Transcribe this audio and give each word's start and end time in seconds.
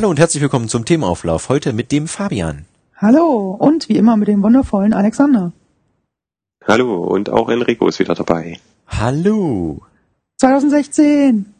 Hallo 0.00 0.08
und 0.08 0.18
herzlich 0.18 0.40
willkommen 0.40 0.70
zum 0.70 0.86
Themenauflauf. 0.86 1.50
Heute 1.50 1.74
mit 1.74 1.92
dem 1.92 2.08
Fabian. 2.08 2.64
Hallo 2.96 3.50
und 3.50 3.90
wie 3.90 3.98
immer 3.98 4.16
mit 4.16 4.28
dem 4.28 4.42
wundervollen 4.42 4.94
Alexander. 4.94 5.52
Hallo 6.66 7.04
und 7.04 7.28
auch 7.28 7.50
Enrico 7.50 7.86
ist 7.86 7.98
wieder 7.98 8.14
dabei. 8.14 8.58
Hallo. 8.86 9.82
2016. 10.38 11.52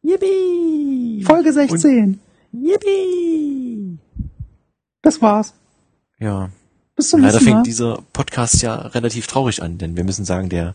Yippie. 0.00 1.22
Folge 1.26 1.52
16. 1.52 2.18
Und 2.50 2.64
Yippie. 2.64 3.98
Das 5.02 5.20
war's. 5.20 5.52
Ja. 6.18 6.48
Bis 6.96 7.10
zum 7.10 7.20
Leider 7.20 7.34
nächsten 7.34 7.44
Mal. 7.44 7.56
fängt 7.56 7.66
dieser 7.66 8.02
Podcast 8.14 8.62
ja 8.62 8.74
relativ 8.74 9.26
traurig 9.26 9.62
an, 9.62 9.76
denn 9.76 9.98
wir 9.98 10.04
müssen 10.04 10.24
sagen, 10.24 10.48
der 10.48 10.74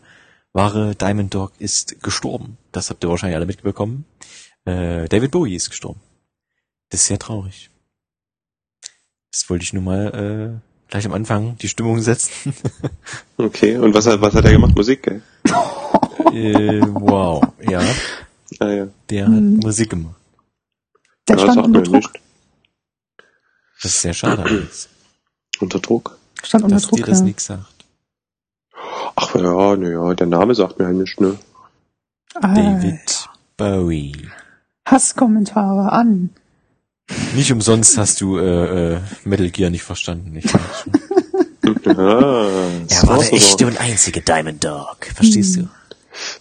wahre 0.53 0.93
Diamond 0.93 1.33
Dog 1.33 1.53
ist 1.57 1.99
gestorben. 2.03 2.59
Das 2.71 2.91
habt 2.91 3.03
ihr 3.03 3.09
wahrscheinlich 3.09 3.37
alle 3.37 3.47
mitbekommen. 3.47 4.05
Äh, 4.65 5.07
David 5.07 5.31
Bowie 5.31 5.55
ist 5.55 5.71
gestorben. 5.71 5.99
Das 6.89 7.01
ist 7.01 7.07
sehr 7.07 7.19
traurig. 7.19 7.69
Das 9.31 9.49
wollte 9.49 9.63
ich 9.63 9.73
nur 9.73 9.83
mal 9.83 10.59
äh, 10.59 10.89
gleich 10.89 11.05
am 11.05 11.13
Anfang 11.13 11.57
die 11.57 11.67
Stimmung 11.69 12.01
setzen. 12.01 12.53
Okay, 13.39 13.77
und 13.77 13.93
was 13.93 14.07
hat, 14.07 14.19
was 14.19 14.33
hat 14.33 14.45
er 14.45 14.51
gemacht? 14.51 14.75
Musik, 14.75 15.03
gell? 15.03 15.21
äh, 16.33 16.81
wow, 16.89 17.43
ja, 17.61 17.81
Ah, 18.59 18.67
ja. 18.67 18.87
der 19.09 19.29
Mhm. 19.29 19.57
hat 19.57 19.63
Musik 19.65 19.89
gemacht. 19.91 20.15
Der 21.27 21.37
ja, 21.37 21.43
stand 21.43 21.65
unter 21.67 21.81
Druck. 21.83 21.93
nicht. 21.95 22.09
Das 23.83 23.91
ist 23.93 24.01
sehr 24.01 24.13
schade, 24.15 24.67
Unter 25.59 25.79
Druck? 25.79 26.17
Stand 26.41 26.63
unter 26.63 26.75
dass 26.77 26.83
dir 26.87 26.95
Druck, 26.97 27.05
das 27.05 27.19
ja. 27.19 27.25
nichts 27.25 27.45
sagt. 27.45 27.85
Ach 29.15 29.35
ja, 29.35 29.75
naja, 29.75 30.13
der 30.15 30.27
Name 30.27 30.55
sagt 30.55 30.79
mir 30.79 30.85
halt 30.87 30.97
nicht, 30.97 31.21
ne? 31.21 31.37
Ah, 32.35 32.53
David 32.55 33.29
Bowie. 33.57 34.29
Hasskommentare 34.87 35.91
an. 35.91 36.31
Nicht 37.35 37.51
umsonst 37.51 37.97
hast 37.97 38.19
du 38.21 38.37
äh, 38.37 38.95
äh, 38.95 38.99
Metal 39.23 39.49
Gear 39.49 39.69
nicht 39.69 39.83
verstanden. 39.83 40.35
Ich 40.35 40.45
weiß 40.53 40.83
schon. 40.83 40.93
Ja, 41.85 42.49
er 42.89 43.07
war 43.07 43.19
der 43.19 43.33
echte 43.33 43.65
und 43.67 43.79
einzige 43.79 44.21
Diamond 44.21 44.63
Dog. 44.63 45.05
Verstehst 45.15 45.55
du? 45.57 45.69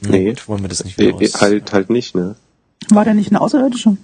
Na 0.00 0.11
Nee. 0.11 0.28
gut, 0.31 0.48
wollen 0.48 0.62
wir 0.62 0.69
das 0.69 0.84
nicht 0.84 0.98
wieder 0.98 1.14
aus. 1.14 1.41
Halt, 1.41 1.73
halt 1.73 1.91
nicht, 1.91 2.14
ne? 2.14 2.34
War 2.89 3.05
der 3.05 3.14
nicht 3.14 3.31
eine 3.31 3.41
Außerirdische? 3.41 3.97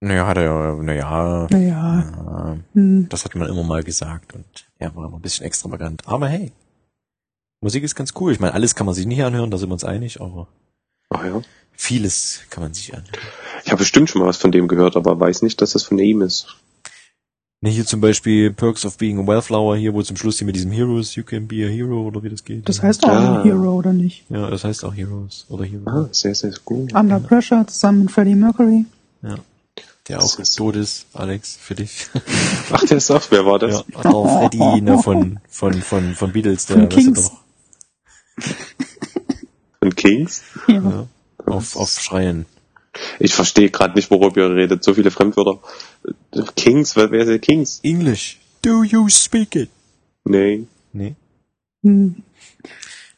Naja, 0.00 0.26
hat 0.26 0.36
er 0.36 0.42
ja, 0.44 0.74
naja. 0.76 1.46
Naja. 1.50 2.04
Ja, 2.26 2.56
Hm. 2.74 3.08
das 3.08 3.24
hat 3.24 3.34
man 3.34 3.48
immer 3.48 3.62
mal 3.64 3.82
gesagt 3.82 4.34
und 4.34 4.44
er 4.78 4.94
war 4.94 5.06
immer 5.06 5.16
ein 5.16 5.22
bisschen 5.22 5.46
extravagant. 5.46 6.02
Aber 6.06 6.28
hey, 6.28 6.52
Musik 7.62 7.82
ist 7.84 7.94
ganz 7.94 8.12
cool. 8.20 8.32
Ich 8.32 8.40
meine, 8.40 8.52
alles 8.54 8.74
kann 8.74 8.84
man 8.86 8.94
sich 8.94 9.06
nicht 9.06 9.22
anhören, 9.22 9.50
da 9.50 9.56
sind 9.58 9.68
wir 9.70 9.74
uns 9.74 9.84
einig, 9.84 10.20
aber 10.20 10.46
Ach 11.16 11.24
ja. 11.24 11.40
vieles 11.76 12.40
kann 12.50 12.62
man 12.62 12.74
sich 12.74 12.92
anhören. 12.94 13.12
Ich 13.64 13.70
habe 13.70 13.78
bestimmt 13.78 14.10
schon 14.10 14.20
mal 14.20 14.28
was 14.28 14.36
von 14.36 14.52
dem 14.52 14.68
gehört, 14.68 14.96
aber 14.96 15.18
weiß 15.18 15.42
nicht, 15.42 15.60
dass 15.60 15.72
das 15.72 15.82
von 15.84 15.98
ihm 15.98 16.22
ist. 16.22 16.46
Ne, 17.60 17.70
hier 17.70 17.86
zum 17.86 18.00
Beispiel 18.02 18.52
Perks 18.52 18.84
of 18.84 18.98
Being 18.98 19.18
a 19.20 19.26
Wellflower, 19.26 19.76
hier 19.76 19.94
wo 19.94 20.02
zum 20.02 20.16
Schluss 20.16 20.36
hier 20.38 20.44
mit 20.46 20.54
diesem 20.56 20.70
Heroes, 20.70 21.14
you 21.14 21.22
can 21.24 21.46
be 21.48 21.64
a 21.64 21.68
hero 21.68 22.02
oder 22.06 22.22
wie 22.22 22.28
das 22.28 22.44
geht. 22.44 22.68
Das 22.68 22.82
heißt 22.82 23.04
auch 23.06 23.10
Ah. 23.10 23.42
Hero, 23.42 23.74
oder 23.74 23.92
nicht? 23.94 24.24
Ja, 24.28 24.50
das 24.50 24.64
heißt 24.64 24.84
auch 24.84 24.94
Heroes 24.94 25.46
oder 25.48 25.64
Hero. 25.64 25.88
Ah, 25.88 26.08
sehr, 26.12 26.34
sehr 26.34 26.52
gut. 26.64 26.92
Under 26.94 27.20
Pressure 27.20 27.66
zusammen 27.66 28.00
mit 28.02 28.10
Freddie 28.10 28.34
Mercury. 28.34 28.84
Ja. 29.22 29.36
Der 30.08 30.22
auch 30.22 30.38
ist- 30.38 30.56
tot 30.56 30.76
ist, 30.76 31.06
Alex, 31.14 31.56
für 31.58 31.74
dich. 31.74 32.08
Ach, 32.70 32.84
der 32.84 32.98
ist 32.98 33.10
auch, 33.10 33.22
wer 33.30 33.46
war 33.46 33.58
das? 33.58 33.82
Ja, 33.94 34.02
der 34.02 34.12
Freddy 34.12 34.80
ne, 34.82 34.98
von, 34.98 35.40
von, 35.48 35.72
von, 35.80 36.14
von 36.14 36.32
Beatles, 36.32 36.66
der 36.66 36.76
Von 36.76 36.84
weißt 36.92 36.96
du 36.96 37.00
Kings. 37.14 37.30
doch, 37.30 38.44
Von 39.80 39.94
Kings? 39.94 40.42
Ja. 40.68 40.74
ja, 40.74 41.06
auf, 41.46 41.76
auf 41.76 42.00
Schreien. 42.00 42.46
Ich 43.18 43.34
verstehe 43.34 43.70
gerade 43.70 43.94
nicht, 43.94 44.10
worüber 44.10 44.36
ihr 44.36 44.54
redet. 44.54 44.84
So 44.84 44.94
viele 44.94 45.10
Fremdwörter. 45.10 45.60
Kings, 46.56 46.96
wer, 46.96 47.10
wer 47.10 47.20
ist 47.20 47.28
der 47.28 47.38
Kings? 47.38 47.80
English. 47.82 48.38
Do 48.62 48.82
you 48.84 49.08
speak 49.08 49.56
it? 49.56 49.70
Nee. 50.24 50.66
Nee. 50.92 51.14
Hm. 51.82 52.22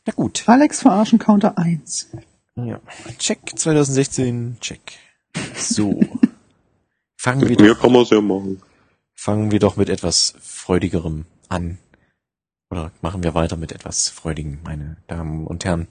Na 0.06 0.12
gut. 0.12 0.44
Alex 0.46 0.80
verarschen 0.80 1.18
Counter 1.18 1.58
1. 1.58 2.08
Ja. 2.56 2.80
Check 3.18 3.52
2016, 3.54 4.56
check. 4.60 4.80
So. 5.56 6.00
Fangen 7.18 7.48
wir 7.48 7.60
mir 7.60 7.74
doch, 7.74 7.80
kann 7.80 7.92
man 7.92 8.02
es 8.02 8.10
ja 8.10 8.20
machen. 8.20 8.62
fangen 9.14 9.50
wir 9.50 9.58
doch 9.58 9.76
mit 9.76 9.88
etwas 9.88 10.34
Freudigerem 10.40 11.26
an. 11.48 11.78
Oder 12.70 12.92
machen 13.02 13.22
wir 13.22 13.34
weiter 13.34 13.56
mit 13.56 13.72
etwas 13.72 14.08
Freudigem, 14.08 14.58
meine 14.64 14.96
Damen 15.06 15.46
und 15.46 15.64
Herren. 15.64 15.88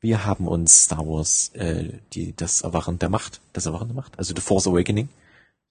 Wir 0.00 0.24
haben 0.24 0.46
uns 0.46 0.84
Star 0.84 1.06
Wars, 1.06 1.50
äh, 1.54 1.90
die, 2.12 2.34
das 2.36 2.62
Erwachen 2.62 2.98
der 2.98 3.08
Macht, 3.08 3.40
das 3.52 3.66
Erwachen 3.66 3.88
der 3.88 3.96
Macht, 3.96 4.16
also 4.16 4.32
The 4.34 4.40
Force 4.40 4.68
Awakening, 4.68 5.08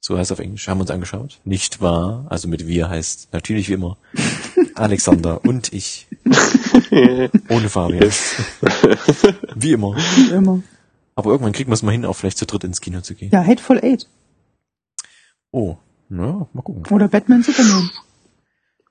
so 0.02 0.18
heißt 0.18 0.32
es 0.32 0.34
auf 0.34 0.40
Englisch, 0.40 0.68
haben 0.68 0.80
wir 0.80 0.82
uns 0.82 0.92
angeschaut. 0.92 1.40
Nicht 1.46 1.82
wahr? 1.82 2.26
Also 2.30 2.48
mit 2.50 2.68
wir 2.68 2.90
heißt 2.90 3.30
natürlich 3.32 3.70
wie 3.70 3.74
immer 3.74 3.98
Alexander 4.76 5.44
und 5.46 5.72
ich. 5.72 6.08
Ohne 7.50 7.70
Fabian. 7.70 8.12
wie 9.56 9.72
immer. 9.72 9.96
Wie 9.96 10.32
immer. 10.32 10.62
Aber 11.16 11.32
irgendwann 11.32 11.54
kriegen 11.54 11.70
wir 11.70 11.76
es 11.76 11.84
mal 11.84 11.94
hin, 11.94 12.06
auch 12.06 12.14
vielleicht 12.14 12.38
zu 12.38 12.46
dritt 12.46 12.66
ins 12.66 12.82
Kino 12.82 13.02
zu 13.02 13.16
gehen. 13.16 13.32
Ja, 13.32 13.44
Hateful 13.44 13.80
Eight. 13.84 14.08
Oh, 15.52 15.78
na, 16.10 16.48
mal 16.54 16.62
gucken. 16.62 16.86
Oder 16.94 17.08
Batman 17.08 17.44
Superman. 17.44 17.90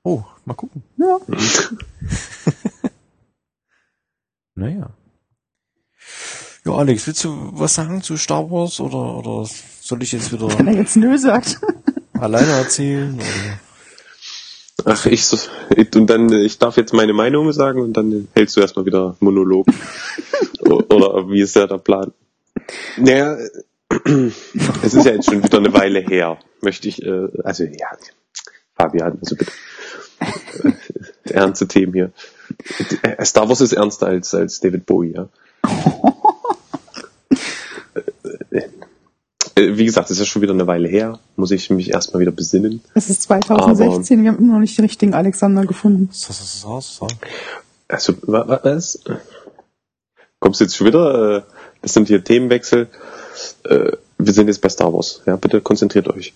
Oh, 0.03 0.25
mal 0.45 0.55
gucken. 0.55 0.83
Ja. 0.97 1.19
Naja. 4.55 4.91
Ja, 6.67 6.73
Alex, 6.73 7.07
willst 7.07 7.23
du 7.23 7.51
was 7.53 7.75
sagen 7.75 8.03
zu 8.03 8.17
Star 8.17 8.51
Wars 8.51 8.81
oder, 8.81 9.19
oder 9.19 9.49
soll 9.81 10.03
ich 10.03 10.11
jetzt 10.11 10.33
wieder 10.33 10.49
Wenn 10.59 10.67
er 10.67 10.75
jetzt 10.75 10.97
Nö 10.97 11.17
sagt. 11.17 11.61
alleine 12.19 12.51
erzählen? 12.51 13.15
Oder? 13.15 14.93
Ach, 14.93 15.07
ich 15.07 15.25
so, 15.25 15.39
und 15.95 16.11
dann, 16.11 16.33
ich 16.33 16.59
darf 16.59 16.77
jetzt 16.77 16.93
meine 16.93 17.13
Meinung 17.13 17.53
sagen 17.53 17.81
und 17.81 17.93
dann 17.93 18.27
hältst 18.35 18.57
du 18.57 18.61
erstmal 18.61 18.85
wieder 18.85 19.17
Monolog. 19.21 19.67
Oder 20.61 21.29
wie 21.29 21.41
ist 21.41 21.55
ja 21.55 21.69
der 21.69 21.79
Plan? 21.79 22.13
Naja, 22.97 23.37
es 24.83 24.95
ist 24.95 25.07
ja 25.07 25.13
jetzt 25.13 25.27
schon 25.27 25.45
wieder 25.45 25.59
eine 25.59 25.73
Weile 25.73 26.01
her, 26.01 26.39
möchte 26.63 26.89
ich, 26.89 27.01
äh, 27.03 27.29
also 27.45 27.65
ja, 27.65 27.97
Fabian, 28.75 29.19
also 29.21 29.37
bitte. 29.37 29.53
Äh, 30.63 31.33
Ernste 31.33 31.69
Themen 31.69 31.93
hier. 31.93 32.13
Äh, 33.03 33.25
Star 33.25 33.49
Wars 33.49 33.61
ist 33.61 33.73
ernster 33.73 34.07
als, 34.07 34.35
als 34.35 34.61
David 34.61 34.87
Bowie, 34.87 35.15
ja. 35.15 35.29
Äh, 39.55 39.77
Wie 39.77 39.85
gesagt, 39.85 40.07
es 40.11 40.13
ist 40.13 40.19
ja 40.21 40.25
schon 40.27 40.43
wieder 40.43 40.53
eine 40.53 40.67
Weile 40.67 40.89
her, 40.89 41.19
muss 41.37 41.51
ich 41.51 41.71
mich 41.71 41.91
erstmal 41.91 42.21
wieder 42.21 42.33
besinnen. 42.33 42.83
Es 42.95 43.09
ist 43.09 43.23
2016, 43.23 44.23
wir 44.23 44.31
haben 44.33 44.39
immer 44.39 44.55
noch 44.55 44.61
nicht 44.61 44.77
den 44.77 44.85
richtigen 44.85 45.15
Alexander 45.15 45.65
gefunden. 45.65 46.09
So, 46.13 46.33
so, 46.33 46.45
so, 46.45 46.81
so. 46.81 47.07
Also, 47.89 48.15
wa- 48.23 48.47
wa- 48.47 48.61
was? 48.63 49.01
Kommst 50.41 50.61
du 50.61 50.65
jetzt 50.65 50.77
schon 50.77 50.87
wieder? 50.87 51.37
Äh, 51.39 51.43
Das 51.83 51.93
sind 51.95 52.09
hier 52.09 52.23
Themenwechsel. 52.25 52.89
Äh, 53.65 53.93
Wir 54.19 54.33
sind 54.33 54.49
jetzt 54.49 54.61
bei 54.61 54.69
Star 54.69 54.93
Wars. 54.93 55.23
Ja, 55.27 55.37
bitte 55.37 55.61
konzentriert 55.61 56.09
euch. 56.09 56.33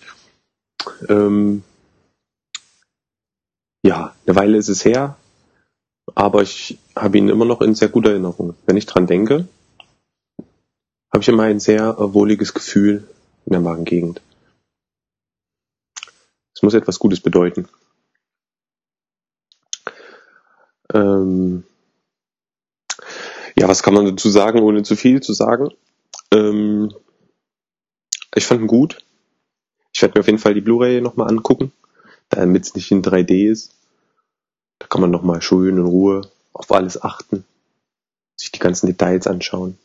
Ähm, 1.09 1.63
ja, 3.83 4.13
eine 4.25 4.35
Weile 4.35 4.57
ist 4.57 4.69
es 4.69 4.85
her, 4.85 5.17
aber 6.15 6.41
ich 6.41 6.77
habe 6.95 7.17
ihn 7.17 7.29
immer 7.29 7.45
noch 7.45 7.61
in 7.61 7.75
sehr 7.75 7.89
guter 7.89 8.11
Erinnerung. 8.11 8.55
Wenn 8.65 8.77
ich 8.77 8.85
dran 8.85 9.07
denke, 9.07 9.47
habe 11.11 11.21
ich 11.21 11.27
immer 11.27 11.43
ein 11.43 11.59
sehr 11.59 11.97
äh, 11.99 12.13
wohliges 12.13 12.53
Gefühl 12.53 13.07
in 13.45 13.51
der 13.51 13.61
Magengegend. 13.61 14.21
Es 16.55 16.61
muss 16.61 16.73
etwas 16.73 16.99
Gutes 16.99 17.19
bedeuten. 17.19 17.67
Ähm, 20.93 21.63
ja, 23.55 23.67
was 23.67 23.83
kann 23.83 23.93
man 23.93 24.05
dazu 24.05 24.29
sagen, 24.29 24.59
ohne 24.59 24.83
zu 24.83 24.95
viel 24.95 25.21
zu 25.21 25.33
sagen? 25.33 25.69
Ähm, 26.33 26.93
ich 28.35 28.45
fand 28.45 28.61
ihn 28.61 28.67
gut. 28.67 29.03
Ich 29.93 30.01
werde 30.01 30.17
mir 30.17 30.21
auf 30.21 30.27
jeden 30.27 30.39
Fall 30.39 30.53
die 30.53 30.61
Blu-ray 30.61 31.01
nochmal 31.01 31.29
angucken, 31.29 31.71
damit 32.29 32.65
es 32.65 32.75
nicht 32.75 32.91
in 32.91 33.01
3D 33.01 33.49
ist. 33.51 33.75
Da 34.81 34.87
kann 34.87 35.01
man 35.01 35.11
nochmal 35.11 35.43
schön 35.43 35.77
in 35.77 35.85
Ruhe 35.85 36.27
auf 36.53 36.71
alles 36.71 36.99
achten, 36.99 37.45
sich 38.35 38.51
die 38.51 38.57
ganzen 38.57 38.87
Details 38.87 39.27
anschauen. 39.27 39.77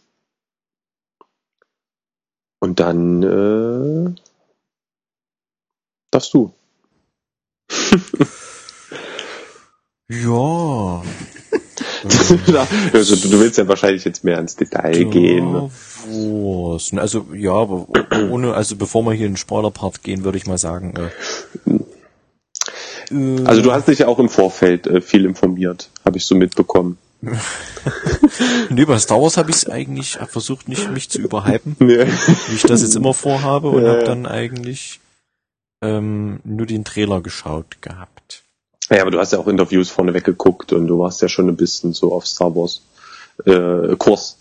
Und 2.61 2.81
dann 2.81 3.23
äh, 3.23 4.15
darfst 6.11 6.33
du. 6.33 6.51
Ja. 10.09 11.03
also, 12.93 13.17
du, 13.17 13.41
willst 13.41 13.59
ja 13.59 13.67
wahrscheinlich 13.67 14.05
jetzt 14.05 14.23
mehr 14.23 14.39
ins 14.39 14.55
Detail 14.55 15.05
gehen. 15.07 15.51
Ne? 15.51 15.71
Also, 17.01 17.27
ja, 17.35 17.53
aber 17.53 17.89
ohne, 18.31 18.55
also 18.55 18.77
bevor 18.77 19.03
wir 19.03 19.13
hier 19.13 19.27
in 19.27 19.33
den 19.33 19.37
Spoiler-Part 19.37 20.05
gehen, 20.05 20.23
würde 20.23 20.39
ich 20.39 20.47
mal 20.47 20.59
sagen, 20.59 20.95
äh, 20.97 21.11
äh, 23.11 23.45
Also 23.45 23.63
du 23.63 23.73
hast 23.73 23.89
dich 23.89 24.01
ja 24.01 24.09
auch 24.09 24.19
im 24.19 24.29
Vorfeld 24.29 24.87
äh, 24.87 25.01
viel 25.01 25.25
informiert, 25.25 25.91
habe 26.05 26.17
ich 26.19 26.27
so 26.27 26.35
mitbekommen. 26.35 26.99
nee, 28.71 28.85
bei 28.85 28.99
Star 28.99 29.21
Wars 29.21 29.37
habe 29.37 29.51
ich 29.51 29.57
es 29.57 29.69
eigentlich 29.69 30.21
hab 30.21 30.31
versucht, 30.31 30.69
nicht 30.69 30.91
mich 30.91 31.09
zu 31.09 31.19
überhypen, 31.21 31.75
Nee. 31.81 32.07
wie 32.49 32.55
ich 32.55 32.63
das 32.63 32.83
jetzt 32.83 32.95
immer 32.95 33.15
vorhabe 33.15 33.69
und 33.69 33.83
Ja, 33.85 33.91
habe 33.93 34.05
dann 34.05 34.27
eigentlich 34.27 35.01
ähm, 35.83 36.41
nur 36.45 36.67
den 36.67 36.85
Trailer 36.85 37.21
geschaut 37.23 37.81
gehabt. 37.81 38.43
Ja, 38.91 39.01
aber 39.03 39.11
du 39.11 39.19
hast 39.19 39.33
ja 39.33 39.39
auch 39.39 39.49
Interviews 39.49 39.91
vorneweg 39.91 40.25
geguckt 40.25 40.73
und 40.73 40.87
du 40.87 40.99
warst 40.99 41.23
ja 41.23 41.29
schon 41.29 41.49
ein 41.49 41.57
bisschen 41.57 41.93
so 41.93 42.13
auf 42.13 42.27
Star 42.27 42.55
Wars 42.55 42.83
äh, 43.45 43.97
Kurs 43.97 44.39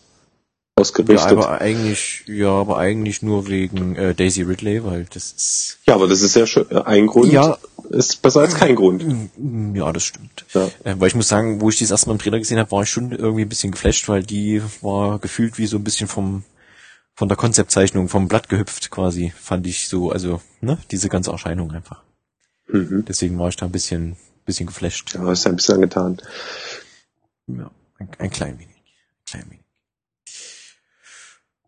Ja, 0.77 0.81
ausgerichtet. 0.81 1.31
aber 1.31 1.61
eigentlich, 1.61 2.23
ja, 2.27 2.49
aber 2.49 2.77
eigentlich 2.77 3.21
nur 3.21 3.47
wegen 3.47 3.95
äh, 3.95 4.13
Daisy 4.13 4.41
Ridley, 4.41 4.83
weil 4.83 5.05
das 5.13 5.31
ist 5.31 5.77
Ja, 5.87 5.95
aber 5.95 6.07
das 6.07 6.21
ist 6.21 6.35
ja 6.35 6.45
schon 6.45 6.69
ein 6.69 7.07
Grund. 7.07 7.31
Ja. 7.31 7.57
Ist 7.91 8.21
besser 8.21 8.41
als 8.41 8.55
kein 8.55 8.75
Grund. 8.75 9.05
Mm, 9.37 9.75
Ja, 9.75 9.93
das 9.93 10.03
stimmt. 10.03 10.45
Ja. 10.53 10.65
Äh, 10.83 10.95
weil 10.99 11.07
ich 11.07 11.15
muss 11.15 11.29
sagen, 11.29 11.61
wo 11.61 11.69
ich 11.69 11.79
das 11.79 11.91
erste 11.91 12.07
Mal 12.09 12.13
im 12.15 12.19
Trailer 12.19 12.39
gesehen 12.39 12.59
habe, 12.59 12.71
war 12.71 12.83
ich 12.83 12.89
schon 12.89 13.11
irgendwie 13.11 13.43
ein 13.43 13.49
bisschen 13.49 13.71
geflasht, 13.71 14.09
weil 14.09 14.23
die 14.23 14.61
war 14.81 15.19
gefühlt 15.19 15.57
wie 15.57 15.67
so 15.67 15.77
ein 15.77 15.83
bisschen 15.83 16.07
vom 16.07 16.43
von 17.17 17.29
der 17.29 17.37
Konzeptzeichnung 17.37 18.09
vom 18.09 18.27
Blatt 18.27 18.49
gehüpft 18.49 18.91
quasi, 18.91 19.31
fand 19.39 19.65
ich 19.67 19.87
so, 19.87 20.11
also, 20.11 20.41
ne, 20.59 20.77
diese 20.91 21.07
ganze 21.07 21.31
Erscheinung 21.31 21.71
einfach. 21.71 22.03
Mhm. 22.67 23.05
Deswegen 23.07 23.39
war 23.39 23.47
ich 23.47 23.55
da 23.55 23.65
ein 23.67 23.71
bisschen 23.71 24.17
bisschen 24.45 24.67
geflasht. 24.67 25.13
Ja, 25.15 25.31
ist 25.31 25.45
ja 25.45 25.51
ein 25.51 25.55
bisschen 25.55 25.75
angetan. 25.75 26.21
Ja, 27.47 27.71
ein, 27.99 28.09
ein 28.19 28.29
klein 28.29 28.59
wenig. 28.59 28.75
Ein 28.75 29.25
klein 29.25 29.45
wenig. 29.49 29.64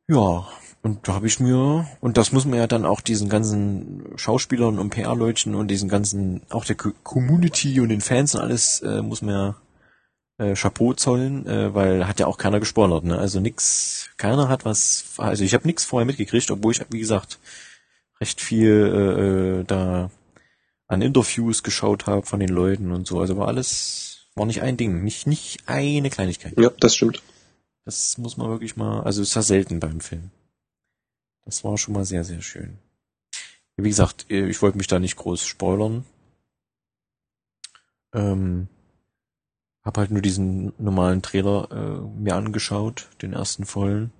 Ja, 0.07 0.47
und 0.83 1.07
da 1.07 1.13
habe 1.15 1.27
ich 1.27 1.39
mir, 1.39 1.85
und 1.99 2.17
das 2.17 2.31
muss 2.31 2.45
man 2.45 2.57
ja 2.59 2.67
dann 2.67 2.85
auch 2.85 3.01
diesen 3.01 3.27
ganzen 3.29 4.05
Schauspielern 4.15 4.79
und 4.79 4.89
PR-Leutchen 4.91 5.53
und 5.55 5.67
diesen 5.69 5.89
ganzen, 5.89 6.41
auch 6.49 6.63
der 6.65 6.75
Co- 6.75 6.93
Community 7.03 7.79
und 7.81 7.89
den 7.89 8.01
Fans 8.01 8.35
und 8.35 8.41
alles, 8.41 8.81
äh, 8.81 9.01
muss 9.01 9.21
man 9.21 9.33
ja 9.33 9.55
äh, 10.45 10.53
Chapeau 10.53 10.93
zollen, 10.93 11.45
äh, 11.47 11.73
weil 11.73 12.07
hat 12.07 12.19
ja 12.19 12.27
auch 12.27 12.37
keiner 12.37 12.59
gespoilert, 12.59 13.03
ne? 13.03 13.17
Also 13.17 13.39
nix, 13.41 14.09
keiner 14.17 14.47
hat 14.47 14.63
was, 14.65 15.03
also 15.17 15.43
ich 15.43 15.53
habe 15.53 15.67
nix 15.67 15.83
vorher 15.83 16.05
mitgekriegt, 16.05 16.49
obwohl 16.51 16.71
ich, 16.71 16.81
wie 16.89 16.99
gesagt, 16.99 17.39
recht 18.21 18.39
viel 18.39 18.69
äh, 18.71 19.59
äh, 19.61 19.63
da 19.65 20.09
an 20.87 21.01
Interviews 21.01 21.63
geschaut 21.63 22.05
habe 22.07 22.25
von 22.25 22.39
den 22.39 22.49
Leuten 22.49 22.91
und 22.93 23.05
so. 23.07 23.19
Also 23.19 23.35
war 23.35 23.47
alles, 23.49 24.27
war 24.35 24.45
nicht 24.45 24.61
ein 24.61 24.77
Ding, 24.77 25.03
nicht, 25.03 25.27
nicht 25.27 25.57
eine 25.65 26.09
Kleinigkeit. 26.09 26.53
Ja, 26.57 26.71
das 26.79 26.95
stimmt. 26.95 27.21
Das 27.87 28.17
muss 28.17 28.35
man 28.35 28.49
wirklich 28.49 28.75
mal, 28.75 28.99
also 29.03 29.21
ist 29.21 29.33
ja 29.33 29.41
selten 29.41 29.79
beim 29.79 30.01
Film. 30.01 30.29
Das 31.45 31.63
war 31.63 31.77
schon 31.77 31.93
mal 31.93 32.03
sehr, 32.03 32.25
sehr 32.25 32.41
schön. 32.41 32.79
Wie 33.77 33.87
gesagt, 33.87 34.29
äh, 34.29 34.49
ich 34.49 34.61
wollte 34.61 34.77
mich 34.77 34.87
da 34.87 34.99
nicht 34.99 35.15
groß 35.15 35.45
spoilern. 35.45 36.03
Ähm, 38.13 38.67
hab 39.85 39.97
halt 39.97 40.11
nur 40.11 40.21
diesen 40.21 40.73
normalen 40.77 41.21
Trailer 41.21 41.69
äh, 41.71 42.19
mir 42.21 42.35
angeschaut, 42.35 43.07
den 43.21 43.31
ersten 43.31 43.65
vollen. 43.65 44.11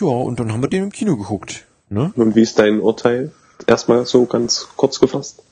Ja, 0.00 0.08
und 0.08 0.40
dann 0.40 0.50
haben 0.50 0.60
wir 0.60 0.68
den 0.68 0.82
im 0.82 0.92
Kino 0.92 1.16
geguckt. 1.16 1.68
Ne? 1.88 2.12
Und 2.16 2.34
wie 2.34 2.42
ist 2.42 2.58
dein 2.58 2.80
Urteil? 2.80 3.30
Erstmal 3.68 4.06
so 4.06 4.26
ganz 4.26 4.70
kurz 4.74 4.98
gefasst. 4.98 5.44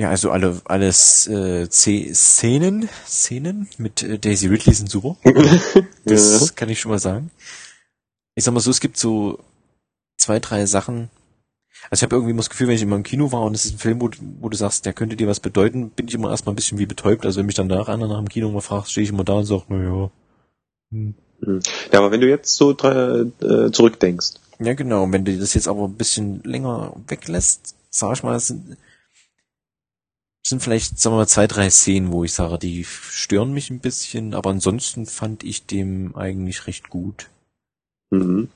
Ja, 0.00 0.10
also 0.10 0.30
alle 0.30 0.60
alles 0.64 1.26
äh, 1.26 1.68
C 1.68 2.12
Szenen, 2.14 2.88
Szenen 3.06 3.68
mit 3.78 4.02
äh, 4.02 4.18
Daisy 4.18 4.46
Ridley 4.46 4.74
sind 4.74 4.90
super. 4.90 5.16
Das 6.04 6.54
kann 6.54 6.68
ich 6.68 6.80
schon 6.80 6.92
mal 6.92 6.98
sagen. 6.98 7.30
Ich 8.34 8.44
sag 8.44 8.54
mal 8.54 8.60
so, 8.60 8.70
es 8.70 8.80
gibt 8.80 8.96
so 8.96 9.40
zwei, 10.16 10.38
drei 10.38 10.64
Sachen. 10.66 11.10
Also 11.90 12.00
ich 12.00 12.02
habe 12.04 12.16
irgendwie 12.16 12.30
immer 12.30 12.38
das 12.40 12.50
Gefühl, 12.50 12.68
wenn 12.68 12.76
ich 12.76 12.82
immer 12.82 12.96
im 12.96 13.02
Kino 13.02 13.30
war 13.32 13.42
und 13.42 13.54
es 13.54 13.64
ist 13.64 13.74
ein 13.74 13.78
Film, 13.78 14.00
wo, 14.00 14.08
du- 14.08 14.18
wo 14.40 14.48
du 14.48 14.56
sagst, 14.56 14.86
der 14.86 14.92
könnte 14.92 15.16
dir 15.16 15.28
was 15.28 15.40
bedeuten, 15.40 15.90
bin 15.90 16.08
ich 16.08 16.14
immer 16.14 16.30
erstmal 16.30 16.52
ein 16.52 16.56
bisschen 16.56 16.78
wie 16.78 16.86
betäubt. 16.86 17.26
Also 17.26 17.38
wenn 17.40 17.46
mich 17.46 17.54
dann 17.56 17.66
nach 17.66 17.88
einer 17.88 18.06
nach 18.08 18.18
dem 18.18 18.28
Kino 18.28 18.50
mal 18.50 18.60
fragst, 18.60 18.92
stehe 18.92 19.04
ich 19.04 19.10
immer 19.10 19.24
da 19.24 19.34
und 19.34 19.44
sag, 19.44 19.64
na 19.68 19.82
ja. 19.82 20.10
Hm. 20.92 21.14
ja, 21.92 21.98
aber 21.98 22.10
wenn 22.10 22.20
du 22.20 22.28
jetzt 22.28 22.54
so 22.56 22.70
äh, 22.72 23.70
zurückdenkst, 23.72 24.34
Ja, 24.60 24.74
genau. 24.74 25.02
Und 25.04 25.12
wenn 25.12 25.24
du 25.24 25.36
das 25.36 25.54
jetzt 25.54 25.68
aber 25.68 25.84
ein 25.84 25.94
bisschen 25.96 26.42
länger 26.44 26.94
weglässt, 27.08 27.74
sag 27.90 28.16
ich 28.16 28.22
mal, 28.22 28.36
es 28.36 28.46
sind, 28.48 28.76
sind 30.48 30.62
vielleicht, 30.62 30.98
sagen 30.98 31.14
wir 31.14 31.18
mal, 31.18 31.26
zwei, 31.28 31.46
drei 31.46 31.70
Szenen, 31.70 32.12
wo 32.12 32.24
ich 32.24 32.32
sage, 32.32 32.58
die 32.58 32.84
stören 32.84 33.52
mich 33.52 33.70
ein 33.70 33.80
bisschen, 33.80 34.34
aber 34.34 34.50
ansonsten 34.50 35.06
fand 35.06 35.44
ich 35.44 35.66
dem 35.66 36.14
eigentlich 36.16 36.66
recht 36.66 36.88
gut. 36.88 37.30
mhm. 38.10 38.48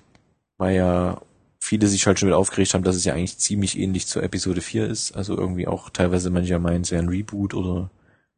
weil 0.59 0.77
ja 0.77 1.21
viele 1.61 1.87
sich 1.87 2.07
halt 2.07 2.19
schon 2.19 2.29
wieder 2.29 2.39
aufgeregt 2.39 2.75
haben, 2.75 2.85
dass 2.85 2.97
es 2.97 3.05
ja 3.05 3.15
eigentlich 3.15 3.39
ziemlich 3.39 3.79
ähnlich 3.79 4.07
zur 4.07 4.23
Episode 4.23 4.61
4 4.61 4.89
ist. 4.89 5.13
Also 5.13 5.37
irgendwie 5.37 5.69
auch 5.69 5.91
teilweise 5.91 6.31
manche 6.31 6.59
meinen, 6.59 6.83
es 6.83 6.91
wäre 6.91 7.03
ein 7.03 7.09
Reboot 7.09 7.55
oder 7.55 7.91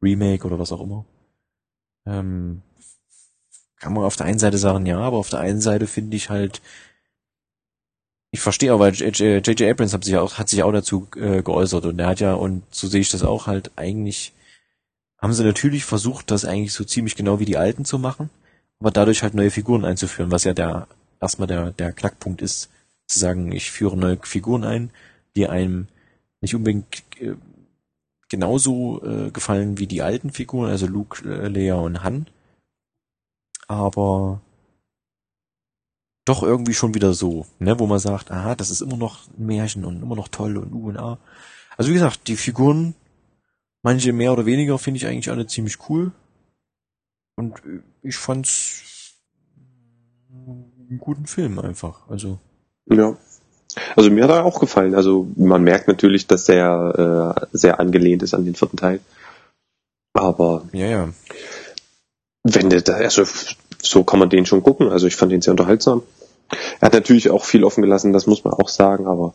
Remake 0.03 0.47
oder 0.47 0.59
was 0.59 0.73
auch 0.73 0.83
immer. 0.83 1.07
Ähm, 2.07 2.63
kann 3.79 3.95
man 3.95 4.05
auf 4.05 4.17
der 4.17 4.27
einen 4.27 4.39
Seite 4.39 4.59
sagen, 4.59 4.85
ja, 4.87 4.99
aber 4.99 5.17
auf 5.17 5.31
der 5.31 5.41
einen 5.41 5.61
Seite 5.61 5.87
finde 5.87 6.17
ich 6.17 6.31
halt, 6.31 6.61
ich 8.35 8.41
verstehe 8.41 8.75
auch, 8.75 8.81
weil 8.81 8.93
J.J. 8.93 9.63
Abrams 9.63 9.95
hat 9.95 10.03
sich 10.03 10.17
auch, 10.17 10.39
hat 10.39 10.49
sich 10.49 10.65
auch 10.65 10.73
dazu 10.73 11.07
äh, 11.15 11.41
geäußert 11.41 11.85
und 11.85 12.01
er 12.01 12.09
hat 12.09 12.19
ja, 12.19 12.35
und 12.35 12.65
so 12.75 12.89
sehe 12.89 13.01
ich 13.01 13.11
das 13.13 13.23
auch 13.23 13.47
halt, 13.47 13.71
eigentlich 13.77 14.33
haben 15.19 15.33
sie 15.33 15.45
natürlich 15.45 15.85
versucht, 15.85 16.33
das 16.33 16.45
eigentlich 16.45 16.73
so 16.73 16.83
ziemlich 16.83 17.15
genau 17.15 17.39
wie 17.39 17.45
die 17.45 17.57
alten 17.57 17.85
zu 17.85 17.97
machen, 17.97 18.31
aber 18.81 18.91
dadurch 18.91 19.23
halt 19.23 19.35
neue 19.35 19.53
Figuren 19.53 19.85
einzuführen, 19.85 20.33
was 20.33 20.43
ja 20.43 20.53
der 20.53 20.89
erstmal 21.21 21.47
der, 21.47 21.71
der 21.71 21.93
Knackpunkt 21.93 22.43
ist, 22.43 22.71
zu 23.07 23.21
sagen, 23.21 23.53
ich 23.53 23.71
führe 23.71 23.97
neue 23.97 24.19
Figuren 24.21 24.65
ein, 24.65 24.91
die 25.37 25.47
einem 25.47 25.87
nicht 26.41 26.57
unbedingt 26.57 27.05
äh, 27.21 27.35
genauso 28.29 29.01
äh, 29.05 29.31
gefallen 29.31 29.79
wie 29.79 29.87
die 29.87 30.03
alten 30.03 30.33
Figuren, 30.33 30.71
also 30.71 30.89
Luke, 30.89 31.23
äh, 31.25 31.47
Leia 31.47 31.77
und 31.77 32.03
Han, 32.03 32.27
aber 33.69 34.41
doch 36.25 36.43
irgendwie 36.43 36.75
schon 36.75 36.95
wieder 36.95 37.13
so, 37.13 37.47
ne, 37.59 37.79
wo 37.79 37.87
man 37.87 37.99
sagt, 37.99 38.31
aha, 38.31 38.55
das 38.55 38.71
ist 38.71 38.81
immer 38.81 38.97
noch 38.97 39.29
ein 39.39 39.47
Märchen 39.47 39.85
und 39.85 40.03
immer 40.03 40.17
noch 40.17 40.29
toll 40.29 40.57
und 40.57 40.73
U 40.73 40.89
und 40.89 40.97
A. 40.97 41.19
Also 41.77 41.91
wie 41.91 41.95
gesagt, 41.95 42.29
die 42.29 42.37
Figuren, 42.37 42.95
manche 43.83 44.13
mehr 44.13 44.33
oder 44.33 44.47
weniger, 44.47 44.79
finde 44.79 44.99
ich 44.99 45.07
eigentlich 45.07 45.31
alle 45.31 45.47
ziemlich 45.47 45.79
cool. 45.89 46.13
Und 47.37 47.59
äh, 47.67 47.81
ich 48.03 48.17
fand's 48.17 49.15
einen 50.31 50.99
guten 50.99 51.27
Film 51.27 51.59
einfach. 51.59 52.09
Also, 52.09 52.39
Ja. 52.87 53.17
Also 53.97 54.11
mir 54.11 54.25
hat 54.25 54.31
er 54.31 54.45
auch 54.45 54.61
gefallen. 54.61 54.95
Also 54.95 55.27
man 55.37 55.65
merkt 55.65 55.89
natürlich, 55.89 56.27
dass 56.27 56.45
der 56.45 57.37
äh, 57.43 57.47
sehr 57.53 57.81
angelehnt 57.81 58.23
ist 58.23 58.35
an 58.35 58.45
den 58.45 58.55
vierten 58.55 58.77
Teil. 58.77 59.01
Aber 60.13 60.63
ja, 60.73 60.87
ja. 60.87 61.09
wenn 62.45 62.71
der 62.71 62.83
da, 62.83 62.95
also 62.95 63.25
so 63.83 64.05
kann 64.05 64.21
man 64.21 64.31
den 64.31 64.47
schon 64.47 64.63
gucken. 64.63 64.89
Also 64.89 65.07
ich 65.07 65.17
fand 65.17 65.33
den 65.33 65.43
sehr 65.43 65.53
unterhaltsam. 65.53 66.03
Er 66.81 66.87
hat 66.87 66.93
natürlich 66.93 67.31
auch 67.31 67.45
viel 67.45 67.65
offen 67.65 67.83
gelassen, 67.83 68.13
das 68.13 68.27
muss 68.27 68.45
man 68.45 68.55
auch 68.55 68.69
sagen, 68.69 69.07
aber 69.07 69.35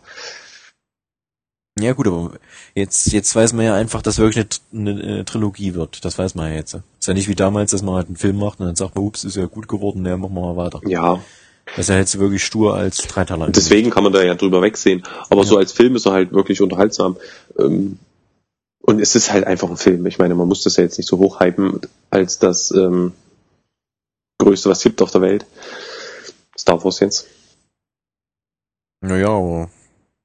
Ja 1.80 1.94
gut, 1.94 2.08
aber 2.08 2.32
jetzt, 2.76 3.12
jetzt 3.12 3.36
weiß 3.36 3.54
man 3.54 3.66
ja 3.66 3.76
einfach, 3.76 4.02
dass 4.02 4.18
wirklich 4.20 4.46
eine, 4.74 4.92
eine, 4.92 5.26
Trilogie 5.26 5.74
wird. 5.76 6.04
Das 6.06 6.18
weiß 6.18 6.36
man 6.36 6.50
ja 6.50 6.58
jetzt. 6.58 6.74
Ist 6.74 7.08
ja 7.08 7.14
nicht 7.14 7.28
wie 7.28 7.36
damals, 7.36 7.72
dass 7.72 7.82
man 7.82 7.96
halt 7.96 8.08
einen 8.08 8.16
Film 8.18 8.38
macht 8.38 8.60
und 8.60 8.68
dann 8.68 8.76
sagt 8.76 8.96
man, 8.96 9.06
ups, 9.06 9.24
ist 9.24 9.38
ja 9.38 9.46
gut 9.46 9.68
geworden, 9.68 10.06
ja, 10.06 10.18
machen 10.18 10.34
wir 10.34 10.42
mal 10.42 10.58
weiter. 10.58 10.82
ja, 10.86 11.22
Das 11.66 11.80
ist 11.80 11.90
ja 11.90 11.98
jetzt 11.98 12.20
wirklich 12.20 12.44
stur 12.44 12.76
als 12.76 12.98
Dreiteiler. 12.98 13.50
deswegen 13.50 13.90
kann 13.90 14.04
man 14.04 14.14
da 14.14 14.24
ja 14.24 14.36
drüber 14.36 14.62
wegsehen. 14.62 15.04
Aber 15.30 15.44
so 15.44 15.58
als 15.58 15.72
Film 15.72 15.96
ist 15.96 16.06
er 16.06 16.14
halt 16.14 16.32
wirklich 16.34 16.62
unterhaltsam. 16.62 17.18
Ähm, 17.58 18.00
Und 18.82 19.00
es 19.00 19.16
ist 19.16 19.32
halt 19.32 19.46
einfach 19.46 19.70
ein 19.70 19.78
Film. 19.78 20.06
Ich 20.06 20.18
meine, 20.20 20.36
man 20.36 20.48
muss 20.48 20.64
das 20.64 20.78
ja 20.78 20.84
jetzt 20.84 20.98
nicht 20.98 21.08
so 21.08 21.18
hochhypen 21.18 21.82
als 22.10 22.40
das 22.40 22.72
ähm, 22.72 23.14
Größte, 24.40 24.70
was 24.70 24.80
es 24.80 24.84
gibt 24.84 25.02
auf 25.02 25.12
der 25.12 25.22
Welt. 25.22 25.46
Star 26.60 26.84
Wars 26.84 27.00
jetzt. 27.00 27.28
Naja, 29.02 29.30
aber 29.30 29.70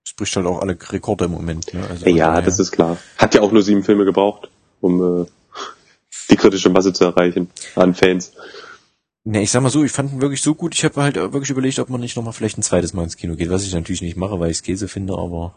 es 0.05 0.12
bricht 0.14 0.35
halt 0.37 0.47
auch 0.47 0.61
alle 0.61 0.76
Rekorde 0.91 1.26
im 1.26 1.31
Moment. 1.33 1.73
Ne? 1.73 1.87
Also, 1.88 2.07
Ja, 2.09 2.29
daher- 2.29 2.43
das 2.43 2.59
ist 2.59 2.73
klar. 2.73 2.99
Hat 3.17 3.35
ja 3.35 3.43
auch 3.43 3.53
nur 3.53 3.62
sieben 3.62 3.85
Filme 3.85 4.05
gebraucht, 4.05 4.49
um 4.81 5.23
äh, 5.23 5.26
die 6.31 6.37
kritische 6.37 6.71
Masse 6.71 6.93
zu 6.93 7.05
erreichen 7.05 7.50
an 7.76 7.95
Fans. 7.95 8.33
Ne, 9.26 9.43
ich 9.43 9.50
sag 9.50 9.62
mal 9.62 9.71
so, 9.71 9.83
ich 9.85 9.93
fand 9.93 10.12
ihn 10.12 10.21
wirklich 10.21 10.43
so 10.43 10.55
gut. 10.55 10.75
Ich 10.75 10.85
habe 10.85 11.00
halt 11.03 11.14
wirklich 11.17 11.49
überlegt, 11.50 11.79
ob 11.79 11.88
man 11.88 12.00
nicht 12.00 12.17
nochmal 12.17 12.35
vielleicht 12.35 12.59
ein 12.59 12.62
zweites 12.62 12.93
Mal 12.93 13.05
ins 13.05 13.17
Kino 13.17 13.37
geht, 13.37 13.49
was 13.49 13.62
ich 13.64 13.73
natürlich 13.73 14.03
nicht 14.03 14.17
mache, 14.17 14.38
weil 14.38 14.50
ich 14.50 14.62
Käse 14.62 14.87
finde, 14.88 15.14
aber 15.17 15.55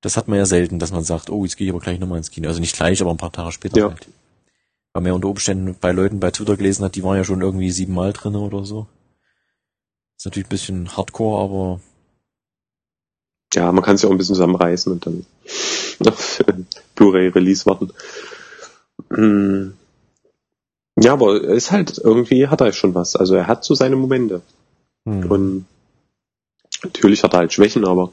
das 0.00 0.16
hat 0.16 0.26
man 0.26 0.38
ja 0.38 0.46
selten, 0.46 0.80
dass 0.80 0.90
man 0.90 1.04
sagt, 1.04 1.30
oh, 1.30 1.44
jetzt 1.44 1.56
gehe 1.56 1.66
ich 1.66 1.72
aber 1.72 1.78
gleich 1.80 2.00
nochmal 2.00 2.18
ins 2.18 2.30
Kino. 2.32 2.48
Also 2.48 2.58
nicht 2.60 2.74
gleich, 2.74 3.00
aber 3.00 3.10
ein 3.12 3.18
paar 3.18 3.30
Tage 3.30 3.52
später 3.52 3.78
Ja. 3.78 3.88
halt. 3.90 4.08
Weil 4.94 5.02
man 5.02 5.10
ja 5.10 5.14
unter 5.14 5.28
Umständen 5.28 5.76
bei 5.80 5.92
Leuten 5.92 6.18
bei 6.18 6.30
Twitter 6.32 6.56
gelesen 6.56 6.84
hat, 6.84 6.96
die 6.96 7.04
waren 7.04 7.16
ja 7.16 7.24
schon 7.24 7.40
irgendwie 7.40 7.70
siebenmal 7.70 8.12
drinne 8.12 8.40
oder 8.40 8.64
so. 8.64 8.86
Ist 10.22 10.26
natürlich 10.26 10.46
ein 10.46 10.50
bisschen 10.50 10.96
hardcore, 10.96 11.42
aber 11.42 11.80
Ja, 13.54 13.72
man 13.72 13.82
kann 13.82 13.96
sich 13.96 14.06
auch 14.06 14.12
ein 14.12 14.18
bisschen 14.18 14.36
zusammenreißen 14.36 14.92
und 14.92 15.04
dann 15.04 15.26
auf 16.06 16.40
Blu-ray-Release 16.94 17.66
warten. 17.66 17.90
Mm. 19.10 19.72
Ja, 21.00 21.14
aber 21.14 21.42
er 21.42 21.54
ist 21.54 21.72
halt, 21.72 21.98
irgendwie 21.98 22.46
hat 22.46 22.60
er 22.60 22.72
schon 22.72 22.94
was. 22.94 23.16
Also 23.16 23.34
er 23.34 23.48
hat 23.48 23.64
so 23.64 23.74
seine 23.74 23.96
Momente. 23.96 24.42
hm. 25.06 25.28
Und 25.28 25.66
natürlich 26.84 27.24
hat 27.24 27.32
er 27.34 27.40
halt 27.40 27.52
Schwächen, 27.52 27.84
aber 27.84 28.12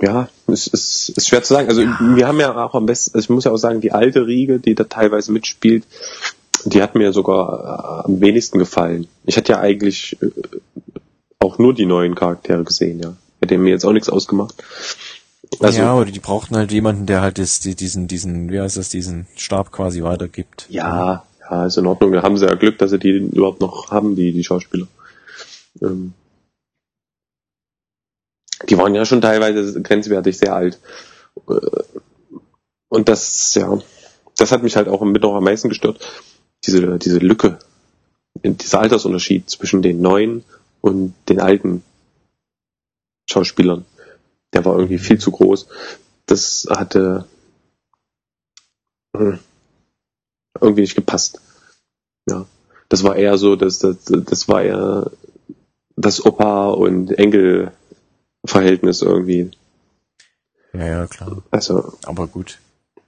ja, 0.00 0.30
es 0.46 0.66
ist, 0.66 1.10
ist 1.10 1.28
schwer 1.28 1.42
zu 1.42 1.52
sagen. 1.52 1.68
Also 1.68 1.82
wir 1.82 2.26
haben 2.26 2.40
ja 2.40 2.56
auch 2.64 2.74
am 2.74 2.86
besten, 2.86 3.14
also 3.14 3.26
ich 3.26 3.28
muss 3.28 3.44
ja 3.44 3.50
auch 3.50 3.58
sagen, 3.58 3.82
die 3.82 3.92
alte 3.92 4.26
Riege, 4.26 4.60
die 4.60 4.74
da 4.74 4.84
teilweise 4.84 5.30
mitspielt, 5.30 5.84
die 6.64 6.82
hat 6.82 6.94
mir 6.94 7.12
sogar 7.12 8.04
äh, 8.04 8.06
am 8.06 8.20
wenigsten 8.20 8.58
gefallen. 8.58 9.08
Ich 9.24 9.36
hatte 9.36 9.52
ja 9.52 9.60
eigentlich 9.60 10.16
äh, 10.22 10.30
auch 11.38 11.58
nur 11.58 11.74
die 11.74 11.86
neuen 11.86 12.14
Charaktere 12.14 12.64
gesehen, 12.64 13.00
ja. 13.00 13.14
Hätte 13.40 13.58
mir 13.58 13.70
jetzt 13.70 13.84
auch 13.84 13.92
nichts 13.92 14.08
ausgemacht. 14.08 14.54
Also, 15.60 15.80
ja, 15.80 15.92
aber 15.92 16.06
die 16.06 16.18
brauchten 16.18 16.56
halt 16.56 16.72
jemanden, 16.72 17.06
der 17.06 17.20
halt 17.20 17.38
das, 17.38 17.60
die, 17.60 17.74
diesen, 17.74 18.08
diesen, 18.08 18.50
wie 18.50 18.60
heißt 18.60 18.76
das, 18.76 18.88
diesen 18.88 19.26
Stab 19.36 19.70
quasi 19.70 20.02
weitergibt. 20.02 20.66
Ja, 20.68 21.24
ja, 21.40 21.66
ist 21.66 21.76
in 21.76 21.86
Ordnung. 21.86 22.12
Da 22.12 22.22
haben 22.22 22.36
sie 22.36 22.46
ja 22.46 22.54
Glück, 22.54 22.78
dass 22.78 22.90
sie 22.90 22.98
die 22.98 23.10
überhaupt 23.10 23.60
noch 23.60 23.90
haben, 23.90 24.16
die, 24.16 24.32
die 24.32 24.44
Schauspieler. 24.44 24.86
Ähm, 25.82 26.14
die 28.68 28.78
waren 28.78 28.94
ja 28.94 29.04
schon 29.04 29.20
teilweise 29.20 29.80
grenzwertig 29.82 30.38
sehr 30.38 30.54
alt. 30.54 30.78
Äh, 31.48 31.54
und 32.88 33.08
das, 33.08 33.54
ja, 33.54 33.78
das 34.38 34.52
hat 34.52 34.62
mich 34.62 34.76
halt 34.76 34.88
auch 34.88 35.02
mit 35.02 35.22
noch 35.22 35.34
am 35.34 35.44
meisten 35.44 35.68
gestört. 35.68 36.00
Diese, 36.66 36.98
diese 36.98 37.18
Lücke, 37.18 37.58
dieser 38.42 38.80
Altersunterschied 38.80 39.48
zwischen 39.50 39.82
den 39.82 40.00
neuen 40.00 40.44
und 40.80 41.14
den 41.28 41.40
alten 41.40 41.82
Schauspielern. 43.28 43.84
Der 44.52 44.64
war 44.64 44.74
irgendwie 44.74 44.98
viel 44.98 45.18
zu 45.18 45.30
groß. 45.30 45.66
Das 46.26 46.66
hatte 46.70 47.26
hm, 49.16 49.38
irgendwie 50.60 50.82
nicht 50.82 50.94
gepasst. 50.94 51.40
Ja. 52.28 52.46
Das 52.88 53.02
war 53.02 53.16
eher 53.16 53.38
so, 53.38 53.56
dass 53.56 53.78
das, 53.78 53.96
das 54.04 54.48
war 54.48 54.62
eher 54.62 55.10
das 55.96 56.24
Opa 56.24 56.68
und 56.68 57.12
Enkel 57.12 57.72
Verhältnis 58.44 59.02
irgendwie. 59.02 59.50
Ja, 60.72 60.86
ja, 60.86 61.06
klar. 61.06 61.42
Also. 61.50 61.94
Aber 62.04 62.26
gut. 62.26 62.58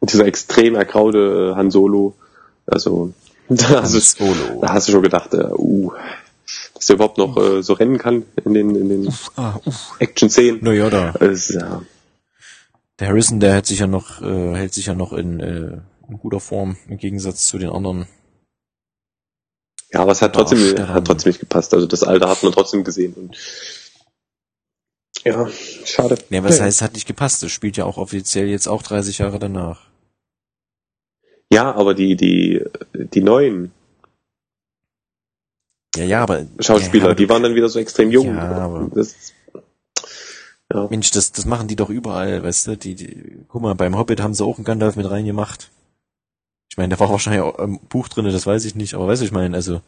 Dieser 0.01 0.27
extrem 0.27 0.75
ergraute 0.75 1.55
Han 1.57 1.71
Solo. 1.71 2.15
Also, 2.67 3.13
da 3.69 3.83
hast, 3.83 4.21
du, 4.21 4.35
da 4.61 4.73
hast 4.73 4.89
du 4.89 4.93
schon 4.93 5.03
gedacht, 5.03 5.33
uh, 5.35 5.55
uh 5.55 5.93
dass 6.75 6.91
er 6.91 6.95
überhaupt 6.97 7.19
noch 7.19 7.37
äh, 7.37 7.63
so 7.63 7.73
rennen 7.73 7.99
kann 7.99 8.25
in 8.45 8.55
den, 8.55 8.75
in 8.77 8.89
den 8.89 9.15
ah, 9.37 9.59
Action-Szenen. 9.99 10.63
Naja, 10.63 10.91
da. 10.91 11.11
Ist, 11.11 11.51
ja. 11.51 11.83
Der 12.99 13.09
Harrison, 13.09 13.41
der 13.41 13.55
hält 13.55 13.67
sich 13.67 13.81
ja 13.81 13.87
noch, 13.87 14.23
äh, 14.23 14.55
hält 14.55 14.75
sich 14.75 14.87
ja 14.87 14.95
noch 14.95 15.13
in, 15.13 15.41
äh, 15.41 15.79
in 16.09 16.19
guter 16.19 16.41
Form 16.41 16.77
im 16.89 16.99
Gegensatz 16.99 17.47
zu 17.47 17.59
den 17.59 17.71
anderen. 17.71 18.07
Ja, 19.93 20.01
aber 20.01 20.13
es 20.13 20.23
hat 20.23 20.35
trotzdem, 20.35 20.59
hat 20.89 21.07
trotzdem 21.07 21.31
nicht 21.31 21.41
gepasst. 21.41 21.73
Also 21.73 21.87
das 21.87 22.03
Alter 22.03 22.29
hat 22.29 22.43
man 22.43 22.53
trotzdem 22.53 22.85
gesehen. 22.85 23.15
Und 23.15 23.37
ja, 25.25 25.49
schade. 25.85 26.19
Ja, 26.31 26.45
was 26.45 26.61
heißt, 26.61 26.83
hat 26.83 26.95
nicht 26.95 27.07
gepasst? 27.07 27.43
Das 27.43 27.51
spielt 27.51 27.77
ja 27.77 27.85
auch 27.85 27.97
offiziell 27.97 28.49
jetzt 28.49 28.69
auch 28.69 28.83
30 28.83 29.19
Jahre 29.19 29.39
danach. 29.39 29.89
Ja, 31.53 31.75
aber 31.75 31.95
die, 31.95 32.17
die, 32.17 32.65
die 32.95 33.23
neuen 33.23 33.73
ja, 35.97 36.05
ja, 36.05 36.23
aber 36.23 36.47
Schauspieler, 36.61 37.05
ja, 37.05 37.11
aber 37.11 37.15
die 37.15 37.29
waren 37.29 37.43
dann 37.43 37.55
wieder 37.55 37.71
so 37.71 37.79
extrem 37.79 38.11
jung. 38.11 38.35
Ja, 38.35 38.51
aber 38.59 38.91
das, 38.95 39.33
ja. 40.73 40.89
Mensch, 40.91 41.11
das, 41.11 41.33
das 41.33 41.47
machen 41.47 41.69
die 41.69 41.77
doch 41.77 41.89
überall, 41.89 42.43
weißt 42.43 42.67
du? 42.67 42.77
Die, 42.77 42.95
die, 42.95 43.39
guck 43.49 43.63
mal, 43.63 43.75
beim 43.75 43.97
Hobbit 43.97 44.21
haben 44.21 44.35
sie 44.35 44.45
auch 44.45 44.57
einen 44.57 44.65
Gandalf 44.65 44.97
mit 44.97 45.11
reingemacht. 45.11 45.71
Ich 46.71 46.77
meine, 46.77 46.91
der 46.91 47.01
war 47.01 47.09
wahrscheinlich 47.09 47.43
auch 47.43 47.59
im 47.59 47.79
Buch 47.79 48.09
drinne, 48.09 48.31
das 48.31 48.47
weiß 48.47 48.65
ich 48.67 48.75
nicht, 48.75 48.95
aber 48.95 49.09
weißt 49.09 49.23
du, 49.23 49.27
ich 49.27 49.33
meine, 49.33 49.57
also 49.57 49.81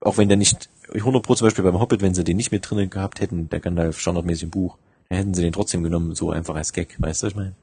auch 0.00 0.18
wenn 0.18 0.28
der 0.28 0.36
nicht 0.36 0.68
100 0.92 1.22
Pro 1.22 1.34
zum 1.34 1.46
Beispiel 1.46 1.64
beim 1.64 1.80
Hobbit, 1.80 2.02
wenn 2.02 2.14
sie 2.14 2.24
den 2.24 2.36
nicht 2.36 2.52
mit 2.52 2.68
drinnen 2.68 2.90
gehabt 2.90 3.20
hätten, 3.20 3.48
der 3.48 3.60
Gandalf 3.60 3.98
standardmäßig 3.98 4.44
im 4.44 4.50
Buch, 4.50 4.76
dann 5.08 5.18
hätten 5.18 5.34
sie 5.34 5.42
den 5.42 5.52
trotzdem 5.52 5.82
genommen, 5.82 6.14
so 6.14 6.30
einfach 6.30 6.56
als 6.56 6.72
Gag, 6.72 6.96
weißt 6.98 7.22
du, 7.22 7.26
ich 7.28 7.36
meine. 7.36 7.54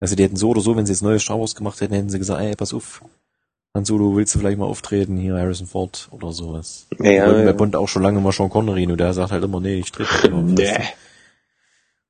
Also 0.00 0.14
die 0.14 0.24
hätten 0.24 0.36
so 0.36 0.50
oder 0.50 0.60
so, 0.60 0.76
wenn 0.76 0.86
sie 0.86 0.92
jetzt 0.92 1.02
neues 1.02 1.22
Star 1.22 1.38
Wars 1.40 1.54
gemacht 1.54 1.80
hätten, 1.80 1.94
hätten 1.94 2.10
sie 2.10 2.18
gesagt, 2.18 2.40
ey, 2.40 2.54
pass 2.54 2.74
auf, 2.74 3.02
Han 3.76 3.84
Solo, 3.84 4.16
willst 4.16 4.34
du 4.34 4.38
vielleicht 4.38 4.56
mal 4.56 4.64
auftreten, 4.64 5.18
hier 5.18 5.34
Harrison 5.34 5.66
Ford 5.66 6.08
oder 6.10 6.32
sowas. 6.32 6.86
Ja, 6.98 7.10
ja, 7.10 7.38
ja. 7.38 7.44
Bei 7.44 7.52
Bond 7.52 7.76
auch 7.76 7.88
schon 7.88 8.02
lange 8.02 8.20
mal 8.20 8.32
Sean 8.32 8.48
Connery, 8.48 8.86
nur 8.86 8.96
der 8.96 9.12
sagt 9.12 9.32
halt 9.32 9.44
immer, 9.44 9.60
nee, 9.60 9.74
ich 9.74 9.92
trete 9.92 10.30
nicht 10.30 10.58
Nee. 10.58 10.78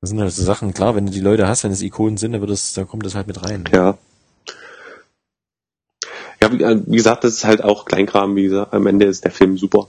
Das 0.00 0.10
sind 0.10 0.20
halt 0.20 0.30
so 0.30 0.44
Sachen, 0.44 0.72
klar, 0.74 0.94
wenn 0.94 1.06
du 1.06 1.12
die 1.12 1.18
Leute 1.18 1.48
hast, 1.48 1.64
wenn 1.64 1.72
es 1.72 1.82
Ikonen 1.82 2.18
sind, 2.18 2.30
dann 2.32 2.40
wird 2.40 2.52
das, 2.52 2.72
dann 2.74 2.86
kommt 2.86 3.04
das 3.04 3.16
halt 3.16 3.26
mit 3.26 3.42
rein. 3.42 3.64
Ja. 3.72 3.98
Ja, 6.40 6.52
wie, 6.52 6.62
äh, 6.62 6.80
wie 6.86 6.96
gesagt, 6.96 7.24
das 7.24 7.32
ist 7.32 7.44
halt 7.44 7.64
auch 7.64 7.84
Kleinkram, 7.84 8.36
wie 8.36 8.44
gesagt, 8.44 8.72
am 8.72 8.86
Ende 8.86 9.06
ist 9.06 9.24
der 9.24 9.32
Film 9.32 9.58
super. 9.58 9.88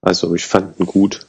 Also 0.00 0.32
ich 0.36 0.46
fand 0.46 0.78
ihn 0.78 0.86
gut. 0.86 1.26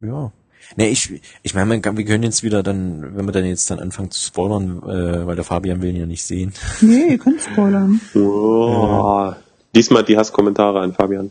Ja. 0.00 0.32
Ne, 0.76 0.88
ich, 0.88 1.20
ich 1.42 1.54
meine, 1.54 1.82
wir 1.82 2.04
können 2.04 2.22
jetzt 2.22 2.42
wieder 2.42 2.62
dann, 2.62 3.16
wenn 3.16 3.26
wir 3.26 3.32
dann 3.32 3.44
jetzt 3.44 3.70
dann 3.70 3.80
anfangen 3.80 4.10
zu 4.10 4.20
spoilern, 4.20 4.82
äh, 4.82 5.26
weil 5.26 5.36
der 5.36 5.44
Fabian 5.44 5.82
will 5.82 5.90
ihn 5.90 5.96
ja 6.00 6.06
nicht 6.06 6.24
sehen. 6.24 6.52
Nee, 6.80 7.12
ihr 7.12 7.18
könnt 7.18 7.40
spoilern. 7.40 8.00
Oh, 8.14 8.70
ja. 8.72 9.36
Diesmal 9.74 10.04
die 10.04 10.16
Hasskommentare 10.16 10.80
an 10.80 10.92
Fabian. 10.92 11.30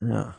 Ja. 0.00 0.34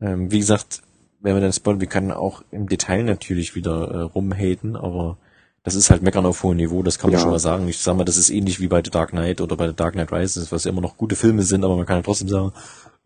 Ähm, 0.00 0.30
wie 0.30 0.38
gesagt, 0.38 0.82
wenn 1.20 1.34
wir 1.34 1.40
dann 1.40 1.52
spoilern, 1.52 1.80
wir 1.80 1.88
können 1.88 2.12
auch 2.12 2.42
im 2.50 2.68
Detail 2.68 3.02
natürlich 3.02 3.54
wieder 3.54 3.90
äh, 3.90 4.00
rumhaten, 4.02 4.76
aber 4.76 5.18
das 5.62 5.74
ist 5.74 5.90
halt 5.90 6.02
Meckern 6.02 6.26
auf 6.26 6.42
hohem 6.44 6.58
Niveau, 6.58 6.82
das 6.84 6.98
kann 6.98 7.10
man 7.10 7.18
ja. 7.18 7.22
schon 7.22 7.30
mal 7.30 7.40
sagen. 7.40 7.66
Ich 7.68 7.78
sag 7.78 7.96
mal, 7.96 8.04
das 8.04 8.16
ist 8.16 8.30
ähnlich 8.30 8.60
wie 8.60 8.68
bei 8.68 8.82
The 8.84 8.90
Dark 8.90 9.10
Knight 9.10 9.40
oder 9.40 9.56
bei 9.56 9.66
The 9.66 9.74
Dark 9.74 9.94
Knight 9.94 10.12
Rises, 10.12 10.52
was 10.52 10.64
ja 10.64 10.70
immer 10.70 10.80
noch 10.80 10.96
gute 10.96 11.16
Filme 11.16 11.42
sind, 11.42 11.64
aber 11.64 11.76
man 11.76 11.86
kann 11.86 11.96
ja 11.96 12.02
trotzdem 12.02 12.28
sagen, 12.28 12.52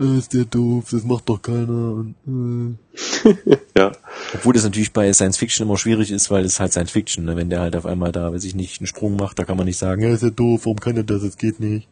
äh, 0.00 0.18
ist 0.18 0.32
der 0.32 0.44
doof, 0.44 0.88
das 0.90 1.04
macht 1.04 1.28
doch 1.28 1.40
keiner. 1.40 1.92
Und, 1.92 2.78
äh. 3.24 3.58
ja. 3.78 3.92
Obwohl 4.34 4.54
das 4.54 4.64
natürlich 4.64 4.92
bei 4.92 5.12
Science 5.12 5.36
Fiction 5.36 5.66
immer 5.66 5.76
schwierig 5.76 6.10
ist, 6.10 6.30
weil 6.30 6.44
es 6.44 6.58
halt 6.58 6.72
Science 6.72 6.90
Fiction, 6.90 7.24
ne? 7.24 7.36
wenn 7.36 7.50
der 7.50 7.60
halt 7.60 7.76
auf 7.76 7.86
einmal 7.86 8.12
da, 8.12 8.32
weiß 8.32 8.44
ich 8.44 8.54
nicht, 8.54 8.80
einen 8.80 8.86
Sprung 8.86 9.16
macht, 9.16 9.38
da 9.38 9.44
kann 9.44 9.56
man 9.56 9.66
nicht 9.66 9.78
sagen, 9.78 10.02
ja, 10.02 10.08
ist 10.08 10.22
der 10.22 10.30
doof, 10.30 10.62
warum 10.64 10.80
kann 10.80 10.96
er 10.96 11.04
das, 11.04 11.22
das 11.22 11.36
geht 11.36 11.60
nicht. 11.60 11.88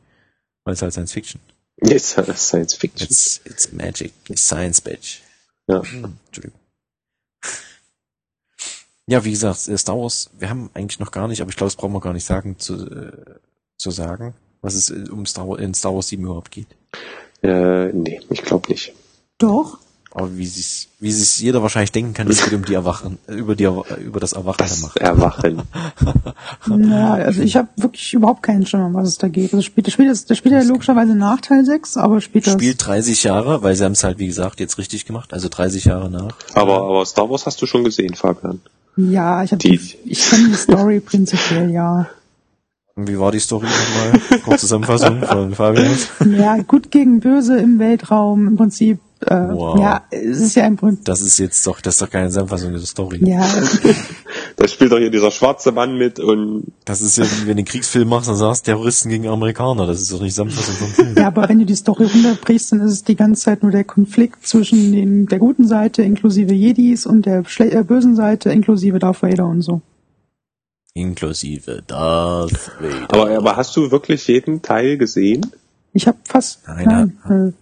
Weil 0.64 0.74
es 0.74 0.82
halt 0.82 0.92
Science 0.92 1.12
Fiction. 1.12 1.40
It's 1.80 2.08
Science 2.08 2.74
Fiction. 2.74 3.06
It's, 3.06 3.40
it's 3.44 3.72
magic, 3.72 4.12
it's 4.28 4.46
science, 4.46 4.80
bitch. 4.80 5.20
Ja. 5.68 5.80
Entschuldigung. 5.80 6.58
Ja, 9.06 9.24
wie 9.24 9.30
gesagt, 9.30 9.68
äh, 9.68 9.78
Star 9.78 9.96
Wars, 9.96 10.30
wir 10.38 10.50
haben 10.50 10.70
eigentlich 10.74 11.00
noch 11.00 11.10
gar 11.10 11.28
nicht, 11.28 11.40
aber 11.40 11.50
ich 11.50 11.56
glaube, 11.56 11.68
das 11.68 11.76
brauchen 11.76 11.94
wir 11.94 12.00
gar 12.00 12.12
nicht 12.12 12.26
sagen, 12.26 12.58
zu, 12.58 12.74
äh, 12.74 13.38
zu 13.78 13.90
sagen, 13.90 14.34
was 14.60 14.74
es 14.74 14.90
äh, 14.90 15.08
um 15.10 15.24
Star 15.24 15.48
Wars, 15.48 15.60
in 15.60 15.72
Star 15.72 15.94
Wars 15.94 16.08
7 16.08 16.22
überhaupt 16.24 16.50
geht. 16.50 16.66
Äh, 17.42 17.92
nee, 17.92 18.20
ich 18.30 18.42
glaube 18.42 18.68
nicht. 18.70 18.92
Doch. 19.38 19.78
Aber 20.10 20.36
wie 20.36 20.44
es 20.44 20.88
wie 21.00 21.10
es 21.10 21.38
jeder 21.38 21.62
wahrscheinlich 21.62 21.92
denken 21.92 22.14
kann, 22.14 22.28
es 22.28 22.42
geht 22.42 22.54
um 22.54 22.64
die 22.64 22.74
Erwachen, 22.74 23.18
über 23.28 23.54
die 23.54 23.64
über 23.64 24.18
das 24.18 24.32
Erwachen 24.32 24.56
das 24.58 24.80
der 24.80 25.14
Macht. 25.14 25.44
Erwachen. 25.44 25.62
ja, 26.90 27.14
also 27.14 27.42
ich 27.42 27.56
habe 27.56 27.68
wirklich 27.76 28.14
überhaupt 28.14 28.42
keinen 28.42 28.66
Schimmer, 28.66 28.86
um 28.86 28.94
was 28.94 29.08
es 29.08 29.18
da 29.18 29.28
geht. 29.28 29.52
Also 29.52 29.62
spielt, 29.62 29.86
das 29.86 29.94
spielt, 29.94 30.10
das 30.10 30.38
spielt 30.38 30.54
ja 30.54 30.62
logischerweise 30.62 31.14
nach 31.14 31.40
Teil 31.40 31.64
6, 31.64 31.98
aber 31.98 32.20
spielt 32.20 32.46
das. 32.46 32.54
Spielt 32.54 32.84
30 32.84 33.22
Jahre, 33.22 33.62
weil 33.62 33.76
sie 33.76 33.84
haben 33.84 33.92
es 33.92 34.02
halt, 34.02 34.18
wie 34.18 34.26
gesagt, 34.26 34.58
jetzt 34.60 34.78
richtig 34.78 35.04
gemacht, 35.04 35.32
also 35.32 35.48
30 35.48 35.84
Jahre 35.84 36.10
nach. 36.10 36.34
Aber, 36.54 36.82
aber 36.82 37.04
Star 37.06 37.30
Wars 37.30 37.46
hast 37.46 37.62
du 37.62 37.66
schon 37.66 37.84
gesehen, 37.84 38.14
Fabian. 38.14 38.60
Ja, 38.96 39.44
ich 39.44 39.52
habe 39.52 39.58
die, 39.58 39.80
ich 40.04 40.28
kenne 40.28 40.48
die 40.48 40.54
Story 40.54 40.98
prinzipiell, 41.00 41.70
ja. 41.70 42.08
Wie 43.06 43.18
war 43.18 43.30
die 43.30 43.38
Story 43.38 43.66
nochmal? 43.66 44.40
Kurze 44.44 44.60
Zusammenfassung 44.62 45.22
von 45.22 45.54
Fabian. 45.54 45.96
Ja, 46.36 46.56
gut 46.58 46.90
gegen 46.90 47.20
böse 47.20 47.56
im 47.56 47.78
Weltraum 47.78 48.48
im 48.48 48.56
Prinzip. 48.56 48.98
Äh, 49.20 49.34
wow. 49.34 49.78
Ja, 49.78 50.02
es 50.10 50.40
ist 50.40 50.56
ja 50.56 50.66
im 50.66 50.76
Prinzip. 50.76 51.04
Das 51.04 51.20
ist 51.20 51.38
jetzt 51.38 51.64
doch, 51.66 51.80
das 51.80 51.94
ist 51.94 52.02
doch 52.02 52.10
keine 52.10 52.28
Zusammenfassung 52.28 52.72
der 52.72 52.80
Story. 52.80 53.20
Ja. 53.24 53.46
da 54.56 54.68
spielt 54.68 54.90
doch 54.90 54.98
hier 54.98 55.10
dieser 55.10 55.30
schwarze 55.30 55.70
Mann 55.70 55.96
mit 55.96 56.18
und. 56.18 56.72
Das 56.84 57.00
ist 57.00 57.18
ja, 57.18 57.24
wie 57.24 57.40
wenn 57.40 57.56
du 57.56 57.60
einen 57.60 57.64
Kriegsfilm 57.64 58.08
machst, 58.08 58.28
dann 58.28 58.36
sagst 58.36 58.64
Terroristen 58.64 59.10
gegen 59.10 59.28
Amerikaner. 59.28 59.86
Das 59.86 60.00
ist 60.00 60.12
doch 60.12 60.20
nicht 60.20 60.34
Zusammenfassung 60.34 60.74
vom 60.74 60.88
Film. 60.88 61.14
Ja, 61.16 61.28
aber 61.28 61.48
wenn 61.48 61.60
du 61.60 61.66
die 61.66 61.76
Story 61.76 62.04
runterbrichst, 62.04 62.72
dann 62.72 62.80
ist 62.80 62.92
es 62.92 63.04
die 63.04 63.16
ganze 63.16 63.44
Zeit 63.44 63.62
nur 63.62 63.70
der 63.70 63.84
Konflikt 63.84 64.46
zwischen 64.46 64.92
den, 64.92 65.26
der 65.26 65.38
guten 65.38 65.68
Seite 65.68 66.02
inklusive 66.02 66.52
Jedis 66.52 67.06
und 67.06 67.26
der 67.26 67.44
äh, 67.58 67.82
bösen 67.84 68.16
Seite 68.16 68.50
inklusive 68.50 68.98
Darth 68.98 69.22
Vader 69.22 69.46
und 69.46 69.62
so 69.62 69.82
inklusive 70.94 71.82
Darth 71.86 72.72
Vader. 72.80 73.06
Aber, 73.08 73.36
aber 73.36 73.56
hast 73.56 73.76
du 73.76 73.90
wirklich 73.90 74.26
jeden 74.26 74.62
Teil 74.62 74.98
gesehen? 74.98 75.46
Ich 75.92 76.06
habe 76.06 76.18
fast. 76.24 76.66
Nein, 76.66 76.84
nein, 76.86 77.18
nein. 77.28 77.54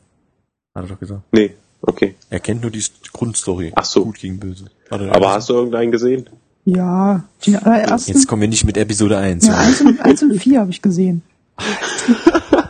Hat 0.75 0.85
er 0.85 0.88
doch 0.88 1.00
gesagt. 1.00 1.23
Nee, 1.33 1.54
okay. 1.83 2.14
Er 2.30 2.40
kennt 2.40 2.62
nur 2.62 2.71
die 2.71 2.85
Grundstory. 3.12 3.73
Ach 3.75 3.85
so. 3.85 4.04
Gut 4.04 4.18
gegen 4.18 4.38
böse. 4.38 4.66
Aber 4.90 5.33
hast 5.33 5.49
du 5.49 5.54
irgendeinen 5.54 5.90
gesehen? 5.90 6.28
Ja, 6.64 7.25
die 7.45 7.56
allerersten. 7.56 8.12
Jetzt 8.12 8.26
kommen 8.26 8.42
wir 8.42 8.49
nicht 8.49 8.64
mit 8.64 8.76
Episode 8.76 9.18
1. 9.18 9.47
Ja, 9.47 9.56
1 9.56 9.80
und, 9.83 10.00
1 10.00 10.23
und 10.25 10.38
4 10.38 10.61
habe 10.61 10.71
ich 10.71 10.83
gesehen. 10.83 11.23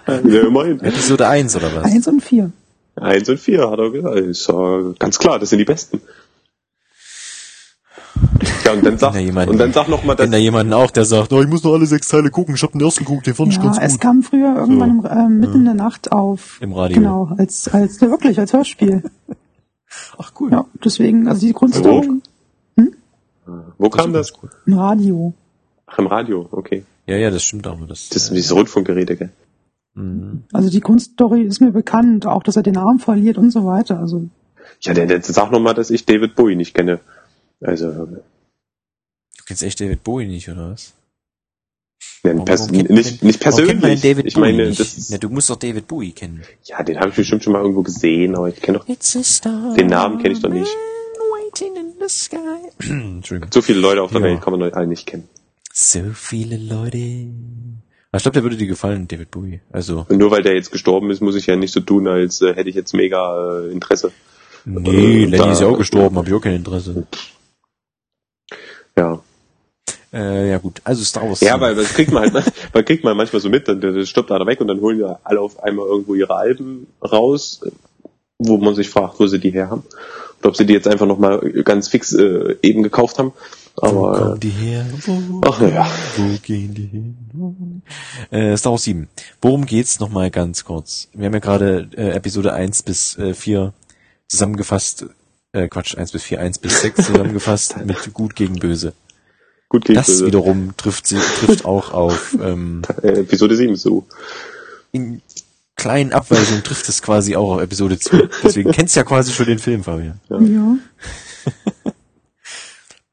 ja, 0.06 0.46
immerhin. 0.46 0.80
Episode 0.80 1.26
1 1.26 1.56
oder 1.56 1.74
was? 1.74 1.84
1 1.84 2.06
und 2.08 2.20
4. 2.22 2.52
1 2.96 3.28
und 3.28 3.40
4 3.40 3.70
hat 3.70 3.78
er 3.78 3.90
gesagt. 3.90 4.16
Ist 4.18 4.48
ja 4.48 4.92
ganz 4.98 5.18
klar, 5.18 5.38
das 5.38 5.50
sind 5.50 5.58
die 5.58 5.64
besten. 5.64 6.02
Ja, 8.66 8.72
und 8.72 8.84
dann 8.84 8.98
sag, 8.98 9.14
jemanden, 9.14 9.50
und 9.50 9.58
dann 9.58 9.72
sag 9.72 9.88
noch 9.88 10.02
mal, 10.02 10.16
dass... 10.16 10.28
Da 10.28 10.36
jemanden 10.36 10.72
auch, 10.72 10.90
der 10.90 11.04
sagt, 11.04 11.32
oh, 11.32 11.40
ich 11.40 11.46
muss 11.46 11.62
noch 11.62 11.74
alle 11.74 11.86
sechs 11.86 12.08
Teile 12.08 12.30
gucken, 12.30 12.56
ich 12.56 12.62
hab 12.64 12.72
den 12.72 12.80
ersten 12.80 13.04
geguckt, 13.04 13.26
den 13.26 13.34
fand 13.34 13.52
ja, 13.52 13.58
ich 13.58 13.64
ganz 13.64 13.78
gut. 13.78 13.86
es 13.86 14.00
kam 14.00 14.22
früher 14.24 14.56
irgendwann 14.56 15.02
so. 15.02 15.08
äh, 15.08 15.28
mitten 15.28 15.52
ja. 15.52 15.58
in 15.58 15.64
der 15.66 15.74
Nacht 15.74 16.10
auf. 16.10 16.58
Im 16.60 16.72
Radio. 16.72 16.96
Genau, 16.96 17.30
als, 17.38 17.68
als, 17.68 18.00
wirklich, 18.00 18.40
als 18.40 18.52
Hörspiel. 18.52 19.04
Ach, 20.18 20.32
cool. 20.40 20.50
Ja, 20.50 20.66
deswegen, 20.84 21.28
also 21.28 21.46
die 21.46 21.52
Grundstory... 21.52 22.08
Hm? 22.76 22.92
Wo 23.78 23.88
kam 23.88 24.12
ist 24.16 24.32
das? 24.32 24.50
Im 24.66 24.72
Radio. 24.74 25.32
Ach, 25.86 25.98
im 26.00 26.08
Radio, 26.08 26.48
okay. 26.50 26.84
Ja, 27.06 27.16
ja, 27.16 27.30
das 27.30 27.44
stimmt 27.44 27.68
aber. 27.68 27.86
Das, 27.86 28.08
Das 28.08 28.24
ist 28.24 28.30
äh, 28.32 28.34
dieses 28.34 28.52
Rundfunkgeräte, 28.52 29.16
gell? 29.16 29.30
mhm. 29.94 30.42
Also 30.52 30.70
die 30.70 30.80
Grundstory 30.80 31.42
ist 31.42 31.60
mir 31.60 31.70
bekannt, 31.70 32.26
auch 32.26 32.42
dass 32.42 32.56
er 32.56 32.64
den 32.64 32.76
Arm 32.76 32.98
verliert 32.98 33.38
und 33.38 33.52
so 33.52 33.64
weiter. 33.64 34.00
Also 34.00 34.26
Ja, 34.80 34.92
der, 34.92 35.06
der 35.06 35.22
sag 35.22 35.52
noch 35.52 35.60
mal, 35.60 35.74
dass 35.74 35.90
ich 35.90 36.04
David 36.04 36.34
Bowie 36.34 36.56
nicht 36.56 36.74
kenne. 36.74 36.98
Also, 37.60 38.08
kennst 39.46 39.62
echt 39.62 39.80
David 39.80 40.04
Bowie 40.04 40.26
nicht, 40.26 40.48
oder 40.48 40.72
was? 40.72 40.92
ne, 42.22 42.32
Warum- 42.32 42.44
pers 42.44 42.68
kennt 42.68 42.90
nicht, 42.90 43.22
nicht 43.22 43.40
persönlich. 43.40 44.04
ich 44.24 44.36
meine, 44.36 44.70
das 44.72 45.08
Na, 45.10 45.18
du 45.18 45.28
musst 45.30 45.48
doch 45.48 45.56
David 45.56 45.86
Bowie 45.88 46.12
kennen. 46.12 46.42
ja, 46.64 46.82
den 46.82 46.98
habe 46.98 47.10
ich 47.10 47.16
bestimmt 47.16 47.42
schon 47.44 47.52
mal 47.54 47.60
irgendwo 47.62 47.82
gesehen, 47.82 48.34
aber 48.36 48.48
ich 48.48 48.60
kenne 48.60 48.78
doch 48.78 48.86
Den 48.86 49.86
Namen 49.86 50.20
kenn 50.22 50.32
ich 50.32 50.40
doch 50.42 50.50
nicht. 50.50 50.66
waiting 51.44 51.76
in 51.76 51.92
the 52.00 52.08
sky. 52.08 52.40
So 53.52 53.62
viele 53.62 53.78
Leute 53.80 54.02
auf 54.02 54.10
der 54.12 54.20
Ja. 54.20 54.26
Welt, 54.26 54.40
kann 54.42 54.58
man 54.58 54.72
alle 54.72 54.86
nicht 54.86 55.06
kennen. 55.06 55.28
So 55.72 56.00
viele 56.14 56.56
Leute. 56.56 56.98
Aber 58.10 58.16
Ich 58.18 58.22
glaube, 58.22 58.34
der 58.34 58.42
würde 58.44 58.56
dir 58.56 58.66
gefallen, 58.66 59.06
David 59.08 59.30
Bowie. 59.30 59.60
Also, 59.70 60.06
Und 60.08 60.18
nur 60.18 60.30
weil 60.30 60.42
der 60.42 60.54
jetzt 60.54 60.70
gestorben 60.72 61.10
ist, 61.10 61.20
muss 61.20 61.34
ich 61.36 61.46
ja 61.46 61.56
nicht 61.56 61.72
so 61.72 61.80
tun, 61.80 62.08
als 62.08 62.40
äh, 62.42 62.54
hätte 62.54 62.68
ich 62.70 62.74
jetzt 62.74 62.94
mega 62.94 63.60
äh, 63.60 63.72
Interesse. 63.72 64.10
nee, 64.64 65.24
Äh, 65.24 65.26
Lenny 65.26 65.52
ist 65.52 65.60
ja 65.60 65.66
auch 65.68 65.78
gestorben, 65.78 66.16
habe 66.16 66.28
ich 66.28 66.34
auch 66.34 66.40
kein 66.40 66.56
Interesse. 66.56 67.06
Ja. 68.98 69.22
Äh, 70.16 70.48
ja 70.48 70.56
gut, 70.56 70.80
also 70.84 71.04
Star 71.04 71.28
Wars. 71.28 71.40
Ja, 71.40 71.60
weil 71.60 71.74
das 71.74 71.92
kriegt 71.92 72.10
man 72.10 72.32
halt, 72.32 72.52
man 72.72 72.84
kriegt 72.86 73.04
man 73.04 73.16
manchmal 73.16 73.42
so 73.42 73.50
mit, 73.50 73.68
dann 73.68 73.82
der 73.82 74.06
stirbt 74.06 74.32
einer 74.32 74.46
weg 74.46 74.60
und 74.62 74.68
dann 74.68 74.80
holen 74.80 74.98
ja 74.98 75.18
alle 75.24 75.40
auf 75.40 75.62
einmal 75.62 75.86
irgendwo 75.86 76.14
ihre 76.14 76.34
Alben 76.34 76.86
raus, 77.02 77.60
wo 78.38 78.56
man 78.56 78.74
sich 78.74 78.88
fragt, 78.88 79.20
wo 79.20 79.26
sie 79.26 79.38
die 79.38 79.50
her 79.50 79.68
haben. 79.68 79.84
Oder 80.40 80.48
ob 80.48 80.56
sie 80.56 80.64
die 80.64 80.72
jetzt 80.72 80.88
einfach 80.88 81.06
nochmal 81.06 81.40
ganz 81.64 81.88
fix 81.88 82.14
äh, 82.14 82.56
eben 82.62 82.82
gekauft 82.82 83.18
haben. 83.18 83.32
Wo 83.76 83.86
Aber 83.86 84.18
kommen 84.18 84.36
äh, 84.36 84.38
die 84.38 84.48
her? 84.50 84.86
Wo, 85.04 85.40
ach 85.44 85.60
ja. 85.60 85.86
wo 86.16 86.38
gehen 86.42 86.72
die 86.72 86.86
hin? 86.86 87.82
Äh, 88.30 88.56
Star 88.56 88.72
Wars 88.72 88.84
7. 88.84 89.08
Worum 89.42 89.66
geht's 89.66 90.00
nochmal 90.00 90.30
ganz 90.30 90.64
kurz? 90.64 91.08
Wir 91.12 91.26
haben 91.26 91.34
ja 91.34 91.40
gerade 91.40 91.90
äh, 91.94 92.12
Episode 92.12 92.54
1 92.54 92.84
bis 92.84 93.18
äh, 93.18 93.34
4 93.34 93.74
zusammengefasst, 94.28 95.06
äh, 95.52 95.68
Quatsch, 95.68 95.94
1 95.94 96.12
bis 96.12 96.22
4, 96.22 96.40
1 96.40 96.58
bis 96.58 96.80
6 96.80 96.96
zusammengefasst 97.06 97.84
mit 97.84 98.14
Gut 98.14 98.34
gegen 98.34 98.58
Böse. 98.58 98.94
Gut 99.68 99.84
geht 99.84 99.96
Das 99.96 100.24
wiederum 100.24 100.76
trifft 100.76 101.06
sie, 101.06 101.16
trifft 101.16 101.64
auch 101.64 101.92
auf 101.92 102.36
ähm, 102.40 102.82
äh, 103.02 103.20
Episode 103.20 103.56
7 103.56 103.76
so. 103.76 104.06
in 104.92 105.22
kleinen 105.76 106.12
Abweichungen 106.12 106.64
trifft 106.64 106.88
es 106.88 107.02
quasi 107.02 107.36
auch 107.36 107.54
auf 107.56 107.62
Episode 107.62 107.98
2. 107.98 108.28
Deswegen 108.42 108.72
kennst 108.72 108.96
du 108.96 109.00
ja 109.00 109.04
quasi 109.04 109.32
schon 109.32 109.46
den 109.46 109.58
Film, 109.58 109.84
Fabian. 109.84 110.20
Ja. 110.28 110.40
ja. 110.40 110.78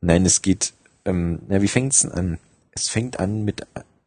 Nein, 0.02 0.26
es 0.26 0.42
geht, 0.42 0.74
ähm, 1.06 1.40
ja, 1.50 1.62
wie 1.62 1.68
fängt's 1.68 2.02
denn 2.02 2.12
an? 2.12 2.40
Es 2.72 2.90
fängt 2.90 3.20
an 3.20 3.44
mit, 3.44 3.66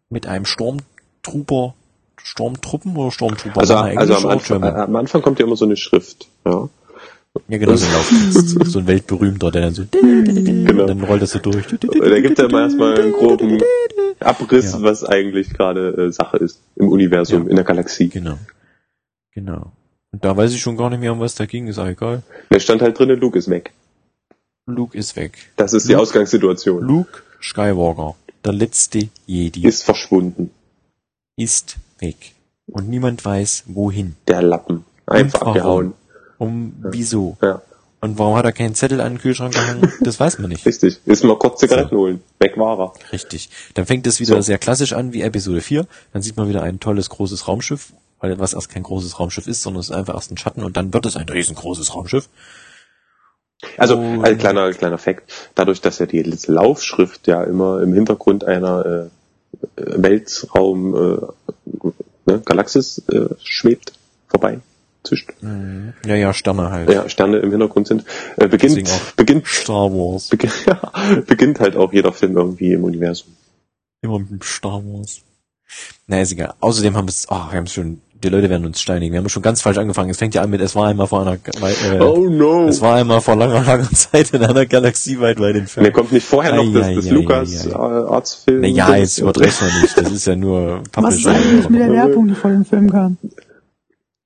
mit 0.08 0.26
einem 0.26 0.44
Stormtrooper, 0.44 1.74
Stormtruppen 2.16 2.96
oder 2.96 3.12
Stormtrooper? 3.12 3.60
Also, 3.60 3.76
also 3.76 4.16
am, 4.16 4.26
Anfang, 4.26 4.64
am 4.64 4.96
Anfang 4.96 5.22
kommt 5.22 5.38
ja 5.38 5.46
immer 5.46 5.56
so 5.56 5.64
eine 5.64 5.76
Schrift. 5.76 6.28
Ja. 6.44 6.68
Ja, 7.48 7.58
genau, 7.58 7.76
so 7.76 7.86
ein 7.86 8.64
so 8.66 8.78
ein 8.78 8.86
weltberühmter, 8.86 9.50
der 9.50 9.62
dann 9.62 9.74
so, 9.74 9.82
und 9.82 10.76
dann 10.88 11.02
rollt 11.02 11.22
das 11.22 11.30
so 11.32 11.38
durch. 11.38 11.66
Da 11.66 12.20
gibt 12.20 12.38
er 12.38 12.46
immer 12.46 12.62
erstmal 12.62 12.98
einen 13.00 13.12
groben 13.12 13.62
Abriss, 14.20 14.72
Ja. 14.72 14.82
was 14.82 15.04
eigentlich 15.04 15.50
gerade 15.50 15.88
äh, 16.06 16.12
Sache 16.12 16.38
ist 16.38 16.60
im 16.76 16.88
Universum, 16.88 17.44
Ja. 17.44 17.50
in 17.50 17.56
der 17.56 17.64
Galaxie. 17.64 18.08
Genau. 18.08 18.38
Genau. 19.32 19.72
Und 20.12 20.24
da 20.24 20.36
weiß 20.36 20.52
ich 20.52 20.60
schon 20.60 20.76
gar 20.76 20.88
nicht 20.90 21.00
mehr, 21.00 21.12
um 21.12 21.20
was 21.20 21.34
da 21.34 21.46
ging, 21.46 21.66
ist 21.66 21.78
auch 21.78 21.86
egal. 21.86 22.22
Da 22.50 22.58
stand 22.60 22.80
halt 22.82 22.98
drinnen, 22.98 23.18
Luke 23.20 23.38
ist 23.38 23.50
weg. 23.50 23.72
Luke 24.66 24.96
ist 24.96 25.14
weg. 25.16 25.38
Das 25.56 25.72
ist 25.74 25.88
die 25.88 25.92
Luke- 25.92 26.02
Ausgangssituation. 26.02 26.82
Luke 26.82 27.22
Skywalker, 27.42 28.14
der 28.44 28.52
letzte 28.52 29.08
Jedi, 29.26 29.64
Ist 29.66 29.82
verschwunden. 29.84 30.50
ist 31.36 31.76
weg. 31.98 32.32
Und 32.66 32.88
niemand 32.88 33.24
weiß, 33.24 33.64
wohin. 33.66 34.16
Der 34.26 34.42
Lappen. 34.42 34.84
Einfach 35.06 35.40
warum? 35.42 35.50
abgehauen. 35.56 35.92
Um, 36.38 36.74
wieso? 36.90 37.36
Ja, 37.42 37.62
Und 38.00 38.18
warum 38.18 38.36
hat 38.36 38.44
er 38.44 38.52
keinen 38.52 38.74
Zettel 38.74 39.00
an 39.00 39.14
den 39.14 39.18
Kühlschrank 39.20 39.54
gehangen? 39.54 39.90
Das 40.00 40.20
weiß 40.20 40.38
man 40.38 40.50
nicht. 40.50 40.64
richtig. 40.66 41.00
Ist 41.06 41.24
mal 41.24 41.38
kurz 41.38 41.60
Zigaretten 41.60 41.96
holen. 41.96 42.22
Weg 42.38 42.56
war 42.58 42.78
er. 42.78 42.92
Richtig. 43.12 43.48
Dann 43.74 43.86
fängt 43.86 44.06
es 44.06 44.20
wieder 44.20 44.34
So. 44.36 44.40
sehr 44.42 44.58
klassisch 44.58 44.92
an 44.92 45.12
wie 45.12 45.22
Episode 45.22 45.60
4. 45.60 45.86
Dann 46.12 46.22
sieht 46.22 46.36
man 46.36 46.48
wieder 46.48 46.62
ein 46.62 46.78
tolles 46.80 47.08
großes 47.10 47.48
Raumschiff, 47.48 47.92
weil 48.20 48.38
was 48.38 48.52
erst 48.54 48.68
kein 48.70 48.82
großes 48.82 49.18
Raumschiff 49.18 49.46
ist, 49.46 49.62
sondern 49.62 49.80
es 49.80 49.88
ist 49.90 49.94
einfach 49.96 50.14
erst 50.14 50.30
ein 50.30 50.36
Schatten 50.36 50.62
und 50.62 50.76
dann 50.76 50.92
wird 50.92 51.06
es 51.06 51.16
ein 51.16 51.28
riesengroßes 51.28 51.94
Raumschiff. 51.94 52.28
Also, 53.78 53.96
Und- 53.96 54.24
als 54.24 54.38
kleiner, 54.38 54.70
kleiner 54.72 54.98
Fakt. 54.98 55.32
Dadurch, 55.54 55.80
dass 55.80 55.98
ja 55.98 56.04
die 56.06 56.22
Laufschrift 56.46 57.26
ja 57.26 57.42
immer 57.44 57.80
im 57.80 57.94
Hintergrund 57.94 58.44
einer 58.44 58.84
äh, 58.84 59.08
Weltraum, 59.76 60.94
äh, 60.94 61.18
ne, 62.26 62.40
Galaxis 62.44 63.02
äh, 63.10 63.28
schwebt, 63.42 63.92
vorbei, 64.28 64.60
zischt. 65.06 65.32
Ja, 66.06 66.14
ja, 66.14 66.32
Sterne 66.32 66.70
halt. 66.70 66.90
Ja, 66.90 67.08
Sterne 67.08 67.38
im 67.38 67.50
Hintergrund 67.50 67.86
sind. 67.86 68.04
Äh, 68.36 68.48
beginnt, 68.48 68.88
beginnt, 69.16 69.46
Star 69.46 69.90
Wars. 69.90 70.28
beginnt, 70.30 70.66
ja, 70.66 70.92
beginnt 71.26 71.60
halt 71.60 71.76
auch 71.76 71.92
jeder 71.92 72.12
Film 72.12 72.36
irgendwie 72.36 72.72
im 72.72 72.84
Universum. 72.84 73.28
Immer 74.02 74.18
mit 74.18 74.44
Star 74.44 74.82
Wars. 74.84 75.22
Na, 76.06 76.20
ist 76.20 76.32
egal. 76.32 76.54
Außerdem 76.60 76.96
haben 76.96 77.06
wir 77.06 77.10
es, 77.10 77.26
oh, 77.28 77.34
wir 77.34 77.58
haben 77.58 77.64
es 77.64 77.72
schon, 77.72 78.00
die 78.22 78.28
Leute 78.28 78.48
werden 78.48 78.64
uns 78.66 78.80
steinigen. 78.80 79.12
Wir 79.12 79.20
haben 79.20 79.28
schon 79.28 79.42
ganz 79.42 79.60
falsch 79.60 79.78
angefangen. 79.78 80.10
Es 80.10 80.18
fängt 80.18 80.34
ja 80.34 80.42
an 80.42 80.50
mit, 80.50 80.60
es 80.60 80.76
war 80.76 80.86
einmal 80.86 81.06
vor 81.06 81.22
einer, 81.22 81.34
äh, 81.34 82.00
oh 82.00 82.28
no! 82.30 82.68
es 82.68 82.80
war 82.80 82.96
einmal 82.96 83.20
vor 83.20 83.36
langer, 83.36 83.62
langer 83.64 83.90
Zeit 83.92 84.32
in 84.32 84.42
einer 84.42 84.66
Galaxie 84.66 85.20
weit, 85.20 85.40
weit 85.40 85.56
entfernt. 85.56 85.86
er 85.88 85.92
kommt 85.92 86.12
nicht 86.12 86.26
vorher 86.26 86.54
noch 86.54 86.72
das, 86.72 86.94
das 86.94 87.10
Lukas 87.10 87.66
äh. 87.66 87.72
Arztfilm. 87.72 88.60
Naja, 88.60 88.96
jetzt 88.96 89.18
übertreibst 89.18 89.62
du 89.62 89.64
nicht. 89.64 89.96
Das 89.98 90.10
ist 90.10 90.26
ja 90.26 90.36
nur 90.36 90.82
Was 90.94 91.16
ist 91.16 91.26
eigentlich 91.26 91.68
mit 91.68 91.80
der 91.80 91.92
Werbung, 91.92 92.28
die 92.28 92.34
vor 92.34 92.50
dem 92.50 92.64
Film 92.64 92.90
kam? 92.90 93.18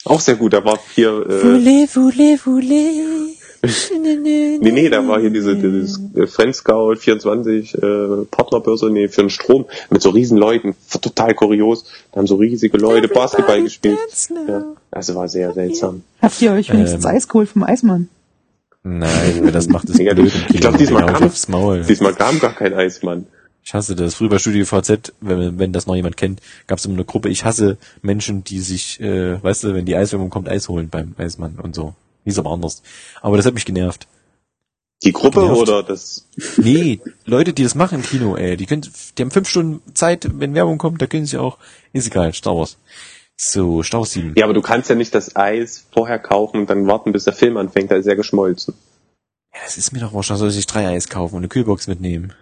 Auch 0.04 0.20
sehr 0.20 0.36
gut, 0.36 0.52
da 0.52 0.64
war 0.64 0.78
hier, 0.94 1.10
äh, 1.10 1.42
Voulez, 1.42 1.94
voulez, 1.96 2.46
voulez. 2.46 3.36
nee, 4.02 4.58
nee, 4.72 4.88
da 4.88 5.06
war 5.06 5.20
hier 5.20 5.28
diese, 5.28 5.54
dieses 5.54 6.00
äh, 6.16 6.26
Friendscout 6.26 6.96
24 6.96 7.74
äh, 7.74 7.78
Partnerbörse, 8.30 8.88
nee, 8.90 9.08
für 9.08 9.20
den 9.20 9.30
Strom, 9.30 9.66
mit 9.90 10.00
so 10.00 10.08
riesen 10.10 10.38
Leuten, 10.38 10.74
total 11.02 11.34
kurios, 11.34 11.84
da 12.12 12.20
haben 12.20 12.26
so 12.26 12.36
riesige 12.36 12.78
Leute 12.78 13.08
Basketball 13.08 13.62
gespielt. 13.62 13.98
Ja, 14.48 14.64
also 14.90 15.14
war 15.14 15.28
sehr 15.28 15.52
seltsam. 15.52 16.02
Habt 16.22 16.40
ihr 16.40 16.52
euch 16.52 16.72
wenigstens 16.72 17.04
Ähm. 17.04 17.10
Eis 17.10 17.28
geholt 17.28 17.50
vom 17.50 17.62
Eismann? 17.62 18.08
Nein, 18.82 19.40
wer 19.42 19.52
das 19.52 19.68
macht, 19.68 19.90
ist 19.90 19.98
Ja, 20.00 20.14
blöd. 20.14 20.32
ich 20.48 20.60
glaub, 20.60 20.78
diesmal 20.78 21.04
Genau, 21.04 21.18
kam-. 21.18 21.82
Diesmal 21.86 22.14
kam 22.14 22.38
gar 22.38 22.54
kein 22.54 22.72
Eismann. 22.72 23.26
Ich 23.64 23.74
hasse 23.74 23.94
das. 23.94 24.14
Früher 24.14 24.28
bei 24.30 24.38
Studio 24.38 24.64
VZ, 24.64 25.12
wenn, 25.20 25.58
wenn 25.58 25.72
das 25.72 25.86
noch 25.86 25.94
jemand 25.94 26.16
kennt, 26.16 26.40
gab 26.66 26.78
es 26.78 26.84
immer 26.84 26.94
eine 26.94 27.04
Gruppe. 27.04 27.28
Ich 27.28 27.44
hasse 27.44 27.78
Menschen, 28.02 28.42
die 28.42 28.60
sich, 28.60 29.00
äh, 29.00 29.42
weißt 29.42 29.64
du, 29.64 29.74
wenn 29.74 29.86
die 29.86 29.96
Eiswärmung 29.96 30.30
kommt, 30.30 30.48
Eis 30.48 30.68
holen 30.68 30.88
beim 30.88 31.14
Eismann 31.18 31.58
und 31.62 31.74
so. 31.74 31.94
Hieß 32.24 32.38
aber 32.38 32.50
anders. 32.50 32.82
Aber 33.20 33.36
das 33.36 33.46
hat 33.46 33.54
mich 33.54 33.64
genervt. 33.64 34.06
Die 35.02 35.12
Gruppe 35.12 35.40
Genervt. 35.40 35.62
oder 35.62 35.82
das, 35.82 36.26
Nee, 36.58 37.00
Leute, 37.24 37.52
die 37.52 37.62
das 37.62 37.74
machen 37.74 37.96
im 37.96 38.02
Kino, 38.02 38.36
ey, 38.36 38.56
die 38.56 38.66
können, 38.66 38.86
die 39.16 39.22
haben 39.22 39.30
fünf 39.30 39.48
Stunden 39.48 39.94
Zeit, 39.94 40.28
wenn 40.30 40.54
Werbung 40.54 40.76
kommt, 40.76 41.00
da 41.00 41.06
können 41.06 41.24
sie 41.24 41.38
auch, 41.38 41.56
ist 41.92 42.06
egal, 42.06 42.34
Star 42.34 42.54
Wars. 42.56 42.76
So, 43.36 43.82
Star 43.82 44.00
Wars 44.00 44.10
7. 44.12 44.34
ja, 44.36 44.44
aber 44.44 44.52
du 44.52 44.60
kannst 44.60 44.90
ja 44.90 44.94
nicht 44.94 45.14
das 45.14 45.36
Eis 45.36 45.86
vorher 45.90 46.18
kaufen 46.18 46.60
und 46.60 46.70
dann 46.70 46.86
warten, 46.86 47.12
bis 47.12 47.24
der 47.24 47.32
Film 47.32 47.56
anfängt, 47.56 47.90
da 47.90 47.96
ist 47.96 48.04
ja 48.04 48.14
geschmolzen. 48.14 48.74
Ja, 49.54 49.60
das 49.64 49.78
ist 49.78 49.92
mir 49.92 50.00
doch 50.00 50.12
da 50.12 50.36
soll 50.36 50.50
ich 50.50 50.66
drei 50.66 50.86
Eis 50.86 51.08
kaufen 51.08 51.36
und 51.36 51.40
eine 51.40 51.48
Kühlbox 51.48 51.86
mitnehmen. 51.86 52.34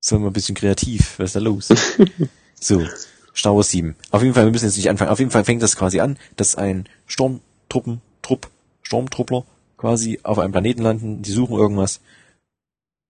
Soll 0.00 0.20
mal 0.20 0.28
ein 0.28 0.32
bisschen 0.32 0.54
kreativ, 0.54 1.18
was 1.18 1.30
ist 1.30 1.36
da 1.36 1.40
los? 1.40 1.68
so, 2.60 2.86
Star 3.34 3.54
Wars 3.54 3.70
7. 3.70 3.96
Auf 4.10 4.22
jeden 4.22 4.34
Fall, 4.34 4.44
wir 4.44 4.52
müssen 4.52 4.66
jetzt 4.66 4.76
nicht 4.76 4.90
anfangen. 4.90 5.10
Auf 5.10 5.18
jeden 5.18 5.30
Fall 5.30 5.44
fängt 5.44 5.62
das 5.62 5.76
quasi 5.76 6.00
an, 6.00 6.18
dass 6.36 6.54
ein 6.54 6.88
Sturmtruppen, 7.06 8.00
Trupp, 8.22 8.48
Sturmtruppler 8.82 9.44
quasi 9.76 10.20
auf 10.22 10.38
einem 10.38 10.52
Planeten 10.52 10.82
landen, 10.82 11.22
die 11.22 11.32
suchen 11.32 11.56
irgendwas 11.56 12.00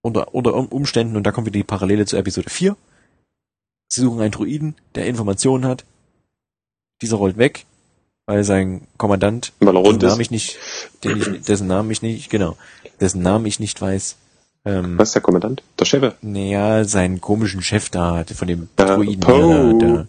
unter, 0.02 0.34
unter 0.34 0.54
Um- 0.54 0.68
Umständen 0.68 1.16
und 1.16 1.24
da 1.24 1.32
kommt 1.32 1.46
wieder 1.46 1.58
die 1.58 1.64
Parallele 1.64 2.06
zu 2.06 2.16
Episode 2.16 2.50
4. 2.50 2.76
Sie 3.90 4.00
suchen 4.02 4.20
einen 4.20 4.32
Druiden, 4.32 4.74
der 4.94 5.06
Informationen 5.06 5.64
hat. 5.64 5.84
Dieser 7.00 7.16
rollt 7.16 7.38
weg, 7.38 7.64
weil 8.26 8.44
sein 8.44 8.86
Kommandant 8.98 9.52
Weil 9.60 9.76
er 9.76 9.80
rund 9.80 10.02
dessen 10.02 10.08
Namen 10.10 10.20
ich 10.20 10.30
nicht, 10.30 10.58
ich, 11.02 11.42
dessen 11.42 11.66
Namen 11.68 11.90
ich 11.90 12.02
nicht, 12.02 12.28
genau, 12.28 12.56
dessen 13.00 13.22
Namen 13.22 13.46
ich 13.46 13.60
nicht 13.60 13.80
weiß. 13.80 14.16
Ähm, 14.68 14.98
Was 14.98 15.08
ist 15.10 15.14
der 15.14 15.22
Kommandant? 15.22 15.62
Der 15.78 15.84
Chef? 15.84 16.14
naja, 16.20 16.84
seinen 16.84 17.20
komischen 17.20 17.62
Chef 17.62 17.88
da, 17.90 18.24
von 18.34 18.48
dem 18.48 18.68
Äh, 18.76 18.84
Druiden, 18.84 19.20
Poe. 19.20 19.78
der, 19.78 19.88
der 19.88 20.06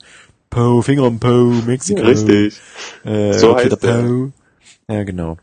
Poe, 0.49 0.83
Finger 0.83 1.03
am 1.03 1.19
Poe, 1.19 1.53
Mexiko. 1.65 2.01
Richtig. 2.01 2.59
Äh, 3.05 3.33
So 3.33 3.51
okay, 3.51 3.69
heißt 3.69 3.83
der. 3.83 4.01
Poe. 4.03 4.31
Ja, 4.89 5.03
genau. 5.03 5.37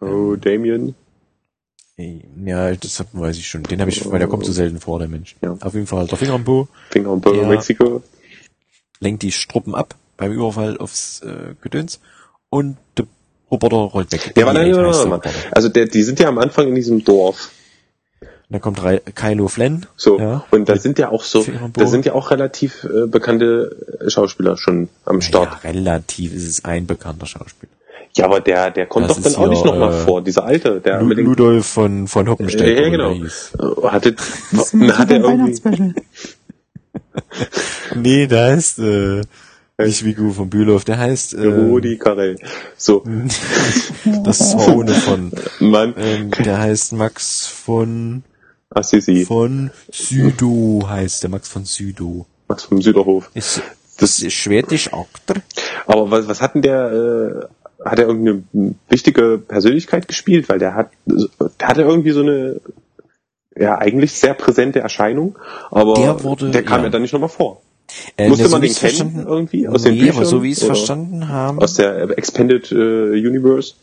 Oh, 0.00 0.36
Damien. 0.36 0.94
Ey, 1.96 2.24
Ja, 2.44 2.72
das 2.74 3.04
weiß 3.12 3.36
ich 3.38 3.48
schon. 3.48 3.62
Den 3.64 3.80
habe 3.80 3.90
ich, 3.90 4.08
weil 4.10 4.18
der 4.18 4.28
kommt 4.28 4.44
so 4.46 4.52
selten 4.52 4.78
vor, 4.80 4.98
der 4.98 5.08
Mensch. 5.08 5.36
Ja. 5.42 5.56
Auf 5.60 5.74
jeden 5.74 5.86
Fall, 5.86 6.06
der 6.06 6.18
Finger 6.18 6.34
am 6.34 6.44
Poe 6.44 6.68
Finger 6.90 7.16
Poe, 7.16 7.36
Ja. 7.36 7.46
Mexiko. 7.48 8.02
lenkt 9.00 9.22
die 9.22 9.32
Struppen 9.32 9.74
ab 9.74 9.94
beim 10.16 10.32
Überfall 10.32 10.78
aufs 10.78 11.20
äh, 11.20 11.54
Gedöns 11.62 12.00
und 12.50 12.76
der 12.96 13.06
Roboter 13.50 13.76
rollt 13.76 14.12
weg. 14.12 14.32
Ja, 14.36 14.44
aber 14.44 14.52
nein. 14.52 14.72
Roboter. 14.74 15.30
Also 15.50 15.68
der, 15.68 15.86
die 15.86 16.02
sind 16.02 16.20
ja 16.20 16.28
am 16.28 16.38
Anfang 16.38 16.68
in 16.68 16.74
diesem 16.74 17.02
Dorf. 17.04 17.50
Da 18.52 18.58
kommt 18.58 18.82
Rai- 18.82 19.00
Kylo 19.14 19.48
Flynn. 19.48 19.86
So. 19.96 20.18
Ja. 20.20 20.44
Und 20.50 20.68
da 20.68 20.76
sind 20.76 20.98
ja 20.98 21.08
auch 21.10 21.24
so, 21.24 21.44
da 21.72 21.86
sind 21.86 22.04
ja 22.04 22.12
auch 22.12 22.30
relativ 22.30 22.84
äh, 22.84 23.06
bekannte 23.06 23.74
Schauspieler 24.08 24.56
schon 24.58 24.88
am 25.06 25.16
Ja, 25.16 25.22
Start. 25.22 25.64
relativ 25.64 26.34
ist 26.34 26.46
es 26.46 26.64
ein 26.64 26.86
bekannter 26.86 27.24
Schauspieler. 27.26 27.72
Ja, 28.14 28.26
aber 28.26 28.40
der, 28.40 28.70
der 28.70 28.84
kommt 28.86 29.08
Das 29.08 29.16
doch 29.16 29.22
dann 29.22 29.32
ist 29.32 29.38
auch 29.38 29.48
nicht 29.48 29.64
nochmal 29.64 29.94
äh, 29.94 29.96
vor, 30.04 30.20
dieser 30.22 30.44
alte, 30.44 30.82
der 30.82 31.00
Lu 31.00 31.06
mit 31.06 31.16
Ludolf 31.18 31.66
von, 31.66 32.06
von 32.08 32.28
Hoppenstedt. 32.28 32.76
Ja, 32.76 32.82
ja, 32.84 32.88
genau. 32.90 33.12
äh, 33.14 33.88
hatte, 33.88 34.10
ist 34.52 34.74
hat 34.98 35.10
er 35.10 35.20
irgendwie. 35.24 35.94
Nee, 37.94 38.26
der 38.26 38.44
heißt, 38.52 38.78
äh, 38.80 39.22
nicht 39.78 40.04
Vigo 40.04 40.30
von 40.30 40.48
Bülow, 40.50 40.78
der 40.80 40.98
heißt, 40.98 41.34
äh, 41.34 41.46
Rudi 41.46 41.96
Carell. 41.98 42.36
So, 42.76 43.02
das 44.24 44.40
ist 44.40 44.54
ohne 44.68 44.92
von, 44.92 45.32
Mann, 45.60 45.94
ähm, 45.96 46.30
der 46.44 46.58
heißt 46.58 46.92
Max 46.92 47.46
von, 47.46 48.22
Assisi, 48.74 49.24
von 49.24 49.70
Südo 49.90 50.82
heißt 50.88 51.22
der, 51.22 51.30
Max 51.30 51.48
von 51.48 51.64
Südo. 51.64 52.26
Max 52.48 52.64
vom 52.64 52.82
Süderhof. 52.82 53.30
Ist, 53.34 53.62
das 53.98 54.20
ist 54.20 54.32
schwedisch 54.34 54.92
Aktor. 54.92 55.36
Aber 55.86 56.10
was, 56.10 56.28
was 56.28 56.40
hat 56.40 56.54
denn 56.54 56.62
der, 56.62 56.92
äh, 56.92 57.88
hat 57.88 57.98
er 57.98 58.06
irgendeine 58.06 58.44
wichtige 58.88 59.38
Persönlichkeit 59.38 60.08
gespielt? 60.08 60.48
Weil 60.48 60.58
der 60.58 60.74
hat, 60.74 60.90
der 61.06 61.68
hatte 61.68 61.82
irgendwie 61.82 62.12
so 62.12 62.20
eine, 62.20 62.60
ja, 63.56 63.76
eigentlich 63.78 64.12
sehr 64.12 64.34
präsente 64.34 64.80
Erscheinung, 64.80 65.38
aber 65.70 65.94
Der 65.94 66.22
wurde- 66.24 66.50
der 66.50 66.62
kam 66.62 66.78
ja. 66.80 66.84
ja 66.84 66.90
dann 66.90 67.02
nicht 67.02 67.12
nochmal 67.12 67.28
vor. 67.28 67.60
Äh, 68.16 68.28
Musste 68.28 68.44
ne, 68.44 68.48
so 68.48 68.54
man 68.56 68.62
den 68.62 68.74
kennen 68.74 69.26
irgendwie 69.26 69.68
aus 69.68 69.82
den 69.82 69.94
nee, 69.94 70.02
aber 70.04 70.10
Büchern? 70.12 70.24
so 70.26 70.42
wie 70.42 70.50
ich 70.52 70.58
es 70.58 70.64
verstanden 70.64 71.28
habe. 71.28 71.60
Aus 71.60 71.74
der 71.74 72.16
Expanded 72.16 72.72
äh, 72.72 72.74
Universe? 72.74 73.74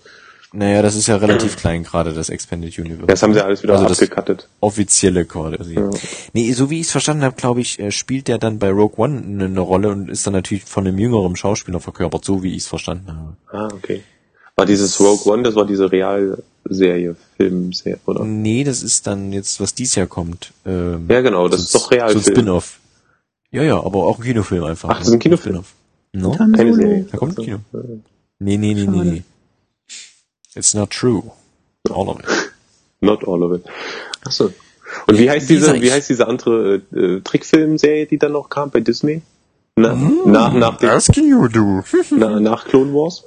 Naja, 0.51 0.81
das 0.81 0.95
ist 0.95 1.05
ja 1.07 1.17
relativ 1.17 1.57
klein 1.57 1.83
gerade, 1.83 2.11
das 2.11 2.29
Expanded 2.29 2.77
Universe. 2.79 3.05
Das 3.05 3.21
haben 3.21 3.33
sie 3.35 3.43
alles 3.43 3.61
wieder 3.61 3.73
Also 3.73 3.85
das- 3.87 3.99
abgekattet. 4.01 4.47
offizielle 4.61 5.25
quasi. 5.25 5.75
Ja. 5.75 5.89
Nee, 6.33 6.51
so 6.53 6.71
wie 6.71 6.79
ich 6.79 6.87
es 6.87 6.91
verstanden 6.91 7.23
habe, 7.23 7.35
glaube 7.35 7.61
ich, 7.61 7.77
äh, 7.79 7.91
spielt 7.91 8.27
der 8.27 8.39
dann 8.39 8.57
bei 8.57 8.71
Rogue 8.71 8.97
One 8.97 9.21
eine, 9.23 9.45
eine 9.45 9.59
Rolle 9.59 9.89
und 9.89 10.09
ist 10.09 10.25
dann 10.25 10.33
natürlich 10.33 10.63
von 10.63 10.87
einem 10.87 10.97
jüngeren 10.97 11.35
Schauspieler 11.35 11.79
verkörpert, 11.79 12.25
so 12.25 12.41
wie 12.41 12.51
ich 12.55 12.63
es 12.63 12.67
verstanden 12.67 13.07
habe. 13.15 13.35
Ah, 13.51 13.69
okay. 13.75 14.01
War 14.55 14.65
dieses 14.65 14.99
Rogue 14.99 15.31
One, 15.31 15.43
das 15.43 15.53
war 15.55 15.65
diese 15.67 15.91
Realserie, 15.91 17.15
Filmserie, 17.37 17.99
oder? 18.07 18.23
Nee, 18.25 18.63
das 18.63 18.81
ist 18.81 19.05
dann 19.05 19.31
jetzt, 19.31 19.61
was 19.61 19.75
dies 19.75 19.93
Jahr 19.95 20.07
kommt. 20.07 20.51
Ähm, 20.65 21.05
Ja, 21.09 21.21
genau, 21.21 21.47
das 21.47 21.59
so 21.61 21.65
ist 21.65 21.75
doch 21.75 21.79
So 21.81 21.89
ein 21.89 21.99
Realfilm. 22.01 22.23
Spin-off. 22.23 22.79
Ja, 23.51 23.61
ja, 23.63 23.77
aber 23.77 23.99
auch 24.05 24.17
ein 24.17 24.23
Kinofilm 24.23 24.63
einfach. 24.63 24.89
Ach, 24.89 24.97
das 24.97 25.07
ist 25.07 25.13
ein 25.13 25.19
Kinofilm. 25.19 25.63
No? 26.13 26.31
Keine. 26.31 26.73
Serie. 26.73 27.05
Da 27.11 27.17
kommt 27.17 27.37
ein 27.37 27.45
Kino. 27.45 27.59
Nee, 28.39 28.57
nee, 28.57 28.73
nee, 28.73 28.85
nee, 28.87 29.03
nee. 29.03 29.23
It's 30.55 30.73
not 30.73 30.89
true. 30.89 31.31
All 31.89 32.09
of 32.09 32.19
it. 32.19 32.25
Not 33.01 33.23
all 33.25 33.43
of 33.43 33.53
it. 33.53 33.63
Achso. 34.25 34.51
Und 35.07 35.17
wie 35.17 35.29
heißt 35.29 35.49
diese, 35.49 35.81
wie 35.81 35.91
heißt 35.91 36.09
diese 36.09 36.27
andere 36.27 36.81
äh, 36.93 36.99
äh, 36.99 37.21
Trickfilmserie, 37.21 38.07
die 38.07 38.17
dann 38.17 38.33
noch 38.33 38.49
kam 38.49 38.71
bei 38.71 38.81
Disney? 38.81 39.21
Na, 39.77 39.93
nach, 40.25 40.51
nach, 40.53 40.77
dem, 40.77 40.89
Asking 40.89 41.29
you 41.29 41.47
do. 41.47 41.83
na, 42.11 42.39
nach 42.41 42.65
Clone 42.65 42.91
Wars? 42.93 43.23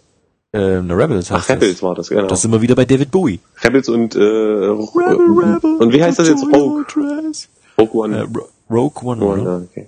ähm, 0.53 0.89
na, 0.89 0.95
Rebels 0.95 1.31
heißt 1.31 1.45
Ach, 1.51 1.55
Rebels 1.55 1.83
war 1.83 1.95
das, 1.95 2.11
genau. 2.11 2.23
das. 2.23 2.31
Das 2.31 2.43
sind 2.43 2.51
wir 2.53 2.61
wieder 2.61 2.75
bei 2.75 2.85
David 2.85 3.11
Bowie. 3.11 3.41
Rebels 3.65 3.89
und, 3.89 4.15
äh, 4.15 4.19
und 4.19 5.93
wie 5.95 6.03
heißt 6.03 6.19
das 6.19 6.29
jetzt? 6.29 6.45
Rogue. 6.45 6.85
Rogue 7.79 7.95
One. 8.05 8.17
Äh, 8.19 8.21
Ro- 8.23 8.49
Rogue 8.69 9.03
One, 9.09 9.25
One, 9.25 9.41
oder? 9.43 9.51
ja, 9.53 9.57
okay. 9.71 9.87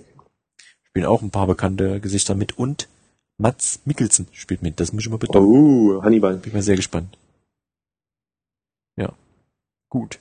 Spielen 0.89 1.05
auch 1.05 1.21
ein 1.21 1.29
paar 1.29 1.45
bekannte 1.45 1.99
Gesichter 1.99 2.33
mit 2.33 2.57
und 2.57 2.87
Mats 3.37 3.81
Mikkelsen 3.85 4.27
spielt 4.31 4.63
mit. 4.63 4.79
Das 4.79 4.93
muss 4.93 5.03
ich 5.03 5.09
mal 5.11 5.17
bitte. 5.17 5.37
Oh, 5.39 6.01
Hannibal. 6.01 6.37
Bin 6.37 6.47
ich 6.49 6.53
mal 6.53 6.63
sehr 6.63 6.77
gespannt. 6.77 7.17
Gut. 9.89 10.19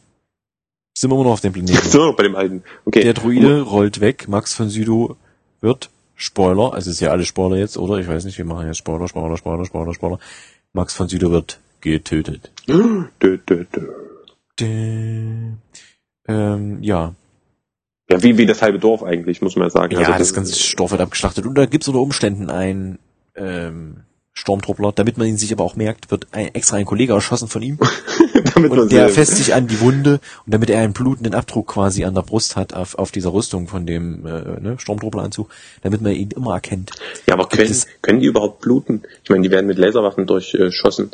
Sind 0.96 1.10
wir 1.10 1.14
immer 1.16 1.24
noch 1.24 1.32
auf 1.32 1.40
dem 1.40 1.52
Planeten. 1.52 1.88
So, 1.88 2.12
bei 2.12 2.22
dem 2.22 2.36
alten. 2.36 2.62
Okay. 2.84 3.02
Der 3.02 3.14
Druide 3.14 3.62
rollt 3.62 4.00
weg. 4.00 4.28
Max 4.28 4.54
von 4.54 4.68
Südow 4.68 5.16
wird 5.60 5.90
Spoiler. 6.14 6.72
Also 6.74 6.90
ist 6.90 7.00
ja 7.00 7.10
alle 7.10 7.24
Spoiler 7.24 7.56
jetzt, 7.56 7.76
oder? 7.76 7.98
Ich 7.98 8.06
weiß 8.06 8.24
nicht, 8.24 8.38
wir 8.38 8.44
machen 8.44 8.66
jetzt 8.66 8.78
Spoiler, 8.78 9.08
Spoiler, 9.08 9.36
Spoiler, 9.36 9.64
Spoiler, 9.64 9.92
Spoiler. 9.94 10.18
Max 10.72 10.94
von 10.94 11.08
Südow 11.08 11.30
wird 11.32 11.58
getötet. 11.80 12.50
Dö, 12.68 13.04
dö, 13.20 13.38
dö. 13.46 13.64
Dä- 14.58 15.52
Ähm, 16.28 16.82
ja. 16.82 17.14
Ja, 18.10 18.22
wie, 18.22 18.38
wie 18.38 18.46
das 18.46 18.62
halbe 18.62 18.78
Dorf 18.78 19.02
eigentlich, 19.02 19.42
muss 19.42 19.56
man 19.56 19.66
ja 19.66 19.70
sagen. 19.70 19.94
Ja, 19.94 20.00
Also 20.06 20.18
das 20.18 20.34
ganze 20.34 20.54
Stoff 20.58 20.90
wird 20.92 21.00
abgeschlachtet. 21.00 21.46
Und 21.46 21.56
da 21.56 21.66
gibt's 21.66 21.88
unter 21.88 22.00
Umständen 22.00 22.50
einen 22.50 22.98
ähm, 23.34 24.04
Stormtruppler, 24.36 24.90
damit 24.92 25.16
man 25.16 25.28
ihn 25.28 25.36
sich 25.36 25.52
aber 25.52 25.62
auch 25.62 25.76
merkt, 25.76 26.10
wird 26.10 26.26
ein, 26.32 26.52
extra 26.54 26.76
ein 26.76 26.84
Kollege 26.84 27.12
erschossen 27.12 27.46
von 27.48 27.62
ihm. 27.62 27.78
damit 28.54 28.70
man 28.70 28.80
Und 28.80 28.92
der 28.92 29.08
sie- 29.08 29.14
fässt 29.14 29.36
sich 29.36 29.54
an 29.54 29.68
die 29.68 29.80
Wunde 29.80 30.14
und 30.44 30.52
damit 30.52 30.70
er 30.70 30.80
einen 30.80 30.92
blutenden 30.92 31.34
Abdruck 31.34 31.68
quasi 31.68 32.04
an 32.04 32.14
der 32.14 32.22
Brust 32.22 32.56
hat 32.56 32.74
auf, 32.74 32.96
auf 32.98 33.12
dieser 33.12 33.32
Rüstung 33.32 33.68
von 33.68 33.86
dem 33.86 34.26
äh, 34.26 34.60
ne, 34.60 34.74
Stormtrupperanzug, 34.78 35.48
damit 35.82 36.00
man 36.02 36.12
ihn 36.12 36.30
immer 36.32 36.54
erkennt. 36.54 36.90
Ja, 37.28 37.34
aber 37.34 37.48
können, 37.48 37.70
es- 37.70 37.86
können 38.02 38.18
die 38.20 38.26
überhaupt 38.26 38.60
bluten? 38.60 39.02
Ich 39.22 39.30
meine, 39.30 39.42
die 39.42 39.50
werden 39.52 39.66
mit 39.66 39.78
Laserwaffen 39.78 40.26
durchschossen. 40.26 41.10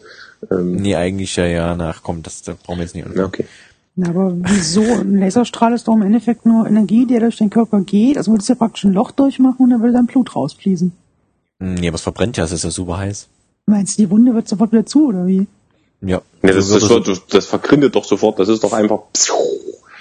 Ähm, 0.51 0.77
Nee, 0.77 0.97
eigentlich 0.97 1.37
ja, 1.37 1.45
ja, 1.45 1.77
nach, 1.77 2.03
komm, 2.03 2.23
das, 2.23 2.41
das 2.43 2.57
brauchen 2.57 2.79
wir 2.79 2.85
jetzt 2.85 2.95
nicht. 2.95 3.07
okay. 3.19 3.45
Na, 3.97 4.09
aber 4.09 4.33
wieso? 4.35 4.83
Ein 4.83 5.19
Laserstrahl 5.19 5.75
ist 5.75 5.89
doch 5.89 5.95
im 5.95 6.03
Endeffekt 6.03 6.47
nur 6.47 6.67
Energie, 6.67 7.07
die 7.07 7.19
durch 7.19 7.37
den 7.37 7.51
Körper 7.51 7.81
geht. 7.83 8.17
Also 8.17 8.31
würde 8.31 8.41
es 8.41 8.49
ja 8.49 8.55
praktisch 8.55 8.85
ein 8.85 8.95
Loch 8.95 9.11
durchmachen 9.11 9.57
und 9.59 9.71
dann 9.71 9.81
würde 9.81 9.93
dann 9.93 10.07
Blut 10.07 10.35
rausfließen. 10.35 10.93
Nee, 11.61 11.89
aber 11.89 11.95
es 11.97 12.03
verbrennt 12.03 12.37
ja, 12.37 12.45
es 12.45 12.53
ist 12.53 12.65
ja 12.65 12.71
super 12.71 12.99
heiß. 12.99 13.29
Meinst 13.67 13.99
du, 13.99 14.03
die 14.03 14.11
Wunde 14.11 14.35
wird 14.35 14.49
sofort 14.49 14.73
wieder 14.73 14.85
zu, 14.87 15.09
oder 15.09 15.27
wie? 15.27 15.47
Ja, 16.01 16.23
Ja, 16.43 16.53
das, 16.55 16.67
so, 16.69 16.79
das, 16.79 16.89
wird, 17.07 17.35
das 17.35 17.47
vergründet 17.47 17.95
doch 17.95 18.05
sofort. 18.05 18.39
Das 18.39 18.49
ist 18.49 18.65
doch 18.65 18.73
einfach. 18.73 19.01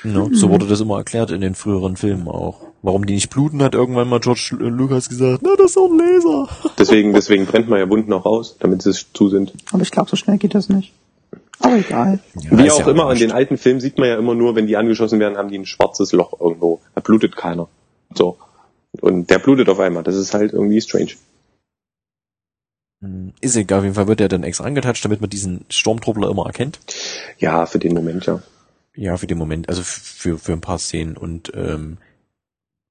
ja, 0.03 0.27
so 0.31 0.49
wurde 0.49 0.65
das 0.65 0.79
immer 0.79 0.97
erklärt 0.97 1.31
in 1.31 1.41
den 1.41 1.55
früheren 1.55 1.97
Filmen 1.97 2.27
auch. 2.27 2.61
Warum 2.81 3.05
die 3.05 3.13
nicht 3.15 3.29
bluten, 3.29 3.61
hat 3.61 3.75
irgendwann 3.75 4.07
mal 4.07 4.21
George 4.21 4.51
Lu- 4.57 4.69
Lucas 4.69 5.09
gesagt, 5.09 5.41
na, 5.43 5.51
das 5.57 5.67
ist 5.71 5.75
doch 5.75 5.89
ein 5.91 5.97
Laser. 5.97 6.47
Deswegen, 6.79 7.11
deswegen 7.13 7.45
brennt 7.45 7.67
man 7.67 7.77
ja 7.79 7.89
Wunden 7.89 8.13
auch 8.13 8.25
raus, 8.25 8.55
damit 8.59 8.81
sie 8.81 8.93
zu 9.13 9.27
sind. 9.27 9.51
Aber 9.73 9.81
ich 9.81 9.91
glaube, 9.91 10.09
so 10.09 10.15
schnell 10.15 10.37
geht 10.37 10.55
das 10.55 10.69
nicht. 10.69 10.93
Aber 11.59 11.75
egal. 11.75 12.19
Ja, 12.41 12.57
Wie 12.57 12.71
auch 12.71 12.79
ja 12.79 12.87
immer, 12.89 13.11
in 13.11 13.19
den 13.19 13.31
alten 13.33 13.57
Filmen 13.57 13.81
sieht 13.81 13.97
man 13.97 14.07
ja 14.07 14.17
immer 14.17 14.33
nur, 14.33 14.55
wenn 14.55 14.65
die 14.67 14.77
angeschossen 14.77 15.19
werden, 15.19 15.37
haben 15.37 15.49
die 15.49 15.57
ein 15.59 15.65
schwarzes 15.65 16.13
Loch 16.13 16.39
irgendwo. 16.39 16.79
Da 16.95 17.01
blutet 17.01 17.35
keiner. 17.35 17.67
So. 18.15 18.37
Und 19.01 19.29
der 19.29 19.39
blutet 19.39 19.67
auf 19.67 19.79
einmal. 19.81 20.03
Das 20.03 20.15
ist 20.15 20.33
halt 20.33 20.53
irgendwie 20.53 20.79
strange. 20.79 21.11
Hm, 23.01 23.33
Ist 23.41 23.55
egal, 23.55 23.79
auf 23.79 23.83
jeden 23.85 23.95
Fall 23.95 24.07
wird 24.07 24.21
er 24.21 24.27
dann 24.27 24.43
extra 24.43 24.65
angetatscht, 24.65 25.03
damit 25.05 25.21
man 25.21 25.29
diesen 25.29 25.65
Stormtruppler 25.69 26.29
immer 26.29 26.45
erkennt. 26.45 26.79
Ja, 27.37 27.65
für 27.65 27.79
den 27.79 27.93
Moment, 27.93 28.25
ja. 28.25 28.41
Ja, 28.95 29.17
für 29.17 29.27
den 29.27 29.37
Moment, 29.37 29.69
also 29.69 29.81
für, 29.83 30.37
für 30.37 30.53
ein 30.53 30.61
paar 30.61 30.79
Szenen. 30.79 31.15
Und 31.15 31.51
ähm, 31.55 31.97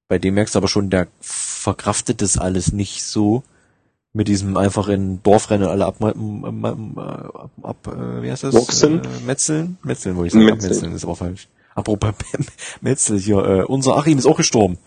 bei 0.07 0.17
dem 0.17 0.33
merkst 0.33 0.55
du 0.55 0.59
aber 0.59 0.67
schon, 0.67 0.89
der 0.89 1.07
verkraftet 1.19 2.21
das 2.21 2.37
alles 2.37 2.71
nicht 2.71 3.03
so 3.03 3.43
mit 4.11 4.27
diesem 4.27 4.57
einfach 4.57 4.87
in 4.87 5.21
Dorfrennen 5.21 5.67
alle 5.67 5.85
ab, 5.85 6.03
ab, 6.03 6.15
ab, 6.63 7.49
ab 7.61 7.87
äh, 7.87 8.23
wie 8.23 8.31
heißt 8.31 8.43
das? 8.43 8.55
Boxen? 8.55 9.03
Äh, 9.03 9.25
Metzeln? 9.25 9.77
Metzeln, 9.83 10.15
wollte 10.15 10.27
ich 10.27 10.33
sagen. 10.33 10.45
Metzeln. 10.45 10.71
Metzeln 10.71 10.95
ist 10.95 11.03
aber 11.03 11.15
falsch. 11.15 11.47
Apropos 11.75 12.13
Metzel 12.81 13.19
hier, 13.19 13.37
äh, 13.37 13.63
unser 13.63 13.97
Achim 13.97 14.17
ist 14.17 14.25
auch 14.25 14.37
gestorben. 14.37 14.79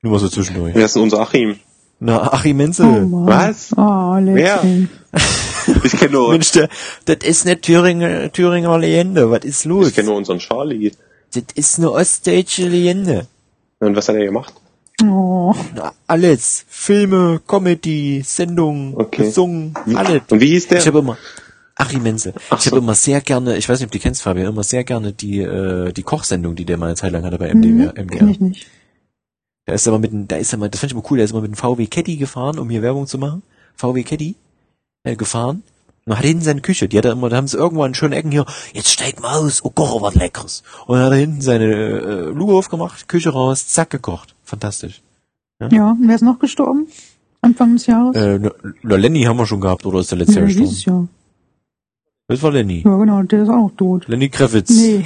Nur 0.00 0.12
mal 0.12 0.18
so 0.18 0.28
zwischendurch. 0.28 0.74
Wer 0.74 0.86
ist 0.86 0.96
denn 0.96 1.02
unser 1.02 1.20
Achim? 1.20 1.58
Na, 2.04 2.32
Achim 2.32 2.56
Oh 2.56 2.58
Menzel. 2.58 3.06
Mann. 3.06 3.26
Was? 3.26 3.72
Oh, 3.76 4.16
Wer? 4.20 4.62
Ich 5.84 5.92
kenne 5.92 6.10
nur, 6.12 6.30
Mensch, 6.32 6.50
der, 6.52 6.68
das 7.04 7.18
ist 7.22 7.46
eine 7.46 7.60
Thüringer, 7.60 8.32
Thüringer 8.32 8.76
Legende. 8.78 9.30
Was 9.30 9.44
ist 9.44 9.64
los? 9.64 9.88
ich 9.88 9.94
kenn 9.94 10.06
nur 10.06 10.16
unseren 10.16 10.40
Charlie. 10.40 10.90
Das 11.32 11.44
ist 11.54 11.78
eine 11.78 11.92
ostdeutsche 11.92 12.66
Legende. 12.66 13.28
Und 13.78 13.94
was 13.94 14.08
hat 14.08 14.16
er 14.16 14.24
gemacht? 14.24 14.52
Oh. 15.04 15.54
Na, 15.76 15.92
alles. 16.08 16.64
Filme, 16.68 17.40
Comedy, 17.46 18.22
Sendungen, 18.26 18.94
Okay. 18.96 19.22
gesungen, 19.26 19.74
alles. 19.94 20.22
Und 20.30 20.40
wie 20.40 20.48
hieß 20.48 20.66
der? 20.68 20.78
Ich 20.80 20.86
habe 20.88 20.98
immer, 20.98 21.16
Achim 21.76 22.02
Menzel. 22.02 22.34
Ach 22.50 22.58
Ich 22.58 22.64
so. 22.64 22.70
habe 22.72 22.78
immer 22.78 22.96
sehr 22.96 23.20
gerne, 23.20 23.56
ich 23.56 23.68
weiß 23.68 23.78
nicht, 23.78 23.86
ob 23.86 23.92
du 23.92 23.98
die 23.98 24.02
kennst, 24.02 24.22
Fabian, 24.22 24.48
immer 24.48 24.64
sehr 24.64 24.82
gerne 24.82 25.12
die, 25.12 25.38
äh, 25.40 25.92
die 25.92 26.02
Kochsendung, 26.02 26.56
die 26.56 26.64
der 26.64 26.76
mal 26.76 26.86
eine 26.86 26.96
Zeit 26.96 27.12
lang 27.12 27.24
hatte 27.24 27.38
bei 27.38 27.54
MDR. 27.54 27.92
kenn 27.92 28.06
MDR. 28.06 28.28
ich 28.28 28.40
nicht. 28.40 28.66
Da 29.66 29.74
ist 29.74 29.86
er 29.86 29.92
mal 29.92 29.98
mit, 30.00 30.12
einem- 30.12 30.28
da 30.28 30.36
ist 30.36 30.52
er 30.52 30.58
mal, 30.58 30.68
das 30.68 30.80
fand 30.80 30.92
ich 30.92 30.96
immer 30.98 31.06
cool, 31.10 31.18
der 31.18 31.24
ist 31.24 31.30
immer 31.30 31.40
mit 31.40 31.50
einem 31.50 31.56
VW 31.56 31.86
Caddy 31.86 32.16
gefahren, 32.16 32.58
um 32.58 32.68
hier 32.68 32.82
Werbung 32.82 33.06
zu 33.06 33.18
machen. 33.18 33.42
VW 33.76 34.02
Caddy, 34.02 34.34
äh, 35.04 35.16
gefahren. 35.16 35.62
Und 36.04 36.16
hat 36.18 36.24
hinten 36.24 36.42
seine 36.42 36.60
Küche, 36.62 36.88
die 36.88 36.98
hat 36.98 37.04
er 37.04 37.12
immer, 37.12 37.28
da 37.28 37.36
haben 37.36 37.46
sie 37.46 37.56
irgendwo 37.56 37.84
an 37.84 37.94
schönen 37.94 38.12
Ecken 38.12 38.32
hier, 38.32 38.44
jetzt 38.72 38.88
steig 38.90 39.20
mal 39.22 39.38
aus, 39.38 39.64
oh 39.64 39.70
Gott, 39.72 40.02
was 40.02 40.16
Leckeres. 40.16 40.64
Und 40.86 40.96
dann 40.96 41.04
hat 41.06 41.12
er 41.12 41.18
hinten 41.18 41.40
seine 41.40 41.64
äh, 41.66 42.20
Luke 42.30 42.54
aufgemacht, 42.54 43.08
Küche 43.08 43.30
raus, 43.30 43.68
zack, 43.68 43.90
gekocht. 43.90 44.34
Fantastisch. 44.42 45.00
Ja, 45.70 45.92
und 45.92 46.08
wer 46.08 46.16
ist 46.16 46.22
noch 46.22 46.40
gestorben? 46.40 46.88
Anfang 47.40 47.74
des 47.74 47.86
Jahres? 47.86 48.16
Äh, 48.16 48.40
na, 48.40 48.50
na, 48.82 48.96
Lenny 48.96 49.22
haben 49.22 49.36
wir 49.36 49.46
schon 49.46 49.60
gehabt, 49.60 49.86
oder 49.86 50.00
ist 50.00 50.10
der 50.10 50.18
letzte 50.18 50.40
ja, 50.40 50.46
Jahr 50.46 50.48
gestorben? 50.48 50.76
Jahr. 50.84 51.08
Das 52.26 52.42
war 52.42 52.50
Lenny. 52.50 52.82
Ja, 52.84 52.96
genau, 52.96 53.22
der 53.22 53.42
ist 53.44 53.48
auch 53.48 53.56
noch 53.68 53.72
tot. 53.76 54.08
Lenny 54.08 54.28
Kreffitz. 54.28 54.70
Nee, 54.70 55.04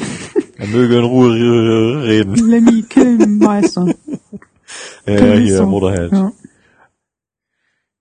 Er 0.57 0.67
möge 0.69 0.97
in 0.97 1.05
Ruhe 1.05 2.03
reden. 2.05 2.35
Lemmy 2.37 2.83
Killenmeister. 2.85 3.93
Ja, 5.07 5.35
hier, 5.35 5.63
Motorhead. 5.67 6.13
Ja. 6.13 6.33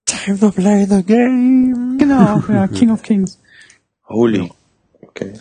Time 0.05 0.39
to 0.39 0.51
play 0.51 0.85
the 0.85 1.03
game. 1.03 1.97
Genau, 1.97 2.43
ja, 2.49 2.67
King 2.67 2.91
of 2.91 3.01
Kings. 3.01 3.39
Holy. 4.07 4.51
Okay. 5.01 5.33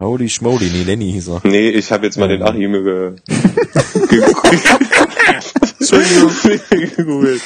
Holy 0.00 0.28
schmoly, 0.28 0.70
nee, 0.70 0.82
Lenny 0.82 1.12
hieß 1.12 1.28
er. 1.28 1.40
Nee, 1.44 1.70
ich 1.70 1.90
habe 1.92 2.04
jetzt 2.06 2.18
mal 2.18 2.28
den 2.28 2.42
Achim 2.42 2.72
ge 2.72 3.16
ge 4.08 4.22
gegoogelt. 6.96 7.42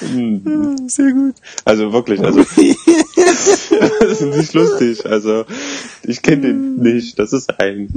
Hm. 0.00 0.88
Sehr 0.88 1.12
gut. 1.12 1.34
Also 1.64 1.92
wirklich, 1.92 2.20
also 2.20 2.40
das 4.00 4.20
ist 4.20 4.36
nicht 4.36 4.54
lustig. 4.54 5.06
Also 5.06 5.44
ich 6.02 6.22
kenne 6.22 6.42
den 6.42 6.76
nicht. 6.76 7.18
Das 7.18 7.32
ist 7.32 7.58
ein. 7.58 7.88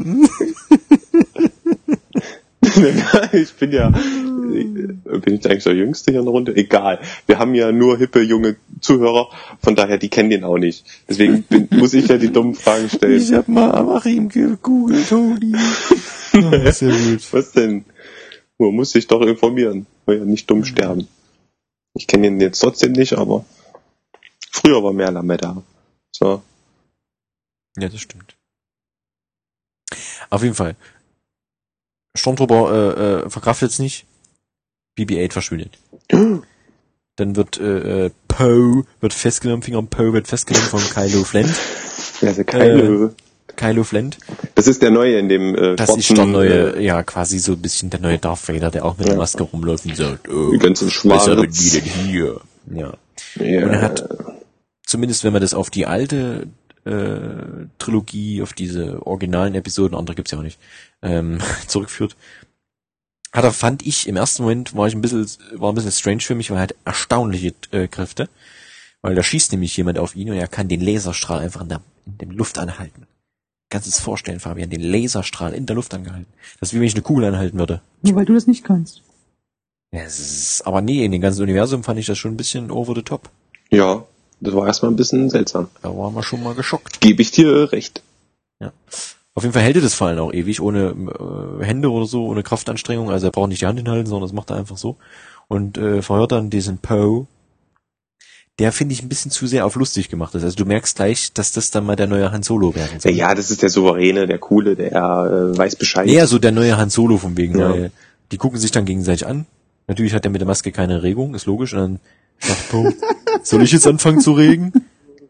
ich 3.31 3.53
bin 3.53 3.71
ja, 3.71 3.89
bin 3.89 5.33
ich 5.35 5.45
eigentlich 5.45 5.63
der 5.63 5.75
Jüngste 5.75 6.11
hier 6.11 6.19
in 6.19 6.25
der 6.25 6.33
Runde? 6.33 6.55
Egal. 6.55 6.99
Wir 7.27 7.39
haben 7.39 7.53
ja 7.55 7.71
nur 7.71 7.97
hippe 7.97 8.21
junge 8.21 8.55
Zuhörer, 8.81 9.29
von 9.61 9.75
daher 9.75 9.97
die 9.97 10.09
kennen 10.09 10.29
den 10.29 10.43
auch 10.43 10.57
nicht. 10.57 10.85
Deswegen 11.07 11.43
bin, 11.43 11.67
muss 11.77 11.93
ich 11.93 12.07
ja 12.07 12.17
die 12.17 12.31
dummen 12.31 12.55
Fragen 12.55 12.89
stellen. 12.89 13.21
Ich 13.21 13.33
hab 13.33 13.47
mal 13.47 13.71
Amachim 13.71 14.29
gegoogelt, 14.29 15.11
Holy. 15.11 15.53
Oh, 16.33 16.71
sehr 16.71 16.91
gut. 16.91 17.27
Was 17.33 17.51
denn? 17.51 17.85
Man 18.57 18.75
muss 18.75 18.91
sich 18.91 19.07
doch 19.07 19.21
informieren, 19.21 19.85
will 20.05 20.19
ja 20.19 20.25
nicht 20.25 20.49
dumm 20.49 20.65
sterben. 20.65 21.07
Ich 21.93 22.07
kenne 22.07 22.27
ihn 22.27 22.41
jetzt 22.41 22.59
trotzdem 22.59 22.91
nicht, 22.91 23.13
aber 23.13 23.45
früher 24.51 24.83
war 24.83 24.93
mehr 24.93 25.11
Lametta. 25.11 25.63
So. 26.11 26.41
Ja, 27.77 27.87
das 27.87 28.01
stimmt. 28.01 28.35
Auf 30.29 30.43
jeden 30.43 30.55
Fall. 30.55 30.75
Stormtrooper 32.17 32.72
äh, 32.72 33.26
äh, 33.26 33.30
verkraftet 33.30 33.72
es 33.72 33.80
nicht. 33.80 34.06
BB-8 34.98 35.32
verschwindet. 35.34 35.78
Dann 37.15 37.36
wird 37.36 37.60
äh, 37.60 38.06
äh, 38.06 38.10
Poe 38.28 38.84
wird 39.02 39.13
festgenommen, 39.13 39.62
Finger 39.62 39.84
Poe 39.84 40.13
wird 40.13 40.28
festgenommen 40.28 40.67
von 40.69 40.80
Kylo 40.82 41.24
Flint. 41.24 41.54
Also 42.22 42.43
Kylo. 42.43 43.12
Kylo 43.58 43.84
Flint. 43.84 44.17
das 44.56 44.67
ist 44.67 44.82
der 44.82 44.89
Neue 44.91 45.17
in 45.19 45.28
dem 45.28 45.54
äh, 45.54 45.76
Das 45.76 45.95
ist 45.98 46.10
der 46.15 46.26
neue, 46.26 46.78
äh, 46.78 46.84
ja, 46.84 47.04
quasi 47.04 47.39
so 47.39 47.54
ein 47.54 47.62
bisschen 47.62 47.89
der 47.89 48.00
neue 48.00 48.17
Darth 48.17 48.48
Vader, 48.48 48.72
der 48.72 48.86
auch 48.86 48.98
mit 48.98 49.08
der 49.08 49.15
Ja. 49.15 49.19
Maske 49.19 49.43
rumläuft 49.43 49.86
und 49.86 49.98
sagt, 49.98 50.30
oh, 50.30 50.52
die 50.52 50.60
ganzen 50.60 50.88
was 50.88 51.28
haben 51.28 51.41
die 51.52 51.58
Schwarz. 51.58 51.72
denn 51.74 51.84
hier? 51.84 52.41
Ja. 52.74 52.93
Ja. 53.36 53.63
Und 53.65 53.72
er 53.74 53.82
hat, 53.82 54.08
zumindest 54.86 55.26
wenn 55.26 55.34
man 55.34 55.41
das 55.41 55.54
auf 55.54 55.69
die 55.69 55.86
alte 55.86 56.48
äh, 56.89 57.67
Trilogie, 57.78 58.41
auf 58.41 58.54
diese 58.54 59.06
originalen 59.06 59.56
Episoden, 59.56 59.97
andere 59.97 60.15
gibt's 60.15 60.32
ja 60.32 60.39
auch 60.39 60.43
nicht, 60.43 60.60
ähm, 61.02 61.39
zurückführt, 61.67 62.15
hat 63.32 63.43
er, 63.43 63.54
fand 63.54 63.86
ich, 63.86 64.08
im 64.08 64.15
ersten 64.15 64.43
Moment 64.43 64.75
war 64.75 64.88
ich 64.88 64.95
ein 64.95 65.02
bisschen, 65.02 65.28
war 65.54 65.71
ein 65.71 65.75
bisschen 65.75 65.91
strange 65.91 66.21
für 66.21 66.36
mich, 66.36 66.49
weil 66.49 66.58
er 66.58 66.63
hat 66.63 66.75
erstaunliche 66.86 67.54
äh, 67.71 67.88
Kräfte, 67.88 68.28
weil 69.02 69.15
da 69.15 69.23
schießt 69.23 69.52
nämlich 69.52 69.75
jemand 69.78 69.99
auf 69.99 70.15
ihn 70.15 70.30
und 70.32 70.38
er 70.38 70.47
kann 70.47 70.67
den 70.67 70.82
Laserstrahl 70.82 71.39
einfach 71.39 71.62
in 71.62 71.69
der, 71.69 71.82
in 72.06 72.17
der 72.17 72.28
Luft 72.30 72.58
anhalten. 72.58 73.06
Kannst 73.69 73.86
du 73.86 73.91
es 73.91 73.99
vorstellen, 73.99 74.39
Fabian, 74.39 74.71
den 74.71 74.82
Laserstrahl 74.82 75.54
in 75.54 75.67
der 75.67 75.75
Luft 75.75 75.93
angehalten. 75.93 76.25
Das 76.60 76.69
ist 76.69 76.73
wie 76.73 76.80
wenn 76.80 76.88
ich 76.88 76.95
eine 76.95 77.04
Kugel 77.04 77.25
anhalten 77.25 77.60
würde. 77.60 77.82
Nur 78.02 78.15
weil 78.15 78.25
du 78.25 78.34
das 78.34 78.47
nicht 78.47 78.63
kannst. 78.63 79.04
Ja, 79.91 80.02
es 80.02 80.19
ist, 80.19 80.67
aber 80.67 80.82
nee, 80.82 81.06
in 81.06 81.12
dem 81.12 81.21
ganzen 81.21 81.43
Universum 81.43 81.84
fand 81.84 81.99
ich 81.99 82.08
das 82.08 82.17
schon 82.17 82.34
ein 82.34 82.38
bisschen 82.38 82.71
over 82.71 82.95
the 82.95 83.04
top. 83.04 83.30
ja, 83.69 84.04
das 84.41 84.54
war 84.56 84.67
erstmal 84.67 84.91
ein 84.91 84.95
bisschen 84.95 85.30
seltsam. 85.30 85.67
Da 85.82 85.89
waren 85.89 86.13
wir 86.15 86.23
schon 86.23 86.43
mal 86.43 86.54
geschockt. 86.56 87.02
Gebe 87.02 87.21
ich 87.21 87.32
dir 87.32 87.71
recht. 87.71 88.02
Auf 89.36 89.43
jeden 89.43 89.54
Fall 89.54 89.62
hält 89.63 89.78
er 89.78 89.82
das 89.82 89.93
Fallen 89.93 90.19
auch 90.19 90.34
ewig, 90.34 90.60
ohne 90.60 90.89
äh, 91.60 91.63
Hände 91.63 91.89
oder 91.91 92.06
so, 92.06 92.25
ohne 92.25 92.43
Kraftanstrengung. 92.43 93.10
Also 93.10 93.28
er 93.28 93.32
braucht 93.32 93.49
nicht 93.49 93.62
die 93.62 93.67
Hand 93.67 93.80
hinhalten, 93.80 94.08
sondern 94.08 94.28
das 94.28 94.34
macht 94.34 94.49
er 94.49 94.58
einfach 94.58 94.78
so. 94.78 94.97
Und 95.47 95.78
äh, 95.78 96.02
verhört 96.02 96.32
dann 96.34 96.49
diesen 96.49 96.78
Poe. 96.80 97.25
Der 98.58 98.73
finde 98.73 98.93
ich 98.93 99.02
ein 99.02 99.08
bisschen 99.08 99.32
zu 99.32 99.47
sehr 99.47 99.65
auf 99.65 99.75
lustig 99.75 100.10
gemacht 100.10 100.36
ist. 100.36 100.43
Also 100.43 100.58
du 100.58 100.65
merkst 100.65 100.97
gleich, 100.97 101.32
dass 101.32 101.54
das 101.54 101.71
dann 101.71 101.86
mal 101.86 101.95
der 101.95 102.08
neue 102.08 102.30
Han 102.34 102.43
Solo 102.43 102.75
werden 102.75 102.99
soll. 102.99 103.13
Ja, 103.13 103.34
das 103.34 103.49
ist 103.52 103.62
der 103.62 103.69
Souveräne, 103.69 104.28
der 104.28 104.39
Coole, 104.39 104.75
der 104.75 104.91
äh, 104.91 105.58
weiß 105.58 105.78
Bescheid. 105.78 106.08
Eher 106.10 106.28
so 106.28 106.39
der 106.39 106.52
neue 106.52 106.75
Han 106.75 106.89
Solo 106.89 107.17
von 107.17 107.38
wegen, 107.38 107.58
Ja. 107.58 107.69
weil 107.69 107.91
die 108.34 108.38
gucken 108.38 108.60
sich 108.60 108.71
dann 108.71 108.84
gegenseitig 108.84 109.25
an. 109.25 109.45
Natürlich 109.89 110.13
hat 110.13 110.23
er 110.23 110.32
mit 110.32 110.39
der 110.39 110.47
Maske 110.47 110.71
keine 110.71 111.04
Regung, 111.04 111.36
ist 111.36 111.45
logisch. 111.45 111.73
Und 111.73 111.80
dann 111.80 111.99
sagt 112.39 112.69
Poe, 112.69 112.93
soll 113.43 113.63
ich 113.63 113.71
jetzt 113.73 113.86
anfangen 113.88 114.21
zu 114.21 114.32
regen? 114.32 114.71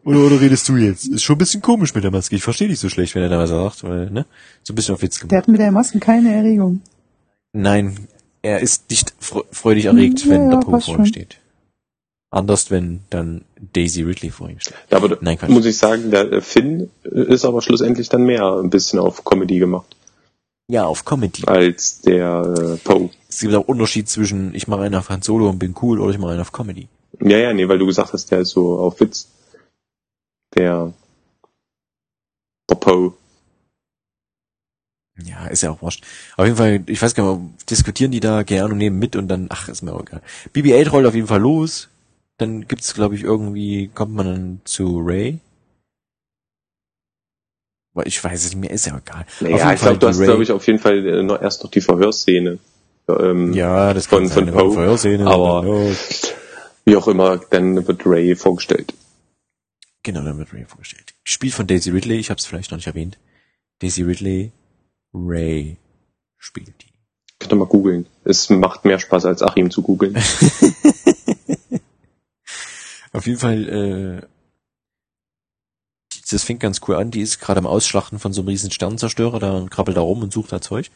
Oder, 0.04 0.20
oder 0.26 0.40
redest 0.40 0.68
du 0.68 0.76
jetzt? 0.76 1.08
Ist 1.08 1.22
schon 1.24 1.34
ein 1.36 1.38
bisschen 1.38 1.60
komisch 1.62 1.94
mit 1.94 2.04
der 2.04 2.10
Maske. 2.10 2.36
Ich 2.36 2.42
verstehe 2.42 2.68
dich 2.68 2.78
so 2.78 2.88
schlecht, 2.88 3.14
wenn 3.14 3.22
er 3.22 3.28
da 3.28 3.38
was 3.38 3.50
sagt, 3.50 3.82
weil, 3.84 4.10
ne? 4.10 4.24
So 4.62 4.72
ein 4.72 4.76
bisschen 4.76 4.94
auf 4.94 5.02
Witz 5.02 5.18
gemacht. 5.18 5.32
Der 5.32 5.38
hat 5.38 5.48
mit 5.48 5.60
der 5.60 5.72
Maske 5.72 5.98
keine 5.98 6.32
Erregung. 6.34 6.80
Nein, 7.52 8.06
er 8.42 8.60
ist 8.60 8.88
nicht 8.90 9.12
fre- 9.20 9.44
freudig 9.50 9.86
erregt, 9.86 10.24
Ja, 10.24 10.30
wenn 10.30 10.44
ja, 10.44 10.50
der 10.50 10.58
Poe 10.58 10.80
vor 10.80 10.96
ihm 10.98 11.04
steht. 11.06 11.36
Anders, 12.30 12.70
wenn 12.70 13.00
dann 13.10 13.42
Daisy 13.72 14.02
Ridley 14.02 14.30
vor 14.30 14.48
ihm 14.48 14.60
steht. 14.60 14.74
Ja, 14.90 14.98
aber 14.98 15.08
da 15.08 15.16
Nein, 15.20 15.36
Quatsch. 15.36 15.50
muss 15.50 15.66
ich 15.66 15.76
sagen, 15.76 16.10
der 16.12 16.40
Finn 16.42 16.90
ist 17.02 17.44
aber 17.44 17.60
schlussendlich 17.60 18.08
dann 18.08 18.22
mehr 18.22 18.44
ein 18.62 18.70
bisschen 18.70 18.98
auf 19.00 19.24
Comedy 19.24 19.58
gemacht 19.58 19.96
Ja, 20.70 20.86
auf 20.86 21.04
Comedy. 21.04 21.44
als 21.46 22.00
der 22.00 22.54
äh, 22.56 22.76
Poe. 22.76 23.10
Es 23.28 23.40
gibt 23.40 23.52
auch 23.54 23.66
Unterschied 23.66 24.08
zwischen 24.08 24.54
ich 24.54 24.68
mache 24.68 24.82
einen 24.82 24.94
auf 24.94 25.08
Han 25.08 25.20
Solo 25.20 25.48
und 25.48 25.58
bin 25.58 25.74
cool 25.82 26.00
oder 26.00 26.12
ich 26.12 26.18
mache 26.18 26.30
einen 26.30 26.40
auf 26.40 26.52
Comedy. 26.52 26.86
Ja, 27.20 27.38
ja, 27.38 27.52
nee, 27.52 27.66
weil 27.68 27.78
du 27.78 27.86
gesagt 27.86 28.12
hast, 28.12 28.30
der 28.30 28.40
ist 28.40 28.50
so 28.50 28.78
auf 28.78 29.00
Witz. 29.00 29.28
Der, 30.54 30.92
der 32.68 32.74
Poe. 32.76 33.14
Ja, 35.24 35.46
ist 35.48 35.62
ja 35.62 35.72
auch 35.72 35.82
wurscht. 35.82 36.04
Auf 36.36 36.44
jeden 36.44 36.56
Fall, 36.56 36.84
ich 36.86 37.02
weiß 37.02 37.16
gar 37.16 37.36
nicht, 37.36 37.68
diskutieren 37.68 38.12
die 38.12 38.20
da 38.20 38.44
gerne 38.44 38.72
und 38.72 38.78
nehmen 38.78 38.98
mit 38.98 39.16
und 39.16 39.26
dann, 39.26 39.48
ach, 39.50 39.68
ist 39.68 39.82
mir 39.82 39.92
auch 39.92 40.02
egal. 40.02 40.22
BB-8 40.54 40.88
rollt 40.90 41.06
auf 41.06 41.14
jeden 41.16 41.26
Fall 41.26 41.40
los. 41.40 41.88
Dann 42.38 42.68
gibt's, 42.68 42.94
glaube 42.94 43.16
ich, 43.16 43.24
irgendwie, 43.24 43.88
kommt 43.92 44.14
man 44.14 44.26
dann 44.26 44.60
zu 44.64 45.00
Ray. 45.04 45.40
Ich 48.04 48.22
weiß 48.22 48.44
es 48.44 48.50
nicht 48.54 48.60
mehr, 48.60 48.70
ist 48.70 48.86
ja 48.86 48.96
egal. 48.96 49.26
Naja, 49.40 49.72
ich 49.74 49.80
glaube, 49.80 49.98
du 49.98 50.06
hast, 50.08 50.20
glaube 50.20 50.42
ich, 50.42 50.52
auf 50.52 50.66
jeden 50.66 50.78
Fall 50.78 51.06
äh, 51.06 51.22
noch, 51.22 51.40
erst 51.42 51.64
noch 51.64 51.70
die 51.70 51.80
Verhörszene. 51.80 52.58
Ähm, 53.08 53.52
Ja, 53.52 53.92
das 53.92 54.06
von- 54.06 54.20
kann 54.24 54.28
von 54.30 54.44
sein, 54.46 54.54
Poe. 54.54 54.72
Feuerszene, 54.72 55.26
Aber- 55.26 55.66
ja. 55.66 55.90
Wie 56.86 56.96
auch 56.96 57.08
immer, 57.08 57.38
dann 57.50 57.86
wird 57.86 58.02
Ray 58.06 58.34
vorgestellt. 58.36 58.94
Genau, 60.02 60.22
dann 60.22 60.38
wird 60.38 60.52
Ray 60.54 60.64
vorgestellt. 60.64 61.12
Gespielt 61.24 61.52
von 61.52 61.66
Daisy 61.66 61.90
Ridley, 61.90 62.16
ich 62.18 62.30
habe 62.30 62.38
es 62.38 62.46
vielleicht 62.46 62.70
noch 62.70 62.78
nicht 62.78 62.86
erwähnt. 62.86 63.18
Daisy 63.80 64.02
Ridley, 64.02 64.52
Ray 65.12 65.76
spielt 66.38 66.68
die. 66.68 66.86
Könnt 67.38 67.52
ihr 67.52 67.56
mal 67.56 67.66
googeln. 67.66 68.06
Es 68.24 68.48
macht 68.50 68.84
mehr 68.84 68.98
Spaß, 68.98 69.24
als 69.26 69.42
Achim 69.42 69.70
zu 69.70 69.82
googeln. 69.82 70.16
Auf 73.12 73.26
jeden 73.26 73.38
Fall, 73.38 73.68
äh, 73.68 74.26
das 76.32 76.44
fängt 76.44 76.60
ganz 76.60 76.80
cool 76.86 76.96
an. 76.96 77.10
Die 77.10 77.20
ist 77.20 77.40
gerade 77.40 77.58
am 77.58 77.66
Ausschlachten 77.66 78.18
von 78.18 78.32
so 78.32 78.40
einem 78.40 78.48
riesen 78.48 78.70
Sternenzerstörer, 78.70 79.38
da 79.38 79.66
krabbelt 79.68 79.96
da 79.96 80.00
rum 80.00 80.22
und 80.22 80.32
sucht 80.32 80.52
da 80.52 80.60
Zeug. 80.60 80.90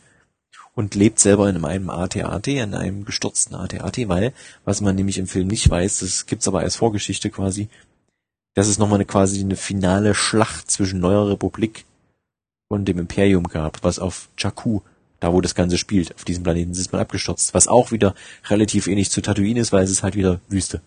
Und 0.74 0.96
lebt 0.96 1.20
selber 1.20 1.48
in 1.48 1.64
einem 1.64 1.88
AT-AT, 1.88 2.48
in 2.48 2.74
einem 2.74 3.04
gestürzten 3.04 3.54
AT-AT, 3.54 4.08
weil, 4.08 4.32
was 4.64 4.80
man 4.80 4.96
nämlich 4.96 5.18
im 5.18 5.28
Film 5.28 5.46
nicht 5.46 5.70
weiß, 5.70 6.00
das 6.00 6.26
gibt's 6.26 6.48
aber 6.48 6.60
als 6.60 6.74
Vorgeschichte 6.74 7.30
quasi, 7.30 7.68
dass 8.54 8.66
es 8.66 8.78
nochmal 8.78 8.96
eine 8.96 9.04
quasi 9.04 9.40
eine 9.40 9.54
finale 9.54 10.14
Schlacht 10.14 10.70
zwischen 10.70 10.98
Neuer 10.98 11.28
Republik 11.28 11.84
und 12.68 12.86
dem 12.86 12.98
Imperium 12.98 13.44
gab, 13.44 13.84
was 13.84 14.00
auf 14.00 14.28
Jakku, 14.38 14.80
da 15.20 15.32
wo 15.32 15.40
das 15.40 15.54
Ganze 15.54 15.78
spielt, 15.78 16.14
auf 16.14 16.24
diesem 16.24 16.42
Planeten 16.42 16.72
ist 16.72 16.92
man 16.92 17.00
abgestürzt, 17.00 17.54
was 17.54 17.68
auch 17.68 17.92
wieder 17.92 18.14
relativ 18.48 18.88
ähnlich 18.88 19.10
zu 19.10 19.22
Tatooine 19.22 19.60
ist, 19.60 19.72
weil 19.72 19.84
es 19.84 19.90
ist 19.90 20.02
halt 20.02 20.16
wieder 20.16 20.40
Wüste. 20.48 20.80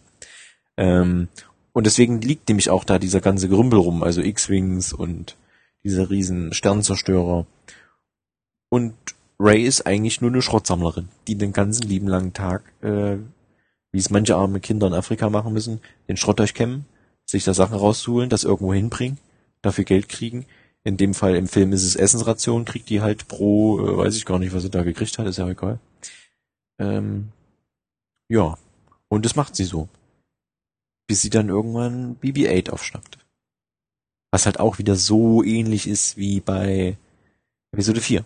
Ähm, 0.75 1.29
und 1.77 1.85
deswegen 1.85 2.21
liegt 2.21 2.47
nämlich 2.47 2.71
auch 2.71 2.83
da 2.83 2.97
dieser 2.97 3.21
ganze 3.21 3.49
Gerümpel 3.49 3.77
rum, 3.77 4.01
also 4.01 4.19
X-Wings 4.19 4.93
und 4.93 5.37
diese 5.83 6.09
riesen 6.09 6.51
Sternenzerstörer. 6.51 7.45
Und 8.69 8.95
Ray 9.37 9.61
ist 9.61 9.85
eigentlich 9.85 10.19
nur 10.19 10.31
eine 10.31 10.41
Schrottsammlerin, 10.41 11.09
die 11.27 11.35
den 11.35 11.53
ganzen 11.53 11.83
lieben 11.83 12.07
langen 12.07 12.33
Tag, 12.33 12.63
äh, 12.81 13.17
wie 13.91 13.99
es 13.99 14.09
manche 14.09 14.35
arme 14.37 14.59
Kinder 14.59 14.87
in 14.87 14.95
Afrika 14.95 15.29
machen 15.29 15.53
müssen, 15.53 15.79
den 16.07 16.17
Schrott 16.17 16.39
durchkämmen, 16.39 16.85
sich 17.27 17.43
da 17.43 17.53
Sachen 17.53 17.77
rauszuholen, 17.77 18.31
das 18.31 18.43
irgendwo 18.43 18.73
hinbringen, 18.73 19.19
dafür 19.61 19.83
Geld 19.83 20.09
kriegen. 20.09 20.47
In 20.83 20.97
dem 20.97 21.13
Fall 21.13 21.35
im 21.35 21.47
Film 21.47 21.73
ist 21.73 21.83
es 21.83 21.95
Essensration, 21.95 22.65
kriegt 22.65 22.89
die 22.89 23.01
halt 23.01 23.27
pro, 23.27 23.79
äh, 23.81 23.97
weiß 23.97 24.17
ich 24.17 24.25
gar 24.25 24.39
nicht, 24.39 24.51
was 24.51 24.63
sie 24.63 24.71
da 24.71 24.81
gekriegt 24.81 25.19
hat, 25.19 25.27
ist 25.27 25.37
ja 25.37 25.47
egal. 25.47 25.77
Ähm, 26.79 27.27
ja, 28.29 28.57
und 29.09 29.25
das 29.25 29.35
macht 29.35 29.55
sie 29.55 29.65
so 29.65 29.87
bis 31.07 31.21
sie 31.21 31.29
dann 31.29 31.49
irgendwann 31.49 32.17
BB-8 32.19 32.69
aufschnappt. 32.69 33.17
Was 34.31 34.45
halt 34.45 34.59
auch 34.59 34.77
wieder 34.77 34.95
so 34.95 35.43
ähnlich 35.43 35.87
ist 35.87 36.17
wie 36.17 36.41
bei 36.41 36.97
Episode 37.71 38.01
4, 38.01 38.25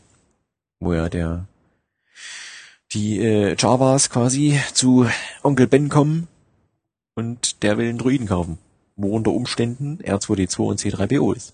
wo 0.80 0.94
ja 0.94 1.08
der 1.10 1.48
die 2.92 3.20
äh, 3.20 3.56
Javas 3.58 4.10
quasi 4.10 4.60
zu 4.74 5.08
Onkel 5.44 5.68
Ben 5.68 5.90
kommen 5.90 6.28
und 7.16 7.64
der 7.64 7.78
will 7.78 7.88
einen 7.88 7.98
Druiden 7.98 8.28
kaufen, 8.28 8.58
wo 8.96 9.16
unter 9.16 9.32
Umständen 9.32 10.00
R2D2 10.00 10.60
und 10.60 10.80
C3PO 10.80 11.36
ist. 11.36 11.54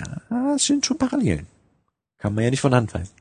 Ah, 0.00 0.52
das 0.52 0.64
sind 0.64 0.84
schon 0.84 0.98
Parallelen. 0.98 1.46
Kann 2.18 2.34
man 2.34 2.44
ja 2.44 2.50
nicht 2.50 2.60
von 2.60 2.74
Hand 2.74 2.92
weisen. 2.94 3.14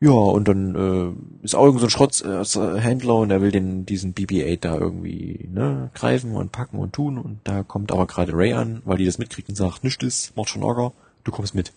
Ja, 0.00 0.10
und 0.10 0.46
dann 0.46 0.74
äh, 0.74 1.44
ist 1.44 1.54
auch 1.54 1.64
irgend 1.64 1.80
so 1.80 1.86
ein 1.86 1.90
Schrotthändler 1.90 3.14
und 3.14 3.30
er 3.30 3.40
will 3.40 3.50
den 3.50 3.86
diesen 3.86 4.14
BB-8 4.14 4.60
da 4.60 4.76
irgendwie 4.76 5.48
ne, 5.50 5.90
greifen 5.94 6.32
und 6.36 6.52
packen 6.52 6.78
und 6.78 6.92
tun 6.92 7.16
und 7.16 7.40
da 7.44 7.62
kommt 7.62 7.92
aber 7.92 8.06
gerade 8.06 8.34
Ray 8.34 8.52
an, 8.52 8.82
weil 8.84 8.98
die 8.98 9.06
das 9.06 9.16
mitkriegt 9.16 9.48
und 9.48 9.54
sagt, 9.54 9.84
nichts 9.84 10.04
ist, 10.04 10.36
macht 10.36 10.50
schon 10.50 10.62
Ärger, 10.62 10.92
du 11.24 11.32
kommst 11.32 11.54
mit. 11.54 11.72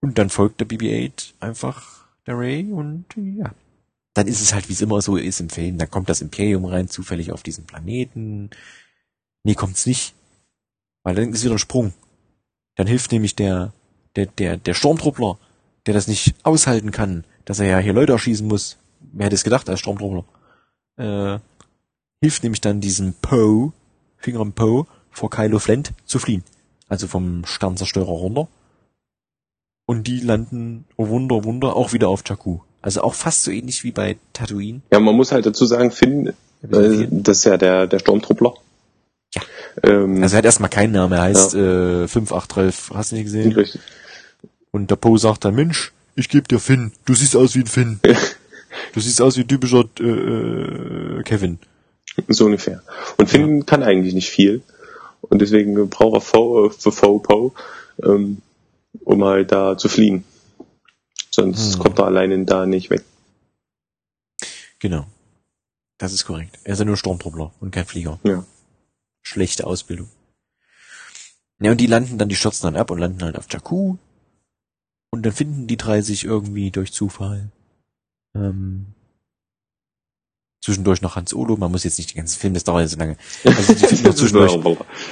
Und 0.00 0.18
dann 0.18 0.30
folgt 0.30 0.60
der 0.60 0.66
BB-8 0.66 1.34
einfach 1.38 2.06
der 2.26 2.38
Ray 2.38 2.72
und 2.72 3.04
ja. 3.16 3.54
Dann 4.14 4.26
ist 4.26 4.40
es 4.40 4.52
halt, 4.52 4.68
wie 4.68 4.72
es 4.72 4.80
immer 4.80 5.00
so 5.00 5.16
ist 5.16 5.40
im 5.40 5.50
Film, 5.50 5.78
dann 5.78 5.90
kommt 5.90 6.08
das 6.08 6.22
Imperium 6.22 6.64
rein, 6.64 6.88
zufällig 6.88 7.30
auf 7.32 7.42
diesen 7.42 7.64
Planeten. 7.64 8.50
Nee, 9.44 9.54
kommt's 9.54 9.86
nicht. 9.86 10.14
Weil 11.04 11.14
dann 11.14 11.32
ist 11.32 11.44
wieder 11.44 11.54
ein 11.54 11.58
Sprung. 11.58 11.92
Dann 12.76 12.86
hilft 12.86 13.12
nämlich 13.12 13.36
der, 13.36 13.72
der, 14.16 14.26
der, 14.26 14.56
der 14.56 14.74
Sturmtruppler, 14.74 15.38
der 15.86 15.94
das 15.94 16.08
nicht 16.08 16.34
aushalten 16.42 16.90
kann, 16.90 17.24
dass 17.44 17.60
er 17.60 17.66
ja 17.66 17.78
hier 17.78 17.92
Leute 17.92 18.12
erschießen 18.12 18.46
muss. 18.46 18.78
Wer 19.12 19.26
hätte 19.26 19.34
es 19.36 19.44
gedacht 19.44 19.68
als 19.68 19.80
Sturmtruppler? 19.80 20.24
Äh, 20.96 21.38
hilft 22.20 22.42
nämlich 22.42 22.60
dann 22.60 22.80
diesem 22.80 23.14
Poe, 23.20 23.72
Finger 24.16 24.40
im 24.40 24.52
Poe, 24.52 24.86
vor 25.10 25.30
Kylo 25.30 25.58
Flint 25.58 25.92
zu 26.06 26.18
fliehen. 26.18 26.42
Also 26.88 27.06
vom 27.06 27.44
Sternzerstörer 27.44 28.06
runter. 28.06 28.48
Und 29.86 30.06
die 30.06 30.20
landen, 30.20 30.86
oh 30.96 31.08
Wunder, 31.08 31.44
Wunder, 31.44 31.76
auch 31.76 31.92
wieder 31.92 32.08
auf 32.08 32.22
Jakku. 32.26 32.60
Also 32.80 33.02
auch 33.02 33.14
fast 33.14 33.42
so 33.44 33.50
ähnlich 33.50 33.84
wie 33.84 33.92
bei 33.92 34.16
Tatooine. 34.32 34.80
Ja, 34.92 35.00
man 35.00 35.14
muss 35.14 35.32
halt 35.32 35.46
dazu 35.46 35.66
sagen, 35.66 35.90
Finn, 35.90 36.28
äh, 36.62 37.06
das 37.10 37.38
ist 37.38 37.44
ja 37.44 37.56
der, 37.58 37.86
der 37.86 37.98
Sturmtruppler. 37.98 38.54
Ja. 39.34 39.42
Ähm, 39.82 40.22
Also 40.22 40.36
er 40.36 40.38
hat 40.38 40.44
erstmal 40.44 40.70
keinen 40.70 40.92
Namen, 40.92 41.12
er 41.12 41.22
heißt 41.22 41.54
äh, 41.54 42.08
5812, 42.08 42.92
hast 42.94 43.12
du 43.12 43.16
nicht 43.16 43.24
gesehen? 43.24 43.52
richtig. 43.52 43.80
Und 44.74 44.90
der 44.90 44.96
Poe 44.96 45.16
sagt 45.20 45.44
dann, 45.44 45.54
Mensch, 45.54 45.92
ich 46.16 46.28
geb 46.28 46.48
dir 46.48 46.58
Finn, 46.58 46.90
du 47.04 47.14
siehst 47.14 47.36
aus 47.36 47.54
wie 47.54 47.60
ein 47.60 47.66
Finn. 47.66 48.00
Du 48.92 48.98
siehst 48.98 49.22
aus 49.22 49.36
wie 49.36 49.42
ein 49.42 49.48
typischer 49.48 49.84
äh, 50.00 50.02
äh, 50.02 51.22
Kevin. 51.22 51.60
So 52.26 52.46
ungefähr. 52.46 52.82
Und 53.18 53.30
Finn 53.30 53.64
kann 53.66 53.84
eigentlich 53.84 54.14
nicht 54.14 54.28
viel. 54.30 54.62
Und 55.20 55.40
deswegen 55.40 55.88
braucht 55.88 56.14
er 56.16 56.20
Fo, 56.20 56.66
äh, 56.66 56.70
für 56.70 56.90
Fo 56.90 57.20
Poe, 57.20 57.52
ähm, 58.02 58.42
um 59.04 59.24
halt 59.24 59.52
da 59.52 59.78
zu 59.78 59.88
fliehen. 59.88 60.24
Sonst 61.30 61.74
Hm. 61.74 61.82
kommt 61.82 61.98
er 62.00 62.06
alleine 62.06 62.44
da 62.44 62.66
nicht 62.66 62.90
weg. 62.90 63.04
Genau. 64.80 65.06
Das 65.98 66.12
ist 66.12 66.24
korrekt. 66.24 66.58
Er 66.64 66.72
ist 66.72 66.80
ja 66.80 66.84
nur 66.84 66.96
Sturmtruppler 66.96 67.52
und 67.60 67.70
kein 67.70 67.86
Flieger. 67.86 68.18
Ja. 68.24 68.44
Schlechte 69.22 69.68
Ausbildung. 69.68 70.08
Ja, 71.60 71.70
und 71.70 71.80
die 71.80 71.86
landen 71.86 72.18
dann, 72.18 72.28
die 72.28 72.34
stürzen 72.34 72.66
dann 72.66 72.76
ab 72.76 72.90
und 72.90 72.98
landen 72.98 73.22
halt 73.22 73.38
auf 73.38 73.46
Jakku. 73.48 73.98
Und 75.14 75.22
dann 75.22 75.32
finden 75.32 75.68
die 75.68 75.76
drei 75.76 76.02
sich 76.02 76.24
irgendwie 76.24 76.72
durch 76.72 76.92
Zufall. 76.92 77.52
Ähm, 78.34 78.86
zwischendurch 80.60 81.02
noch 81.02 81.14
Hans 81.14 81.32
Olo. 81.32 81.56
Man 81.56 81.70
muss 81.70 81.84
jetzt 81.84 81.98
nicht 81.98 82.12
den 82.12 82.16
ganzen 82.18 82.40
Film, 82.40 82.52
das 82.54 82.64
dauert 82.64 82.82
ja 82.82 82.88
so 82.88 82.96
lange. 82.98 83.16
Also 83.44 83.74
die 83.74 83.86
finden 83.86 84.04
noch 84.08 84.14
zwischendurch, 84.14 84.56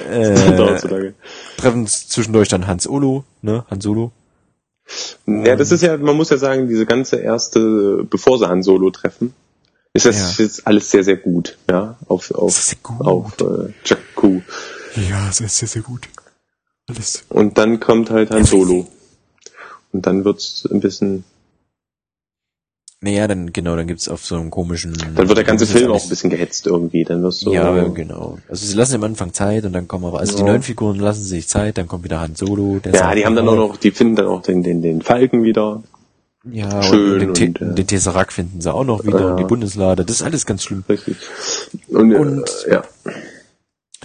äh, 0.09 1.13
treffen 1.57 1.87
zwischendurch 1.87 2.49
dann 2.49 2.67
Hans 2.67 2.85
Olo, 2.85 3.23
ne, 3.41 3.65
Hans 3.69 3.85
Solo. 3.85 4.11
Ja, 5.25 5.55
das 5.55 5.71
ist 5.71 5.83
ja, 5.83 5.95
man 5.95 6.17
muss 6.17 6.31
ja 6.31 6.37
sagen, 6.37 6.67
diese 6.67 6.85
ganze 6.85 7.15
erste, 7.15 8.03
bevor 8.09 8.37
sie 8.37 8.49
Han 8.49 8.61
Solo 8.61 8.91
treffen, 8.91 9.33
ist 9.93 10.05
das 10.05 10.37
Ja. 10.37 10.43
jetzt 10.43 10.67
alles 10.67 10.91
sehr, 10.91 11.05
sehr 11.05 11.15
gut, 11.15 11.57
ja, 11.69 11.97
auf, 12.09 12.29
auf, 12.31 12.75
auf 12.99 13.39
äh, 13.39 13.73
Jakku. 13.85 14.41
Ja, 15.09 15.27
das 15.27 15.39
ist 15.39 15.59
sehr, 15.59 15.69
sehr 15.69 15.81
gut. 15.81 16.09
Alles. 16.89 17.23
Und 17.29 17.57
dann 17.57 17.79
kommt 17.79 18.09
halt 18.09 18.31
Han 18.31 18.43
Solo. 18.43 18.89
Und 19.93 20.05
dann 20.05 20.25
wird's 20.25 20.67
ein 20.69 20.79
bisschen, 20.81 21.23
Naja, 23.01 23.27
dann, 23.27 23.53
genau, 23.53 23.75
dann 23.75 23.85
gibt's 23.87 24.07
auf 24.09 24.25
so 24.25 24.35
einem 24.35 24.49
komischen... 24.49 24.93
dann 25.15 25.27
wird 25.27 25.37
der 25.37 25.43
ganze 25.45 25.65
Film 25.67 25.91
auch 25.91 26.01
ein 26.03 26.09
bisschen 26.09 26.29
gehetzt 26.29 26.65
irgendwie, 26.67 27.03
dann 27.03 27.21
wirst 27.23 27.45
du, 27.45 27.53
Ja, 27.53 27.87
genau. 27.89 28.39
Also 28.49 28.65
sie 28.65 28.75
lassen 28.75 28.95
am 28.95 29.03
Anfang 29.03 29.33
Zeit 29.33 29.65
und 29.65 29.73
dann 29.73 29.87
kommen 29.87 30.05
aber, 30.05 30.19
also 30.19 30.33
die 30.35 30.41
Ja. 30.41 30.47
neuen 30.47 30.63
Figuren 30.63 30.97
lassen 30.99 31.23
sich 31.23 31.47
Zeit, 31.47 31.77
dann 31.77 31.87
kommt 31.87 32.03
wieder 32.03 32.19
Han 32.21 32.35
Solo. 32.35 32.79
Ja, 32.85 33.13
die 33.13 33.25
haben 33.25 33.35
dann 33.35 33.47
auch 33.47 33.55
noch, 33.55 33.77
die 33.77 33.91
finden 33.91 34.15
dann 34.15 34.27
auch 34.27 34.41
den, 34.41 34.63
den, 34.63 34.81
den 34.81 35.01
Falken 35.01 35.43
wieder. 35.43 35.83
ja, 36.49 36.81
schön 36.81 37.27
und 37.29 37.39
den, 37.39 37.49
und, 37.55 37.61
äh, 37.61 37.75
den 37.75 37.87
Tesseract 37.87 38.33
finden 38.33 38.61
sie 38.61 38.73
auch 38.73 38.83
noch 38.83 39.05
wieder 39.05 39.19
Ja. 39.19 39.27
und 39.31 39.37
die 39.37 39.43
Bundeslade, 39.45 40.03
das 40.05 40.17
ist 40.17 40.23
alles 40.23 40.45
ganz 40.45 40.63
schlimm. 40.63 40.83
Richtig. 40.89 41.17
Und, 41.89 42.13
Und- 42.15 42.65
äh, 42.67 42.71
ja, 42.71 42.83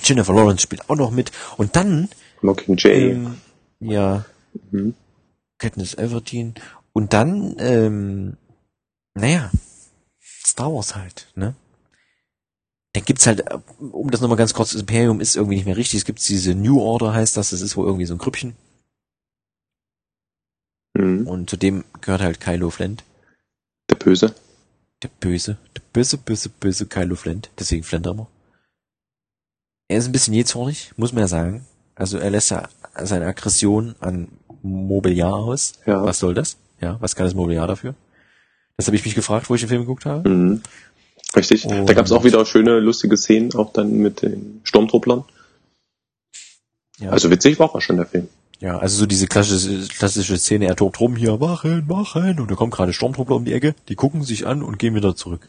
Jennifer 0.03 0.35
Lawrence 0.35 0.63
spielt 0.63 0.89
auch 0.91 0.97
noch 0.97 1.11
mit 1.11 1.33
und 1.57 1.75
dann, 1.77 2.09
Mockingjay. 2.43 3.11
ähm, 3.13 3.35
ja, 3.81 4.25
Mhm. 4.71 4.95
Katniss 5.59 5.95
Everdeen 5.95 6.55
und 6.93 7.13
dann, 7.13 7.57
ähm, 7.59 8.37
naja, 9.15 9.51
Star 10.21 10.73
Wars 10.73 10.95
halt, 10.97 11.29
ne? 11.35 11.55
Dann 12.95 13.05
gibt's 13.05 13.27
halt, 13.27 13.41
äh, 13.41 13.59
um 13.79 14.11
das 14.11 14.21
nochmal 14.21 14.39
ganz 14.39 14.55
kurz, 14.55 14.73
das 14.73 14.81
Imperium 14.81 15.21
ist 15.21 15.37
irgendwie 15.37 15.57
nicht 15.57 15.67
mehr 15.67 15.77
richtig, 15.77 15.99
es 15.99 16.05
gibt 16.05 16.27
diese 16.27 16.55
New 16.55 16.81
Order 16.81 17.13
heißt 17.13 17.37
das, 17.37 17.51
das 17.51 17.61
ist 17.61 17.77
wohl 17.77 17.87
irgendwie 17.87 18.07
so 18.07 18.15
ein 18.15 18.19
Grüppchen 18.19 18.57
Mhm. 20.97 21.27
und 21.27 21.51
zu 21.51 21.57
dem 21.57 21.85
gehört 22.01 22.23
halt 22.23 22.41
Kylo 22.41 22.71
Flint, 22.71 23.05
Der 23.91 23.97
Böse. 23.97 24.35
der 25.03 25.09
böse, 25.21 25.59
der 25.77 25.83
böse, 25.93 26.17
böse, 26.19 26.49
böse 26.49 26.87
Kylo 26.87 27.15
Flint, 27.15 27.51
deswegen 27.59 27.85
Flint 27.85 28.07
immer. 28.07 28.29
Er 29.89 29.99
ist 29.99 30.07
ein 30.07 30.13
bisschen 30.13 30.35
jähzornig, 30.35 30.93
muss 30.97 31.13
man 31.13 31.23
ja 31.23 31.29
sagen. 31.29 31.67
Also 31.95 32.19
er 32.19 32.31
lässt 32.31 32.51
ja 32.51 32.69
seine 33.03 33.27
Aggression 33.27 33.95
an 34.01 34.29
Mobiliar 34.69 35.35
aus. 35.35 35.75
Ja. 35.87 36.03
Was 36.05 36.19
soll 36.19 36.35
das? 36.35 36.57
Ja, 36.81 36.97
was 37.01 37.17
kann 37.17 37.27
das 37.27 37.35
Mobiliar 37.35 37.67
dafür? 37.67 37.95
Das 38.77 38.87
habe 38.87 38.97
ich 38.97 39.05
mich 39.05 39.15
gefragt, 39.15 39.51
wo 39.51 39.55
ich 39.55 39.61
den 39.63 39.69
Film 39.69 39.83
geguckt 39.83 40.07
habe. 40.07 40.29
Mhm. 40.29 40.63
Richtig. 41.37 41.63
da 41.63 41.81
Und- 41.81 41.95
gab's 41.95 42.13
auch 42.13 42.25
wieder 42.25 42.45
schöne, 42.47 42.79
lustige 42.81 43.17
Szenen, 43.17 43.53
auch 43.55 43.73
dann 43.73 43.99
mit 43.99 44.23
den 44.23 44.61
Sturmtrupplern. 44.65 45.25
Ja. 47.01 47.11
Also 47.11 47.31
witzig 47.31 47.59
war 47.59 47.75
auch 47.75 47.81
schon 47.81 47.97
der 47.97 48.07
Film. 48.07 48.29
Ja, 48.61 48.79
also 48.79 48.97
so 48.99 49.07
diese 49.07 49.29
klassische, 49.29 49.87
klassische 49.89 50.37
Szene, 50.37 50.67
er 50.67 50.75
tobt 50.75 50.99
rum 50.99 51.15
hier, 51.15 51.37
machen, 51.37 51.87
machen, 51.87 52.41
und 52.41 52.51
da 52.51 52.57
kommt 52.57 52.75
gerade 52.75 52.93
Sturmtruppler 52.93 53.37
um 53.37 53.45
die 53.45 53.53
Ecke, 53.53 53.75
die 53.89 53.95
gucken 53.95 54.25
sich 54.25 54.47
an 54.49 54.63
und 54.65 54.79
gehen 54.81 54.97
wieder 54.97 55.15
zurück. 55.15 55.47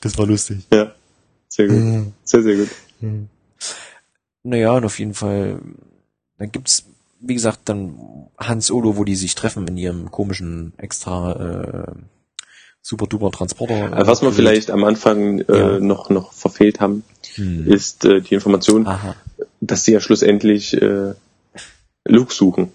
Das 0.00 0.16
war 0.16 0.26
lustig. 0.26 0.58
Ja. 0.72 0.92
Sehr 1.48 1.66
gut. 1.66 1.76
Mhm. 1.76 2.12
Sehr, 2.22 2.42
sehr 2.42 2.56
gut. 2.56 2.68
Naja, 4.44 4.72
und 4.72 4.84
auf 4.84 4.98
jeden 4.98 5.14
Fall, 5.14 5.58
dann 6.38 6.52
gibt's, 6.52 6.84
wie 7.22 7.34
gesagt, 7.34 7.60
dann 7.66 7.94
Hans 8.38 8.70
Olo, 8.70 8.96
wo 8.96 9.04
die 9.04 9.14
sich 9.16 9.34
treffen 9.34 9.66
in 9.68 9.76
ihrem 9.76 10.10
komischen 10.10 10.72
extra 10.76 11.86
äh, 11.88 11.92
super 12.82 13.06
duper 13.06 13.30
Transporter. 13.30 13.96
Äh, 13.96 14.06
Was 14.06 14.22
wir 14.22 14.32
vielleicht 14.32 14.70
am 14.70 14.84
Anfang 14.84 15.38
äh, 15.40 15.56
Ja. 15.58 15.78
noch, 15.78 16.10
noch 16.10 16.32
verfehlt 16.32 16.80
haben, 16.80 17.04
Hm. 17.36 17.66
ist 17.70 18.04
äh, 18.04 18.20
die 18.20 18.34
Information, 18.34 18.86
Aha. 18.86 19.14
dass 19.60 19.84
sie 19.84 19.92
ja 19.92 20.00
schlussendlich 20.00 20.74
äh, 20.82 21.14
Luke 22.04 22.34
suchen. 22.34 22.72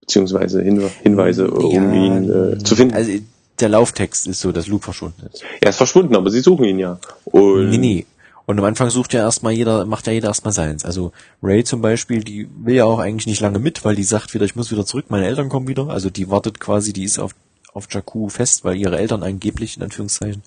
Beziehungsweise 0.00 0.60
Hinwe 0.62 0.90
Hinweise, 1.02 1.50
um 1.50 1.94
ihn 1.94 2.28
äh, 2.28 2.58
zu 2.58 2.74
finden. 2.74 2.94
Also 2.94 3.12
der 3.60 3.68
Lauftext 3.68 4.26
ist 4.26 4.40
so, 4.40 4.50
dass 4.50 4.66
Luke 4.66 4.82
verschwunden 4.84 5.22
ist. 5.32 5.44
er 5.60 5.70
ist 5.70 5.76
verschwunden, 5.76 6.16
aber 6.16 6.30
sie 6.30 6.40
suchen 6.40 6.64
ihn 6.64 6.78
ja. 6.80 6.98
Und 7.24 7.70
Nee, 7.70 7.78
nee. 7.78 8.06
Und 8.46 8.58
am 8.58 8.64
Anfang 8.64 8.90
sucht 8.90 9.12
ja 9.12 9.20
erstmal 9.20 9.52
jeder, 9.52 9.86
macht 9.86 10.06
ja 10.06 10.12
jeder 10.12 10.28
erstmal 10.28 10.52
seins. 10.52 10.84
Also 10.84 11.12
Ray 11.42 11.64
zum 11.64 11.80
Beispiel, 11.80 12.24
die 12.24 12.48
will 12.62 12.74
ja 12.74 12.84
auch 12.84 12.98
eigentlich 12.98 13.26
nicht 13.26 13.40
lange 13.40 13.58
mit, 13.58 13.84
weil 13.84 13.94
die 13.94 14.04
sagt 14.04 14.34
wieder, 14.34 14.44
ich 14.44 14.56
muss 14.56 14.70
wieder 14.70 14.84
zurück, 14.84 15.06
meine 15.08 15.26
Eltern 15.26 15.48
kommen 15.48 15.68
wieder. 15.68 15.88
Also 15.88 16.10
die 16.10 16.28
wartet 16.28 16.58
quasi, 16.58 16.92
die 16.92 17.04
ist 17.04 17.18
auf, 17.18 17.34
auf 17.72 17.86
Jakku 17.90 18.28
fest, 18.28 18.64
weil 18.64 18.76
ihre 18.76 18.98
Eltern 18.98 19.22
angeblich, 19.22 19.76
in 19.76 19.82
Anführungszeichen, 19.84 20.42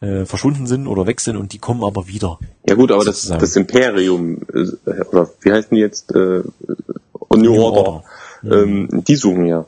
äh, 0.00 0.24
verschwunden 0.24 0.66
sind 0.66 0.86
oder 0.86 1.06
weg 1.06 1.20
sind 1.20 1.36
und 1.36 1.52
die 1.52 1.58
kommen 1.58 1.84
aber 1.84 2.08
wieder. 2.08 2.38
Ja 2.68 2.74
gut, 2.74 2.90
aber 2.92 3.04
das, 3.04 3.16
sozusagen. 3.16 3.40
das 3.40 3.56
Imperium, 3.56 4.42
äh, 4.54 4.90
oder 5.10 5.30
wie 5.40 5.52
heißen 5.52 5.74
die 5.74 5.80
jetzt? 5.80 6.12
Äh, 6.12 6.42
New 7.30 7.36
New 7.36 7.60
Order. 7.60 8.04
Order. 8.42 8.62
Ähm, 8.62 8.88
die 9.06 9.16
suchen 9.16 9.46
ja. 9.46 9.66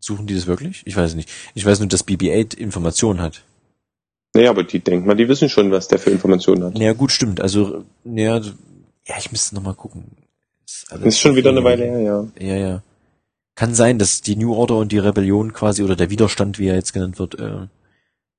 Suchen 0.00 0.26
die 0.26 0.34
das 0.34 0.46
wirklich? 0.46 0.82
Ich 0.84 0.96
weiß 0.96 1.14
nicht. 1.14 1.30
Ich 1.54 1.64
weiß 1.64 1.80
nur, 1.80 1.88
dass 1.88 2.06
BB-8 2.06 2.56
Informationen 2.56 3.20
hat. 3.20 3.44
Naja, 4.34 4.50
aber 4.50 4.64
die 4.64 4.80
denken 4.80 5.06
mal, 5.06 5.16
die 5.16 5.28
wissen 5.28 5.48
schon, 5.48 5.70
was 5.70 5.88
der 5.88 5.98
für 5.98 6.10
Informationen 6.10 6.64
hat. 6.64 6.74
Naja, 6.74 6.92
gut, 6.92 7.12
stimmt. 7.12 7.40
Also, 7.40 7.84
naja, 8.04 8.40
ja, 9.06 9.14
ich 9.18 9.32
müsste 9.32 9.54
noch 9.54 9.62
mal 9.62 9.74
gucken. 9.74 10.04
Ist, 10.64 10.92
Ist 10.92 11.18
schon 11.18 11.34
wieder 11.34 11.50
eine 11.50 11.64
Weile 11.64 11.84
her, 11.84 12.00
ja. 12.00 12.28
Ja, 12.38 12.56
ja. 12.56 12.82
Kann 13.54 13.74
sein, 13.74 13.98
dass 13.98 14.20
die 14.20 14.36
New 14.36 14.54
Order 14.54 14.76
und 14.76 14.92
die 14.92 14.98
Rebellion 14.98 15.52
quasi, 15.52 15.82
oder 15.82 15.96
der 15.96 16.10
Widerstand, 16.10 16.58
wie 16.58 16.68
er 16.68 16.74
jetzt 16.74 16.92
genannt 16.92 17.18
wird, 17.18 17.38
äh, 17.38 17.66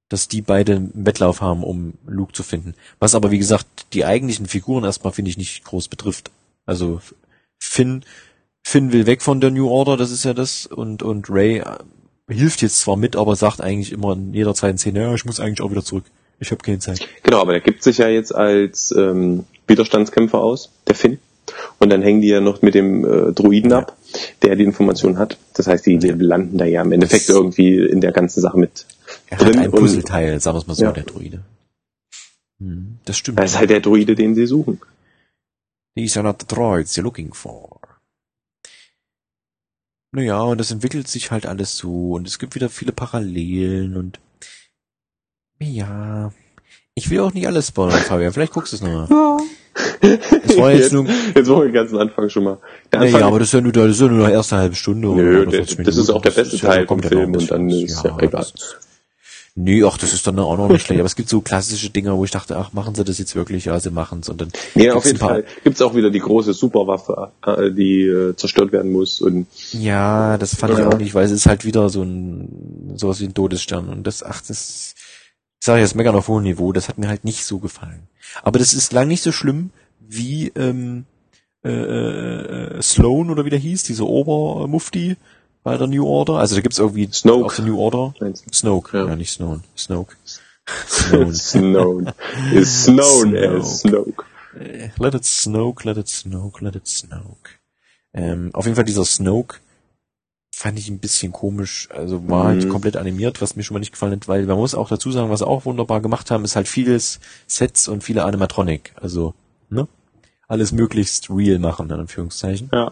dass 0.10 0.28
die 0.28 0.42
beide 0.42 0.76
einen 0.76 1.06
Wettlauf 1.06 1.42
haben, 1.42 1.64
um 1.64 1.94
Luke 2.06 2.34
zu 2.34 2.44
finden. 2.44 2.76
Was 3.00 3.16
aber, 3.16 3.32
wie 3.32 3.38
gesagt, 3.38 3.88
die 3.94 4.06
eigentlichen 4.06 4.46
Figuren 4.46 4.84
erstmal, 4.84 5.14
finde 5.14 5.30
ich, 5.30 5.38
nicht 5.38 5.64
groß 5.64 5.88
betrifft. 5.88 6.32
Also 6.66 7.02
Finn, 7.58 8.04
Finn 8.64 8.92
will 8.92 9.06
weg 9.06 9.22
von 9.22 9.42
der 9.42 9.52
New 9.52 9.70
Order, 9.70 9.98
das 9.98 10.12
ist 10.12 10.24
ja 10.24 10.34
das, 10.34 10.66
und, 10.66 11.04
und 11.04 11.30
Ray 11.30 11.64
hilft 12.30 12.62
jetzt 12.62 12.80
zwar 12.80 12.96
mit, 12.98 13.16
aber 13.16 13.36
sagt 13.36 13.62
eigentlich 13.62 13.92
immer 13.92 14.14
in 14.14 14.34
jeder 14.34 14.54
zweiten 14.56 14.78
Szene, 14.78 15.02
ja, 15.02 15.14
ich 15.14 15.26
muss 15.26 15.40
eigentlich 15.40 15.62
auch 15.62 15.72
wieder 15.72 15.84
zurück. 15.84 16.06
Ich 16.40 16.52
habe 16.52 16.62
keine 16.62 16.80
Zeit. 16.80 17.06
Genau, 17.24 17.42
aber 17.42 17.52
der 17.52 17.62
gibt 17.62 17.84
sich 17.84 17.98
ja 17.98 18.08
jetzt 18.08 18.34
als 18.34 18.92
ähm, 18.98 19.46
Widerstandskämpfer 19.68 20.40
aus, 20.40 20.72
der 20.88 20.96
Finn. 20.96 21.20
Und 21.80 21.90
dann 21.90 22.02
hängen 22.02 22.22
die 22.22 22.28
ja 22.30 22.40
noch 22.42 22.62
mit 22.62 22.76
dem 22.76 23.04
äh, 23.04 23.32
Druiden 23.34 23.74
ab, 23.74 23.98
der 24.44 24.56
die 24.56 24.64
Information 24.64 25.18
hat. 25.18 25.38
Das 25.56 25.68
heißt, 25.68 25.86
die 25.86 25.98
landen 25.98 26.58
da 26.58 26.66
ja 26.66 26.82
im 26.84 26.92
Endeffekt 26.92 27.28
Das- 27.28 27.36
irgendwie 27.36 27.78
in 27.80 28.00
der 28.02 28.12
ganzen 28.12 28.40
Sache 28.42 28.58
mit 28.58 28.86
Er 29.28 29.40
hat 29.40 29.48
drin 29.48 29.60
ein 29.60 29.70
und- 29.70 29.80
Puzzleteil, 29.80 30.40
sagen 30.40 30.60
wir 30.60 30.68
mal 30.68 30.76
so, 30.76 30.84
Ja. 30.86 30.92
der 30.92 31.04
Druide. 31.04 31.42
Hm, 32.60 33.00
das 33.06 33.18
stimmt. 33.18 33.40
Das 33.40 33.52
ist 33.52 33.58
halt 33.58 33.70
der 33.72 33.80
Druide, 33.82 34.16
den 34.16 34.36
sie 34.36 34.46
suchen. 34.46 34.80
These 35.96 36.20
are 36.20 36.28
not 36.28 36.38
the 36.42 36.48
droids 36.48 36.96
you're 36.98 37.02
looking 37.04 37.34
for. 37.34 37.79
Naja, 40.12 40.42
und 40.42 40.58
das 40.60 40.72
entwickelt 40.72 41.08
sich 41.08 41.30
halt 41.32 41.46
alles 41.46 41.78
so 41.78 42.14
und 42.14 42.28
es 42.28 42.40
gibt 42.40 42.56
wieder 42.56 42.70
viele 42.70 42.92
Parallelen 42.92 43.96
und 43.96 44.20
ja, 45.62 46.32
ich 46.96 47.10
will 47.10 47.20
auch 47.20 47.34
nicht 47.34 47.46
alles 47.48 47.68
spoilern, 47.68 48.00
Fabian. 48.00 48.34
Vielleicht 48.34 48.54
guckst 48.54 48.74
du 48.74 48.78
es 48.78 48.82
nochmal. 48.82 49.08
Ja. 49.10 49.38
Das 50.46 50.58
war 50.58 50.72
jetzt 50.72 50.92
nur, 50.94 51.06
jetzt 51.08 51.48
wollen 51.48 51.60
wir 51.60 51.66
den 51.66 51.74
ganzen 51.74 51.98
Anfang 52.00 52.30
schon 52.30 52.44
mal. 52.46 52.58
Der 52.92 53.02
naja, 53.02 53.14
Anfang, 53.16 53.28
aber 53.30 53.40
das 53.40 53.50
ist 53.50 53.54
ja 53.54 53.62
nur, 53.62 53.72
das 53.72 53.90
ist 53.92 54.02
ja 54.02 54.08
nur 54.08 54.28
die 54.28 54.34
erste 54.34 54.58
halbe 54.58 54.76
Stunde. 54.76 55.08
Nö, 55.10 55.42
oder 55.42 55.52
der- 55.52 55.66
40 55.66 55.86
das 55.86 55.98
ist 55.98 56.10
auch 56.10 56.22
der 56.22 56.32
beste 56.32 56.56
ja- 56.58 56.68
Teil 56.70 56.88
vom 56.88 57.00
ja 57.00 57.04
noch 57.06 57.10
Film 57.10 57.34
und 57.34 57.52
dann 57.52 57.70
ist 57.70 58.04
ja 58.04 58.18
egal. 58.20 58.46
Nee, 59.56 59.84
ach, 59.84 59.98
das 59.98 60.14
ist 60.14 60.26
dann 60.26 60.40
auch 60.40 60.58
noch 60.58 60.70
nicht 60.70 60.86
schlecht. 60.86 61.00
Aber 61.00 61.06
es 61.08 61.16
gibt 61.16 61.28
so 61.30 61.42
klassische 61.42 61.90
Dinge, 61.90 62.16
wo 62.16 62.24
ich 62.24 62.32
dachte, 62.32 62.58
ach, 62.58 62.72
machen 62.74 62.96
sie 62.96 63.04
das 63.04 63.18
jetzt 63.18 63.36
wirklich? 63.36 63.66
Ja, 63.66 63.80
sie 63.80 63.90
machen's 63.92 64.30
und 64.30 64.40
dann. 64.42 64.52
gibt's 64.76 64.96
auf 64.96 65.06
jeden 65.06 65.18
Fall 65.18 65.44
gibt's 65.64 65.82
auch 65.82 65.96
wieder 65.96 66.10
die 66.12 66.20
große 66.20 66.54
Superwaffe, 66.54 67.32
äh, 67.46 67.72
die 67.72 68.04
äh, 68.04 68.36
zerstört 68.36 68.72
werden 68.72 68.92
muss. 68.92 69.22
Und 69.22 69.48
Ja, 69.72 70.38
das 70.38 70.56
fand 70.56 70.74
ich 70.74 70.80
Ja. 70.80 70.88
auch 70.88 70.98
nicht, 70.98 71.14
weil 71.14 71.26
es 71.26 71.32
ist 71.32 71.46
halt 71.48 71.66
wieder 71.66 71.90
so 71.90 72.04
ein, 72.04 72.94
sowas 72.96 73.20
wie 73.20 73.26
ein 73.26 73.34
Todesstern 73.34 73.90
und 73.90 74.08
das, 74.08 74.24
ach, 74.24 74.42
das, 74.48 74.96
ich 75.60 75.66
sage 75.66 75.82
jetzt 75.82 75.96
meckern 75.96 76.16
auf 76.16 76.28
hohem 76.30 76.44
Niveau, 76.44 76.72
das 76.72 76.88
hat 76.88 76.98
mir 76.98 77.08
halt 77.10 77.26
nicht 77.26 77.44
so 77.44 77.60
gefallen. 77.60 78.04
Aber 78.44 78.60
das 78.60 78.74
ist 78.74 78.94
lang 78.94 79.08
nicht 79.08 79.24
so 79.24 79.32
schlimm 79.32 79.72
wie, 80.00 80.52
ähm, 80.56 81.06
äh, 81.66 81.70
äh, 81.70 82.82
Sloan 82.82 83.30
oder 83.30 83.44
wie 83.44 83.50
der 83.50 83.60
hieß, 83.60 83.84
dieser 83.84 84.06
Obermufti 84.06 85.18
bei 85.70 85.78
der 85.78 85.88
New 85.88 86.06
Order. 86.06 86.34
Also 86.40 86.56
da 86.56 86.62
gibt's 86.62 86.80
irgendwie 86.80 87.08
Snoke. 87.12 87.46
auf 87.46 87.56
der 87.56 87.66
New 87.66 87.80
Order. 87.80 88.14
Snoke, 88.54 88.98
ja, 88.98 89.08
Ja. 89.08 89.16
nicht 89.16 89.32
Snow. 89.32 89.60
Snoke. 89.78 90.16
Snow. 90.88 91.34
Snow. 91.34 92.02
Is 92.54 92.86
Snoke. 92.86 93.64
Snoke. 93.64 94.24
Let 94.98 95.14
it 95.14 95.26
snoke, 95.26 95.86
let 95.86 95.98
it 95.98 96.08
snoke, 96.08 96.64
let 96.64 96.76
it 96.76 96.88
snoke. 96.88 97.52
Ähm, 98.14 98.50
auf 98.54 98.66
jeden 98.66 98.76
Fall 98.76 98.84
dieser 98.84 99.06
Snoke 99.06 99.58
fand 100.54 100.80
ich 100.80 100.90
ein 100.90 100.98
bisschen 101.00 101.32
komisch. 101.32 101.88
Also 101.96 102.28
war 102.28 102.46
halt 102.46 102.66
Mhm. 102.66 102.70
komplett 102.70 102.98
animiert, 102.98 103.42
was 103.42 103.56
mir 103.56 103.64
schon 103.64 103.76
mal 103.76 103.80
nicht 103.80 103.92
gefallen 103.92 104.14
hat, 104.14 104.28
weil 104.28 104.46
man 104.46 104.58
muss 104.58 104.74
auch 104.76 104.90
dazu 104.90 105.12
sagen, 105.12 105.30
was 105.30 105.44
auch 105.44 105.66
wunderbar 105.66 106.02
gemacht 106.02 106.32
haben, 106.32 106.44
ist 106.44 106.56
halt 106.56 106.68
vieles 106.68 107.20
Sets 107.48 107.88
und 107.88 108.04
viele 108.04 108.26
Animatronic. 108.26 108.94
Also, 109.00 109.36
ne? 109.70 109.88
Alles 110.48 110.72
möglichst 110.72 111.30
real 111.30 111.60
machen, 111.60 111.86
in 111.92 112.00
Anführungszeichen. 112.00 112.70
Ja. 112.74 112.92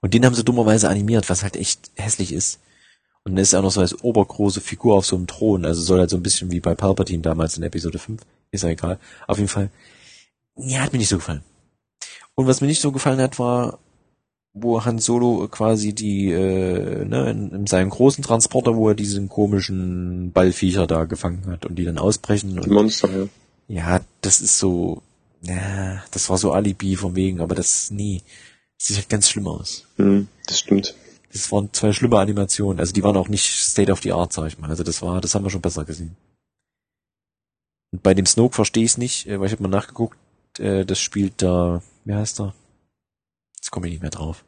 Und 0.00 0.14
den 0.14 0.24
haben 0.24 0.34
sie 0.34 0.44
dummerweise 0.44 0.88
animiert, 0.88 1.28
was 1.28 1.42
halt 1.42 1.56
echt 1.56 1.90
hässlich 1.96 2.32
ist. 2.32 2.60
Und 3.24 3.32
dann 3.32 3.42
ist 3.42 3.52
er 3.52 3.60
auch 3.60 3.64
noch 3.64 3.72
so 3.72 3.80
als 3.80 4.02
obergroße 4.02 4.60
Figur 4.60 4.96
auf 4.96 5.06
so 5.06 5.16
einem 5.16 5.26
Thron. 5.26 5.64
Also 5.64 5.82
soll 5.82 5.98
halt 5.98 6.10
so 6.10 6.16
ein 6.16 6.22
bisschen 6.22 6.50
wie 6.50 6.60
bei 6.60 6.74
Palpatine 6.74 7.22
damals 7.22 7.56
in 7.56 7.62
Episode 7.62 7.98
5. 7.98 8.22
Ist 8.50 8.64
ja 8.64 8.70
egal. 8.70 8.98
Auf 9.26 9.38
jeden 9.38 9.48
Fall. 9.48 9.70
Ja, 10.56 10.80
hat 10.80 10.92
mir 10.92 10.98
nicht 10.98 11.08
so 11.08 11.16
gefallen. 11.16 11.42
Und 12.34 12.46
was 12.46 12.60
mir 12.60 12.68
nicht 12.68 12.80
so 12.80 12.92
gefallen 12.92 13.20
hat, 13.20 13.38
war, 13.38 13.78
wo 14.54 14.84
Han 14.84 14.98
Solo 14.98 15.48
quasi 15.48 15.92
die, 15.92 16.30
äh, 16.30 17.04
ne, 17.04 17.30
in, 17.30 17.50
in 17.50 17.66
seinem 17.66 17.90
großen 17.90 18.24
Transporter, 18.24 18.76
wo 18.76 18.88
er 18.88 18.94
diesen 18.94 19.28
komischen 19.28 20.32
Ballviecher 20.32 20.86
da 20.86 21.04
gefangen 21.04 21.46
hat 21.46 21.66
und 21.66 21.76
die 21.76 21.84
dann 21.84 21.98
ausbrechen. 21.98 22.58
Und, 22.58 22.68
Monster, 22.68 23.10
ja. 23.10 23.26
ja, 23.68 24.00
das 24.20 24.40
ist 24.40 24.58
so, 24.58 25.02
ja, 25.42 26.02
das 26.10 26.30
war 26.30 26.38
so 26.38 26.52
Alibi 26.52 26.96
von 26.96 27.14
wegen, 27.14 27.40
aber 27.40 27.54
das, 27.54 27.90
das 27.90 28.28
sieht 28.78 28.96
halt 28.96 29.08
ganz 29.08 29.28
schlimm 29.28 29.46
aus. 29.48 29.84
Hm, 29.96 30.28
das 30.46 30.60
stimmt. 30.60 30.94
Das 31.32 31.52
waren 31.52 31.72
zwei 31.72 31.92
schlimme 31.92 32.18
Animationen. 32.18 32.80
Also 32.80 32.92
die 32.92 33.02
waren 33.02 33.16
auch 33.16 33.28
nicht 33.28 33.44
State 33.44 33.92
of 33.92 34.00
the 34.00 34.12
Art, 34.12 34.32
sag 34.32 34.46
ich 34.46 34.58
mal. 34.58 34.70
Also 34.70 34.82
das 34.82 35.02
war, 35.02 35.20
das 35.20 35.34
haben 35.34 35.44
wir 35.44 35.50
schon 35.50 35.60
besser 35.60 35.84
gesehen. 35.84 36.16
Und 37.92 38.02
bei 38.02 38.14
dem 38.14 38.26
Snoke 38.26 38.54
verstehe 38.54 38.84
ich 38.84 38.92
es 38.92 38.98
nicht, 38.98 39.26
äh, 39.26 39.38
weil 39.38 39.46
ich 39.46 39.52
habe 39.52 39.62
mal 39.62 39.68
nachgeguckt, 39.68 40.18
äh, 40.58 40.84
das 40.84 41.00
spielt 41.00 41.42
da, 41.42 41.82
wie 42.04 42.14
heißt 42.14 42.40
er? 42.40 42.54
Jetzt 43.56 43.70
komme 43.70 43.86
ich 43.86 43.92
nicht 43.92 44.02
mehr 44.02 44.10
drauf. 44.10 44.44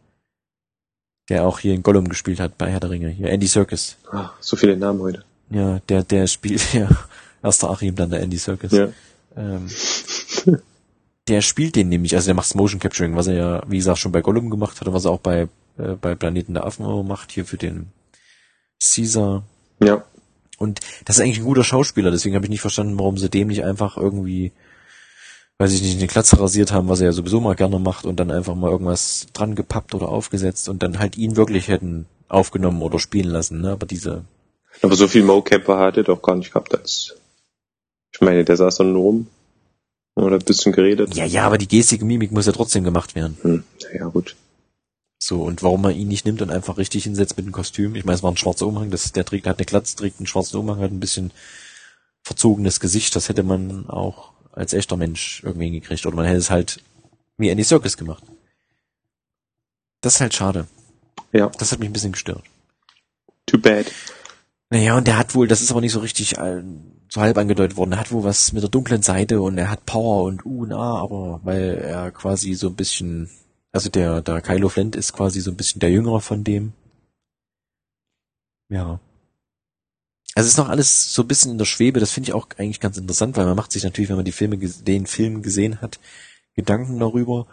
Der 1.28 1.46
auch 1.46 1.58
hier 1.58 1.74
in 1.74 1.82
Gollum 1.82 2.08
gespielt 2.08 2.40
hat 2.40 2.58
bei 2.58 2.70
Herr 2.70 2.80
der 2.80 2.90
Ringe. 2.90 3.08
Hier, 3.08 3.30
Andy 3.30 3.46
Serkis. 3.46 3.96
Ah, 4.10 4.30
so 4.40 4.56
viele 4.56 4.76
Namen 4.76 5.00
heute. 5.00 5.24
Ja, 5.50 5.80
der, 5.88 6.02
der 6.02 6.26
spielt, 6.26 6.72
ja, 6.74 6.88
erster 7.42 7.70
Achim, 7.70 7.94
dann 7.94 8.10
der 8.10 8.20
Andy 8.20 8.38
Serkis. 8.38 8.72
Ja. 8.72 8.88
Ähm, 9.36 9.68
der 11.30 11.40
spielt 11.40 11.76
den 11.76 11.88
nämlich, 11.88 12.14
also 12.14 12.26
der 12.26 12.34
macht 12.34 12.54
Motion 12.54 12.80
Capturing, 12.80 13.16
was 13.16 13.28
er 13.28 13.34
ja, 13.34 13.62
wie 13.68 13.78
gesagt, 13.78 13.98
schon 13.98 14.12
bei 14.12 14.20
Gollum 14.20 14.50
gemacht 14.50 14.80
hat 14.80 14.88
und 14.88 14.94
was 14.94 15.04
er 15.04 15.12
auch 15.12 15.20
bei, 15.20 15.48
äh, 15.78 15.94
bei 16.00 16.14
Planeten 16.14 16.54
der 16.54 16.66
Affen 16.66 16.84
macht, 17.06 17.32
hier 17.32 17.44
für 17.44 17.56
den 17.56 17.92
Caesar. 18.82 19.44
Ja. 19.82 20.04
Und 20.58 20.80
das 21.04 21.16
ist 21.16 21.22
eigentlich 21.22 21.38
ein 21.38 21.44
guter 21.44 21.64
Schauspieler, 21.64 22.10
deswegen 22.10 22.34
habe 22.34 22.44
ich 22.44 22.50
nicht 22.50 22.60
verstanden, 22.60 22.98
warum 22.98 23.16
sie 23.16 23.30
dem 23.30 23.48
nicht 23.48 23.64
einfach 23.64 23.96
irgendwie, 23.96 24.52
weiß 25.58 25.72
ich 25.72 25.82
nicht, 25.82 25.98
eine 25.98 26.08
Klatze 26.08 26.38
rasiert 26.38 26.72
haben, 26.72 26.88
was 26.88 27.00
er 27.00 27.06
ja 27.06 27.12
sowieso 27.12 27.40
mal 27.40 27.54
gerne 27.54 27.78
macht 27.78 28.04
und 28.04 28.20
dann 28.20 28.30
einfach 28.30 28.54
mal 28.54 28.70
irgendwas 28.70 29.28
dran 29.32 29.54
gepappt 29.54 29.94
oder 29.94 30.08
aufgesetzt 30.08 30.68
und 30.68 30.82
dann 30.82 30.98
halt 30.98 31.16
ihn 31.16 31.36
wirklich 31.36 31.68
hätten 31.68 32.06
aufgenommen 32.28 32.82
oder 32.82 32.98
spielen 32.98 33.30
lassen, 33.30 33.60
ne? 33.60 33.70
Aber 33.70 33.86
diese, 33.86 34.24
Aber 34.82 34.94
so 34.94 35.08
viel 35.08 35.24
Mocap 35.24 35.68
hat 35.68 35.96
er 35.96 36.04
doch 36.04 36.22
gar 36.22 36.36
nicht 36.36 36.52
gehabt 36.52 36.74
als. 36.74 37.16
Ich 38.12 38.20
meine, 38.20 38.44
der 38.44 38.56
saß 38.56 38.76
dann 38.76 38.92
nur 38.92 39.02
rum. 39.02 39.26
Oder 40.20 40.36
ein 40.36 40.44
bisschen 40.44 40.72
geredet. 40.72 41.14
ja, 41.14 41.24
ja, 41.24 41.44
aber 41.44 41.58
die 41.58 41.68
Gestik 41.68 42.02
und 42.02 42.08
Mimik 42.08 42.30
muss 42.32 42.46
ja 42.46 42.52
trotzdem 42.52 42.84
gemacht 42.84 43.14
werden. 43.14 43.38
Hm, 43.42 43.64
ja, 43.92 44.06
gut. 44.06 44.36
So, 45.18 45.42
und 45.42 45.62
warum 45.62 45.82
man 45.82 45.94
ihn 45.94 46.08
nicht 46.08 46.24
nimmt 46.24 46.42
und 46.42 46.50
einfach 46.50 46.78
richtig 46.78 47.04
hinsetzt 47.04 47.36
mit 47.36 47.46
dem 47.46 47.52
Kostüm. 47.52 47.94
Ich 47.94 48.04
meine, 48.04 48.16
es 48.16 48.22
war 48.22 48.30
ein 48.30 48.36
schwarzer 48.36 48.66
Umhang, 48.66 48.90
das, 48.90 49.12
der 49.12 49.24
trägt, 49.24 49.46
hat 49.46 49.58
eine 49.58 49.66
Glatze, 49.66 49.96
trägt 49.96 50.18
einen 50.18 50.26
schwarzen 50.26 50.58
Umhang, 50.58 50.80
hat 50.80 50.90
ein 50.90 51.00
bisschen 51.00 51.30
verzogenes 52.22 52.80
Gesicht. 52.80 53.14
Das 53.16 53.28
hätte 53.28 53.42
man 53.42 53.88
auch 53.88 54.32
als 54.52 54.72
echter 54.72 54.96
Mensch 54.96 55.42
irgendwie 55.44 55.66
hingekriegt. 55.66 56.06
Oder 56.06 56.16
man 56.16 56.26
hätte 56.26 56.38
es 56.38 56.50
halt 56.50 56.82
wie 57.36 57.48
Andy 57.48 57.64
Serkis 57.64 57.96
gemacht. 57.96 58.22
Das 60.00 60.14
ist 60.14 60.20
halt 60.20 60.34
schade. 60.34 60.66
Ja. 61.32 61.50
Das 61.58 61.72
hat 61.72 61.80
mich 61.80 61.88
ein 61.88 61.92
bisschen 61.94 62.12
gestört. 62.12 62.44
Too 63.46 63.58
bad. 63.58 63.90
Naja, 64.70 64.96
und 64.96 65.06
der 65.06 65.18
hat 65.18 65.34
wohl, 65.34 65.48
das 65.48 65.62
ist 65.62 65.70
aber 65.70 65.80
nicht 65.80 65.92
so 65.92 66.00
richtig 66.00 66.38
äh, 66.38 66.62
so 67.10 67.20
halb 67.20 67.36
angedeutet 67.36 67.76
worden, 67.76 67.92
er 67.92 68.00
hat 68.00 68.12
wohl 68.12 68.24
was 68.24 68.52
mit 68.52 68.62
der 68.62 68.70
dunklen 68.70 69.02
Seite 69.02 69.40
und 69.42 69.58
er 69.58 69.70
hat 69.70 69.84
Power 69.84 70.24
und 70.24 70.46
U 70.46 70.62
und 70.62 70.72
A, 70.72 71.02
aber 71.02 71.40
weil 71.42 71.76
er 71.78 72.12
quasi 72.12 72.54
so 72.54 72.68
ein 72.68 72.76
bisschen, 72.76 73.28
also 73.72 73.90
der, 73.90 74.22
der 74.22 74.40
Kylo 74.40 74.68
Flint 74.68 74.94
ist 74.96 75.12
quasi 75.12 75.40
so 75.40 75.50
ein 75.50 75.56
bisschen 75.56 75.80
der 75.80 75.90
Jüngere 75.90 76.20
von 76.20 76.44
dem. 76.44 76.72
Ja. 78.68 79.00
Also 80.36 80.46
es 80.46 80.52
ist 80.52 80.58
noch 80.58 80.68
alles 80.68 81.12
so 81.12 81.22
ein 81.22 81.28
bisschen 81.28 81.50
in 81.50 81.58
der 81.58 81.64
Schwebe, 81.64 81.98
das 81.98 82.12
finde 82.12 82.30
ich 82.30 82.34
auch 82.34 82.46
eigentlich 82.56 82.78
ganz 82.78 82.96
interessant, 82.96 83.36
weil 83.36 83.46
man 83.46 83.56
macht 83.56 83.72
sich 83.72 83.82
natürlich, 83.82 84.08
wenn 84.08 84.16
man 84.16 84.24
die 84.24 84.32
Filme, 84.32 84.56
den 84.56 85.06
Film 85.06 85.42
gesehen 85.42 85.80
hat, 85.80 85.98
Gedanken 86.54 87.00
darüber. 87.00 87.46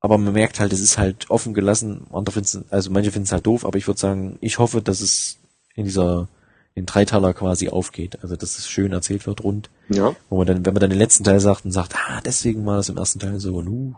Aber 0.00 0.18
man 0.18 0.34
merkt 0.34 0.60
halt, 0.60 0.72
es 0.72 0.80
ist 0.80 0.98
halt 0.98 1.30
offen 1.30 1.54
gelassen. 1.54 2.06
Andere 2.12 2.32
finden's, 2.32 2.60
also 2.70 2.90
manche 2.90 3.12
finden 3.12 3.26
es 3.26 3.32
halt 3.32 3.46
doof, 3.46 3.64
aber 3.64 3.78
ich 3.78 3.86
würde 3.86 4.00
sagen, 4.00 4.36
ich 4.40 4.58
hoffe, 4.58 4.82
dass 4.82 5.00
es 5.00 5.38
in 5.76 5.84
dieser, 5.84 6.28
in 6.74 6.86
Dreiteiler 6.86 7.34
quasi 7.34 7.68
aufgeht. 7.68 8.22
Also, 8.22 8.36
dass 8.36 8.58
es 8.58 8.68
schön 8.68 8.92
erzählt 8.92 9.26
wird 9.26 9.44
rund. 9.44 9.70
Ja. 9.88 10.14
Wo 10.28 10.38
man 10.38 10.46
dann, 10.46 10.66
wenn 10.66 10.74
man 10.74 10.80
dann 10.80 10.90
den 10.90 10.98
letzten 10.98 11.24
Teil 11.24 11.40
sagt 11.40 11.64
und 11.64 11.72
sagt, 11.72 11.94
ah, 11.94 12.20
deswegen 12.24 12.66
war 12.66 12.76
das 12.76 12.88
im 12.88 12.96
ersten 12.96 13.20
Teil 13.20 13.38
so, 13.38 13.54
uh, 13.54 13.94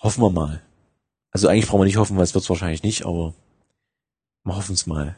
hoffen 0.00 0.22
wir 0.22 0.30
mal. 0.30 0.62
Also 1.30 1.48
eigentlich 1.48 1.66
brauchen 1.66 1.80
wir 1.80 1.86
nicht 1.86 1.96
hoffen, 1.96 2.16
weil 2.16 2.24
es 2.24 2.34
wird 2.34 2.48
wahrscheinlich 2.48 2.82
nicht, 2.82 3.04
aber 3.06 3.34
wir 4.44 4.56
hoffen 4.56 4.74
es 4.74 4.86
mal. 4.86 5.16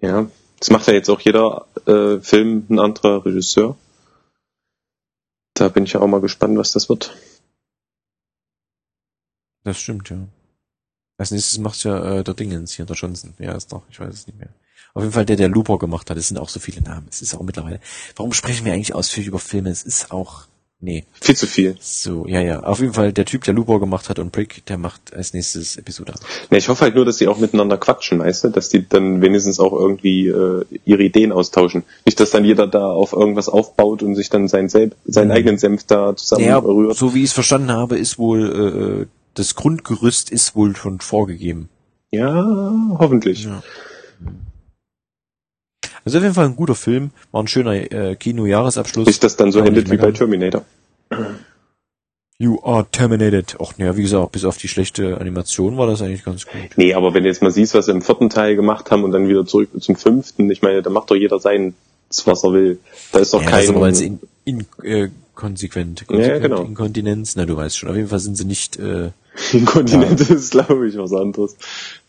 Ja. 0.00 0.30
Das 0.60 0.70
macht 0.70 0.88
ja 0.88 0.92
jetzt 0.92 1.08
auch 1.08 1.20
jeder 1.20 1.66
äh, 1.86 2.20
Film 2.20 2.66
ein 2.68 2.78
anderer 2.78 3.24
Regisseur. 3.24 3.76
Da 5.54 5.68
bin 5.68 5.84
ich 5.84 5.92
ja 5.92 6.00
auch 6.00 6.06
mal 6.06 6.20
gespannt, 6.20 6.58
was 6.58 6.72
das 6.72 6.88
wird. 6.88 7.16
Das 9.64 9.78
stimmt, 9.78 10.10
ja. 10.10 10.26
Als 11.16 11.30
nächstes 11.30 11.58
macht 11.58 11.82
ja 11.84 12.18
äh, 12.18 12.24
der 12.24 12.34
Dingens 12.34 12.72
hier, 12.72 12.86
der 12.86 12.96
Johnson. 12.96 13.34
Ja, 13.38 13.52
ist 13.52 13.72
doch, 13.72 13.82
ich 13.90 13.98
weiß 13.98 14.14
es 14.14 14.26
nicht 14.26 14.38
mehr. 14.38 14.50
Auf 14.94 15.02
jeden 15.02 15.12
Fall 15.12 15.26
der, 15.26 15.36
der 15.36 15.48
Looper 15.48 15.78
gemacht 15.78 16.10
hat. 16.10 16.16
Es 16.16 16.28
sind 16.28 16.38
auch 16.38 16.48
so 16.48 16.60
viele 16.60 16.82
Namen. 16.82 17.06
Es 17.10 17.22
ist 17.22 17.34
auch 17.34 17.42
mittlerweile. 17.42 17.80
Warum 18.16 18.32
sprechen 18.32 18.64
wir 18.64 18.72
eigentlich 18.72 18.94
ausführlich 18.94 19.28
über 19.28 19.38
Filme? 19.38 19.70
Es 19.70 19.82
ist 19.82 20.10
auch. 20.10 20.42
Nee. 20.80 21.04
Viel 21.20 21.34
zu 21.36 21.48
viel. 21.48 21.76
So, 21.80 22.24
ja, 22.28 22.40
ja. 22.40 22.60
Auf 22.62 22.78
jeden 22.78 22.92
Fall 22.94 23.12
der 23.12 23.24
Typ, 23.24 23.42
der 23.42 23.52
Looper 23.52 23.80
gemacht 23.80 24.08
hat 24.08 24.20
und 24.20 24.30
Brick, 24.30 24.64
der 24.66 24.78
macht 24.78 25.12
als 25.12 25.34
nächstes 25.34 25.76
Episode. 25.76 26.14
Ja, 26.52 26.56
ich 26.56 26.68
hoffe 26.68 26.82
halt 26.84 26.94
nur, 26.94 27.04
dass 27.04 27.16
die 27.16 27.26
auch 27.26 27.38
miteinander 27.38 27.76
quatschen, 27.78 28.20
weißt 28.20 28.44
du? 28.44 28.48
Dass 28.50 28.68
die 28.68 28.88
dann 28.88 29.20
wenigstens 29.20 29.58
auch 29.58 29.72
irgendwie 29.72 30.28
äh, 30.28 30.64
ihre 30.84 31.02
Ideen 31.02 31.32
austauschen. 31.32 31.82
Nicht, 32.06 32.20
dass 32.20 32.30
dann 32.30 32.44
jeder 32.44 32.68
da 32.68 32.86
auf 32.92 33.12
irgendwas 33.12 33.48
aufbaut 33.48 34.04
und 34.04 34.14
sich 34.14 34.30
dann 34.30 34.46
seinen, 34.46 34.68
Selb 34.68 34.94
seinen 35.04 35.28
Mhm. 35.28 35.34
eigenen 35.34 35.58
Senf 35.58 35.82
da 35.82 36.14
zusammen 36.14 36.44
Ja, 36.44 36.62
so 36.94 37.12
wie 37.12 37.18
ich 37.24 37.30
es 37.30 37.32
verstanden 37.32 37.72
habe, 37.72 37.98
ist 37.98 38.16
wohl, 38.18 39.02
äh, 39.02 39.06
das 39.34 39.56
Grundgerüst 39.56 40.30
ist 40.30 40.54
wohl 40.54 40.76
schon 40.76 41.00
vorgegeben. 41.00 41.68
Ja, 42.12 42.72
hoffentlich. 43.00 43.44
Ja. 43.44 43.64
Also 46.08 46.18
auf 46.18 46.24
jeden 46.24 46.34
Fall 46.34 46.46
ein 46.46 46.56
guter 46.56 46.74
Film, 46.74 47.10
war 47.32 47.42
ein 47.42 47.48
schöner 47.48 47.74
äh, 47.74 48.16
Kino-Jahresabschluss. 48.16 49.06
Nicht, 49.06 49.22
dass 49.22 49.36
dann 49.36 49.52
so 49.52 49.60
endet 49.60 49.90
wie 49.90 49.98
bei. 49.98 50.10
Terminator. 50.10 50.64
You 52.38 52.62
are 52.64 52.86
terminated. 52.90 53.60
Och, 53.60 53.76
naja, 53.76 53.94
wie 53.94 54.00
gesagt, 54.00 54.32
bis 54.32 54.46
auf 54.46 54.56
die 54.56 54.68
schlechte 54.68 55.20
Animation 55.20 55.76
war 55.76 55.86
das 55.86 56.00
eigentlich 56.00 56.24
ganz 56.24 56.46
gut. 56.46 56.70
Nee, 56.76 56.94
aber 56.94 57.12
wenn 57.12 57.24
du 57.24 57.28
jetzt 57.28 57.42
mal 57.42 57.50
siehst, 57.50 57.74
was 57.74 57.84
sie 57.84 57.92
im 57.92 58.00
vierten 58.00 58.30
Teil 58.30 58.56
gemacht 58.56 58.90
haben 58.90 59.04
und 59.04 59.12
dann 59.12 59.28
wieder 59.28 59.44
zurück 59.44 59.68
zum 59.78 59.96
fünften, 59.96 60.50
ich 60.50 60.62
meine, 60.62 60.80
da 60.80 60.88
macht 60.88 61.10
doch 61.10 61.14
jeder 61.14 61.40
sein, 61.40 61.74
was 62.24 62.42
er 62.42 62.54
will. 62.54 62.78
Da 63.12 63.18
ist 63.18 63.34
doch 63.34 63.42
Ja, 63.42 63.50
kein... 63.50 63.58
das 63.58 63.64
ist 63.68 63.76
aber 63.76 63.88
in, 63.90 64.18
in, 64.46 64.66
äh, 64.82 65.10
konsequent. 65.34 66.06
konsequent 66.06 66.42
genau. 66.42 66.62
Inkontinenz. 66.62 67.36
Na, 67.36 67.44
du 67.44 67.54
weißt 67.54 67.76
schon. 67.76 67.90
Auf 67.90 67.96
jeden 67.96 68.08
Fall 68.08 68.20
sind 68.20 68.38
sie 68.38 68.46
nicht, 68.46 68.78
äh, 68.78 69.10
Inkontinent 69.52 70.22
ist, 70.22 70.52
glaube 70.52 70.88
ich, 70.88 70.96
was 70.96 71.12
anderes. 71.12 71.54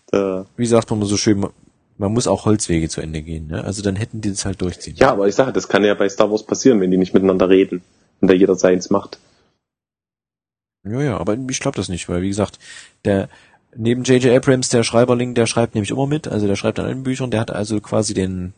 Da, 0.09 0.45
wie 0.55 0.65
sagt 0.67 0.89
man 0.89 0.99
mal 0.99 1.05
so 1.05 1.17
schön, 1.17 1.45
man- 1.99 2.11
muss 2.13 2.25
auch 2.27 2.45
Holzwege 2.45 2.89
zu 2.89 3.01
Ende 3.01 3.21
gehen. 3.21 3.47
Ne? 3.47 3.63
Also 3.63 3.83
dann 3.83 3.95
hätten 3.95 4.21
die 4.21 4.31
das 4.31 4.45
halt 4.45 4.61
durchziehen. 4.61 4.95
ja, 4.97 5.11
aber 5.11 5.27
ich 5.27 5.35
sage, 5.35 5.53
das 5.53 5.67
kann 5.67 5.83
ja 5.83 5.93
bei 5.93 6.09
Star 6.09 6.31
Wars 6.31 6.43
passieren, 6.43 6.81
wenn 6.81 6.89
die 6.89 6.97
nicht 6.97 7.13
miteinander 7.13 7.47
reden 7.49 7.81
und 8.21 8.27
da 8.29 8.33
jeder 8.33 8.55
seins 8.55 8.89
macht. 8.89 9.19
Ja, 10.83 11.01
ja, 11.01 11.17
aber 11.17 11.37
ich 11.49 11.59
glaube 11.59 11.75
das 11.75 11.89
nicht, 11.89 12.07
weil 12.09 12.21
wie 12.21 12.29
gesagt, 12.29 12.57
der 13.05 13.29
neben 13.75 14.03
J.J. 14.03 14.35
Abrams, 14.35 14.69
der 14.69 14.83
Schreiberling, 14.83 15.35
der 15.35 15.45
schreibt 15.45 15.75
nämlich 15.75 15.91
immer 15.91 16.07
mit, 16.07 16.27
also 16.27 16.47
der 16.47 16.55
schreibt 16.55 16.79
an 16.79 16.85
allen 16.85 17.03
Büchern, 17.03 17.29
der 17.31 17.41
hat 17.41 17.51
also 17.51 17.79
quasi 17.81 18.13
den 18.13 18.53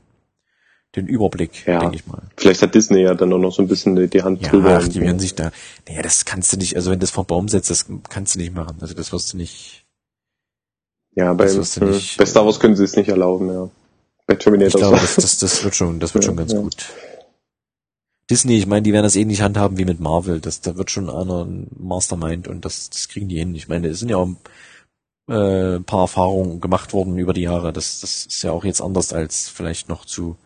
den 0.95 1.07
Überblick, 1.07 1.65
Ja. 1.65 1.79
denke 1.79 1.95
ich 1.95 2.05
mal. 2.05 2.21
Vielleicht 2.35 2.61
hat 2.61 2.75
Disney 2.75 3.01
ja 3.03 3.13
dann 3.13 3.31
auch 3.31 3.37
noch 3.37 3.53
so 3.53 3.61
ein 3.61 3.67
bisschen 3.69 3.95
die 3.95 4.07
die 4.09 4.23
Hand 4.23 4.41
Ja, 4.41 4.49
drüber. 4.49 4.77
ach, 4.81 4.87
die 4.89 4.99
werden 4.99 5.19
sich 5.19 5.35
da, 5.35 5.51
naja, 5.87 6.01
das 6.01 6.25
kannst 6.25 6.51
du 6.51 6.57
nicht, 6.57 6.75
also 6.75 6.91
wenn 6.91 6.99
das 6.99 7.11
vor 7.11 7.23
Baum 7.25 7.47
setzt, 7.47 7.69
das 7.69 7.85
kannst 8.09 8.35
du 8.35 8.39
nicht 8.39 8.53
machen. 8.53 8.75
Also 8.81 8.93
das 8.93 9.11
wirst 9.13 9.31
du 9.31 9.37
nicht, 9.37 9.80
ja, 11.13 11.33
bei, 11.33 11.45
äh, 11.45 11.57
nicht, 11.57 12.17
bei 12.17 12.25
Star 12.25 12.45
Wars 12.45 12.59
können 12.59 12.75
sie 12.75 12.83
es 12.83 12.95
nicht 12.95 13.09
erlauben, 13.09 13.47
ja. 13.53 13.69
Bei 14.27 14.33
ich 14.33 14.39
Terminator 14.39 14.79
glaube, 14.79 14.97
so. 14.97 15.03
das, 15.03 15.15
das, 15.15 15.37
das 15.39 15.63
wird 15.63 15.75
schon, 15.75 15.99
das 15.99 16.13
wird 16.13 16.23
Ja, 16.25 16.29
schon 16.29 16.37
ganz 16.37 16.53
ja. 16.53 16.59
gut. 16.59 16.85
Disney, 18.29 18.57
ich 18.57 18.65
meine, 18.65 18.81
die 18.81 18.93
werden 18.93 19.03
das 19.03 19.17
ähnlich 19.17 19.41
handhaben 19.41 19.77
wie 19.77 19.83
mit 19.83 19.99
Marvel. 19.99 20.39
Das, 20.39 20.61
da 20.61 20.77
wird 20.77 20.89
schon 20.89 21.09
einer 21.09 21.43
ein 21.43 21.67
Mastermind 21.77 22.47
und 22.47 22.63
das, 22.63 22.89
das 22.89 23.09
kriegen 23.09 23.27
die 23.27 23.37
hin. 23.37 23.53
Ich 23.55 23.67
meine, 23.67 23.89
es 23.89 23.99
sind 23.99 24.07
ja 24.07 24.15
auch 24.15 24.29
äh, 25.27 25.75
ein 25.75 25.83
paar 25.83 26.01
Erfahrungen 26.01 26.61
gemacht 26.61 26.93
worden 26.93 27.17
über 27.17 27.33
die 27.33 27.41
Jahre. 27.41 27.73
Das, 27.73 27.99
das 27.99 28.25
ist 28.27 28.41
ja 28.41 28.51
auch 28.51 28.63
jetzt 28.63 28.81
anders 28.81 29.11
als 29.11 29.49
vielleicht 29.49 29.89
noch 29.89 30.05
zu 30.05 30.37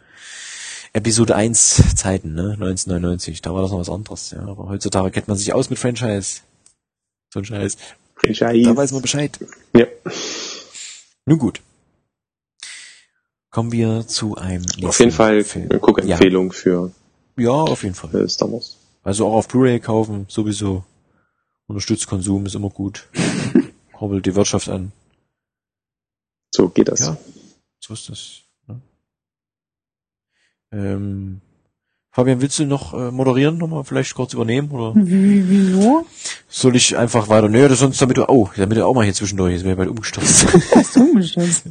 Episode 0.93 1.35
1 1.35 1.95
Zeiten, 1.95 2.33
ne? 2.33 2.53
1999. 2.53 3.43
Da 3.43 3.53
war 3.53 3.61
das 3.61 3.69
noch 3.69 3.79
was 3.79 3.89
anderes, 3.89 4.31
ja. 4.31 4.39
Aber 4.39 4.67
heutzutage 4.69 5.11
kennt 5.11 5.27
man 5.27 5.37
sich 5.37 5.53
aus 5.53 5.69
mit 5.69 5.77
Franchise. 5.77 6.41
So 7.31 7.39
ein 7.41 7.45
Scheiß. 7.45 7.77
Franchise. 8.15 8.63
Da 8.63 8.75
weiß 8.75 8.93
man 8.93 9.03
Bescheid. 9.03 9.37
Ja. 9.73 9.85
Nun 11.25 11.39
gut. 11.39 11.61
Kommen 13.49 13.71
wir 13.71 14.05
zu 14.07 14.35
einem 14.35 14.61
nächsten 14.61 14.85
Auf 14.85 14.99
jeden 14.99 15.11
Fall 15.11 15.43
Film. 15.43 15.69
eine 15.71 15.79
Guckempfehlung 15.79 16.51
für 16.51 16.91
Ja, 17.37 17.51
auf 17.51 17.83
jeden 17.83 17.95
Fall. 17.95 18.27
Star 18.29 18.51
Wars. 18.51 18.77
Also 19.03 19.27
auch 19.27 19.33
auf 19.33 19.47
Blu-ray 19.47 19.79
kaufen, 19.79 20.25
sowieso. 20.29 20.83
Unterstützt 21.67 22.07
Konsum 22.07 22.45
ist 22.45 22.55
immer 22.55 22.69
gut. 22.69 23.07
Kurbelt 23.93 24.25
die 24.25 24.35
Wirtschaft 24.35 24.69
an. 24.69 24.91
So 26.53 26.69
geht 26.69 26.89
das. 26.89 26.99
Ja. 27.01 27.17
So 27.79 27.93
ist 27.93 28.09
das. 28.09 28.41
Ne? 28.67 28.81
Ähm, 30.71 31.41
Fabian, 32.15 32.39
willst 32.39 32.57
du 32.59 32.65
noch 32.65 32.93
äh, 32.93 33.11
moderieren, 33.11 33.57
nochmal 33.57 33.83
vielleicht 33.83 34.15
kurz 34.15 34.33
übernehmen? 34.33 34.71
Oder 34.71 34.93
Wie, 34.95 35.49
wieso? 35.49 36.05
soll 36.47 36.77
ich 36.77 36.95
einfach 36.97 37.27
weiter? 37.27 37.49
Nö, 37.49 37.67
das 37.67 37.79
sonst 37.79 38.01
damit 38.01 38.15
du, 38.15 38.29
oh, 38.29 38.49
damit 38.55 38.77
du 38.77 38.85
auch 38.85 38.93
mal 38.95 39.03
hier 39.03 39.13
zwischendurch, 39.13 39.51
jetzt 39.51 39.63
wäre 39.65 39.73
ich 39.73 39.77
bald 39.77 39.89
umgestürzt. 39.89 40.47
Hast 40.73 40.95
du 40.95 41.01
umgestellt? 41.09 41.61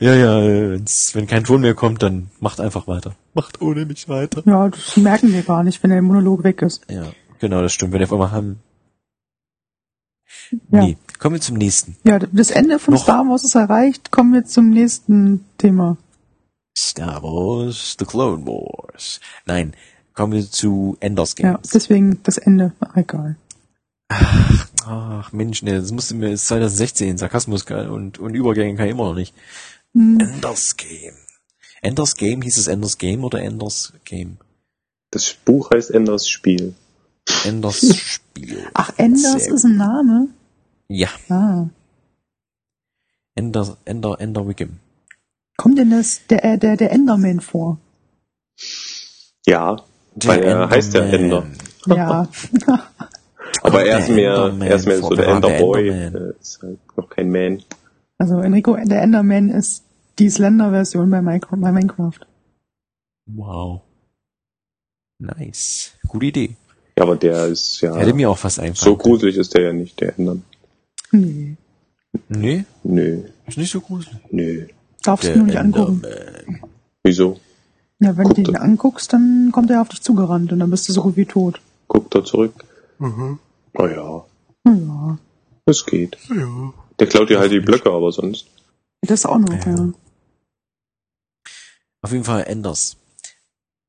ja, 0.00 0.14
ja, 0.16 0.40
äh, 0.40 0.72
wenn's, 0.72 1.14
wenn 1.14 1.28
kein 1.28 1.44
Ton 1.44 1.60
mehr 1.60 1.74
kommt, 1.74 2.02
dann 2.02 2.28
macht 2.40 2.58
einfach 2.60 2.88
weiter. 2.88 3.14
Macht 3.34 3.62
ohne 3.62 3.86
mich 3.86 4.08
weiter. 4.08 4.42
Ja, 4.46 4.68
das 4.68 4.96
merken 4.96 5.32
wir 5.32 5.42
gar 5.42 5.62
nicht, 5.62 5.80
wenn 5.84 5.90
der 5.90 6.02
Monolog 6.02 6.42
weg 6.42 6.60
ist. 6.62 6.82
Ja, 6.90 7.04
genau, 7.38 7.62
das 7.62 7.72
stimmt. 7.72 7.92
Wenn 7.92 8.00
wir 8.00 8.06
auf 8.06 8.12
einmal 8.12 8.32
haben. 8.32 8.58
Ja. 10.72 10.82
Nee, 10.82 10.96
kommen 11.20 11.36
wir 11.36 11.40
zum 11.40 11.56
nächsten. 11.56 11.96
Ja, 12.02 12.18
das 12.18 12.50
Ende 12.50 12.80
von 12.80 12.94
Noch- 12.94 13.02
Star 13.04 13.24
Wars 13.28 13.44
ist 13.44 13.54
erreicht. 13.54 14.10
Kommen 14.10 14.32
wir 14.32 14.44
zum 14.44 14.70
nächsten 14.70 15.44
Thema. 15.56 15.96
Star 16.78 17.22
Wars, 17.22 17.96
The 17.98 18.04
Clone 18.04 18.46
Wars. 18.46 19.20
Nein, 19.46 19.74
kommen 20.14 20.32
wir 20.32 20.48
zu 20.50 20.96
Enders 21.00 21.34
Game. 21.34 21.46
Ja, 21.46 21.60
deswegen 21.74 22.22
das 22.22 22.38
Ende. 22.38 22.72
Ach, 22.80 22.96
egal. 22.96 23.36
Ach 24.10 25.32
Mensch, 25.32 25.62
ne, 25.62 25.80
das 25.80 25.92
musste 25.92 26.14
mir, 26.14 26.30
ist 26.30 26.46
2016, 26.46 27.18
Sarkasmus 27.18 27.64
und, 27.64 28.18
und 28.18 28.34
Übergänge 28.34 28.76
kann 28.76 28.86
ich 28.86 28.92
immer 28.92 29.04
noch 29.08 29.14
nicht. 29.14 29.34
Hm, 29.94 30.18
Enders 30.20 30.76
Game. 30.76 31.14
Enders 31.82 32.14
Game, 32.14 32.42
hieß 32.42 32.56
es 32.58 32.68
Enders 32.68 32.96
Game 32.98 33.24
oder 33.24 33.42
Enders 33.42 33.92
Game? 34.04 34.38
Das 35.10 35.34
Buch 35.34 35.70
heißt 35.72 35.90
Enders 35.90 36.28
Spiel. 36.28 36.74
Enders 37.44 37.80
Spiel. 37.98 38.66
Ach, 38.74 38.92
Enders 38.96 39.44
Sehr 39.44 39.54
ist 39.54 39.64
ein 39.64 39.76
Name? 39.76 40.28
Ja, 40.88 41.08
Ah. 41.28 41.66
Ender, 43.34 43.76
Ender, 43.84 44.20
Ender 44.20 44.48
Wickham. 44.48 44.80
Kommt 45.58 45.76
denn 45.76 45.90
das, 45.90 46.26
der, 46.28 46.44
äh, 46.44 46.56
der, 46.58 46.76
der 46.76 46.92
Enderman 46.92 47.40
vor? 47.40 47.78
Ja, 49.44 49.82
weil 50.24 50.42
er 50.42 50.70
heißt 50.70 50.94
ja 50.94 51.02
Ender. 51.04 51.46
Ja. 51.86 52.28
Aber 53.62 53.84
er 53.84 53.98
ist 53.98 54.06
der 54.08 54.14
mehr, 54.14 54.34
Enderman 54.36 54.68
er 54.68 54.76
ist 54.76 54.86
mehr 54.86 54.98
so 54.98 55.08
der 55.10 55.26
der 55.26 55.34
Enderboy. 55.34 55.88
Enderman? 55.88 56.34
Ist 56.40 56.62
halt 56.62 56.78
noch 56.96 57.10
kein 57.10 57.30
Man. 57.30 57.62
Also 58.18 58.38
Enrico, 58.40 58.76
der 58.76 59.02
Enderman 59.02 59.50
ist 59.50 59.84
die 60.18 60.30
Slender-Version 60.30 61.10
bei, 61.10 61.18
Minecraft- 61.18 61.60
bei 61.60 61.72
Minecraft. 61.72 62.20
Wow. 63.26 63.82
Nice. 65.18 65.92
Gute 66.06 66.26
Idee. 66.26 66.56
Ja, 66.96 67.04
aber 67.04 67.16
der 67.16 67.46
ist 67.46 67.80
ja, 67.80 67.96
Hätte 67.96 68.14
mir 68.14 68.30
auch 68.30 68.42
was 68.42 68.58
einfallen 68.58 68.74
so 68.92 68.96
gruselig 68.96 69.36
ist 69.36 69.54
der 69.54 69.62
ja 69.62 69.72
nicht, 69.72 70.00
der 70.00 70.16
Ender. 70.18 70.36
Nee. 71.10 71.56
Nee, 72.28 72.64
Nö, 72.84 73.22
ist 73.46 73.58
nicht 73.58 73.70
so 73.70 73.80
gruselig. 73.80 74.16
nö. 74.30 74.66
Darfst 75.02 75.28
du 75.28 75.36
nur 75.36 75.46
nicht 75.46 75.58
angucken. 75.58 76.02
Enderman. 76.04 76.62
Wieso? 77.04 77.38
Ja, 78.00 78.16
wenn 78.16 78.24
Guck 78.26 78.34
du 78.36 78.40
ihn 78.42 78.54
doch. 78.54 78.60
anguckst, 78.60 79.12
dann 79.12 79.50
kommt 79.52 79.70
er 79.70 79.80
auf 79.82 79.88
dich 79.88 80.02
zugerannt 80.02 80.52
und 80.52 80.58
dann 80.60 80.70
bist 80.70 80.88
du 80.88 80.92
so 80.92 81.02
gut 81.02 81.16
wie 81.16 81.26
tot. 81.26 81.60
Guckt 81.88 82.14
er 82.14 82.24
zurück? 82.24 82.52
Mhm. 82.98 83.38
Oh 83.74 83.86
ja, 83.86 84.24
Ja. 84.66 85.18
es 85.66 85.84
geht. 85.86 86.16
Ja. 86.28 86.72
Der 86.98 87.06
klaut 87.06 87.30
dir 87.30 87.38
halt 87.38 87.52
die 87.52 87.60
Blöcke, 87.60 87.90
aber 87.90 88.10
sonst. 88.12 88.46
Das 89.02 89.24
auch 89.26 89.38
noch, 89.38 89.52
Ja. 89.52 89.74
ja. 89.76 89.92
Auf 92.02 92.12
jeden 92.12 92.24
Fall 92.24 92.44
Enders. 92.44 92.96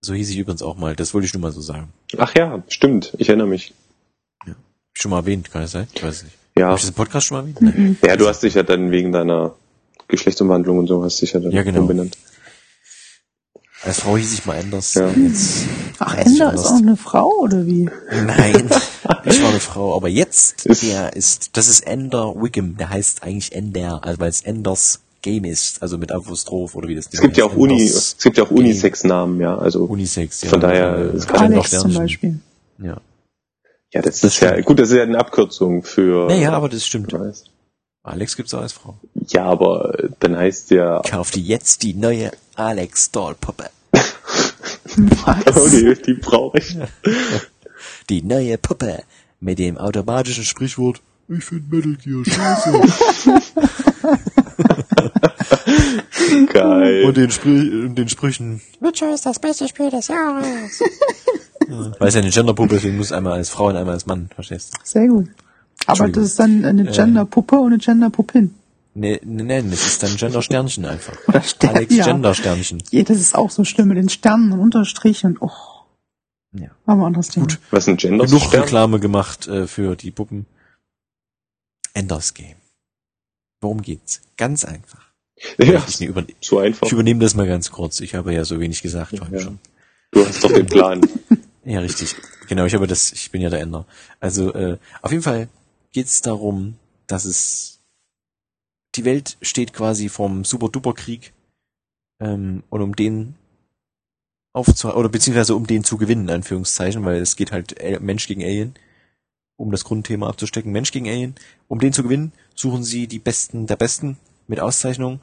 So 0.02 0.14
hieß 0.14 0.30
ich 0.30 0.38
übrigens 0.38 0.62
auch 0.62 0.78
mal. 0.78 0.96
Das 0.96 1.14
wollte 1.14 1.26
ich 1.26 1.34
nur 1.34 1.42
mal 1.42 1.52
so 1.52 1.62
sagen. 1.62 1.90
Ach 2.18 2.34
ja, 2.36 2.64
stimmt. 2.70 3.14
Ich 3.18 3.30
erinnere 3.30 3.48
mich. 3.48 3.74
Schon 4.94 5.12
mal 5.12 5.18
erwähnt, 5.20 5.52
kann 5.52 5.62
das 5.62 5.72
sein? 5.72 5.88
Ich 5.94 6.04
weiß 6.04 6.24
nicht. 6.24 6.36
Ja. 6.58 6.68
Habe 6.68 6.76
ich 6.76 6.82
das 6.82 6.90
im 6.90 6.96
Podcast 6.96 7.28
schon 7.28 7.38
mal 7.38 7.42
erwähnt? 7.50 7.62
Mhm. 7.78 7.98
Ja, 8.04 8.16
du 8.18 8.28
hast 8.28 8.42
dich 8.44 8.54
ja 8.56 8.64
dann 8.64 8.92
wegen 8.92 9.12
deiner 9.12 9.56
Geschlechtsumwandlung 10.10 10.78
und 10.80 10.88
so 10.88 11.04
hast 11.04 11.22
dich 11.22 11.32
ja 11.34 11.40
dann 11.40 11.52
Ja, 11.52 11.64
genau. 11.64 11.82
umbenannt. 11.82 12.18
Als 13.84 14.02
Frau 14.02 14.18
hieß 14.18 14.34
ich 14.34 14.46
mal 14.46 14.56
Enders. 14.56 14.94
Ja. 14.96 15.10
Jetzt, 15.10 15.60
Ach, 16.00 16.14
Ender 16.18 16.50
anders. 16.50 16.66
ist 16.66 16.72
auch 16.72 16.78
eine 16.78 16.98
Frau, 16.98 17.30
oder 17.40 17.66
wie? 17.66 17.90
Nein, 18.12 18.70
ich 19.26 19.42
war 19.42 19.50
eine 19.52 19.60
Frau. 19.62 19.96
Aber 19.96 20.10
jetzt, 20.10 20.66
Ist- 20.66 20.84
der 20.84 21.16
ist, 21.16 21.56
das 21.56 21.70
ist 21.70 21.88
Ender 21.88 22.36
Wickham. 22.36 22.76
Der 22.76 22.90
heißt 22.90 23.24
eigentlich 23.24 23.54
Ender, 23.54 24.04
also 24.04 24.20
weil 24.20 24.30
es 24.30 24.42
Enders 24.42 25.00
Game 25.22 25.46
ist. 25.46 25.82
Also 25.82 25.98
mit 25.98 26.12
Apostroph 26.12 26.76
oder 26.76 26.90
wie 26.90 26.96
das 26.96 27.08
Es 27.12 27.22
gibt 27.22 27.38
ja 27.38 27.46
auch 27.46 27.56
Uni, 27.56 27.82
es 27.84 28.18
gibt 28.22 28.38
ja 28.38 28.44
auch 28.44 28.52
Unisex-Namen, 28.52 29.40
ja. 29.40 29.58
Also 29.58 29.86
Unisex, 29.86 30.42
ja. 30.42 30.50
Von 30.50 30.60
daher, 30.60 30.96
es 31.16 31.26
kann 31.28 31.54
Alex 31.54 31.68
Sternchen. 31.68 31.92
zum 31.92 32.02
Beispiel. 32.02 32.40
Ja. 32.80 32.98
ja, 33.94 34.02
das, 34.02 34.20
Das 34.20 34.34
ist 34.34 34.40
ja 34.42 34.50
stimmt. 34.52 34.66
gut. 34.66 34.80
Das 34.80 34.90
ist 34.92 34.98
ja 34.98 35.04
eine 35.04 35.18
Abkürzung 35.20 35.84
für. 35.84 36.28
Naja, 36.28 36.52
aber 36.52 36.68
das 36.68 36.86
stimmt. 36.86 37.14
weiß. 37.14 37.46
Alex 38.04 38.36
gibt's 38.36 38.54
auch 38.54 38.62
als 38.62 38.74
Frau. 38.74 38.98
Ja, 39.30 39.46
aber 39.46 39.98
äh, 40.00 40.10
dann 40.20 40.36
heißt 40.38 40.72
der. 40.72 41.02
Kauf 41.10 41.32
dir 41.32 41.42
jetzt 41.42 41.84
die 41.84 41.94
neue 41.94 42.32
Alex 42.56 43.12
Dollpuppe. 43.12 43.70
Oh, 45.56 45.68
die, 45.70 45.94
die 46.06 46.14
brauche 46.16 46.58
ich. 46.58 46.76
Die 48.10 48.22
neue 48.24 48.58
Puppe 48.58 49.04
mit 49.40 49.60
dem 49.60 49.78
automatischen 49.78 50.44
Sprichwort 50.44 51.00
Ich 51.30 51.46
find 51.46 51.72
Metal 51.72 51.96
Gear 52.04 52.26
scheiße. 52.26 52.72
Geil. 56.54 57.06
und 57.06 57.18
den, 57.18 57.30
und 57.86 57.96
den 57.96 58.10
Sprüchen. 58.10 58.62
Witcher 58.80 59.14
ist 59.14 59.26
das 59.26 59.40
beste 59.40 59.68
Spiel 59.68 59.90
des 59.90 60.08
Jahres. 60.08 60.82
Weil 62.00 62.08
es 62.08 62.16
ja 62.16 62.22
eine 62.22 62.30
Genderpuppe 62.32 62.76
ist, 62.76 62.82
deswegen 62.84 62.98
muss 62.98 63.12
einmal 63.12 63.34
als 63.34 63.50
Frau 63.50 63.68
und 63.68 63.76
einmal 63.76 63.94
als 63.94 64.06
Mann, 64.06 64.30
verstehst 64.34 64.74
du? 64.74 64.78
Sehr 64.84 65.08
gut. 65.08 65.28
Aber 65.86 66.10
das 66.10 66.24
ist 66.26 66.40
dann 66.40 66.66
eine 66.66 66.90
Äh. 66.90 66.92
Genderpuppe 66.92 67.58
und 67.60 67.68
eine 67.74 67.78
Genderpuppin. 67.78 68.56
Nee, 69.00 69.20
nee, 69.24 69.44
nee, 69.44 69.62
das 69.70 69.86
ist 69.88 70.04
dann 70.04 70.16
Gender-Sternchen 70.18 70.84
einfach. 70.86 71.16
Oder 71.28 71.42
Stern, 71.42 71.76
Alex 71.76 71.96
ja. 71.96 72.06
Gender-Sternchen. 72.06 72.84
Ja, 72.92 73.04
das 73.04 73.18
ist 73.18 73.34
auch 73.34 73.50
so 73.50 73.64
schlimm 73.64 73.88
mit 73.88 73.98
den 73.98 74.10
Sternen 74.10 74.52
und 74.52 74.60
Unterstrichen 74.60 75.38
und 75.38 75.42
oh. 75.50 75.52
Ja. 76.52 76.70
Aber 76.86 77.04
ein 77.04 77.06
anderes 77.08 77.30
Thema. 77.30 77.46
Gut. 77.48 77.60
Was 77.72 77.84
ist 77.86 77.90
ein 77.90 77.98
Gender? 77.98 78.26
Genug 78.26 78.52
Reklame 78.52 79.00
gemacht 79.00 79.48
äh, 79.48 79.68
für 79.68 79.96
die 79.96 80.12
Puppen. 80.12 80.48
Enders 81.94 82.34
Game. 82.34 82.56
Worum 83.62 83.82
geht's? 83.82 84.22
Ganz 84.38 84.66
einfach. 84.66 85.08
Ja, 85.58 85.84
Ich, 85.88 86.02
über 86.02 86.26
so 86.42 86.60
einfach. 86.60 86.86
ich 86.88 86.92
übernehme 86.92 87.22
das 87.22 87.36
mal 87.36 87.48
ganz 87.48 87.72
kurz. 87.72 88.02
Ich 88.02 88.16
habe 88.16 88.34
ja 88.34 88.44
so 88.44 88.60
wenig 88.60 88.82
gesagt 88.82 89.18
vorhin 89.18 89.36
Ja. 89.38 89.42
schon. 89.42 89.60
Du 90.12 90.26
hast 90.26 90.44
doch 90.44 90.52
den 90.52 90.66
Plan. 90.68 91.02
Ja, 91.66 91.82
richtig. 91.82 92.16
Genau, 92.48 92.66
ich 92.66 92.74
habe 92.74 92.88
das, 92.88 93.12
ich 93.12 93.30
bin 93.32 93.42
ja 93.42 93.50
der 93.50 93.60
Ender. 93.60 93.86
Also 94.20 94.54
äh, 94.56 94.78
auf 95.04 95.12
jeden 95.12 95.22
Fall 95.22 95.50
geht 95.92 96.08
es 96.08 96.22
darum, 96.22 96.78
dass 97.06 97.26
es 97.26 97.79
die 98.96 99.06
Welt 99.06 99.38
steht 99.42 99.74
quasi 99.74 100.10
vorm 100.10 100.44
Super-Duper-Krieg 100.44 101.34
ähm, 102.20 102.64
und 102.70 102.82
um 102.82 102.96
den 102.96 103.36
aufzuhalten, 104.54 105.00
oder 105.00 105.10
beziehungsweise 105.10 105.56
um 105.56 105.68
den 105.68 105.84
zu 105.84 105.98
gewinnen, 105.98 106.24
in 106.24 106.36
Anführungszeichen, 106.36 107.04
weil 107.06 107.22
es 107.22 107.36
geht 107.36 107.52
halt 107.52 107.80
äh, 107.80 108.00
Mensch 108.00 108.28
gegen 108.28 108.44
Alien, 108.44 108.74
um 109.58 109.72
das 109.72 109.84
Grundthema 109.84 110.28
abzustecken, 110.28 110.72
Mensch 110.72 110.92
gegen 110.92 111.08
Alien. 111.08 111.36
Um 111.68 111.80
den 111.80 111.94
zu 111.94 112.04
gewinnen, 112.04 112.32
suchen 112.56 112.84
sie 112.84 113.08
die 113.08 113.20
Besten 113.20 113.68
der 113.68 113.76
Besten 113.76 114.18
mit 114.48 114.60
Auszeichnung 114.60 115.22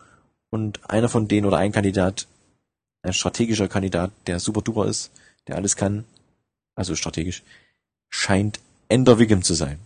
und 0.50 0.88
einer 0.88 1.08
von 1.08 1.28
denen 1.28 1.46
oder 1.46 1.58
ein 1.58 1.72
Kandidat, 1.72 2.28
ein 3.02 3.12
strategischer 3.12 3.68
Kandidat, 3.68 4.12
der 4.26 4.40
super 4.40 4.62
duper 4.62 4.86
ist, 4.86 5.10
der 5.48 5.56
alles 5.56 5.76
kann, 5.76 6.04
also 6.74 6.94
strategisch, 6.94 7.42
scheint 8.10 8.60
Ender 8.88 9.18
Wiggum 9.18 9.42
zu 9.42 9.54
sein. 9.54 9.78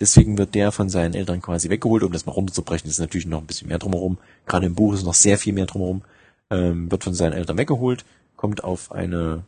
Deswegen 0.00 0.38
wird 0.38 0.54
der 0.54 0.72
von 0.72 0.88
seinen 0.88 1.14
Eltern 1.14 1.42
quasi 1.42 1.68
weggeholt, 1.68 2.02
um 2.02 2.12
das 2.12 2.24
mal 2.24 2.32
runterzubrechen. 2.32 2.88
Das 2.88 2.94
ist 2.94 3.00
natürlich 3.00 3.26
noch 3.26 3.40
ein 3.40 3.46
bisschen 3.46 3.68
mehr 3.68 3.78
drumherum. 3.78 4.18
Gerade 4.46 4.66
im 4.66 4.74
Buch 4.74 4.94
ist 4.94 5.04
noch 5.04 5.14
sehr 5.14 5.36
viel 5.38 5.52
mehr 5.52 5.66
drumherum. 5.66 6.02
Ähm, 6.48 6.90
wird 6.90 7.04
von 7.04 7.14
seinen 7.14 7.34
Eltern 7.34 7.58
weggeholt, 7.58 8.04
kommt 8.36 8.64
auf 8.64 8.90
eine 8.90 9.44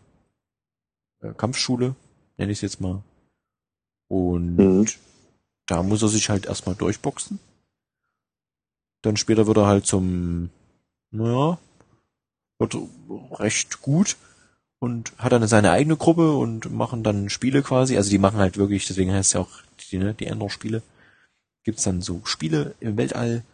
äh, 1.21 1.33
Kampfschule, 1.33 1.95
nenne 2.37 2.53
ich 2.53 2.59
es 2.59 2.63
jetzt 2.63 2.81
mal. 2.81 3.03
Und 4.09 4.57
Mhm. 4.57 4.87
da 5.67 5.83
muss 5.83 6.03
er 6.03 6.09
sich 6.09 6.29
halt 6.29 6.47
erstmal 6.47 6.75
durchboxen. 6.77 7.41
Dann 9.01 9.17
später 9.17 9.47
wird 9.47 9.57
er 9.57 9.67
halt 9.67 9.87
zum, 9.87 10.51
naja, 11.11 11.59
wird 12.59 12.77
recht 13.33 13.81
gut 13.83 14.17
und 14.83 15.13
hat 15.17 15.31
dann 15.31 15.47
seine 15.47 15.71
eigene 15.71 15.97
Gruppe 15.97 16.33
und 16.33 16.73
machen 16.73 17.05
dann 17.05 17.31
Spiele 17.31 17.63
quasi. 17.63 17.97
Also 17.97 18.11
die 18.11 18.19
machen 18.19 18.41
halt 18.41 18.57
wirklich, 18.57 18.85
deswegen 18.85 19.13
heißt 19.13 19.29
es 19.29 19.33
ja 19.35 19.41
auch 19.41 19.63
die, 19.79 19.99
ne, 19.99 20.13
die 20.13 20.27
Ender-Spiele. 20.27 20.83
Gibt's 21.63 21.85
dann 21.85 22.03
so 22.03 22.21
Spiele 22.25 22.75
im 22.81 22.97
Weltall, 22.97 23.45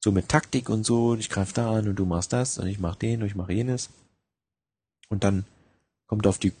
so 0.00 0.10
mit 0.10 0.28
Taktik 0.28 0.68
und 0.68 0.84
so. 0.84 1.14
Ich 1.14 1.30
greife 1.30 1.54
da 1.54 1.72
an 1.72 1.86
und 1.86 1.94
du 1.94 2.04
machst 2.04 2.32
das 2.32 2.58
und 2.58 2.66
ich 2.66 2.80
mach 2.80 2.96
den 2.96 3.20
und 3.22 3.28
ich 3.28 3.36
mache 3.36 3.52
jenes. 3.52 3.90
Und 5.08 5.22
dann 5.22 5.44
kommt 6.08 6.26
auf 6.26 6.38
die 6.38 6.52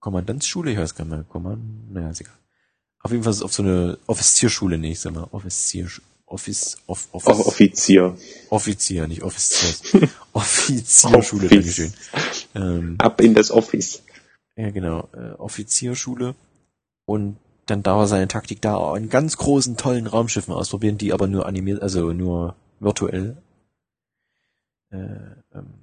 Kommandantsschule, 0.00 0.70
ich 0.70 0.78
weiß 0.78 0.94
gar 0.94 1.04
nicht 1.04 1.14
mehr, 1.14 1.24
Kommand, 1.24 1.92
naja, 1.92 2.08
ist 2.08 2.22
egal. 2.22 2.38
Auf 3.00 3.10
jeden 3.10 3.24
Fall 3.24 3.32
ist 3.32 3.40
es 3.40 3.42
auf 3.42 3.52
so 3.52 3.62
eine 3.62 3.98
Offizierschule, 4.06 4.78
nee, 4.78 4.92
ich 4.92 5.00
sag 5.00 5.12
mal, 5.12 5.28
Offizier, 5.32 5.90
Office, 6.28 6.78
off, 6.86 7.08
Auch 7.12 7.26
Office, 7.26 7.46
Offizier. 7.46 8.16
Offizier, 8.50 9.06
nicht 9.08 9.22
Offiziers. 9.22 9.82
Offizierschule, 10.32 11.46
Office. 11.46 11.50
Dankeschön. 11.76 11.92
Ähm, 12.54 12.94
Ab 12.98 13.20
in 13.20 13.34
das 13.34 13.50
Office. 13.50 14.02
ja, 14.56 14.70
genau, 14.70 15.08
äh, 15.14 15.32
Offizierschule. 15.38 16.34
Und 17.06 17.36
dann 17.66 17.82
darf 17.82 17.98
er 18.00 18.06
seine 18.06 18.28
Taktik 18.28 18.60
da 18.62 18.96
in 18.96 19.08
ganz 19.10 19.36
großen, 19.38 19.76
tollen 19.76 20.06
Raumschiffen 20.06 20.52
ausprobieren, 20.54 20.98
die 20.98 21.12
aber 21.12 21.26
nur 21.26 21.46
animiert, 21.46 21.82
also 21.82 22.12
nur 22.12 22.56
virtuell, 22.80 23.36
äh, 24.90 24.96
ähm, 25.54 25.74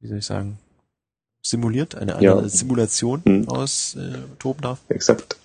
wie 0.00 0.08
soll 0.08 0.18
ich 0.18 0.26
sagen, 0.26 0.58
simuliert, 1.42 1.94
eine, 1.94 2.16
eine 2.16 2.24
Ja. 2.24 2.48
Simulation 2.48 3.22
Mhm. 3.24 3.48
aus 3.48 3.94
äh, 3.96 4.18
toben 4.38 4.60
darf 4.62 4.78
Exakt. 4.88 5.36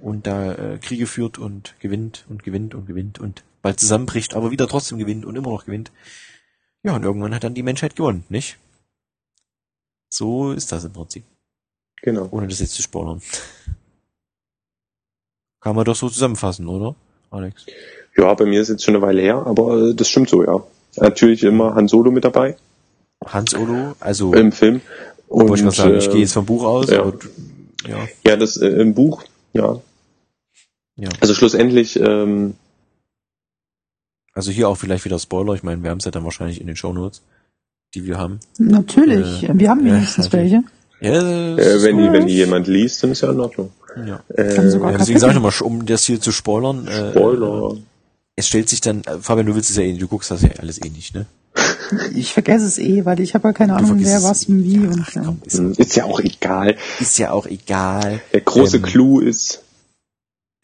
und 0.00 0.26
da 0.26 0.52
äh, 0.54 0.78
Kriege 0.78 1.06
führt 1.06 1.38
und 1.38 1.74
gewinnt 1.80 2.24
und 2.28 2.42
gewinnt 2.42 2.74
und 2.74 2.86
gewinnt 2.86 3.18
und 3.18 3.42
bald 3.62 3.80
zusammenbricht, 3.80 4.34
aber 4.34 4.50
wieder 4.50 4.68
trotzdem 4.68 4.98
gewinnt 4.98 5.24
und 5.24 5.36
immer 5.36 5.50
noch 5.50 5.64
gewinnt. 5.64 5.90
Ja, 6.82 6.96
und 6.96 7.04
irgendwann 7.04 7.34
hat 7.34 7.44
dann 7.44 7.54
die 7.54 7.62
Menschheit 7.62 7.96
gewonnen, 7.96 8.24
nicht? 8.28 8.58
So 10.08 10.52
ist 10.52 10.72
das 10.72 10.84
im 10.84 10.92
Prinzip, 10.92 11.24
Genau. 12.02 12.28
ohne 12.30 12.48
das 12.48 12.60
jetzt 12.60 12.74
zu 12.74 12.82
spoilern. 12.82 13.22
Kann 15.60 15.76
man 15.76 15.84
doch 15.84 15.94
so 15.94 16.08
zusammenfassen, 16.08 16.66
oder, 16.68 16.96
Alex? 17.30 17.66
Ja, 18.16 18.34
bei 18.34 18.44
mir 18.44 18.60
ist 18.60 18.68
jetzt 18.68 18.84
schon 18.84 18.96
eine 18.96 19.02
Weile 19.02 19.22
her, 19.22 19.46
aber 19.46 19.90
äh, 19.90 19.94
das 19.94 20.08
stimmt 20.08 20.28
so, 20.28 20.44
ja. 20.44 20.62
Natürlich 20.96 21.42
immer 21.44 21.74
Han 21.74 21.88
Solo 21.88 22.10
mit 22.10 22.24
dabei 22.24 22.56
Hans 23.26 23.54
Olo, 23.54 23.94
also, 24.00 24.34
im 24.34 24.52
Film. 24.52 24.80
Und, 25.28 25.54
ich 25.54 25.62
mal 25.62 25.70
sagen, 25.70 25.96
ich 25.96 26.08
äh, 26.08 26.10
gehe 26.10 26.20
jetzt 26.20 26.32
vom 26.34 26.44
Buch 26.44 26.64
aus, 26.64 26.90
ja. 26.90 27.02
du, 27.02 27.18
ja, 27.88 28.08
Ja, 28.26 28.36
das 28.36 28.56
äh, 28.56 28.66
im 28.68 28.94
Buch, 28.94 29.22
ja. 29.52 29.80
ja. 30.96 31.08
Also 31.20 31.34
schlussendlich, 31.34 31.98
ähm, 31.98 32.54
Also 34.34 34.50
hier 34.50 34.68
auch 34.68 34.76
vielleicht 34.76 35.04
wieder 35.04 35.18
Spoiler, 35.18 35.54
ich 35.54 35.62
meine, 35.62 35.82
wir 35.82 35.90
haben 35.90 35.98
es 35.98 36.04
ja 36.04 36.10
dann 36.10 36.24
wahrscheinlich 36.24 36.60
in 36.60 36.66
den 36.66 36.76
Shownotes, 36.76 37.22
die 37.94 38.06
wir 38.06 38.18
haben. 38.18 38.40
Natürlich, 38.58 39.44
Äh, 39.44 39.58
wir 39.58 39.68
haben 39.70 39.86
ja, 39.86 39.94
wenigstens 39.94 40.24
natürlich. 40.26 40.52
welche. 40.52 40.64
Ja, 41.00 41.56
äh, 41.58 41.82
wenn 41.82 41.98
die, 41.98 42.12
wenn 42.12 42.26
die 42.26 42.34
jemand 42.34 42.66
liest, 42.68 43.02
dann 43.02 43.10
ist 43.12 43.20
ja 43.22 43.30
in 43.30 43.40
Ordnung. 43.40 43.70
ja. 44.06 44.22
Äh, 44.34 44.54
Ja, 44.54 44.96
deswegen 44.98 45.18
sage 45.18 45.32
ich 45.32 45.40
nochmal, 45.40 45.52
um 45.62 45.84
das 45.84 46.04
hier 46.04 46.20
zu 46.20 46.32
spoilern. 46.32 46.86
Äh, 46.86 47.10
Spoiler. 47.10 47.76
Es 48.36 48.48
stellt 48.48 48.68
sich 48.68 48.80
dann, 48.80 49.02
äh, 49.04 49.18
Fabian, 49.20 49.46
du 49.46 49.54
willst 49.54 49.68
es 49.70 49.76
ja 49.76 49.82
eh, 49.82 49.92
du 49.98 50.08
guckst 50.08 50.30
das 50.30 50.42
ja 50.42 50.50
alles 50.58 50.78
eh 50.82 50.88
nicht, 50.88 51.14
ne? 51.14 51.26
Ich 52.14 52.32
vergesse 52.32 52.64
es 52.64 52.78
eh, 52.78 53.04
weil 53.04 53.20
ich 53.20 53.34
habe 53.34 53.48
ja 53.48 53.52
keine 53.52 53.72
Du 53.74 53.78
Ahnung, 53.80 53.98
wer 54.02 54.22
was 54.22 54.46
und 54.46 54.64
wie 54.64 54.78
und 54.78 55.00
Ach, 55.02 55.14
ja. 55.14 55.22
komm, 55.24 55.42
ist, 55.44 55.58
Hm, 55.58 55.72
Ist 55.76 55.94
ja 55.96 56.04
auch 56.04 56.20
egal. 56.20 56.76
ist 57.00 57.18
ja 57.18 57.32
auch 57.32 57.46
egal. 57.46 58.20
Der 58.32 58.40
große 58.40 58.76
Ähm, 58.78 58.82
Clou 58.84 59.20
ist, 59.20 59.62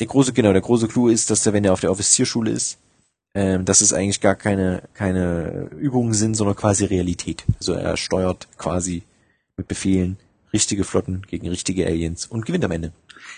Der 0.01 0.07
große, 0.07 0.33
genau, 0.33 0.53
der 0.53 0.63
große 0.63 0.89
Clou 0.89 1.09
ist, 1.09 1.29
dass 1.31 1.43
der, 1.43 1.53
wenn 1.53 1.65
er 1.65 1.73
auf 1.75 1.81
der 1.81 1.91
Offizierschule 1.91 2.51
ist, 2.53 2.79
ähm, 3.35 3.65
dass 3.65 3.81
es 3.81 3.93
eigentlich 3.93 4.21
gar 4.21 4.35
keine, 4.35 4.83
keine 4.95 5.69
Übungen 5.79 6.15
sind, 6.15 6.35
sondern 6.35 6.57
quasi 6.57 6.85
Realität. 6.85 7.45
Also 7.59 7.73
er 7.75 7.97
steuert 7.97 8.49
quasi 8.59 9.03
mit 9.57 9.69
Befehlen 9.69 10.17
richtige 10.53 10.85
Flotten 10.85 11.23
gegen 11.29 11.49
richtige 11.49 11.87
Aliens 11.87 12.27
und 12.27 12.47
gewinnt 12.47 12.65
am 12.65 12.71
Ende. 12.73 12.93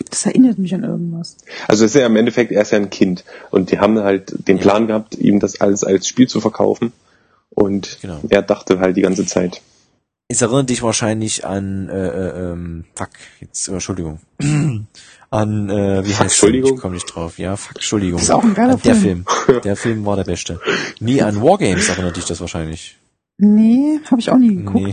Das 0.09 0.24
erinnert 0.26 0.59
mich 0.59 0.72
an 0.74 0.84
irgendwas. 0.84 1.36
also 1.68 1.84
es 1.84 1.95
ist 1.95 2.01
ja 2.01 2.07
im 2.07 2.16
Endeffekt, 2.16 2.53
er 2.53 2.62
ist 2.62 2.70
ja 2.70 2.78
ein 2.78 2.88
Kind. 2.91 3.24
Und 3.51 3.70
die 3.70 3.78
haben 3.80 3.99
halt 3.99 4.47
den 4.49 4.57
Ja. 4.57 4.62
Plan 4.62 4.86
gehabt, 4.86 5.16
ihm 5.16 5.41
das 5.41 5.61
alles 5.61 5.84
als 5.84 6.07
Spiel 6.07 6.28
zu 6.28 6.41
verkaufen. 6.41 6.93
Und 7.51 7.99
Genau. 8.01 8.20
er 8.28 8.43
dachte 8.43 8.78
halt 8.78 8.97
die 8.97 9.03
ganze 9.03 9.26
Zeit. 9.26 9.61
Es 10.28 10.41
erinnert 10.41 10.70
dich 10.70 10.82
wahrscheinlich 10.82 11.45
an, 11.45 11.88
äh, 11.88 12.07
äh, 12.09 12.53
ähm, 12.53 12.84
fuck, 12.95 13.11
jetzt, 13.41 13.66
Entschuldigung. 13.68 14.20
An, 15.31 15.70
äh, 15.70 16.05
wie 16.05 16.11
heißt 16.11 16.20
Entschuldigung? 16.20 16.74
Ich 16.74 16.81
komme 16.81 16.95
nicht 16.95 17.07
drauf. 17.07 17.39
Ja, 17.39 17.57
fuck, 17.57 17.76
Entschuldigung. 17.76 18.18
Das 18.18 18.24
ist 18.28 18.35
auch 18.35 18.43
ein 18.43 18.55
geiler 18.55 18.74
An 18.74 18.83
der 18.83 18.95
Film. 18.97 19.24
Film. 19.24 19.61
Der 19.62 19.76
Film 19.76 20.05
war 20.05 20.16
der 20.16 20.24
beste. 20.24 20.61
Nee, 20.99 21.22
an 21.22 21.41
Wargames 21.41 21.89
erinnert 21.89 22.16
dich 22.16 22.24
das 22.24 22.41
wahrscheinlich. 22.41 22.99
Nee, 23.39 24.01
habe 24.11 24.20
ich 24.20 24.31
auch 24.31 24.39
nie 24.39 24.55
geguckt. 24.55 24.85
Nee, 24.85 24.93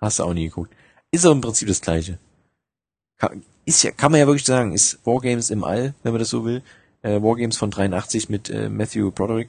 hast 0.00 0.18
du 0.18 0.24
auch 0.24 0.34
nie 0.34 0.44
geguckt. 0.44 0.72
Ist 1.10 1.24
aber 1.24 1.34
im 1.34 1.40
Prinzip 1.40 1.68
das 1.68 1.80
gleiche. 1.80 2.18
Kann, 3.16 3.42
ist 3.64 3.82
ja, 3.82 3.90
kann 3.90 4.12
man 4.12 4.20
ja 4.20 4.26
wirklich 4.26 4.44
sagen, 4.44 4.72
ist 4.72 4.98
Wargames 5.04 5.50
im 5.50 5.64
All, 5.64 5.94
wenn 6.02 6.12
man 6.12 6.20
das 6.20 6.30
so 6.30 6.44
will. 6.44 6.62
Äh, 7.02 7.22
Wargames 7.22 7.56
von 7.56 7.70
83 7.70 8.28
mit 8.28 8.50
äh, 8.50 8.68
Matthew 8.68 9.10
Broderick, 9.10 9.48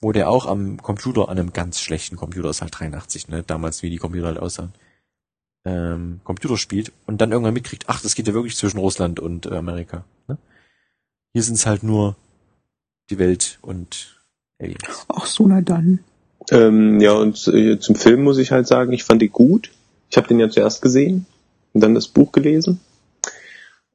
wo 0.00 0.12
der 0.12 0.28
auch 0.28 0.46
am 0.46 0.80
Computer, 0.82 1.28
an 1.28 1.38
einem 1.38 1.52
ganz 1.52 1.80
schlechten 1.80 2.16
Computer, 2.16 2.50
ist 2.50 2.62
halt 2.62 2.78
83, 2.78 3.28
ne, 3.28 3.42
damals 3.42 3.82
wie 3.82 3.90
die 3.90 3.98
Computer 3.98 4.26
halt 4.26 4.38
aussahen, 4.38 4.72
ähm, 5.64 6.20
Computer 6.24 6.56
spielt 6.56 6.92
und 7.06 7.20
dann 7.20 7.32
irgendwann 7.32 7.54
mitkriegt, 7.54 7.84
ach, 7.88 8.00
das 8.02 8.14
geht 8.14 8.26
ja 8.26 8.34
wirklich 8.34 8.56
zwischen 8.56 8.78
Russland 8.78 9.20
und 9.20 9.46
äh, 9.46 9.56
Amerika. 9.56 10.04
Ne? 10.28 10.38
Hier 11.32 11.42
sind 11.42 11.54
es 11.54 11.66
halt 11.66 11.82
nur 11.82 12.16
die 13.10 13.18
Welt 13.18 13.58
und 13.62 14.20
Aliens. 14.60 15.06
Ach 15.08 15.26
so, 15.26 15.46
na 15.46 15.60
dann. 15.60 16.00
Ähm, 16.50 17.00
ja, 17.00 17.12
und 17.12 17.46
äh, 17.48 17.78
zum 17.78 17.94
Film 17.94 18.24
muss 18.24 18.38
ich 18.38 18.50
halt 18.50 18.66
sagen, 18.66 18.92
ich 18.92 19.04
fand 19.04 19.22
ihn 19.22 19.30
gut. 19.30 19.70
Ich 20.10 20.16
habe 20.16 20.28
den 20.28 20.40
ja 20.40 20.48
zuerst 20.48 20.82
gesehen 20.82 21.26
und 21.72 21.82
dann 21.82 21.94
das 21.94 22.08
Buch 22.08 22.32
gelesen. 22.32 22.80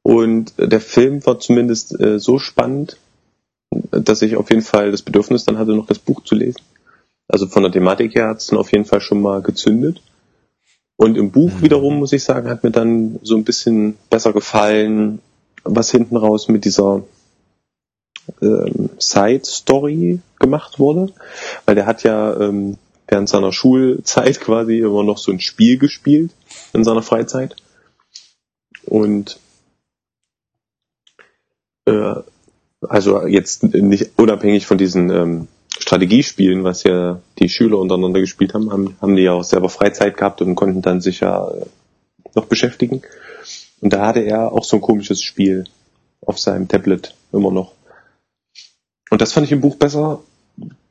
Und 0.02 0.58
äh, 0.58 0.68
der 0.68 0.80
Film 0.80 1.24
war 1.26 1.40
zumindest 1.40 1.98
äh, 2.00 2.18
so 2.18 2.38
spannend, 2.38 2.96
dass 3.90 4.22
ich 4.22 4.36
auf 4.36 4.50
jeden 4.50 4.62
Fall 4.62 4.90
das 4.90 5.02
Bedürfnis 5.02 5.44
dann 5.44 5.58
hatte, 5.58 5.74
noch 5.74 5.86
das 5.86 5.98
Buch 5.98 6.22
zu 6.22 6.34
lesen. 6.34 6.62
Also 7.28 7.48
von 7.48 7.64
der 7.64 7.72
Thematik 7.72 8.14
her 8.14 8.28
hat 8.28 8.38
es 8.38 8.46
dann 8.46 8.58
auf 8.58 8.70
jeden 8.72 8.84
Fall 8.84 9.00
schon 9.00 9.20
mal 9.20 9.42
gezündet. 9.42 10.00
Und 10.96 11.16
im 11.16 11.30
Buch 11.30 11.52
Mhm. 11.52 11.62
wiederum, 11.62 11.98
muss 11.98 12.12
ich 12.12 12.24
sagen, 12.24 12.48
hat 12.48 12.64
mir 12.64 12.70
dann 12.70 13.18
so 13.22 13.36
ein 13.36 13.44
bisschen 13.44 13.96
besser 14.08 14.32
gefallen, 14.32 15.20
was 15.62 15.90
hinten 15.90 16.16
raus 16.16 16.48
mit 16.48 16.64
dieser 16.64 17.02
ähm, 18.40 18.90
Side-Story 18.98 20.20
gemacht 20.38 20.78
wurde. 20.78 21.12
Weil 21.64 21.74
der 21.74 21.86
hat 21.86 22.02
ja 22.02 22.38
ähm, 22.40 22.78
während 23.08 23.28
seiner 23.28 23.52
Schulzeit 23.52 24.40
quasi 24.40 24.78
immer 24.78 25.04
noch 25.04 25.18
so 25.18 25.32
ein 25.32 25.40
Spiel 25.40 25.78
gespielt 25.78 26.30
in 26.72 26.84
seiner 26.84 27.02
Freizeit. 27.02 27.56
Und 28.86 29.38
äh, 31.86 32.14
also 32.88 33.26
jetzt 33.26 33.62
nicht 33.64 34.12
unabhängig 34.16 34.66
von 34.66 34.78
diesen 34.78 35.10
ähm, 35.10 35.48
Strategiespielen, 35.78 36.64
was 36.64 36.82
ja 36.84 37.20
die 37.38 37.48
Schüler 37.48 37.78
untereinander 37.78 38.20
gespielt 38.20 38.54
haben, 38.54 38.72
haben, 38.72 38.96
haben 39.00 39.16
die 39.16 39.22
ja 39.22 39.32
auch 39.32 39.44
selber 39.44 39.68
Freizeit 39.68 40.16
gehabt 40.16 40.40
und 40.42 40.54
konnten 40.54 40.82
dann 40.82 41.00
sich 41.00 41.20
ja 41.20 41.48
äh, 41.48 41.66
noch 42.34 42.46
beschäftigen. 42.46 43.02
Und 43.80 43.92
da 43.92 44.06
hatte 44.06 44.20
er 44.20 44.52
auch 44.52 44.64
so 44.64 44.76
ein 44.76 44.82
komisches 44.82 45.22
Spiel 45.22 45.64
auf 46.20 46.38
seinem 46.38 46.68
Tablet 46.68 47.14
immer 47.32 47.52
noch. 47.52 47.72
Und 49.10 49.20
das 49.20 49.32
fand 49.32 49.46
ich 49.46 49.52
im 49.52 49.60
Buch 49.60 49.76
besser, 49.76 50.22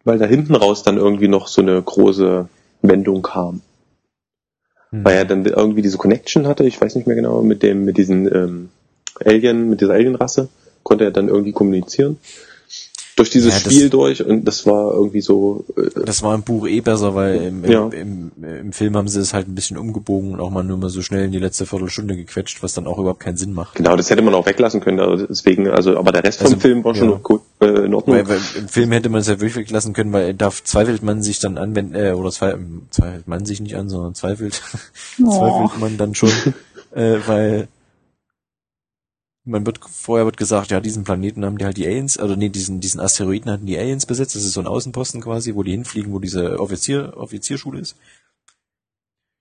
weil 0.03 0.19
da 0.19 0.25
hinten 0.25 0.55
raus 0.55 0.83
dann 0.83 0.97
irgendwie 0.97 1.27
noch 1.27 1.47
so 1.47 1.61
eine 1.61 1.81
große 1.81 2.47
Wendung 2.81 3.21
kam. 3.21 3.61
weil 5.03 5.17
er 5.17 5.25
dann 5.25 5.45
irgendwie 5.45 5.81
diese 5.81 5.97
Connection 5.97 6.47
hatte, 6.47 6.63
ich 6.63 6.79
weiß 6.79 6.95
nicht 6.95 7.07
mehr 7.07 7.15
genau, 7.15 7.41
mit 7.41 7.63
dem, 7.63 7.83
mit 7.83 7.97
diesen 7.97 8.33
ähm, 8.33 8.69
Alien, 9.23 9.69
mit 9.69 9.81
dieser 9.81 9.93
Alienrasse, 9.93 10.47
konnte 10.83 11.03
er 11.03 11.11
dann 11.11 11.27
irgendwie 11.27 11.51
kommunizieren. 11.51 12.17
Durch 13.17 13.29
dieses 13.29 13.53
Ja, 13.53 13.59
das- 13.63 13.73
Spiel 13.73 13.89
durch 13.89 14.25
und 14.25 14.43
das 14.43 14.65
war 14.65 14.93
irgendwie 14.93 15.21
so, 15.21 15.63
äh, 15.77 16.03
Das 16.05 16.21
war 16.21 16.35
im 16.35 16.41
Buch 16.43 16.67
eh 16.67 16.81
besser, 16.81 17.15
weil 17.15 17.35
im, 17.37 17.63
im, 17.63 17.71
Ja. 17.71 17.87
im, 17.87 18.31
im 18.43 18.73
Film 18.73 18.97
haben 18.97 19.07
sie 19.07 19.21
es 19.21 19.33
halt 19.33 19.47
ein 19.47 19.55
bisschen 19.55 19.77
umgebogen 19.77 20.33
und 20.33 20.41
auch 20.41 20.49
mal 20.49 20.63
nur 20.63 20.77
mal 20.77 20.89
so 20.89 21.01
schnell 21.01 21.23
in 21.23 21.31
die 21.31 21.39
letzte 21.39 21.65
Viertelstunde 21.65 22.17
gequetscht, 22.17 22.61
was 22.61 22.73
dann 22.73 22.87
auch 22.87 22.97
überhaupt 22.99 23.21
keinen 23.21 23.37
Sinn 23.37 23.53
macht. 23.53 23.75
genau, 23.75 23.95
das 23.95 24.09
hätte 24.09 24.21
man 24.21 24.33
auch 24.33 24.45
weglassen 24.45 24.81
können, 24.81 24.99
also 24.99 25.25
deswegen, 25.27 25.69
also, 25.69 25.97
aber 25.97 26.11
der 26.11 26.25
Rest 26.25 26.39
vom 26.39 26.47
Also, 26.47 26.59
Film 26.59 26.83
war 26.83 26.93
schon 26.93 27.07
ja. 27.09 27.15
noch 27.15 27.23
gut, 27.23 27.41
äh, 27.61 27.85
in 27.85 27.93
Ordnung. 27.93 28.17
Weil, 28.17 28.27
weil 28.27 28.39
im 28.57 28.67
Film 28.67 28.91
hätte 28.91 29.07
man 29.07 29.21
es 29.21 29.27
ja 29.27 29.35
wirklich 29.39 29.55
weglassen 29.55 29.93
können, 29.93 30.11
weil 30.11 30.33
da 30.33 30.49
zweifelt 30.51 31.01
man 31.01 31.23
sich 31.23 31.39
dann 31.39 31.57
an, 31.57 31.73
wenn, 31.73 31.95
äh, 31.95 32.11
oder 32.11 32.31
zweifelt, 32.31 32.61
zweifelt 32.89 33.27
man 33.29 33.45
sich 33.45 33.61
nicht 33.61 33.77
an, 33.77 33.87
sondern 33.87 34.13
zweifelt, 34.13 34.61
Oh. 35.23 35.29
zweifelt 35.63 35.79
man 35.79 35.97
dann 35.97 36.15
schon, 36.15 36.29
äh, 36.95 37.15
weil 37.27 37.69
man 39.45 39.65
wird, 39.65 39.79
vorher 39.87 40.25
wird 40.25 40.37
gesagt, 40.37 40.71
ja, 40.71 40.79
diesen 40.81 41.03
Planeten 41.03 41.45
haben 41.45 41.57
die 41.57 41.65
halt 41.65 41.77
die 41.77 41.85
Aliens, 41.85 42.19
oder 42.19 42.35
nee, 42.35 42.49
diesen, 42.49 42.79
diesen 42.81 42.99
Asteroiden 42.99 43.51
hatten 43.51 43.65
die 43.65 43.77
Aliens 43.77 44.05
besetzt, 44.05 44.35
das 44.35 44.43
ist 44.43 44.53
so 44.53 44.59
ein 44.59 44.67
Außenposten 44.67 45.21
quasi, 45.21 45.55
wo 45.55 45.63
die 45.63 45.71
hinfliegen, 45.71 46.11
wo 46.11 46.19
diese 46.19 46.59
Offizier, 46.59 47.13
Offizierschule 47.15 47.79
ist. 47.79 47.95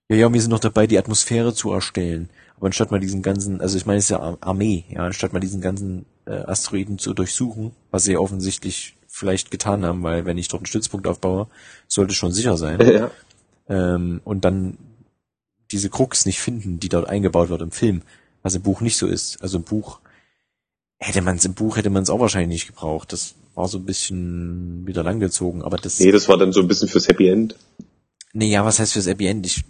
Ja, 0.09 0.17
ja, 0.17 0.27
und 0.27 0.33
wir 0.33 0.41
sind 0.41 0.51
noch 0.51 0.59
dabei, 0.59 0.85
die 0.85 0.99
Atmosphäre 0.99 1.53
zu 1.53 1.71
erstellen. 1.71 2.29
Aber 2.57 2.67
anstatt 2.67 2.91
mal 2.91 2.99
diesen 2.99 3.21
ganzen, 3.23 3.59
also 3.59 3.77
ich 3.77 3.85
meine, 3.85 3.97
es 3.97 4.05
ist 4.05 4.11
ja 4.11 4.19
Ar- 4.19 4.37
Armee, 4.41 4.85
ja, 4.89 5.05
anstatt 5.05 5.33
mal 5.33 5.39
diesen 5.39 5.61
ganzen 5.61 6.05
äh, 6.25 6.35
Asteroiden 6.35 6.99
zu 6.99 7.13
durchsuchen, 7.13 7.71
was 7.91 8.03
sie 8.03 8.13
ja 8.13 8.19
offensichtlich 8.19 8.95
vielleicht 9.07 9.49
getan 9.49 9.83
haben, 9.83 10.03
weil 10.03 10.25
wenn 10.25 10.37
ich 10.37 10.47
dort 10.47 10.61
einen 10.61 10.67
Stützpunkt 10.67 11.07
aufbaue, 11.07 11.47
sollte 11.87 12.11
es 12.11 12.17
schon 12.17 12.31
sicher 12.31 12.57
sein. 12.57 12.79
ja. 12.81 13.11
ähm, 13.67 14.21
und 14.23 14.45
dann 14.45 14.77
diese 15.71 15.89
Krux 15.89 16.25
nicht 16.25 16.39
finden, 16.39 16.79
die 16.79 16.89
dort 16.89 17.09
eingebaut 17.09 17.49
wird 17.49 17.61
im 17.61 17.71
Film, 17.71 18.03
was 18.45 18.53
im 18.53 18.61
Buch 18.61 18.79
nicht 18.79 18.95
so 18.95 19.07
ist. 19.07 19.41
Also 19.41 19.57
im 19.57 19.63
Buch 19.63 19.99
hätte 20.99 21.23
man 21.23 21.37
es 21.37 21.45
im 21.45 21.55
Buch 21.55 21.77
hätte 21.77 21.89
man 21.89 22.03
es 22.03 22.11
auch 22.11 22.19
wahrscheinlich 22.19 22.49
nicht 22.49 22.67
gebraucht. 22.67 23.11
Das 23.11 23.33
war 23.55 23.67
so 23.67 23.79
ein 23.79 23.85
bisschen 23.85 24.85
wieder 24.85 25.01
langgezogen, 25.01 25.63
aber 25.63 25.77
das 25.77 25.99
Nee, 25.99 26.11
das 26.11 26.29
war 26.29 26.37
dann 26.37 26.53
so 26.53 26.61
ein 26.61 26.67
bisschen 26.67 26.87
fürs 26.87 27.07
Happy 27.07 27.27
End. 27.27 27.55
Nee, 28.33 28.51
ja, 28.51 28.63
was 28.63 28.77
heißt 28.77 28.93
fürs 28.93 29.07
Happy 29.07 29.25
End? 29.25 29.47
Ich, 29.47 29.63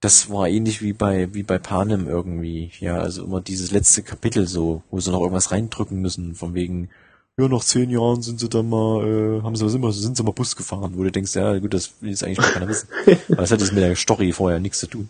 das 0.00 0.28
war 0.28 0.48
ähnlich 0.48 0.82
wie 0.82 0.92
bei, 0.92 1.32
wie 1.34 1.44
bei 1.44 1.58
Panem 1.58 2.08
irgendwie. 2.08 2.72
Ja, 2.80 2.98
also 2.98 3.22
immer 3.22 3.40
dieses 3.40 3.70
letzte 3.70 4.02
Kapitel 4.02 4.48
so, 4.48 4.82
wo 4.90 4.98
sie 4.98 5.12
noch 5.12 5.20
irgendwas 5.20 5.52
reindrücken 5.52 6.00
müssen, 6.00 6.34
von 6.34 6.52
wegen, 6.54 6.90
ja, 7.38 7.46
nach 7.46 7.62
zehn 7.62 7.90
Jahren 7.90 8.22
sind 8.22 8.40
sie 8.40 8.48
dann 8.48 8.68
mal, 8.68 9.06
äh, 9.06 9.42
haben 9.44 9.54
sie, 9.54 9.70
sind, 9.70 9.82
mal, 9.82 9.92
sind 9.92 10.16
sie 10.16 10.24
mal 10.24 10.32
Bus 10.32 10.56
gefahren, 10.56 10.94
wo 10.96 11.04
du 11.04 11.12
denkst, 11.12 11.36
ja, 11.36 11.56
gut, 11.60 11.74
das 11.74 11.92
will 12.00 12.10
jetzt 12.10 12.24
eigentlich 12.24 12.38
gar 12.38 12.50
keiner 12.50 12.68
wissen. 12.68 12.88
Aber 13.28 13.42
das 13.42 13.52
hat 13.52 13.60
jetzt 13.60 13.72
mit 13.72 13.84
der 13.84 13.94
Story 13.94 14.32
vorher 14.32 14.58
nichts 14.58 14.80
zu 14.80 14.88
tun. 14.88 15.08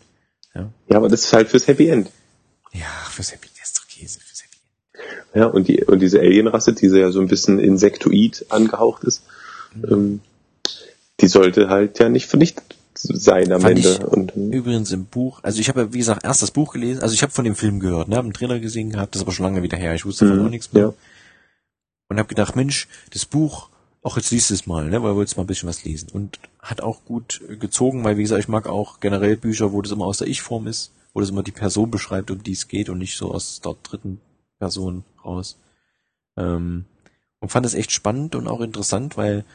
Ja, 0.54 0.70
Ja, 0.88 0.98
aber 0.98 1.08
das 1.08 1.24
ist 1.24 1.32
halt 1.32 1.48
fürs 1.48 1.66
Happy 1.66 1.88
End. 1.88 2.10
Ja 2.78 2.86
fürs 3.10 3.32
Happy 3.32 3.48
End 3.48 3.56
ist 3.62 3.78
doch 3.78 3.86
Käse, 3.88 4.20
fürs 4.20 4.42
Happy 4.42 4.56
End. 4.94 5.34
Ja, 5.34 5.46
und 5.46 5.68
die, 5.68 5.84
und 5.84 6.00
diese 6.00 6.20
Alienrasse, 6.20 6.72
die 6.72 6.86
ja 6.86 7.10
so 7.10 7.20
ein 7.20 7.28
bisschen 7.28 7.58
insektoid 7.58 8.46
angehaucht 8.50 9.04
ist, 9.04 9.22
Mhm. 9.74 9.84
ähm, 9.92 10.20
die 11.20 11.28
sollte 11.28 11.68
halt 11.68 11.98
ja 11.98 12.08
nicht 12.08 12.26
vernichtet 12.26 12.64
sein 12.94 13.52
am 13.52 13.60
Fand 13.62 13.76
Ende. 13.84 14.06
Und, 14.06 14.34
ähm, 14.36 14.52
übrigens 14.52 14.90
im 14.92 15.04
Buch, 15.06 15.40
also 15.42 15.60
ich 15.60 15.68
habe 15.68 15.80
ja, 15.82 15.92
wie 15.92 15.98
gesagt, 15.98 16.24
erst 16.24 16.40
das 16.42 16.50
Buch 16.50 16.72
gelesen, 16.72 17.02
also 17.02 17.12
ich 17.14 17.22
habe 17.22 17.32
von 17.32 17.44
dem 17.44 17.54
Film 17.56 17.78
gehört, 17.80 18.08
ne, 18.08 18.16
habe 18.16 18.24
einen 18.26 18.32
Trailer 18.32 18.58
gesehen 18.58 18.90
gehabt, 18.90 19.14
das 19.14 19.20
ist 19.20 19.26
aber 19.26 19.32
schon 19.34 19.44
lange 19.44 19.62
wieder 19.62 19.76
her, 19.76 19.94
ich 19.94 20.06
wusste 20.06 20.24
davon 20.24 20.40
Mhm, 20.40 20.46
auch 20.46 20.50
nichts 20.50 20.72
mehr. 20.72 20.82
ja. 20.84 20.92
und 22.08 22.18
habe 22.18 22.28
gedacht, 22.28 22.56
Mensch, 22.56 22.88
das 23.12 23.24
Buch, 23.26 23.68
auch 24.02 24.16
jetzt 24.16 24.30
liest 24.30 24.50
es 24.50 24.66
mal, 24.66 24.88
ne, 24.88 25.02
weil 25.02 25.14
wolltest 25.16 25.36
mal 25.36 25.42
ein 25.44 25.48
bisschen 25.48 25.68
was 25.68 25.84
lesen 25.84 26.08
und 26.12 26.38
hat 26.60 26.80
auch 26.80 27.04
gut 27.04 27.42
äh, 27.50 27.56
gezogen, 27.56 28.04
weil 28.04 28.16
wie 28.16 28.22
gesagt, 28.22 28.40
ich 28.40 28.48
mag 28.48 28.66
auch 28.66 29.00
generell 29.00 29.36
Bücher, 29.36 29.72
wo 29.72 29.82
das 29.82 29.92
immer 29.92 30.06
aus 30.06 30.18
der 30.18 30.28
Ich-Form 30.28 30.66
ist, 30.68 30.92
wo 31.16 31.20
das 31.20 31.30
immer 31.30 31.42
die 31.42 31.50
Person 31.50 31.90
beschreibt, 31.90 32.30
um 32.30 32.42
die 32.42 32.52
es 32.52 32.68
geht 32.68 32.90
und 32.90 32.98
nicht 32.98 33.16
so 33.16 33.32
aus 33.32 33.62
der 33.62 33.74
dritten 33.82 34.20
Person 34.58 35.02
raus. 35.24 35.56
Ähm, 36.36 36.84
und 37.40 37.48
fand 37.48 37.64
es 37.64 37.72
echt 37.72 37.90
spannend 37.90 38.34
und 38.34 38.46
auch 38.46 38.60
interessant, 38.60 39.16
weil 39.16 39.46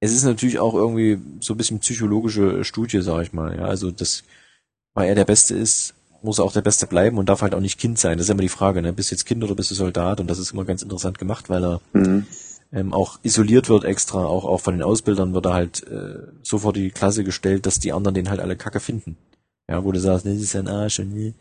es 0.00 0.14
ist 0.14 0.24
natürlich 0.24 0.58
auch 0.58 0.72
irgendwie 0.72 1.18
so 1.40 1.52
ein 1.52 1.58
bisschen 1.58 1.80
psychologische 1.80 2.64
Studie, 2.64 3.02
sag 3.02 3.24
ich 3.24 3.34
mal. 3.34 3.56
Ja, 3.58 3.66
also 3.66 3.90
das, 3.90 4.24
weil 4.94 5.10
er 5.10 5.14
der 5.16 5.26
Beste 5.26 5.54
ist, 5.54 5.92
muss 6.22 6.38
er 6.38 6.46
auch 6.46 6.52
der 6.54 6.62
Beste 6.62 6.86
bleiben 6.86 7.18
und 7.18 7.28
darf 7.28 7.42
halt 7.42 7.54
auch 7.54 7.60
nicht 7.60 7.78
Kind 7.78 7.98
sein. 7.98 8.16
Das 8.16 8.28
ist 8.28 8.30
immer 8.30 8.40
die 8.40 8.48
Frage, 8.48 8.80
ne? 8.80 8.94
Bist 8.94 9.10
du 9.10 9.16
jetzt 9.16 9.26
Kind 9.26 9.44
oder 9.44 9.54
bist 9.54 9.70
du 9.70 9.74
Soldat? 9.74 10.18
Und 10.18 10.28
das 10.28 10.38
ist 10.38 10.52
immer 10.52 10.64
ganz 10.64 10.80
interessant 10.80 11.18
gemacht, 11.18 11.50
weil 11.50 11.62
er 11.62 11.80
Mhm. 11.92 12.26
ähm, 12.72 12.94
auch 12.94 13.18
isoliert 13.22 13.68
wird 13.68 13.84
extra, 13.84 14.24
auch 14.24 14.46
auch 14.46 14.62
von 14.62 14.72
den 14.72 14.82
Ausbildern 14.82 15.34
wird 15.34 15.44
er 15.44 15.52
halt 15.52 15.86
äh, 15.88 16.20
so 16.42 16.56
vor 16.56 16.72
die 16.72 16.90
Klasse 16.90 17.22
gestellt, 17.22 17.66
dass 17.66 17.80
die 17.80 17.92
anderen 17.92 18.14
den 18.14 18.30
halt 18.30 18.40
alle 18.40 18.56
Kacke 18.56 18.80
finden. 18.80 19.18
Ja, 19.68 19.84
wo 19.84 19.92
du 19.92 20.00
sagst, 20.00 20.24
ne, 20.24 20.34
das 20.34 20.42
ist 20.42 20.52
ja 20.52 20.60
ein 20.60 20.68
Arsch 20.68 21.00
und 21.00 21.12
nee. 21.12 21.34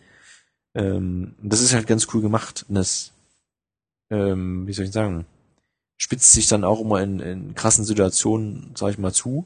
Ähm, 0.74 1.36
das 1.42 1.62
ist 1.62 1.74
halt 1.74 1.88
ganz 1.88 2.08
cool 2.14 2.22
gemacht. 2.22 2.66
Und 2.68 2.76
das, 2.76 3.12
ähm, 4.10 4.68
wie 4.68 4.74
soll 4.74 4.86
ich 4.86 4.92
sagen, 4.92 5.26
spitzt 5.98 6.32
sich 6.32 6.48
dann 6.48 6.64
auch 6.64 6.82
immer 6.82 7.02
in, 7.02 7.20
in 7.20 7.56
krassen 7.56 7.86
Situationen, 7.86 8.72
sag 8.76 8.92
ich 8.92 8.98
mal, 8.98 9.14
zu, 9.14 9.46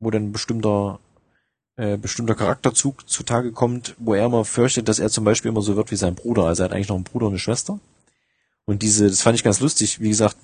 wo 0.00 0.10
dann 0.10 0.24
ein 0.24 0.32
bestimmter 0.32 1.00
äh, 1.78 1.96
bestimmter 1.96 2.34
Charakterzug 2.34 3.08
zutage 3.08 3.52
kommt, 3.52 3.94
wo 3.98 4.14
er 4.14 4.26
immer 4.26 4.44
fürchtet, 4.44 4.88
dass 4.88 4.98
er 4.98 5.10
zum 5.10 5.24
Beispiel 5.24 5.50
immer 5.50 5.62
so 5.62 5.76
wird 5.76 5.92
wie 5.92 5.96
sein 5.96 6.16
Bruder. 6.16 6.44
Also 6.44 6.62
er 6.62 6.64
hat 6.64 6.72
eigentlich 6.72 6.88
noch 6.88 6.96
einen 6.96 7.04
Bruder 7.04 7.26
und 7.26 7.32
eine 7.32 7.38
Schwester. 7.38 7.78
Und 8.64 8.82
diese, 8.82 9.06
das 9.08 9.22
fand 9.22 9.36
ich 9.36 9.44
ganz 9.44 9.60
lustig, 9.60 10.00
wie 10.00 10.08
gesagt, 10.08 10.36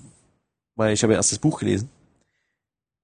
weil 0.75 0.93
ich 0.93 1.03
habe 1.03 1.13
ja 1.13 1.19
erst 1.19 1.33
das 1.33 1.39
Buch 1.39 1.59
gelesen. 1.59 1.89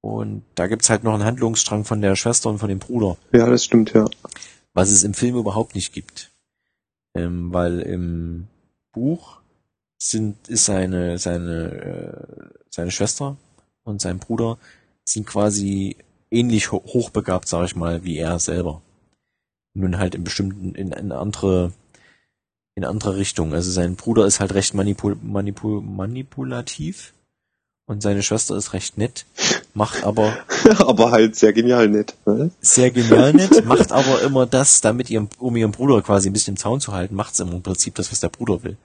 Und 0.02 0.44
da 0.56 0.68
gibt's 0.68 0.90
halt 0.90 1.04
noch 1.04 1.14
einen 1.14 1.24
Handlungsstrang 1.24 1.86
von 1.86 2.02
der 2.02 2.16
Schwester 2.16 2.50
und 2.50 2.58
von 2.58 2.70
dem 2.70 2.80
Bruder, 2.80 3.18
ja, 3.32 3.48
das 3.48 3.64
stimmt, 3.64 3.94
ja. 3.94 4.06
was 4.74 4.90
es 4.90 5.04
im 5.04 5.14
Film 5.14 5.36
überhaupt 5.36 5.76
nicht 5.76 5.94
gibt. 5.94 6.32
Ähm, 7.16 7.54
weil 7.54 7.82
im 7.82 8.48
Buch 8.94 9.42
sind, 10.00 10.48
ist 10.48 10.66
seine, 10.66 11.20
seine, 11.20 11.72
äh, 11.72 12.60
seine 12.70 12.90
Schwester 12.90 13.38
und 13.84 14.02
sein 14.02 14.18
Bruder 14.18 14.58
sind 15.06 15.28
quasi 15.28 15.98
ähnlich 16.32 16.72
ho 16.72 16.84
hochbegabt, 16.84 17.48
sag 17.48 17.66
ich 17.66 17.76
mal, 17.76 18.04
wie 18.04 18.18
er 18.18 18.40
selber. 18.40 18.82
Nun 19.74 20.00
halt 20.00 20.16
in 20.16 20.24
bestimmten, 20.24 20.74
in, 20.74 20.92
in 20.92 21.12
andere, 21.12 21.74
in 22.76 22.86
andere 22.86 23.18
Richtung. 23.18 23.54
Also 23.54 23.72
sein 23.72 23.96
Bruder 23.96 24.26
ist 24.26 24.40
halt 24.40 24.54
recht 24.54 24.74
manipul, 24.74 25.16
manipul, 25.22 25.82
manipulativ 25.82 27.14
und 27.92 28.02
seine 28.02 28.24
Schwester 28.24 28.56
ist 28.56 28.72
recht 28.72 28.98
nett, 28.98 29.26
macht 29.74 30.04
aber 30.06 30.38
aber 30.80 31.12
halt 31.12 31.36
sehr 31.36 31.52
genial 31.52 31.90
nett. 31.90 32.16
Ne? 32.26 32.50
sehr 32.62 32.90
genial 32.90 33.34
nett, 33.34 33.66
macht 33.66 33.92
aber 33.92 34.22
immer 34.22 34.46
das, 34.46 34.80
damit 34.80 35.10
ihrem, 35.10 35.28
um 35.40 35.56
ihren 35.58 35.72
Bruder 35.74 36.02
quasi 36.02 36.30
ein 36.30 36.34
bisschen 36.34 36.54
im 36.54 36.58
Zaun 36.58 36.80
zu 36.80 36.94
halten, 36.94 37.16
macht 37.16 37.36
sie 37.36 37.44
im 37.44 37.62
Prinzip 37.62 37.96
das, 37.96 38.12
was 38.12 38.22
der 38.22 38.30
Bruder 38.30 38.64
will. 38.64 38.78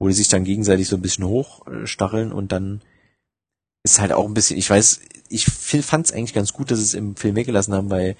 Wo 0.00 0.08
die 0.08 0.14
sich 0.14 0.28
dann 0.28 0.44
gegenseitig 0.44 0.88
so 0.88 0.96
ein 0.96 1.02
bisschen 1.02 1.24
hochstacheln 1.26 2.32
und 2.32 2.50
dann 2.52 2.80
ist 3.84 4.00
halt 4.00 4.12
auch 4.12 4.26
ein 4.26 4.34
bisschen, 4.34 4.58
ich 4.58 4.68
weiß, 4.68 5.00
ich 5.28 5.44
fand 5.46 6.06
es 6.06 6.12
eigentlich 6.12 6.34
ganz 6.34 6.52
gut, 6.52 6.70
dass 6.70 6.78
sie 6.80 6.84
es 6.86 6.94
im 6.94 7.14
Film 7.16 7.36
weggelassen 7.36 7.72
haben, 7.74 7.88
weil 7.90 8.16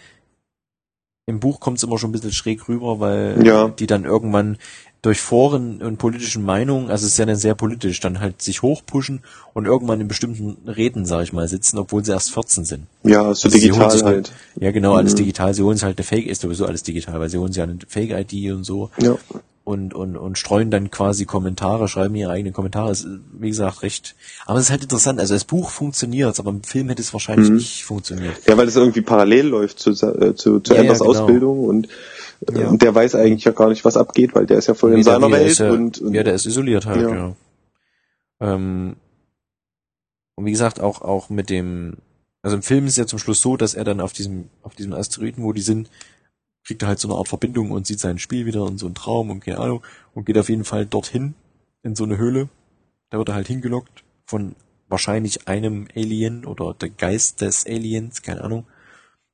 im 1.27 1.41
Buch 1.41 1.59
kommt 1.61 1.79
es 1.79 1.83
immer 1.85 1.99
schon 1.99 2.11
ein 2.11 2.13
bisschen 2.13 2.33
schräg 2.33 2.69
rüber, 2.69 3.01
weil 3.01 3.45
Ja. 3.45 3.69
die 3.69 3.87
dann 3.87 4.05
irgendwann 4.05 4.59
durch 5.03 5.21
Foren 5.21 5.81
und 5.83 5.97
politischen 5.97 6.45
Meinungen, 6.45 6.91
also 6.91 7.07
es 7.07 7.13
ist 7.13 7.19
ja 7.19 7.25
dann 7.25 7.37
sehr 7.37 7.55
politisch, 7.55 8.01
dann 8.01 8.21
halt 8.21 8.43
sich 8.43 8.61
hochpushen 8.63 9.21
und 9.55 9.65
irgendwann 9.65 10.01
in 10.01 10.09
bestimmten 10.09 10.69
Reden, 10.69 11.07
sag 11.07 11.23
ich 11.23 11.33
mal, 11.33 11.49
sitzen, 11.49 11.79
obwohl 11.79 12.05
sie 12.05 12.13
erst 12.13 12.33
14 12.33 12.65
sind. 12.67 12.87
Ja, 13.03 13.23
so 13.35 13.49
Also 13.49 13.49
digital 13.51 13.91
sich 13.91 14.03
halt. 14.03 14.33
Ja, 14.61 14.73
genau, 14.73 14.95
alles 14.95 15.13
Mhm. 15.15 15.19
digital. 15.19 15.55
Sie 15.55 15.63
holen 15.63 15.77
sich 15.79 15.85
halt 15.85 15.97
eine 15.99 16.05
Fake, 16.05 16.27
ist 16.27 16.43
sowieso 16.43 16.67
alles 16.67 16.83
digital, 16.83 17.19
weil 17.19 17.31
sie 17.31 17.39
holen 17.39 17.53
sich 17.53 17.63
eine 17.63 17.79
Fake-ID 17.89 18.53
und 18.53 18.65
so 18.65 18.91
Ja. 19.01 19.17
und, 19.65 19.95
und, 19.95 20.19
und 20.19 20.37
streuen 20.37 20.71
dann 20.71 20.91
quasi 20.91 21.25
Kommentare, 21.25 21.89
schreiben 21.89 22.15
ihre 22.15 22.33
eigenen 22.33 22.53
Kommentare. 22.53 22.91
Ist, 22.93 23.07
wie 23.39 23.49
gesagt, 23.49 23.83
recht. 23.83 24.15
Aber 24.45 24.59
es 24.59 24.67
ist 24.67 24.71
halt 24.71 24.83
interessant. 24.83 25.19
Also 25.19 25.33
das 25.33 25.45
Buch 25.45 25.71
funktioniert, 25.71 26.39
aber 26.39 26.51
im 26.51 26.63
Film 26.63 26.91
hätte 26.91 27.01
es 27.01 27.15
wahrscheinlich 27.15 27.49
Mhm. 27.49 27.57
nicht 27.57 27.85
funktioniert. 27.85 28.35
Ja, 28.47 28.59
weil 28.59 28.69
es 28.69 28.77
irgendwie 28.77 29.01
parallel 29.01 29.47
läuft 29.47 29.79
zu, 29.79 29.93
äh, 29.93 30.35
zu, 30.35 30.61
zu 30.61 30.73
Ja, 30.73 30.77
ja, 30.77 30.81
Enders 30.83 30.99
genau. 30.99 31.11
Ausbildung 31.11 31.65
und, 31.65 31.89
Ja. 32.49 32.69
und 32.69 32.81
der 32.81 32.95
weiß 32.95 33.17
eigentlich 33.17 33.45
ja 33.45 33.53
gar 33.53 33.69
nicht, 33.69 33.85
was 33.85 33.97
abgeht, 33.97 34.35
weil 34.35 34.47
der 34.47 34.59
ist 34.59 34.67
ja 34.67 34.75
voll 34.75 34.93
in 34.93 34.99
Wie 34.99 35.03
seiner 35.03 35.29
der 35.29 35.41
Welt 35.41 35.59
ja, 35.59 35.71
und, 35.71 36.01
und 36.01 36.15
ja, 36.15 36.23
der 36.23 36.35
ist 36.35 36.47
isoliert 36.47 36.87
halt, 36.87 37.03
Ja. 37.03 37.15
ja. 37.15 37.37
Ähm, 38.41 38.97
und 40.37 40.47
wie 40.47 40.51
gesagt, 40.51 40.81
auch, 40.81 41.03
auch 41.03 41.29
mit 41.29 41.51
dem, 41.51 41.99
also 42.41 42.57
im 42.57 42.63
Film 42.63 42.87
ist 42.87 42.93
es 42.93 42.97
ja 42.97 43.07
zum 43.07 43.19
Schluss 43.19 43.43
so, 43.43 43.59
dass 43.59 43.75
er 43.75 43.85
dann 43.85 44.01
auf 44.01 44.15
diesem, 44.15 44.49
auf 44.63 44.75
diesem 44.75 44.95
Asteroiden, 44.95 45.45
wo 45.45 45.53
die 45.53 45.61
sind, 45.61 45.91
kriegt 46.65 46.83
er 46.83 46.89
halt 46.89 46.99
so 46.99 47.09
eine 47.09 47.19
Art 47.19 47.29
Verbindung 47.29 47.71
und 47.71 47.87
sieht 47.87 48.01
sein 48.01 48.19
Spiel 48.19 48.47
wieder 48.47 48.65
und 48.65 48.79
so 48.79 48.87
einen 48.87 48.95
Traum 48.95 49.31
und 49.31 49.41
keine 49.41 49.59
Ahnung 49.59 49.83
und 50.15 50.25
geht 50.25 50.39
auf 50.39 50.49
jeden 50.49 50.65
Fall 50.65 50.87
dorthin 50.87 51.35
in 51.83 51.95
so 51.95 52.05
eine 52.05 52.17
Höhle. 52.17 52.49
Da 53.11 53.19
wird 53.19 53.29
er 53.29 53.35
halt 53.35 53.49
hingelockt 53.49 54.05
von 54.25 54.55
wahrscheinlich 54.89 55.47
einem 55.49 55.89
Alien 55.95 56.45
oder 56.47 56.75
der 56.75 56.91
Geist 56.91 57.41
des 57.41 57.67
Aliens, 57.67 58.23
keine 58.23 58.43
Ahnung. 58.43 58.67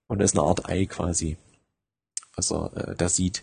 Und 0.08 0.18
da 0.18 0.24
ist 0.24 0.36
eine 0.36 0.46
Art 0.46 0.68
Ei 0.68 0.86
quasi, 0.86 1.36
was 2.36 2.52
er 2.52 2.70
äh, 2.76 2.94
da 2.96 3.08
sieht. 3.08 3.42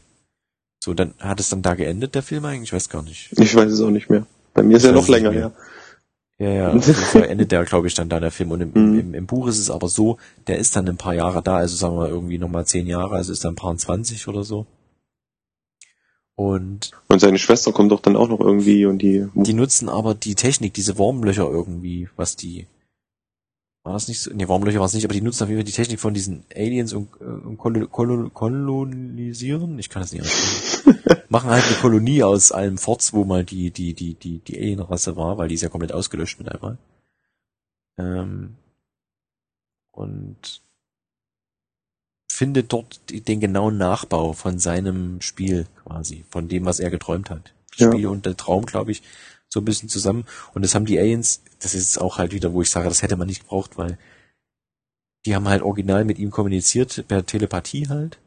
So, 0.84 0.94
dann 0.94 1.14
hat 1.20 1.39
es 1.39 1.50
dann 1.50 1.62
da 1.62 1.76
geendet, 1.76 2.14
der 2.16 2.24
Film 2.24 2.46
eigentlich? 2.46 2.70
Ich 2.70 2.74
weiß 2.74 2.89
gar 2.89 3.04
nicht. 3.04 3.32
ich 3.38 3.56
weiß 3.56 3.72
es 3.72 3.82
auch 3.82 3.89
nicht 3.89 4.10
mehr. 4.10 4.26
Bei 4.54 4.64
mir 4.64 4.78
ist 4.78 4.84
Ich 4.84 4.89
ja 4.89 4.96
noch 4.96 5.08
länger 5.08 5.32
her. 5.32 5.52
Ja, 6.39 6.50
ja, 6.50 6.80
so 6.82 7.20
endet 7.20 7.52
der, 7.52 7.64
glaube 7.64 7.88
ich, 7.88 7.94
dann 7.94 8.10
da 8.10 8.20
der 8.20 8.32
Film. 8.32 8.52
Und 8.52 8.62
im, 8.62 8.72
Mhm. 8.74 9.00
im, 9.00 9.14
im 9.14 9.26
Buch 9.26 9.48
ist 9.48 9.60
es 9.60 9.70
aber 9.70 9.88
so, 9.88 10.18
der 10.48 10.58
ist 10.58 10.76
dann 10.76 10.88
ein 10.89 10.98
paar 10.98 11.14
Jahre 11.14 11.41
da, 11.41 11.58
also 11.58 11.76
sagen 11.76 11.98
wir 11.98 12.10
irgendwie 12.10 12.38
nochmal 12.38 12.66
zehn 12.66 12.86
Jahre, 12.88 13.16
also 13.16 13.32
ist 13.32 13.46
dann 13.46 13.54
ein 13.54 13.56
paar 13.56 13.76
20 13.78 14.28
oder 14.28 14.44
so. 14.44 14.66
Und 16.36 16.91
Und 17.08 17.20
seine 17.20 17.38
Schwester 17.38 17.72
kommt 17.72 17.91
doch 17.91 18.02
dann 18.02 18.16
auch 18.16 18.28
noch 18.28 18.39
irgendwie 18.39 18.86
und 18.88 19.00
die, 19.00 19.28
die 19.36 19.54
nutzen 19.54 19.88
aber 19.88 20.16
die 20.16 20.34
Technik, 20.36 20.74
diese 20.74 20.98
Wurmlöcher 20.98 21.48
irgendwie, 21.48 22.10
was 22.16 22.36
die, 22.36 22.66
war 23.84 23.94
das 23.94 24.08
nicht 24.08 24.22
so? 24.22 24.32
Nee, 24.34 24.48
Wurmlöcher 24.48 24.80
war 24.80 24.86
es 24.86 24.94
nicht, 24.94 25.04
aber 25.04 25.14
die 25.14 25.22
nutzen 25.22 25.44
auf 25.44 25.50
jeden 25.50 25.60
Fall 25.60 25.66
die 25.66 25.72
Technik 25.74 26.00
von 26.00 26.14
diesen 26.14 26.46
Aliens 26.56 26.94
und, 26.94 27.10
äh, 27.20 27.26
und 27.26 27.58
kolo, 27.58 27.88
kolo, 27.88 28.30
kolonisieren, 28.30 29.78
ich 29.78 29.90
kann 29.90 30.02
das 30.02 30.14
nicht 30.14 30.24
aussprechen. 30.24 31.24
Machen 31.30 31.50
halt 31.50 31.66
eine 31.66 31.76
Kolonie 31.76 32.24
aus 32.24 32.52
allem 32.52 32.78
Forts, 32.78 33.14
wo 33.14 33.26
mal 33.26 33.44
die, 33.44 33.72
die, 33.72 33.94
die, 33.94 34.14
die, 34.14 34.40
die 34.40 34.58
Alienrasse 34.58 35.18
war, 35.18 35.38
weil 35.38 35.50
die 35.50 35.56
ist 35.56 35.62
ja 35.62 35.70
komplett 35.70 35.92
ausgelöscht 35.92 36.40
mit 36.40 36.50
einmal. 36.50 36.78
Ähm, 37.98 38.56
und 39.92 40.62
findet 42.32 42.74
dort 42.74 43.02
den 43.10 43.40
genauen 43.40 43.78
Nachbau 43.78 44.34
von 44.34 44.60
seinem 44.60 45.22
Spiel 45.22 45.68
quasi, 45.84 46.26
von 46.30 46.48
dem, 46.48 46.66
was 46.66 46.80
er 46.80 46.90
geträumt 46.90 47.30
hat. 47.30 47.54
Ja. 47.76 47.92
Spiel 47.92 48.08
und 48.08 48.26
der 48.26 48.38
Traum, 48.38 48.66
glaube 48.66 48.92
ich, 48.92 49.04
so 49.54 49.62
ein 49.62 49.66
bisschen 49.66 49.88
zusammen. 49.88 50.26
Und 50.54 50.64
das 50.66 50.74
haben 50.74 50.86
die 50.86 50.99
Aliens, 50.99 51.41
das 51.60 51.76
ist 51.76 52.01
auch 52.01 52.18
halt 52.18 52.34
wieder, 52.34 52.54
wo 52.54 52.62
ich 52.62 52.70
sage, 52.70 52.89
das 52.89 53.04
hätte 53.04 53.16
man 53.16 53.28
nicht 53.28 53.41
gebraucht, 53.41 53.78
weil 53.78 53.97
die 55.26 55.36
haben 55.36 55.47
halt 55.47 55.62
original 55.62 56.04
mit 56.04 56.18
ihm 56.20 56.32
kommuniziert, 56.32 57.08
per 57.08 57.26
Telepathie 57.26 57.88
halt. 57.88 58.18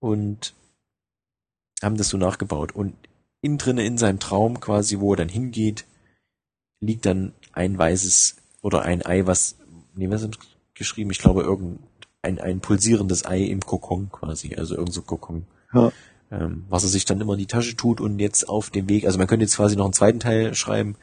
Und 0.00 0.54
haben 1.82 1.96
das 1.96 2.08
so 2.08 2.16
nachgebaut. 2.16 2.72
Und 2.72 2.94
innen 3.42 3.58
drinne 3.58 3.84
in 3.84 3.98
seinem 3.98 4.18
Traum 4.18 4.58
quasi, 4.58 4.98
wo 4.98 5.12
er 5.12 5.18
dann 5.18 5.28
hingeht, 5.28 5.84
liegt 6.80 7.06
dann 7.06 7.34
ein 7.52 7.76
weißes 7.76 8.36
oder 8.62 8.82
ein 8.82 9.04
Ei, 9.04 9.26
was, 9.26 9.56
nee, 9.94 10.10
was 10.10 10.22
ist 10.22 10.38
geschrieben? 10.74 11.10
Ich 11.10 11.18
glaube, 11.18 11.42
irgendein 11.42 12.40
ein, 12.40 12.60
pulsierendes 12.60 13.26
Ei 13.26 13.42
im 13.42 13.60
Kokon 13.60 14.10
quasi, 14.10 14.54
also 14.56 14.76
irgend 14.76 14.94
so 14.94 15.02
Kokon. 15.02 15.46
Ja. 15.74 15.92
Ähm, 16.30 16.64
was 16.68 16.82
er 16.82 16.90
sich 16.90 17.06
dann 17.06 17.20
immer 17.20 17.32
in 17.32 17.38
die 17.38 17.46
Tasche 17.46 17.74
tut 17.74 18.00
und 18.00 18.18
jetzt 18.18 18.48
auf 18.48 18.68
dem 18.70 18.88
Weg, 18.88 19.06
also 19.06 19.16
man 19.16 19.26
könnte 19.26 19.44
jetzt 19.44 19.56
quasi 19.56 19.76
noch 19.76 19.86
einen 19.86 19.94
zweiten 19.94 20.20
Teil 20.20 20.54
schreiben, 20.54 20.96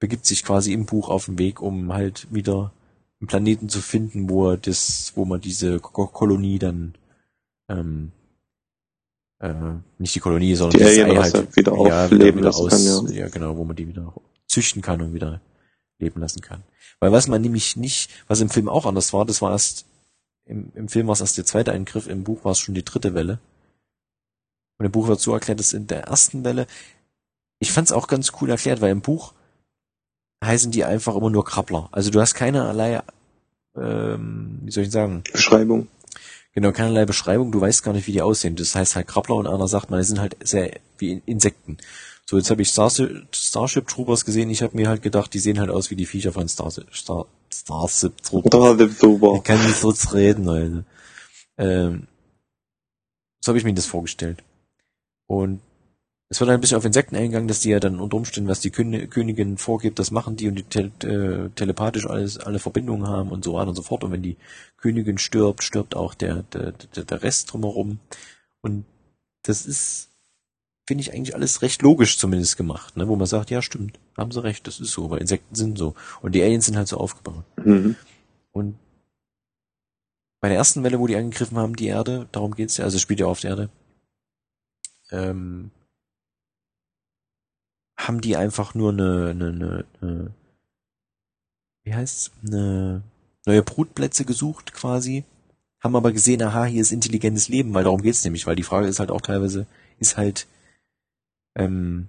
begibt 0.00 0.26
sich 0.26 0.42
quasi 0.44 0.72
im 0.72 0.84
Buch 0.84 1.08
auf 1.08 1.26
den 1.26 1.38
Weg, 1.38 1.62
um 1.62 1.92
halt 1.92 2.26
wieder 2.32 2.72
einen 3.20 3.28
Planeten 3.28 3.68
zu 3.68 3.80
finden, 3.80 4.28
wo 4.28 4.50
er 4.50 4.56
das, 4.56 5.12
wo 5.14 5.24
man 5.24 5.40
diese 5.40 5.78
Ko- 5.78 6.08
Kolonie 6.08 6.58
dann 6.58 6.94
ähm, 7.68 8.10
äh, 9.38 9.54
nicht 9.98 10.14
die 10.16 10.20
Kolonie, 10.20 10.56
sondern 10.56 10.78
Die 10.78 10.84
das 10.84 10.92
Ei 10.92 11.04
Alienrasse 11.04 11.38
halt 11.38 11.56
wieder 11.56 11.72
aufleben 11.72 12.42
lassen 12.42 12.68
kann, 12.68 13.12
ja. 13.14 13.28
genau, 13.28 13.56
wo 13.56 13.64
man 13.64 13.76
die 13.76 13.86
wieder 13.86 14.12
züchten 14.48 14.82
kann 14.82 15.00
und 15.00 15.14
wieder 15.14 15.40
leben 16.00 16.20
lassen 16.20 16.40
kann. 16.40 16.64
Weil 16.98 17.12
was 17.12 17.28
man 17.28 17.40
nämlich 17.42 17.76
nicht, 17.76 18.10
was 18.26 18.40
im 18.40 18.50
Film 18.50 18.68
auch 18.68 18.86
anders 18.86 19.12
war, 19.12 19.24
das 19.24 19.40
war 19.40 19.52
erst 19.52 19.86
im, 20.46 20.72
im 20.74 20.88
Film 20.88 21.06
war 21.06 21.12
es 21.14 21.20
erst 21.20 21.38
der 21.38 21.46
zweite 21.46 21.72
Eingriff, 21.72 22.08
im 22.08 22.24
Buch 22.24 22.44
war 22.44 22.52
es 22.52 22.58
schon 22.58 22.74
die 22.74 22.84
dritte 22.84 23.14
Welle. 23.14 23.38
Und 24.78 24.86
im 24.86 24.92
Buch 24.92 25.08
wird 25.08 25.20
so 25.20 25.32
erklärt, 25.32 25.60
dass 25.60 25.72
in 25.72 25.86
der 25.86 26.04
ersten 26.04 26.44
Welle, 26.44 26.66
ich 27.60 27.72
fand 27.72 27.88
es 27.88 27.92
auch 27.92 28.08
ganz 28.08 28.32
cool 28.40 28.50
erklärt, 28.50 28.80
weil 28.80 28.90
im 28.90 29.00
Buch 29.00 29.32
heißen 30.44 30.72
die 30.72 30.84
einfach 30.84 31.16
immer 31.16 31.30
nur 31.30 31.44
Krabbler. 31.44 31.88
Also 31.92 32.10
du 32.10 32.20
hast 32.20 32.34
keinerlei, 32.34 33.02
ähm, 33.76 34.60
wie 34.62 34.70
soll 34.70 34.84
ich 34.84 34.90
sagen, 34.90 35.22
Beschreibung. 35.32 35.88
Genau, 36.52 36.70
keinerlei 36.70 37.04
Beschreibung, 37.04 37.50
du 37.50 37.60
weißt 37.60 37.82
gar 37.82 37.92
nicht, 37.92 38.06
wie 38.06 38.12
die 38.12 38.22
aussehen. 38.22 38.54
Das 38.56 38.74
heißt 38.74 38.94
halt 38.94 39.08
Krabbler 39.08 39.36
und 39.36 39.46
einer 39.46 39.66
sagt 39.66 39.90
mal, 39.90 39.98
die 39.98 40.06
sind 40.06 40.20
halt 40.20 40.36
sehr 40.42 40.78
wie 40.98 41.22
Insekten. 41.26 41.78
So, 42.26 42.38
jetzt 42.38 42.50
habe 42.50 42.62
ich 42.62 42.68
Starship, 42.68 43.26
Starship 43.34 43.86
Troopers 43.88 44.24
gesehen, 44.24 44.48
ich 44.50 44.62
habe 44.62 44.76
mir 44.76 44.88
halt 44.88 45.02
gedacht, 45.02 45.34
die 45.34 45.40
sehen 45.40 45.60
halt 45.60 45.70
aus 45.70 45.90
wie 45.90 45.96
die 45.96 46.06
Viecher 46.06 46.32
von 46.32 46.48
Starship, 46.48 46.86
Star, 46.94 47.26
Starship 47.52 48.22
Troopers. 48.22 48.78
Wird 48.78 48.98
super. 48.98 49.34
Ich 49.36 49.42
kann 49.42 49.62
nicht 49.62 49.76
so 49.76 49.90
reden, 50.12 50.44
Leute. 50.44 50.84
Ähm, 51.58 52.06
so 53.40 53.50
habe 53.50 53.58
ich 53.58 53.64
mir 53.64 53.74
das 53.74 53.86
vorgestellt. 53.86 54.42
Und 55.26 55.60
es 56.28 56.40
wird 56.40 56.50
ein 56.50 56.60
bisschen 56.60 56.78
auf 56.78 56.84
Insekten 56.84 57.16
eingegangen, 57.16 57.48
dass 57.48 57.60
die 57.60 57.70
ja 57.70 57.80
dann 57.80 58.00
unter 58.00 58.16
Umständen, 58.16 58.48
was 58.48 58.60
die 58.60 58.70
Kön 58.70 59.08
Königin 59.10 59.56
vorgibt, 59.56 59.98
das 59.98 60.10
machen 60.10 60.36
die 60.36 60.48
und 60.48 60.56
die 60.56 60.62
tel 60.64 60.90
äh, 61.04 61.50
telepathisch 61.50 62.06
alles, 62.06 62.38
alle 62.38 62.58
Verbindungen 62.58 63.06
haben 63.06 63.30
und 63.30 63.44
so 63.44 63.54
weiter 63.54 63.68
und 63.68 63.76
so 63.76 63.82
fort. 63.82 64.04
Und 64.04 64.12
wenn 64.12 64.22
die 64.22 64.36
Königin 64.76 65.18
stirbt, 65.18 65.62
stirbt 65.62 65.94
auch 65.94 66.14
der, 66.14 66.42
der, 66.52 66.72
der, 66.72 67.04
der 67.04 67.22
Rest 67.22 67.52
drumherum. 67.52 68.00
Und 68.62 68.84
das 69.42 69.66
ist, 69.66 70.08
finde 70.86 71.02
ich 71.02 71.12
eigentlich 71.12 71.34
alles 71.34 71.62
recht 71.62 71.82
logisch 71.82 72.18
zumindest 72.18 72.56
gemacht, 72.56 72.96
ne? 72.96 73.06
wo 73.06 73.16
man 73.16 73.26
sagt, 73.26 73.50
ja 73.50 73.62
stimmt, 73.62 73.98
haben 74.16 74.32
sie 74.32 74.42
recht, 74.42 74.66
das 74.66 74.80
ist 74.80 74.92
so, 74.92 75.10
weil 75.10 75.20
Insekten 75.20 75.54
sind 75.54 75.78
so. 75.78 75.94
Und 76.20 76.34
die 76.34 76.42
Aliens 76.42 76.66
sind 76.66 76.76
halt 76.76 76.88
so 76.88 76.96
aufgebaut. 76.96 77.44
Mhm. 77.64 77.96
Und 78.52 78.76
bei 80.40 80.48
der 80.48 80.58
ersten 80.58 80.82
Welle, 80.82 80.98
wo 80.98 81.06
die 81.06 81.16
angegriffen 81.16 81.58
haben, 81.58 81.76
die 81.76 81.86
Erde, 81.86 82.28
darum 82.32 82.54
geht's 82.54 82.76
ja, 82.76 82.84
also 82.84 82.98
spielt 82.98 83.20
ja 83.20 83.26
auf 83.26 83.40
der 83.40 83.50
Erde, 83.50 83.70
ähm, 85.14 85.70
haben 87.96 88.20
die 88.20 88.36
einfach 88.36 88.74
nur 88.74 88.92
eine, 88.92 89.30
eine, 89.30 89.48
eine, 89.48 89.84
eine 90.00 90.34
wie 91.84 91.94
heißt's, 91.94 92.32
eine 92.46 93.02
neue 93.46 93.62
Brutplätze 93.62 94.24
gesucht 94.24 94.72
quasi, 94.72 95.24
haben 95.82 95.96
aber 95.96 96.12
gesehen, 96.12 96.42
aha, 96.42 96.64
hier 96.64 96.80
ist 96.80 96.92
intelligentes 96.92 97.48
Leben, 97.48 97.74
weil 97.74 97.84
darum 97.84 98.02
geht's 98.02 98.24
nämlich, 98.24 98.46
weil 98.46 98.56
die 98.56 98.62
Frage 98.62 98.88
ist 98.88 99.00
halt 99.00 99.10
auch 99.10 99.20
teilweise, 99.20 99.66
ist 99.98 100.16
halt, 100.16 100.46
ähm, 101.56 102.08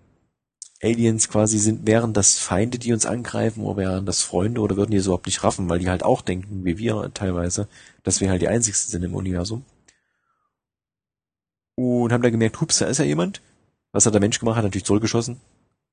Aliens 0.81 1.29
quasi 1.29 1.57
sind, 1.57 1.87
wären 1.87 2.13
das 2.13 2.37
Feinde, 2.37 2.79
die 2.79 2.93
uns 2.93 3.05
angreifen, 3.05 3.63
oder 3.63 3.77
wären 3.77 4.05
das 4.05 4.21
Freunde, 4.21 4.61
oder 4.61 4.77
würden 4.77 4.91
die 4.91 4.97
es 4.97 5.05
überhaupt 5.05 5.25
nicht 5.25 5.43
raffen, 5.43 5.69
weil 5.69 5.79
die 5.79 5.89
halt 5.89 6.03
auch 6.03 6.21
denken, 6.21 6.65
wie 6.65 6.77
wir 6.77 7.11
teilweise, 7.13 7.67
dass 8.03 8.21
wir 8.21 8.29
halt 8.29 8.41
die 8.41 8.47
einzigsten 8.47 8.91
sind 8.91 9.03
im 9.03 9.15
Universum. 9.15 9.65
Und 11.75 12.11
haben 12.11 12.21
dann 12.21 12.31
gemerkt, 12.31 12.59
hups, 12.61 12.79
da 12.79 12.85
ist 12.85 12.99
ja 12.99 13.05
jemand. 13.05 13.41
Was 13.91 14.05
hat 14.05 14.13
der 14.13 14.21
Mensch 14.21 14.39
gemacht? 14.39 14.57
Hat 14.57 14.63
natürlich 14.63 14.85
zurückgeschossen, 14.85 15.39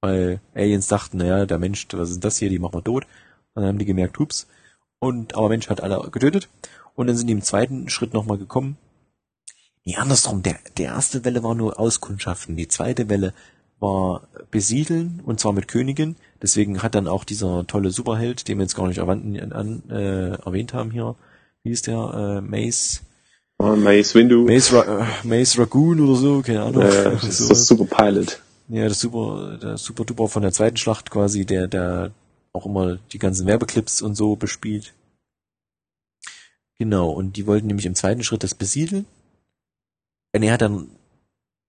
weil 0.00 0.40
Aliens 0.54 0.86
dachten, 0.86 1.18
naja, 1.18 1.46
der 1.46 1.58
Mensch, 1.58 1.86
was 1.92 2.10
ist 2.10 2.24
das 2.24 2.36
hier, 2.36 2.48
die 2.48 2.58
machen 2.58 2.74
wir 2.74 2.84
tot. 2.84 3.04
Und 3.54 3.62
dann 3.62 3.66
haben 3.66 3.78
die 3.78 3.84
gemerkt, 3.84 4.18
hups. 4.18 4.46
Und, 4.98 5.34
aber 5.34 5.48
Mensch 5.48 5.68
hat 5.68 5.82
alle 5.82 6.10
getötet. 6.10 6.48
Und 6.94 7.06
dann 7.06 7.16
sind 7.16 7.26
die 7.26 7.32
im 7.32 7.42
zweiten 7.42 7.88
Schritt 7.88 8.12
nochmal 8.12 8.38
gekommen. 8.38 8.76
Nee, 9.84 9.96
andersrum, 9.96 10.42
der, 10.42 10.58
der 10.76 10.86
erste 10.86 11.24
Welle 11.24 11.42
war 11.42 11.54
nur 11.54 11.80
Auskundschaften. 11.80 12.56
Die 12.56 12.68
zweite 12.68 13.08
Welle 13.08 13.34
war 13.80 14.28
besiedeln, 14.52 15.20
und 15.24 15.40
zwar 15.40 15.52
mit 15.52 15.66
Königin. 15.66 16.14
Deswegen 16.40 16.82
hat 16.82 16.94
dann 16.94 17.08
auch 17.08 17.24
dieser 17.24 17.66
tolle 17.66 17.90
Superheld, 17.90 18.46
den 18.46 18.58
wir 18.58 18.62
jetzt 18.62 18.76
gar 18.76 18.86
nicht 18.86 18.98
erwähnt, 18.98 19.52
an, 19.52 19.82
äh, 19.90 20.34
erwähnt 20.36 20.72
haben 20.72 20.92
hier, 20.92 21.16
wie 21.64 21.72
ist 21.72 21.88
der, 21.88 21.98
äh, 22.14 22.40
Mace, 22.40 23.02
Oh, 23.62 23.76
Mace 23.76 24.16
Windu. 24.16 24.44
Mace, 24.44 24.72
Ra 24.72 25.02
äh, 25.02 25.26
Mace 25.26 25.56
Ragoon 25.56 26.00
oder 26.00 26.16
so, 26.16 26.42
keine 26.42 26.62
Ahnung. 26.62 26.82
Äh, 26.82 27.10
das 27.22 27.40
ist 27.40 27.48
das 27.50 27.66
Super 27.68 27.84
Pilot. 27.84 28.42
Ja, 28.68 28.88
das 28.88 28.98
super, 28.98 29.58
der 29.62 29.78
super 29.78 30.04
duper 30.04 30.28
von 30.28 30.42
der 30.42 30.52
zweiten 30.52 30.76
Schlacht 30.76 31.10
quasi, 31.10 31.44
der, 31.44 31.68
der 31.68 32.10
auch 32.52 32.66
immer 32.66 32.98
die 33.12 33.18
ganzen 33.18 33.46
Werbeclips 33.46 34.02
und 34.02 34.16
so 34.16 34.34
bespielt. 34.34 34.94
Genau, 36.78 37.10
und 37.10 37.36
die 37.36 37.46
wollten 37.46 37.68
nämlich 37.68 37.86
im 37.86 37.94
zweiten 37.94 38.24
Schritt 38.24 38.42
das 38.42 38.54
besiedeln. 38.54 39.06
Und 40.34 40.42
er 40.42 40.54
hat 40.54 40.62
dann 40.62 40.88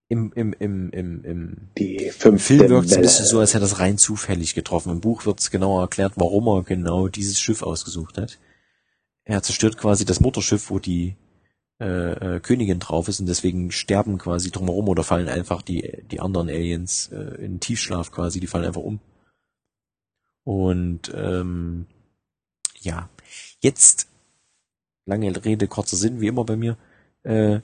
im, 0.09 0.31
im, 0.33 0.53
im, 0.57 0.89
im, 0.89 1.23
im 1.23 1.57
Die 1.77 2.11
im 2.23 2.39
Film 2.39 2.69
wirkt 2.69 2.87
es 2.87 2.95
ein 2.95 3.01
bisschen 3.01 3.25
so, 3.25 3.39
als 3.39 3.53
hätte 3.53 3.65
er 3.65 3.67
es 3.67 3.79
rein 3.79 3.99
zufällig 3.99 4.55
getroffen. 4.55 4.91
Im 4.91 5.01
Buch 5.01 5.27
wird 5.27 5.39
es 5.41 5.51
genauer 5.51 5.81
erklärt, 5.81 6.13
warum 6.15 6.47
er 6.47 6.63
genau 6.63 7.07
dieses 7.07 7.39
Schiff 7.39 7.61
ausgesucht 7.61 8.17
hat. 8.17 8.39
Er 9.25 9.43
zerstört 9.43 9.77
quasi 9.77 10.05
das 10.05 10.19
Mutterschiff, 10.19 10.69
wo 10.69 10.79
die 10.79 11.15
äh, 11.83 12.35
äh, 12.35 12.39
Königin 12.39 12.79
drauf 12.79 13.09
ist 13.09 13.19
und 13.19 13.25
deswegen 13.27 13.71
sterben 13.71 14.17
quasi 14.17 14.51
drumherum 14.51 14.87
oder 14.87 15.03
fallen 15.03 15.27
einfach 15.27 15.61
die, 15.61 16.01
die 16.09 16.21
anderen 16.21 16.47
Aliens 16.47 17.09
äh, 17.11 17.43
in 17.43 17.59
Tiefschlaf 17.59 18.11
quasi, 18.11 18.39
die 18.39 18.47
fallen 18.47 18.65
einfach 18.65 18.81
um. 18.81 19.01
Und 20.45 21.11
ähm, 21.13 21.87
ja, 22.79 23.09
jetzt, 23.59 24.07
lange 25.05 25.43
Rede, 25.43 25.67
kurzer 25.67 25.97
Sinn, 25.97 26.21
wie 26.21 26.27
immer 26.27 26.45
bei 26.45 26.55
mir, 26.55 26.77
äh, 27.23 27.59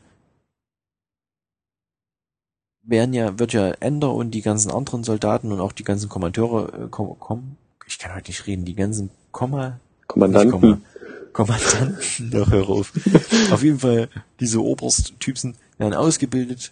werden 2.82 3.13
ja, 3.13 3.39
wird 3.39 3.53
ja 3.53 3.72
Ender 3.72 4.13
und 4.13 4.32
die 4.32 4.41
ganzen 4.41 4.70
anderen 4.72 5.05
Soldaten 5.05 5.53
und 5.53 5.61
auch 5.61 5.72
die 5.72 5.84
ganzen 5.86 6.09
Kommandeure, 6.09 6.86
äh, 6.86 6.88
kom, 6.89 7.17
kom, 7.20 7.55
ich 7.88 7.99
kann 7.99 8.13
heute 8.15 8.32
nicht 8.32 8.47
reden, 8.47 8.65
die 8.65 8.76
ganzen 8.76 9.11
Komma, 9.32 9.80
nicht 10.43 10.51
Komma, 10.51 10.82
Kommandanten. 11.34 12.32
Doch 12.32 12.49
hör 12.51 12.69
auf. 12.69 12.91
Auf 13.51 13.63
jeden 13.63 13.80
Fall, 13.80 14.09
diese 14.39 14.63
Obersttypen 14.63 15.55
werden 15.77 15.93
ausgebildet, 15.93 16.71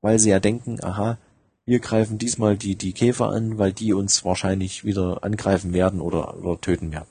weil 0.00 0.18
sie 0.18 0.30
ja 0.30 0.40
denken, 0.40 0.82
aha, 0.82 1.18
wir 1.64 1.80
greifen 1.80 2.18
diesmal 2.18 2.56
die, 2.56 2.76
die 2.76 2.92
Käfer 2.92 3.28
an, 3.28 3.58
weil 3.58 3.72
die 3.72 3.92
uns 3.92 4.24
wahrscheinlich 4.24 4.84
wieder 4.84 5.22
angreifen 5.22 5.72
werden 5.72 6.00
oder, 6.00 6.38
oder 6.38 6.60
töten 6.60 6.92
werden. 6.92 7.08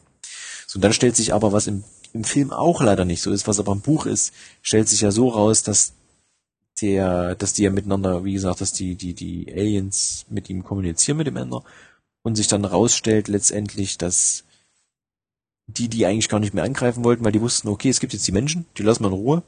So, 0.65 0.77
und 0.77 0.83
dann 0.83 0.93
stellt 0.93 1.15
sich 1.15 1.33
aber, 1.33 1.53
was 1.53 1.67
im, 1.67 1.83
im 2.13 2.23
Film 2.23 2.51
auch 2.51 2.81
leider 2.81 3.05
nicht 3.05 3.21
so 3.21 3.31
ist, 3.31 3.47
was 3.47 3.59
aber 3.59 3.71
im 3.71 3.81
Buch 3.81 4.05
ist, 4.05 4.33
stellt 4.61 4.89
sich 4.89 5.01
ja 5.01 5.11
so 5.11 5.29
raus, 5.29 5.63
dass 5.63 5.93
der, 6.81 7.35
dass 7.35 7.53
die 7.53 7.63
ja 7.63 7.69
miteinander, 7.69 8.23
wie 8.23 8.33
gesagt, 8.33 8.61
dass 8.61 8.73
die, 8.73 8.95
die, 8.95 9.13
die 9.13 9.51
Aliens 9.51 10.25
mit 10.29 10.49
ihm 10.49 10.63
kommunizieren 10.63 11.17
mit 11.17 11.27
dem 11.27 11.37
Ender 11.37 11.63
und 12.23 12.35
sich 12.35 12.47
dann 12.47 12.65
rausstellt 12.65 13.27
letztendlich, 13.27 13.97
dass 13.97 14.43
die, 15.67 15.87
die 15.89 16.05
eigentlich 16.05 16.29
gar 16.29 16.39
nicht 16.39 16.53
mehr 16.53 16.63
angreifen 16.63 17.03
wollten, 17.03 17.23
weil 17.25 17.31
die 17.31 17.41
wussten, 17.41 17.67
okay, 17.67 17.89
es 17.89 17.99
gibt 17.99 18.13
jetzt 18.13 18.27
die 18.27 18.31
Menschen, 18.31 18.65
die 18.77 18.83
lassen 18.83 19.03
wir 19.03 19.07
in 19.09 19.13
Ruhe, 19.13 19.43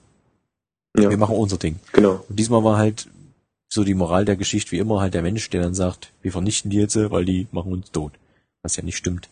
Ja, 0.98 1.10
wir 1.10 1.18
machen 1.18 1.36
unser 1.36 1.58
Ding. 1.58 1.80
genau. 1.94 2.24
Und 2.28 2.38
diesmal 2.38 2.64
war 2.64 2.78
halt 2.78 3.08
so 3.72 3.84
die 3.84 3.94
Moral 3.94 4.26
der 4.26 4.36
Geschichte 4.36 4.72
wie 4.72 4.80
immer 4.80 5.00
halt 5.00 5.14
der 5.14 5.22
Mensch, 5.22 5.50
der 5.50 5.62
dann 5.62 5.76
sagt, 5.76 6.12
wir 6.22 6.32
vernichten 6.32 6.72
die 6.72 6.78
jetzt, 6.78 6.96
weil 6.96 7.24
die 7.26 7.48
machen 7.52 7.72
uns 7.72 7.92
tot. 7.92 8.14
Was 8.64 8.76
ja 8.76 8.84
nicht 8.84 8.98
stimmt. 8.98 9.30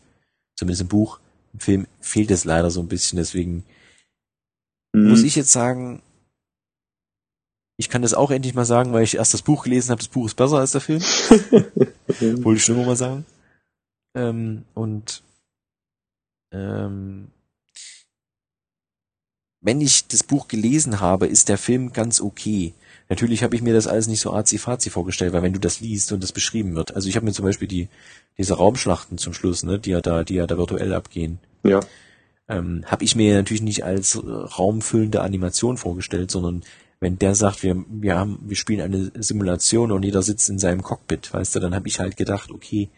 Zumindest 0.56 0.82
im 0.84 0.88
Buch. 0.88 1.20
Im 1.54 1.60
Film 1.60 1.88
fehlt 2.00 2.30
es 2.32 2.46
leider 2.46 2.70
so 2.72 2.80
ein 2.82 2.88
bisschen, 2.88 3.18
deswegen 3.18 3.64
Mhm. 4.94 5.10
muss 5.10 5.24
ich 5.24 5.36
jetzt 5.36 5.52
sagen, 5.52 6.02
ich 7.78 7.90
kann 7.90 8.02
das 8.02 8.14
auch 8.14 8.32
endlich 8.32 8.54
mal 8.54 8.66
sagen, 8.66 8.94
weil 8.94 9.04
ich 9.04 9.16
erst 9.16 9.34
das 9.34 9.42
Buch 9.42 9.64
gelesen 9.66 9.90
habe. 9.92 10.00
Das 10.00 10.08
Buch 10.08 10.26
ist 10.28 10.36
besser 10.36 10.58
als 10.60 10.72
der 10.72 10.82
Film. 10.82 11.02
Wollte 12.44 12.58
ich 12.58 12.64
schon 12.64 12.76
immer 12.76 12.86
mal 12.88 12.96
sagen. 12.96 13.26
Ähm, 14.16 14.64
und 14.74 15.22
ähm, 16.52 17.32
wenn 19.62 19.82
ich 19.82 20.08
das 20.08 20.24
Buch 20.24 20.48
gelesen 20.48 21.02
habe, 21.02 21.28
ist 21.28 21.50
der 21.50 21.58
Film 21.58 21.92
ganz 21.92 22.22
okay. 22.22 22.74
Natürlich 23.10 23.44
habe 23.44 23.56
ich 23.56 23.62
mir 23.62 23.74
das 23.74 23.88
alles 23.88 24.08
nicht 24.08 24.22
so 24.22 24.34
azi-fazi 24.34 24.90
vorgestellt, 24.90 25.34
weil 25.34 25.42
wenn 25.42 25.54
du 25.54 25.60
das 25.60 25.80
liest 25.80 26.12
und 26.12 26.22
das 26.22 26.32
beschrieben 26.32 26.76
wird, 26.76 26.94
also 26.96 27.10
ich 27.10 27.16
habe 27.16 27.26
mir 27.26 27.34
zum 27.34 27.46
Beispiel 27.46 27.68
die 27.68 27.88
diese 28.38 28.54
Raumschlachten 28.54 29.18
zum 29.18 29.34
Schluss, 29.34 29.64
ne, 29.64 29.80
die 29.80 29.92
ja 29.92 30.02
da, 30.02 30.24
die 30.24 30.36
ja 30.36 30.46
da 30.46 30.58
virtuell 30.58 30.94
abgehen, 30.94 31.40
Ja, 31.64 31.80
ähm, 32.50 32.84
habe 32.86 33.04
ich 33.04 33.16
mir 33.16 33.36
natürlich 33.36 33.62
nicht 33.62 33.84
als 33.84 34.16
äh, 34.16 34.20
raumfüllende 34.20 35.22
Animation 35.22 35.78
vorgestellt, 35.78 36.32
sondern 36.32 36.64
wenn 37.00 37.20
der 37.20 37.36
sagt, 37.36 37.64
wir, 37.64 37.84
wir 37.90 38.18
haben, 38.18 38.40
wir 38.46 38.56
spielen 38.56 38.82
eine 38.82 39.12
Simulation 39.22 39.92
und 39.92 40.04
jeder 40.04 40.22
sitzt 40.22 40.50
in 40.50 40.60
seinem 40.60 40.82
Cockpit, 40.82 41.34
weißt 41.34 41.56
du, 41.56 41.60
dann 41.60 41.76
habe 41.76 41.88
ich 41.88 42.00
halt 42.00 42.18
gedacht, 42.18 42.52
okay, 42.52 42.90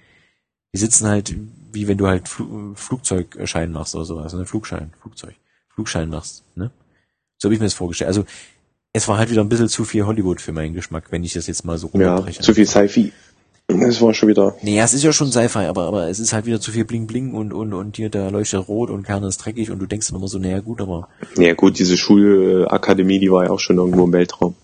wir 0.72 0.80
sitzen 0.80 1.08
halt, 1.08 1.36
wie 1.72 1.88
wenn 1.88 1.98
du 1.98 2.08
halt 2.08 2.28
Fl 2.28 2.46
Flugzeugschein 2.76 3.72
machst 3.72 3.96
oder 3.96 4.06
sowas, 4.06 4.34
ne? 4.34 4.46
Flugschein, 4.46 4.94
Flugzeug, 5.02 5.36
Flugschein 5.74 6.10
machst, 6.10 6.44
ne? 6.56 6.72
So 7.38 7.48
habe 7.48 7.54
ich 7.54 7.60
mir 7.60 7.66
das 7.68 7.74
vorgestellt. 7.74 8.10
Also 8.10 8.26
es 8.94 9.08
war 9.08 9.18
halt 9.18 9.30
wieder 9.32 9.42
ein 9.42 9.50
bisschen 9.50 9.70
zu 9.70 9.86
viel 9.86 10.06
Hollywood 10.06 10.42
für 10.42 10.52
meinen 10.52 10.74
Geschmack, 10.74 11.06
wenn 11.12 11.24
ich 11.24 11.34
das 11.34 11.48
jetzt 11.48 11.64
mal 11.64 11.78
so 11.78 11.88
ja, 11.94 12.12
runterbreche. 12.16 12.42
zu 12.42 12.54
viel 12.54 12.66
Sci-Fi. 12.68 13.14
Das 13.68 14.02
war 14.02 14.16
schon 14.16 14.30
wieder. 14.30 14.56
Naja, 14.64 14.84
es 14.84 14.96
ist 14.96 15.04
ja 15.04 15.14
schon 15.14 15.32
Sci-Fi, 15.32 15.66
aber, 15.66 15.84
aber 15.84 16.08
es 16.10 16.20
ist 16.20 16.34
halt 16.34 16.48
wieder 16.48 16.60
zu 16.60 16.72
viel 16.72 16.86
Bling 16.86 17.06
Bling 17.06 17.36
und, 17.36 17.54
und, 17.54 17.74
und 17.74 17.98
hier 17.98 18.10
da 18.10 18.30
leuchtet 18.30 18.68
rot 18.68 18.90
und 18.90 19.04
Kerne 19.04 19.28
ist 19.28 19.38
dreckig 19.38 19.70
und 19.70 19.78
du 19.78 19.86
denkst 19.86 20.08
dann 20.08 20.18
immer 20.18 20.28
so, 20.28 20.40
naja 20.40 20.60
gut, 20.60 20.82
aber 20.82 21.08
Ja 21.38 21.54
gut, 21.54 21.78
diese 21.78 21.96
Schulakademie, 21.96 23.20
die 23.20 23.32
war 23.32 23.46
ja 23.46 23.52
auch 23.52 23.60
schon 23.60 23.78
irgendwo 23.78 24.06
im 24.06 24.14
Weltraum. 24.14 24.56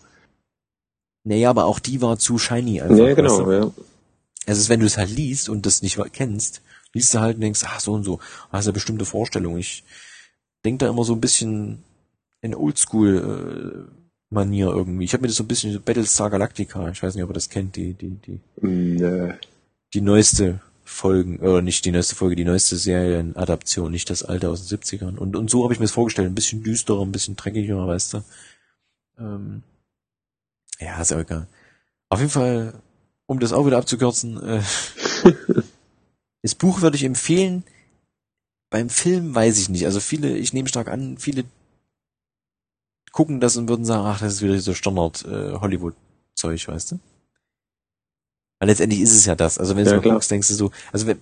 naja, 1.24 1.52
aber 1.52 1.66
auch 1.66 1.78
die 1.80 2.02
war 2.02 2.18
zu 2.18 2.40
shiny 2.40 2.82
einfach. 2.82 2.98
Ja, 2.98 3.06
weißt 3.06 3.16
genau, 3.16 3.42
du? 3.42 3.52
ja. 3.52 3.72
Es 4.46 4.58
ist, 4.58 4.70
wenn 4.70 4.80
du 4.80 4.86
es 4.86 4.98
halt 4.98 5.10
liest 5.10 5.50
und 5.50 5.66
das 5.66 5.82
nicht 5.82 6.00
kennst, 6.14 6.62
liest 6.94 7.14
du 7.14 7.20
halt 7.20 7.36
und 7.36 7.42
denkst, 7.42 7.64
ach 7.66 7.80
so 7.80 7.94
und 7.94 8.04
so, 8.04 8.20
hast 8.52 8.66
ja 8.66 8.72
bestimmte 8.72 9.06
Vorstellungen. 9.06 9.60
Ich 9.60 9.84
denk 10.64 10.80
da 10.80 10.90
immer 10.90 11.04
so 11.04 11.14
ein 11.14 11.22
bisschen 11.22 11.84
in 12.42 12.56
Oldschool 12.56 13.88
äh, 13.90 13.92
Manier 14.30 14.68
irgendwie. 14.68 15.06
Ich 15.06 15.14
habe 15.14 15.22
mir 15.22 15.28
das 15.28 15.38
so 15.38 15.44
ein 15.44 15.48
bisschen 15.48 15.82
Battlestar 15.82 16.30
Galactica, 16.30 16.90
ich 16.90 17.02
weiß 17.02 17.16
nicht, 17.16 17.24
ob 17.24 17.30
ihr 17.32 17.36
das 17.36 17.50
kennt, 17.50 17.76
die 17.76 17.94
die 17.94 18.16
die 18.26 18.40
Hm, 18.62 19.04
äh, 19.04 19.34
die 19.94 20.02
neueste 20.02 20.60
Folgen, 20.84 21.40
oder 21.40 21.62
nicht 21.62 21.84
die 21.86 21.92
neueste 21.92 22.16
Folge, 22.16 22.36
die 22.36 22.46
neueste 22.46 22.78
Serienadaption, 22.78 23.92
nicht 23.92 24.10
das 24.10 24.24
alte 24.24 24.50
aus 24.50 24.68
den 24.68 24.78
70ern. 24.80 25.18
Und, 25.18 25.36
und 25.36 25.50
so 25.50 25.64
habe 25.64 25.74
ich 25.74 25.80
mir 25.80 25.86
das 25.86 25.94
vorgestellt, 25.94 26.30
ein 26.30 26.36
bisschen 26.36 26.64
düsterer, 26.64 27.02
ein 27.02 27.12
bisschen 27.12 27.36
dreckiger, 27.36 27.88
weißt 27.88 28.14
du. 28.14 28.24
Ähm, 29.18 29.64
ja, 30.80 31.02
ist 31.02 31.12
auch 31.12 31.20
egal. 31.20 31.48
Auf 32.10 32.20
jeden 32.20 32.32
Fall, 32.32 32.74
um 33.28 33.40
das 33.40 33.54
auch 33.54 33.66
wieder 33.66 33.78
abzukürzen, 33.78 34.42
äh, 34.44 34.62
das 36.44 36.56
Buch 36.56 36.82
würde 36.82 36.98
ich 36.98 37.04
empfehlen. 37.04 37.64
Beim 38.70 38.90
Film 38.90 39.34
weiß 39.34 39.58
ich 39.60 39.70
nicht. 39.70 39.86
Also 39.86 40.00
viele, 40.00 40.38
ich 40.38 40.54
nehme 40.54 40.68
stark 40.70 40.88
an, 40.90 41.18
viele 41.18 41.46
gucken 43.12 43.40
das 43.40 43.56
und 43.56 43.70
würden 43.70 43.86
sagen, 43.86 44.06
ach, 44.06 44.20
das 44.20 44.34
ist 44.34 44.42
wieder 44.42 44.60
so 44.60 44.74
Standard 44.74 45.24
äh, 45.26 45.54
Hollywood-Zeug, 45.54 46.68
weißt 46.68 46.92
du? 46.94 47.00
Weil 48.60 48.70
letztendlich 48.70 49.02
ist 49.02 49.14
es 49.16 49.26
ja 49.26 49.36
das. 49.36 49.58
Also 49.58 49.76
wenn 49.76 49.86
du 49.86 49.92
Ja, 49.92 49.96
mal 49.98 50.02
klar. 50.02 50.14
guckst, 50.16 50.32
denkst 50.32 50.48
du 50.50 50.54
so, 50.54 50.72
also 50.92 51.08
wenn, 51.08 51.20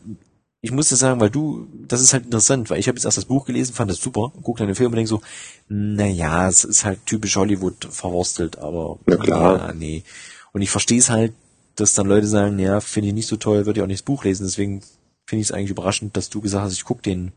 ich 0.62 0.72
muss 0.72 0.90
dir 0.90 0.96
sagen, 0.96 1.20
weil 1.20 1.30
du, 1.30 1.68
das 1.88 2.02
ist 2.02 2.14
halt 2.14 2.26
interessant, 2.26 2.70
weil 2.70 2.80
ich 2.80 2.88
habe 2.88 2.98
jetzt 2.98 3.06
erst 3.06 3.18
das 3.18 3.26
Buch 3.26 3.46
gelesen, 3.46 3.74
fand 3.74 3.92
das 3.92 4.00
super, 4.02 4.32
guck 4.44 4.58
dann 4.58 4.68
den 4.68 4.76
Film 4.76 4.92
und 4.92 4.96
denk 4.96 5.08
so, 5.08 5.22
naja, 5.68 6.48
es 6.48 6.64
ist 6.64 6.86
halt 6.86 7.06
typisch 7.06 7.36
Hollywood 7.36 7.86
verwurstelt, 7.92 8.58
aber 8.58 9.00
Na 9.06 9.18
klar. 9.18 9.62
ja, 9.68 9.74
nee. 9.74 10.04
Und 10.52 10.62
ich 10.62 10.70
verstehe 10.70 11.00
es 11.00 11.10
halt, 11.10 11.34
dass 11.76 11.94
dann 11.94 12.08
Leute 12.08 12.28
sagen, 12.28 12.60
ja, 12.60 12.80
finde 12.80 13.10
ich 13.10 13.14
nicht 13.14 13.28
so 13.28 13.38
toll, 13.38 13.66
würde 13.66 13.80
ich 13.80 13.84
auch 13.84 13.88
nicht 13.88 14.02
das 14.02 14.06
Buch 14.06 14.24
lesen, 14.24 14.46
deswegen 14.46 14.82
finde 15.26 15.42
ich 15.42 15.50
es 15.50 15.52
eigentlich 15.52 15.72
überraschend, 15.72 16.16
dass 16.18 16.30
du 16.30 16.42
gesagt 16.42 16.66
hast, 16.66 16.74
ich 16.74 16.86
guck 16.86 17.02
den, 17.04 17.32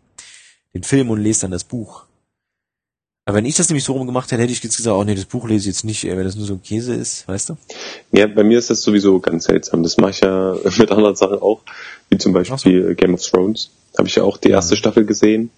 den 0.74 0.82
Film 0.82 1.11
und 1.11 1.20
lese 1.20 1.43
dann 1.43 1.51
das 1.51 1.64
Buch. 1.64 2.05
Aber 3.28 3.39
wenn 3.39 3.45
ich 3.45 3.57
das 3.57 3.68
nämlich 3.68 3.82
so 3.82 3.93
rum 3.93 4.07
gemacht 4.07 4.30
hätte, 4.30 4.43
hätte 4.43 4.53
ich 4.53 4.62
jetzt 4.62 4.76
gesagt, 4.76 4.97
oh 4.97 5.03
nee, 5.03 5.16
das 5.16 5.24
Buch 5.24 5.49
lese 5.49 5.62
ich 5.62 5.74
jetzt 5.74 5.84
nicht, 5.84 6.05
wenn 6.05 6.22
das 6.22 6.37
nur 6.37 6.47
so 6.47 6.55
ein 6.55 6.62
Käse 6.62 6.95
ist, 6.95 7.26
weißt 7.26 7.49
du? 7.51 7.57
ja, 8.12 8.28
bei 8.28 8.45
mir 8.45 8.59
ist 8.59 8.70
das 8.70 8.82
sowieso 8.82 9.18
ganz 9.18 9.45
seltsam. 9.45 9.82
Das 9.82 9.97
mache 9.97 10.12
ich 10.12 10.20
ja 10.20 10.55
mit 10.78 10.91
anderen 10.93 11.16
Sachen 11.16 11.41
auch, 11.41 11.62
wie 12.09 12.18
zum 12.18 12.32
Beispiel 12.32 12.95
Game 12.95 13.14
of 13.14 13.22
Thrones. 13.22 13.70
Habe 13.99 14.07
ich 14.07 14.14
ja 14.14 14.22
auch 14.22 14.37
die 14.37 14.51
erste 14.51 14.76
Staffel 14.76 15.07
gesehen 15.07 15.51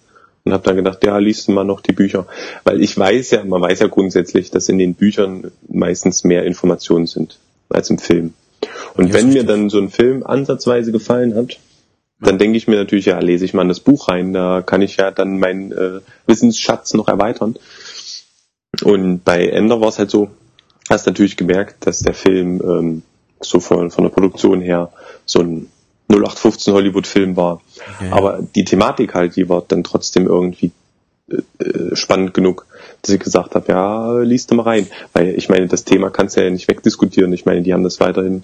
und 0.45 0.53
habe 0.53 0.63
dann 0.63 0.77
gedacht, 0.77 1.03
ja, 1.03 1.17
liest 1.19 1.47
du 1.47 1.51
mal 1.51 1.63
noch 1.63 1.81
die 1.81 1.91
Bücher. 1.91 2.25
Weil 2.63 2.81
ich 2.81 2.97
weiß 2.97 3.31
ja, 3.31 3.43
man 3.43 3.61
weiß 3.61 3.79
ja 3.79 3.87
grundsätzlich, 3.87 4.49
dass 4.49 4.67
in 4.67 4.79
den 4.79 4.95
Büchern 4.95 5.51
meistens 5.67 6.23
mehr 6.23 6.45
Informationen 6.45 7.05
sind 7.05 7.37
als 7.69 7.91
im 7.91 7.99
Film. 7.99 8.33
Und 8.95 9.13
wenn 9.13 9.29
mir 9.29 9.43
dann 9.43 9.69
so 9.69 9.79
ein 9.79 9.89
Film 9.89 10.25
ansatzweise 10.25 10.91
gefallen 10.91 11.35
hat, 11.35 11.59
dann 12.19 12.37
denke 12.37 12.57
ich 12.57 12.67
mir 12.67 12.75
natürlich, 12.75 13.05
ja, 13.05 13.19
lese 13.19 13.45
ich 13.45 13.53
mal 13.53 13.61
in 13.61 13.69
das 13.69 13.79
Buch 13.79 14.09
rein, 14.09 14.33
da 14.33 14.61
kann 14.61 14.81
ich 14.81 14.97
ja 14.97 15.11
dann 15.11 15.39
meinen 15.39 15.71
äh, 15.71 16.01
Wissensschatz 16.25 16.93
noch 16.93 17.07
erweitern. 17.07 17.57
Und 18.83 19.23
bei 19.23 19.47
Ender 19.47 19.79
war 19.81 19.89
es 19.89 19.99
halt 19.99 20.11
so, 20.11 20.29
hast 20.89 21.05
natürlich 21.05 21.37
gemerkt, 21.37 21.85
dass 21.85 21.99
der 21.99 22.13
Film 22.13 22.61
ähm, 22.61 23.03
so 23.41 23.59
von, 23.59 23.89
von 23.89 24.03
der 24.03 24.11
Produktion 24.11 24.61
her 24.61 24.91
so 25.25 25.39
ein 25.39 25.67
0815 26.09 26.73
Hollywood-Film 26.73 27.35
war. 27.35 27.61
Ja. 28.01 28.13
Aber 28.13 28.39
die 28.55 28.65
Thematik 28.65 29.13
halt, 29.13 29.35
die 29.35 29.47
war 29.47 29.63
dann 29.67 29.83
trotzdem 29.83 30.25
irgendwie 30.25 30.71
äh, 31.31 31.95
spannend 31.95 32.33
genug, 32.33 32.65
dass 33.01 33.13
ich 33.13 33.19
gesagt 33.19 33.55
habe, 33.55 33.71
ja, 33.71 34.19
liest 34.19 34.51
mal 34.53 34.63
rein. 34.63 34.87
Weil 35.13 35.35
ich 35.35 35.49
meine, 35.49 35.67
das 35.67 35.83
Thema 35.83 36.09
kannst 36.09 36.37
du 36.37 36.43
ja 36.43 36.49
nicht 36.49 36.67
wegdiskutieren. 36.67 37.33
Ich 37.33 37.45
meine, 37.45 37.61
die 37.61 37.73
haben 37.73 37.83
das 37.83 37.99
weiterhin 37.99 38.43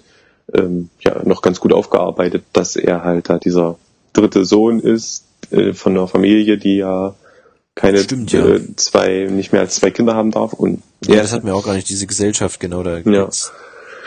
ähm, 0.54 0.90
ja 1.00 1.22
noch 1.24 1.42
ganz 1.42 1.60
gut 1.60 1.72
aufgearbeitet, 1.72 2.44
dass 2.52 2.76
er 2.76 3.02
halt 3.04 3.28
da 3.28 3.38
dieser 3.38 3.78
dritte 4.12 4.44
Sohn 4.44 4.80
ist 4.80 5.24
äh, 5.50 5.72
von 5.72 5.96
einer 5.96 6.08
Familie, 6.08 6.58
die 6.58 6.76
ja 6.76 7.14
keine 7.74 7.98
Stimmt, 7.98 8.32
ja. 8.32 8.46
äh, 8.46 8.60
zwei, 8.76 9.28
nicht 9.30 9.52
mehr 9.52 9.60
als 9.60 9.76
zwei 9.76 9.90
Kinder 9.90 10.14
haben 10.14 10.30
darf. 10.30 10.54
Und 10.54 10.82
Ja, 11.06 11.16
das 11.16 11.32
hatten 11.32 11.46
wir 11.46 11.54
auch 11.54 11.64
gar 11.64 11.74
nicht, 11.74 11.88
diese 11.88 12.06
Gesellschaft, 12.06 12.58
genau, 12.58 12.82
da 12.82 12.98
Ja. 12.98 13.28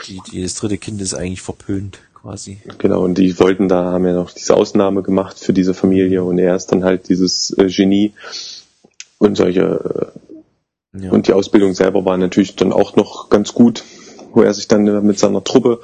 die, 0.08 0.20
die, 0.32 0.42
das 0.42 0.56
dritte 0.56 0.80
Kind 0.80 1.00
ist 1.02 1.14
eigentlich 1.14 1.44
verpönt, 1.44 2.00
quasi. 2.16 2.58
Genau, 2.80 3.04
und 3.04 3.20
die 3.20 3.38
wollten 3.40 3.68
da, 3.68 3.86
haben 3.92 4.08
ja 4.08 4.14
noch 4.14 4.32
diese 4.32 4.58
Ausnahme 4.58 5.04
gemacht 5.04 5.38
für 5.38 5.54
diese 5.54 5.76
Familie 5.76 6.24
und 6.24 6.40
er 6.40 6.56
ist 6.56 6.68
dann 6.68 6.84
halt 6.84 7.10
dieses 7.10 7.56
äh, 7.60 7.68
Genie 7.68 8.14
und 9.20 9.38
solche, 9.38 10.12
äh, 10.96 11.04
Ja. 11.06 11.12
und 11.12 11.28
die 11.28 11.34
Ausbildung 11.34 11.76
selber 11.76 12.04
war 12.04 12.18
natürlich 12.18 12.56
dann 12.56 12.74
auch 12.74 12.96
noch 12.96 13.30
ganz 13.30 13.54
gut, 13.54 13.84
wo 14.34 14.42
er 14.42 14.54
sich 14.56 14.68
dann 14.68 15.06
mit 15.06 15.20
seiner 15.20 15.44
Truppe 15.44 15.82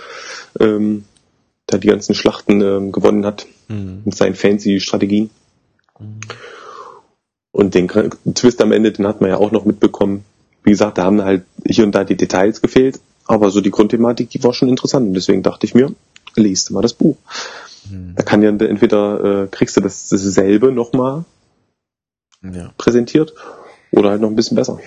ähm, 0.60 1.06
da 1.68 1.78
die 1.78 1.88
ganzen 1.88 2.16
Schlachten 2.16 2.62
ähm, 2.62 2.92
gewonnen 2.92 3.26
hat 3.26 3.46
Mhm. 3.68 4.02
mit 4.06 4.16
seinen 4.16 4.36
fancy 4.36 4.80
Strategien. 4.80 5.30
Mhm. 6.00 6.20
Und 7.52 7.74
den 7.74 7.88
Twist 7.88 8.62
am 8.62 8.72
Ende, 8.72 8.92
den 8.92 9.08
hat 9.08 9.22
man 9.22 9.30
ja 9.30 9.38
auch 9.38 9.52
noch 9.52 9.66
mitbekommen. 9.66 10.26
Wie 10.64 10.72
gesagt, 10.72 10.98
da 10.98 11.04
haben 11.04 11.22
halt 11.24 11.44
hier 11.66 11.86
und 11.86 11.94
da 11.94 12.04
die 12.04 12.18
Details 12.18 12.62
gefehlt, 12.62 13.00
aber 13.26 13.50
so 13.50 13.62
die 13.62 13.72
Grundthematik, 13.72 14.30
die 14.30 14.44
war 14.44 14.54
schon 14.54 14.70
interessant 14.70 15.08
und 15.08 15.14
deswegen 15.14 15.42
dachte 15.44 15.66
ich 15.66 15.74
mir, 15.76 15.92
liest 16.36 16.72
mal 16.72 16.82
das 16.82 16.94
Buch. 16.94 17.16
Mhm. 17.90 18.14
Da 18.16 18.24
kann 18.24 18.42
ja 18.44 18.50
entweder 18.50 19.44
äh, 19.44 19.48
kriegst 19.50 19.78
du 19.78 19.82
das 19.82 20.10
dasselbe 20.10 20.72
nochmal 20.72 21.24
Ja. 22.54 22.74
präsentiert 22.78 23.34
oder 23.92 24.10
halt 24.12 24.22
noch 24.22 24.30
ein 24.30 24.36
bisschen 24.36 24.56
besser. 24.56 24.80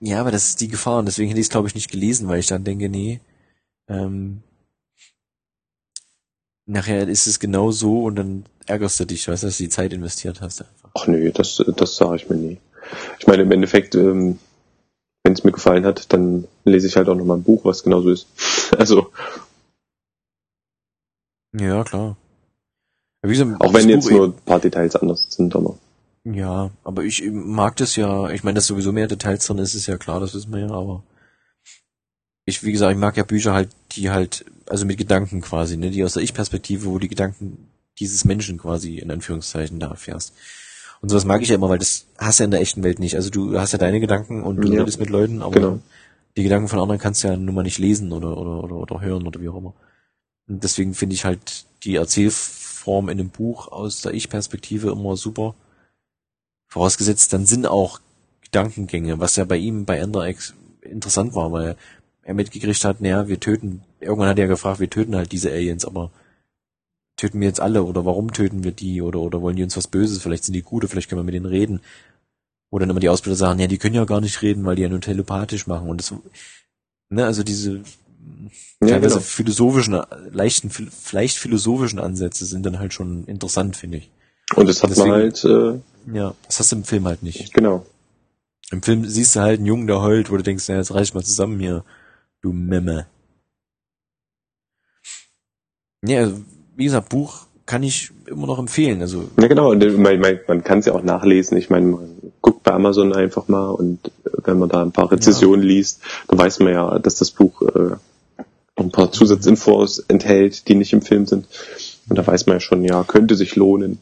ja, 0.00 0.20
aber 0.20 0.30
das 0.30 0.50
ist 0.50 0.60
die 0.60 0.68
Gefahr 0.68 0.98
und 0.98 1.06
deswegen 1.06 1.28
hätte 1.28 1.40
ich 1.40 1.46
es, 1.46 1.50
glaube 1.50 1.68
ich, 1.68 1.74
nicht 1.74 1.90
gelesen, 1.90 2.28
weil 2.28 2.40
ich 2.40 2.46
dann 2.46 2.64
denke, 2.64 2.88
nee, 2.88 3.20
ähm, 3.88 4.42
nachher 6.66 7.08
ist 7.08 7.26
es 7.26 7.40
genau 7.40 7.70
so 7.70 8.04
und 8.04 8.16
dann 8.16 8.44
ärgerst 8.66 9.00
du 9.00 9.04
dich, 9.04 9.26
weißt 9.28 9.42
du, 9.42 9.48
dass 9.48 9.58
du 9.58 9.64
die 9.64 9.68
Zeit 9.68 9.92
investiert 9.92 10.40
hast 10.40 10.62
einfach. 10.62 10.90
Ach 10.94 11.06
nö, 11.06 11.30
das, 11.32 11.62
das 11.76 11.96
sage 11.96 12.16
ich 12.16 12.28
mir 12.30 12.36
nie. 12.36 12.58
Ich 13.18 13.26
meine, 13.26 13.42
im 13.42 13.52
Endeffekt, 13.52 13.94
ähm, 13.94 14.38
wenn 15.24 15.32
es 15.32 15.44
mir 15.44 15.52
gefallen 15.52 15.84
hat, 15.84 16.12
dann 16.12 16.46
lese 16.64 16.86
ich 16.86 16.96
halt 16.96 17.08
auch 17.08 17.14
nochmal 17.14 17.38
ein 17.38 17.42
Buch, 17.44 17.64
was 17.64 17.82
genauso 17.82 18.10
ist. 18.10 18.26
Also, 18.78 19.12
Ja, 21.58 21.84
klar. 21.84 22.16
Gesagt, 23.22 23.60
auch 23.60 23.74
wenn 23.74 23.88
jetzt 23.88 24.04
Buch 24.08 24.10
nur 24.10 24.26
ein 24.28 24.32
paar 24.32 24.60
Details 24.60 24.96
anders 24.96 25.26
sind, 25.28 25.54
aber. 25.54 25.78
Ja, 26.24 26.70
aber 26.84 27.02
ich 27.04 27.22
mag 27.32 27.76
das 27.76 27.96
ja, 27.96 28.30
ich 28.30 28.44
meine, 28.44 28.54
dass 28.54 28.66
sowieso 28.68 28.92
mehr 28.92 29.08
Details 29.08 29.44
drin 29.46 29.58
ist, 29.58 29.74
ist 29.74 29.86
ja 29.86 29.96
klar, 29.98 30.20
das 30.20 30.34
wissen 30.34 30.52
wir 30.52 30.60
ja, 30.60 30.70
aber 30.70 31.02
ich, 32.44 32.62
wie 32.62 32.72
gesagt, 32.72 32.92
ich 32.92 32.98
mag 32.98 33.16
ja 33.16 33.24
Bücher 33.24 33.52
halt, 33.54 33.70
die 33.92 34.10
halt, 34.10 34.44
also 34.66 34.86
mit 34.86 34.98
Gedanken 34.98 35.40
quasi, 35.40 35.76
ne, 35.76 35.90
die 35.90 36.04
aus 36.04 36.14
der 36.14 36.22
Ich-Perspektive, 36.22 36.86
wo 36.86 36.98
die 36.98 37.08
Gedanken 37.08 37.68
dieses 37.98 38.24
Menschen 38.24 38.58
quasi 38.58 38.98
in 38.98 39.10
Anführungszeichen 39.10 39.78
da 39.80 39.88
erfährst. 39.88 40.32
Und 41.00 41.08
sowas 41.08 41.24
mag 41.24 41.42
ich 41.42 41.48
ja 41.48 41.56
immer, 41.56 41.68
weil 41.68 41.78
das 41.78 42.06
hast 42.18 42.38
du 42.38 42.42
ja 42.42 42.46
in 42.46 42.50
der 42.52 42.60
echten 42.60 42.82
Welt 42.84 43.00
nicht. 43.00 43.16
Also 43.16 43.30
du 43.30 43.58
hast 43.58 43.72
ja 43.72 43.78
deine 43.78 44.00
Gedanken 44.00 44.42
und 44.44 44.56
du 44.58 44.72
Ja. 44.72 44.80
redest 44.80 45.00
mit 45.00 45.10
Leuten, 45.10 45.42
aber 45.42 45.52
Genau. 45.52 45.78
die 46.36 46.44
Gedanken 46.44 46.68
von 46.68 46.78
anderen 46.78 47.00
kannst 47.00 47.22
du 47.24 47.28
ja 47.28 47.36
nun 47.36 47.54
mal 47.54 47.62
nicht 47.62 47.78
lesen 47.78 48.12
oder, 48.12 48.36
oder, 48.36 48.62
oder, 48.64 48.76
oder 48.76 49.00
hören 49.00 49.26
oder 49.26 49.40
wie 49.40 49.48
auch 49.48 49.56
immer. 49.56 49.74
Und 50.48 50.62
deswegen 50.62 50.94
finde 50.94 51.14
ich 51.14 51.24
halt 51.24 51.64
die 51.84 51.96
Erzählform 51.96 53.08
in 53.08 53.18
einem 53.18 53.30
Buch 53.30 53.68
aus 53.68 54.02
der 54.02 54.14
Ich-Perspektive 54.14 54.90
immer 54.92 55.16
super. 55.16 55.54
Vorausgesetzt, 56.72 57.34
dann 57.34 57.44
sind 57.44 57.66
auch 57.66 58.00
Gedankengänge, 58.40 59.20
was 59.20 59.36
ja 59.36 59.44
bei 59.44 59.58
ihm 59.58 59.84
bei 59.84 59.98
Ender 59.98 60.24
ex 60.24 60.54
interessant 60.80 61.34
war, 61.34 61.52
weil 61.52 61.76
er 62.22 62.32
mitgekriegt 62.32 62.82
hat, 62.86 63.02
naja, 63.02 63.28
wir 63.28 63.38
töten, 63.38 63.82
irgendwann 64.00 64.30
hat 64.30 64.38
er 64.38 64.46
gefragt, 64.46 64.80
wir 64.80 64.88
töten 64.88 65.14
halt 65.14 65.32
diese 65.32 65.50
Aliens, 65.50 65.84
aber 65.84 66.10
töten 67.16 67.40
wir 67.40 67.46
jetzt 67.46 67.60
alle 67.60 67.82
oder 67.84 68.06
warum 68.06 68.32
töten 68.32 68.64
wir 68.64 68.72
die 68.72 69.02
oder, 69.02 69.20
oder 69.20 69.42
wollen 69.42 69.56
die 69.56 69.62
uns 69.62 69.76
was 69.76 69.86
Böses, 69.86 70.22
vielleicht 70.22 70.44
sind 70.44 70.54
die 70.54 70.62
gute, 70.62 70.88
vielleicht 70.88 71.10
können 71.10 71.18
wir 71.18 71.24
mit 71.24 71.34
denen 71.34 71.44
reden. 71.44 71.80
Wo 72.70 72.78
dann 72.78 72.88
immer 72.88 73.00
die 73.00 73.10
Ausbilder 73.10 73.36
sagen, 73.36 73.60
ja, 73.60 73.66
die 73.66 73.76
können 73.76 73.94
ja 73.94 74.06
gar 74.06 74.22
nicht 74.22 74.40
reden, 74.40 74.64
weil 74.64 74.76
die 74.76 74.82
ja 74.82 74.88
nur 74.88 75.02
telepathisch 75.02 75.66
machen 75.66 75.90
und 75.90 76.00
das, 76.00 76.14
ne, 77.10 77.26
also 77.26 77.42
diese 77.42 77.82
Ja, 78.80 78.88
teilweise 78.88 79.16
genau. 79.16 79.26
philosophischen, 79.26 80.00
leichten, 80.30 80.70
vielleicht 80.70 81.36
philosophischen 81.36 81.98
Ansätze 81.98 82.46
sind 82.46 82.64
dann 82.64 82.78
halt 82.78 82.94
schon 82.94 83.26
interessant, 83.26 83.76
finde 83.76 83.98
ich. 83.98 84.10
Und 84.56 84.68
das 84.68 84.82
hat 84.82 84.90
Deswegen- 84.90 85.08
man 85.10 85.20
halt, 85.20 85.44
äh, 85.44 85.78
Ja, 86.14 86.34
das 86.46 86.58
hast 86.58 86.72
du 86.72 86.76
im 86.76 86.84
Film 86.84 87.06
halt 87.06 87.22
nicht. 87.22 87.52
genau. 87.54 87.86
Im 88.70 88.82
Film 88.82 89.04
siehst 89.06 89.36
du 89.36 89.40
halt 89.40 89.58
einen 89.58 89.66
Jungen, 89.66 89.86
der 89.86 90.00
heult, 90.02 90.30
wo 90.30 90.36
du 90.36 90.42
denkst, 90.42 90.68
ja, 90.68 90.76
jetzt 90.76 90.94
reicht 90.94 91.14
mal 91.14 91.22
zusammen 91.22 91.60
hier, 91.60 91.84
du 92.40 92.52
Memme. 92.52 93.06
Ja, 96.04 96.20
also, 96.20 96.40
wie 96.76 96.84
gesagt, 96.84 97.10
Buch 97.10 97.46
kann 97.66 97.82
ich 97.82 98.10
immer 98.26 98.46
noch 98.46 98.58
empfehlen. 98.58 99.00
Also, 99.02 99.28
Ja, 99.40 99.46
genau. 99.46 99.70
Und 99.70 99.98
man, 99.98 100.18
man, 100.18 100.38
man 100.48 100.64
kann 100.64 100.78
es 100.80 100.86
ja 100.86 100.94
auch 100.94 101.02
nachlesen. 101.02 101.56
Ich 101.56 101.70
meine, 101.70 101.86
man 101.86 102.32
guckt 102.40 102.62
bei 102.64 102.72
Amazon 102.72 103.12
einfach 103.14 103.46
mal 103.48 103.68
und 103.68 104.08
äh, 104.24 104.30
wenn 104.44 104.58
man 104.58 104.68
da 104.68 104.82
ein 104.82 104.92
paar 104.92 105.12
Rezensionen 105.12 105.62
liest, 105.64 106.00
dann 106.28 106.38
weiß 106.38 106.58
man 106.60 106.72
ja, 106.72 106.98
dass 106.98 107.14
das 107.16 107.30
Buch 107.30 107.62
äh, 107.62 107.96
ein 108.76 108.90
paar 108.90 109.12
Zusatzinfos 109.12 110.00
enthält, 110.08 110.66
die 110.68 110.74
nicht 110.74 110.92
im 110.92 111.02
Film 111.02 111.26
sind. 111.26 111.46
Und 112.08 112.16
da 112.18 112.26
weiß 112.26 112.46
man 112.46 112.56
ja 112.56 112.60
schon, 112.60 112.82
ja, 112.84 113.04
könnte 113.04 113.36
sich 113.36 113.54
lohnen. 113.54 113.98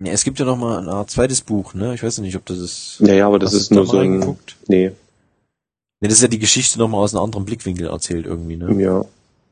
Ja, 0.00 0.12
es 0.12 0.24
gibt 0.24 0.38
ja 0.38 0.44
noch 0.44 0.56
mal 0.56 0.78
eine 0.78 0.92
Art 0.92 1.10
zweites 1.10 1.42
Buch, 1.42 1.74
ne? 1.74 1.94
Ich 1.94 2.02
weiß 2.02 2.18
ja 2.18 2.22
nicht, 2.22 2.36
ob 2.36 2.46
das 2.46 2.58
ist. 2.58 3.00
Ja, 3.00 3.14
ja, 3.14 3.26
aber 3.26 3.38
das 3.38 3.52
ist 3.52 3.70
nur 3.70 3.86
so 3.86 3.98
ein, 3.98 4.12
reingeguckt? 4.12 4.56
nee, 4.68 4.92
Ne, 6.00 6.08
das 6.08 6.16
ist 6.18 6.22
ja 6.22 6.28
die 6.28 6.38
Geschichte 6.38 6.78
noch 6.78 6.88
mal 6.88 6.96
aus 6.98 7.14
einem 7.14 7.24
anderen 7.24 7.44
Blickwinkel 7.44 7.86
erzählt 7.88 8.24
irgendwie, 8.26 8.56
ne? 8.56 8.82
ja. 8.82 9.04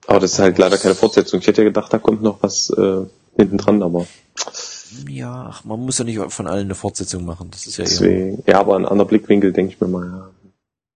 Aber 0.06 0.20
das 0.20 0.32
ist 0.32 0.38
halt 0.38 0.56
leider 0.56 0.78
keine 0.78 0.94
Fortsetzung. 0.94 1.40
Ich 1.40 1.46
hätte 1.46 1.60
ja 1.60 1.68
gedacht, 1.68 1.92
da 1.92 1.98
kommt 1.98 2.22
noch 2.22 2.42
was 2.42 2.70
äh, 2.70 3.04
hinten 3.36 3.58
dran, 3.58 3.82
aber 3.82 4.06
Ja, 5.06 5.48
ach, 5.50 5.64
man 5.64 5.80
muss 5.80 5.98
ja 5.98 6.06
nicht 6.06 6.18
von 6.32 6.46
allen 6.46 6.64
eine 6.64 6.74
Fortsetzung 6.74 7.26
machen. 7.26 7.48
Das 7.50 7.66
ist 7.66 7.76
ja 7.76 7.84
deswegen, 7.84 8.42
ja, 8.46 8.58
aber 8.58 8.76
ein 8.76 8.86
anderer 8.86 9.06
Blickwinkel 9.06 9.52
denke 9.52 9.74
ich 9.74 9.80
mir 9.82 9.88
mal, 9.88 10.06
ja. 10.06 10.30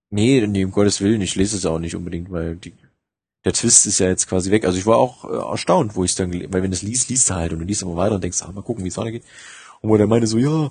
Nee, 0.09 0.47
nee, 0.47 0.65
um 0.65 0.71
Gottes 0.71 1.03
Willen, 1.03 1.21
ich 1.21 1.37
lese 1.37 1.59
es 1.59 1.67
auch 1.67 1.79
nicht 1.79 1.95
unbedingt, 1.95 2.33
weil 2.33 2.57
die, 2.57 2.73
der 3.45 3.53
Twist 3.53 3.87
ist 3.87 3.99
ja 3.99 4.09
jetzt 4.09 4.29
quasi 4.29 4.51
weg. 4.51 4.65
Also 4.65 4.79
ich 4.79 4.87
war 4.87 4.97
auch 4.97 5.25
äh, 5.25 5.51
erstaunt, 5.51 5.97
wo 5.97 6.05
ich 6.05 6.15
dann, 6.15 6.33
weil 6.33 6.63
wenn 6.63 6.71
du 6.71 6.77
es 6.77 6.83
liest, 6.83 7.09
liest 7.09 7.31
du 7.31 7.35
halt 7.35 7.53
und 7.53 7.59
du 7.61 7.65
liest 7.65 7.83
immer 7.83 7.97
weiter 7.97 8.15
und 8.15 8.23
denkst, 8.25 8.43
ah, 8.43 8.53
mal 8.53 8.63
gucken, 8.63 8.85
wie 8.85 8.89
es 8.89 8.97
weitergeht. 8.97 9.25
Und 9.81 9.91
wo 9.91 9.97
der 9.97 10.07
meinte 10.07 10.27
so, 10.27 10.39
ja, 10.39 10.71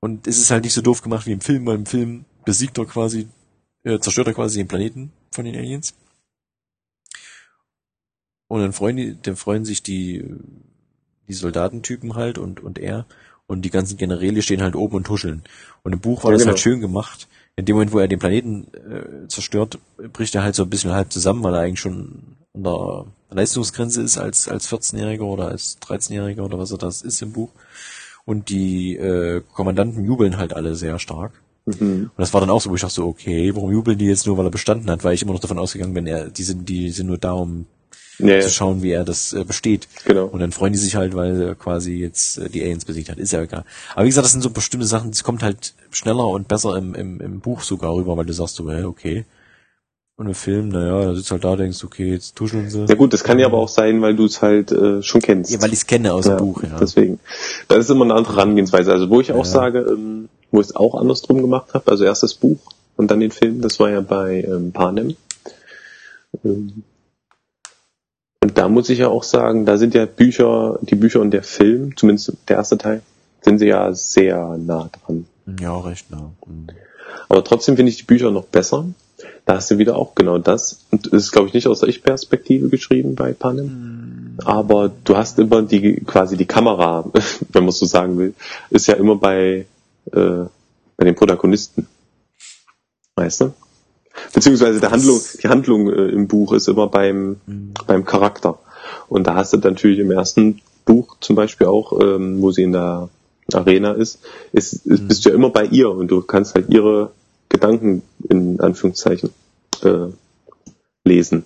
und 0.00 0.26
es 0.26 0.38
ist 0.38 0.50
halt 0.50 0.64
nicht 0.64 0.74
so 0.74 0.82
doof 0.82 1.02
gemacht 1.02 1.26
wie 1.26 1.32
im 1.32 1.40
Film, 1.40 1.66
weil 1.66 1.74
im 1.74 1.86
Film 1.86 2.24
besiegt 2.44 2.78
er 2.78 2.86
quasi, 2.86 3.28
äh, 3.82 3.98
zerstört 3.98 4.28
er 4.28 4.34
quasi 4.34 4.58
den 4.58 4.68
Planeten 4.68 5.12
von 5.32 5.44
den 5.44 5.56
Aliens. 5.56 5.94
Und 8.46 8.60
dann 8.60 8.72
freuen 8.72 8.96
die, 8.96 9.20
dann 9.20 9.36
freuen 9.36 9.64
sich 9.64 9.82
die, 9.82 10.24
die 11.26 11.32
Soldatentypen 11.34 12.14
halt 12.14 12.38
und, 12.38 12.60
und 12.60 12.78
er 12.78 13.06
und 13.46 13.62
die 13.62 13.70
ganzen 13.70 13.96
Generäle 13.96 14.42
stehen 14.42 14.62
halt 14.62 14.76
oben 14.76 14.96
und 14.96 15.08
huscheln. 15.08 15.42
Und 15.82 15.92
im 15.92 16.00
Buch 16.00 16.22
war 16.22 16.30
Ja, 16.30 16.36
das 16.36 16.42
genau. 16.42 16.52
halt 16.52 16.60
schön 16.60 16.80
gemacht. 16.80 17.28
In 17.58 17.64
dem 17.64 17.74
Moment, 17.74 17.92
wo 17.92 17.98
er 17.98 18.06
den 18.06 18.20
Planeten 18.20 18.68
äh, 18.72 19.26
zerstört, 19.26 19.78
bricht 20.12 20.32
er 20.36 20.44
halt 20.44 20.54
so 20.54 20.62
ein 20.62 20.70
bisschen 20.70 20.92
halb 20.92 21.12
zusammen, 21.12 21.42
weil 21.42 21.54
er 21.54 21.60
eigentlich 21.62 21.80
schon 21.80 22.36
an 22.54 22.62
der 22.62 23.06
Leistungsgrenze 23.30 24.00
ist 24.00 24.16
als, 24.16 24.46
als 24.48 24.70
14-Jähriger 24.70 25.22
oder 25.22 25.48
als 25.48 25.76
13-Jähriger 25.82 26.42
oder 26.42 26.56
was 26.58 26.70
er 26.70 26.78
das 26.78 27.02
ist 27.02 27.20
im 27.20 27.32
Buch. 27.32 27.50
Und 28.24 28.48
die 28.48 28.94
äh, 28.96 29.42
Kommandanten 29.54 30.04
jubeln 30.04 30.36
halt 30.36 30.54
alle 30.54 30.76
sehr 30.76 31.00
stark. 31.00 31.32
Mhm. 31.66 32.10
Und 32.14 32.18
das 32.18 32.32
war 32.32 32.40
dann 32.40 32.50
auch 32.50 32.60
so, 32.60 32.70
wo 32.70 32.76
ich 32.76 32.80
dachte 32.80 32.94
so, 32.94 33.06
okay, 33.06 33.52
warum 33.56 33.72
jubeln 33.72 33.98
die 33.98 34.06
jetzt 34.06 34.26
nur, 34.26 34.38
weil 34.38 34.46
er 34.46 34.50
bestanden 34.52 34.88
hat? 34.88 35.02
Weil 35.02 35.14
ich 35.14 35.22
immer 35.22 35.32
noch 35.32 35.40
davon 35.40 35.58
ausgegangen 35.58 35.94
bin, 35.94 36.06
er, 36.06 36.28
die 36.30 36.44
sind, 36.44 36.68
die 36.68 36.90
sind 36.90 37.08
nur 37.08 37.18
da, 37.18 37.32
um 37.32 37.66
Ja, 38.18 38.40
zu 38.40 38.50
schauen, 38.50 38.82
wie 38.82 38.92
er 38.92 39.04
das 39.04 39.32
äh, 39.32 39.42
besteht. 39.44 39.88
genau. 40.04 40.26
Und 40.26 40.38
dann 40.40 40.52
freuen 40.52 40.72
die 40.72 40.78
sich 40.78 40.94
halt, 40.94 41.14
weil 41.16 41.40
er 41.40 41.54
quasi 41.56 41.94
jetzt 41.94 42.38
äh, 42.38 42.48
die 42.48 42.62
Aliens 42.62 42.84
besiegt 42.84 43.08
hat. 43.10 43.18
Ist 43.18 43.32
ja 43.32 43.42
egal. 43.42 43.64
Aber 43.94 44.04
wie 44.04 44.08
gesagt, 44.08 44.24
das 44.24 44.32
sind 44.32 44.42
so 44.42 44.50
bestimmte 44.50 44.86
Sachen, 44.86 45.10
das 45.10 45.24
kommt 45.24 45.42
halt 45.42 45.74
schneller 45.90 46.26
und 46.26 46.48
besser 46.48 46.76
im, 46.76 46.94
im, 46.94 47.20
im 47.20 47.40
Buch 47.40 47.62
sogar 47.62 47.94
rüber, 47.94 48.16
weil 48.16 48.26
du 48.26 48.32
sagst 48.32 48.56
so, 48.56 48.70
hä, 48.70 48.84
okay. 48.84 49.24
Und 50.16 50.26
im 50.26 50.34
Film, 50.34 50.70
naja, 50.70 51.04
da 51.04 51.14
sitzt 51.14 51.30
halt 51.30 51.44
da, 51.44 51.54
denkst, 51.54 51.84
okay, 51.84 52.10
jetzt 52.12 52.34
tuscheln 52.34 52.68
sie. 52.68 52.86
Ja 52.86 52.96
gut, 52.96 53.12
das 53.12 53.22
kann 53.22 53.38
ja 53.38 53.46
aber 53.46 53.58
auch 53.58 53.68
sein, 53.68 54.02
weil 54.02 54.16
du 54.16 54.24
es 54.24 54.42
halt 54.42 54.72
äh, 54.72 55.00
schon 55.00 55.20
kennst. 55.20 55.52
Ja, 55.52 55.62
weil 55.62 55.68
ich 55.68 55.78
es 55.80 55.86
kenne 55.86 56.12
aus 56.12 56.24
dem 56.26 56.38
Buch, 56.38 56.64
ja. 56.64 56.76
Deswegen. 56.80 57.20
Das 57.68 57.78
ist 57.78 57.90
immer 57.90 58.04
eine 58.04 58.14
andere 58.14 58.34
Herangehensweise. 58.34 58.90
Also 58.90 59.10
wo 59.10 59.20
ich 59.20 59.30
auch 59.30 59.44
Ja. 59.44 59.50
sage, 59.50 59.78
ähm, 59.78 60.28
wo 60.50 60.60
ich 60.60 60.66
es 60.66 60.76
auch 60.76 60.96
andersrum 60.96 61.40
gemacht 61.40 61.72
habe, 61.72 61.88
also 61.88 62.02
erst 62.02 62.24
das 62.24 62.34
Buch 62.34 62.58
und 62.96 63.12
dann 63.12 63.20
den 63.20 63.30
Film, 63.30 63.60
das 63.60 63.78
war 63.78 63.90
ja 63.90 64.00
bei 64.00 64.42
ähm, 64.42 64.72
Panem. 64.72 65.16
Ähm, 66.44 66.82
und 68.42 68.58
da 68.58 68.68
muss 68.68 68.88
ich 68.88 68.98
ja 68.98 69.08
auch 69.08 69.22
sagen, 69.22 69.66
da 69.66 69.78
sind 69.78 69.94
ja 69.94 70.04
Bücher, 70.06 70.80
die 70.82 70.96
Bücher 70.96 71.20
und 71.20 71.30
der 71.30 71.44
Film, 71.44 71.96
zumindest 71.96 72.32
der 72.48 72.56
erste 72.56 72.76
Teil, 72.76 73.02
sind 73.42 73.58
sie 73.58 73.66
ja 73.66 73.92
sehr 73.92 74.56
nah 74.58 74.90
dran. 75.04 75.26
Ja, 75.60 75.78
recht 75.80 76.10
nah. 76.10 76.32
Mhm. 76.46 76.68
Aber 77.28 77.44
trotzdem 77.44 77.76
finde 77.76 77.90
ich 77.90 77.98
die 77.98 78.04
Bücher 78.04 78.30
noch 78.30 78.44
besser. 78.44 78.86
Da 79.46 79.56
hast 79.56 79.70
du 79.70 79.78
wieder 79.78 79.96
auch 79.96 80.14
genau 80.14 80.38
das. 80.38 80.84
Und 80.90 81.06
es 81.06 81.24
ist, 81.24 81.32
glaube 81.32 81.48
ich, 81.48 81.54
nicht 81.54 81.66
aus 81.66 81.80
der 81.80 81.88
Ich-Perspektive 81.88 82.68
geschrieben 82.68 83.14
bei 83.14 83.32
Panem. 83.32 84.36
Aber 84.44 84.90
du 85.04 85.16
hast 85.16 85.38
immer 85.38 85.62
die, 85.62 86.02
quasi 86.04 86.36
die 86.36 86.46
Kamera, 86.46 87.04
wenn 87.52 87.62
man 87.62 87.70
es 87.70 87.78
so 87.78 87.86
sagen 87.86 88.18
will, 88.18 88.34
ist 88.70 88.86
ja 88.86 88.94
immer 88.94 89.16
bei, 89.16 89.66
äh, 90.12 90.44
bei 90.96 91.04
den 91.04 91.14
Protagonisten. 91.14 91.86
Weißt 93.16 93.40
du? 93.40 93.54
Beziehungsweise 94.32 94.80
der 94.80 94.90
Handlung, 94.90 95.20
die 95.42 95.48
Handlung 95.48 95.90
äh, 95.90 96.08
im 96.08 96.28
Buch 96.28 96.52
ist 96.52 96.68
immer 96.68 96.88
beim, 96.88 97.40
beim 97.86 98.04
Charakter. 98.04 98.58
Und 99.08 99.26
da 99.26 99.34
hast 99.34 99.52
du 99.52 99.58
natürlich 99.58 99.98
im 99.98 100.10
ersten 100.10 100.60
Buch 100.84 101.16
zum 101.20 101.36
Beispiel 101.36 101.66
auch, 101.66 101.98
ähm, 102.00 102.40
wo 102.42 102.50
sie 102.50 102.62
in 102.62 102.72
der 102.72 103.08
Arena 103.52 103.92
ist, 103.92 104.20
ist, 104.52 104.86
ist 104.86 105.08
bist 105.08 105.24
du 105.24 105.30
ja 105.30 105.34
immer 105.34 105.50
bei 105.50 105.64
ihr 105.64 105.90
und 105.90 106.08
du 106.08 106.20
kannst 106.22 106.54
halt 106.54 106.68
ihre 106.70 107.12
Gedanken 107.48 108.02
in 108.28 108.60
Anführungszeichen 108.60 109.30
äh, 109.82 110.08
lesen. 111.04 111.44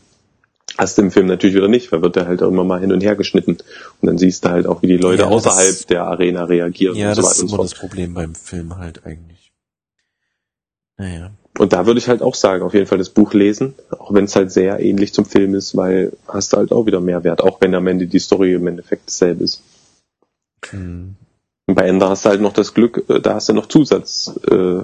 Hast 0.78 0.96
du 0.98 1.03
im 1.03 1.11
Film 1.11 1.26
natürlich 1.26 1.54
wieder 1.54 1.68
nicht, 1.68 1.92
weil 1.92 2.03
wird 2.03 2.16
der 2.16 2.26
halt 2.26 2.42
auch 2.42 2.49
immer 2.49 2.64
mal 2.64 2.80
hin 2.80 2.92
und 2.92 3.03
her 3.03 3.14
geschnitten. 3.14 3.58
Und 4.00 4.07
dann 4.07 4.18
siehst 4.18 4.45
du 4.45 4.49
halt 4.49 4.66
auch, 4.66 4.83
wie 4.83 4.87
die 4.88 4.96
Leute 4.96 5.22
Ja, 5.22 5.30
das- 5.30 5.46
außerhalb 5.46 5.87
der 5.88 6.04
Arena 6.04 6.45
reagieren 6.45 6.96
Ja, 6.96 7.11
und 7.11 7.14
so 7.16 7.22
das 7.22 7.30
weiter 7.30 7.37
ist 7.37 7.42
und 7.42 7.49
so 7.50 7.54
immer 7.57 7.64
das 7.64 7.74
Problem 7.74 8.14
beim 8.14 8.34
Film 8.34 8.76
halt 8.79 9.04
eigentlich. 9.07 9.53
Naja. 10.96 11.30
Und 11.58 11.72
da 11.74 11.84
würde 11.87 11.99
ich 11.99 12.08
halt 12.08 12.22
auch 12.22 12.34
sagen, 12.34 12.62
auf 12.62 12.72
jeden 12.74 12.87
Fall 12.87 12.99
das 12.99 13.11
Buch 13.11 13.34
lesen, 13.34 13.74
auch 13.91 14.14
wenn 14.14 14.24
es 14.24 14.34
halt 14.34 14.50
sehr 14.50 14.80
ähnlich 14.80 15.12
zum 15.12 15.26
Film 15.26 15.54
ist, 15.54 15.76
weil 15.76 16.12
hast 16.26 16.53
du 16.53 16.57
halt 16.57 16.72
auch 16.72 16.87
wieder 16.87 17.00
Mehrwert, 17.00 17.42
auch 17.42 17.61
wenn 17.61 17.74
am 17.74 17.87
Ende 17.87 18.07
die 18.07 18.18
Story 18.18 18.54
im 18.54 18.66
Endeffekt 18.66 19.08
dasselbe 19.08 19.45
ist. 19.45 19.61
Hm. 20.70 21.16
Bei 21.67 21.87
Ender 21.87 22.09
hast 22.09 22.25
du 22.25 22.30
halt 22.30 22.41
noch 22.41 22.53
das 22.53 22.75
Glück, 22.75 23.05
äh, 23.09 23.21
da 23.21 23.34
hast 23.34 23.49
du 23.49 23.53
noch 23.53 23.67
Zusatz 23.67 24.33
äh, 24.51 24.83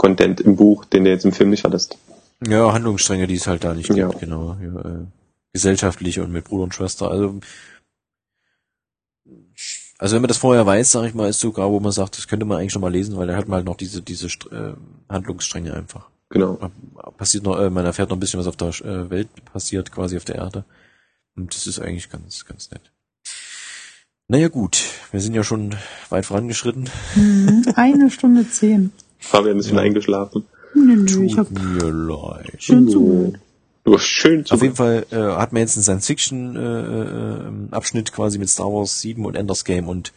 im 0.00 0.56
Buch, 0.56 0.84
den 0.84 1.04
du 1.04 1.10
jetzt 1.10 1.24
im 1.24 1.32
Film 1.32 1.50
nicht 1.50 1.64
hattest. 1.64 1.98
Ja, 2.46 2.72
Handlungsstränge, 2.72 3.26
die 3.26 3.34
es 3.34 3.46
halt 3.46 3.64
da 3.64 3.74
nicht 3.74 3.88
gibt, 3.88 3.98
Ja. 3.98 4.08
genau. 4.08 4.56
Ja, 4.62 4.80
äh, 4.80 5.06
gesellschaftliche 5.52 6.22
und 6.22 6.30
mit 6.32 6.44
Bruder 6.44 6.64
und 6.64 6.74
Schwester. 6.74 7.10
Also, 7.10 7.40
also 9.98 10.14
wenn 10.14 10.22
man 10.22 10.28
das 10.28 10.38
vorher 10.38 10.64
weiß, 10.64 10.92
sag 10.92 11.06
ich 11.06 11.14
mal, 11.14 11.28
ist 11.28 11.40
sogar, 11.40 11.70
wo 11.70 11.80
man 11.80 11.90
sagt, 11.90 12.16
das 12.16 12.28
könnte 12.28 12.46
man 12.46 12.58
eigentlich 12.58 12.72
schon 12.72 12.82
mal 12.82 12.92
lesen, 12.92 13.16
weil 13.16 13.26
da 13.26 13.36
hat 13.36 13.48
man 13.48 13.56
halt 13.56 13.66
noch 13.66 13.76
diese 13.76 14.02
diese 14.02 14.28
äh, 14.52 14.74
Handlungsstränge 15.08 15.74
einfach. 15.74 16.08
Genau. 16.30 16.70
Passiert 17.16 17.44
noch, 17.44 17.58
äh, 17.58 17.70
man 17.70 17.84
erfährt 17.84 18.10
noch 18.10 18.16
ein 18.16 18.20
bisschen, 18.20 18.38
was 18.38 18.46
auf 18.46 18.56
der 18.56 18.68
äh, 18.68 19.10
Welt 19.10 19.28
passiert, 19.46 19.90
quasi 19.90 20.16
auf 20.16 20.24
der 20.24 20.36
Erde. 20.36 20.64
Und 21.34 21.54
das 21.54 21.66
ist 21.66 21.80
eigentlich 21.80 22.10
ganz, 22.10 22.44
ganz 22.44 22.70
nett. 22.70 22.92
Naja 24.28 24.48
gut, 24.48 24.84
wir 25.10 25.20
sind 25.20 25.34
ja 25.34 25.42
schon 25.42 25.74
weit 26.10 26.26
vorangeschritten. 26.26 26.88
Mhm. 27.16 27.64
Eine 27.76 28.10
Stunde 28.10 28.46
zehn. 28.48 28.92
Fabian 29.18 29.58
ist 29.58 29.68
schon 29.68 29.78
Ja. 29.78 29.82
eingeschlafen. 29.84 30.44
Nö, 30.74 30.96
nö, 30.96 31.24
ich 31.24 31.38
hab 31.38 31.50
mir 31.50 31.90
leid. 31.90 32.62
schön 32.62 32.88
zugehört. 32.88 33.40
Du 33.84 33.94
hast 33.94 34.04
schön 34.04 34.44
Auf 34.50 34.60
jeden. 34.62 34.76
Fall 34.76 35.06
äh, 35.10 35.16
hat 35.16 35.52
man 35.54 35.60
jetzt 35.60 35.76
einen 35.78 35.84
Science-Fiction-Abschnitt 35.84 38.12
quasi 38.12 38.38
mit 38.38 38.50
Star 38.50 38.66
Wars 38.66 39.00
7 39.00 39.24
und 39.24 39.34
Enders 39.34 39.64
Game 39.64 39.88
und 39.88 40.12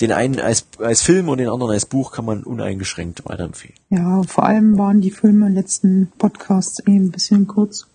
den 0.00 0.12
einen 0.12 0.38
als, 0.38 0.66
als 0.78 1.02
Film 1.02 1.28
und 1.28 1.38
den 1.38 1.48
anderen 1.48 1.72
als 1.72 1.84
Buch 1.86 2.12
kann 2.12 2.24
man 2.24 2.44
uneingeschränkt 2.44 3.24
weiterempfehlen. 3.24 3.74
Ja, 3.90 4.22
vor 4.22 4.44
allem 4.46 4.78
waren 4.78 5.00
die 5.00 5.10
Filme 5.10 5.46
den 5.46 5.54
letzten 5.54 6.12
Podcasts 6.16 6.78
eben 6.80 7.06
ein 7.06 7.10
bisschen 7.10 7.48
kurz. 7.48 7.88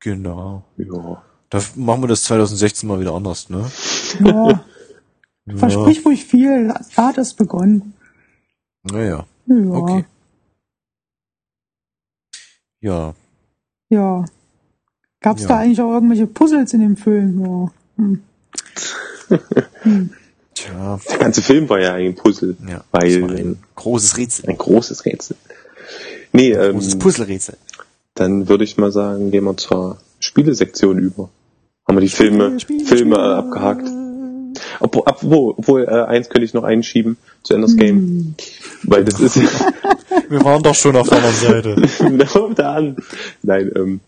Genau. 0.00 0.64
Ja. 0.78 1.22
Da 1.50 1.60
machen 1.74 2.02
wir 2.02 2.08
das 2.08 2.22
2016 2.24 2.88
mal 2.88 3.00
wieder 3.00 3.12
anders, 3.14 3.48
ne? 3.50 3.70
Ja, 4.24 4.64
versprich 5.56 6.04
ruhig 6.04 6.24
viel. 6.24 6.68
Da 6.96 7.08
hat 7.08 7.18
es 7.18 7.34
begonnen. 7.34 7.94
Naja, 8.84 9.26
Ja. 9.46 9.54
okay. 9.70 10.04
Ja, 12.80 13.14
Ja. 13.88 14.24
Gab's 15.20 15.42
Ja. 15.42 15.48
da 15.48 15.58
eigentlich 15.58 15.80
auch 15.82 15.92
irgendwelche 15.92 16.26
Puzzles 16.26 16.72
in 16.72 16.80
dem 16.80 16.96
Film? 16.96 17.40
Ja. 17.44 17.70
Hm. 19.82 20.10
tja, 20.54 20.98
Der 21.08 21.18
ganze 21.18 21.42
Film 21.42 21.68
war 21.68 21.80
ja 21.80 21.94
ein 21.94 22.14
Puzzle. 22.14 22.56
ja. 22.68 22.82
Weil- 22.90 23.20
das 23.20 23.30
war 23.30 23.36
ein 23.36 23.58
großes 23.76 24.16
Rätsel. 24.16 24.48
Ein 24.48 24.58
großes 24.58 25.04
Rätsel. 25.04 25.36
Nee, 26.32 26.56
Ein 26.56 26.72
großes 26.72 26.94
ähm, 26.94 26.98
Puzzlerätsel. 27.00 27.56
dann 28.14 28.48
würde 28.48 28.64
ich 28.64 28.76
mal 28.76 28.90
sagen, 28.92 29.30
gehen 29.30 29.44
wir 29.44 29.56
zur 29.56 29.98
Spielesektion 30.20 30.98
über. 30.98 31.28
Haben 31.90 31.96
wir 31.96 32.02
die 32.02 32.08
Filme, 32.08 32.60
Spiele, 32.60 32.84
Filme 32.84 33.16
Spiele. 33.16 33.32
äh, 33.32 33.34
abgehakt. 33.34 33.88
Obwohl, 34.78 35.02
obwohl, 35.06 35.54
obwohl 35.56 35.82
äh, 35.84 36.04
eins 36.04 36.28
könnte 36.28 36.44
ich 36.44 36.54
noch 36.54 36.62
einschieben 36.62 37.16
zu 37.42 37.54
Enders 37.54 37.74
Game, 37.74 37.96
Hm. 37.96 38.34
weil 38.84 39.04
das 39.04 39.18
ist 39.18 39.36
Wir 40.28 40.44
waren 40.44 40.62
doch 40.62 40.74
schon 40.76 40.94
auf 40.94 41.08
der 41.08 41.18
anderen 41.18 41.34
Seite. 41.36 41.76
genau 41.98 42.50
da 42.50 42.74
an. 42.74 42.96
Nein, 43.42 43.72
ähm, 43.74 44.00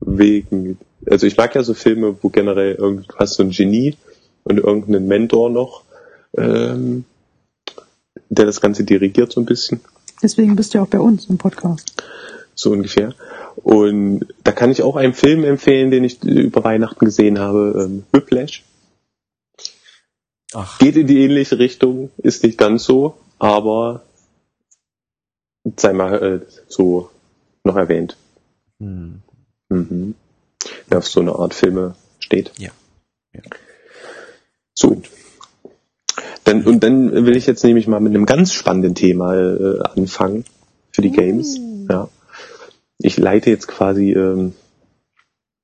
wegen, 0.00 0.78
also 1.10 1.26
ich 1.26 1.36
mag 1.36 1.54
ja 1.54 1.62
so 1.62 1.74
Filme, 1.74 2.16
wo 2.22 2.30
generell 2.30 2.76
irgendwie, 2.76 3.06
du 3.08 3.14
hast 3.16 3.34
so 3.34 3.42
ein 3.42 3.50
Genie 3.50 3.94
und 4.44 4.56
irgendeinen 4.56 5.06
Mentor 5.06 5.50
noch, 5.50 5.82
ähm, 6.38 7.04
der 8.30 8.46
das 8.46 8.62
Ganze 8.62 8.84
dirigiert 8.84 9.32
so 9.32 9.40
ein 9.42 9.46
bisschen. 9.46 9.80
Deswegen 10.22 10.56
bist 10.56 10.72
du 10.72 10.78
ja 10.78 10.84
auch 10.84 10.88
bei 10.88 10.98
uns 11.00 11.26
im 11.26 11.36
Podcast. 11.36 11.92
so 12.54 12.70
ungefähr. 12.70 13.12
Und 13.56 14.26
da 14.44 14.52
kann 14.52 14.70
ich 14.70 14.82
auch 14.82 14.96
einen 14.96 15.14
Film 15.14 15.44
empfehlen, 15.44 15.90
den 15.90 16.04
ich 16.04 16.22
über 16.22 16.64
Weihnachten 16.64 17.04
gesehen 17.04 17.38
habe, 17.38 17.84
ähm, 17.84 18.04
Whiplash. 18.12 18.64
Ach, 20.52 20.78
Geht 20.78 20.96
in 20.96 21.06
die 21.06 21.22
ähnliche 21.22 21.58
Richtung, 21.58 22.10
ist 22.18 22.44
nicht 22.44 22.58
ganz 22.58 22.84
so, 22.84 23.16
aber 23.38 24.02
sei 25.76 25.92
mal 25.92 26.22
äh, 26.22 26.40
so 26.68 27.10
noch 27.64 27.76
erwähnt. 27.76 28.16
hm. 28.78 29.22
Mhm. 29.68 30.14
Wer 30.88 30.98
auf 30.98 31.08
so 31.08 31.20
eine 31.20 31.34
Art 31.34 31.54
Filme 31.54 31.96
steht. 32.20 32.52
Ja. 32.58 32.70
Ja. 33.34 33.42
So. 34.74 35.02
Dann, 36.44 36.64
und 36.64 36.84
dann 36.84 37.26
will 37.26 37.36
ich 37.36 37.46
jetzt 37.46 37.64
nämlich 37.64 37.88
mal 37.88 38.00
mit 38.00 38.14
einem 38.14 38.26
ganz 38.26 38.52
spannenden 38.52 38.94
Thema 38.94 39.34
äh, 39.34 39.80
anfangen 39.82 40.44
für 40.92 41.02
die 41.02 41.10
Games. 41.10 41.58
Ja. 41.90 42.08
Ich 42.98 43.18
leite 43.18 43.50
jetzt 43.50 43.68
quasi 43.68 44.12
ähm, 44.12 44.54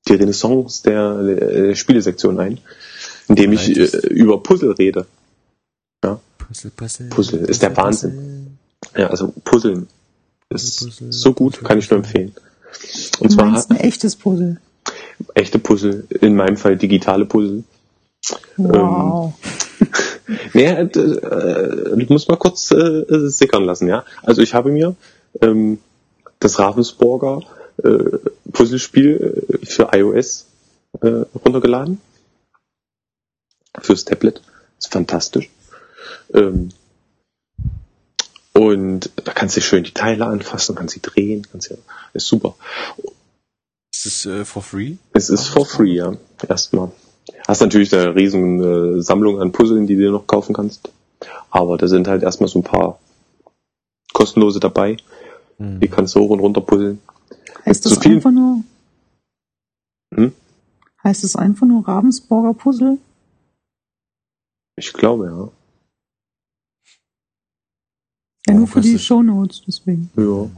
die 0.08 0.14
Renaissance 0.14 0.82
der 0.82 1.12
äh, 1.20 1.74
Spielesektion 1.76 2.38
ein, 2.38 2.58
indem 3.28 3.52
ich 3.52 3.76
äh, 3.76 3.84
über 4.08 4.42
Puzzle 4.42 4.72
rede. 4.72 5.06
Puzzle, 6.38 6.70
Puzzle. 6.76 7.08
Puzzle 7.08 7.40
ist 7.46 7.62
der 7.62 7.74
Wahnsinn. 7.76 8.58
Ja, 8.96 9.06
also 9.08 9.32
Puzzeln 9.44 9.86
ist 10.50 10.80
Puzzle, 10.80 11.12
so 11.12 11.32
gut, 11.32 11.52
Puzzle, 11.54 11.66
kann 11.68 11.78
ich 11.78 11.90
nur 11.90 12.02
Puzzle. 12.02 12.20
empfehlen. 12.20 12.34
Und 13.20 13.30
Du 13.30 13.36
zwar 13.36 13.46
meinst 13.46 13.70
ein 13.70 13.76
echtes 13.78 14.16
Puzzle. 14.16 14.60
echte 15.34 15.58
Puzzle, 15.58 16.04
in 16.20 16.34
meinem 16.34 16.56
Fall 16.56 16.76
digitale 16.76 17.24
Puzzle. 17.26 17.64
Wow. 18.56 19.32
Nee, 20.54 20.66
äh, 20.66 20.82
äh, 20.84 22.00
ich 22.00 22.08
muss 22.08 22.28
mal 22.28 22.36
kurz 22.36 22.70
äh, 22.70 23.04
sickern 23.28 23.64
lassen, 23.64 23.88
ja. 23.88 24.04
Also 24.22 24.40
ich 24.40 24.54
habe 24.54 24.70
mir 24.70 24.94
ähm, 25.40 25.78
das 26.42 26.58
Ravensburger 26.58 27.42
äh, 27.82 28.18
Puzzlespiel 28.52 29.58
äh, 29.62 29.66
für 29.66 29.90
iOS 29.92 30.46
äh, 31.00 31.24
runtergeladen. 31.44 32.00
Fürs 33.80 34.04
Tablet. 34.04 34.42
Ist 34.78 34.92
fantastisch. 34.92 35.48
Ähm, 36.34 36.70
und 38.52 39.10
da 39.24 39.32
kannst 39.32 39.56
du 39.56 39.60
schön 39.62 39.84
die 39.84 39.94
Teile 39.94 40.26
anfassen, 40.26 40.74
kannst 40.74 40.94
sie 40.94 41.00
drehen, 41.00 41.46
kannst 41.50 41.70
ja, 41.70 41.76
ist 42.12 42.26
super. 42.26 42.54
Ist 43.94 44.06
es 44.06 44.26
äh, 44.26 44.44
for 44.44 44.62
free? 44.62 44.96
Es 45.14 45.30
ist 45.30 45.46
for 45.46 45.64
free, 45.64 45.94
ja. 45.94 46.14
Erstmal. 46.46 46.90
Hast 47.46 47.60
natürlich 47.60 47.94
eine 47.94 48.14
riesen 48.14 48.98
äh, 48.98 49.02
Sammlung 49.02 49.40
an 49.40 49.52
Puzzeln, 49.52 49.86
die 49.86 49.94
du 49.94 50.02
dir 50.02 50.10
noch 50.10 50.26
kaufen 50.26 50.54
kannst. 50.54 50.90
Aber 51.50 51.78
da 51.78 51.86
sind 51.86 52.08
halt 52.08 52.22
erstmal 52.22 52.48
so 52.48 52.58
ein 52.58 52.64
paar 52.64 52.98
kostenlose 54.12 54.60
dabei. 54.60 54.96
Hm. 55.62 55.80
Die 55.80 55.88
kannst 55.88 56.14
du 56.14 56.20
hoch 56.20 56.30
und 56.30 56.40
runter 56.40 56.60
puzzeln. 56.60 57.00
heißt 57.64 57.86
das 57.86 57.98
viel- 57.98 58.16
einfach 58.16 58.30
nur, 58.32 58.64
Hm? 60.14 60.32
heißt 61.04 61.22
es 61.24 61.36
einfach 61.36 61.66
nur 61.66 61.86
Ravensburger 61.86 62.54
Puzzle? 62.54 62.98
Ich 64.76 64.92
glaube, 64.92 65.26
ja. 65.26 65.48
Ja, 68.48 68.54
nur 68.54 68.64
Oh, 68.64 68.66
für 68.66 68.80
die 68.80 68.92
kostet- 68.94 69.06
Shownotes, 69.06 69.62
deswegen. 69.66 70.10
ja. 70.16 70.50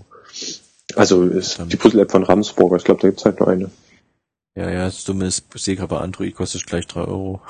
Also 0.97 1.25
ist 1.25 1.59
die 1.71 1.77
Puzzle-App 1.77 2.11
von 2.11 2.23
Ravensburger. 2.25 2.77
Ich 2.77 2.85
glaube, 2.85 3.01
da 3.01 3.09
gibt's 3.09 3.25
halt 3.25 3.41
nur 3.41 3.49
eine. 3.49 3.71
Ja, 4.57 4.71
ja, 4.71 4.85
das 4.87 5.05
Dumme 5.05 5.27
ist, 5.27 5.45
ich 5.55 5.63
sehe 5.63 5.75
gerade 5.77 5.89
bei 5.89 5.99
Android 6.01 6.35
kostet 6.35 6.61
es 6.63 6.67
gleich 6.67 6.87
3 6.87 7.01
Euro. 7.03 7.41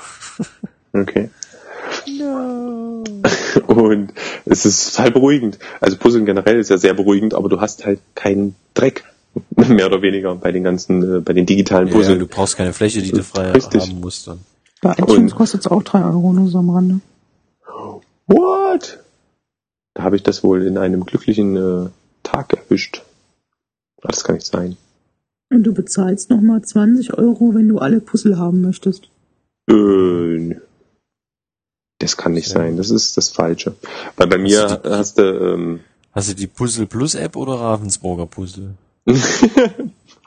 Okay. 0.93 1.29
No. 2.09 2.64
Und 3.67 4.13
es 4.45 4.65
ist 4.65 4.95
total 4.95 5.11
beruhigend. 5.13 5.59
Also 5.81 5.97
Puzzeln 5.97 6.27
generell 6.27 6.59
ist 6.59 6.71
ja 6.71 6.79
sehr 6.79 6.95
beruhigend, 6.95 7.35
aber 7.35 7.49
du 7.49 7.61
hast 7.61 7.85
halt 7.85 8.01
keinen 8.15 8.55
Dreck. 8.75 9.05
Mehr 9.57 9.87
oder 9.87 10.03
weniger 10.03 10.35
bei 10.37 10.53
den 10.53 10.63
ganzen, 10.63 11.19
äh, 11.19 11.21
bei 11.21 11.33
den 11.33 11.47
digitalen 11.47 11.89
Ja, 11.89 11.95
ja, 11.95 11.99
Puzzeln. 11.99 12.19
du 12.19 12.27
brauchst 12.27 12.57
keine 12.57 12.73
Fläche, 12.73 13.03
die 13.03 13.11
du 13.13 13.23
frei 13.23 13.51
Richtig. 13.51 13.89
haben 13.89 14.01
musst 14.01 14.29
dann. 14.29 14.39
Bei 14.81 14.93
iTunes 14.99 15.35
kostet 15.35 15.63
es 15.63 15.67
auch 15.67 15.83
3 15.83 16.05
Euro 16.05 16.33
nur 16.33 16.49
so 16.49 16.59
am 16.59 16.71
Rande. 16.71 17.01
What? 18.27 19.01
Da 19.95 20.03
habe 20.03 20.17
ich 20.17 20.23
das 20.23 20.45
wohl 20.45 20.67
in 20.67 20.77
einem 20.79 21.05
glücklichen 21.05 21.57
äh, 21.57 21.89
Tag 22.23 22.53
erwischt. 22.53 23.03
Das 24.03 24.25
kann 24.25 24.37
nicht 24.37 24.47
sein. 24.47 24.77
Und 25.51 25.63
du 25.63 25.73
bezahlst 25.73 26.31
nochmal 26.31 26.63
20 26.63 27.15
Euro, 27.15 27.55
wenn 27.55 27.69
du 27.69 27.79
alle 27.79 28.01
Puzzle 28.01 28.39
haben 28.39 28.61
möchtest. 28.61 29.09
Äh, 29.71 30.57
das 32.05 32.17
kann 32.17 32.33
nicht 32.33 32.49
sein. 32.49 32.77
Das 32.77 32.91
ist 32.91 33.17
das 33.17 33.31
Falsche. 33.31 33.75
Weil 34.17 34.27
bei 34.29 34.39
mir 34.39 34.63
Hast 34.63 34.71
du 34.85 34.89
die- 34.89 34.95
hast 34.95 35.19
du 35.19 35.23
ähm, 35.23 35.81
Hast 36.13 36.31
du 36.31 36.35
die 36.35 36.47
Puzzle 36.47 36.87
Plus 36.87 37.15
App 37.17 37.35
oder 37.37 37.55
Ravensburger 37.55 38.27
Puzzle? 38.27 38.75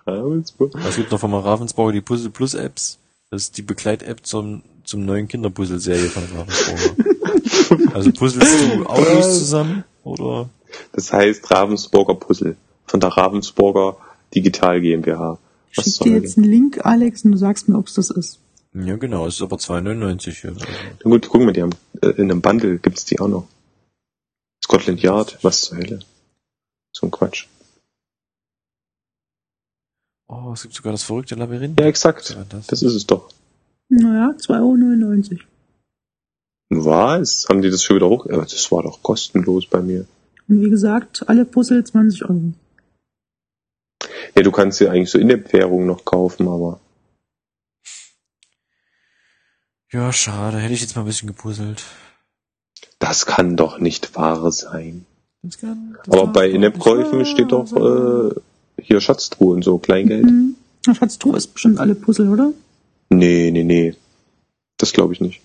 Ravensburg. 0.05 0.73
Es 0.87 0.95
gibt 0.95 1.11
noch 1.11 1.19
von 1.19 1.31
mal 1.31 1.39
Ravensburger 1.41 1.93
die 1.93 2.01
Puzzle 2.01 2.29
Plus 2.29 2.53
Apps. 2.53 2.97
Das 3.29 3.43
ist 3.43 3.57
die 3.57 3.61
Begleit-App 3.61 4.25
zum, 4.25 4.61
zum 4.83 5.05
neuen 5.05 5.27
Kinderpuzzle-Serie 5.27 6.07
von 6.09 6.23
Ravensburger. 6.35 7.93
also 7.93 8.11
puzzelst 8.11 8.75
du 8.75 8.85
Autos 8.85 9.39
zusammen 9.39 9.83
oder? 10.03 10.49
Das 10.93 11.11
heißt 11.11 11.49
Ravensburger 11.51 12.15
Puzzle 12.15 12.55
von 12.85 12.99
der 12.99 13.09
Ravensburger 13.09 13.97
Digital 14.33 14.79
GmbH. 14.81 15.37
Ich 15.71 15.77
Was 15.77 15.85
schick 15.85 15.93
soll 15.95 16.07
dir 16.09 16.17
jetzt 16.19 16.37
einen 16.37 16.47
Link, 16.49 16.85
Alex, 16.85 17.23
und 17.25 17.31
du 17.33 17.37
sagst 17.37 17.67
mir, 17.67 17.77
ob 17.77 17.87
es 17.87 17.93
das 17.95 18.09
ist. 18.09 18.39
Ja, 18.85 18.95
genau, 18.97 19.25
es 19.27 19.35
ist 19.35 19.41
aber 19.41 19.57
2,99 19.57 20.41
hier. 20.41 20.51
Also, 20.51 20.65
Na 21.03 21.09
gut, 21.11 21.27
gucken 21.29 21.47
wir, 21.47 21.53
die 21.53 21.61
haben, 21.63 21.73
äh, 22.01 22.09
in 22.09 22.29
einem 22.31 22.41
Bundle 22.41 22.77
gibt's 22.79 23.05
die 23.05 23.19
auch 23.19 23.27
noch. 23.27 23.47
Scotland 24.63 25.01
Yard, 25.01 25.37
was 25.43 25.61
zur 25.61 25.77
Hölle. 25.77 25.99
So 26.91 27.07
ein 27.07 27.11
Quatsch. 27.11 27.47
oh, 30.29 30.51
es 30.53 30.63
gibt 30.63 30.73
sogar 30.75 30.91
das 30.91 31.03
verrückte 31.03 31.35
Labyrinth. 31.35 31.79
Ja, 31.79 31.85
exakt. 31.87 32.31
Ja, 32.31 32.43
das- 32.49 32.67
Das 32.67 32.81
ist 32.81 32.93
es 32.93 33.07
doch. 33.07 33.29
Naja, 33.89 34.35
2,99 34.37 35.39
Euro. 36.69 36.83
Was? 36.83 37.47
Haben 37.47 37.61
die 37.61 37.69
das 37.69 37.81
schon 37.83 37.95
wieder 37.95 38.09
hoch? 38.09 38.25
Ja, 38.25 38.37
das 38.41 38.71
war 38.71 38.83
doch 38.83 39.01
kostenlos 39.01 39.67
bei 39.67 39.81
mir. 39.81 40.05
Und 40.49 40.61
wie 40.61 40.69
gesagt, 40.69 41.23
alle 41.29 41.45
Puzzle 41.45 41.83
20 41.83 42.25
Euro. 42.25 42.51
Ja, 44.35 44.43
du 44.43 44.51
kannst 44.51 44.81
ja 44.81 44.91
eigentlich 44.91 45.09
so 45.09 45.17
in 45.17 45.29
der 45.29 45.51
Währung 45.53 45.85
noch 45.85 46.03
kaufen, 46.03 46.47
aber 46.49 46.81
Ja, 49.91 50.11
schade, 50.11 50.57
hätte 50.57 50.73
ich 50.73 50.81
jetzt 50.81 50.95
mal 50.95 51.03
ein 51.03 51.07
bisschen 51.07 51.27
gepuzzelt. 51.27 51.83
das 52.99 53.25
kann 53.25 53.55
doch 53.55 53.79
nicht 53.79 54.15
wahr 54.15 54.51
sein. 54.51 55.05
Das 55.43 55.59
kann, 55.59 55.95
das 56.03 56.13
Aber 56.13 56.27
bei 56.31 56.49
In-App-Käufen 56.49 57.25
steht 57.25 57.51
doch 57.51 57.71
äh, 57.73 58.35
hier 58.81 58.99
Schatztruhe 59.01 59.55
und 59.55 59.63
so, 59.63 59.77
Kleingeld. 59.77 60.25
Hm. 60.25 60.55
Na, 60.85 60.95
Schatz, 60.95 61.17
du 61.19 61.33
hast 61.33 61.47
bestimmt 61.47 61.79
alle 61.79 61.95
Puzzle, 61.95 62.29
oder? 62.29 62.51
Nee, 63.09 63.51
nee, 63.51 63.63
nee. 63.63 63.95
Das 64.77 64.93
glaube 64.93 65.13
ich 65.13 65.21
nicht. 65.21 65.41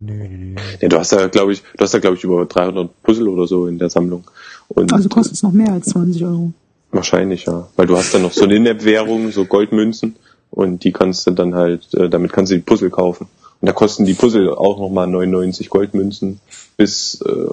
Nö, 0.00 0.26
nö. 0.28 0.56
Ja, 0.80 0.88
du 0.88 0.98
hast 0.98 1.12
da, 1.12 1.28
glaube 1.28 1.52
ich, 1.52 1.62
du 1.76 1.84
hast 1.84 1.92
da, 1.94 1.98
glaube 1.98 2.16
ich, 2.16 2.24
über 2.24 2.44
300 2.46 3.02
Puzzle 3.02 3.28
oder 3.28 3.46
so 3.46 3.66
in 3.66 3.78
der 3.78 3.90
Sammlung. 3.90 4.24
Und 4.68 4.92
Also 4.92 5.08
kostet 5.08 5.34
es 5.34 5.42
noch 5.42 5.52
mehr 5.52 5.72
als 5.72 5.86
20 5.90 6.24
Euro. 6.24 6.52
wahrscheinlich, 6.90 7.44
ja. 7.44 7.68
Weil 7.76 7.86
du 7.86 7.96
hast 7.96 8.12
dann 8.14 8.22
noch 8.22 8.32
so 8.32 8.44
eine 8.44 8.54
In-App-Währung, 8.56 9.30
so 9.32 9.44
Goldmünzen. 9.44 10.16
Und 10.50 10.84
die 10.84 10.92
kannst 10.92 11.26
du 11.26 11.30
dann 11.32 11.54
halt, 11.54 11.92
äh, 11.94 12.08
damit 12.10 12.32
kannst 12.32 12.52
du 12.52 12.56
die 12.56 12.62
Puzzle 12.62 12.90
kaufen. 12.90 13.26
Und 13.62 13.66
da 13.68 13.72
kosten 13.72 14.04
die 14.04 14.14
Puzzle 14.14 14.50
auch 14.52 14.80
nochmal 14.80 15.06
99 15.06 15.70
Goldmünzen 15.70 16.40
bis 16.76 17.20
äh, 17.20 17.46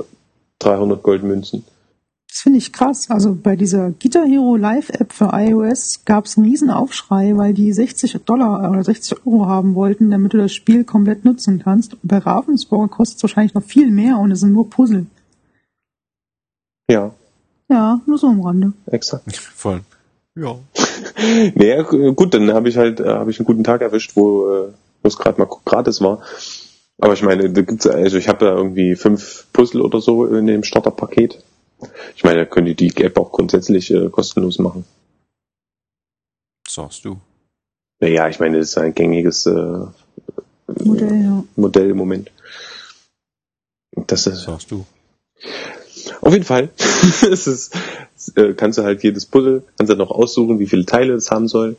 300 0.57 1.03
Goldmünzen. 1.03 1.63
Das 2.27 2.39
finde 2.39 2.57
ich 2.57 2.73
krass. 2.73 3.11
Also 3.11 3.35
bei 3.35 3.55
dieser 3.55 3.91
Guitar 3.91 4.25
Hero 4.25 4.55
Live 4.55 4.89
App 4.89 5.13
für 5.13 5.29
iOS 5.33 6.01
gab 6.05 6.25
es 6.25 6.35
einen 6.35 6.47
riesen 6.47 6.71
Aufschrei, 6.71 7.37
weil 7.37 7.53
die 7.53 7.71
60 7.71 8.17
Dollar 8.25 8.69
oder 8.71 8.83
60 8.83 9.25
Euro 9.27 9.45
haben 9.45 9.75
wollten, 9.75 10.09
damit 10.09 10.33
du 10.33 10.37
das 10.37 10.51
Spiel 10.51 10.83
komplett 10.83 11.25
nutzen 11.25 11.59
kannst. 11.63 11.93
Und 11.93 12.07
bei 12.07 12.17
Ravensburger 12.17 12.87
kostet 12.87 13.17
es 13.17 13.23
wahrscheinlich 13.23 13.53
noch 13.53 13.63
viel 13.63 13.91
mehr 13.91 14.17
und 14.17 14.31
es 14.31 14.39
sind 14.39 14.53
nur 14.53 14.67
Puzzle. 14.69 15.05
Ja, 16.89 17.13
Ja, 17.69 18.01
nur 18.07 18.17
so 18.17 18.27
am 18.27 18.41
Rande. 18.41 18.73
exakt. 18.87 19.37
Voll. 19.37 19.81
Ja. 20.35 20.55
Naja, 21.55 21.81
gut, 21.83 22.33
dann 22.33 22.51
habe 22.53 22.69
ich 22.69 22.77
halt, 22.77 22.99
äh, 22.99 23.09
habe 23.09 23.29
ich 23.29 23.39
einen 23.39 23.45
guten 23.45 23.63
Tag 23.63 23.81
erwischt, 23.81 24.15
wo, 24.15 24.69
es 25.09 25.17
gerade 25.17 25.39
mal 25.39 25.49
gratis 25.65 26.01
war. 26.01 26.21
Aber 26.99 27.13
ich 27.13 27.23
meine, 27.23 27.49
da 27.49 27.61
gibt's 27.61 27.87
also 27.87 28.17
ich 28.17 28.27
habe 28.27 28.45
da 28.45 28.55
irgendwie 28.55 28.95
fünf 28.95 29.47
Puzzle 29.53 29.81
oder 29.81 30.01
so 30.01 30.25
in 30.25 30.47
dem 30.47 30.63
Starterpaket. 30.63 31.41
Ich 32.15 32.23
meine, 32.23 32.39
da 32.39 32.45
könnt 32.45 32.67
ihr 32.67 32.75
die 32.75 32.95
App 33.03 33.17
auch 33.17 33.31
grundsätzlich 33.31 33.93
äh, 33.93 34.09
kostenlos 34.09 34.59
machen. 34.59 34.85
Sagst 36.67 37.05
du. 37.05 37.17
Naja, 38.01 38.27
ich 38.27 38.39
meine, 38.39 38.59
das 38.59 38.69
ist 38.69 38.77
ein 38.77 38.93
gängiges 38.93 39.45
äh, 39.45 39.85
Modell, 40.83 41.23
ja. 41.23 41.43
Modell 41.55 41.89
im 41.89 41.97
Moment. 41.97 42.31
Das 44.07 44.27
ist 44.27 44.43
Sagst 44.43 44.71
du. 44.71 44.85
auf 46.21 46.33
jeden 46.33 46.45
Fall. 46.45 46.69
es 46.77 47.47
ist, 47.47 47.75
äh, 48.35 48.53
kannst 48.53 48.77
du 48.77 48.83
halt 48.83 49.03
jedes 49.03 49.25
Puzzle, 49.25 49.63
kannst 49.77 49.91
du 49.91 49.97
noch 49.97 50.11
aussuchen, 50.11 50.59
wie 50.59 50.67
viele 50.67 50.85
Teile 50.85 51.13
es 51.13 51.31
haben 51.31 51.47
soll. 51.47 51.77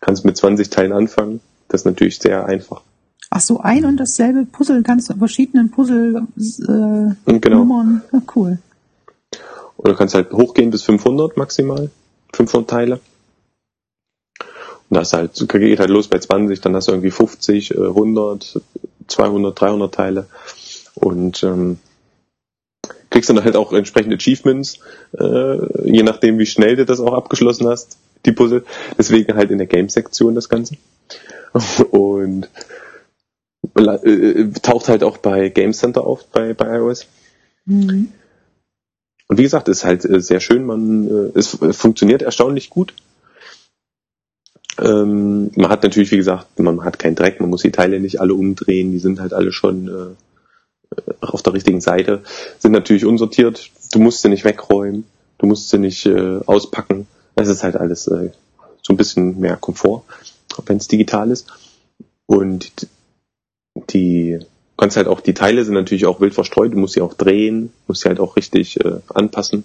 Kannst 0.00 0.24
mit 0.24 0.36
20 0.36 0.68
Teilen 0.70 0.92
anfangen. 0.92 1.40
Das 1.68 1.82
ist 1.82 1.84
natürlich 1.86 2.18
sehr 2.18 2.46
einfach. 2.46 2.82
Ach 3.30 3.40
so, 3.40 3.60
ein 3.60 3.84
und 3.84 3.96
dasselbe 3.96 4.44
Puzzle 4.44 4.82
kannst 4.82 5.08
du 5.08 5.14
in 5.14 5.18
verschiedenen 5.18 5.70
Puzzle 5.70 6.26
äh, 6.36 7.38
genau. 7.38 7.84
Ja, 8.12 8.22
cool. 8.36 8.58
Und 9.76 9.90
du 9.90 9.96
kannst 9.96 10.14
halt 10.14 10.32
hochgehen 10.32 10.70
bis 10.70 10.82
500 10.84 11.36
maximal. 11.36 11.90
500 12.34 12.70
Teile. 12.70 13.00
Und 14.88 14.96
das 14.96 15.12
halt, 15.12 15.48
geht 15.48 15.80
halt 15.80 15.90
los 15.90 16.08
bei 16.08 16.18
20, 16.18 16.60
dann 16.60 16.76
hast 16.76 16.88
du 16.88 16.92
irgendwie 16.92 17.10
50, 17.10 17.72
äh, 17.72 17.78
100, 17.78 18.60
200, 19.08 19.60
300 19.60 19.94
Teile. 19.94 20.26
Und 20.94 21.42
ähm, 21.42 21.78
kriegst 23.10 23.30
dann 23.30 23.42
halt 23.42 23.56
auch 23.56 23.72
entsprechende 23.72 24.16
Achievements, 24.16 24.78
äh, 25.18 25.90
je 25.90 26.02
nachdem 26.02 26.38
wie 26.38 26.46
schnell 26.46 26.76
du 26.76 26.84
das 26.84 27.00
auch 27.00 27.14
abgeschlossen 27.14 27.68
hast, 27.68 27.98
die 28.26 28.32
Puzzle. 28.32 28.64
Deswegen 28.98 29.34
halt 29.34 29.50
in 29.50 29.58
der 29.58 29.66
Game-Sektion 29.66 30.34
das 30.34 30.48
Ganze. 30.48 30.76
Und 31.90 32.48
äh, 33.76 34.48
taucht 34.62 34.88
halt 34.88 35.02
auch 35.02 35.18
bei 35.18 35.48
Game 35.48 35.72
Center 35.72 36.04
auf, 36.04 36.26
bei, 36.26 36.54
bei 36.54 36.76
iOS. 36.76 37.06
Mhm. 37.64 38.12
Und 39.28 39.38
wie 39.38 39.42
gesagt, 39.42 39.68
ist 39.68 39.84
halt 39.84 40.04
äh, 40.04 40.20
sehr 40.20 40.40
schön, 40.40 40.66
man, 40.66 41.08
äh, 41.08 41.38
es 41.38 41.60
äh, 41.62 41.72
funktioniert 41.72 42.22
erstaunlich 42.22 42.70
gut. 42.70 42.94
Ähm, 44.78 45.50
man 45.54 45.70
hat 45.70 45.82
natürlich, 45.82 46.10
wie 46.10 46.16
gesagt, 46.16 46.58
man 46.58 46.84
hat 46.84 46.98
keinen 46.98 47.14
Dreck, 47.14 47.40
man 47.40 47.50
muss 47.50 47.62
die 47.62 47.70
Teile 47.70 48.00
nicht 48.00 48.20
alle 48.20 48.34
umdrehen, 48.34 48.90
die 48.90 48.98
sind 48.98 49.20
halt 49.20 49.32
alle 49.32 49.52
schon 49.52 49.88
äh, 49.88 51.00
auf 51.20 51.42
der 51.42 51.52
richtigen 51.52 51.80
Seite, 51.80 52.22
sind 52.58 52.72
natürlich 52.72 53.04
unsortiert, 53.04 53.70
du 53.92 54.00
musst 54.00 54.22
sie 54.22 54.28
nicht 54.28 54.44
wegräumen, 54.44 55.04
du 55.38 55.46
musst 55.46 55.70
sie 55.70 55.78
nicht 55.78 56.06
äh, 56.06 56.40
auspacken. 56.46 57.06
Es 57.36 57.48
ist 57.48 57.62
halt 57.62 57.76
alles 57.76 58.06
äh, 58.08 58.30
so 58.82 58.92
ein 58.92 58.96
bisschen 58.96 59.40
mehr 59.40 59.56
Komfort, 59.56 60.04
wenn 60.66 60.78
es 60.78 60.88
digital 60.88 61.30
ist. 61.30 61.52
Und 62.26 62.88
die 63.90 64.38
du 64.74 64.82
kannst 64.82 64.96
halt 64.96 65.06
auch, 65.06 65.20
die 65.20 65.34
Teile 65.34 65.64
sind 65.64 65.74
natürlich 65.74 66.06
auch 66.06 66.20
wild 66.20 66.34
verstreut, 66.34 66.72
du 66.72 66.78
musst 66.78 66.94
sie 66.94 67.00
auch 67.00 67.14
drehen, 67.14 67.72
musst 67.86 68.02
sie 68.02 68.08
halt 68.08 68.18
auch 68.18 68.36
richtig 68.36 68.84
äh, 68.84 69.00
anpassen. 69.12 69.64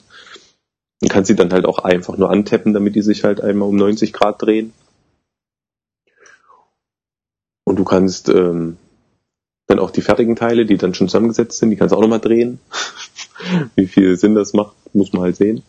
Und 1.01 1.09
kannst 1.09 1.29
sie 1.29 1.35
dann 1.35 1.51
halt 1.51 1.65
auch 1.65 1.79
einfach 1.79 2.17
nur 2.17 2.29
antappen, 2.29 2.73
damit 2.73 2.95
die 2.95 3.01
sich 3.01 3.23
halt 3.23 3.41
einmal 3.41 3.69
um 3.69 3.75
90 3.75 4.13
Grad 4.13 4.41
drehen. 4.41 4.73
Und 7.63 7.77
du 7.79 7.83
kannst 7.85 8.29
ähm, 8.29 8.77
dann 9.67 9.79
auch 9.79 9.91
die 9.91 10.01
fertigen 10.01 10.35
Teile, 10.35 10.65
die 10.65 10.77
dann 10.77 10.93
schon 10.93 11.07
zusammengesetzt 11.07 11.59
sind, 11.59 11.69
die 11.69 11.75
kannst 11.75 11.93
du 11.93 11.97
auch 11.97 12.01
nochmal 12.01 12.19
drehen. 12.19 12.59
Wie 13.75 13.87
viel 13.87 14.17
Sinn 14.17 14.35
das 14.35 14.53
macht, 14.53 14.75
muss 14.93 15.13
man 15.13 15.23
halt 15.23 15.37
sehen. 15.37 15.63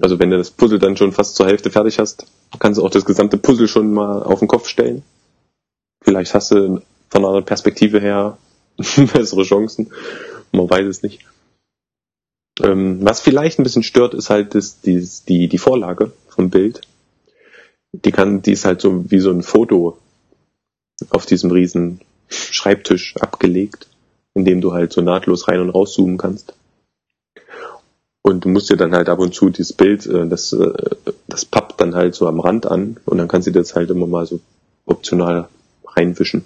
Also 0.00 0.18
wenn 0.18 0.30
du 0.30 0.38
das 0.38 0.50
Puzzle 0.50 0.78
dann 0.78 0.96
schon 0.96 1.12
fast 1.12 1.36
zur 1.36 1.46
Hälfte 1.46 1.70
fertig 1.70 1.98
hast, 1.98 2.26
kannst 2.58 2.78
du 2.78 2.84
auch 2.84 2.90
das 2.90 3.04
gesamte 3.04 3.36
Puzzle 3.36 3.68
schon 3.68 3.92
mal 3.92 4.22
auf 4.22 4.38
den 4.38 4.48
Kopf 4.48 4.68
stellen. 4.68 5.02
Vielleicht 6.02 6.34
hast 6.34 6.50
du 6.50 6.80
von 7.08 7.24
einer 7.24 7.42
Perspektive 7.42 8.00
her 8.00 8.38
bessere 8.76 9.42
Chancen. 9.42 9.90
Man 10.52 10.68
weiß 10.68 10.86
es 10.86 11.02
nicht. 11.02 11.24
Ähm, 12.62 12.98
was 13.02 13.20
vielleicht 13.20 13.58
ein 13.58 13.62
bisschen 13.62 13.82
stört, 13.82 14.14
ist 14.14 14.30
halt 14.30 14.54
das, 14.54 14.80
die, 14.80 15.06
die, 15.28 15.48
die 15.48 15.58
Vorlage 15.58 16.12
vom 16.28 16.50
Bild. 16.50 16.82
Die 17.92 18.12
kann, 18.12 18.42
die 18.42 18.52
ist 18.52 18.64
halt 18.64 18.80
so 18.80 19.10
wie 19.10 19.20
so 19.20 19.30
ein 19.30 19.42
Foto 19.42 19.98
auf 21.10 21.26
diesem 21.26 21.50
riesen 21.50 22.00
Schreibtisch 22.28 23.16
abgelegt, 23.16 23.88
in 24.34 24.44
dem 24.44 24.60
du 24.60 24.72
halt 24.72 24.92
so 24.92 25.00
nahtlos 25.00 25.48
rein 25.48 25.60
und 25.60 25.70
rauszoomen 25.70 26.16
kannst. 26.16 26.54
Und 28.22 28.44
du 28.44 28.48
musst 28.48 28.70
dir 28.70 28.76
dann 28.76 28.94
halt 28.94 29.08
ab 29.08 29.18
und 29.18 29.34
zu 29.34 29.48
dieses 29.48 29.72
Bild, 29.72 30.06
äh, 30.06 30.28
das, 30.28 30.52
äh, 30.52 30.72
das 31.26 31.44
pappt 31.44 31.80
dann 31.80 31.94
halt 31.94 32.14
so 32.14 32.28
am 32.28 32.40
Rand 32.40 32.66
an 32.66 32.98
und 33.06 33.18
dann 33.18 33.28
kannst 33.28 33.46
du 33.46 33.50
dir 33.52 33.60
das 33.60 33.74
halt 33.74 33.90
immer 33.90 34.06
mal 34.06 34.26
so 34.26 34.40
optional 34.84 35.48
reinwischen. 35.84 36.44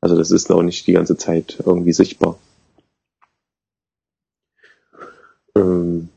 Also 0.00 0.16
das 0.16 0.30
ist 0.30 0.50
auch 0.50 0.62
nicht 0.62 0.86
die 0.86 0.92
ganze 0.92 1.16
Zeit 1.16 1.58
irgendwie 1.64 1.92
sichtbar. 1.92 2.38
Ähm, 5.56 6.08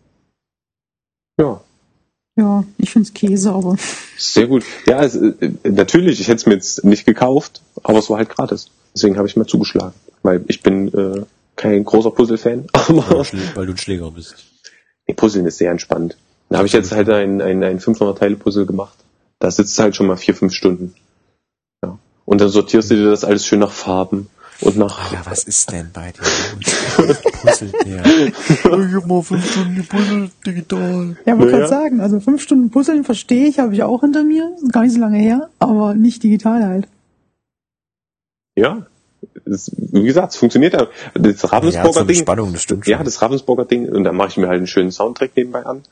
ja, 1.39 1.61
Ja, 2.37 2.63
ich 2.77 2.89
find's 2.89 3.13
Käse, 3.13 3.51
aber 3.51 3.77
sehr 4.17 4.47
gut. 4.47 4.63
Ja, 4.87 5.03
es, 5.03 5.15
äh, 5.15 5.51
natürlich, 5.63 6.19
ich 6.19 6.27
hätte 6.27 6.37
es 6.37 6.45
mir 6.45 6.53
jetzt 6.53 6.83
nicht 6.83 7.05
gekauft, 7.05 7.61
aber 7.83 7.99
es 7.99 8.09
war 8.09 8.17
halt 8.17 8.29
gratis. 8.29 8.69
Deswegen 8.93 9.17
habe 9.17 9.27
ich 9.27 9.35
mir 9.35 9.45
zugeschlagen. 9.45 9.93
Weil 10.23 10.43
ich 10.47 10.63
bin 10.63 10.93
äh, 10.93 11.25
kein 11.55 11.83
großer 11.83 12.11
Puzzle-Fan, 12.11 12.67
aber 12.73 13.25
weil 13.55 13.65
du 13.65 13.73
ein 13.73 13.77
Schläger 13.77 14.11
bist. 14.11 14.54
Nee, 15.07 15.13
Puzzeln 15.13 15.45
ist 15.45 15.57
sehr 15.57 15.71
entspannt. 15.71 16.17
Da 16.49 16.57
habe 16.57 16.67
ich 16.67 16.73
jetzt 16.73 16.91
halt 16.91 17.09
ein, 17.09 17.41
ein, 17.41 17.63
ein 17.63 17.79
500-Teile-Puzzle 17.79 18.65
gemacht. 18.65 18.97
Da 19.39 19.49
sitzt 19.51 19.77
halt 19.79 19.95
schon 19.95 20.07
mal 20.07 20.15
vier, 20.17 20.35
fünf 20.35 20.53
Stunden. 20.53 20.93
Ja. 21.83 21.97
Und 22.25 22.41
dann 22.41 22.49
sortierst 22.49 22.91
du 22.91 22.95
dir 22.95 23.09
das 23.09 23.23
alles 23.23 23.45
schön 23.45 23.59
nach 23.59 23.71
Farben 23.71 24.29
und 24.61 24.77
nach 24.77 25.11
Alter, 25.11 25.29
was 25.29 25.43
ist 25.43 25.69
denn 25.71 25.89
bei 25.91 26.13
dir 26.13 26.21
los? 26.21 27.17
Puzzelt 27.41 27.73
der. 27.85 28.05
Ich 28.05 28.63
hab 28.63 29.05
mal 29.07 29.21
fünf 29.21 29.51
Stunden 29.51 29.75
gepuzzelt, 29.75 30.31
digital. 30.45 31.17
ja, 31.25 31.35
man 31.35 31.49
Ja. 31.49 31.59
kann 31.59 31.67
sagen, 31.67 31.99
also 31.99 32.19
fünf 32.21 32.41
Stunden 32.41 32.69
Puzzeln 32.69 33.03
verstehe 33.03 33.47
ich, 33.47 33.59
habe 33.59 33.73
ich 33.73 33.83
auch 33.83 33.99
hinter 34.01 34.23
mir, 34.23 34.55
ist 34.63 34.71
gar 34.71 34.83
nicht 34.83 34.93
so 34.93 34.99
lange 35.01 35.17
her, 35.17 35.49
aber 35.59 35.93
nicht 35.93 36.23
digital 36.23 36.63
halt. 36.65 36.87
Ja, 38.55 38.85
es, 39.45 39.71
wie 39.77 40.03
gesagt, 40.03 40.33
es 40.33 40.37
funktioniert 40.37 40.73
ja. 40.73 40.87
Das 41.13 41.41
Ja, 41.43 41.49
Ravensburger 41.49 41.91
zur 41.91 42.05
Ding. 42.05 42.15
Spannung, 42.17 42.53
das 42.53 42.63
stimmt 42.63 42.85
schon. 42.85 42.91
Ja, 42.91 43.03
das 43.03 43.21
Ravensburger 43.21 43.65
Ding. 43.65 43.89
Und 43.89 44.03
dann 44.03 44.15
mache 44.15 44.29
ich 44.29 44.37
mir 44.37 44.47
halt 44.47 44.57
einen 44.57 44.67
schönen 44.67 44.91
Soundtrack 44.91 45.31
nebenbei 45.35 45.65
an. 45.65 45.83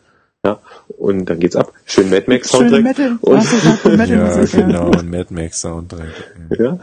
Ja, 0.45 0.59
und 0.97 1.25
dann 1.25 1.39
geht's 1.39 1.55
ab. 1.55 1.71
Schön 1.85 2.09
Mad 2.09 2.25
Max 2.27 2.51
Schön 2.51 2.69
Soundtrack. 2.69 2.83
Metal, 2.83 3.17
Und, 3.21 3.97
Metal 3.97 4.09
ja, 4.17 4.37
Musik, 4.37 4.53
ja. 4.59 4.65
genau, 4.67 4.91
ein 4.91 5.09
Mad 5.09 5.33
Max 5.33 5.61
Soundtrack. 5.61 6.33
ja, 6.59 6.77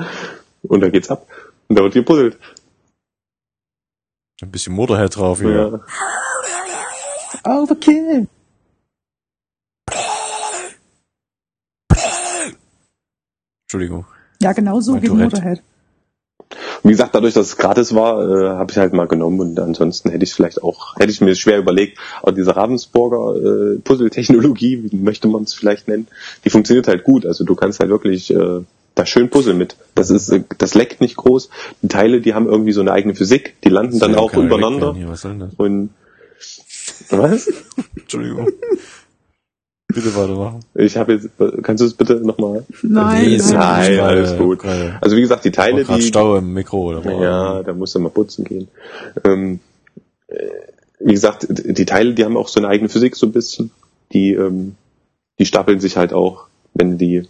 und 0.62 0.80
dann 0.80 0.92
geht's 0.92 1.10
ab. 1.10 1.26
Und 1.68 1.78
da 1.78 1.82
wird 1.82 1.92
gepuzzelt. 1.94 2.38
Ein 4.42 4.50
bisschen 4.50 4.74
Motorhead 4.74 5.14
drauf, 5.14 5.42
ja. 5.42 5.50
Ja. 5.50 5.80
Overkill. 7.44 8.26
Entschuldigung. 13.64 14.04
Ja, 14.42 14.52
genau 14.52 14.80
so 14.80 14.94
geht 14.94 15.06
Tourette. 15.10 15.36
Motorhead. 15.36 15.62
Wie 16.82 16.90
gesagt, 16.90 17.14
dadurch, 17.14 17.34
dass 17.34 17.46
es 17.46 17.56
gratis 17.56 17.94
war, 17.94 18.20
äh, 18.20 18.48
habe 18.56 18.72
ich 18.72 18.78
halt 18.78 18.92
mal 18.92 19.06
genommen 19.06 19.40
und 19.40 19.60
ansonsten 19.60 20.10
hätte 20.10 20.24
ich 20.24 20.34
vielleicht 20.34 20.62
auch, 20.62 20.96
hätte 20.96 21.12
ich 21.12 21.20
mir 21.20 21.34
schwer 21.34 21.58
überlegt, 21.58 21.98
aber 22.22 22.32
diese 22.32 22.56
Ravensburger 22.56 23.36
äh, 23.36 23.78
Puzzle-Technologie, 23.78 24.90
wie 24.90 24.96
möchte 24.96 25.28
man 25.28 25.44
es 25.44 25.54
vielleicht 25.54 25.88
nennen, 25.88 26.08
die 26.44 26.50
funktioniert 26.50 26.88
halt 26.88 27.04
gut. 27.04 27.26
Also 27.26 27.44
du 27.44 27.54
kannst 27.54 27.80
halt 27.80 27.90
wirklich 27.90 28.34
äh, 28.34 28.60
da 28.94 29.06
schön 29.06 29.30
puzzeln 29.30 29.58
mit. 29.58 29.76
Das 29.94 30.10
ist, 30.10 30.30
äh, 30.30 30.42
das 30.58 30.74
leckt 30.74 31.00
nicht 31.00 31.16
groß. 31.16 31.50
Die 31.82 31.88
Teile, 31.88 32.20
die 32.20 32.34
haben 32.34 32.46
irgendwie 32.46 32.72
so 32.72 32.80
eine 32.80 32.92
eigene 32.92 33.14
Physik, 33.14 33.56
die 33.62 33.68
landen 33.68 33.98
dann 33.98 34.14
auch 34.16 34.34
übereinander. 34.34 34.94
Hier, 34.94 35.08
was 35.08 35.20
soll 35.20 35.32
denn 35.32 35.40
das? 35.40 35.54
Und 35.56 35.90
was? 37.10 37.52
Entschuldigung. 37.96 38.48
Bitte 39.94 40.14
weitermachen. 40.16 40.60
Ich 40.74 40.96
habe 40.96 41.14
jetzt, 41.14 41.28
kannst 41.62 41.80
du 41.82 41.86
es 41.86 41.94
bitte 41.94 42.14
nochmal? 42.16 42.64
Nein, 42.82 43.36
nein. 43.38 43.52
Nein, 43.58 44.00
alles 44.00 44.36
gut. 44.38 44.58
gerade- 44.60 44.98
Also 45.00 45.16
wie 45.16 45.20
gesagt, 45.20 45.44
die 45.44 45.50
Teile, 45.50 45.84
die, 45.84 46.02
Stau 46.02 46.36
im 46.36 46.52
Mikro 46.52 46.88
oder 46.90 47.04
was? 47.04 47.22
Ja, 47.22 47.62
da 47.62 47.72
musst 47.72 47.94
du 47.94 47.98
mal 47.98 48.10
putzen 48.10 48.44
gehen. 48.44 48.68
Ähm, 49.24 49.60
äh, 50.28 50.36
wie 51.00 51.12
gesagt, 51.12 51.46
die 51.48 51.84
Teile, 51.86 52.14
die 52.14 52.24
haben 52.24 52.36
auch 52.36 52.48
so 52.48 52.60
eine 52.60 52.68
eigene 52.68 52.88
Physik 52.88 53.16
so 53.16 53.26
ein 53.26 53.32
bisschen. 53.32 53.70
Die, 54.12 54.32
ähm, 54.34 54.76
die 55.38 55.46
stapeln 55.46 55.80
sich 55.80 55.96
halt 55.96 56.12
auch, 56.12 56.46
wenn 56.74 56.92
du 56.92 56.96
die 56.98 57.28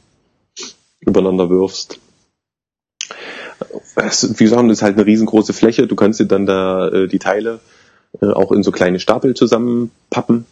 übereinander 1.01 1.49
wirfst. 1.51 1.99
Es, 3.97 4.39
wie 4.41 4.45
gesagt, 4.45 4.63
das 4.65 4.73
ist 4.79 4.83
halt 4.83 4.97
eine 4.97 5.07
riesengroße 5.07 5.53
Fläche. 5.53 5.87
Du 5.87 5.95
kannst 5.95 6.21
dir 6.21 6.27
dann 6.27 6.47
da 6.47 6.89
äh, 6.89 7.07
die 7.09 7.19
Teile 7.19 7.61
äh, 8.21 8.27
auch 8.27 8.53
in 8.53 8.63
so 8.63 8.73
kleine 8.73 8.99
Stapel 8.99 9.35
zusammenpappen 9.35 10.47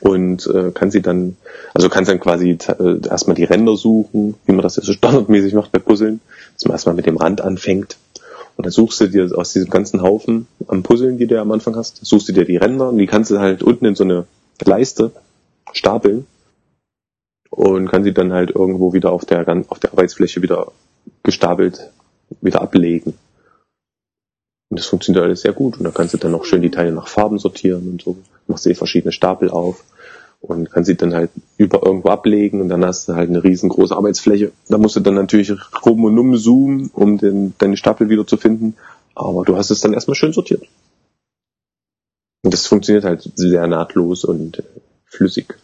und 0.00 0.46
äh, 0.46 0.70
kann 0.72 0.90
sie 0.90 1.02
dann, 1.02 1.36
also 1.74 1.88
kannst 1.88 2.10
dann 2.10 2.20
quasi 2.20 2.50
äh, 2.50 3.08
erstmal 3.08 3.36
die 3.36 3.44
Ränder 3.44 3.76
suchen, 3.76 4.34
wie 4.46 4.52
man 4.52 4.62
das 4.62 4.76
ja 4.76 4.82
so 4.82 4.92
standardmäßig 4.92 5.54
macht 5.54 5.72
bei 5.72 5.78
Puzzeln, 5.78 6.20
dass 6.54 6.64
man 6.64 6.72
erstmal 6.72 6.94
mit 6.94 7.06
dem 7.06 7.16
Rand 7.16 7.40
anfängt 7.40 7.96
und 8.56 8.66
dann 8.66 8.72
suchst 8.72 9.00
du 9.00 9.08
dir 9.08 9.30
aus 9.36 9.52
diesem 9.52 9.70
ganzen 9.70 10.02
Haufen 10.02 10.46
am 10.68 10.82
Puzzeln, 10.82 11.18
die 11.18 11.26
du 11.26 11.40
am 11.40 11.52
Anfang 11.52 11.76
hast, 11.76 12.04
suchst 12.04 12.28
du 12.28 12.32
dir 12.32 12.44
die 12.44 12.56
Ränder 12.56 12.90
und 12.90 12.98
die 12.98 13.06
kannst 13.06 13.30
du 13.30 13.38
halt 13.38 13.62
unten 13.62 13.86
in 13.86 13.94
so 13.94 14.04
eine 14.04 14.26
Leiste 14.64 15.12
stapeln 15.72 16.26
und 17.50 17.88
kann 17.88 18.04
sie 18.04 18.12
dann 18.12 18.32
halt 18.32 18.50
irgendwo 18.50 18.92
wieder 18.92 19.12
auf 19.12 19.24
der, 19.24 19.46
auf 19.68 19.78
der 19.78 19.92
Arbeitsfläche 19.92 20.42
wieder 20.42 20.72
gestapelt 21.22 21.90
wieder 22.40 22.62
ablegen. 22.62 23.14
Und 24.72 24.78
das 24.78 24.86
funktioniert 24.86 25.22
alles 25.22 25.42
sehr 25.42 25.52
gut. 25.52 25.76
Und 25.76 25.84
da 25.84 25.90
kannst 25.90 26.14
du 26.14 26.16
dann 26.16 26.34
auch 26.34 26.46
schön 26.46 26.62
die 26.62 26.70
Teile 26.70 26.92
nach 26.92 27.06
Farben 27.06 27.38
sortieren 27.38 27.90
und 27.90 28.00
so. 28.00 28.16
Machst 28.46 28.64
dir 28.64 28.74
verschiedene 28.74 29.12
Stapel 29.12 29.50
auf 29.50 29.84
und 30.40 30.70
kannst 30.70 30.86
sie 30.86 30.96
dann 30.96 31.12
halt 31.12 31.28
über 31.58 31.84
irgendwo 31.84 32.08
ablegen 32.08 32.62
und 32.62 32.70
dann 32.70 32.82
hast 32.82 33.06
du 33.06 33.12
halt 33.12 33.28
eine 33.28 33.44
riesengroße 33.44 33.94
Arbeitsfläche. 33.94 34.50
Da 34.70 34.78
musst 34.78 34.96
du 34.96 35.00
dann 35.00 35.12
natürlich 35.12 35.52
rum 35.84 36.04
und 36.04 36.18
um 36.18 36.34
zoomen, 36.38 36.90
um 36.94 37.18
den, 37.18 37.52
deine 37.58 37.76
Stapel 37.76 38.08
wieder 38.08 38.26
zu 38.26 38.38
finden. 38.38 38.74
Aber 39.14 39.44
du 39.44 39.58
hast 39.58 39.70
es 39.70 39.82
dann 39.82 39.92
erstmal 39.92 40.14
schön 40.14 40.32
sortiert. 40.32 40.62
Und 42.42 42.54
das 42.54 42.66
funktioniert 42.66 43.04
halt 43.04 43.30
sehr 43.34 43.66
nahtlos 43.66 44.24
und 44.24 44.60
äh, 44.60 44.62
flüssig. 45.04 45.54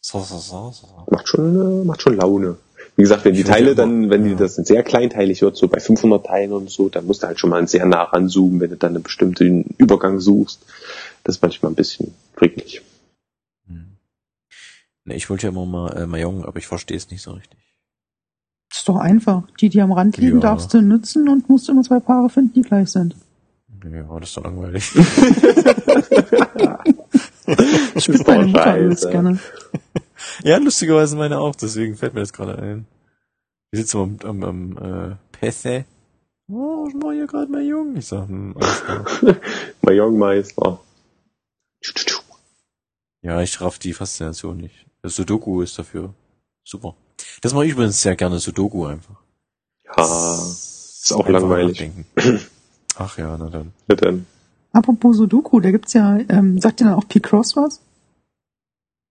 So, 0.00 0.20
so, 0.20 0.38
so, 0.38 0.70
so. 0.70 0.86
Macht 1.10 1.26
schon, 1.26 1.82
äh, 1.82 1.84
macht 1.84 2.00
schon 2.00 2.16
Laune. 2.16 2.58
Wie 2.98 3.02
gesagt, 3.02 3.24
wenn 3.24 3.32
die 3.32 3.42
Ich 3.42 3.46
Teile 3.46 3.76
dann, 3.76 4.10
wenn 4.10 4.24
die 4.24 4.34
das 4.34 4.56
sehr 4.56 4.82
kleinteilig 4.82 5.40
wird, 5.40 5.56
so 5.56 5.68
bei 5.68 5.78
500 5.78 6.26
Teilen 6.26 6.52
und 6.52 6.68
so, 6.68 6.88
dann 6.88 7.06
musst 7.06 7.22
du 7.22 7.28
halt 7.28 7.38
schon 7.38 7.50
mal 7.50 7.64
sehr 7.68 7.86
nah 7.86 8.02
ranzoomen, 8.02 8.60
wenn 8.60 8.70
du 8.70 8.76
dann 8.76 8.96
einen 8.96 9.04
bestimmten 9.04 9.66
Übergang 9.78 10.18
suchst. 10.18 10.66
Das 11.22 11.36
ist 11.36 11.42
manchmal 11.42 11.70
ein 11.70 11.76
bisschen 11.76 12.12
fricklich. 12.34 12.82
Hm. 13.68 13.86
Ne, 15.04 15.14
ich 15.14 15.30
wollte 15.30 15.46
ja 15.46 15.52
immer 15.52 15.64
mal 15.64 15.96
äh, 15.96 16.06
Mayong, 16.08 16.44
aber 16.44 16.58
ich 16.58 16.66
verstehe 16.66 16.96
es 16.96 17.08
nicht 17.08 17.22
so 17.22 17.30
richtig. 17.30 17.56
Das 18.68 18.80
ist 18.80 18.88
doch 18.88 18.96
einfach. 18.96 19.44
Die, 19.60 19.68
die 19.68 19.80
am 19.80 19.92
Rand 19.92 20.16
liegen, 20.16 20.38
Ja. 20.38 20.48
darfst 20.48 20.74
du 20.74 20.82
nutzen 20.82 21.28
und 21.28 21.48
musst 21.48 21.68
immer 21.68 21.84
zwei 21.84 22.00
Paare 22.00 22.28
finden, 22.28 22.54
die 22.54 22.62
gleich 22.62 22.88
sind. 22.88 23.14
Ja, 23.84 24.18
das 24.18 24.30
ist 24.30 24.36
doch 24.36 24.42
langweilig. 24.42 24.84
Spielt 27.96 28.26
meine 28.26 28.46
Mutter 28.46 28.66
alles 28.66 29.08
gerne. 29.08 29.38
Ja, 30.42 30.58
lustigerweise 30.58 31.16
meine 31.16 31.38
auch, 31.38 31.54
deswegen 31.54 31.96
fällt 31.96 32.14
mir 32.14 32.20
das 32.20 32.32
gerade 32.32 32.58
ein. 32.58 32.86
Wir 33.70 33.80
sitzen 33.80 33.98
am, 34.24 34.42
am, 34.42 34.42
am 34.44 34.78
äh, 35.12 35.16
PC. 35.32 35.84
Oh, 36.50 36.86
ich 36.88 36.94
mach 36.94 37.12
hier 37.12 37.26
gerade 37.26 37.50
Mayong. 37.52 37.96
Ich 37.96 38.06
sag, 38.06 38.28
hm, 38.28 38.54
alles 38.56 38.82
klar. 38.84 39.04
Mayong-Meister. 39.82 40.80
Ja, 43.22 43.42
ich 43.42 43.60
raff 43.60 43.78
die 43.78 43.92
Faszination 43.92 44.56
nicht. 44.56 44.86
Das 45.02 45.16
Sudoku 45.16 45.60
ist 45.62 45.78
dafür 45.78 46.14
super. 46.64 46.94
Das 47.42 47.52
mache 47.52 47.66
ich 47.66 47.72
übrigens 47.72 48.00
sehr 48.00 48.16
gerne, 48.16 48.38
Sudoku 48.38 48.86
einfach. 48.86 49.16
Ja, 49.84 50.02
ist 50.34 51.12
auch 51.12 51.26
Einfach 51.26 51.40
langweilig. 51.40 51.80
nachdenken. 51.80 52.06
Ach 52.96 53.18
ja, 53.18 53.36
na 53.38 53.48
dann. 53.50 53.72
Ja, 53.88 53.96
dann. 53.96 54.26
Apropos 54.72 55.16
Sudoku, 55.16 55.60
da 55.60 55.70
gibt's 55.70 55.92
ja, 55.94 56.18
ähm, 56.28 56.60
sagt 56.60 56.80
ihr 56.80 56.86
dann 56.86 56.94
auch 56.94 57.08
P-Cross 57.08 57.56
was? 57.56 57.80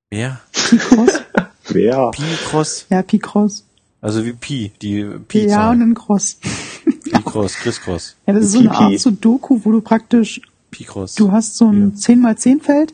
Wer? 0.09 0.39
P-Cross? 0.53 1.21
Wer? 1.69 2.11
Pi-Cross? 2.11 2.85
ja, 2.89 3.01
P-Cross. 3.01 3.65
Also 3.99 4.23
wie 4.25 4.33
Pi, 4.33 4.71
die 4.81 5.05
Ja, 5.33 5.71
und 5.71 5.79
dann 5.81 5.93
Cross. 5.95 6.37
Pi-Cross, 7.03 7.55
Chris-Cross. 7.55 8.15
Ja, 8.25 8.33
das 8.33 8.45
ist 8.45 8.51
so 8.53 8.59
eine. 8.59 8.71
Art 8.71 8.99
Sudoku, 8.99 9.59
wo 9.63 9.71
du 9.71 9.81
praktisch, 9.81 10.41
Pi-Cross. 10.71 11.15
du 11.15 11.31
hast 11.31 11.57
so 11.57 11.67
ein 11.69 11.89
Ja. 11.91 11.95
10 11.95 12.21
mal 12.21 12.37
10 12.37 12.61
Feld 12.61 12.93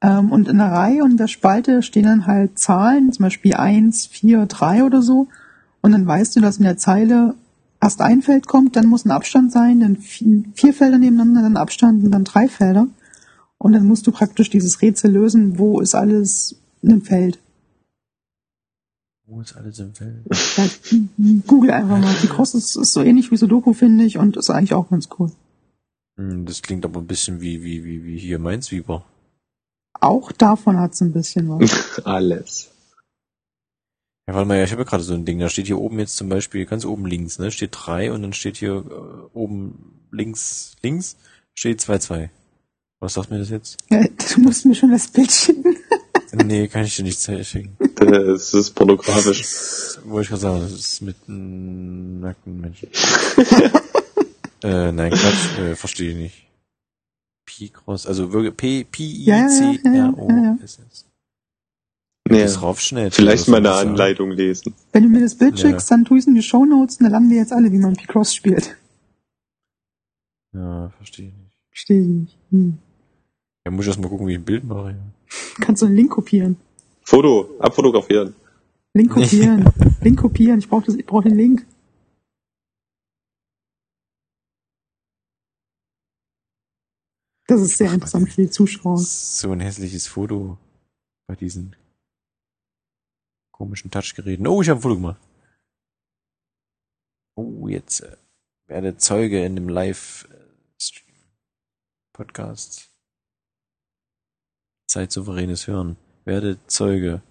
ähm, 0.00 0.32
und 0.32 0.48
in 0.48 0.58
der 0.58 0.72
Reihe 0.72 1.04
und 1.04 1.12
in 1.12 1.16
der 1.18 1.28
Spalte 1.28 1.82
stehen 1.82 2.04
dann 2.04 2.26
halt 2.26 2.58
Zahlen, 2.58 3.12
zum 3.12 3.24
Beispiel 3.24 3.54
1, 3.54 4.06
4, 4.06 4.46
3 4.46 4.84
oder 4.84 5.02
so. 5.02 5.28
Und 5.82 5.92
dann 5.92 6.06
weißt 6.06 6.34
du, 6.36 6.40
dass 6.40 6.56
in 6.56 6.64
der 6.64 6.76
Zeile 6.78 7.34
erst 7.80 8.00
ein 8.00 8.22
Feld 8.22 8.46
kommt, 8.48 8.76
dann 8.76 8.86
muss 8.86 9.04
ein 9.04 9.10
Abstand 9.12 9.52
sein, 9.52 9.80
dann 9.80 9.96
vi- 9.98 10.44
vier 10.54 10.74
Felder 10.74 10.98
nebeneinander, 10.98 11.42
dann 11.42 11.56
Abstand 11.56 12.04
und 12.04 12.10
dann 12.10 12.24
drei 12.24 12.48
Felder. 12.48 12.86
Und 13.62 13.74
dann 13.74 13.86
musst 13.86 14.06
du 14.06 14.12
praktisch 14.12 14.48
dieses 14.48 14.80
Rätsel 14.80 15.12
lösen, 15.12 15.58
wo 15.58 15.80
ist 15.80 15.94
alles 15.94 16.56
in 16.80 16.92
einem 16.92 17.02
Feld. 17.02 17.38
Wo 19.26 19.40
ist 19.42 19.54
alles 19.54 19.78
im 19.78 19.94
Feld? 19.94 20.24
Ja, 20.56 20.66
Google 21.46 21.70
einfach 21.70 21.98
mal. 21.98 22.14
Die 22.22 22.26
Cross 22.26 22.54
ist, 22.54 22.74
ist 22.76 22.92
so 22.94 23.02
ähnlich 23.02 23.30
wie 23.30 23.36
Sudoku, 23.36 23.74
finde 23.74 24.04
ich, 24.04 24.16
und 24.16 24.38
ist 24.38 24.48
eigentlich 24.48 24.72
auch 24.72 24.88
ganz 24.88 25.10
cool. 25.18 25.30
Hm, 26.16 26.46
Das 26.46 26.62
klingt 26.62 26.86
aber 26.86 27.00
ein 27.00 27.06
bisschen 27.06 27.42
wie, 27.42 27.62
wie, 27.62 27.84
wie, 27.84 28.02
wie 28.04 28.18
hier 28.18 28.38
Minesweeper. 28.38 29.04
Auch 30.00 30.32
davon 30.32 30.78
hat's 30.78 31.02
ein 31.02 31.12
bisschen 31.12 31.50
was. 31.50 32.00
Alles. 32.04 32.70
Ja, 34.26 34.34
warte 34.34 34.48
mal, 34.48 34.56
ja, 34.56 34.64
ich 34.64 34.72
habe 34.72 34.82
ja 34.82 34.88
gerade 34.88 35.02
so 35.02 35.12
ein 35.12 35.26
Ding, 35.26 35.38
da 35.38 35.50
steht 35.50 35.66
hier 35.66 35.78
oben 35.78 35.98
jetzt 35.98 36.16
zum 36.16 36.30
Beispiel, 36.30 36.64
ganz 36.64 36.86
oben 36.86 37.04
links, 37.04 37.38
ne, 37.38 37.50
steht 37.50 37.72
3 37.74 38.10
und 38.12 38.22
dann 38.22 38.32
steht 38.32 38.56
hier 38.56 38.76
äh, 38.76 39.36
oben 39.36 40.06
links, 40.10 40.76
links, 40.82 41.16
steht 41.54 41.80
2, 41.82 41.98
2. 41.98 42.30
Was 43.00 43.14
sagt 43.14 43.30
mir 43.30 43.38
das 43.38 43.48
jetzt? 43.48 43.78
Ja, 43.88 44.04
du 44.04 44.40
musst 44.42 44.66
mir 44.66 44.74
schon 44.74 44.90
das 44.90 45.08
Bild 45.08 45.32
schicken. 45.32 45.74
nee, 46.44 46.68
kann 46.68 46.84
ich 46.84 46.96
dir 46.96 47.02
nicht 47.02 47.18
schicken. 47.18 47.74
Das 47.96 48.52
ist 48.52 48.72
pornografisch. 48.72 49.42
Wollte 50.04 50.24
ich 50.24 50.28
gerade 50.28 50.42
sagen, 50.42 50.60
das 50.60 50.72
ist 50.72 51.00
mit 51.00 51.16
einem 51.26 52.20
nackten 52.20 52.60
Menschen. 52.60 52.90
äh, 54.62 54.92
nein, 54.92 55.12
Quatsch, 55.12 55.58
äh, 55.58 55.74
verstehe 55.74 56.10
ich 56.10 56.16
nicht. 56.16 56.46
P-Cross, 57.46 58.06
also 58.06 58.34
wirklich 58.34 58.54
P-I-C-R-O-S-S. 58.90 59.86
Nee. 62.28 62.42
Das 62.42 62.60
raufschnell. 62.62 63.10
Vielleicht 63.10 63.48
mal 63.48 63.56
eine 63.56 63.72
Anleitung. 63.72 64.30
Lesen. 64.30 64.74
Wenn 64.92 65.04
du 65.04 65.08
mir 65.08 65.20
das 65.20 65.34
Bild 65.36 65.58
Ja. 65.58 65.68
schickst, 65.70 65.90
dann 65.90 66.04
tu 66.04 66.16
ich's 66.16 66.26
in 66.26 66.34
die 66.34 66.42
Shownotes 66.42 66.98
und 66.98 67.04
dann 67.04 67.12
lernen 67.12 67.30
wir 67.30 67.38
jetzt 67.38 67.52
alle, 67.52 67.72
wie 67.72 67.78
man 67.78 67.96
P-Cross 67.96 68.34
spielt. 68.34 68.76
Ja, 70.52 70.90
verstehe 70.98 71.28
ich 71.28 71.34
nicht. 71.34 71.56
Verstehe 71.70 72.02
ich 72.02 72.06
nicht. 72.06 72.36
Hm. 72.50 72.78
Ja, 73.64 73.70
muss 73.70 73.84
ich 73.84 73.88
erst 73.88 74.00
mal 74.00 74.08
gucken, 74.08 74.26
wie 74.26 74.32
ich 74.32 74.38
ein 74.38 74.44
Bild 74.44 74.64
mache. 74.64 74.92
Ja. 74.92 74.98
Kannst 75.60 75.82
du 75.82 75.86
einen 75.86 75.96
Link 75.96 76.10
kopieren? 76.10 76.56
Foto, 77.02 77.56
abfotografieren. 77.58 78.34
Link 78.94 79.12
kopieren. 79.12 79.70
Link 80.00 80.18
kopieren. 80.18 80.58
Ich 80.58 80.68
brauche 80.68 80.90
ich 80.96 81.06
brauch 81.06 81.22
den 81.22 81.36
Link. 81.36 81.66
Das 87.46 87.60
ist 87.60 87.78
sehr 87.78 87.92
interessant 87.92 88.30
für 88.30 88.42
die 88.42 88.50
Zuschauer. 88.50 88.96
So 88.98 89.50
ein 89.50 89.60
hässliches 89.60 90.06
Foto 90.06 90.56
bei 91.26 91.34
diesen 91.34 91.74
komischen 93.50 93.90
Touchgeräten. 93.90 94.46
Oh, 94.46 94.62
ich 94.62 94.68
habe 94.68 94.78
ein 94.78 94.82
Foto 94.82 94.94
gemacht. 94.94 95.20
Oh, 97.34 97.68
jetzt 97.68 98.00
äh, 98.00 98.16
werde 98.68 98.96
Zeuge 98.96 99.44
in 99.44 99.56
dem 99.56 99.68
Live-Stream. 99.68 101.14
Podcast. 104.90 105.12
Zeitsouveränes 105.14 105.66
Hören. 105.66 105.96
Werde 106.24 106.58
Zeuge. 106.66 107.22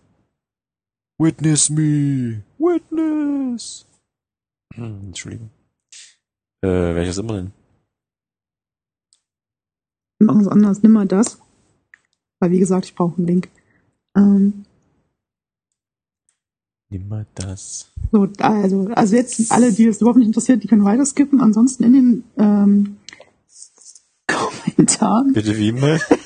Witness 1.17 1.69
me! 1.69 2.43
Witness! 2.57 3.85
Hm, 4.73 5.07
Entschuldigung. 5.07 5.49
Äh, 6.61 6.95
welches 6.95 7.17
immer 7.17 7.33
denn? 7.33 7.51
Wir 10.19 10.27
machen 10.27 10.41
es 10.41 10.47
anders. 10.47 10.83
Nimm 10.83 10.93
mal 10.93 11.07
das. 11.07 11.39
Weil, 12.39 12.51
wie 12.51 12.59
gesagt, 12.59 12.85
ich 12.85 12.95
brauche 12.95 13.17
einen 13.17 13.27
Link. 13.27 13.49
Ähm, 14.15 14.65
Nimm 16.89 17.07
mal 17.07 17.27
das. 17.35 17.91
so, 18.11 18.27
also, 18.39 18.87
also 18.95 19.15
jetzt 19.15 19.51
alle, 19.51 19.71
die 19.71 19.85
das 19.85 20.01
überhaupt 20.01 20.17
nicht 20.17 20.27
interessiert, 20.27 20.63
die 20.63 20.67
können 20.67 20.85
weiter 20.85 21.05
skippen. 21.05 21.41
Ansonsten 21.41 21.83
in 21.83 21.93
den 21.93 22.23
ähm, 22.37 22.97
Kommentaren. 24.27 25.33
Bitte 25.33 25.57
wie 25.57 25.71
mal? 25.71 25.99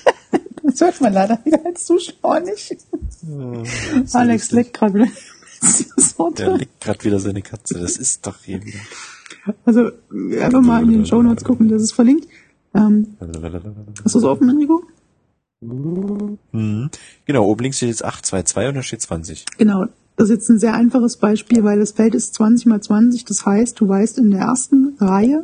Das 0.73 0.81
hört 0.81 1.01
man 1.01 1.13
leider 1.13 1.39
wieder 1.45 1.63
als 1.65 1.85
Zuschauer 1.85 2.39
nicht. 2.39 2.77
Alex 4.13 4.51
leckt 4.51 4.73
gerade 4.73 4.95
wieder. 4.95 5.07
Der 6.37 6.57
leckt 6.57 6.81
gerade 6.81 7.03
wieder 7.03 7.19
seine 7.19 7.43
Katze. 7.43 7.79
Das 7.79 7.97
ist 7.97 8.25
doch 8.25 8.37
hier 8.43 8.63
wieder. 8.65 8.79
Also 9.65 9.91
einfach 10.41 10.61
mal 10.61 10.81
in 10.81 10.89
den 10.89 11.05
Shownotes 11.05 11.43
gucken, 11.43 11.69
das 11.69 11.83
ist 11.83 11.91
verlinkt. 11.91 12.27
Ähm, 12.73 13.15
hast 14.03 14.15
du 14.15 14.19
es 14.19 14.23
offen, 14.25 14.49
Enrico? 14.49 14.83
Mhm. 15.61 16.89
Genau, 17.25 17.45
oben 17.45 17.61
links 17.61 17.77
steht 17.77 17.89
jetzt 17.89 18.03
822 18.03 18.69
und 18.69 18.75
da 18.75 18.81
steht 18.81 19.01
20. 19.01 19.45
Genau. 19.57 19.85
Das 20.15 20.29
ist 20.29 20.35
jetzt 20.35 20.49
ein 20.49 20.59
sehr 20.59 20.73
einfaches 20.73 21.17
Beispiel, 21.17 21.63
weil 21.63 21.79
das 21.79 21.91
Feld 21.91 22.15
ist 22.15 22.33
20 22.35 22.65
mal 22.65 22.81
20. 22.81 23.25
Das 23.25 23.45
heißt, 23.45 23.79
du 23.79 23.87
weißt, 23.87 24.17
in 24.17 24.31
der 24.31 24.41
ersten 24.41 24.95
Reihe 24.99 25.43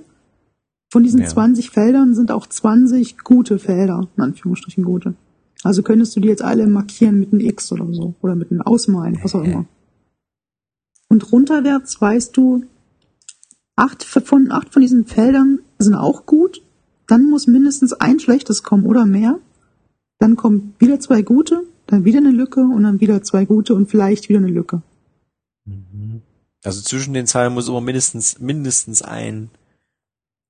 von 0.90 1.04
diesen 1.04 1.22
Ja. 1.22 1.28
20 1.28 1.70
Feldern 1.70 2.16
sind 2.16 2.32
auch 2.32 2.48
20 2.48 3.20
gute 3.20 3.60
Felder, 3.60 4.08
in 4.18 4.24
Anführungsstrichen 4.24 4.84
gute. 4.84 5.14
Also 5.64 5.84
könntest 5.84 6.16
du 6.16 6.20
die 6.20 6.30
jetzt 6.30 6.42
alle 6.42 6.68
markieren 6.68 7.20
mit 7.20 7.32
einem 7.32 7.42
X 7.42 7.72
oder 7.72 7.92
so. 7.94 8.16
Oder 8.22 8.36
mit 8.36 8.52
einem 8.52 8.62
Ausmalen, 8.62 9.20
was 9.22 9.36
auch 9.36 9.44
immer. 9.44 9.66
Und 11.10 11.32
runterwärts 11.32 12.00
weißt 12.00 12.36
du, 12.38 12.64
acht 13.76 14.04
von, 14.04 14.52
acht 14.52 14.72
von 14.72 14.82
diesen 14.82 15.06
Feldern 15.06 15.60
sind 15.78 15.96
auch 15.96 16.26
gut, 16.26 16.62
dann 17.08 17.26
muss 17.26 17.48
mindestens 17.48 17.94
ein 17.94 18.20
schlechtes 18.20 18.64
kommen 18.64 18.86
oder 18.86 19.06
mehr. 19.06 19.40
Dann 20.20 20.36
kommen 20.36 20.76
wieder 20.80 21.00
zwei 21.00 21.22
gute, 21.22 21.64
dann 21.88 22.06
wieder 22.06 22.20
eine 22.20 22.32
Lücke 22.32 22.62
und 22.62 22.84
dann 22.84 23.00
wieder 23.00 23.24
zwei 23.24 23.46
gute 23.46 23.74
und 23.74 23.90
vielleicht 23.90 24.30
wieder 24.30 24.40
eine 24.40 24.50
Lücke. 24.50 24.82
Also 26.64 26.82
zwischen 26.82 27.14
den 27.14 27.26
Zeilen 27.26 27.54
muss 27.54 27.68
immer 27.68 27.82
mindestens, 27.82 28.40
mindestens 28.40 29.02
ein, 29.02 29.50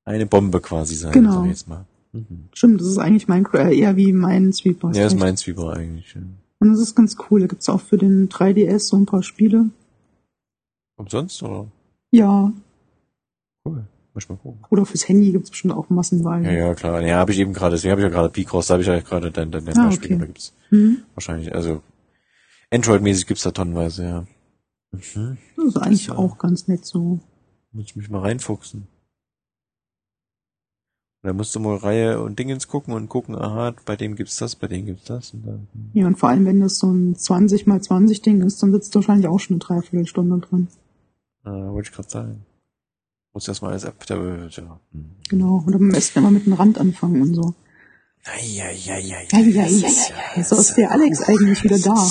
eine 0.05 0.26
Bombe 0.26 0.59
quasi 0.61 0.95
sein, 0.95 1.11
Genau. 1.11 1.34
sag 1.34 1.43
ich 1.45 1.49
jetzt 1.51 1.67
mal. 1.67 1.85
Mhm. 2.11 2.49
Stimmt, 2.53 2.81
das 2.81 2.88
ist 2.88 2.97
eigentlich 2.97 3.27
Minecraft 3.27 3.71
eher 3.71 3.95
wie 3.95 4.11
Minesweeper. 4.13 4.91
Ja, 4.93 5.03
das 5.03 5.13
ist 5.13 5.19
mein 5.19 5.38
Zwiebel 5.38 5.69
eigentlich. 5.69 6.13
ja. 6.15 6.21
Und 6.61 6.71
das 6.71 6.80
ist 6.80 6.95
ganz 6.95 7.15
cool. 7.30 7.39
Da 7.41 7.47
gibt's 7.47 7.69
auch 7.69 7.80
für 7.81 7.97
den 7.97 8.27
3DS 8.30 8.80
so 8.89 8.97
ein 8.97 9.05
paar 9.05 9.23
Spiele. 9.23 9.69
Umsonst, 10.97 11.41
oder? 11.43 11.67
Ja, 12.11 12.51
Cool. 13.65 13.85
Muss 14.13 14.23
ich 14.23 14.30
mal 14.30 14.38
gucken. 14.38 14.65
oder 14.69 14.85
fürs 14.85 15.07
Handy 15.07 15.31
gibt's 15.31 15.51
bestimmt 15.51 15.73
auch 15.76 15.89
massenweise. 15.89 16.45
Ja, 16.47 16.51
ja, 16.67 16.73
klar. 16.76 17.01
Ja, 17.01 17.17
habe 17.19 17.31
ich 17.31 17.39
eben 17.39 17.53
gerade, 17.53 17.76
deswegen 17.76 17.91
habe 17.91 18.01
ich 18.01 18.05
ja 18.05 18.09
gerade 18.09 18.30
Picross, 18.30 18.67
da 18.67 18.73
habe 18.73 18.81
ich 18.81 18.88
ja 18.88 18.99
gerade 18.99 19.31
dein, 19.31 19.51
dein, 19.51 19.67
Ah, 19.77 19.85
Beispiel. 19.88 20.11
okay. 20.11 20.17
Da 20.19 20.26
gibt's 20.26 20.53
Hm? 20.69 21.03
wahrscheinlich, 21.13 21.53
also 21.53 21.81
Android-mäßig 22.71 23.27
gibt's 23.27 23.43
da 23.43 23.51
tonnenweise, 23.51 24.03
ja. 24.03 24.27
Mhm. 24.91 25.38
Das 25.55 25.65
ist 25.65 25.77
eigentlich 25.77 26.07
Ja. 26.07 26.15
auch 26.15 26.38
ganz 26.39 26.67
nett 26.67 26.85
so. 26.85 27.19
Muss 27.71 27.85
ich 27.85 27.95
mich 27.95 28.09
mal 28.09 28.21
reinfuchsen. 28.21 28.88
Und 31.22 31.28
dann 31.28 31.36
musst 31.36 31.54
du 31.54 31.60
mal 31.60 31.76
Reihe 31.76 32.22
und 32.22 32.40
Dingens 32.40 32.70
gucken 32.70 32.94
und 32.94 33.10
gucken, 33.10 33.36
aha, 33.36 33.74
bei 33.86 33.98
dem 33.98 34.16
gibt's 34.16 34.38
das, 34.38 34.56
bei 34.56 34.68
dem 34.68 34.86
gibt's 34.86 35.06
das. 35.06 35.34
Und 35.34 35.46
dann, 35.46 35.68
hm. 35.74 35.90
Ja, 35.94 36.08
und 36.08 36.18
vor 36.18 36.30
allem, 36.30 36.46
wenn 36.46 36.62
das 36.62 36.80
so 36.80 36.90
ein 36.91 37.16
20 37.16 37.68
mal 37.68 37.82
20 37.82 38.22
Ding 38.22 38.41
ist, 38.41 38.64
dann 38.64 38.72
sitzt 38.72 38.96
du 38.96 39.00
wahrscheinlich 39.00 39.28
auch 39.28 39.40
schon 39.40 39.56
eine 39.56 39.60
Dreiviertelstunde 39.60 40.40
dran. 40.48 40.68
äh, 41.46 41.50
wollte 41.50 41.90
ich 41.90 41.96
gerade 41.96 42.10
sagen. 42.10 42.46
Muss 43.34 43.48
erstmal 43.48 43.72
alles 43.72 43.86
ab, 43.86 43.96
da, 44.08 44.16
ja. 44.16 44.80
hm. 44.94 45.06
Genau. 45.30 45.64
Und 45.66 45.76
am 45.76 45.90
besten 45.90 46.20
immer 46.20 46.32
mit 46.32 46.46
dem 46.46 46.54
Rand 46.54 46.78
anfangen 46.78 47.22
und 47.22 47.36
so. 47.36 47.54
Ja, 48.26 48.72
ja, 48.72 48.72
ja, 48.72 48.98
ja, 48.98 49.18
Ja, 49.32 49.40
ja, 49.40 49.66
ja, 49.66 49.68
ja, 49.68 49.90
ja. 50.36 50.44
So 50.44 50.56
ist 50.56 50.76
der 50.76 50.91
Alex 50.91 51.22
eigentlich 51.24 51.64
wieder 51.64 51.80
da. 51.80 52.08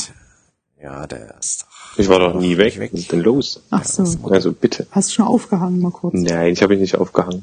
Ja, 0.82 1.06
der 1.06 1.34
ist 1.38 1.62
doch. 1.62 1.98
Ich 1.98 2.08
war 2.08 2.18
doch 2.18 2.38
nie 2.38 2.56
weg. 2.58 2.78
weg. 2.78 2.92
Was 2.92 3.00
ist 3.00 3.12
denn 3.12 3.20
los? 3.20 3.62
Ach 3.70 3.84
so. 3.84 4.04
Also 4.28 4.52
bitte. 4.52 4.86
Hast 4.90 5.12
schon 5.12 5.26
aufgehangen 5.26 5.80
mal 5.80 5.90
kurz. 5.90 6.14
Nein, 6.14 6.52
ich 6.52 6.62
habe 6.62 6.74
ihn 6.74 6.80
nicht 6.80 6.96
aufgehangen. 6.96 7.42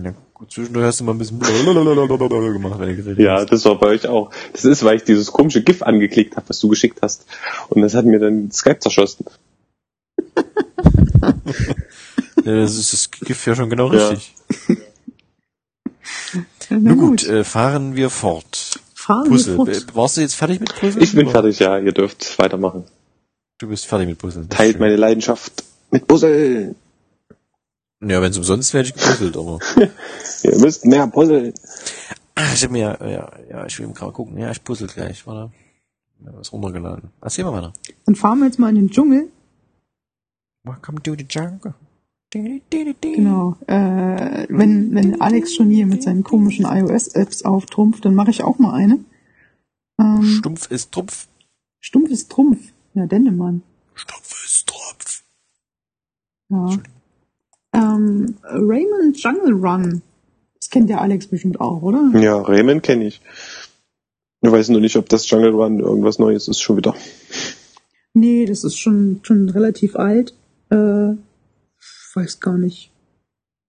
Ja, 0.00 0.14
gut, 0.32 0.50
zwischendurch 0.50 0.86
hast 0.86 1.00
du 1.00 1.04
mal 1.04 1.12
ein 1.12 1.18
bisschen 1.18 1.38
gemacht, 1.38 2.78
wenn 2.78 2.88
du 2.88 2.96
geredet 2.96 3.18
Ja, 3.18 3.40
hast. 3.40 3.52
das 3.52 3.64
war 3.66 3.78
bei 3.78 3.88
euch 3.88 4.06
auch. 4.08 4.30
Das 4.52 4.64
ist, 4.64 4.82
weil 4.84 4.96
ich 4.96 5.04
dieses 5.04 5.30
komische 5.32 5.62
GIF 5.62 5.82
angeklickt 5.82 6.34
habe, 6.36 6.48
was 6.48 6.60
du 6.60 6.68
geschickt 6.68 7.00
hast. 7.02 7.26
Und 7.68 7.82
das 7.82 7.94
hat 7.94 8.06
mir 8.06 8.18
dann 8.18 8.50
Skype 8.50 8.78
zerschossen. 8.80 9.26
Ja, 12.44 12.56
das 12.56 12.76
ist 12.76 12.92
das 12.92 13.10
Gift 13.10 13.46
ja 13.46 13.54
schon 13.54 13.70
genau 13.70 13.92
Ja. 13.92 14.08
richtig. 14.08 14.34
Na 16.70 16.94
gut, 16.94 17.24
äh, 17.28 17.44
fahren 17.44 17.94
wir 17.94 18.10
fort. 18.10 18.80
Fahren 18.94 19.24
wir 19.26 19.30
Puzzle. 19.30 19.56
fort. 19.56 19.68
Äh, 19.68 19.80
Warst 19.94 20.16
du 20.16 20.22
jetzt 20.22 20.34
fertig 20.34 20.58
mit 20.58 20.74
Puzzle? 20.74 21.02
Ich 21.02 21.12
bin 21.12 21.26
Oder? 21.26 21.30
fertig, 21.42 21.58
ja. 21.60 21.78
Ihr 21.78 21.92
dürft 21.92 22.36
weitermachen. 22.40 22.84
Du 23.58 23.68
bist 23.68 23.86
fertig 23.86 24.08
mit 24.08 24.18
Puzzle. 24.18 24.46
Teilt 24.48 24.72
schön. 24.72 24.80
meine 24.80 24.96
Leidenschaft 24.96 25.62
mit 25.92 26.08
Puzzle. 26.08 26.74
Ja, 28.04 28.20
wenn 28.20 28.30
es 28.30 28.38
umsonst 28.38 28.74
wäre, 28.74 28.84
hätte 28.84 28.96
ich 28.96 29.02
gepuzzelt, 29.02 29.36
aber. 29.36 29.58
Ihr 30.42 30.58
müsst 30.58 30.84
mehr 30.84 31.06
puzzeln. 31.06 31.54
Ah, 32.34 32.52
ich 32.54 32.64
hab 32.64 32.70
mir, 32.70 32.98
ja, 33.00 33.30
ja, 33.48 33.66
ich 33.66 33.78
will 33.78 33.88
gerade 33.92 34.12
gucken. 34.12 34.36
Ja, 34.38 34.50
ich 34.50 34.64
puzzle 34.64 34.88
gleich, 34.88 35.24
warte. 35.26 35.52
Ja, 36.24 36.32
was 36.34 36.52
runtergeladen. 36.52 37.10
Erzähl 37.20 37.44
mal 37.44 37.52
weiter. 37.52 37.72
Dann 38.06 38.14
fahren 38.16 38.40
wir 38.40 38.46
jetzt 38.46 38.58
mal 38.58 38.70
in 38.70 38.76
den 38.76 38.90
Dschungel. 38.90 39.28
Welcome 40.64 41.02
to 41.02 41.14
the 41.16 41.26
jungle. 41.28 41.74
Genau. 43.14 43.56
Äh, 43.66 44.46
wenn, 44.48 44.94
wenn 44.94 45.20
Alex 45.20 45.54
schon 45.54 45.68
hier 45.70 45.86
mit 45.86 46.02
seinen 46.02 46.24
komischen 46.24 46.64
iOS-Apps 46.64 47.44
auftrumpft, 47.44 48.04
dann 48.04 48.14
mache 48.14 48.30
ich 48.30 48.42
auch 48.42 48.58
mal 48.58 48.72
eine. 48.74 49.00
Ähm, 50.00 50.22
Stumpf 50.22 50.70
ist 50.70 50.92
Trumpf. 50.92 51.28
Stumpf 51.80 52.10
ist 52.10 52.30
Trumpf. 52.30 52.72
Ja, 52.94 53.06
Dennemann. 53.06 53.62
Stumpf 53.94 54.44
ist 54.46 54.66
Trumpf. 54.66 55.24
Ja. 56.48 56.82
Ähm, 57.72 58.36
Raymond 58.44 59.18
Jungle 59.22 59.54
Run. 59.54 60.02
Das 60.60 60.70
kennt 60.70 60.90
der 60.90 61.00
Alex 61.00 61.26
bestimmt 61.26 61.60
auch, 61.60 61.82
oder? 61.82 62.10
Ja, 62.14 62.40
Raymond 62.40 62.82
kenne 62.82 63.06
ich. 63.06 63.20
Ich 64.42 64.50
weiß 64.50 64.70
nur 64.70 64.80
nicht, 64.80 64.96
ob 64.96 65.08
das 65.08 65.28
Jungle 65.30 65.52
Run 65.52 65.78
irgendwas 65.80 66.18
Neues 66.18 66.48
ist 66.48 66.60
schon 66.60 66.76
wieder. 66.76 66.94
Nee, 68.14 68.44
das 68.44 68.64
ist 68.64 68.78
schon, 68.78 69.20
schon 69.22 69.48
relativ 69.48 69.96
alt. 69.96 70.34
Äh, 70.70 71.12
ich 71.12 72.14
weiß 72.14 72.40
gar 72.40 72.58
nicht. 72.58 72.90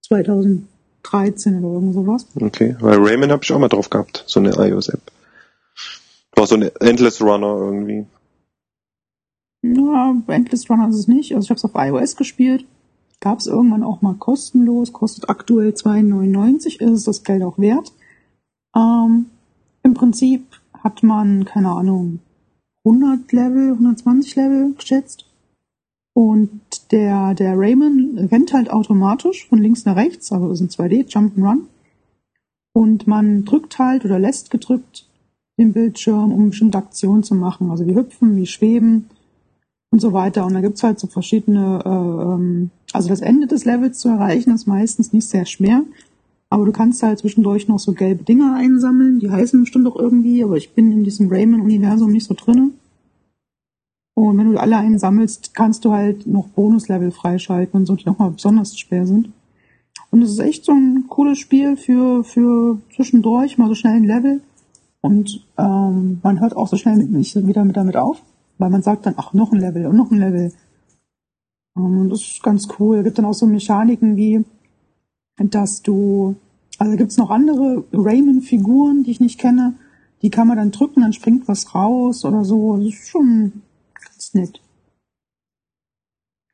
2013 0.06 1.64
oder 1.64 1.74
irgend 1.74 1.94
sowas. 1.94 2.26
Okay, 2.38 2.76
weil 2.80 2.98
Raymond 2.98 3.32
habe 3.32 3.42
ich 3.42 3.52
auch 3.52 3.58
mal 3.58 3.68
drauf 3.68 3.88
gehabt, 3.88 4.24
so 4.26 4.40
eine 4.40 4.50
iOS-App. 4.50 5.00
War 6.36 6.46
so 6.46 6.56
eine 6.56 6.72
Endless 6.80 7.22
Runner 7.22 7.56
irgendwie. 7.56 8.06
Ja, 9.62 10.14
Endless 10.26 10.68
Runner 10.68 10.88
ist 10.90 10.96
es 10.96 11.08
nicht. 11.08 11.34
Also 11.34 11.46
ich 11.46 11.50
habe 11.50 11.58
es 11.58 11.64
auf 11.64 11.74
iOS 11.74 12.16
gespielt. 12.16 12.66
Gab 13.24 13.38
es 13.38 13.46
irgendwann 13.46 13.82
auch 13.82 14.02
mal 14.02 14.16
kostenlos. 14.16 14.92
Kostet 14.92 15.30
aktuell 15.30 15.70
2,99. 15.70 16.78
Ist 16.78 16.90
es 16.90 17.04
das 17.04 17.24
Geld 17.24 17.42
auch 17.42 17.56
wert? 17.56 17.90
Ähm, 18.76 19.30
Im 19.82 19.94
Prinzip 19.94 20.44
hat 20.74 21.02
man, 21.02 21.46
keine 21.46 21.70
Ahnung, 21.70 22.18
100 22.84 23.32
Level, 23.32 23.72
120 23.72 24.36
Level 24.36 24.74
geschätzt. 24.74 25.24
Und 26.12 26.60
der, 26.92 27.32
der 27.32 27.58
Raymond 27.58 28.30
rennt 28.30 28.52
halt 28.52 28.70
automatisch 28.70 29.48
von 29.48 29.58
links 29.58 29.86
nach 29.86 29.96
rechts. 29.96 30.30
Also 30.30 30.50
ist 30.50 30.60
ein 30.60 30.68
2D 30.68 31.08
Jump'n'Run. 31.08 31.60
Und 32.74 33.06
man 33.06 33.46
drückt 33.46 33.78
halt 33.78 34.04
oder 34.04 34.18
lässt 34.18 34.50
gedrückt 34.50 35.08
den 35.56 35.72
Bildschirm, 35.72 36.30
um 36.30 36.50
bestimmte 36.50 36.76
Aktionen 36.76 37.22
zu 37.22 37.34
machen. 37.34 37.70
Also 37.70 37.86
wie 37.86 37.94
hüpfen, 37.94 38.36
wie 38.36 38.46
schweben 38.46 39.08
und 39.90 40.00
so 40.00 40.12
weiter. 40.12 40.44
Und 40.44 40.52
da 40.52 40.60
gibt's 40.60 40.82
halt 40.82 40.98
so 41.00 41.06
verschiedene, 41.06 41.80
äh, 41.86 41.88
ähm, 41.88 42.70
also 42.94 43.08
das 43.08 43.20
Ende 43.20 43.46
des 43.46 43.64
Levels 43.64 43.98
zu 43.98 44.08
erreichen 44.08 44.54
ist 44.54 44.66
meistens 44.66 45.12
nicht 45.12 45.28
sehr 45.28 45.46
schwer. 45.46 45.82
Aber 46.48 46.64
du 46.64 46.72
kannst 46.72 47.02
halt 47.02 47.18
zwischendurch 47.18 47.66
noch 47.66 47.80
so 47.80 47.92
gelbe 47.92 48.22
Dinger 48.22 48.54
einsammeln, 48.54 49.18
die 49.18 49.30
heißen 49.30 49.60
bestimmt 49.60 49.88
auch 49.88 49.96
irgendwie, 49.96 50.44
aber 50.44 50.56
ich 50.56 50.72
bin 50.72 50.92
in 50.92 51.02
diesem 51.02 51.28
Rayman-Universum 51.28 52.12
nicht 52.12 52.26
so 52.26 52.34
drinne. 52.34 52.70
Und 54.14 54.38
wenn 54.38 54.52
du 54.52 54.58
alle 54.58 54.76
einsammelst, 54.76 55.54
kannst 55.54 55.84
du 55.84 55.90
halt 55.90 56.28
noch 56.28 56.46
Bonuslevel 56.48 57.10
freischalten 57.10 57.80
und 57.80 57.86
so, 57.86 57.96
die 57.96 58.06
nochmal 58.06 58.30
besonders 58.30 58.78
schwer 58.78 59.06
sind. 59.06 59.30
Und 60.12 60.22
es 60.22 60.30
ist 60.30 60.38
echt 60.38 60.64
so 60.64 60.70
ein 60.70 61.06
cooles 61.08 61.38
Spiel 61.38 61.76
für, 61.76 62.22
für 62.22 62.78
zwischendurch, 62.94 63.58
mal 63.58 63.68
so 63.68 63.74
schnell 63.74 63.94
ein 63.94 64.04
Level. 64.04 64.40
Und 65.00 65.44
ähm, 65.58 66.20
man 66.22 66.40
hört 66.40 66.56
auch 66.56 66.68
so 66.68 66.76
schnell 66.76 66.98
nicht 66.98 67.34
wieder 67.46 67.64
mit 67.64 67.76
damit 67.76 67.96
auf, 67.96 68.22
weil 68.58 68.70
man 68.70 68.82
sagt 68.82 69.06
dann, 69.06 69.14
ach, 69.16 69.32
noch 69.32 69.52
ein 69.52 69.58
Level 69.58 69.86
und 69.86 69.96
noch 69.96 70.12
ein 70.12 70.18
Level. 70.18 70.52
Ähm, 71.76 72.00
und 72.00 72.08
das 72.10 72.20
ist 72.20 72.42
ganz 72.42 72.68
cool. 72.78 72.98
Es 72.98 73.04
gibt 73.04 73.18
dann 73.18 73.24
auch 73.24 73.34
so 73.34 73.46
Mechaniken 73.46 74.16
wie, 74.16 74.44
dass 75.36 75.82
du, 75.82 76.36
also 76.78 76.96
gibt's 76.96 77.16
noch 77.16 77.30
andere 77.30 77.84
Rayman-Figuren, 77.92 79.04
die 79.04 79.10
ich 79.10 79.20
nicht 79.20 79.38
kenne, 79.38 79.74
die 80.22 80.30
kann 80.30 80.48
man 80.48 80.56
dann 80.56 80.70
drücken, 80.70 81.02
dann 81.02 81.12
springt 81.12 81.48
was 81.48 81.74
raus 81.74 82.24
oder 82.24 82.44
so. 82.44 82.76
Das 82.76 82.86
ist 82.86 83.08
schon 83.08 83.62
ganz 83.94 84.34
nett. 84.34 84.60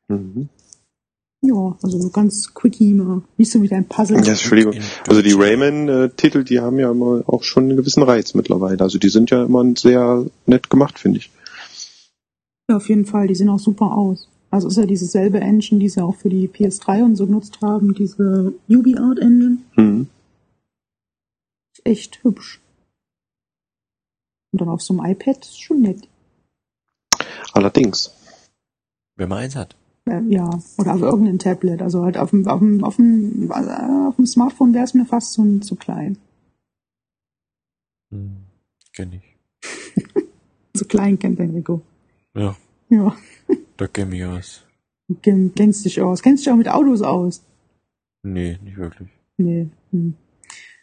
Mhm. 0.09 0.49
Ja, 1.43 1.75
also 1.81 1.99
so 1.99 2.09
ganz 2.09 2.53
quickie 2.53 2.93
mal. 2.93 3.23
Nicht 3.37 3.51
so 3.51 3.61
wie 3.63 3.67
dein 3.67 3.87
Puzzle. 3.87 4.23
Ja, 4.23 4.33
Entschuldigung. 4.33 4.75
Also 5.07 5.23
die 5.23 5.31
Rayman-Titel, 5.31 6.43
die 6.43 6.59
haben 6.59 6.77
ja 6.77 6.91
immer 6.91 7.23
auch 7.25 7.43
schon 7.43 7.63
einen 7.63 7.77
gewissen 7.77 8.03
Reiz 8.03 8.35
mittlerweile. 8.35 8.83
Also 8.83 8.99
die 8.99 9.09
sind 9.09 9.31
ja 9.31 9.43
immer 9.45 9.65
sehr 9.75 10.25
nett 10.45 10.69
gemacht, 10.69 10.99
finde 10.99 11.17
ich. 11.17 11.31
Ja, 12.69 12.77
auf 12.77 12.89
jeden 12.89 13.05
Fall, 13.05 13.27
die 13.27 13.35
sehen 13.35 13.49
auch 13.49 13.59
super 13.59 13.97
aus. 13.97 14.27
Also 14.51 14.67
ist 14.67 14.77
ja 14.77 14.85
diese 14.85 15.05
selbe 15.05 15.39
Engine, 15.39 15.79
die 15.79 15.87
sie 15.87 16.03
auch 16.03 16.15
für 16.15 16.29
die 16.29 16.49
PS3 16.49 17.05
und 17.05 17.15
so 17.15 17.25
genutzt 17.25 17.61
haben, 17.61 17.93
diese 17.93 18.53
UbiArt 18.69 19.19
Engine. 19.19 19.59
Mhm. 19.77 20.09
Ist 21.73 21.85
echt 21.85 22.23
hübsch. 22.23 22.59
Und 24.51 24.59
dann 24.59 24.67
auf 24.67 24.81
so 24.81 24.93
einem 24.93 25.09
iPad 25.09 25.37
ist 25.37 25.61
schon 25.61 25.81
nett. 25.81 26.07
Allerdings. 27.53 28.13
Wenn 29.15 29.29
man 29.29 29.37
eins 29.39 29.55
hat. 29.55 29.75
Äh, 30.05 30.21
ja, 30.27 30.49
oder 30.77 30.95
auf 30.95 31.01
irgendeinem 31.01 31.39
Tablet. 31.39 31.81
Also 31.81 32.03
halt 32.03 32.17
auf 32.17 32.31
dem, 32.31 32.45
auf 32.45 32.59
dem, 32.59 32.83
auf 32.83 32.97
dem, 32.97 33.51
auf 33.51 34.15
dem 34.17 34.25
Smartphone 34.25 34.73
wäre 34.73 34.83
es 34.83 34.93
mir 34.93 35.05
fast 35.05 35.31
zu, 35.31 35.59
zu 35.59 35.75
klein. 35.77 36.17
Hm, 38.11 38.43
kenn 38.93 39.13
ich. 39.13 39.23
Zu 40.73 40.85
klein 40.85 41.19
kennt 41.19 41.39
dein 41.39 41.51
Rico. 41.51 41.81
Ja, 42.33 42.55
Ja, 42.89 43.15
da 43.81 43.87
kenn 43.87 44.11
ich 44.13 44.23
aus. 44.23 44.63
Ken- 45.23 45.51
kennst 45.55 45.83
dich 45.85 45.99
aus. 46.01 46.21
Kennst 46.21 46.45
dich 46.45 46.51
auch 46.53 46.57
mit 46.57 46.69
Autos 46.69 47.01
aus. 47.01 47.43
Nee, 48.23 48.59
nicht 48.63 48.77
wirklich. 48.77 49.09
Nee. 49.37 49.67
Hm. 49.91 50.13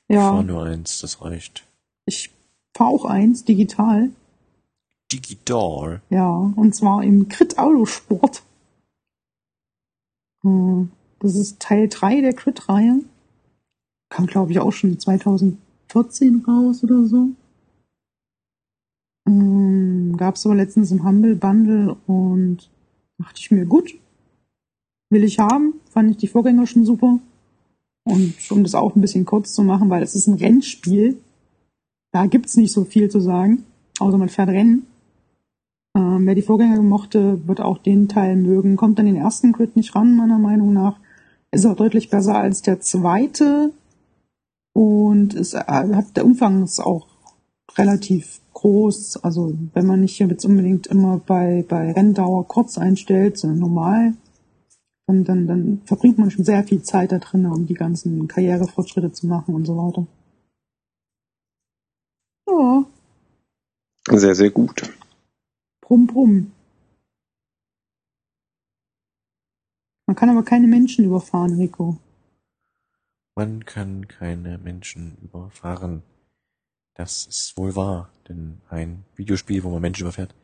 Ich 0.09 0.17
fahr 0.17 0.37
Ja, 0.39 0.43
nur 0.43 0.65
eins, 0.65 1.01
das 1.01 1.23
reicht. 1.23 1.65
ich 2.07 2.31
fahre 2.77 2.91
auch 2.91 3.05
eins, 3.05 3.45
digital. 3.45 4.11
Digital. 5.13 6.03
Ja, 6.11 6.29
und 6.57 6.75
zwar 6.75 7.03
im 7.05 7.29
Crit 7.29 7.57
Autosport. 7.59 8.43
Hm, 10.43 10.91
Das 11.21 11.35
ist 11.37 11.61
Teil 11.61 11.89
3 11.89 12.21
der 12.21 12.33
Crit-Reihe. 12.35 13.01
kam, 14.11 14.27
glaube 14.27 14.51
ich, 14.53 14.59
auch 14.61 14.73
schon 14.73 14.99
2014 14.99 16.45
raus 16.47 16.83
oder 16.83 17.05
so. 17.05 17.29
Ähm, 19.27 20.17
Gab 20.17 20.35
es 20.37 20.47
aber 20.47 20.55
letztens 20.57 20.91
im 20.91 21.05
Humble 21.05 21.37
Bundle 21.37 21.97
und 22.07 22.71
dachte 23.19 23.41
ich 23.41 23.51
mir, 23.51 23.67
gut, 23.67 23.95
will 25.11 25.25
ich 25.25 25.39
haben. 25.39 25.75
Fand 25.91 26.11
ich 26.11 26.17
die 26.17 26.29
Vorgänger 26.29 26.67
schon 26.67 26.85
super. 26.85 27.19
Und 28.05 28.35
um 28.51 28.63
das 28.63 28.75
auch 28.75 28.95
ein 28.95 29.01
bisschen 29.01 29.25
kurz 29.25 29.53
zu 29.53 29.63
machen, 29.63 29.91
weil 29.91 30.03
es 30.03 30.15
ist 30.15 30.27
ein 30.27 30.35
Rennspiel, 30.35 31.19
da 32.13 32.27
gibt's 32.27 32.57
nicht 32.57 32.73
so 32.73 32.85
viel 32.85 33.11
zu 33.11 33.21
sagen, 33.21 33.65
außer 33.99 34.17
man 34.17 34.31
fährt 34.31 34.49
Rennen. 34.49 34.87
Ähm, 35.95 36.27
wer 36.27 36.35
die 36.35 36.43
Vorgänger 36.43 36.81
mochte, 36.83 37.47
wird 37.47 37.61
auch 37.61 37.79
den 37.79 38.09
Teil 38.09 38.37
mögen. 38.37 38.77
Kommt 38.77 38.99
an 38.99 39.07
den 39.07 39.17
ersten 39.17 39.53
Crit 39.53 39.77
nicht 39.77 39.95
ran, 39.95 40.17
meiner 40.17 40.39
Meinung 40.39 40.73
nach. 40.73 40.99
Ist 41.51 41.67
auch 41.67 41.77
deutlich 41.77 42.09
besser 42.09 42.37
als 42.37 42.63
der 42.63 42.81
zweite. 42.81 43.73
Und 44.75 45.35
es 45.35 45.55
äh, 45.55 45.65
hat, 45.67 46.17
der 46.17 46.25
Umfang 46.25 46.63
ist 46.63 46.81
auch 46.81 47.09
relativ 47.77 48.41
groß. 48.59 49.19
Also 49.23 49.53
wenn 49.75 49.87
man 49.87 50.01
nicht 50.01 50.19
jetzt 50.19 50.45
unbedingt 50.45 50.87
immer 50.89 51.19
bei, 51.19 51.65
bei 51.69 51.93
Renndauer 51.93 52.47
kurz 52.49 52.77
einstellt, 52.79 53.39
sondern 53.39 53.61
normal, 53.61 54.15
dann, 55.07 55.25
dann, 55.25 55.47
dann 55.47 55.83
verbringt 55.85 56.19
man 56.19 56.31
schon 56.31 56.45
sehr 56.45 56.65
viel 56.65 56.83
Zeit 56.83 57.13
da 57.13 57.19
drin, 57.19 57.47
um 57.47 57.67
die 57.67 57.75
ganzen 57.75 58.29
Karrierefortschritte 58.29 59.13
zu 59.13 59.27
machen 59.27 59.55
und 59.55 59.65
so 59.65 59.77
weiter. 59.77 60.07
Ja, 62.49 62.85
Sehr, 64.19 64.35
sehr 64.35 64.51
gut. 64.51 64.83
brumm, 65.81 66.07
brumm. 66.07 66.53
Man 70.07 70.17
kann 70.17 70.31
aber 70.31 70.43
keine 70.43 70.67
Menschen 70.67 71.05
überfahren, 71.05 71.55
Rico. 71.59 71.99
Man 73.37 73.65
kann 73.65 74.09
keine 74.09 74.59
Menschen 74.59 75.17
überfahren. 75.23 76.03
Das 76.95 77.27
ist 77.27 77.57
wohl 77.57 77.77
wahr, 77.77 78.11
denn 78.29 78.61
ein 78.71 79.05
Videospiel, 79.17 79.63
wo 79.65 79.71
man 79.71 79.81
Menschen 79.83 80.03
überfährt, 80.03 80.35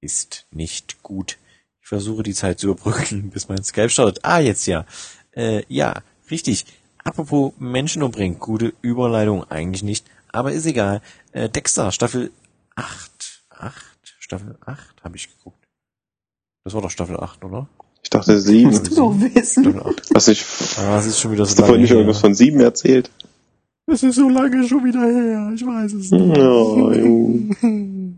ist 0.00 0.46
nicht 0.50 1.02
gut. 1.02 1.38
Ich 1.80 1.88
versuche 1.88 2.22
die 2.22 2.34
Zeit 2.34 2.58
zu 2.58 2.68
überbrücken, 2.68 3.30
bis 3.34 3.48
mein 3.48 3.62
Skype 3.62 3.90
startet. 3.90 4.24
Ah, 4.24 4.38
jetzt 4.40 4.66
ja. 4.66 4.84
Äh, 5.32 5.62
ja, 5.68 6.02
richtig. 6.30 6.66
Apropos 7.04 7.52
Menschen 7.58 8.02
umbringen. 8.02 8.38
Gute 8.38 8.72
Überleitung 8.82 9.44
eigentlich 9.50 9.82
nicht, 9.82 10.06
aber 10.32 10.52
ist 10.52 10.66
egal. 10.66 11.02
Äh, 11.32 11.48
Dexter, 11.48 11.90
Staffel 11.92 12.30
8. 12.76 13.42
8? 13.50 13.74
Staffel 14.20 14.56
8 14.64 15.02
habe 15.02 15.16
ich 15.16 15.28
geguckt. 15.36 15.58
Das 16.64 16.74
war 16.74 16.82
doch 16.82 16.90
Staffel 16.90 17.18
8, 17.18 17.44
oder? 17.44 17.68
Ich 18.04 18.10
dachte 18.10 18.32
Musst 18.32 18.46
sieben. 18.46 18.70
du 18.84 18.94
doch 18.94 19.14
wissen. 19.20 19.64
Staffel 19.64 19.82
8. 19.82 20.14
Was 20.14 20.28
ich, 20.28 20.44
Ah, 20.78 20.96
das 20.96 21.06
ist 21.06 21.18
schon 21.18 21.32
wieder 21.32 21.42
hast 21.42 21.50
so 21.50 21.56
du 21.56 21.60
lange 21.62 21.68
vorhin 21.70 21.82
nicht 21.82 21.90
irgendwas 21.90 22.20
von 22.20 22.34
sieben 22.34 22.60
erzählt? 22.60 23.10
Das 23.92 24.02
ist 24.02 24.14
so 24.16 24.30
lange 24.30 24.66
schon 24.66 24.82
wieder 24.86 25.02
her. 25.02 25.52
Ich 25.54 25.66
weiß 25.66 25.92
es 25.92 26.10
nicht. 26.10 26.36
Junge. 26.38 28.14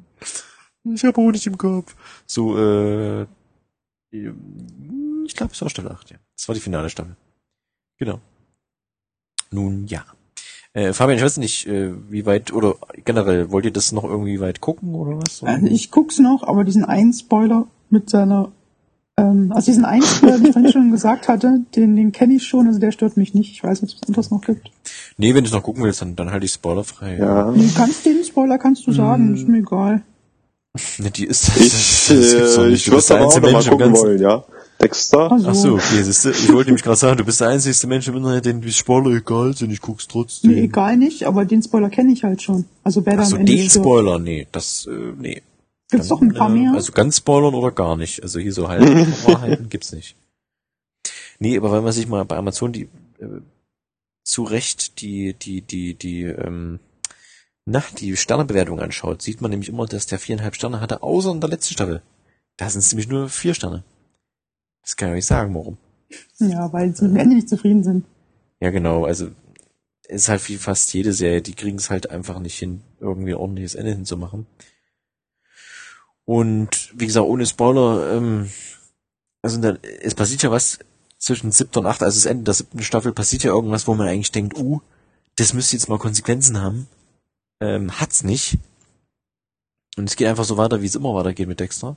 Ich 0.85 1.05
habe 1.05 1.17
Honig 1.21 1.45
im 1.49 1.59
Kopf. 1.59 1.97
So, 2.27 2.57
äh, 2.57 3.23
ich 4.13 5.35
glaube, 5.35 5.53
es 5.53 5.61
war 5.61 5.69
Staffel 5.69 5.91
8, 5.91 6.11
ja. 6.11 6.17
Das 6.37 6.47
war 6.47 6.55
die 6.55 6.61
finale 6.61 6.91
Staffel. 6.91 7.17
Genau. 7.99 8.21
Nun, 9.51 9.89
ja. 9.89 10.05
Äh, 10.75 10.93
Fabian, 10.93 11.19
ich 11.19 11.25
weiß 11.25 11.39
nicht, 11.39 11.67
äh, 11.67 11.93
wie 12.09 12.25
weit, 12.25 12.53
oder 12.53 12.77
generell, 13.05 13.51
wollt 13.51 13.65
ihr 13.65 13.73
das 13.73 13.91
noch 13.91 14.05
irgendwie 14.05 14.39
weit 14.39 14.61
gucken, 14.61 14.95
oder 14.95 15.19
was? 15.19 15.43
Also 15.43 15.67
ich 15.67 15.91
guck's 15.91 16.21
noch, 16.21 16.45
aber 16.47 16.63
diesen 16.63 16.85
einen 16.85 17.13
Spoiler 17.13 17.67
mit 17.91 18.11
seiner, 18.11 18.53
ähm, 19.17 19.51
also 19.51 19.73
diesen 19.73 19.85
einen 19.85 20.05
Spoiler, 20.05 20.39
den 20.39 20.65
ich 20.65 20.73
schon 20.73 20.93
gesagt 20.93 21.27
hatte, 21.27 21.63
den, 21.75 21.97
den 21.97 22.13
kenne 22.13 22.35
ich 22.35 22.47
schon, 22.47 22.69
also 22.69 22.79
der 22.79 22.93
stört 22.93 23.17
mich 23.17 23.35
nicht. 23.35 23.51
Ich 23.51 23.65
weiß 23.65 23.83
nicht, 23.83 23.97
ob 23.97 24.03
es 24.03 24.09
anderes 24.09 24.31
noch 24.31 24.43
gibt. 24.43 24.71
Nee, 25.17 25.35
wenn 25.35 25.45
du 25.45 25.49
es 25.49 25.55
noch 25.55 25.63
gucken 25.63 25.85
willst, 25.85 26.01
dann, 26.01 26.17
dann 26.17 26.31
halt 26.33 26.43
ich 26.45 26.53
spoilerfrei. 26.53 27.17
Ja. 27.19 27.51
Nee, 27.53 27.71
kannst 27.75 28.05
den 28.05 28.25
Spoiler 28.25 28.59
kannst 28.59 28.87
du 28.87 28.93
sagen, 28.93 29.35
ist 29.35 29.49
mir 29.49 29.59
egal. 29.59 30.03
Ne, 30.99 31.09
die 31.09 31.27
ist, 31.27 31.57
Ich, 31.57 31.73
das 31.73 32.09
gibt's 32.09 32.57
doch 32.57 32.65
äh, 32.65 32.71
nicht. 32.71 32.79
ich 32.79 32.85
Du 32.87 32.91
würde 32.91 32.97
bist 32.97 33.11
der 33.11 33.17
aber 33.19 33.27
auch 33.27 33.29
einzige 33.37 33.47
noch 33.47 33.53
mal 33.53 33.59
Mensch 33.59 33.67
im 33.67 33.71
gucken 33.71 33.87
Ganzen. 33.93 34.03
wollen, 34.05 34.21
ja. 34.21 34.45
Dexter? 34.83 35.31
Also, 35.31 35.49
Ach 35.49 35.55
so, 35.55 35.75
okay, 35.75 36.03
siehste, 36.03 36.31
ich 36.33 36.53
wollte 36.53 36.71
nämlich 36.71 36.83
gerade 36.83 36.97
sagen, 36.97 37.17
du 37.17 37.25
bist 37.25 37.41
der 37.41 37.47
einzige 37.49 37.87
Mensch 37.87 38.09
im 38.09 38.17
Internet, 38.17 38.45
den 38.45 38.61
die 38.61 38.73
Spoiler 38.73 39.17
egal 39.17 39.55
sind, 39.57 39.71
ich 39.71 39.81
guck's 39.81 40.09
trotzdem. 40.09 40.51
Nee, 40.51 40.63
egal 40.63 40.97
nicht, 40.97 41.29
aber 41.29 41.45
den 41.45 41.63
Spoiler 41.63 41.91
kenne 41.91 42.13
ich 42.13 42.25
halt 42.25 42.43
schon. 42.43 42.65
Also 42.83 43.07
wer 43.07 43.17
da 43.17 43.25
so, 43.25 43.37
am 43.37 43.41
Ende 43.43 43.53
den 43.55 43.69
stirbt. 43.71 43.87
Spoiler, 43.87 44.19
nee, 44.19 44.49
das, 44.51 44.89
äh, 44.91 45.13
nee. 45.17 45.43
Gibt's 45.93 46.09
doch 46.09 46.21
ein 46.21 46.35
paar 46.35 46.51
äh, 46.51 46.59
mehr? 46.59 46.73
Also 46.75 46.91
ganz 46.91 47.19
spoilern 47.19 47.55
oder 47.55 47.71
gar 47.71 47.97
nicht. 47.97 48.21
Also 48.25 48.41
hier 48.41 48.53
so 48.53 48.67
halt 48.69 48.83
Wahrheiten 49.29 49.69
gibt's 49.69 49.93
nicht. 49.93 50.17
Nee, 51.39 51.57
aber 51.57 51.71
wenn 51.71 51.85
man 51.85 51.93
sich 51.93 52.09
mal 52.09 52.25
bei 52.25 52.37
Amazon 52.37 52.73
die 52.73 52.89
äh, 53.21 53.27
zu 54.25 54.43
Recht 54.43 55.01
die, 55.01 55.35
die, 55.35 55.61
die, 55.63 55.95
die, 55.95 56.23
ähm, 56.23 56.81
na, 57.67 57.83
die 57.99 58.17
Sternebewertung 58.17 58.81
anschaut, 58.81 59.23
sieht 59.23 59.41
man 59.41 59.51
nämlich 59.51 59.69
immer, 59.69 59.87
dass 59.87 60.07
der 60.07 60.19
viereinhalb 60.19 60.57
Sterne 60.57 60.81
hatte, 60.81 61.03
außer 61.03 61.31
in 61.31 61.41
der 61.41 61.51
letzten 61.51 61.75
Staffel. 61.75 62.03
Da 62.57 62.69
sind 62.69 62.81
es 62.81 62.93
nämlich 62.93 63.09
nur 63.09 63.29
vier 63.29 63.55
Sterne. 63.55 63.85
Das 64.83 64.97
kann 64.97 65.11
ich 65.11 65.17
nicht 65.17 65.27
sagen, 65.27 65.55
warum. 65.55 65.79
Ja, 66.39 66.73
weil 66.73 66.95
sie 66.95 67.05
mit 67.05 67.13
dem 67.13 67.17
Ende 67.21 67.37
nicht 67.37 67.49
zufrieden 67.49 67.85
sind. 67.85 68.05
Ja, 68.61 68.71
genau, 68.71 69.05
also 69.05 69.31
ist 70.09 70.29
halt 70.29 70.47
wie 70.49 70.57
fast 70.57 70.93
jede 70.93 71.13
Serie, 71.13 71.43
die 71.43 71.55
kriegen 71.55 71.79
es 71.79 71.91
halt 71.91 72.11
einfach 72.11 72.39
nicht 72.39 72.59
hin, 72.59 72.83
irgendwie 73.01 73.33
ein 73.33 73.39
ordentliches 73.39 73.75
Ende 73.75 73.93
hinzumachen. 73.93 74.47
Und 76.25 76.93
wie 76.95 77.07
gesagt, 77.07 77.27
ohne 77.27 77.47
Spoiler, 77.47 78.15
ähm, 78.15 78.51
also 79.43 79.61
da, 79.61 79.77
es 80.01 80.15
passiert 80.15 80.43
ja 80.43 80.51
was 80.51 80.79
zwischen 81.25 81.53
siebter 81.53 81.81
und 81.81 81.87
achter, 81.87 82.05
also 82.05 82.19
das 82.19 82.27
Ende 82.27 82.45
der 82.45 82.55
siebten 82.55 82.83
Staffel 82.83 83.13
passiert 83.13 83.45
ja 83.45 83.51
irgendwas, 83.51 83.87
wo 83.87 83.95
man 83.95 84.09
eigentlich 84.09 84.33
denkt, 84.33 84.59
uh, 84.59 84.83
das 85.37 85.55
müsste 85.55 85.75
jetzt 85.75 85.89
mal 85.89 85.99
Konsequenzen 85.99 86.61
haben. 86.61 86.87
Ähm, 87.61 87.99
hat's 87.99 88.25
nicht. 88.25 88.59
Und 89.97 90.09
es 90.09 90.17
geht 90.17 90.29
einfach 90.29 90.45
so 90.45 90.59
weiter, 90.59 90.83
wie 90.83 90.87
es 90.87 90.95
immer 90.95 91.15
weitergeht 91.15 91.49
mit 91.49 91.61
Dexter. 91.61 91.97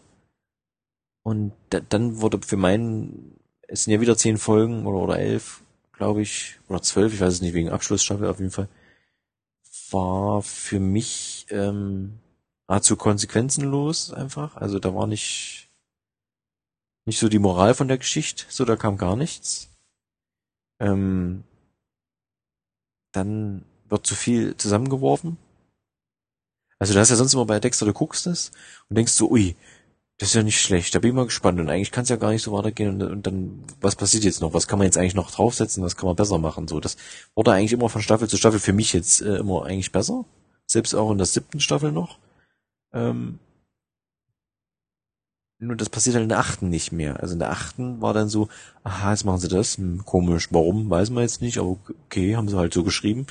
Und 1.24 1.52
da, 1.72 1.82
dann 1.82 2.22
wurde 2.22 2.40
für 2.42 2.56
meinen, 2.56 3.38
es 3.68 3.84
sind 3.84 3.94
ja 3.94 4.00
wieder 4.00 4.16
zehn 4.16 4.38
Folgen 4.38 4.86
oder, 4.86 5.00
oder 5.00 5.20
elf, 5.20 5.62
glaube 5.92 6.22
ich, 6.22 6.58
oder 6.70 6.82
zwölf, 6.82 7.14
ich 7.14 7.20
weiß 7.20 7.34
es 7.34 7.42
nicht, 7.42 7.54
wegen 7.54 7.70
Abschlussstaffel 7.70 8.28
auf 8.28 8.40
jeden 8.40 8.52
Fall, 8.52 8.70
war 9.92 10.42
für 10.42 10.80
mich 10.80 11.48
ähm, 11.50 12.20
nahezu 12.70 12.96
konsequenzenlos 12.96 14.14
einfach. 14.14 14.56
Also 14.56 14.80
da 14.80 14.96
war 14.96 15.06
nicht, 15.06 15.67
nicht 17.08 17.20
so 17.20 17.30
die 17.30 17.40
Moral 17.40 17.74
von 17.74 17.88
der 17.88 17.98
Geschichte, 17.98 18.46
so 18.50 18.66
da 18.66 18.76
kam 18.76 18.98
gar 18.98 19.16
nichts. 19.16 19.70
Ähm, 20.80 21.44
dann 23.14 23.66
wird 23.90 24.06
zu 24.06 24.14
viel 24.14 24.56
zusammengeworfen. 24.58 25.38
Also 26.80 26.94
du 26.94 27.00
hast 27.00 27.10
ja 27.10 27.16
sonst 27.16 27.34
immer 27.34 27.46
bei 27.46 27.60
Dexter, 27.60 27.86
du 27.86 27.94
guckst 27.94 28.28
es 28.28 28.52
und 28.90 28.98
denkst 28.98 29.14
so, 29.14 29.32
ui, 29.32 29.56
das 30.18 30.30
ist 30.30 30.36
ja 30.36 30.44
nicht 30.44 30.60
schlecht, 30.60 30.94
da 30.94 31.00
bin 31.00 31.12
ich 31.12 31.16
mal 31.16 31.26
gespannt. 31.26 31.60
Und 31.60 31.70
eigentlich 31.70 31.92
kann 31.92 32.04
es 32.04 32.10
ja 32.10 32.18
gar 32.18 32.32
nicht 32.32 32.44
so 32.44 32.52
weitergehen 32.52 33.02
und, 33.02 33.10
und 33.10 33.26
dann, 33.26 33.64
was 33.80 33.96
passiert 33.96 34.26
jetzt 34.26 34.42
noch, 34.42 34.54
was 34.54 34.68
kann 34.68 34.78
man 34.78 34.86
jetzt 34.86 34.98
eigentlich 34.98 35.16
noch 35.16 35.32
draufsetzen, 35.32 35.84
was 35.84 35.96
kann 35.96 36.08
man 36.08 36.16
besser 36.18 36.38
machen, 36.40 36.68
so, 36.68 36.80
das 36.80 36.98
wurde 37.36 37.54
eigentlich 37.54 37.74
immer 37.74 37.90
von 37.90 38.02
Staffel 38.02 38.28
zu 38.28 38.38
Staffel 38.38 38.60
für 38.60 38.74
mich 38.74 38.94
jetzt 38.94 39.22
äh, 39.22 39.38
immer 39.38 39.66
eigentlich 39.66 39.92
besser, 39.92 40.26
selbst 40.66 40.94
auch 40.94 41.10
in 41.12 41.18
der 41.18 41.28
siebten 41.28 41.62
Staffel 41.62 41.92
noch, 41.92 42.20
ähm, 42.94 43.40
nur 45.60 45.76
das 45.76 45.90
passiert 45.90 46.16
halt 46.16 46.24
in 46.24 46.30
der 46.30 46.40
achten 46.40 46.70
nicht 46.70 46.92
mehr, 46.92 47.20
also 47.22 47.34
in 47.34 47.40
der 47.40 47.52
achten 47.52 48.02
war 48.02 48.14
dann 48.14 48.30
so, 48.30 48.48
aha, 48.84 49.12
jetzt 49.12 49.26
machen 49.26 49.40
sie 49.40 49.48
das, 49.48 49.78
hm, 49.78 50.06
komisch, 50.06 50.50
warum, 50.52 50.90
weiß 50.90 51.10
man 51.10 51.24
jetzt 51.24 51.42
nicht, 51.42 51.58
aber 51.58 51.78
okay, 52.06 52.36
haben 52.36 52.50
sie 52.50 52.58
halt 52.58 52.74
so 52.74 52.84
geschrieben 52.84 53.28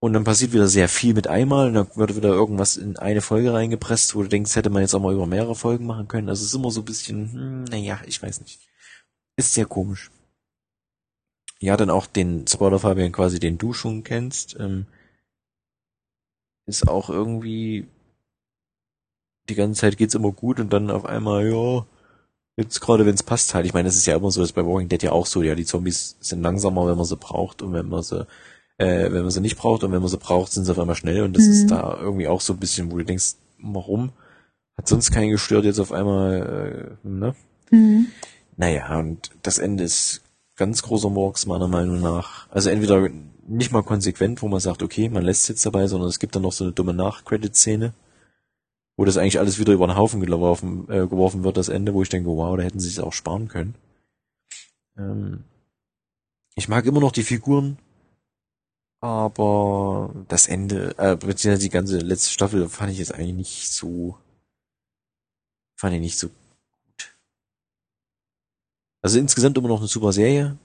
und 0.00 0.12
dann 0.12 0.24
passiert 0.24 0.52
wieder 0.52 0.68
sehr 0.68 0.88
viel 0.88 1.14
mit 1.14 1.26
einmal 1.26 1.68
und 1.68 1.74
dann 1.74 1.88
wird 1.96 2.16
wieder 2.16 2.28
irgendwas 2.28 2.76
in 2.76 2.96
eine 2.96 3.20
Folge 3.20 3.52
reingepresst, 3.52 4.14
wo 4.14 4.22
du 4.22 4.28
denkst, 4.28 4.54
hätte 4.54 4.70
man 4.70 4.82
jetzt 4.82 4.94
auch 4.94 5.00
mal 5.00 5.14
über 5.14 5.26
mehrere 5.26 5.56
Folgen 5.56 5.86
machen 5.86 6.06
können. 6.08 6.28
Also 6.28 6.42
es 6.42 6.48
ist 6.48 6.54
immer 6.54 6.70
so 6.70 6.82
ein 6.82 6.84
bisschen, 6.84 7.32
hm, 7.32 7.64
naja, 7.64 8.00
ich 8.06 8.22
weiß 8.22 8.40
nicht. 8.40 8.60
Ist 9.36 9.54
sehr 9.54 9.66
komisch. 9.66 10.10
Ja, 11.60 11.76
dann 11.76 11.90
auch 11.90 12.06
den 12.06 12.46
Spoiler 12.46 12.78
Fabian 12.78 13.10
quasi, 13.12 13.40
den 13.40 13.58
du 13.58 13.72
schon 13.72 14.04
kennst, 14.04 14.56
ähm, 14.60 14.86
ist 16.66 16.86
auch 16.86 17.10
irgendwie 17.10 17.88
die 19.48 19.54
ganze 19.54 19.80
Zeit 19.80 19.96
geht's 19.96 20.14
immer 20.14 20.32
gut 20.32 20.60
und 20.60 20.72
dann 20.72 20.90
auf 20.90 21.04
einmal, 21.04 21.46
ja, 21.48 21.86
jetzt 22.56 22.80
gerade 22.80 23.06
wenn 23.06 23.14
es 23.14 23.22
passt 23.22 23.54
halt. 23.54 23.66
Ich 23.66 23.74
meine, 23.74 23.88
das 23.88 23.96
ist 23.96 24.06
ja 24.06 24.16
immer 24.16 24.30
so, 24.30 24.40
das 24.40 24.50
ist 24.50 24.54
bei 24.54 24.64
Walking 24.66 24.88
Dead 24.88 25.02
ja 25.02 25.12
auch 25.12 25.26
so, 25.26 25.42
ja, 25.42 25.54
die 25.54 25.64
Zombies 25.64 26.16
sind 26.20 26.42
langsamer, 26.42 26.86
wenn 26.86 26.96
man 26.96 27.06
sie 27.06 27.16
braucht 27.16 27.62
und 27.62 27.72
wenn 27.72 27.88
man 27.88 28.02
sie 28.02 28.26
äh, 28.78 29.10
wenn 29.12 29.22
man 29.22 29.30
sie 29.30 29.40
nicht 29.40 29.56
braucht 29.58 29.82
und 29.82 29.90
wenn 29.90 30.00
man 30.00 30.08
sie 30.08 30.18
braucht, 30.18 30.52
sind 30.52 30.64
sie 30.64 30.70
auf 30.70 30.78
einmal 30.78 30.94
schnell 30.94 31.22
und 31.22 31.36
das 31.36 31.44
Mhm. 31.46 31.52
ist 31.52 31.66
da 31.70 31.98
irgendwie 32.00 32.28
auch 32.28 32.40
so 32.40 32.52
ein 32.52 32.58
bisschen, 32.60 32.92
wo 32.92 32.98
du 32.98 33.04
denkst, 33.04 33.34
warum? 33.60 34.10
Hat 34.76 34.86
sonst 34.86 35.10
keinen 35.10 35.30
gestört, 35.30 35.64
jetzt 35.64 35.80
auf 35.80 35.90
einmal, 35.90 36.96
äh, 37.04 37.08
ne? 37.08 37.34
Mhm. 37.72 38.06
Naja, 38.56 38.96
und 38.98 39.30
das 39.42 39.58
Ende 39.58 39.82
ist 39.82 40.22
ganz 40.56 40.82
großer 40.82 41.10
Murks 41.10 41.46
meiner 41.46 41.66
Meinung 41.66 42.00
nach. 42.00 42.48
Also 42.50 42.70
entweder 42.70 43.08
nicht 43.48 43.72
mal 43.72 43.82
konsequent, 43.82 44.42
wo 44.42 44.48
man 44.48 44.60
sagt, 44.60 44.82
okay, 44.84 45.08
man 45.08 45.24
lässt 45.24 45.42
es 45.42 45.48
jetzt 45.48 45.66
dabei, 45.66 45.88
sondern 45.88 46.08
es 46.08 46.20
gibt 46.20 46.36
dann 46.36 46.42
noch 46.42 46.52
so 46.52 46.62
eine 46.64 46.72
dumme 46.72 46.94
Nach-Credit-Szene, 46.94 47.92
wo 48.98 49.04
das 49.04 49.16
eigentlich 49.16 49.38
alles 49.38 49.58
wieder 49.60 49.72
über 49.72 49.86
den 49.86 49.96
Haufen 49.96 50.20
geworfen, 50.20 50.90
äh, 50.90 51.06
geworfen 51.06 51.44
wird, 51.44 51.56
das 51.56 51.68
Ende, 51.68 51.94
wo 51.94 52.02
ich 52.02 52.08
denke, 52.08 52.28
wow, 52.30 52.56
da 52.56 52.64
hätten 52.64 52.80
sie 52.80 52.88
es 52.88 52.98
auch 52.98 53.12
sparen 53.12 53.46
können. 53.48 53.76
Ähm, 54.98 55.44
Ich 56.56 56.68
mag 56.68 56.84
immer 56.84 57.00
noch 57.00 57.12
die 57.12 57.22
Figuren, 57.22 57.78
aber 59.00 60.12
das 60.26 60.48
Ende, 60.48 60.98
äh, 60.98 61.14
beziehungsweise 61.14 61.62
die 61.62 61.70
ganze 61.70 61.98
letzte 61.98 62.32
Staffel 62.32 62.68
fand 62.68 62.90
ich 62.90 62.98
jetzt 62.98 63.14
eigentlich 63.14 63.34
nicht 63.36 63.72
so, 63.72 64.18
fand 65.78 65.94
ich 65.94 66.00
nicht 66.00 66.18
so 66.18 66.28
gut. 66.28 67.16
Also 69.00 69.20
insgesamt 69.20 69.56
immer 69.56 69.68
noch 69.68 69.78
eine 69.78 69.86
super 69.86 70.12
Serie. 70.12 70.58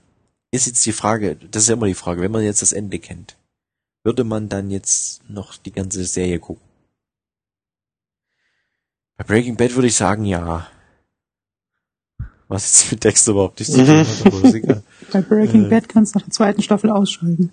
Ist 0.50 0.66
jetzt 0.66 0.84
die 0.84 0.92
Frage, 0.92 1.36
das 1.36 1.62
ist 1.62 1.68
ja 1.68 1.74
immer 1.74 1.86
die 1.86 1.94
Frage, 1.94 2.20
wenn 2.20 2.32
man 2.32 2.42
jetzt 2.42 2.62
das 2.62 2.72
Ende 2.72 2.98
kennt, 2.98 3.36
würde 4.04 4.24
man 4.24 4.48
dann 4.48 4.72
jetzt 4.72 5.28
noch 5.30 5.56
die 5.56 5.72
ganze 5.72 6.04
Serie 6.04 6.40
gucken? 6.40 6.73
Bei 9.16 9.24
Breaking 9.24 9.56
Bad 9.56 9.74
würde 9.74 9.88
ich 9.88 9.96
sagen, 9.96 10.24
ja. 10.24 10.66
Was 12.48 12.64
jetzt 12.82 12.92
mit 12.92 13.04
Dexter 13.04 13.32
überhaupt 13.32 13.58
nicht 13.58 13.72
zu 13.72 13.78
tun 13.84 14.42
hat, 14.42 14.54
egal. 14.54 14.82
Bei 15.12 15.22
Breaking 15.22 15.66
Äh. 15.66 15.68
Bad 15.68 15.88
kannst 15.88 16.14
du 16.14 16.18
nach 16.18 16.24
der 16.26 16.32
zweiten 16.32 16.62
Staffel 16.62 16.90
ausschalten. 16.90 17.52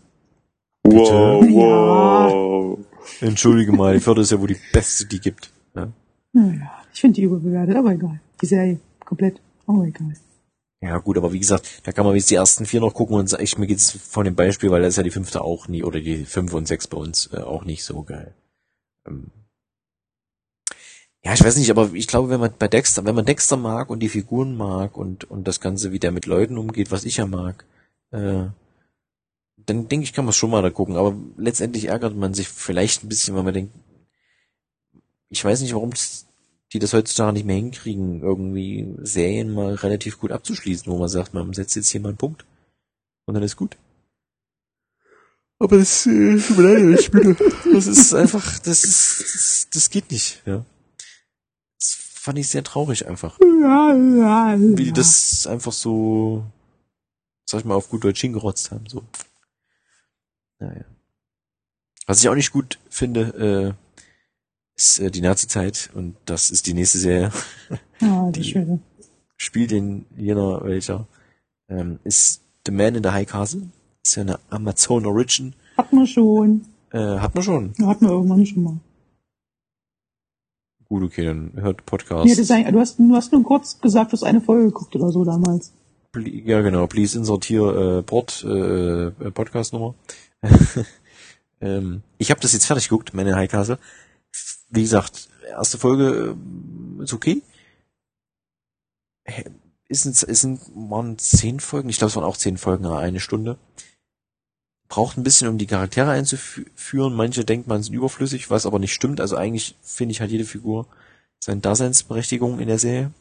Wow, 0.84 1.44
Ja. 1.46 1.50
wow. 1.56 2.80
Entschuldige 3.22 3.72
mal, 3.72 3.94
die 3.94 4.00
vierte 4.00 4.22
ist 4.22 4.32
ja 4.32 4.40
wohl 4.40 4.48
die 4.48 4.58
beste, 4.74 5.06
die 5.06 5.20
gibt. 5.20 5.52
Ja, 5.76 5.88
Naja, 6.34 6.72
ich 6.94 7.00
finde 7.02 7.16
die 7.16 7.24
überbewertet, 7.24 7.76
aber 7.76 7.92
egal. 7.92 8.20
Die 8.42 8.46
Serie, 8.48 8.80
komplett, 9.06 9.40
aber 9.68 9.84
egal. 9.86 10.14
ja 10.82 10.98
gut, 10.98 11.18
aber 11.18 11.32
wie 11.32 11.40
gesagt, 11.40 11.82
da 11.84 11.92
kann 11.92 12.06
man 12.06 12.16
jetzt 12.16 12.30
die 12.32 12.36
ersten 12.36 12.66
vier 12.66 12.80
noch 12.82 12.94
gucken 12.94 13.16
und 13.16 13.28
sag 13.30 13.42
ich, 13.42 13.58
mir 13.58 13.68
geht's 13.68 13.92
von 13.92 14.26
dem 14.26 14.36
Beispiel, 14.36 14.72
weil 14.72 14.82
da 14.82 14.88
ist 14.88 14.98
ja 14.98 15.04
die 15.04 15.12
fünfte 15.12 15.42
auch 15.44 15.68
nie, 15.68 15.84
oder 15.84 16.00
die 16.00 16.26
fünf 16.26 16.54
und 16.54 16.68
sechs 16.68 16.88
bei 16.88 16.98
uns 16.98 17.30
äh, 17.34 17.38
auch 17.38 17.64
nicht 17.64 17.84
so 17.84 18.02
geil. 18.04 18.34
Ähm, 19.08 19.28
ja, 21.24 21.34
ich 21.34 21.44
weiß 21.44 21.58
nicht, 21.58 21.70
aber 21.70 21.92
ich 21.94 22.08
glaube, 22.08 22.30
wenn 22.30 22.40
man 22.40 22.54
bei 22.58 22.68
Dexter, 22.68 23.06
wenn 23.06 23.16
man 23.16 23.26
Dexter 23.26 23.58
mag 23.58 23.90
und 23.90 24.00
die 24.00 24.10
Figuren 24.10 24.58
mag 24.58 24.98
und, 24.98 25.30
und 25.30 25.48
das 25.48 25.60
Ganze, 25.60 25.92
wie 25.92 26.00
der 26.00 26.12
mit 26.12 26.26
Leuten 26.26 26.58
umgeht, 26.58 26.92
was 26.92 27.06
ich 27.06 27.18
ja 27.18 27.28
mag, 27.28 27.66
äh, 28.12 28.46
dann 29.58 29.88
denke 29.88 30.04
ich, 30.04 30.14
kann 30.14 30.26
man 30.26 30.34
schon 30.34 30.50
mal 30.50 30.64
da 30.64 30.72
gucken. 30.72 30.96
Aber 30.96 31.16
letztendlich 31.38 31.86
ärgert 31.86 32.16
man 32.16 32.34
sich 32.34 32.48
vielleicht 32.48 33.04
ein 33.04 33.10
bisschen, 33.10 33.36
weil 33.36 33.44
man 33.44 33.54
denkt, 33.54 33.74
ich 35.30 35.46
weiß 35.46 35.62
nicht, 35.62 35.74
warum 35.76 35.92
die 36.74 36.80
das 36.80 36.94
heutzutage 36.94 37.34
nicht 37.34 37.46
mehr 37.46 37.56
hinkriegen, 37.58 38.22
irgendwie 38.22 38.96
Serien 39.02 39.54
mal 39.54 39.76
relativ 39.76 40.20
gut 40.20 40.32
abzuschließen, 40.32 40.92
wo 40.92 40.98
man 40.98 41.10
sagt, 41.10 41.34
man 41.34 41.54
setzt 41.54 41.76
jetzt 41.76 41.90
hier 41.90 42.02
mal 42.02 42.10
einen 42.10 42.18
Punkt 42.18 42.46
und 43.26 43.34
dann 43.34 43.44
ist 43.44 43.58
gut. 43.58 43.78
Aber 45.60 45.78
das, 45.78 46.08
äh, 46.08 46.40
tut 46.40 46.58
mir 46.58 46.74
leid, 46.74 47.00
ich 47.00 47.12
bin, 47.12 47.38
das 47.74 47.88
ist 47.88 48.14
einfach, 48.14 48.58
das 48.60 48.84
ist, 48.84 49.20
das, 49.36 49.68
das 49.72 49.90
geht 49.90 50.12
nicht, 50.12 50.42
ja. 50.46 50.66
Fand 52.24 52.38
ich 52.38 52.50
sehr 52.50 52.64
traurig 52.64 53.08
einfach. 53.08 53.40
Wie 53.40 54.84
die 54.84 54.92
das 54.94 55.48
einfach 55.48 55.72
so, 55.72 56.44
sag 57.46 57.62
ich 57.62 57.66
mal, 57.66 57.74
auf 57.74 57.90
gut 57.90 58.04
Deutsch 58.04 58.22
hingerotzt 58.22 58.70
haben, 58.70 58.86
so. 58.88 59.02
Naja. 60.60 60.86
Was 62.06 62.22
ich 62.22 62.30
auch 62.30 62.36
nicht 62.36 62.52
gut 62.52 62.78
finde, 62.92 63.76
äh, 63.76 64.06
ist 64.78 65.00
äh, 65.00 65.10
die 65.10 65.22
Nazi-Zeit 65.22 65.90
und 65.96 66.16
das 66.26 66.52
ist 66.52 66.68
die 66.68 66.76
nächste 66.76 67.00
Serie. 67.00 67.32
Ja, 68.00 68.30
die- 68.30 68.32
die 68.42 68.50
Schöne. 68.52 68.80
Spielt 69.38 69.72
in 69.72 70.06
jener 70.16 70.64
welcher. 70.64 71.08
Ähm, 71.70 72.00
ist 72.04 72.42
The 72.68 72.72
Man 72.72 72.94
in 72.94 73.04
the 73.04 73.10
High 73.10 73.28
Castle. 73.28 73.64
Ist 74.04 74.16
ja 74.16 74.22
eine 74.22 74.40
Amazon 74.52 75.08
Origin. 75.08 75.56
Hat 75.76 75.92
man 75.92 76.06
schon. 76.06 76.68
Äh, 76.92 77.18
hat 77.18 77.34
man 77.34 77.44
schon. 77.44 77.74
Ja, 77.80 77.88
Hat 77.88 78.02
man 78.04 78.12
irgendwann 78.12 78.46
schon 78.46 78.62
mal. 78.64 78.80
Gut, 80.92 81.04
okay, 81.04 81.24
dann 81.24 81.54
hört 81.56 81.86
Podcast. 81.86 82.30
Das 82.30 82.38
ist 82.38 82.52
eigentlich, 82.52 82.74
du, 82.74 82.80
hast, 82.82 83.00
du 83.00 83.16
hast 83.16 83.32
nur 83.32 83.44
kurz 83.44 83.80
gesagt, 83.80 84.12
du 84.12 84.18
hast 84.18 84.24
eine 84.24 84.42
Folge 84.42 84.66
geguckt 84.66 84.94
oder 84.94 85.10
so 85.10 85.24
damals. 85.24 85.72
Ja, 86.18 86.60
genau. 86.60 86.86
Please 86.88 87.18
insert 87.18 87.46
hier 87.46 87.64
äh, 87.64 88.04
Port, 88.04 88.44
äh, 88.46 89.06
äh, 89.08 89.32
Podcast-Nummer. 89.32 89.96
ähm, 91.62 92.02
ich 92.18 92.30
habe 92.30 92.42
das 92.42 92.52
jetzt 92.52 92.66
fertig 92.66 92.90
geguckt, 92.90 93.14
meine 93.14 93.38
High 93.38 93.50
Castle. 93.50 93.80
Wie 94.70 94.82
gesagt, 94.82 95.30
erste 95.50 95.78
Folge 95.78 96.36
äh, 97.00 97.04
ist 97.04 97.14
okay. 97.14 97.42
Ist, 99.88 100.06
es- 100.06 100.24
ist, 100.24 100.42
sind, 100.42 100.60
waren 100.76 101.18
zehn 101.20 101.62
Folgen? 101.62 101.88
Ich 101.88 102.00
glaube, 102.00 102.10
es 102.10 102.18
waren 102.18 102.26
auch 102.26 102.36
zehn 102.36 102.58
Folgen, 102.58 102.86
eine 102.86 103.22
Stunde. 103.22 103.58
Braucht 104.92 105.16
ein 105.16 105.24
bisschen, 105.24 105.48
um 105.48 105.58
die 105.58 105.68
Charaktere 105.68 106.12
einzuführen. 106.12 107.14
Manche 107.14 107.46
denkt 107.46 107.66
man 107.66 107.82
sind 107.82 107.94
überflüssig, 107.94 108.50
was 108.50 108.66
aber 108.66 108.78
nicht 108.78 108.94
stimmt. 108.94 109.22
Also 109.22 109.38
eigentlich 109.38 109.76
finde 109.82 110.12
ich 110.12 110.20
hat 110.20 110.32
jede 110.32 110.44
Figur 110.44 110.86
seine 111.40 111.62
Daseinsberechtigung 111.62 112.60
in 112.60 112.68
der 112.68 112.78
Serie. 112.78 113.14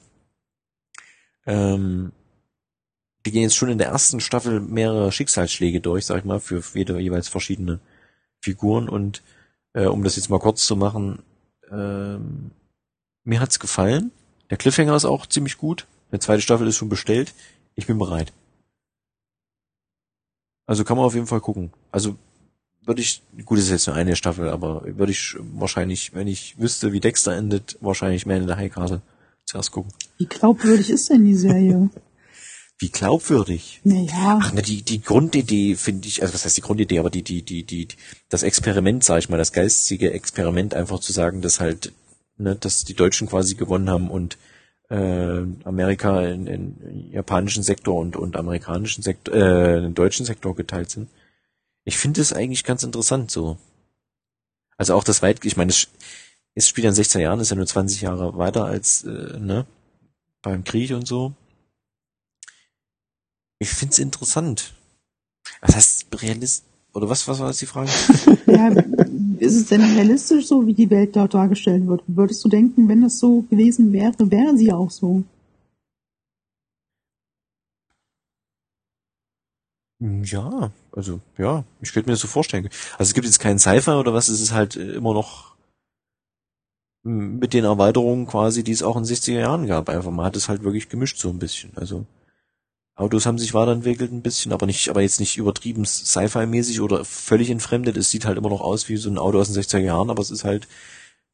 Ähm, 1.46 2.10
die 3.24 3.30
gehen 3.30 3.42
jetzt 3.42 3.54
schon 3.54 3.68
in 3.68 3.78
der 3.78 3.86
ersten 3.86 4.18
Staffel 4.18 4.58
mehrere 4.58 5.12
Schicksalsschläge 5.12 5.80
durch, 5.80 6.06
sag 6.06 6.18
ich 6.18 6.24
mal, 6.24 6.40
für 6.40 6.60
jede 6.74 6.98
jeweils 6.98 7.28
verschiedene 7.28 7.78
Figuren 8.40 8.88
und 8.88 9.22
äh, 9.72 9.86
um 9.86 10.02
das 10.02 10.16
jetzt 10.16 10.28
mal 10.28 10.40
kurz 10.40 10.66
zu 10.66 10.74
machen, 10.74 11.22
ähm, 11.70 12.50
mir 13.22 13.38
hat's 13.38 13.60
gefallen. 13.60 14.10
Der 14.50 14.56
Cliffhanger 14.56 14.96
ist 14.96 15.04
auch 15.04 15.24
ziemlich 15.24 15.56
gut. 15.56 15.86
Eine 16.10 16.18
zweite 16.18 16.42
Staffel 16.42 16.66
ist 16.66 16.78
schon 16.78 16.88
bestellt. 16.88 17.32
Ich 17.76 17.86
bin 17.86 17.96
bereit. 17.96 18.32
Also 20.70 20.84
kann 20.84 20.96
man 20.96 21.04
auf 21.04 21.14
jeden 21.14 21.26
Fall 21.26 21.40
gucken. 21.40 21.72
Also 21.90 22.14
würde 22.86 23.02
ich, 23.02 23.22
gut, 23.44 23.58
es 23.58 23.64
ist 23.64 23.70
jetzt 23.72 23.86
nur 23.88 23.96
eine 23.96 24.14
Staffel, 24.14 24.48
aber 24.48 24.84
würde 24.84 25.10
ich 25.10 25.34
wahrscheinlich, 25.40 26.14
wenn 26.14 26.28
ich 26.28 26.60
wüsste, 26.60 26.92
wie 26.92 27.00
Dexter 27.00 27.34
endet, 27.36 27.76
wahrscheinlich 27.80 28.24
Man 28.24 28.42
in 28.42 28.46
der 28.46 28.56
High 28.56 28.72
Castle 28.72 29.02
zuerst 29.44 29.72
gucken. 29.72 29.92
Wie 30.18 30.26
glaubwürdig 30.26 30.90
ist 30.90 31.10
denn 31.10 31.24
die 31.24 31.34
Serie? 31.34 31.90
Wie 32.78 32.88
glaubwürdig. 32.88 33.80
naja, 33.82 34.38
Ach, 34.40 34.52
ne, 34.52 34.62
die, 34.62 34.82
die 34.82 35.02
Grundidee 35.02 35.74
finde 35.74 36.06
ich, 36.06 36.22
also 36.22 36.32
was 36.32 36.44
heißt 36.44 36.56
die 36.56 36.62
Grundidee, 36.62 37.00
aber 37.00 37.10
die, 37.10 37.22
die, 37.22 37.42
die, 37.42 37.64
die, 37.64 37.88
das 38.28 38.44
Experiment, 38.44 39.02
sag 39.02 39.18
ich 39.18 39.28
mal, 39.28 39.38
das 39.38 39.52
geistige 39.52 40.12
Experiment 40.12 40.74
einfach 40.74 41.00
zu 41.00 41.12
sagen, 41.12 41.42
dass 41.42 41.58
halt, 41.58 41.92
ne, 42.38 42.54
dass 42.54 42.84
die 42.84 42.94
Deutschen 42.94 43.28
quasi 43.28 43.56
gewonnen 43.56 43.90
haben 43.90 44.08
und 44.08 44.38
äh, 44.90 45.44
Amerika 45.64 46.26
in, 46.26 46.46
in 46.46 47.12
japanischen 47.12 47.62
Sektor 47.62 47.94
und, 47.96 48.16
und 48.16 48.36
amerikanischen 48.36 49.02
Sektor, 49.02 49.34
äh, 49.34 49.78
in 49.78 49.82
den 49.84 49.94
deutschen 49.94 50.26
Sektor 50.26 50.54
geteilt 50.54 50.90
sind. 50.90 51.08
Ich 51.84 51.96
finde 51.96 52.20
es 52.20 52.32
eigentlich 52.32 52.64
ganz 52.64 52.82
interessant 52.82 53.30
so. 53.30 53.56
Also 54.76 54.94
auch 54.94 55.04
das 55.04 55.22
weit, 55.22 55.44
ich 55.44 55.56
meine, 55.56 55.70
es, 55.70 55.88
es 56.54 56.68
spielt 56.68 56.84
ja 56.84 56.90
in 56.90 56.94
16 56.94 57.20
Jahren, 57.20 57.40
ist 57.40 57.50
ja 57.50 57.56
nur 57.56 57.66
20 57.66 58.00
Jahre 58.00 58.36
weiter 58.36 58.64
als, 58.64 59.04
äh, 59.04 59.38
ne, 59.38 59.66
beim 60.42 60.64
Krieg 60.64 60.90
und 60.92 61.06
so. 61.06 61.34
Ich 63.58 63.70
find's 63.70 63.98
interessant. 63.98 64.74
Was 65.60 65.76
heißt 65.76 66.22
realist 66.22 66.64
oder 66.92 67.08
was 67.08 67.28
was 67.28 67.38
war 67.38 67.48
jetzt 67.48 67.60
die 67.60 67.66
Frage? 67.66 67.90
ja, 68.46 68.70
ist 69.40 69.56
es 69.56 69.66
denn 69.66 69.82
realistisch 69.82 70.46
so, 70.46 70.66
wie 70.66 70.74
die 70.74 70.90
Welt 70.90 71.16
dort 71.16 71.34
dargestellt 71.34 71.86
wird? 71.86 72.02
Würdest 72.06 72.44
du 72.44 72.48
denken, 72.48 72.88
wenn 72.88 73.00
das 73.02 73.18
so 73.18 73.42
gewesen 73.50 73.92
wäre, 73.92 74.14
wäre 74.30 74.56
sie 74.56 74.72
auch 74.72 74.90
so? 74.90 75.24
Ja, 80.00 80.72
also 80.92 81.20
ja, 81.36 81.64
ich 81.82 81.92
könnte 81.92 82.08
mir 82.08 82.14
das 82.14 82.20
so 82.20 82.28
vorstellen. 82.28 82.68
Also 82.98 83.10
es 83.10 83.14
gibt 83.14 83.26
jetzt 83.26 83.38
keinen 83.38 83.58
Cypher 83.58 84.00
oder 84.00 84.14
was, 84.14 84.28
es 84.28 84.40
ist 84.40 84.52
halt 84.52 84.76
äh, 84.76 84.92
immer 84.92 85.12
noch 85.12 85.56
m, 87.04 87.38
mit 87.38 87.52
den 87.54 87.64
Erweiterungen 87.64 88.26
quasi, 88.26 88.64
die 88.64 88.72
es 88.72 88.82
auch 88.82 88.96
in 88.96 89.02
den 89.04 89.08
60er 89.08 89.40
Jahren 89.40 89.66
gab. 89.66 89.88
Einfach 89.88 90.10
man 90.10 90.24
hat 90.26 90.36
es 90.36 90.48
halt 90.48 90.62
wirklich 90.62 90.88
gemischt 90.88 91.18
so 91.18 91.28
ein 91.28 91.38
bisschen. 91.38 91.72
Also 91.76 92.06
Autos 93.00 93.26
haben 93.26 93.38
sich 93.38 93.54
weiterentwickelt 93.54 94.12
ein 94.12 94.22
bisschen, 94.22 94.52
aber 94.52 94.66
nicht, 94.66 94.88
aber 94.90 95.00
jetzt 95.00 95.20
nicht 95.20 95.38
übertrieben 95.38 95.84
Sci-Fi-mäßig 95.84 96.80
oder 96.80 97.04
völlig 97.04 97.50
entfremdet. 97.50 97.96
Es 97.96 98.10
sieht 98.10 98.26
halt 98.26 98.36
immer 98.38 98.50
noch 98.50 98.60
aus 98.60 98.88
wie 98.88 98.96
so 98.96 99.08
ein 99.08 99.18
Auto 99.18 99.40
aus 99.40 99.50
den 99.50 99.62
60er 99.62 99.78
Jahren, 99.78 100.10
aber 100.10 100.22
es 100.22 100.30
ist 100.30 100.44
halt, 100.44 100.68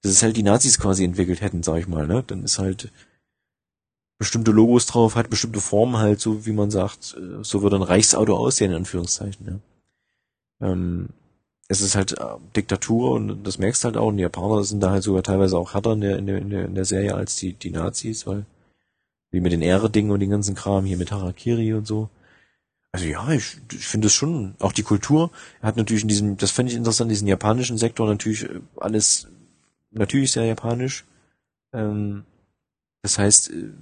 das 0.02 0.12
ist 0.12 0.22
halt 0.22 0.36
die 0.36 0.42
Nazis 0.44 0.78
quasi 0.78 1.04
entwickelt 1.04 1.40
hätten, 1.40 1.62
sag 1.62 1.78
ich 1.78 1.88
mal, 1.88 2.06
ne? 2.06 2.22
Dann 2.26 2.44
ist 2.44 2.58
halt 2.58 2.92
bestimmte 4.18 4.52
Logos 4.52 4.86
drauf, 4.86 5.16
hat 5.16 5.28
bestimmte 5.28 5.60
Formen 5.60 5.98
halt, 5.98 6.20
so 6.20 6.46
wie 6.46 6.52
man 6.52 6.70
sagt, 6.70 7.16
äh, 7.18 7.42
so 7.42 7.62
würde 7.62 7.76
ein 7.76 7.82
Reichsauto 7.82 8.36
aussehen, 8.36 8.70
in 8.70 8.78
Anführungszeichen, 8.78 9.46
ja. 10.60 10.68
Ähm, 10.68 11.08
es 11.68 11.80
ist 11.80 11.96
halt 11.96 12.12
äh, 12.12 12.24
Diktatur 12.54 13.12
und 13.12 13.44
das 13.44 13.58
merkst 13.58 13.84
halt 13.84 13.96
auch, 13.96 14.06
und 14.08 14.18
die 14.18 14.22
Japaner 14.22 14.62
sind 14.64 14.80
da 14.80 14.90
halt 14.90 15.02
sogar 15.02 15.22
teilweise 15.22 15.58
auch 15.58 15.74
härter 15.74 15.92
in 15.92 16.00
der, 16.00 16.18
in 16.18 16.26
der, 16.26 16.38
in 16.38 16.74
der, 16.74 16.84
Serie 16.84 17.14
als 17.14 17.36
die, 17.36 17.54
die 17.54 17.70
Nazis, 17.70 18.26
weil 18.26 18.46
wie 19.36 19.40
mit 19.40 19.52
den 19.52 19.60
Ehre-Dingen 19.60 20.10
und 20.10 20.20
den 20.20 20.30
ganzen 20.30 20.54
Kram 20.54 20.86
hier 20.86 20.96
mit 20.96 21.12
Harakiri 21.12 21.74
und 21.74 21.86
so. 21.86 22.08
Also 22.90 23.04
ja, 23.04 23.30
ich, 23.30 23.58
ich 23.70 23.86
finde 23.86 24.06
es 24.06 24.14
schon, 24.14 24.54
auch 24.60 24.72
die 24.72 24.82
Kultur 24.82 25.30
hat 25.60 25.76
natürlich 25.76 26.04
in 26.04 26.08
diesem, 26.08 26.36
das 26.38 26.50
fände 26.50 26.72
ich 26.72 26.78
interessant, 26.78 27.10
diesen 27.10 27.28
japanischen 27.28 27.76
Sektor 27.76 28.06
natürlich 28.06 28.44
äh, 28.44 28.60
alles, 28.78 29.28
natürlich 29.90 30.32
sehr 30.32 30.46
japanisch. 30.46 31.04
Ähm, 31.74 32.24
das 33.02 33.18
heißt, 33.18 33.50
äh, 33.50 33.72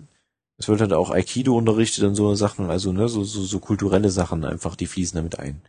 es 0.59 0.67
wird 0.67 0.81
halt 0.81 0.93
auch 0.93 1.13
Aikido 1.13 1.57
unterrichtet 1.57 2.03
und 2.03 2.17
so 2.17 2.35
Sachen, 2.35 2.69
also 2.69 2.93
ne, 2.93 3.09
so, 3.09 3.23
so, 3.23 3.43
so 3.43 3.61
kulturelle 3.61 4.11
Sachen 4.11 4.45
einfach, 4.45 4.75
die 4.75 4.89
fließen 4.89 5.17
damit 5.17 5.39
ein. 5.39 5.63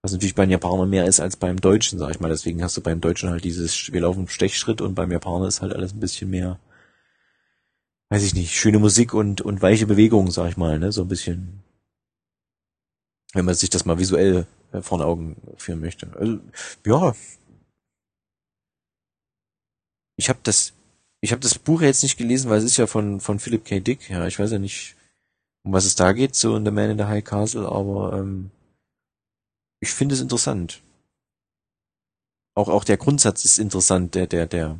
Was 0.00 0.12
natürlich 0.12 0.34
beim 0.34 0.48
Japaner 0.48 0.86
mehr 0.86 1.04
ist 1.04 1.20
als 1.20 1.36
beim 1.36 1.60
Deutschen, 1.60 1.98
sag 1.98 2.10
ich 2.10 2.20
mal. 2.20 2.30
Deswegen 2.30 2.62
hast 2.62 2.78
du 2.78 2.80
beim 2.80 3.02
Deutschen 3.02 3.28
halt 3.28 3.44
dieses, 3.44 3.92
wir 3.92 4.00
laufen 4.00 4.26
Stechschritt 4.28 4.80
und 4.80 4.94
beim 4.94 5.12
Japaner 5.12 5.48
ist 5.48 5.60
halt 5.60 5.74
alles 5.74 5.92
ein 5.92 6.00
bisschen 6.00 6.30
mehr, 6.30 6.58
weiß 8.10 8.22
ich 8.24 8.34
nicht, 8.34 8.54
schöne 8.58 8.78
Musik 8.78 9.14
und, 9.14 9.40
und 9.40 9.62
weiche 9.62 9.86
Bewegungen, 9.86 10.30
sag 10.30 10.50
ich 10.50 10.56
mal, 10.56 10.78
ne, 10.78 10.92
so 10.92 11.02
ein 11.02 11.08
bisschen. 11.08 11.62
wenn 13.32 13.44
man 13.44 13.54
sich 13.54 13.70
das 13.70 13.84
mal 13.84 13.98
visuell 13.98 14.46
äh, 14.72 14.82
vor 14.82 14.98
den 14.98 15.06
Augen 15.06 15.36
führen 15.56 15.80
möchte. 15.80 16.12
Also, 16.16 16.40
ja. 16.86 17.14
Ich 20.16 20.28
habe 20.28 20.40
das, 20.42 20.72
ich 21.20 21.32
habe 21.32 21.40
das 21.40 21.58
Buch 21.58 21.80
jetzt 21.82 22.02
nicht 22.02 22.18
gelesen, 22.18 22.50
weil 22.50 22.58
es 22.58 22.64
ist 22.64 22.76
ja 22.76 22.86
von 22.86 23.20
von 23.20 23.38
Philip 23.38 23.64
K. 23.64 23.80
Dick. 23.80 24.10
Ja, 24.10 24.26
ich 24.26 24.38
weiß 24.38 24.50
ja 24.52 24.58
nicht, 24.58 24.96
um 25.64 25.72
was 25.72 25.84
es 25.84 25.94
da 25.94 26.12
geht, 26.12 26.34
so 26.34 26.56
in 26.56 26.64
The 26.64 26.70
Man 26.70 26.90
in 26.90 26.98
the 26.98 27.04
High 27.04 27.24
Castle, 27.24 27.66
aber 27.68 28.18
ähm, 28.18 28.50
ich 29.80 29.90
finde 29.92 30.14
es 30.14 30.20
interessant. 30.20 30.82
Auch 32.54 32.68
auch 32.68 32.84
der 32.84 32.96
Grundsatz 32.98 33.44
ist 33.44 33.58
interessant, 33.58 34.14
der 34.14 34.26
der 34.26 34.46
der, 34.46 34.78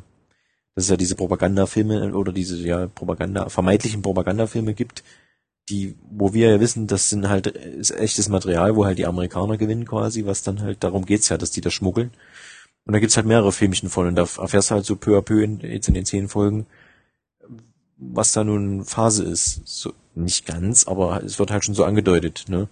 dass 0.81 0.87
es 0.87 0.91
ja 0.91 0.97
diese 0.97 1.15
Propagandafilme 1.15 2.13
oder 2.15 2.31
diese 2.31 2.57
ja 2.57 2.87
Propaganda 2.87 3.49
vermeintlichen 3.49 4.01
Propagandafilme 4.01 4.73
gibt, 4.73 5.03
die, 5.69 5.95
wo 6.09 6.33
wir 6.33 6.49
ja 6.49 6.59
wissen, 6.59 6.87
das 6.87 7.09
sind 7.09 7.29
halt 7.29 7.45
ist 7.47 7.91
echtes 7.91 8.29
Material, 8.29 8.75
wo 8.75 8.85
halt 8.85 8.97
die 8.97 9.05
Amerikaner 9.05 9.57
gewinnen 9.57 9.85
quasi, 9.85 10.25
was 10.25 10.41
dann 10.41 10.61
halt, 10.61 10.83
darum 10.83 11.05
geht's 11.05 11.29
ja, 11.29 11.37
dass 11.37 11.51
die 11.51 11.61
das 11.61 11.73
schmuggeln. 11.73 12.11
Und 12.85 12.93
da 12.93 12.99
gibt's 12.99 13.15
halt 13.15 13.27
mehrere 13.27 13.51
Filmchen 13.51 13.89
von 13.89 14.07
und 14.07 14.15
da 14.15 14.23
erfährst 14.23 14.71
du 14.71 14.75
halt 14.75 14.85
so 14.85 14.95
peu 14.95 15.17
à 15.17 15.21
peu 15.21 15.43
in, 15.43 15.59
jetzt 15.59 15.87
in 15.87 15.93
den 15.93 16.05
zehn 16.05 16.27
Folgen, 16.27 16.65
was 17.97 18.31
da 18.33 18.43
nun 18.43 18.83
Phase 18.83 19.23
ist. 19.23 19.61
So, 19.65 19.93
nicht 20.15 20.47
ganz, 20.47 20.87
aber 20.87 21.23
es 21.23 21.37
wird 21.37 21.51
halt 21.51 21.63
schon 21.63 21.75
so 21.75 21.85
angedeutet, 21.85 22.45
ne? 22.49 22.67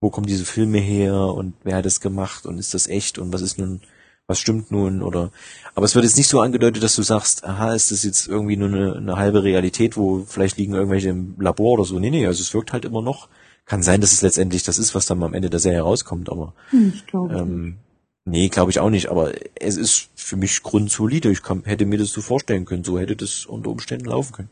Wo 0.00 0.10
kommen 0.10 0.26
diese 0.26 0.46
Filme 0.46 0.78
her 0.78 1.14
und 1.14 1.54
wer 1.64 1.76
hat 1.76 1.84
das 1.84 2.00
gemacht 2.00 2.46
und 2.46 2.58
ist 2.58 2.72
das 2.72 2.86
echt 2.86 3.18
und 3.18 3.32
was 3.32 3.42
ist 3.42 3.58
nun, 3.58 3.82
was 4.26 4.38
stimmt 4.38 4.70
nun 4.70 5.02
oder, 5.02 5.30
aber 5.74 5.84
es 5.84 5.94
wird 5.94 6.04
jetzt 6.04 6.16
nicht 6.16 6.28
so 6.28 6.40
angedeutet, 6.40 6.82
dass 6.82 6.96
du 6.96 7.02
sagst, 7.02 7.44
aha, 7.44 7.74
ist 7.74 7.90
das 7.90 8.04
jetzt 8.04 8.26
irgendwie 8.26 8.56
nur 8.56 8.68
eine, 8.68 8.96
eine 8.96 9.16
halbe 9.16 9.42
Realität, 9.42 9.96
wo 9.96 10.20
vielleicht 10.26 10.56
liegen 10.56 10.74
irgendwelche 10.74 11.10
im 11.10 11.34
Labor 11.38 11.72
oder 11.72 11.84
so. 11.84 11.98
Nee, 11.98 12.10
nee, 12.10 12.26
also 12.26 12.40
es 12.40 12.54
wirkt 12.54 12.72
halt 12.72 12.84
immer 12.84 13.02
noch. 13.02 13.28
Kann 13.66 13.82
sein, 13.82 14.00
dass 14.00 14.12
es 14.12 14.22
letztendlich 14.22 14.62
das 14.62 14.78
ist, 14.78 14.94
was 14.94 15.06
dann 15.06 15.22
am 15.22 15.34
Ende 15.34 15.50
der 15.50 15.60
Serie 15.60 15.80
rauskommt, 15.82 16.30
aber 16.30 16.54
Hm, 16.70 16.92
ich 16.94 17.06
glaube. 17.06 17.34
ähm, 17.34 17.76
nee, 18.24 18.48
glaube 18.48 18.70
ich 18.70 18.78
auch 18.80 18.90
nicht. 18.90 19.10
Aber 19.10 19.32
es 19.56 19.76
ist 19.76 20.08
für 20.14 20.36
mich 20.36 20.62
grundsolide. 20.62 21.30
Ich 21.30 21.42
kann, 21.42 21.62
hätte 21.64 21.86
mir 21.86 21.98
das 21.98 22.10
so 22.10 22.20
vorstellen 22.20 22.64
können. 22.66 22.84
So 22.84 22.98
hätte 22.98 23.16
das 23.16 23.46
unter 23.46 23.70
Umständen 23.70 24.06
laufen 24.06 24.32
können. 24.34 24.48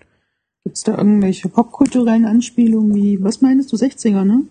Gibt's 0.65 0.83
da 0.85 0.97
irgendwelche 0.97 1.49
popkulturellen 1.49 2.25
Anspielungen 2.25 2.95
wie, 2.95 3.23
was 3.23 3.41
meinst 3.41 3.73
du, 3.73 3.77
60er, 3.77 4.25
ne? 4.25 4.43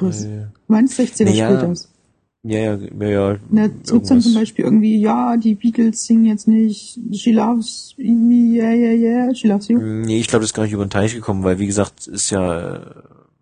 Das- 0.00 0.22
Du 0.24 0.48
meinst 0.68 0.98
60er 0.98 1.24
Naja, 1.24 1.46
spielt 1.46 1.62
das. 1.70 1.91
Ja, 2.44 2.58
ja, 2.58 2.78
ja, 3.00 3.08
ja. 3.08 3.36
Na, 3.50 3.68
gibt's 3.68 4.08
dann 4.08 4.20
zum. 4.20 4.34
Beispiel 4.34 4.64
irgendwie, 4.64 4.98
ja, 4.98 5.36
die 5.36 5.54
Beatles 5.54 6.04
singen 6.06 6.24
jetzt 6.24 6.48
nicht, 6.48 6.98
she 7.12 7.30
loves 7.32 7.94
me, 7.98 8.56
yeah, 8.56 8.72
yeah, 8.72 8.92
yeah, 9.26 9.34
she 9.34 9.46
loves 9.46 9.68
you. 9.68 9.78
Nee, 9.78 10.18
ich 10.18 10.26
glaube, 10.26 10.42
das 10.42 10.50
ist 10.50 10.54
gar 10.54 10.64
nicht 10.64 10.72
über 10.72 10.84
den 10.84 10.90
Teich 10.90 11.14
gekommen, 11.14 11.44
weil 11.44 11.60
wie 11.60 11.66
gesagt, 11.68 12.08
ist 12.08 12.30
ja 12.30 12.74
äh, 12.78 12.80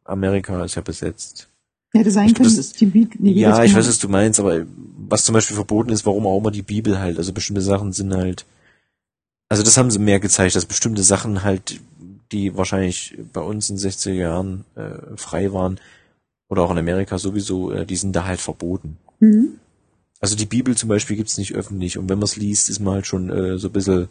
Amerika 0.05 0.65
ist 0.65 0.75
ja 0.75 0.83
besetzt. 0.83 1.49
Hätte 1.93 2.11
sein 2.11 2.27
Ich 2.27 2.35
glaub, 2.35 2.47
können, 2.47 2.57
das 2.57 2.67
ist- 2.67 2.81
die, 2.81 2.87
Beat 2.87 3.15
die 3.15 3.33
Ja, 3.33 3.49
Beatles 3.53 3.71
ich 3.71 3.77
weiß, 3.77 3.89
was 3.89 3.99
du 4.01 4.09
meinst, 4.11 4.39
aber 4.39 4.67
was 5.09 5.25
zum 5.25 5.33
Beispiel 5.33 5.55
verboten 5.57 5.91
ist, 5.91 6.05
warum 6.05 6.27
auch 6.27 6.39
immer 6.39 6.51
die 6.51 6.63
Bibel 6.63 6.99
halt, 7.01 7.17
also 7.17 7.33
bestimmte 7.33 7.63
Sachen 7.63 7.93
sind 7.93 8.15
halt, 8.15 8.45
also 9.49 9.63
das 9.63 9.77
haben 9.79 9.91
sie 9.91 9.99
mehr 9.99 10.21
gezeigt, 10.21 10.55
dass 10.55 10.67
bestimmte 10.67 11.03
Sachen 11.03 11.43
halt, 11.43 11.81
die 12.33 12.57
wahrscheinlich 12.57 13.17
bei 13.33 13.41
uns 13.41 13.71
in 13.71 13.77
den 13.77 13.91
60er 13.91 14.13
Jahren 14.13 14.65
äh, 14.77 15.17
frei 15.17 15.53
waren, 15.53 15.81
oder 16.51 16.63
auch 16.63 16.71
in 16.73 16.79
Amerika 16.79 17.17
sowieso, 17.17 17.71
äh, 17.71 17.87
die 17.87 17.97
sind 17.97 18.15
da 18.15 18.27
halt 18.27 18.41
verboten. 18.41 18.99
Mhm. 19.21 19.55
Also 20.21 20.37
die 20.37 20.47
Bibel 20.47 20.77
zum 20.77 20.91
Beispiel 20.91 21.17
gibt's 21.17 21.39
nicht 21.39 21.55
öffentlich 21.55 21.97
und 21.97 22.11
wenn 22.11 22.19
man 22.19 22.25
es 22.25 22.37
liest, 22.37 22.69
ist 22.69 22.81
man 22.81 22.95
halt 22.95 23.07
schon 23.07 23.31
äh, 23.31 23.57
so 23.57 23.69
ein 23.69 23.73
bisschen 23.73 24.09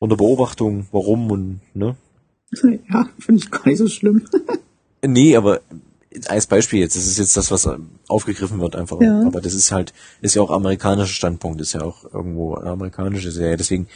unter 0.00 0.16
Beobachtung, 0.16 0.88
warum 0.90 1.30
und, 1.30 1.60
ne? 1.74 1.94
Ja, 2.90 3.08
finde 3.18 3.42
ich 3.44 3.50
gar 3.50 3.64
nicht 3.66 3.78
so 3.78 3.86
schlimm. 3.86 4.26
Nee, 5.08 5.36
aber 5.36 5.60
als 6.26 6.46
Beispiel 6.46 6.80
jetzt, 6.80 6.96
das 6.96 7.06
ist 7.06 7.18
jetzt 7.18 7.36
das, 7.36 7.50
was 7.50 7.66
ähm, 7.66 7.90
aufgegriffen 8.08 8.58
wird 8.60 8.74
einfach. 8.74 9.00
Ja. 9.00 9.20
Aber 9.24 9.40
das 9.40 9.54
ist 9.54 9.70
halt, 9.70 9.92
ist 10.20 10.34
ja 10.34 10.42
auch 10.42 10.50
amerikanischer 10.50 11.12
Standpunkt, 11.12 11.60
ist 11.60 11.74
ja 11.74 11.82
auch 11.82 12.12
irgendwo 12.12 12.54
eine 12.56 12.70
amerikanische 12.70 13.30
Serie. 13.30 13.58
Deswegen, 13.58 13.88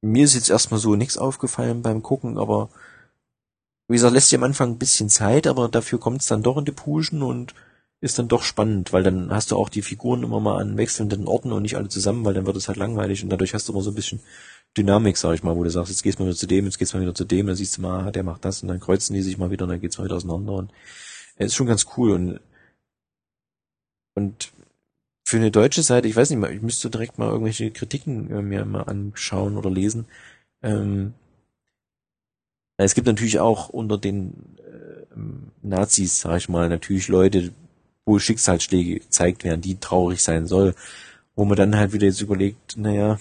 mir 0.00 0.24
ist 0.24 0.36
jetzt 0.36 0.48
erstmal 0.48 0.80
so 0.80 0.94
nichts 0.94 1.18
aufgefallen 1.18 1.82
beim 1.82 2.02
Gucken, 2.02 2.38
aber 2.38 2.70
wie 3.88 3.94
gesagt, 3.94 4.14
lässt 4.14 4.30
sich 4.30 4.38
am 4.38 4.44
Anfang 4.44 4.70
ein 4.72 4.78
bisschen 4.78 5.08
Zeit, 5.10 5.46
aber 5.46 5.68
dafür 5.68 6.00
kommt 6.00 6.22
es 6.22 6.26
dann 6.26 6.42
doch 6.42 6.56
in 6.56 6.64
die 6.64 6.72
Puschen 6.72 7.22
und 7.22 7.54
ist 8.00 8.18
dann 8.18 8.28
doch 8.28 8.42
spannend, 8.42 8.92
weil 8.92 9.02
dann 9.02 9.30
hast 9.30 9.50
du 9.50 9.56
auch 9.56 9.68
die 9.68 9.82
Figuren 9.82 10.22
immer 10.22 10.40
mal 10.40 10.60
an 10.60 10.76
wechselnden 10.76 11.26
Orten 11.26 11.52
und 11.52 11.62
nicht 11.62 11.76
alle 11.76 11.88
zusammen, 11.88 12.24
weil 12.24 12.34
dann 12.34 12.46
wird 12.46 12.56
es 12.56 12.68
halt 12.68 12.76
langweilig 12.76 13.22
und 13.22 13.30
dadurch 13.30 13.54
hast 13.54 13.68
du 13.68 13.72
immer 13.72 13.82
so 13.82 13.90
ein 13.90 13.94
bisschen 13.94 14.20
Dynamik, 14.76 15.16
sag 15.16 15.34
ich 15.34 15.42
mal, 15.42 15.56
wo 15.56 15.64
du 15.64 15.70
sagst, 15.70 15.90
jetzt 15.90 16.02
gehst 16.02 16.18
du 16.18 16.22
mal 16.22 16.28
wieder 16.28 16.36
zu 16.36 16.46
dem, 16.46 16.66
jetzt 16.66 16.78
gehst 16.78 16.92
du 16.92 16.98
mal 16.98 17.02
wieder 17.02 17.14
zu 17.14 17.24
dem, 17.24 17.46
dann 17.46 17.56
siehst 17.56 17.78
du 17.78 17.82
mal, 17.82 18.08
ah, 18.08 18.10
der 18.10 18.22
macht 18.22 18.44
das 18.44 18.62
und 18.62 18.68
dann 18.68 18.80
kreuzen 18.80 19.14
die 19.14 19.22
sich 19.22 19.38
mal 19.38 19.50
wieder 19.50 19.64
und 19.64 19.70
dann 19.70 19.80
geht's 19.80 19.98
mal 19.98 20.04
wieder 20.04 20.16
auseinander 20.16 20.52
und 20.52 20.72
es 21.36 21.46
ist 21.46 21.54
schon 21.54 21.66
ganz 21.66 21.86
cool 21.96 22.12
und 22.12 22.40
und 24.16 24.52
für 25.26 25.38
eine 25.38 25.50
deutsche 25.50 25.82
Seite, 25.82 26.06
ich 26.06 26.16
weiß 26.16 26.30
nicht 26.30 26.38
mal, 26.38 26.52
ich 26.52 26.62
müsste 26.62 26.90
direkt 26.90 27.18
mal 27.18 27.30
irgendwelche 27.30 27.70
Kritiken 27.70 28.30
äh, 28.30 28.42
mir 28.42 28.64
mal 28.64 28.82
anschauen 28.82 29.56
oder 29.56 29.70
lesen. 29.70 30.06
Ähm, 30.62 31.14
es 32.76 32.94
gibt 32.94 33.06
natürlich 33.06 33.38
auch 33.40 33.68
unter 33.68 33.98
den 33.98 34.56
äh, 34.58 35.16
Nazis, 35.62 36.20
sag 36.20 36.38
ich 36.38 36.48
mal, 36.48 36.68
natürlich 36.68 37.08
Leute, 37.08 37.52
wo 38.04 38.18
Schicksalsschläge 38.18 39.00
gezeigt 39.00 39.44
werden, 39.44 39.60
die 39.62 39.76
traurig 39.78 40.22
sein 40.22 40.46
soll, 40.46 40.74
wo 41.36 41.44
man 41.44 41.56
dann 41.56 41.76
halt 41.76 41.92
wieder 41.92 42.06
jetzt 42.06 42.20
überlegt, 42.20 42.76
naja, 42.76 43.18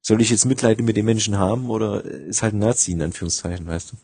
soll 0.00 0.20
ich 0.20 0.30
jetzt 0.30 0.44
Mitleid 0.46 0.80
mit 0.80 0.96
den 0.96 1.04
Menschen 1.04 1.38
haben 1.38 1.70
oder 1.70 2.04
ist 2.04 2.42
halt 2.42 2.54
ein 2.54 2.58
Nazi 2.60 2.92
in 2.92 3.02
Anführungszeichen, 3.02 3.66
weißt 3.66 3.92
du? 3.92 3.96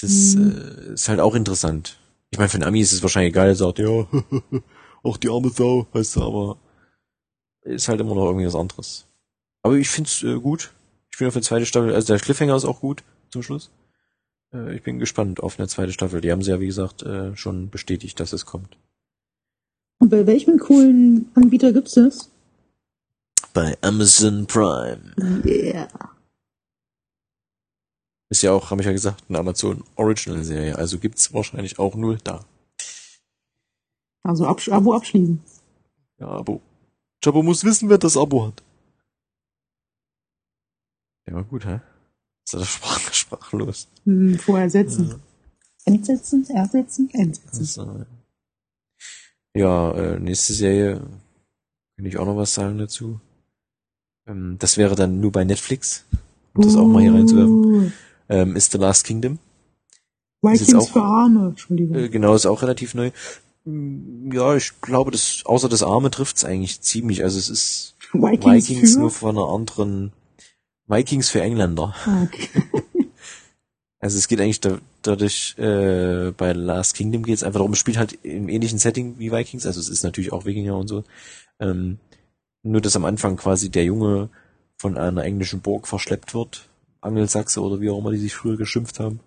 Das 0.00 0.34
Mhm. 0.34 0.50
äh, 0.88 0.92
ist 0.94 1.08
halt 1.08 1.20
auch 1.20 1.34
interessant. 1.34 1.98
Ich 2.30 2.38
meine, 2.38 2.48
für 2.48 2.54
einen 2.56 2.64
Ami 2.64 2.80
ist 2.80 2.92
es 2.92 3.02
wahrscheinlich 3.02 3.30
egal, 3.32 3.48
er 3.48 3.54
sagt, 3.56 3.78
ja, 3.78 3.86
auch 5.02 5.16
die 5.16 5.28
arme 5.28 5.50
Sau, 5.50 5.86
weißt 5.92 6.16
du, 6.16 6.22
aber 6.22 6.58
ist 7.62 7.88
halt 7.88 8.00
immer 8.00 8.14
noch 8.14 8.26
irgendwie 8.26 8.46
was 8.46 8.54
anderes. 8.54 9.06
Aber 9.62 9.74
ich 9.76 9.88
find's 9.88 10.22
äh, 10.22 10.36
gut. 10.38 10.72
Ich 11.20 11.22
bin 11.22 11.28
auf 11.28 11.36
eine 11.36 11.42
zweite 11.42 11.66
Staffel, 11.66 11.94
also 11.94 12.14
der 12.14 12.18
Cliffhanger 12.18 12.56
ist 12.56 12.64
auch 12.64 12.80
gut 12.80 13.04
zum 13.28 13.42
Schluss. 13.42 13.70
Äh, 14.54 14.74
ich 14.74 14.82
bin 14.82 14.98
gespannt 14.98 15.42
auf 15.42 15.58
eine 15.58 15.68
zweite 15.68 15.92
Staffel. 15.92 16.22
Die 16.22 16.32
haben 16.32 16.40
sie 16.40 16.50
ja, 16.50 16.60
wie 16.60 16.66
gesagt, 16.66 17.02
äh, 17.02 17.36
schon 17.36 17.68
bestätigt, 17.68 18.18
dass 18.20 18.32
es 18.32 18.46
kommt. 18.46 18.78
Und 19.98 20.08
bei 20.08 20.26
welchem 20.26 20.58
coolen 20.58 21.30
Anbieter 21.34 21.74
gibt's 21.74 21.92
das? 21.92 22.30
Bei 23.52 23.76
Amazon 23.82 24.46
Prime. 24.46 25.14
Yeah. 25.44 25.88
Ist 28.30 28.40
ja 28.40 28.52
auch, 28.52 28.70
habe 28.70 28.80
ich 28.80 28.86
ja 28.86 28.92
gesagt, 28.92 29.24
eine 29.28 29.40
Amazon 29.40 29.84
Original 29.96 30.42
Serie. 30.42 30.78
Also 30.78 30.98
gibt's 30.98 31.34
wahrscheinlich 31.34 31.78
auch 31.78 31.96
nur 31.96 32.16
da. 32.16 32.46
Also 34.22 34.46
Abo 34.46 34.94
abschließen. 34.94 35.38
Ja, 36.18 36.28
Abo. 36.28 36.62
Jabbo 37.22 37.42
muss 37.42 37.62
wissen, 37.62 37.90
wer 37.90 37.98
das 37.98 38.16
Abo 38.16 38.46
hat. 38.46 38.62
Der 41.30 41.36
war 41.36 41.44
gut, 41.44 41.64
hä? 41.64 41.78
Ist 42.44 42.54
er 42.54 42.64
sprach, 42.64 42.98
sprachlos. 43.14 43.86
Hm, 44.04 44.36
vorher 44.36 44.68
setzen. 44.68 45.14
Entsetzen, 45.84 46.44
ersetzen, 46.50 47.08
entsetzen. 47.12 47.64
So. 47.64 48.04
Ja, 49.54 49.92
äh, 49.92 50.18
nächste 50.18 50.52
Serie, 50.54 51.00
kann 51.96 52.04
ich 52.06 52.18
auch 52.18 52.26
noch 52.26 52.36
was 52.36 52.52
sagen 52.52 52.78
dazu. 52.78 53.20
Ähm, 54.26 54.56
das 54.58 54.76
wäre 54.76 54.96
dann 54.96 55.20
nur 55.20 55.30
bei 55.30 55.44
Netflix, 55.44 56.04
um 56.54 56.64
das 56.64 56.74
auch 56.74 56.86
mal 56.88 57.00
hier 57.02 57.14
reinzuwerfen, 57.14 57.60
Uh, 57.64 57.90
ähm, 58.28 58.56
ist 58.56 58.72
The 58.72 58.78
Last 58.78 59.04
Kingdom. 59.04 59.38
Vikings 60.42 60.74
auch- 60.74 60.88
für 60.92 61.02
Arme, 61.02 61.50
Entschuldigung. 61.50 61.94
Äh, 61.96 62.08
genau, 62.08 62.34
ist 62.34 62.46
auch 62.46 62.62
relativ 62.62 62.94
neu. 62.94 63.12
Mm, 63.64 64.32
Ja, 64.32 64.56
ich 64.56 64.80
glaube, 64.80 65.12
das, 65.12 65.42
außer 65.44 65.68
das 65.68 65.84
Arme 65.84 66.10
trifft's 66.10 66.44
eigentlich 66.44 66.80
ziemlich. 66.80 67.22
Also 67.22 67.38
es 67.38 67.48
ist 67.48 67.94
Vikings, 68.12 68.68
Vikings 68.68 68.96
nur 68.96 69.10
von 69.12 69.36
einer 69.36 69.48
anderen, 69.48 70.12
Vikings 70.90 71.30
für 71.30 71.40
Engländer. 71.40 71.94
Ah, 72.04 72.22
okay. 72.24 72.48
Also 74.02 74.16
es 74.16 74.28
geht 74.28 74.40
eigentlich 74.40 74.60
da, 74.60 74.78
dadurch, 75.02 75.54
äh, 75.58 76.32
bei 76.34 76.54
Last 76.54 76.94
Kingdom 76.94 77.22
geht 77.22 77.34
es 77.34 77.42
einfach 77.44 77.58
darum, 77.58 77.74
es 77.74 77.78
spielt 77.78 77.98
halt 77.98 78.18
im 78.22 78.48
ähnlichen 78.48 78.78
Setting 78.78 79.18
wie 79.18 79.30
Vikings, 79.30 79.66
also 79.66 79.78
es 79.78 79.90
ist 79.90 80.04
natürlich 80.04 80.32
auch 80.32 80.46
Wikinger 80.46 80.74
und 80.74 80.88
so. 80.88 81.04
Ähm, 81.58 81.98
nur 82.62 82.80
dass 82.80 82.96
am 82.96 83.04
Anfang 83.04 83.36
quasi 83.36 83.68
der 83.68 83.84
Junge 83.84 84.30
von 84.78 84.96
einer 84.96 85.24
englischen 85.24 85.60
Burg 85.60 85.86
verschleppt 85.86 86.32
wird, 86.32 86.70
Angelsachse 87.02 87.60
oder 87.60 87.82
wie 87.82 87.90
auch 87.90 87.98
immer 87.98 88.10
die 88.10 88.16
sich 88.16 88.34
früher 88.34 88.56
geschimpft 88.56 89.00
haben. 89.00 89.20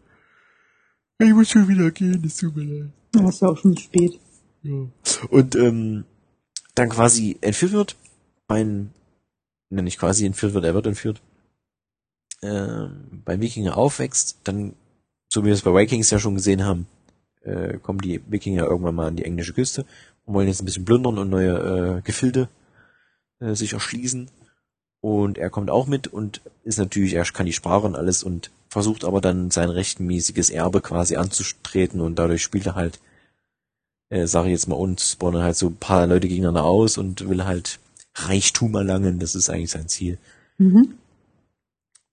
Ich 1.19 1.33
muss 1.33 1.51
schon 1.51 1.67
wieder 1.67 1.91
gehen, 1.91 2.23
es 2.25 2.37
tut 2.37 2.55
mir 2.55 2.63
leid. 2.63 2.89
Das 3.11 3.35
ist 3.35 3.41
ja 3.43 3.49
auch 3.49 3.57
schon 3.57 3.77
spät. 3.77 4.19
Ja. 4.63 4.87
Und 5.29 5.55
ähm, 5.55 6.05
dann 6.73 6.89
quasi 6.89 7.37
entführt 7.41 7.73
wird, 7.73 7.95
beim, 8.47 8.89
ne, 9.69 9.83
nicht 9.83 9.99
quasi 9.99 10.25
entführt 10.25 10.55
wird, 10.55 10.65
er 10.65 10.73
wird 10.73 10.87
entführt, 10.87 11.21
ähm, 12.43 13.21
beim 13.25 13.41
Wikinger 13.41 13.77
aufwächst, 13.77 14.37
dann, 14.43 14.73
so 15.29 15.41
wie 15.41 15.47
wir 15.47 15.53
es 15.53 15.61
bei 15.61 15.73
Vikings 15.73 16.11
ja 16.11 16.19
schon 16.19 16.35
gesehen 16.35 16.65
haben, 16.65 16.87
äh, 17.41 17.77
kommen 17.77 17.99
die 17.99 18.21
Wikinger 18.27 18.65
irgendwann 18.65 18.95
mal 18.95 19.07
an 19.07 19.15
die 19.15 19.25
englische 19.25 19.53
Küste 19.53 19.85
und 20.25 20.33
wollen 20.33 20.47
jetzt 20.47 20.61
ein 20.61 20.65
bisschen 20.65 20.85
plündern 20.85 21.17
und 21.17 21.29
neue 21.29 21.97
äh, 21.97 22.01
Gefilde 22.01 22.49
äh, 23.39 23.55
sich 23.55 23.73
erschließen. 23.73 24.29
Und 25.01 25.37
er 25.37 25.49
kommt 25.49 25.69
auch 25.69 25.85
mit 25.85 26.07
und 26.07 26.41
ist 26.63 26.77
natürlich, 26.77 27.13
er 27.13 27.25
kann 27.25 27.45
die 27.45 27.53
Sprache 27.53 27.85
und 27.85 27.95
alles 27.95 28.23
und 28.23 28.51
versucht 28.69 29.03
aber 29.03 29.19
dann 29.19 29.51
sein 29.51 29.69
rechtmäßiges 29.69 30.49
Erbe 30.49 30.79
quasi 30.81 31.17
anzutreten 31.17 31.99
und 31.99 32.17
dadurch 32.17 32.41
spielt 32.41 32.67
er 32.67 32.75
halt, 32.75 32.99
äh, 34.09 34.27
sage 34.27 34.47
ich 34.47 34.53
jetzt 34.53 34.67
mal, 34.67 34.75
und 34.75 35.01
spawnen 35.01 35.43
halt 35.43 35.57
so 35.57 35.67
ein 35.67 35.75
paar 35.75 36.07
Leute 36.07 36.29
gegeneinander 36.29 36.63
aus 36.63 36.97
und 36.97 37.27
will 37.27 37.43
halt 37.43 37.79
Reichtum 38.15 38.75
erlangen, 38.75 39.19
das 39.19 39.35
ist 39.35 39.49
eigentlich 39.49 39.71
sein 39.71 39.89
Ziel. 39.89 40.17
Mhm. 40.57 40.93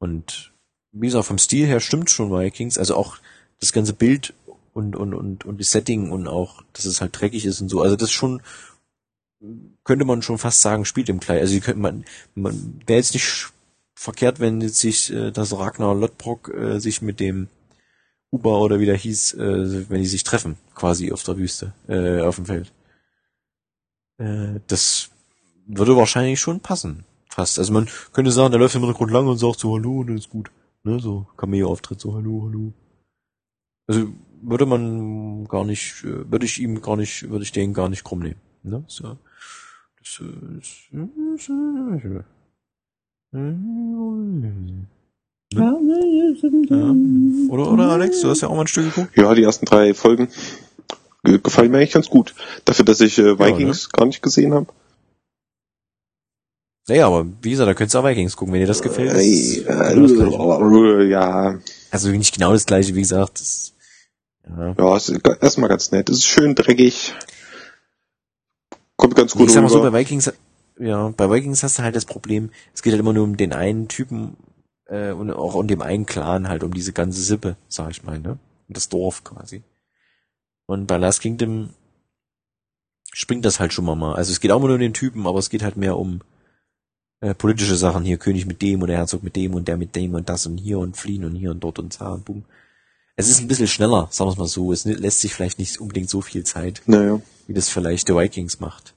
Und 0.01 0.52
wie 0.93 1.06
gesagt, 1.06 1.27
vom 1.27 1.39
Stil 1.39 1.66
her 1.66 1.78
stimmt 1.78 2.10
schon 2.10 2.32
Vikings, 2.32 2.78
also 2.78 2.97
auch 2.97 3.18
das 3.60 3.72
ganze 3.72 3.93
Bild 3.93 4.35
und, 4.72 4.97
und, 4.97 5.14
und, 5.14 5.44
und 5.44 5.60
das 5.60 5.70
Setting 5.70 6.10
und 6.10 6.27
auch, 6.27 6.62
dass 6.72 6.86
es 6.86 7.01
halt 7.01 7.20
dreckig 7.20 7.44
ist 7.44 7.60
und 7.60 7.68
so, 7.68 7.82
also 7.82 7.94
das 7.97 8.10
schon, 8.10 8.43
könnte 9.85 10.05
man 10.05 10.22
schon 10.22 10.39
fast 10.39 10.62
sagen, 10.62 10.85
spielt 10.85 11.09
im 11.09 11.20
Kleid. 11.20 11.40
Also 11.40 11.59
könnte 11.60 11.81
man, 11.81 12.05
man 12.35 12.81
wäre 12.86 12.98
jetzt 12.98 13.14
nicht 13.14 13.52
verkehrt, 13.94 14.40
wenn 14.40 14.60
jetzt 14.60 14.78
sich 14.78 15.12
äh, 15.12 15.31
das 15.31 15.56
Ragnar 15.56 15.94
Lodbrok 15.94 16.48
äh, 16.55 16.78
sich 16.81 17.02
mit 17.02 17.20
dem 17.20 17.48
Uber 18.31 18.60
oder 18.60 18.81
wie 18.81 18.86
der 18.86 18.97
hieß, 18.97 19.35
äh, 19.35 19.90
wenn 19.90 20.01
die 20.01 20.09
sich 20.09 20.24
treffen, 20.24 20.56
quasi 20.74 21.12
auf 21.12 21.22
der 21.22 21.36
Wüste, 21.36 21.74
äh, 21.89 22.22
auf 22.22 22.36
dem 22.36 22.47
Feld. 22.47 22.72
Äh, 24.18 24.60
das 24.66 25.10
würde 25.66 25.97
wahrscheinlich 25.97 26.40
schon 26.40 26.60
passen. 26.60 27.05
Fast. 27.31 27.59
Also 27.59 27.73
man 27.73 27.89
könnte 28.12 28.31
sagen, 28.32 28.51
der 28.51 28.61
läuft 28.61 28.74
im 28.74 28.82
Hintergrund 28.82 29.11
lang 29.12 29.27
und 29.28 29.39
sagt 29.39 29.61
so 29.61 29.74
Hallo 29.74 30.01
und 30.01 30.09
dann 30.09 30.19
ist 30.19 30.31
gut. 30.31 30.51
Ne, 30.82 30.98
so 31.01 31.27
Cameo-Auftritt, 31.36 32.01
so 32.01 32.15
Hallo, 32.15 32.44
Hallo. 32.47 32.73
Also 33.86 34.09
würde 34.43 34.66
man 34.66 35.44
gar 35.47 35.65
nicht, 35.65 36.02
äh, 36.05 36.31
würde 36.31 36.47
ich 36.47 36.61
ihm 36.61 36.81
gar 36.81 36.97
nicht, 36.97 37.28
würde 37.31 37.43
ich 37.44 37.52
den 37.52 37.74
gar 37.74 37.89
nicht 37.89 38.05
krumm 38.05 38.20
nehmen. 38.20 38.40
Ne? 38.62 38.85
So. 38.89 39.16
Das, 39.98 40.20
äh, 40.20 40.61
Ja. 45.52 45.73
ja. 46.70 46.94
Oder, 47.51 47.73
oder 47.73 47.89
Alex, 47.90 48.20
du 48.20 48.28
hast 48.28 48.40
ja 48.40 48.48
auch 48.48 48.55
mal 48.55 48.62
ein 48.62 48.66
Stück 48.66 48.94
geguckt? 48.94 49.16
Ja, 49.16 49.35
die 49.35 49.43
ersten 49.43 49.66
drei 49.66 49.94
Folgen 49.94 50.28
ge- 51.24 51.39
gefallen 51.43 51.70
mir 51.70 51.78
eigentlich 51.78 51.93
ganz 51.93 52.09
gut. 52.09 52.35
Dafür, 52.65 52.85
dass 52.85 53.01
ich 53.01 53.19
äh, 53.19 53.39
Vikings 53.39 53.90
gar 53.90 54.07
nicht 54.07 54.23
gesehen 54.23 54.55
habe. 54.55 54.66
Naja, 56.91 57.07
aber 57.07 57.25
wie 57.41 57.51
gesagt, 57.51 57.69
da 57.69 57.75
könntest 57.75 57.95
du 57.95 58.01
auch 58.01 58.05
Vikings 58.05 58.37
gucken, 58.37 58.53
wenn 58.53 58.62
dir 58.62 58.67
das 58.67 58.83
gefällt. 58.83 59.11
Äh, 59.11 59.95
das 59.95 60.12
Gleiche. 60.12 61.03
äh, 61.03 61.09
ja, 61.09 61.61
also 61.93 62.09
nicht 62.09 62.35
genau 62.35 62.53
das 62.53 62.67
gleiche, 62.67 62.97
wie 62.97 63.01
gesagt. 63.01 63.39
Das, 63.39 63.75
ja. 64.49 64.75
ja, 64.77 64.97
ist 64.97 65.09
erstmal 65.41 65.69
ganz 65.69 65.93
nett. 65.93 66.11
Es 66.11 66.17
ist 66.17 66.27
schön 66.27 66.57
dreckig. 66.57 67.15
Kommt 68.97 69.15
ganz 69.15 69.35
gut 69.35 69.47
ich 69.47 69.53
sag 69.53 69.62
mal 69.62 69.69
so, 69.69 69.81
bei 69.81 70.01
Vikings, 70.01 70.33
ja, 70.81 71.11
bei 71.17 71.31
Vikings 71.31 71.62
hast 71.62 71.79
du 71.79 71.85
halt 71.85 71.95
das 71.95 72.07
Problem, 72.07 72.51
es 72.75 72.83
geht 72.83 72.93
halt 72.93 73.01
immer 73.01 73.12
nur 73.12 73.23
um 73.23 73.37
den 73.37 73.53
einen 73.53 73.87
Typen 73.87 74.37
äh, 74.87 75.12
und 75.12 75.31
auch 75.31 75.55
um 75.55 75.69
dem 75.69 75.83
einen 75.83 76.07
Clan 76.07 76.49
halt, 76.49 76.65
um 76.65 76.75
diese 76.75 76.93
ganze 76.93 77.23
Sippe, 77.23 77.55
sag 77.69 77.93
ich 77.93 78.03
mal, 78.03 78.19
ne? 78.19 78.41
Und 78.67 78.77
das 78.77 78.89
Dorf 78.89 79.23
quasi. 79.23 79.62
Und 80.67 80.89
bei 80.89 80.97
Last 80.97 81.21
Kingdom 81.21 81.71
springt 83.12 83.45
das 83.45 83.61
halt 83.61 83.73
schon 83.73 83.85
mal 83.85 83.95
mal. 83.95 84.17
Also 84.17 84.33
es 84.33 84.41
geht 84.41 84.51
auch 84.51 84.57
immer 84.57 84.67
nur 84.67 84.75
um 84.75 84.81
den 84.81 84.93
Typen, 84.93 85.29
aber 85.29 85.39
es 85.39 85.51
geht 85.51 85.62
halt 85.62 85.77
mehr 85.77 85.97
um 85.97 86.23
äh, 87.20 87.34
politische 87.34 87.76
Sachen 87.76 88.05
hier, 88.05 88.16
König 88.18 88.47
mit 88.47 88.62
dem 88.62 88.80
und 88.82 88.88
der 88.88 88.97
Herzog 88.98 89.22
mit 89.22 89.36
dem 89.36 89.55
und 89.55 89.68
der 89.68 89.76
mit 89.76 89.94
dem 89.97 90.14
und 90.14 90.28
das 90.28 90.47
und 90.47 90.59
hier 90.59 90.78
und 90.78 90.97
fliehen 90.97 91.24
und 91.24 91.34
hier 91.34 91.51
und 91.51 91.60
dort 91.60 91.78
und 91.78 92.01
da 92.01 92.10
und 92.12 92.24
boom. 92.24 92.44
Es 93.16 93.28
ist 93.28 93.40
ein 93.40 93.48
bisschen 93.48 93.66
schneller, 93.68 94.09
sagen 94.10 94.28
wir 94.28 94.32
es 94.32 94.38
mal 94.38 94.47
so. 94.47 94.72
Es 94.72 94.84
lässt 94.86 95.20
sich 95.20 95.34
vielleicht 95.34 95.59
nicht 95.59 95.78
unbedingt 95.80 96.09
so 96.09 96.22
viel 96.22 96.44
Zeit, 96.44 96.82
Naja, 96.86 97.20
wie 97.47 97.52
das 97.52 97.68
vielleicht 97.68 98.06
The 98.06 98.14
Vikings 98.14 98.60
macht. 98.60 98.94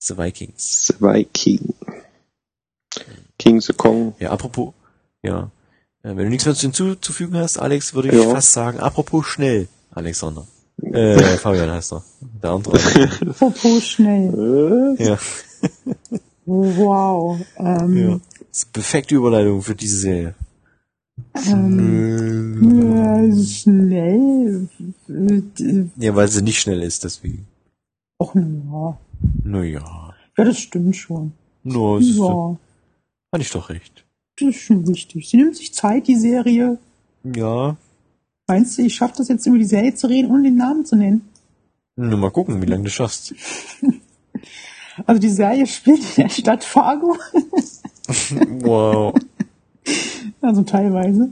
The 0.00 0.18
Vikings. 0.18 0.86
The 0.88 0.94
Viking. 1.00 1.74
King 3.38 3.60
the 3.60 3.72
Kong. 3.72 4.14
Ja, 4.18 4.30
apropos, 4.30 4.74
ja. 5.22 5.50
Äh, 6.02 6.08
wenn 6.16 6.24
du 6.24 6.28
nichts 6.28 6.44
mehr 6.44 6.54
hinzuzufügen 6.54 7.36
hast, 7.38 7.58
Alex, 7.58 7.94
würde 7.94 8.08
ich 8.08 8.14
Ja. 8.14 8.28
fast 8.30 8.52
sagen, 8.52 8.80
apropos 8.80 9.26
schnell, 9.26 9.68
Alexander. 9.90 10.46
Äh, 10.82 11.36
Fabian 11.38 11.70
heißt 11.70 11.92
er. 11.92 12.02
Der 12.42 12.50
andere. 12.50 12.76
Apropos 13.30 13.84
schnell. 13.84 14.96
Äh? 14.98 15.04
ja. 15.04 15.18
Wow. 16.46 17.40
Ähm, 17.56 17.96
ja. 17.96 18.20
Das 18.48 18.58
ist 18.58 18.72
perfekte 18.72 19.14
Überleitung 19.14 19.62
für 19.62 19.74
diese 19.74 19.96
Serie. 19.98 20.34
ähm, 21.46 22.94
ja, 23.30 23.44
schnell. 23.44 24.68
Äh, 25.08 25.84
Ja, 25.96 26.14
weil 26.14 26.28
sie 26.28 26.42
nicht 26.42 26.60
schnell 26.60 26.82
ist, 26.82 27.04
deswegen. 27.04 27.46
Och, 28.20 28.34
ja. 28.34 28.98
Naja. 29.44 30.14
Ja, 30.36 30.44
das 30.44 30.58
stimmt 30.58 30.96
schon. 30.96 31.32
No, 31.62 31.98
ist, 31.98 32.16
Ja, 32.16 32.56
hatte 33.32 33.42
ich 33.42 33.50
doch 33.50 33.68
recht. 33.70 34.04
das 34.38 34.48
ist 34.48 34.60
schon 34.62 34.86
wichtig. 34.88 35.28
Sie 35.28 35.36
nimmt 35.36 35.56
sich 35.56 35.72
Zeit, 35.72 36.08
die 36.08 36.16
Serie. 36.16 36.78
Ja. 37.24 37.76
Meinst 38.48 38.76
du, 38.78 38.82
ich 38.82 38.94
schaffe 38.96 39.14
das 39.18 39.28
jetzt 39.28 39.46
über 39.46 39.58
die 39.58 39.64
Serie 39.64 39.94
zu 39.94 40.08
reden, 40.08 40.30
ohne 40.30 40.42
den 40.42 40.56
Namen 40.56 40.84
zu 40.84 40.96
nennen? 40.96 41.28
Nur 41.96 42.18
mal 42.18 42.30
gucken, 42.30 42.60
wie 42.60 42.66
lange 42.66 42.84
du 42.84 42.90
schaffst. 42.90 43.34
Also 45.06 45.20
die 45.20 45.28
Serie 45.28 45.66
spielt 45.66 46.00
in 46.16 46.24
der 46.24 46.28
Stadt 46.30 46.64
Fargo, 46.64 47.16
wow. 48.60 49.14
also 50.40 50.62
teilweise. 50.62 51.30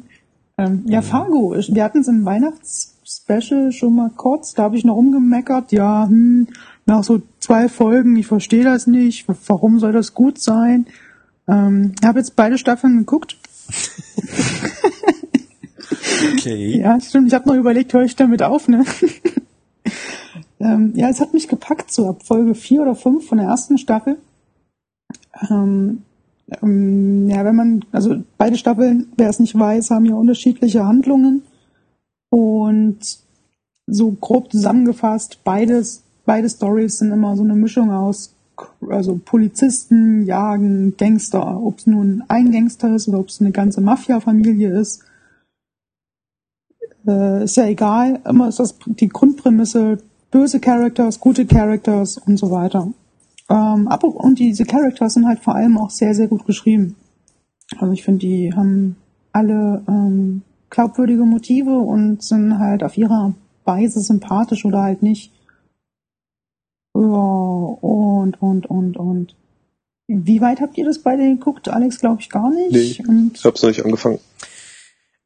Ähm, 0.59 0.85
ja, 0.87 1.03
Fargo, 1.03 1.55
wir 1.57 1.85
hatten 1.85 2.01
es 2.01 2.09
im 2.09 2.24
Weihnachtsspecial 2.24 3.73
schon 3.73 3.95
mal 3.95 4.11
kurz, 4.11 4.55
da 4.55 4.65
habe 4.65 4.77
ich 4.77 4.85
noch 4.85 4.97
rumgemeckert, 4.97 5.73
ja, 5.73 6.07
hm, 6.07 6.49
nach 6.87 7.05
so 7.05 7.23
zwei 7.39 7.69
Folgen, 7.69 8.16
ich 8.16 8.27
verstehe 8.27 8.65
das 8.65 8.87
nicht, 8.87 9.27
warum 9.47 9.78
soll 9.78 9.93
das 9.93 10.15
gut 10.15 10.41
sein? 10.41 10.87
Ähm, 11.49 11.95
habe 12.05 12.19
jetzt 12.19 12.37
beide 12.37 12.59
Staffeln 12.59 12.99
geguckt. 12.99 13.37
Okay. 16.35 16.81
Ja, 16.81 17.01
stimmt, 17.01 17.28
ich 17.28 17.35
habe 17.35 17.49
noch 17.49 17.57
überlegt, 17.57 17.93
höre 17.93 18.05
ich 18.05 18.16
damit 18.16 18.43
auf, 18.43 18.69
ne? 18.69 18.85
Ähm, 20.61 20.93
ja, 20.95 21.09
es 21.09 21.20
hat 21.20 21.32
mich 21.32 21.49
gepackt, 21.49 21.91
so 21.91 22.09
ab 22.09 22.23
Folge 22.23 22.55
vier 22.55 22.82
oder 22.82 22.95
fünf 22.95 23.27
von 23.27 23.39
der 23.39 23.49
ersten 23.49 23.78
Staffel. 23.78 24.19
Ähm, 25.51 26.03
ähm, 26.62 27.28
ja, 27.28 27.45
wenn 27.45 27.57
man, 27.57 27.85
also 27.93 28.23
beide 28.37 28.57
Staffeln, 28.57 29.07
wer 29.16 29.31
es 29.31 29.41
nicht 29.41 29.59
weiß, 29.59 29.91
haben 29.91 30.05
ja 30.05 30.15
unterschiedliche 30.15 30.87
Handlungen. 30.87 31.43
Und 32.31 32.99
so 33.87 34.12
grob 34.12 34.53
zusammengefasst, 34.53 35.41
beides, 35.45 36.03
beide 36.24 36.49
Stories 36.49 36.99
sind 36.99 37.12
immer 37.12 37.37
so 37.37 37.43
eine 37.43 37.55
Mischung 37.55 37.91
aus, 37.91 38.35
also 38.89 39.19
Polizisten 39.24 40.23
jagen 40.27 40.97
Gangster, 40.97 41.61
ob 41.62 41.78
es 41.78 41.87
nun 41.87 42.23
ein 42.28 42.53
Gangster 42.53 42.95
ist 42.95 43.09
oder 43.09 43.19
ob 43.19 43.28
es 43.28 43.41
eine 43.41 43.51
ganze 43.51 43.81
Mafia-Familie 43.81 44.78
ist. 44.78 45.05
Äh, 47.07 47.45
ist 47.45 47.57
ja 47.57 47.66
egal, 47.66 48.20
immer 48.28 48.49
ist 48.49 48.61
das 48.61 48.77
die 48.85 49.09
Grundprämisse, 49.09 49.99
böse 50.31 50.61
Characters, 50.61 51.20
gute 51.20 51.47
Characters 51.47 52.19
und 52.19 52.36
so 52.36 52.51
weiter. 52.51 52.93
Ähm, 53.48 53.89
aber, 53.89 54.09
und 54.09 54.39
diese 54.39 54.65
Characters 54.65 55.15
sind 55.15 55.27
halt 55.27 55.40
vor 55.40 55.55
allem 55.57 55.77
auch 55.77 55.90
sehr, 55.90 56.15
sehr 56.15 56.28
gut 56.28 56.47
geschrieben. 56.47 56.97
Also 57.78 57.93
ich 57.93 58.05
finde, 58.05 58.20
die 58.20 58.52
haben 58.55 58.97
alle 59.32 59.82
ähm, 59.89 60.43
glaubwürdige 60.70 61.24
Motive 61.24 61.78
und 61.78 62.23
sind 62.23 62.59
halt 62.59 62.82
auf 62.82 62.97
ihrer 62.97 63.35
Weise 63.65 64.01
sympathisch 64.01 64.65
oder 64.65 64.82
halt 64.82 65.02
nicht. 65.02 65.32
Ja, 66.94 67.01
und, 67.02 68.40
und, 68.40 68.66
und, 68.66 68.97
und. 68.97 69.35
Wie 70.09 70.40
weit 70.40 70.61
habt 70.61 70.77
ihr 70.77 70.85
das 70.85 70.98
beide 70.98 71.23
geguckt? 71.23 71.69
Alex 71.69 72.01
glaube 72.01 72.20
ich 72.20 72.31
gar 72.31 72.51
nicht. 72.51 73.01
Nee. 73.01 73.07
Und 73.09 73.36
Ich 73.36 73.44
hab's 73.44 73.62
noch 73.62 73.69
nicht 73.69 73.85
angefangen. 73.85 74.19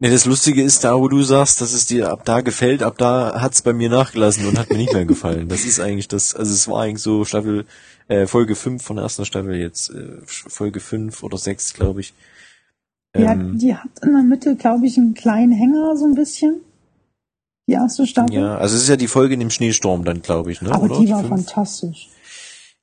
Ne, 0.05 0.11
das 0.11 0.27
Lustige 0.27 0.63
ist 0.63 0.85
da, 0.85 0.99
wo 0.99 1.09
du 1.09 1.23
sagst, 1.23 1.63
dass 1.63 1.73
es 1.73 1.87
dir 1.87 2.11
ab 2.11 2.27
da 2.27 2.43
gefällt, 2.43 2.83
ab 2.83 2.99
da 2.99 3.41
hat's 3.41 3.63
bei 3.63 3.73
mir 3.73 3.89
nachgelassen 3.89 4.47
und 4.47 4.59
hat 4.59 4.69
mir 4.69 4.77
nicht 4.77 4.93
mehr 4.93 5.07
gefallen. 5.07 5.49
Das 5.49 5.65
ist 5.65 5.81
eigentlich 5.81 6.09
das, 6.09 6.35
also 6.35 6.53
es 6.53 6.69
war 6.69 6.83
eigentlich 6.83 7.03
so 7.03 7.25
Staffel, 7.25 7.65
äh, 8.09 8.27
Folge 8.27 8.55
5 8.55 8.83
von 8.83 8.97
der 8.97 9.05
ersten 9.05 9.25
Staffel 9.25 9.55
jetzt, 9.55 9.89
äh, 9.89 10.19
Folge 10.27 10.81
5 10.81 11.23
oder 11.23 11.39
6, 11.39 11.73
glaube 11.73 12.03
ich. 12.03 12.13
Ja, 13.17 13.33
Ähm, 13.33 13.59
die 13.59 13.75
hat 13.75 13.89
in 14.03 14.13
der 14.13 14.23
Mitte, 14.23 14.57
glaube 14.57 14.87
ich, 14.87 14.99
einen 14.99 15.15
kleinen 15.15 15.53
Hänger, 15.53 15.97
so 15.97 16.05
ein 16.05 16.15
bisschen. 16.15 16.61
Die 17.67 17.73
erste 17.73 18.07
Staffel. 18.07 18.35
ja, 18.35 18.59
also 18.59 18.77
es 18.77 18.83
ist 18.83 18.89
ja 18.91 18.97
die 18.97 19.09
Folge 19.09 19.33
in 19.33 19.41
dem 19.41 19.49
Schneesturm 19.49 20.05
dann, 20.05 20.21
glaube 20.21 20.53
ich, 20.53 20.61
ne? 20.61 20.71
aber 20.71 20.85
oder? 20.85 21.01
die 21.01 21.09
war 21.09 21.21
fünf? 21.21 21.31
fantastisch. 21.31 22.11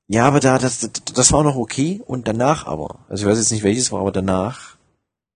Ja, 0.07 0.25
aber 0.25 0.39
da, 0.39 0.57
das, 0.57 0.89
das 1.13 1.31
war 1.31 1.43
noch 1.43 1.55
okay 1.55 2.01
und 2.03 2.27
danach 2.27 2.65
aber, 2.65 3.05
also 3.09 3.23
ich 3.23 3.31
weiß 3.31 3.37
jetzt 3.37 3.51
nicht 3.51 3.63
welches 3.63 3.91
war, 3.91 3.99
aber 3.99 4.11
danach, 4.11 4.70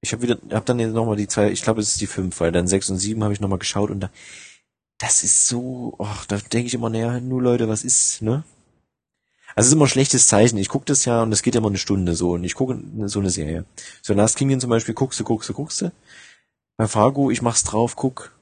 ich 0.06 0.14
habe 0.14 0.22
wieder, 0.24 0.38
habe 0.52 0.66
dann 0.66 0.80
jetzt 0.80 0.94
nochmal 0.94 1.16
die 1.16 1.28
zwei, 1.28 1.52
ich 1.52 1.62
glaube 1.64 1.82
es 1.82 1.90
ist 1.90 2.02
die 2.02 2.08
fünf, 2.08 2.40
weil 2.40 2.52
dann 2.52 2.68
sechs 2.68 2.90
und 2.90 2.98
sieben 2.98 3.24
habe 3.24 3.34
ich 3.34 3.40
nochmal 3.42 3.60
geschaut 3.60 3.90
und 3.90 4.00
da, 4.02 4.10
das 5.00 5.24
ist 5.24 5.48
so, 5.48 5.96
ach, 6.00 6.26
da 6.26 6.38
denke 6.38 6.68
ich 6.68 6.74
immer, 6.74 6.90
naja, 6.90 7.20
nur 7.20 7.42
Leute, 7.42 7.68
was 7.68 7.84
ist, 7.84 8.22
ne? 8.22 8.44
Also 9.56 9.68
es 9.68 9.68
ist 9.68 9.74
immer 9.74 9.86
ein 9.86 9.90
schlechtes 9.90 10.28
Zeichen. 10.28 10.58
Ich 10.58 10.68
gucke 10.70 10.86
das 10.86 11.06
ja 11.06 11.24
und 11.24 11.32
es 11.32 11.42
geht 11.42 11.56
ja 11.56 11.60
immer 11.60 11.70
eine 11.70 11.78
Stunde 11.78 12.14
so 12.16 12.32
und 12.34 12.44
ich 12.44 12.56
gucke 12.56 12.78
so 13.06 13.20
eine 13.20 13.30
Serie. 13.30 13.66
So 14.02 14.14
Last 14.14 14.38
Kingdom 14.38 14.60
zum 14.60 14.70
Beispiel 14.70 14.94
guckst 14.94 15.20
du, 15.20 15.24
guckst 15.24 15.48
du, 15.50 15.54
guckst 15.54 15.82
du. 15.82 15.92
Bei 16.78 16.88
Fargo, 16.88 17.32
ich 17.32 17.42
mach's 17.42 17.64
drauf, 17.64 17.96
guck. 17.96 18.34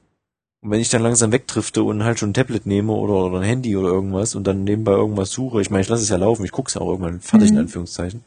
Und 0.60 0.70
wenn 0.70 0.80
ich 0.80 0.88
dann 0.88 1.02
langsam 1.02 1.30
wegdrifte 1.30 1.84
und 1.84 2.02
halt 2.02 2.18
schon 2.18 2.30
ein 2.30 2.34
Tablet 2.34 2.66
nehme 2.66 2.92
oder, 2.92 3.14
oder 3.14 3.38
ein 3.38 3.44
Handy 3.44 3.76
oder 3.76 3.88
irgendwas 3.90 4.34
und 4.34 4.44
dann 4.44 4.64
nebenbei 4.64 4.92
irgendwas 4.92 5.30
suche, 5.30 5.60
ich 5.60 5.70
meine, 5.70 5.82
ich 5.82 5.88
lasse 5.88 6.02
es 6.02 6.08
ja 6.08 6.16
laufen, 6.16 6.44
ich 6.44 6.52
guck's 6.52 6.74
ja 6.74 6.80
auch 6.80 6.90
irgendwann 6.90 7.20
fertig 7.20 7.50
in 7.50 7.54
Mhm. 7.54 7.60
Anführungszeichen. 7.60 8.24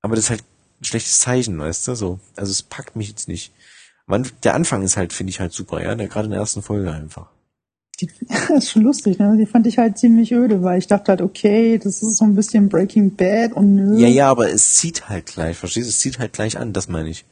Aber 0.00 0.14
das 0.16 0.24
ist 0.24 0.30
halt 0.30 0.44
ein 0.80 0.84
schlechtes 0.84 1.20
Zeichen, 1.20 1.58
weißt 1.58 1.88
du, 1.88 1.94
so. 1.94 2.20
Also 2.36 2.50
es 2.50 2.62
packt 2.62 2.96
mich 2.96 3.08
jetzt 3.08 3.28
nicht. 3.28 3.52
Man, 4.06 4.26
der 4.42 4.54
Anfang 4.54 4.82
ist 4.82 4.96
halt, 4.96 5.12
finde 5.12 5.30
ich 5.30 5.40
halt 5.40 5.52
super, 5.52 5.82
ja, 5.82 5.94
der 5.94 6.08
gerade 6.08 6.26
in 6.26 6.32
der 6.32 6.40
ersten 6.40 6.62
Folge 6.62 6.90
einfach. 6.92 7.28
Die, 8.00 8.08
das 8.28 8.64
ist 8.64 8.70
schon 8.70 8.82
lustig, 8.82 9.18
ne? 9.18 9.36
Die 9.38 9.46
fand 9.46 9.66
ich 9.66 9.78
halt 9.78 9.98
ziemlich 9.98 10.32
öde, 10.32 10.62
weil 10.62 10.78
ich 10.78 10.86
dachte 10.86 11.12
halt, 11.12 11.22
okay, 11.22 11.78
das 11.78 12.02
ist 12.02 12.16
so 12.16 12.24
ein 12.24 12.34
bisschen 12.34 12.68
Breaking 12.68 13.14
Bad 13.14 13.52
und 13.52 13.74
nö. 13.74 13.98
Ja, 14.00 14.08
ja, 14.08 14.30
aber 14.30 14.50
es 14.50 14.74
zieht 14.74 15.08
halt 15.08 15.26
gleich, 15.26 15.56
verstehst 15.56 15.86
du? 15.86 15.90
Es 15.90 16.00
zieht 16.00 16.18
halt 16.18 16.32
gleich 16.32 16.58
an, 16.58 16.72
das 16.72 16.88
meine 16.88 17.10
ich. 17.10 17.24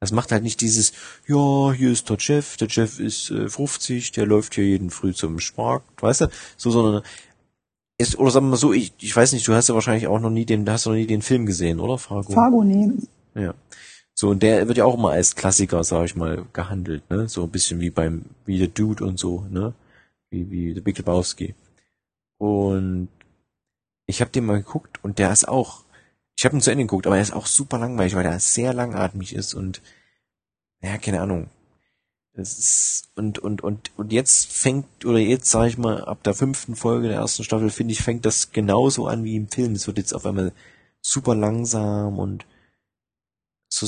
Das 0.00 0.12
macht 0.12 0.30
halt 0.30 0.44
nicht 0.44 0.60
dieses, 0.60 0.92
ja, 1.26 1.72
hier 1.72 1.90
ist 1.90 2.08
der 2.08 2.18
Jeff, 2.20 2.56
der 2.56 2.68
Jeff 2.68 3.00
ist 3.00 3.30
äh, 3.30 3.48
50, 3.48 4.12
der 4.12 4.26
läuft 4.26 4.54
hier 4.54 4.64
jeden 4.64 4.90
Früh 4.90 5.12
zum 5.12 5.40
Sparkt, 5.40 6.02
weißt 6.02 6.20
du? 6.22 6.26
So, 6.56 6.70
sondern 6.70 7.02
ist, 7.98 8.18
oder 8.18 8.30
sagen 8.30 8.46
wir 8.46 8.50
mal 8.50 8.56
so, 8.56 8.72
ich, 8.72 8.94
ich 9.00 9.14
weiß 9.14 9.32
nicht, 9.32 9.46
du 9.46 9.54
hast 9.54 9.68
ja 9.68 9.74
wahrscheinlich 9.74 10.06
auch 10.06 10.20
noch 10.20 10.30
nie 10.30 10.44
den, 10.44 10.68
hast 10.70 10.86
du 10.86 10.90
noch 10.90 10.96
nie 10.96 11.06
den 11.06 11.22
Film 11.22 11.46
gesehen, 11.46 11.80
oder, 11.80 11.98
Fargo? 11.98 12.32
Fargo 12.32 12.62
nehmen. 12.62 13.06
Ja. 13.34 13.54
So, 14.14 14.30
und 14.30 14.42
der 14.42 14.66
wird 14.66 14.78
ja 14.78 14.84
auch 14.84 14.96
immer 14.96 15.10
als 15.10 15.36
Klassiker, 15.36 15.84
sag 15.84 16.04
ich 16.06 16.16
mal, 16.16 16.44
gehandelt, 16.52 17.08
ne? 17.10 17.28
So 17.28 17.44
ein 17.44 17.50
bisschen 17.50 17.80
wie 17.80 17.90
beim, 17.90 18.24
wie 18.46 18.58
The 18.58 18.68
Dude 18.68 19.04
und 19.04 19.18
so, 19.18 19.46
ne? 19.50 19.74
Wie, 20.30 20.50
wie 20.50 20.74
The 20.74 20.80
Big 20.80 20.98
Lebowski. 20.98 21.54
Und 22.38 23.08
ich 24.06 24.20
habe 24.20 24.30
den 24.30 24.46
mal 24.46 24.58
geguckt 24.58 25.02
und 25.04 25.18
der 25.18 25.32
ist 25.32 25.46
auch, 25.46 25.84
ich 26.36 26.44
habe 26.44 26.56
ihn 26.56 26.60
zu 26.60 26.70
Ende 26.70 26.84
geguckt, 26.84 27.06
aber 27.06 27.16
er 27.16 27.22
ist 27.22 27.32
auch 27.32 27.46
super 27.46 27.78
langweilig, 27.78 28.14
weil 28.14 28.26
er 28.26 28.40
sehr 28.40 28.72
langatmig 28.72 29.34
ist 29.34 29.54
und, 29.54 29.82
ja, 30.82 30.98
keine 30.98 31.20
Ahnung. 31.20 31.48
Das 32.38 32.56
ist, 32.56 33.08
und, 33.16 33.40
und, 33.40 33.64
und, 33.64 33.90
und 33.96 34.12
jetzt 34.12 34.52
fängt, 34.52 35.04
oder 35.04 35.18
jetzt 35.18 35.50
sag 35.50 35.66
ich 35.66 35.76
mal, 35.76 36.04
ab 36.04 36.22
der 36.22 36.34
fünften 36.34 36.76
Folge 36.76 37.08
der 37.08 37.16
ersten 37.16 37.42
Staffel, 37.42 37.68
finde 37.68 37.92
ich, 37.92 38.02
fängt 38.02 38.24
das 38.24 38.52
genauso 38.52 39.08
an 39.08 39.24
wie 39.24 39.34
im 39.34 39.48
Film. 39.48 39.72
Es 39.72 39.88
wird 39.88 39.98
jetzt 39.98 40.14
auf 40.14 40.24
einmal 40.24 40.52
super 41.02 41.34
langsam 41.34 42.18
und 42.20 42.46
so, 43.68 43.86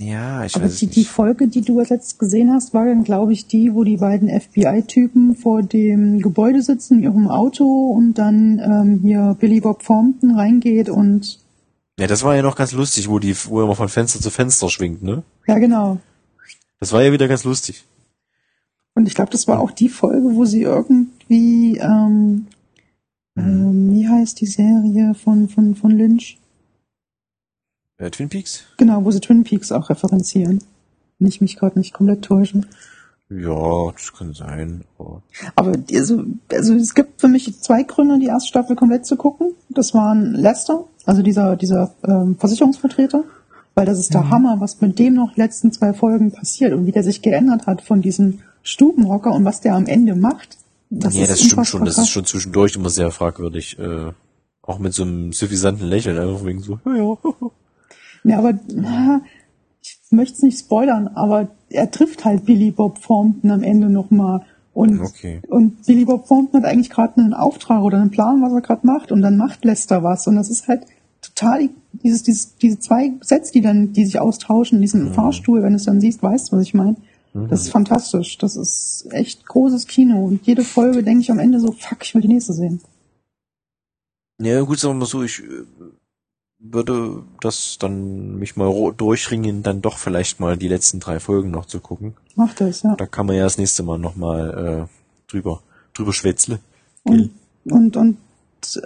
ja, 0.00 0.44
ich 0.44 0.56
Aber 0.56 0.64
weiß 0.64 0.72
es 0.72 0.78
die, 0.80 0.86
nicht. 0.86 0.96
die 0.96 1.04
Folge, 1.04 1.46
die 1.46 1.60
du 1.60 1.78
letztes 1.78 2.18
gesehen 2.18 2.52
hast, 2.52 2.74
war 2.74 2.84
dann, 2.84 3.04
glaube 3.04 3.32
ich, 3.32 3.46
die, 3.46 3.74
wo 3.74 3.84
die 3.84 3.98
beiden 3.98 4.28
FBI-Typen 4.28 5.36
vor 5.36 5.62
dem 5.62 6.20
Gebäude 6.20 6.62
sitzen, 6.62 6.98
in 6.98 7.04
ihrem 7.04 7.28
Auto 7.28 7.64
und 7.64 8.14
dann 8.14 8.58
ähm, 8.58 9.00
hier 9.02 9.36
Billy 9.38 9.60
Bob 9.60 9.84
Thornton 9.84 10.34
reingeht 10.34 10.88
und 10.88 11.38
Ja, 12.00 12.08
das 12.08 12.24
war 12.24 12.34
ja 12.34 12.42
noch 12.42 12.56
ganz 12.56 12.72
lustig, 12.72 13.08
wo 13.08 13.20
die, 13.20 13.36
wo 13.46 13.60
er 13.60 13.68
mal 13.68 13.76
von 13.76 13.88
Fenster 13.88 14.20
zu 14.20 14.30
Fenster 14.30 14.68
schwingt, 14.68 15.04
ne? 15.04 15.22
ja 15.46 15.60
genau. 15.60 15.98
Das 16.80 16.92
war 16.92 17.02
ja 17.02 17.12
wieder 17.12 17.28
ganz 17.28 17.44
lustig. 17.44 17.84
Und 18.94 19.06
ich 19.06 19.14
glaube, 19.14 19.30
das 19.30 19.48
war 19.48 19.60
auch 19.60 19.70
die 19.70 19.88
Folge, 19.88 20.34
wo 20.34 20.44
sie 20.44 20.62
irgendwie, 20.62 21.78
ähm, 21.78 22.46
ähm, 23.36 23.92
wie 23.92 24.08
heißt 24.08 24.40
die 24.40 24.46
Serie 24.46 25.14
von, 25.14 25.48
von, 25.48 25.74
von 25.74 25.90
Lynch? 25.90 26.38
Äh, 27.98 28.10
Twin 28.10 28.28
Peaks? 28.28 28.64
Genau, 28.76 29.04
wo 29.04 29.10
sie 29.10 29.20
Twin 29.20 29.44
Peaks 29.44 29.72
auch 29.72 29.90
referenzieren. 29.90 30.62
Wenn 31.18 31.28
ich 31.28 31.40
mich 31.40 31.56
gerade 31.56 31.78
nicht 31.78 31.94
komplett 31.94 32.22
täusche. 32.22 32.62
Ja, 33.30 33.90
das 33.92 34.12
kann 34.12 34.34
sein. 34.34 34.84
Aber 34.98 35.22
Aber 35.56 35.72
also, 35.92 36.24
also 36.52 36.74
es 36.74 36.94
gibt 36.94 37.20
für 37.20 37.28
mich 37.28 37.60
zwei 37.60 37.82
Gründe, 37.82 38.18
die 38.18 38.26
erste 38.26 38.48
Staffel 38.48 38.76
komplett 38.76 39.06
zu 39.06 39.16
gucken. 39.16 39.54
Das 39.70 39.94
waren 39.94 40.34
Lester, 40.34 40.84
also 41.06 41.22
dieser, 41.22 41.56
dieser 41.56 41.94
ähm, 42.04 42.36
Versicherungsvertreter, 42.38 43.24
weil 43.74 43.86
das 43.86 43.98
ist 43.98 44.14
der 44.14 44.30
Hammer, 44.30 44.60
was 44.60 44.80
mit 44.80 44.98
dem 44.98 45.14
noch 45.14 45.36
letzten 45.36 45.72
zwei 45.72 45.92
Folgen 45.92 46.32
passiert 46.32 46.72
und 46.72 46.86
wie 46.86 46.92
der 46.92 47.02
sich 47.02 47.22
geändert 47.22 47.66
hat 47.66 47.82
von 47.82 48.00
diesem 48.02 48.40
Stubenhocker 48.62 49.32
und 49.32 49.44
was 49.44 49.60
der 49.60 49.74
am 49.74 49.86
Ende 49.86 50.14
macht. 50.14 50.58
Das 50.90 51.14
ja, 51.14 51.22
ist 51.22 51.30
das 51.30 51.40
stimmt 51.40 51.66
schon. 51.66 51.84
Das 51.84 51.98
ist 51.98 52.08
schon 52.10 52.24
zwischendurch 52.24 52.76
immer 52.76 52.90
sehr 52.90 53.10
fragwürdig. 53.10 53.78
Äh, 53.78 54.12
auch 54.62 54.78
mit 54.78 54.94
so 54.94 55.02
einem 55.02 55.32
suffisanten 55.32 55.86
Lächeln, 55.86 56.18
einfach 56.18 56.44
wegen 56.44 56.60
so, 56.60 56.78
ja, 56.86 56.94
ja. 56.96 57.16
Ja, 58.24 58.38
aber 58.38 58.54
na, 58.72 59.20
ich 59.82 59.98
möchte 60.10 60.34
es 60.36 60.42
nicht 60.42 60.58
spoilern, 60.58 61.08
aber 61.08 61.48
er 61.68 61.90
trifft 61.90 62.24
halt 62.24 62.46
Billy 62.46 62.70
Bob 62.70 63.02
Thornton 63.02 63.50
am 63.50 63.62
Ende 63.62 63.90
nochmal. 63.90 64.40
Und, 64.72 65.00
Okay. 65.00 65.40
und 65.48 65.84
Billy 65.84 66.04
Bob 66.04 66.26
Thornton 66.26 66.62
hat 66.62 66.68
eigentlich 66.68 66.90
gerade 66.90 67.18
einen 67.20 67.34
Auftrag 67.34 67.82
oder 67.82 68.00
einen 68.00 68.10
Plan, 68.10 68.40
was 68.42 68.52
er 68.52 68.62
gerade 68.62 68.86
macht. 68.86 69.12
Und 69.12 69.20
dann 69.20 69.36
macht 69.36 69.64
Lester 69.64 70.02
was. 70.02 70.26
Und 70.26 70.36
das 70.36 70.48
ist 70.48 70.66
halt 70.68 70.86
total 71.24 71.68
dieses, 71.92 72.22
dieses, 72.22 72.56
diese 72.56 72.78
zwei 72.78 73.12
Sets, 73.20 73.50
die 73.50 73.60
dann, 73.60 73.92
die 73.92 74.04
sich 74.04 74.20
austauschen, 74.20 74.80
diesen 74.80 75.12
Fahrstuhl, 75.14 75.62
wenn 75.62 75.70
du 75.70 75.76
es 75.76 75.84
dann 75.84 76.00
siehst, 76.00 76.22
weißt 76.22 76.52
du, 76.52 76.56
was 76.56 76.62
ich 76.62 76.74
meine. 76.74 76.96
Das 77.34 77.62
ist 77.62 77.70
fantastisch. 77.70 78.38
Das 78.38 78.54
ist 78.54 79.08
echt 79.10 79.44
großes 79.44 79.88
Kino. 79.88 80.24
Und 80.24 80.46
jede 80.46 80.62
Folge 80.62 81.02
denke 81.02 81.20
ich 81.20 81.32
am 81.32 81.40
Ende 81.40 81.58
so, 81.58 81.72
fuck, 81.72 81.98
ich 82.02 82.14
will 82.14 82.22
die 82.22 82.28
nächste 82.28 82.52
sehen. 82.52 82.80
Ja, 84.40 84.60
gut, 84.60 84.78
sagen 84.78 84.94
wir 84.94 85.00
mal 85.00 85.06
so, 85.06 85.22
ich 85.24 85.40
äh, 85.40 85.64
würde 86.60 87.24
das 87.40 87.76
dann 87.80 88.38
mich 88.38 88.56
mal 88.56 88.92
durchringen, 88.96 89.64
dann 89.64 89.82
doch 89.82 89.98
vielleicht 89.98 90.38
mal 90.38 90.56
die 90.56 90.68
letzten 90.68 91.00
drei 91.00 91.18
Folgen 91.18 91.50
noch 91.50 91.66
zu 91.66 91.80
gucken. 91.80 92.14
Macht 92.36 92.60
das, 92.60 92.82
ja. 92.82 92.94
Da 92.94 93.06
kann 93.06 93.26
man 93.26 93.36
ja 93.36 93.44
das 93.44 93.58
nächste 93.58 93.82
Mal 93.82 93.98
nochmal 93.98 94.88
äh, 94.88 95.30
drüber, 95.30 95.60
drüber 95.92 96.12
schwätzle. 96.12 96.60
Und, 97.02 97.30
und, 97.64 97.96
und 97.96 98.16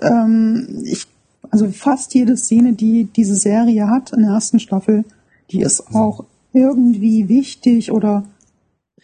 ähm, 0.00 0.82
ich, 0.84 1.06
also 1.50 1.70
fast 1.70 2.14
jede 2.14 2.36
Szene, 2.36 2.72
die 2.72 3.04
diese 3.04 3.36
Serie 3.36 3.88
hat 3.88 4.12
in 4.12 4.22
der 4.22 4.32
ersten 4.32 4.60
Staffel, 4.60 5.04
die 5.50 5.60
ist 5.60 5.94
auch 5.94 6.24
irgendwie 6.52 7.28
wichtig 7.28 7.92
oder 7.92 8.24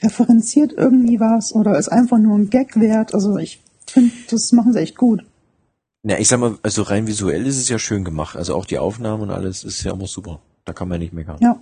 referenziert 0.02 0.72
irgendwie 0.72 1.20
was 1.20 1.54
oder 1.54 1.78
ist 1.78 1.88
einfach 1.88 2.18
nur 2.18 2.36
ein 2.36 2.50
Gag 2.50 2.78
wert. 2.78 3.14
Also 3.14 3.38
ich 3.38 3.62
finde, 3.86 4.12
das 4.30 4.52
machen 4.52 4.72
sie 4.72 4.80
echt 4.80 4.96
gut. 4.96 5.24
Ja, 6.02 6.18
ich 6.18 6.28
sag 6.28 6.40
mal, 6.40 6.58
also 6.62 6.82
rein 6.82 7.06
visuell 7.06 7.46
ist 7.46 7.56
es 7.56 7.68
ja 7.68 7.78
schön 7.78 8.04
gemacht. 8.04 8.36
Also 8.36 8.54
auch 8.54 8.66
die 8.66 8.78
Aufnahmen 8.78 9.22
und 9.22 9.30
alles 9.30 9.64
ist 9.64 9.82
ja 9.84 9.92
immer 9.92 10.06
super. 10.06 10.40
Da 10.64 10.72
kann 10.72 10.88
man 10.88 10.98
nicht 10.98 11.14
meckern. 11.14 11.38
Ja, 11.40 11.58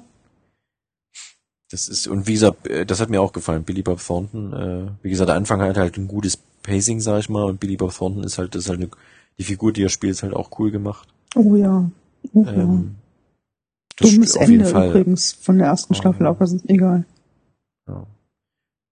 Das 1.71 1.89
ist, 1.89 2.07
und 2.09 2.27
wie 2.27 2.33
gesagt, 2.35 2.67
äh, 2.67 2.85
das 2.85 3.01
hat 3.01 3.09
mir 3.09 3.23
auch 3.23 3.33
gefallen. 3.33 3.65
Billy 3.65 3.83
Bob 3.83 4.05
Thornton, 4.05 4.53
äh, 4.53 4.91
wie 5.03 5.11
gesagt, 5.11 5.29
der 5.29 5.37
Anfang 5.37 5.61
hat 5.61 5.77
halt 5.77 5.97
ein 5.97 6.09
gutes 6.09 6.37
Pacing, 6.37 7.01
sag 7.01 7.21
ich 7.21 7.29
mal, 7.29 7.45
und 7.45 7.61
Billy 7.61 7.77
Bob 7.77 7.95
Thornton 7.95 8.25
ist 8.25 8.39
halt, 8.39 8.55
das 8.55 8.65
ist 8.65 8.69
halt 8.69 8.81
eine, 8.81 8.91
die 9.39 9.45
Figur, 9.45 9.73
die 9.73 9.83
er 9.83 9.89
spielt, 9.89 10.13
ist 10.13 10.23
halt 10.23 10.35
auch 10.35 10.51
cool 10.59 10.71
gemacht. 10.71 11.09
oh 11.35 11.57
ja. 11.57 11.91
Oh, 12.33 12.45
ja. 12.45 12.53
Ähm, 12.53 12.95
das 13.97 14.11
Dummes 14.11 14.37
Ende 14.37 14.69
übrigens 14.71 15.33
von 15.33 15.59
der 15.59 15.67
ersten 15.69 15.95
Oh. 15.95 15.97
Staffel, 15.97 16.27
aber 16.27 16.45
ist 16.45 16.69
egal. 16.69 17.05
Ja, 17.89 18.07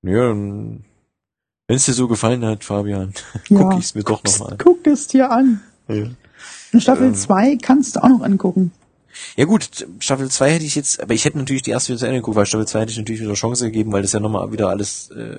ja 0.02 0.28
dann, 0.28 0.84
wenn 1.68 1.76
es 1.76 1.86
dir 1.86 1.92
so 1.94 2.08
gefallen 2.08 2.44
hat, 2.44 2.64
Fabian, 2.64 3.12
Ja, 3.48 3.58
guck 3.62 3.78
ich's 3.78 3.94
mir 3.94 4.02
doch 4.02 4.22
nochmal 4.24 4.52
an. 4.52 4.58
Guck 4.58 4.86
es 4.86 5.06
dir 5.06 5.30
an. 5.30 5.60
Ja. 5.88 6.06
Und 6.72 6.80
Staffel 6.82 7.08
Ähm. 7.08 7.14
2 7.14 7.56
kannst 7.56 7.96
du 7.96 8.02
auch 8.02 8.08
noch 8.08 8.22
angucken. 8.22 8.72
Ja 9.36 9.44
gut, 9.44 9.86
Staffel 10.00 10.28
2 10.30 10.52
hätte 10.52 10.64
ich 10.64 10.74
jetzt, 10.74 11.00
aber 11.02 11.14
ich 11.14 11.24
hätte 11.24 11.38
natürlich 11.38 11.62
die 11.62 11.70
erste 11.70 11.90
wieder 11.90 11.98
zu 12.00 12.06
Ende 12.06 12.18
geguckt, 12.18 12.36
weil 12.36 12.46
Staffel 12.46 12.66
2 12.66 12.80
hätte 12.80 12.92
ich 12.92 12.98
natürlich 12.98 13.20
wieder 13.20 13.32
Chance 13.34 13.64
gegeben, 13.66 13.92
weil 13.92 14.02
das 14.02 14.12
ja 14.12 14.20
nochmal 14.20 14.52
wieder 14.52 14.68
alles 14.68 15.10
äh, 15.10 15.36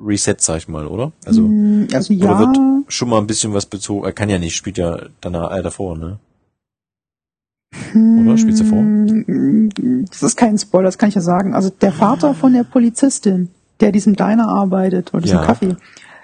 reset, 0.00 0.36
sag 0.38 0.58
ich 0.58 0.68
mal, 0.68 0.86
oder? 0.86 1.12
Also, 1.24 1.42
Mm, 1.42 1.88
also 1.92 2.12
oder 2.14 2.24
ja, 2.24 2.38
wird 2.38 2.58
schon 2.88 3.08
mal 3.08 3.18
ein 3.18 3.26
bisschen 3.26 3.52
was 3.54 3.66
bezogen, 3.66 4.04
er 4.04 4.12
kann 4.12 4.28
ja 4.30 4.38
nicht, 4.38 4.56
spielt 4.56 4.78
ja 4.78 4.98
danach 5.20 5.56
äh, 5.56 5.62
davor, 5.62 5.96
ne? 5.96 6.18
Oder? 7.94 8.38
Spielst 8.38 8.60
du 8.60 8.64
vor? 8.64 8.78
Mm, 8.82 10.04
Das 10.10 10.22
ist 10.22 10.36
kein 10.36 10.58
Spoiler, 10.58 10.84
das 10.84 10.98
kann 10.98 11.08
ich 11.08 11.14
ja 11.14 11.20
sagen. 11.20 11.54
Also 11.54 11.70
der 11.70 11.92
Vater 11.92 12.34
von 12.34 12.52
der 12.52 12.62
Polizistin, 12.64 13.50
der 13.80 13.90
diesem 13.92 14.14
Diner 14.16 14.48
arbeitet 14.48 15.12
oder 15.12 15.22
diesem 15.22 15.38
Ja. 15.38 15.44
Kaffee, 15.44 15.76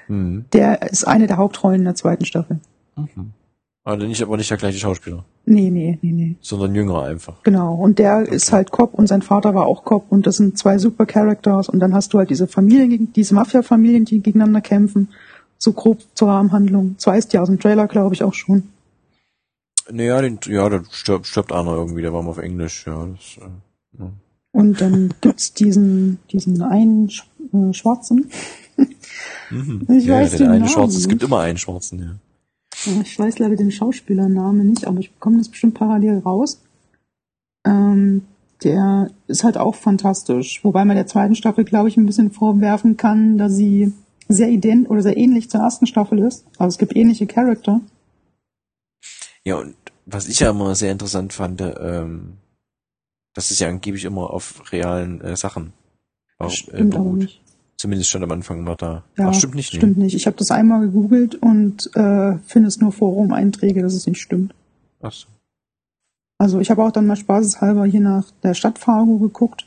Mhm. 0.08 0.44
der 0.52 0.90
ist 0.90 1.04
eine 1.06 1.26
der 1.26 1.36
Hauptrollen 1.36 1.80
in 1.80 1.84
der 1.84 1.94
zweiten 1.94 2.24
Staffel. 2.24 2.58
Mhm. 2.96 3.32
Aber 3.82 3.96
nicht, 3.96 4.22
aber 4.22 4.36
nicht 4.36 4.50
der 4.50 4.58
gleiche 4.58 4.78
Schauspieler, 4.78 5.24
Nee, 5.46 5.70
nee, 5.70 5.98
nee, 6.02 6.12
nee. 6.12 6.36
sondern 6.42 6.74
jüngerer 6.74 7.04
einfach. 7.04 7.42
Genau. 7.42 7.74
Und 7.74 7.98
der 7.98 8.28
ist 8.28 8.52
halt 8.52 8.70
Cop 8.70 8.92
und 8.92 9.06
sein 9.06 9.22
Vater 9.22 9.54
war 9.54 9.66
auch 9.66 9.84
Cop 9.84 10.04
und 10.10 10.26
das 10.26 10.36
sind 10.36 10.58
zwei 10.58 10.76
super 10.76 11.06
Characters 11.06 11.68
und 11.68 11.80
dann 11.80 11.94
hast 11.94 12.12
du 12.12 12.18
halt 12.18 12.28
diese 12.28 12.46
Familien, 12.46 13.12
diese 13.14 13.34
Mafia-Familien, 13.34 14.04
die 14.04 14.20
gegeneinander 14.20 14.60
kämpfen. 14.60 15.08
So 15.56 15.72
grob 15.72 16.00
zur 16.14 16.28
Rahmenhandlung. 16.28 16.96
Zwei 16.98 17.18
ist 17.18 17.32
ja 17.32 17.40
aus 17.40 17.48
dem 17.48 17.58
Trailer, 17.58 17.86
glaube 17.86 18.14
ich, 18.14 18.22
auch 18.22 18.34
schon. 18.34 18.64
Naja, 19.90 20.20
den, 20.20 20.38
ja, 20.46 20.68
da 20.68 20.82
stirbt, 20.90 21.26
stirbt 21.26 21.52
einer 21.52 21.72
irgendwie, 21.72 22.02
der 22.02 22.12
war 22.12 22.22
mal 22.22 22.30
auf 22.30 22.38
Englisch, 22.38 22.86
ja. 22.86 23.06
Das, 23.06 23.44
äh, 23.44 23.98
ja. 23.98 24.10
Und 24.52 24.80
dann 24.80 25.14
gibt's 25.20 25.54
diesen, 25.54 26.18
diesen 26.30 26.62
einen 26.62 27.08
Sch 27.10 27.26
äh, 27.52 27.72
Schwarzen. 27.72 28.30
Mhm. 29.50 29.86
Ich 29.88 30.04
ja, 30.04 30.20
weiß 30.20 30.30
der, 30.30 30.38
den 30.38 30.46
eine 30.48 30.58
Namen 30.60 30.70
Schwarze, 30.70 30.96
es 30.96 31.08
gibt 31.08 31.22
immer 31.22 31.40
einen 31.40 31.58
Schwarzen, 31.58 31.98
ja. 31.98 32.14
Ich 32.86 33.18
weiß 33.18 33.38
leider 33.38 33.56
den 33.56 33.70
Schauspielernamen 33.70 34.66
nicht, 34.66 34.86
aber 34.86 35.00
ich 35.00 35.12
bekomme 35.12 35.38
das 35.38 35.48
bestimmt 35.48 35.74
parallel 35.74 36.18
raus. 36.18 36.62
Ähm, 37.66 38.22
der 38.62 39.10
ist 39.26 39.44
halt 39.44 39.58
auch 39.58 39.74
fantastisch. 39.74 40.64
Wobei 40.64 40.84
man 40.84 40.96
der 40.96 41.06
zweiten 41.06 41.34
Staffel, 41.34 41.64
glaube 41.64 41.88
ich, 41.88 41.96
ein 41.96 42.06
bisschen 42.06 42.30
vorwerfen 42.30 42.96
kann, 42.96 43.38
dass 43.38 43.54
sie 43.54 43.92
sehr 44.28 44.48
ident 44.48 44.88
oder 44.88 45.02
sehr 45.02 45.16
ähnlich 45.16 45.50
zur 45.50 45.60
ersten 45.60 45.86
Staffel 45.86 46.18
ist. 46.20 46.44
Also 46.58 46.74
es 46.74 46.78
gibt 46.78 46.96
ähnliche 46.96 47.26
Charakter. 47.26 47.80
Ja, 49.44 49.56
und 49.56 49.74
was 50.06 50.28
ich 50.28 50.40
ja 50.40 50.50
immer 50.50 50.74
sehr 50.74 50.92
interessant 50.92 51.32
fand, 51.32 51.60
ähm, 51.60 52.34
das 53.34 53.50
ist 53.50 53.60
ja 53.60 53.68
angeblich 53.68 54.04
immer 54.04 54.30
auf 54.30 54.72
realen 54.72 55.20
äh, 55.20 55.36
Sachen 55.36 55.72
auch, 56.38 56.52
äh, 56.72 56.84
beruht. 56.84 57.40
Zumindest 57.80 58.10
stand 58.10 58.24
am 58.24 58.32
Anfang 58.32 58.58
immer 58.58 58.76
da. 58.76 59.04
Ja, 59.16 59.30
Ach, 59.30 59.34
stimmt 59.34 59.54
nicht. 59.54 59.74
Stimmt 59.74 59.96
nicht. 59.96 60.14
Ich 60.14 60.26
habe 60.26 60.36
das 60.36 60.50
einmal 60.50 60.82
gegoogelt 60.82 61.36
und 61.36 61.86
äh, 61.96 62.36
finde 62.40 62.68
es 62.68 62.78
nur 62.78 62.92
Forum-Einträge, 62.92 63.80
dass 63.80 63.94
es 63.94 64.06
nicht 64.06 64.20
stimmt. 64.20 64.52
Nee. 65.00 65.08
Ach 65.08 65.12
so. 65.12 65.28
Also 66.36 66.60
ich 66.60 66.70
habe 66.70 66.84
auch 66.84 66.90
dann 66.90 67.06
mal 67.06 67.16
spaßeshalber 67.16 67.86
hier 67.86 68.00
nach 68.00 68.30
der 68.42 68.52
Stadt 68.52 68.78
Fargo 68.78 69.16
geguckt. 69.16 69.66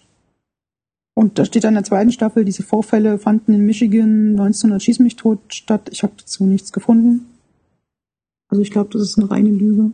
Und 1.16 1.40
da 1.40 1.46
steht 1.46 1.64
dann 1.64 1.70
in 1.70 1.78
der 1.78 1.86
zweiten 1.86 2.12
Staffel, 2.12 2.46
diese 2.46 2.62
Vorfälle 2.62 3.18
fanden 3.18 3.52
in 3.52 3.66
Michigan 3.66 4.40
1900 4.40 4.84
Schieß 4.84 5.00
mich 5.00 5.16
tot 5.16 5.40
statt. 5.52 5.90
Ich 5.92 6.04
habe 6.04 6.14
dazu 6.16 6.46
nichts 6.46 6.72
gefunden. 6.72 7.26
Also 8.48 8.62
ich 8.62 8.70
glaube, 8.70 8.92
das 8.94 9.02
ist 9.02 9.18
eine 9.18 9.32
reine 9.32 9.50
Lüge. 9.50 9.92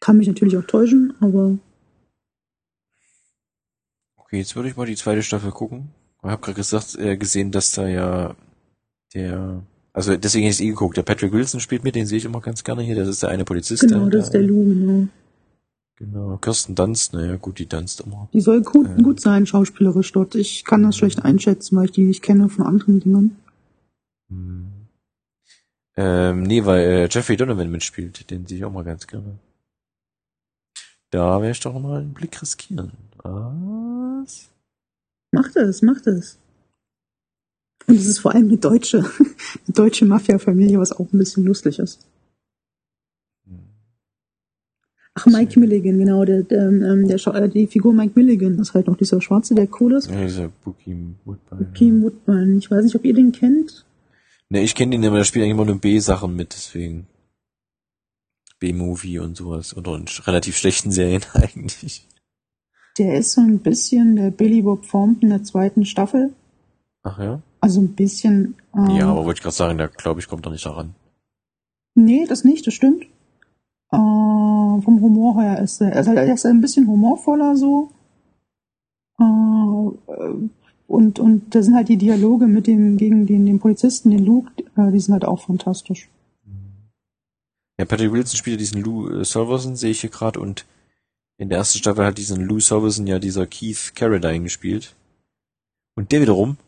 Kann 0.00 0.16
mich 0.16 0.28
natürlich 0.28 0.56
auch 0.56 0.64
täuschen, 0.64 1.12
aber 1.20 1.58
Okay, 4.28 4.40
jetzt 4.40 4.54
würde 4.56 4.68
ich 4.68 4.76
mal 4.76 4.84
die 4.84 4.94
zweite 4.94 5.22
Staffel 5.22 5.52
gucken. 5.52 5.88
Ich 6.22 6.28
habe 6.28 6.42
gerade 6.42 6.56
gesagt, 6.56 6.96
äh, 6.98 7.16
gesehen, 7.16 7.50
dass 7.50 7.72
da 7.72 7.88
ja 7.88 8.36
der, 9.14 9.62
also 9.94 10.14
deswegen 10.18 10.44
hätte 10.44 10.52
ich 10.52 10.60
es 10.60 10.66
eh 10.66 10.68
geguckt. 10.68 10.98
Der 10.98 11.02
Patrick 11.02 11.32
Wilson 11.32 11.60
spielt 11.60 11.82
mit, 11.82 11.94
den 11.94 12.04
sehe 12.06 12.18
ich 12.18 12.26
immer 12.26 12.42
ganz 12.42 12.62
gerne 12.62 12.82
hier. 12.82 12.94
Das 12.94 13.08
ist 13.08 13.22
der 13.22 13.30
eine 13.30 13.46
Polizist. 13.46 13.80
genau, 13.88 14.00
der, 14.04 14.10
das 14.18 14.24
ist 14.26 14.34
der 14.34 14.42
Lou, 14.42 14.64
genau. 14.64 15.08
Genau, 15.96 16.36
Kirsten 16.36 16.74
Dunst, 16.74 17.14
naja 17.14 17.36
gut, 17.36 17.58
die 17.58 17.66
tanzt 17.66 18.02
immer. 18.02 18.28
Die 18.34 18.42
soll 18.42 18.60
gut, 18.60 18.86
Ja. 18.86 19.02
gut 19.02 19.20
sein, 19.20 19.46
schauspielerisch 19.46 20.12
dort. 20.12 20.34
Ich 20.34 20.64
kann 20.64 20.82
das 20.82 20.98
schlecht 20.98 21.24
einschätzen, 21.24 21.76
weil 21.76 21.86
ich 21.86 21.92
die 21.92 22.04
nicht 22.04 22.22
kenne 22.22 22.50
von 22.50 22.66
anderen 22.66 23.00
Dingen. 23.00 23.36
Hm. 24.28 24.72
Ähm, 25.96 26.42
nee, 26.42 26.64
weil 26.66 26.80
äh, 26.82 27.08
Jeffrey 27.10 27.36
Donovan 27.36 27.70
mitspielt, 27.70 28.30
den 28.30 28.46
sehe 28.46 28.58
ich 28.58 28.64
auch 28.64 28.72
mal 28.72 28.84
ganz 28.84 29.06
gerne. 29.06 29.38
Da 31.10 31.40
werde 31.40 31.50
ich 31.52 31.60
doch 31.60 31.76
mal 31.80 32.00
einen 32.00 32.12
Blick 32.12 32.40
riskieren. 32.42 32.92
Was? 34.22 34.50
Macht 35.32 35.56
es, 35.56 35.82
macht 35.82 36.06
es. 36.06 36.38
Und 37.86 37.96
es 37.96 38.06
ist 38.06 38.18
vor 38.18 38.34
allem 38.34 38.48
eine 38.48 38.58
deutsche, 38.58 38.98
eine 39.68 39.74
deutsche 39.74 40.04
Mafia-Familie, 40.04 40.78
was 40.78 40.92
auch 40.92 41.12
ein 41.12 41.18
bisschen 41.18 41.44
lustig 41.44 41.78
ist. 41.78 42.06
Hm. 43.46 43.58
Ach, 45.14 45.26
Mike 45.26 45.58
Milligan, 45.58 45.98
genau, 45.98 46.24
der, 46.24 46.42
der, 46.42 46.68
ähm, 46.68 47.08
der, 47.08 47.26
äh, 47.34 47.48
die 47.48 47.66
Figur 47.66 47.94
Mike 47.94 48.12
Milligan 48.14 48.58
ist 48.58 48.74
halt 48.74 48.86
noch 48.86 48.96
dieser 48.96 49.20
Schwarze, 49.20 49.54
der 49.54 49.68
cool 49.80 49.94
ist. 49.94 50.10
Ja, 50.10 50.22
dieser 50.22 50.48
Bookie 50.48 51.14
Woodbine. 51.24 51.72
Kim 51.74 52.02
Woodman. 52.02 52.58
Ich 52.58 52.70
weiß 52.70 52.84
nicht, 52.84 52.96
ob 52.96 53.04
ihr 53.04 53.14
den 53.14 53.32
kennt. 53.32 53.86
Ne, 54.50 54.62
ich 54.62 54.74
kenne 54.74 54.92
den, 54.92 55.04
aber 55.04 55.18
der 55.18 55.24
spielt 55.24 55.44
eigentlich 55.44 55.54
immer 55.54 55.66
nur 55.66 55.78
B-Sachen 55.78 56.34
mit, 56.34 56.54
deswegen. 56.54 57.06
B-Movie 58.60 59.18
und 59.18 59.36
sowas. 59.36 59.76
Oder 59.76 59.94
in 59.96 60.06
relativ 60.26 60.56
schlechten 60.56 60.90
Serien 60.90 61.22
eigentlich. 61.32 62.06
Der 62.98 63.16
ist 63.16 63.32
so 63.32 63.40
ein 63.40 63.60
bisschen 63.60 64.16
der 64.16 64.30
Billy 64.30 64.62
Bob 64.62 64.88
Thornton 64.88 65.30
der 65.30 65.44
zweiten 65.44 65.84
Staffel. 65.84 66.32
Ach 67.02 67.18
ja? 67.18 67.40
Also 67.60 67.80
ein 67.80 67.94
bisschen. 67.94 68.56
Ähm, 68.74 68.90
Ja, 68.90 69.10
aber 69.10 69.24
wollte 69.24 69.38
ich 69.38 69.42
gerade 69.42 69.54
sagen, 69.54 69.78
der 69.78 69.88
glaube 69.88 70.20
ich 70.20 70.28
kommt 70.28 70.46
doch 70.46 70.52
nicht 70.52 70.66
daran. 70.66 70.94
Nee, 71.94 72.26
das 72.28 72.44
nicht, 72.44 72.66
das 72.66 72.74
stimmt. 72.74 73.04
Äh, 73.90 73.96
vom 73.96 75.00
Humor 75.00 75.40
her 75.40 75.60
ist 75.60 75.80
er, 75.80 75.96
also 75.96 76.12
er 76.12 76.32
ist 76.32 76.46
ein 76.46 76.60
bisschen 76.60 76.86
humorvoller 76.86 77.56
so. 77.56 77.90
Äh, 79.18 79.24
und, 80.86 81.18
und 81.18 81.54
da 81.54 81.62
sind 81.62 81.74
halt 81.74 81.88
die 81.88 81.96
Dialoge 81.96 82.46
mit 82.46 82.66
dem, 82.66 82.96
gegen 82.96 83.26
den, 83.26 83.46
den 83.46 83.58
Polizisten, 83.58 84.10
den 84.10 84.24
Luke, 84.24 84.50
äh, 84.76 84.90
die 84.90 85.00
sind 85.00 85.12
halt 85.12 85.24
auch 85.24 85.40
fantastisch. 85.40 86.08
Ja, 87.78 87.84
Patrick 87.84 88.12
Wilson 88.12 88.36
spielt 88.36 88.54
ja 88.54 88.58
diesen 88.58 88.82
Lou 88.82 89.08
äh, 89.08 89.24
Solverson, 89.24 89.76
sehe 89.76 89.90
ich 89.90 90.00
hier 90.00 90.10
gerade, 90.10 90.40
und 90.40 90.66
in 91.38 91.48
der 91.48 91.58
ersten 91.58 91.78
Staffel 91.78 92.04
hat 92.04 92.18
diesen 92.18 92.44
Lou 92.44 92.60
Solverson 92.60 93.06
ja 93.06 93.18
dieser 93.18 93.46
Keith 93.46 93.92
Carradine 93.94 94.42
gespielt. 94.42 94.96
Und 95.94 96.12
der 96.12 96.20
wiederum, 96.20 96.58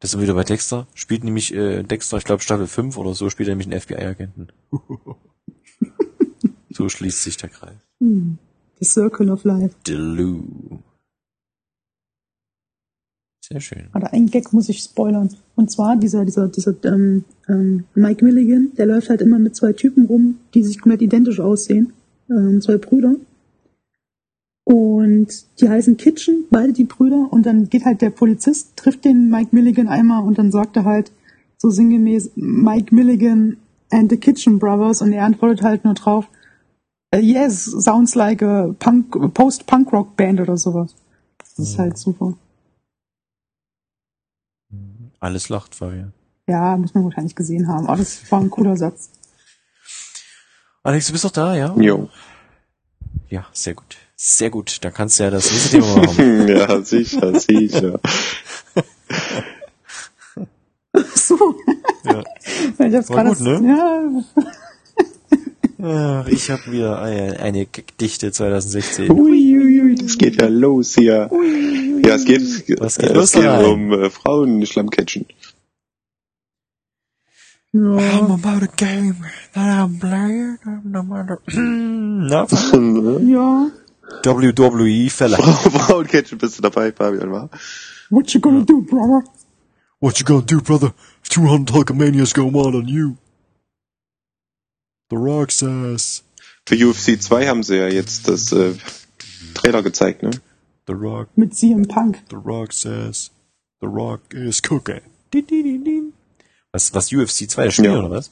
das 0.00 0.14
ist 0.14 0.20
wieder 0.20 0.34
bei 0.34 0.44
Dexter, 0.44 0.86
spielt 0.94 1.24
nämlich 1.24 1.54
äh, 1.54 1.82
Dexter, 1.84 2.18
ich 2.18 2.24
glaube 2.24 2.42
Staffel 2.42 2.66
5 2.66 2.98
oder 2.98 3.14
so, 3.14 3.30
spielt 3.30 3.48
er 3.48 3.54
nämlich 3.54 3.68
einen 3.68 3.80
FBI-Agenten. 3.80 4.48
so 6.70 6.88
schließt 6.88 7.22
sich 7.22 7.36
der 7.36 7.50
Kreis. 7.50 7.76
Hm. 8.00 8.38
The 8.80 8.84
Circle 8.84 9.30
of 9.30 9.44
Life. 9.44 9.74
The 9.86 9.94
Lou. 9.94 10.80
Sehr 13.40 13.60
schön. 13.60 13.88
Aber 13.92 14.12
ein 14.12 14.26
Gag 14.26 14.52
muss 14.52 14.68
ich 14.68 14.80
spoilern. 14.80 15.30
Und 15.54 15.70
zwar 15.70 15.96
dieser, 15.96 16.24
dieser, 16.24 16.48
dieser 16.48 16.74
ähm, 16.84 17.24
ähm, 17.48 17.84
Mike 17.94 18.24
Milligan, 18.24 18.72
der 18.76 18.86
läuft 18.86 19.08
halt 19.08 19.20
immer 19.20 19.38
mit 19.38 19.54
zwei 19.54 19.72
Typen 19.72 20.06
rum, 20.06 20.40
die 20.52 20.64
sich 20.64 20.80
komplett 20.80 21.00
identisch 21.00 21.38
aussehen. 21.38 21.92
Ähm, 22.28 22.60
zwei 22.60 22.76
Brüder. 22.76 23.14
Und 24.68 25.28
die 25.60 25.68
heißen 25.68 25.96
Kitchen, 25.96 26.44
beide 26.50 26.72
die 26.72 26.84
Brüder. 26.84 27.28
Und 27.30 27.46
dann 27.46 27.68
geht 27.70 27.84
halt 27.84 28.02
der 28.02 28.10
Polizist, 28.10 28.76
trifft 28.76 29.04
den 29.04 29.30
Mike 29.30 29.50
Milligan 29.54 29.86
einmal 29.86 30.24
und 30.24 30.38
dann 30.38 30.50
sagt 30.50 30.76
er 30.76 30.84
halt 30.84 31.12
so 31.56 31.70
sinngemäß 31.70 32.32
Mike 32.34 32.92
Milligan 32.92 33.58
and 33.92 34.10
the 34.10 34.16
Kitchen 34.16 34.58
Brothers. 34.58 35.02
Und 35.02 35.12
er 35.12 35.24
antwortet 35.24 35.62
halt 35.62 35.84
nur 35.84 35.94
drauf, 35.94 36.26
"Uh, 37.14 37.18
yes, 37.18 37.64
sounds 37.64 38.16
like 38.16 38.42
a 38.42 38.74
punk, 38.80 39.32
post-punk-rock-band 39.34 40.40
oder 40.40 40.56
sowas. 40.56 40.96
Das 41.38 41.58
ist 41.60 41.74
Mhm. 41.78 41.82
halt 41.82 41.98
super. 41.98 42.34
Alles 45.20 45.48
lacht, 45.48 45.76
Fabian. 45.76 46.12
Ja, 46.48 46.76
muss 46.76 46.92
man 46.92 47.04
wahrscheinlich 47.04 47.36
gesehen 47.36 47.68
haben. 47.68 47.86
Aber 47.86 47.98
das 47.98 48.30
war 48.32 48.40
ein 48.40 48.50
cooler 48.50 48.76
Satz. 48.76 49.10
Alex, 50.82 51.06
du 51.06 51.12
bist 51.12 51.24
doch 51.24 51.30
da, 51.30 51.54
ja? 51.56 51.74
Jo. 51.76 52.08
Ja, 53.28 53.46
sehr 53.52 53.74
gut. 53.74 53.96
Sehr 54.16 54.48
gut. 54.50 54.78
Da 54.82 54.90
kannst 54.90 55.18
du 55.18 55.24
ja 55.24 55.30
das 55.30 55.50
nächste 55.50 55.78
Thema 55.78 55.96
machen. 55.98 56.48
ja, 56.56 56.82
sicher, 56.82 57.38
sicher. 57.38 58.00
so. 61.14 61.54
Ja. 62.04 62.24
Ich 62.78 62.94
hab's 62.94 63.10
War 63.10 63.24
gerade. 63.24 63.30
gut, 63.36 63.40
ne? 63.40 64.24
Ja, 65.78 66.22
Ach, 66.22 66.26
ich 66.28 66.50
habe 66.50 66.72
wieder 66.72 67.00
eine, 67.02 67.38
eine 67.40 67.66
Dichte 68.00 68.32
2016. 68.32 69.10
Uiuiui, 69.10 69.94
das 69.94 70.16
geht 70.16 70.40
ja 70.40 70.48
los 70.48 70.94
hier. 70.94 71.30
Ja, 72.04 72.14
es 72.14 72.24
geht, 72.24 72.42
Was 72.80 72.96
geht 72.96 73.10
äh, 73.10 73.12
los 73.12 73.34
es 73.34 73.40
geht 73.40 73.66
um 73.66 73.92
äh, 73.92 74.08
Frauen 74.08 74.64
Schlammcatchen. 74.64 75.26
ja. 77.72 78.26
about 78.26 78.62
a 78.62 78.68
game 78.76 79.16
that 79.52 79.66
I'm 79.66 79.98
playing. 80.00 80.58
No 80.84 81.02
matter. 81.02 81.38
Ja. 81.52 82.46
WWE 84.24 85.10
Fella. 85.10 85.36
Frauencatchen 85.38 86.38
bist 86.40 86.58
du 86.58 86.62
dabei, 86.62 86.92
Fabian, 86.92 87.30
wa? 87.32 87.48
What 88.10 88.32
you 88.34 88.40
gonna 88.40 88.64
do, 88.64 88.82
brother? 88.82 89.24
What 90.00 90.18
you 90.18 90.24
gonna 90.24 90.42
do, 90.46 90.60
brother? 90.60 90.92
If 91.22 91.30
200 91.30 91.74
Hulkamanias 91.74 92.32
go 92.34 92.46
on 92.48 92.74
on 92.74 92.86
you. 92.88 93.16
The 95.10 95.16
Rock 95.16 95.50
says. 95.52 96.22
Für 96.66 96.76
UFC 96.76 97.20
2 97.20 97.46
haben 97.46 97.62
sie 97.62 97.76
ja 97.76 97.88
jetzt 97.88 98.26
das 98.28 98.52
äh, 98.52 98.74
Trailer 99.54 99.82
gezeigt, 99.82 100.22
ne? 100.22 100.30
The 100.88 100.92
Rock, 100.94 101.28
Mit 101.36 101.54
CM 101.54 101.86
Punk. 101.86 102.18
The 102.30 102.36
Rock 102.36 102.72
says. 102.72 103.30
The 103.80 103.86
Rock 103.88 104.20
is 104.34 104.60
cooking. 104.62 105.00
Was, 106.72 106.92
was 106.94 107.12
UFC 107.12 107.48
2 107.48 107.64
das 107.64 107.74
Spiel 107.74 107.86
Ja. 107.86 107.98
oder 107.98 108.10
was? 108.10 108.30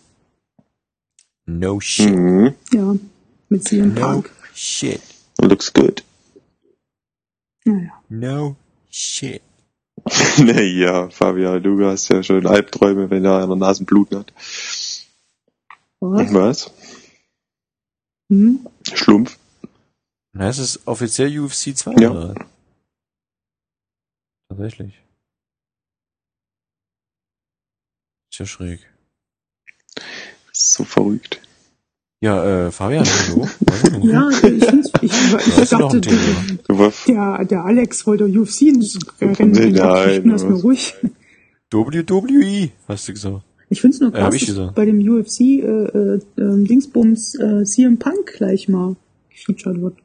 No 1.46 1.80
shit. 1.80 2.14
Mhm. 2.14 2.54
Ja. 2.72 2.94
Mit 3.48 3.64
CM 3.68 3.94
No 3.94 4.00
Punk. 4.00 4.30
shit. 4.54 5.00
Looks 5.40 5.72
good. 5.72 6.02
Naja. 7.66 8.02
No 8.08 8.56
shit. 8.90 9.42
naja, 10.38 11.08
Fabian, 11.10 11.62
du 11.62 11.84
hast 11.86 12.08
ja 12.08 12.22
schon 12.22 12.46
Albträume, 12.46 13.08
wenn 13.10 13.24
er 13.24 13.42
an 13.42 13.48
der 13.48 13.56
Nase 13.56 13.84
Blut 13.84 14.14
hat. 14.14 14.32
Was? 16.00 16.34
Was? 16.34 16.70
Hm? 18.30 18.66
Schlumpf? 18.92 19.38
Na, 20.32 20.48
ist 20.50 20.58
es 20.58 20.86
offiziell 20.86 21.38
UFC 21.38 21.74
2 21.76 21.94
Ja. 22.00 22.10
oder? 22.10 22.34
Tatsächlich. 24.48 25.00
Ist 28.30 28.38
ja 28.40 28.46
schräg. 28.46 28.80
So 30.52 30.84
verrückt. 30.84 31.40
Ja, 32.24 32.42
äh, 32.42 32.70
Fabian, 32.70 33.04
hallo. 33.04 33.46
Ja, 34.02 34.30
ich, 34.30 34.64
find's, 34.64 34.90
ich, 35.02 35.12
ich, 35.12 35.70
noch 35.72 35.92
dachte, 35.92 36.10
warst 36.68 37.06
der, 37.06 37.44
der 37.44 37.64
Alex 37.66 38.06
wollte 38.06 38.24
UFC 38.24 38.72
rennen. 39.20 39.74
Nein, 39.74 40.22
Lass 40.24 40.42
mir 40.42 40.54
ruhig. 40.54 40.94
WWE, 41.70 42.70
hast 42.88 43.08
du 43.08 43.12
gesagt. 43.12 43.42
Ich 43.68 43.82
find's 43.82 44.00
nur 44.00 44.10
Ja, 44.14 44.22
hab 44.22 44.30
krass, 44.30 44.40
ich 44.40 44.54
dass 44.54 44.72
bei 44.72 44.86
dem 44.86 45.06
UFC 45.06 45.40
äh, 45.40 45.66
äh, 45.66 46.20
ähm, 46.38 46.66
Dingsbums 46.66 47.34
äh, 47.34 47.64
CM 47.64 47.98
Punk 47.98 48.32
gleich 48.38 48.70
mal 48.70 48.96
gefeatured 49.28 49.82
wird. 49.82 49.98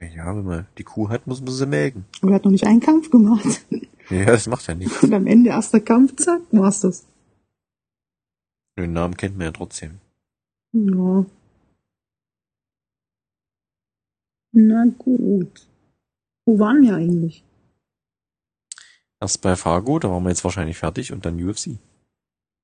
Ja, 0.00 0.36
wenn 0.36 0.44
man 0.44 0.66
die 0.78 0.82
Kuh 0.82 1.10
hat, 1.10 1.28
muss 1.28 1.40
man 1.40 1.54
sie 1.54 1.64
melken. 1.64 2.06
Aber 2.22 2.32
er 2.32 2.34
hat 2.34 2.44
noch 2.44 2.50
nicht 2.50 2.66
einen 2.66 2.80
Kampf 2.80 3.10
gemacht. 3.10 3.64
Ja, 4.10 4.24
das 4.24 4.48
macht 4.48 4.66
ja 4.66 4.74
nichts. 4.74 5.00
Und 5.04 5.14
am 5.14 5.28
Ende 5.28 5.50
erster 5.50 5.78
Kampf, 5.78 6.16
zack, 6.16 6.40
war's 6.50 6.80
das. 6.80 7.04
Den 8.76 8.92
Namen 8.92 9.16
kennt 9.16 9.36
man 9.36 9.46
ja 9.46 9.52
trotzdem. 9.52 9.98
Ja. 10.72 11.24
Na 14.52 14.86
gut. 14.98 15.66
Wo 16.44 16.58
waren 16.58 16.82
wir 16.82 16.96
eigentlich? 16.96 17.42
Erst 19.20 19.42
bei 19.42 19.56
Fargo, 19.56 19.98
da 19.98 20.08
waren 20.10 20.22
wir 20.22 20.28
jetzt 20.28 20.44
wahrscheinlich 20.44 20.76
fertig 20.76 21.12
und 21.12 21.24
dann 21.24 21.42
UFC. 21.42 21.78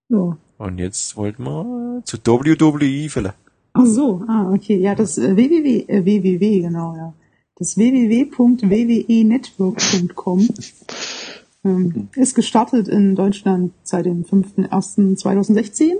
Ja. 0.09 0.37
Und 0.59 0.79
jetzt 0.79 1.17
wollten 1.17 1.45
wir 1.45 2.03
zu 2.05 2.19
WWE, 2.19 3.09
Fälle. 3.09 3.35
Ach 3.73 3.87
so, 3.87 4.23
ah, 4.29 4.53
okay. 4.53 4.77
Ja, 4.77 4.95
das 4.95 5.17
äh, 5.17 5.35
WWW, 5.37 5.87
äh, 5.89 6.05
WWW, 6.05 6.61
genau, 6.61 6.95
ja. 6.95 7.15
Das 7.57 7.77
www.wwenetwork.com 7.77 10.49
ähm, 11.65 12.09
ist 12.17 12.35
gestartet 12.35 12.89
in 12.89 13.15
Deutschland 13.15 13.73
seit 13.83 14.07
dem 14.07 14.25
5.1.2016. 14.25 15.95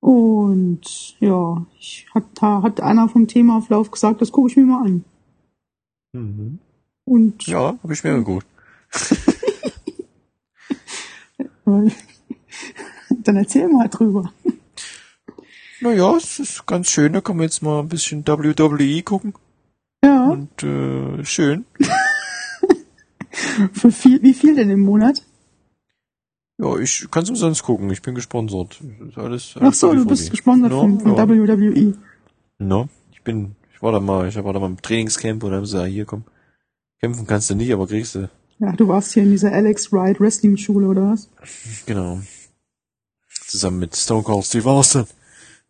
Und 0.00 1.16
ja, 1.20 1.66
ich 1.78 2.06
hat, 2.14 2.24
da 2.40 2.62
hat 2.62 2.80
einer 2.80 3.08
vom 3.08 3.26
Themaauflauf 3.26 3.90
gesagt, 3.90 4.20
das 4.20 4.32
gucke 4.32 4.50
ich 4.50 4.56
mir 4.56 4.64
mal 4.64 4.84
an. 4.84 5.04
Mhm. 6.12 6.58
Und 7.04 7.46
Ja, 7.46 7.76
habe 7.82 7.92
ich 7.92 8.04
mir 8.04 8.12
angeguckt. 8.14 8.46
dann 11.64 13.36
erzähl 13.36 13.68
mal 13.68 13.88
drüber. 13.88 14.32
Naja, 15.80 16.16
es 16.16 16.38
ist 16.38 16.66
ganz 16.66 16.88
schön, 16.88 17.12
da 17.12 17.20
kann 17.20 17.36
man 17.36 17.44
jetzt 17.44 17.62
mal 17.62 17.80
ein 17.80 17.88
bisschen 17.88 18.26
WWE 18.26 19.02
gucken. 19.02 19.34
Ja, 20.02 20.30
Und 20.30 20.62
äh, 20.62 21.24
schön. 21.24 21.64
für 23.72 23.92
viel, 23.92 24.22
wie 24.22 24.34
viel 24.34 24.54
denn 24.54 24.70
im 24.70 24.80
Monat? 24.80 25.24
Ja, 26.58 26.76
ich 26.76 27.06
kann 27.10 27.22
es 27.22 27.30
umsonst 27.30 27.62
gucken, 27.62 27.88
ich 27.90 28.02
bin 28.02 28.14
gesponsert. 28.14 28.80
Ist 29.08 29.16
alles, 29.18 29.52
Ach 29.56 29.62
alles 29.62 29.80
so, 29.80 29.94
du 29.94 30.04
bist 30.06 30.30
gesponsert 30.30 30.72
Ja, 30.72 30.78
von, 30.80 31.00
von 31.00 31.16
ja. 31.16 31.28
WWE. 31.28 31.94
No, 32.58 32.88
ich 33.12 33.22
bin, 33.22 33.54
ich 33.72 33.80
war 33.80 33.92
da 33.92 34.00
mal, 34.00 34.28
ich 34.28 34.34
war 34.42 34.52
da 34.52 34.58
mal 34.58 34.66
im 34.66 34.82
Trainingscamp 34.82 35.44
und 35.44 35.50
dann 35.50 35.58
haben 35.58 35.66
sie 35.66 35.74
gesagt, 35.74 35.92
hier 35.92 36.04
komm, 36.04 36.24
kämpfen 37.00 37.26
kannst 37.26 37.48
du 37.50 37.54
nicht, 37.54 37.72
aber 37.72 37.86
kriegst 37.86 38.16
du. 38.16 38.28
Ja, 38.58 38.72
du 38.72 38.88
warst 38.88 39.14
hier 39.14 39.22
in 39.22 39.30
dieser 39.30 39.52
Alex 39.52 39.92
Wright 39.92 40.18
Wrestling 40.20 40.56
Schule 40.56 40.88
oder 40.88 41.12
was? 41.12 41.30
Genau. 41.86 42.20
Zusammen 43.46 43.78
mit 43.78 43.94
Stone 43.94 44.24
Cold 44.24 44.44
Steve 44.44 44.68
Austin. 44.68 45.06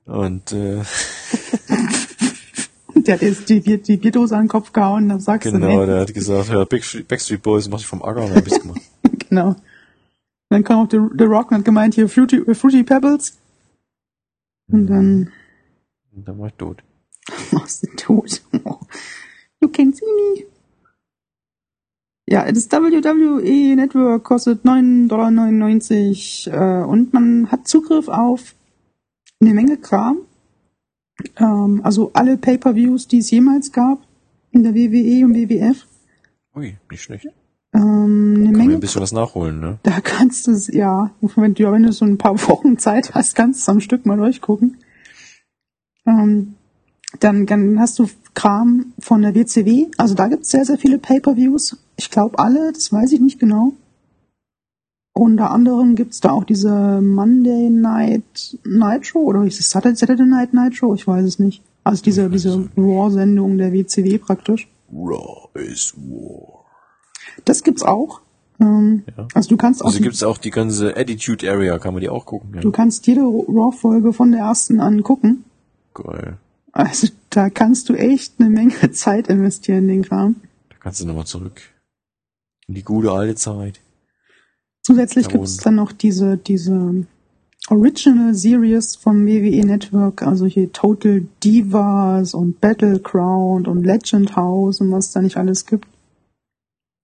Und 0.07 0.53
äh, 0.53 0.78
Der 3.09 3.14
hat 3.14 3.22
jetzt 3.22 3.48
die, 3.48 3.60
Bier- 3.60 3.78
die 3.78 3.97
Bierdose 3.97 4.36
an 4.36 4.43
den 4.43 4.48
Kopf 4.48 4.70
gehauen, 4.70 5.09
dann 5.09 5.18
sagst 5.18 5.51
genau, 5.51 5.66
du, 5.66 5.80
nee. 5.80 5.86
der 5.86 6.01
hat 6.01 6.12
gesagt, 6.12 6.51
ja, 6.51 6.62
Backstreet, 6.64 7.09
Backstreet 7.09 7.43
Boys 7.43 7.66
mach 7.66 7.80
ich 7.80 7.86
vom 7.86 8.02
Acker 8.02 8.22
und 8.22 8.35
hab 8.35 8.47
ich's 8.47 8.60
gemacht. 8.60 8.82
genau. 9.30 9.56
Dann 10.51 10.62
kam 10.62 10.85
auch 10.85 10.90
The, 10.90 10.98
The 11.16 11.24
Rock 11.24 11.51
und 11.51 11.59
hat 11.59 11.64
gemeint, 11.64 11.94
hier 11.94 12.06
Fruity, 12.06 12.36
äh, 12.36 12.55
Fruity 12.55 12.82
Pebbles. 12.82 13.39
Und 14.70 14.89
dann 14.89 15.32
Und 16.14 16.28
dann 16.28 16.39
war 16.39 16.48
ich 16.48 16.55
tot. 16.55 16.82
warst 17.51 17.82
du 17.82 17.89
tot. 17.97 18.43
You 19.60 19.68
can 19.70 19.93
see 19.94 20.05
me. 20.05 20.44
Ja, 22.28 22.52
das 22.52 22.70
WWE 22.70 23.74
Network 23.74 24.22
kostet 24.22 24.66
9,99 24.66 26.51
Dollar 26.51 26.82
äh, 26.82 26.85
und 26.85 27.14
man 27.14 27.51
hat 27.51 27.66
Zugriff 27.66 28.09
auf 28.09 28.55
eine 29.40 29.55
Menge 29.55 29.78
Kram. 29.78 30.18
Ähm, 31.39 31.81
also 31.85 32.11
alle 32.15 32.36
Pay-Per-Views, 32.36 33.09
die 33.09 33.19
es 33.19 33.31
jemals 33.31 33.73
gab 33.73 33.99
in 34.51 34.62
der 34.62 34.74
WWE 34.74 35.24
und 35.24 35.35
WWF. 35.35 35.86
Ui, 36.55 36.77
nicht 36.90 37.03
schlecht. 37.03 37.27
Ähm, 37.74 37.82
eine 37.82 38.45
Kann 38.45 38.45
man 38.45 38.53
Menge 38.53 38.74
ein 38.74 38.81
bisschen 38.81 39.03
was 39.03 39.12
nachholen, 39.12 39.61
ne? 39.61 39.78
Da 39.82 40.01
kannst 40.01 40.47
du 40.47 40.53
es, 40.53 40.69
ja, 40.69 41.11
wenn 41.20 41.55
du, 41.55 41.70
wenn 41.70 41.82
du 41.82 41.93
so 41.93 42.05
ein 42.05 42.19
paar 42.19 42.35
Wochen 42.49 42.78
Zeit 42.78 43.15
hast, 43.15 43.35
kannst 43.35 43.66
du 43.66 43.73
am 43.73 43.81
Stück 43.81 44.07
mal 44.07 44.16
durchgucken. 44.16 44.78
Ähm, 46.07 46.55
dann, 47.20 47.47
dann 47.47 47.78
hast 47.78 47.99
du 47.99 48.09
Kram 48.35 48.93
von 48.99 49.23
der 49.23 49.35
WCW. 49.35 49.86
Also 49.97 50.15
da 50.15 50.28
gibt 50.28 50.45
es 50.45 50.51
sehr, 50.51 50.65
sehr 50.65 50.78
viele 50.78 50.99
Pay-Per-Views. 50.99 51.77
Ich 51.97 52.11
glaube 52.11 52.39
alle, 52.39 52.73
das 52.73 52.93
weiß 52.93 53.12
ich 53.12 53.20
nicht 53.20 53.39
genau. 53.39 53.73
Unter 55.19 55.51
anderem 55.51 55.97
gibt's 55.97 56.20
da 56.20 56.31
auch 56.31 56.45
diese 56.45 57.01
Monday 57.01 57.70
Night 57.70 58.57
Nitro 58.65 59.19
oder 59.19 59.43
ist 59.45 59.59
es 59.59 59.69
Saturday, 59.69 59.97
Saturday 59.97 60.27
Night 60.27 60.55
Nitro? 60.55 60.95
Ich 60.95 61.07
weiß 61.09 61.24
es 61.24 61.40
nicht. 61.40 61.62
Also 61.82 62.05
diese, 62.05 62.27
es 62.27 62.31
diese. 62.31 62.69
Raw-Sendung 62.77 63.59
der 63.59 63.73
WCW 63.73 64.19
praktisch. 64.19 64.69
Raw 64.93 65.49
is 65.55 65.93
War. 65.97 66.65
Das 67.45 67.65
gibt's 67.65 67.82
auch. 67.82 68.20
Ähm, 68.61 69.03
Ja. 69.16 69.27
Also 69.35 69.49
du 69.49 69.57
kannst 69.57 69.82
auch 69.82 69.86
Also 69.86 70.01
gibt's 70.01 70.23
auch 70.23 70.39
die 70.39 70.51
ganze 70.51 70.97
Attitude 70.97 71.51
Area, 71.51 71.78
kann 71.78 71.95
man 71.95 72.01
die 72.01 72.09
auch 72.09 72.24
gucken. 72.24 72.55
Ja. 72.55 72.61
Du 72.61 72.70
kannst 72.70 73.07
jede 73.09 73.23
Raw-Folge 73.23 74.12
von 74.12 74.31
der 74.31 74.43
ersten 74.43 74.81
angucken. 74.81 75.45
Geil. 75.95 76.36
Also 76.70 77.09
da 77.31 77.51
kannst 77.51 77.89
du 77.89 77.95
echt 77.95 78.35
eine 78.39 78.51
Menge 78.51 78.90
Zeit 78.93 79.27
investieren 79.27 79.85
in 79.85 79.89
den 79.89 80.03
Kram. 80.03 80.36
Da 80.69 80.77
kannst 80.78 81.01
du 81.01 81.07
nochmal 81.07 81.27
zurück. 81.27 81.61
In 82.69 82.74
die 82.74 82.85
gute 82.85 83.11
alte 83.11 83.35
Zeit. 83.35 83.81
Zusätzlich 84.89 85.28
gibt's 85.28 85.59
und- 85.59 85.66
dann 85.66 85.74
noch 85.74 85.93
diese, 85.93 86.39
diese 86.39 87.05
Original 87.69 88.35
Series 88.35 88.97
vom 88.97 89.27
WWE 89.27 89.66
Network, 89.66 90.23
also 90.23 90.47
hier 90.47 90.73
Total 90.73 91.27
Divas 91.44 92.32
und 92.32 92.59
Battleground 92.62 93.69
und 93.69 93.85
Legend 93.85 94.35
House 94.35 94.81
und 94.81 94.90
was 94.90 95.09
es 95.09 95.12
da 95.12 95.20
nicht 95.20 95.36
alles 95.36 95.66
gibt. 95.66 95.86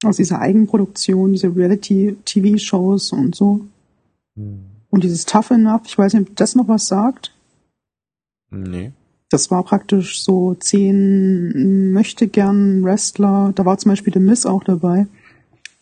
Aus 0.03 0.17
dieser 0.17 0.41
Eigenproduktion, 0.41 1.33
diese 1.33 1.55
Reality-TV-Shows 1.55 3.13
und 3.13 3.35
so. 3.35 3.61
Hm. 4.35 4.61
Und 4.89 5.05
dieses 5.05 5.27
Tough 5.27 5.51
Enough, 5.51 5.83
ich 5.85 5.99
weiß 5.99 6.15
nicht, 6.15 6.31
ob 6.31 6.37
das 6.37 6.55
noch 6.55 6.69
was 6.69 6.89
sagt. 6.89 7.35
Nee. 8.51 8.93
Das 9.29 9.51
war 9.51 9.63
praktisch 9.63 10.23
so 10.23 10.55
zehn 10.55 11.93
möchte 11.93 12.29
gern 12.29 12.83
Wrestler. 12.83 13.53
Da 13.55 13.67
war 13.67 13.77
zum 13.77 13.91
Beispiel 13.91 14.15
The 14.15 14.21
Miss 14.21 14.47
auch 14.47 14.65
dabei, 14.65 15.07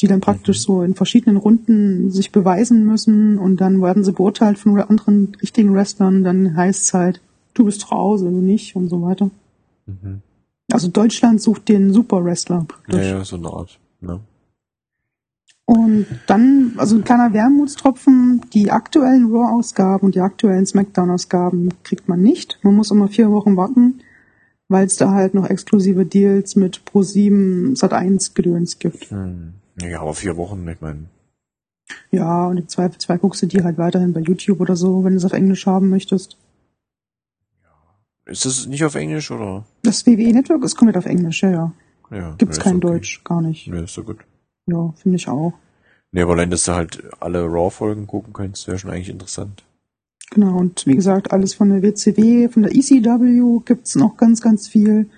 die 0.02 0.08
dann 0.08 0.20
praktisch 0.20 0.60
so 0.60 0.82
in 0.82 0.94
verschiedenen 0.94 1.36
Runden 1.36 2.10
sich 2.10 2.32
beweisen 2.32 2.84
müssen 2.84 3.38
und 3.38 3.60
dann 3.60 3.80
werden 3.80 4.02
sie 4.02 4.12
beurteilt 4.12 4.58
von 4.58 4.78
anderen 4.80 5.36
richtigen 5.40 5.72
Wrestlern. 5.72 6.24
Dann 6.24 6.56
heißt 6.56 6.82
es 6.82 6.94
halt, 6.94 7.20
du 7.54 7.64
bist 7.64 7.92
raus, 7.92 8.20
du 8.20 8.28
nicht 8.28 8.74
und 8.74 8.88
so 8.88 9.00
weiter. 9.00 9.30
Mhm. 9.86 10.20
Also 10.72 10.88
Deutschland 10.88 11.40
sucht 11.40 11.68
den 11.68 11.92
Super 11.92 12.24
Wrestler 12.24 12.64
praktisch. 12.66 13.06
Ja, 13.06 13.18
ja, 13.18 13.24
so 13.24 13.36
eine 13.36 13.48
Art. 13.48 13.78
Ne? 14.00 14.18
Und 15.66 16.06
dann, 16.26 16.72
also 16.76 16.96
ein 16.96 17.04
kleiner 17.04 17.32
Wermutstropfen, 17.32 18.40
die 18.52 18.72
aktuellen 18.72 19.30
Raw-Ausgaben 19.30 20.06
und 20.06 20.16
die 20.16 20.20
aktuellen 20.20 20.66
Smackdown-Ausgaben 20.66 21.68
kriegt 21.84 22.08
man 22.08 22.20
nicht. 22.20 22.58
Man 22.62 22.74
muss 22.74 22.90
immer 22.90 23.06
vier 23.06 23.30
Wochen 23.30 23.56
warten, 23.56 24.00
weil 24.68 24.86
es 24.86 24.96
da 24.96 25.12
halt 25.12 25.34
noch 25.34 25.48
exklusive 25.48 26.04
Deals 26.04 26.56
mit 26.56 26.82
Pro7 26.92 27.78
Sat1 27.78 28.34
Gedöns 28.34 28.80
gibt. 28.80 29.12
Hm. 29.12 29.54
Ja, 29.80 30.00
aber 30.00 30.14
vier 30.14 30.36
Wochen, 30.36 30.66
ich 30.68 30.80
meine. 30.80 31.06
Ja, 32.10 32.46
und 32.46 32.58
im 32.58 32.68
Zweifelsfall 32.68 33.18
guckst 33.18 33.42
du 33.42 33.46
die 33.46 33.62
halt 33.62 33.78
weiterhin 33.78 34.12
bei 34.12 34.20
YouTube 34.20 34.60
oder 34.60 34.76
so, 34.76 35.04
wenn 35.04 35.12
du 35.12 35.18
es 35.18 35.24
auf 35.24 35.32
Englisch 35.32 35.66
haben 35.66 35.90
möchtest. 35.90 36.36
Ist 38.24 38.44
das 38.44 38.66
nicht 38.66 38.84
auf 38.84 38.94
Englisch 38.94 39.30
oder? 39.30 39.66
Das 39.82 40.06
WWE 40.06 40.32
Network 40.32 40.62
ist 40.64 40.76
komplett 40.76 40.96
auf 40.96 41.06
Englisch, 41.06 41.42
ja, 41.42 41.50
ja. 41.50 41.72
Ja. 42.10 42.34
Gibt's 42.38 42.58
ja, 42.58 42.62
kein 42.64 42.76
okay. 42.76 42.86
Deutsch, 42.86 43.24
gar 43.24 43.40
nicht. 43.40 43.66
Nee, 43.68 43.84
ist 43.84 43.94
so 43.94 44.04
gut. 44.04 44.18
Ja, 44.66 44.92
finde 44.96 45.16
ich 45.16 45.28
auch. 45.28 45.54
Nee, 46.12 46.22
aber 46.22 46.32
allein, 46.32 46.50
dass 46.50 46.64
du 46.64 46.72
halt 46.72 47.02
alle 47.20 47.44
Raw-Folgen 47.44 48.06
gucken 48.06 48.32
kannst, 48.32 48.66
wäre 48.66 48.78
schon 48.78 48.90
eigentlich 48.90 49.08
interessant. 49.08 49.64
Genau, 50.30 50.56
und 50.56 50.86
wie 50.86 50.94
gesagt, 50.94 51.32
alles 51.32 51.54
von 51.54 51.70
der 51.70 51.82
WCW, 51.82 52.48
von 52.48 52.62
der 52.62 52.74
ECW 52.74 53.60
gibt's 53.64 53.96
noch 53.96 54.16
ganz, 54.16 54.40
ganz 54.40 54.68
viel. 54.68 55.10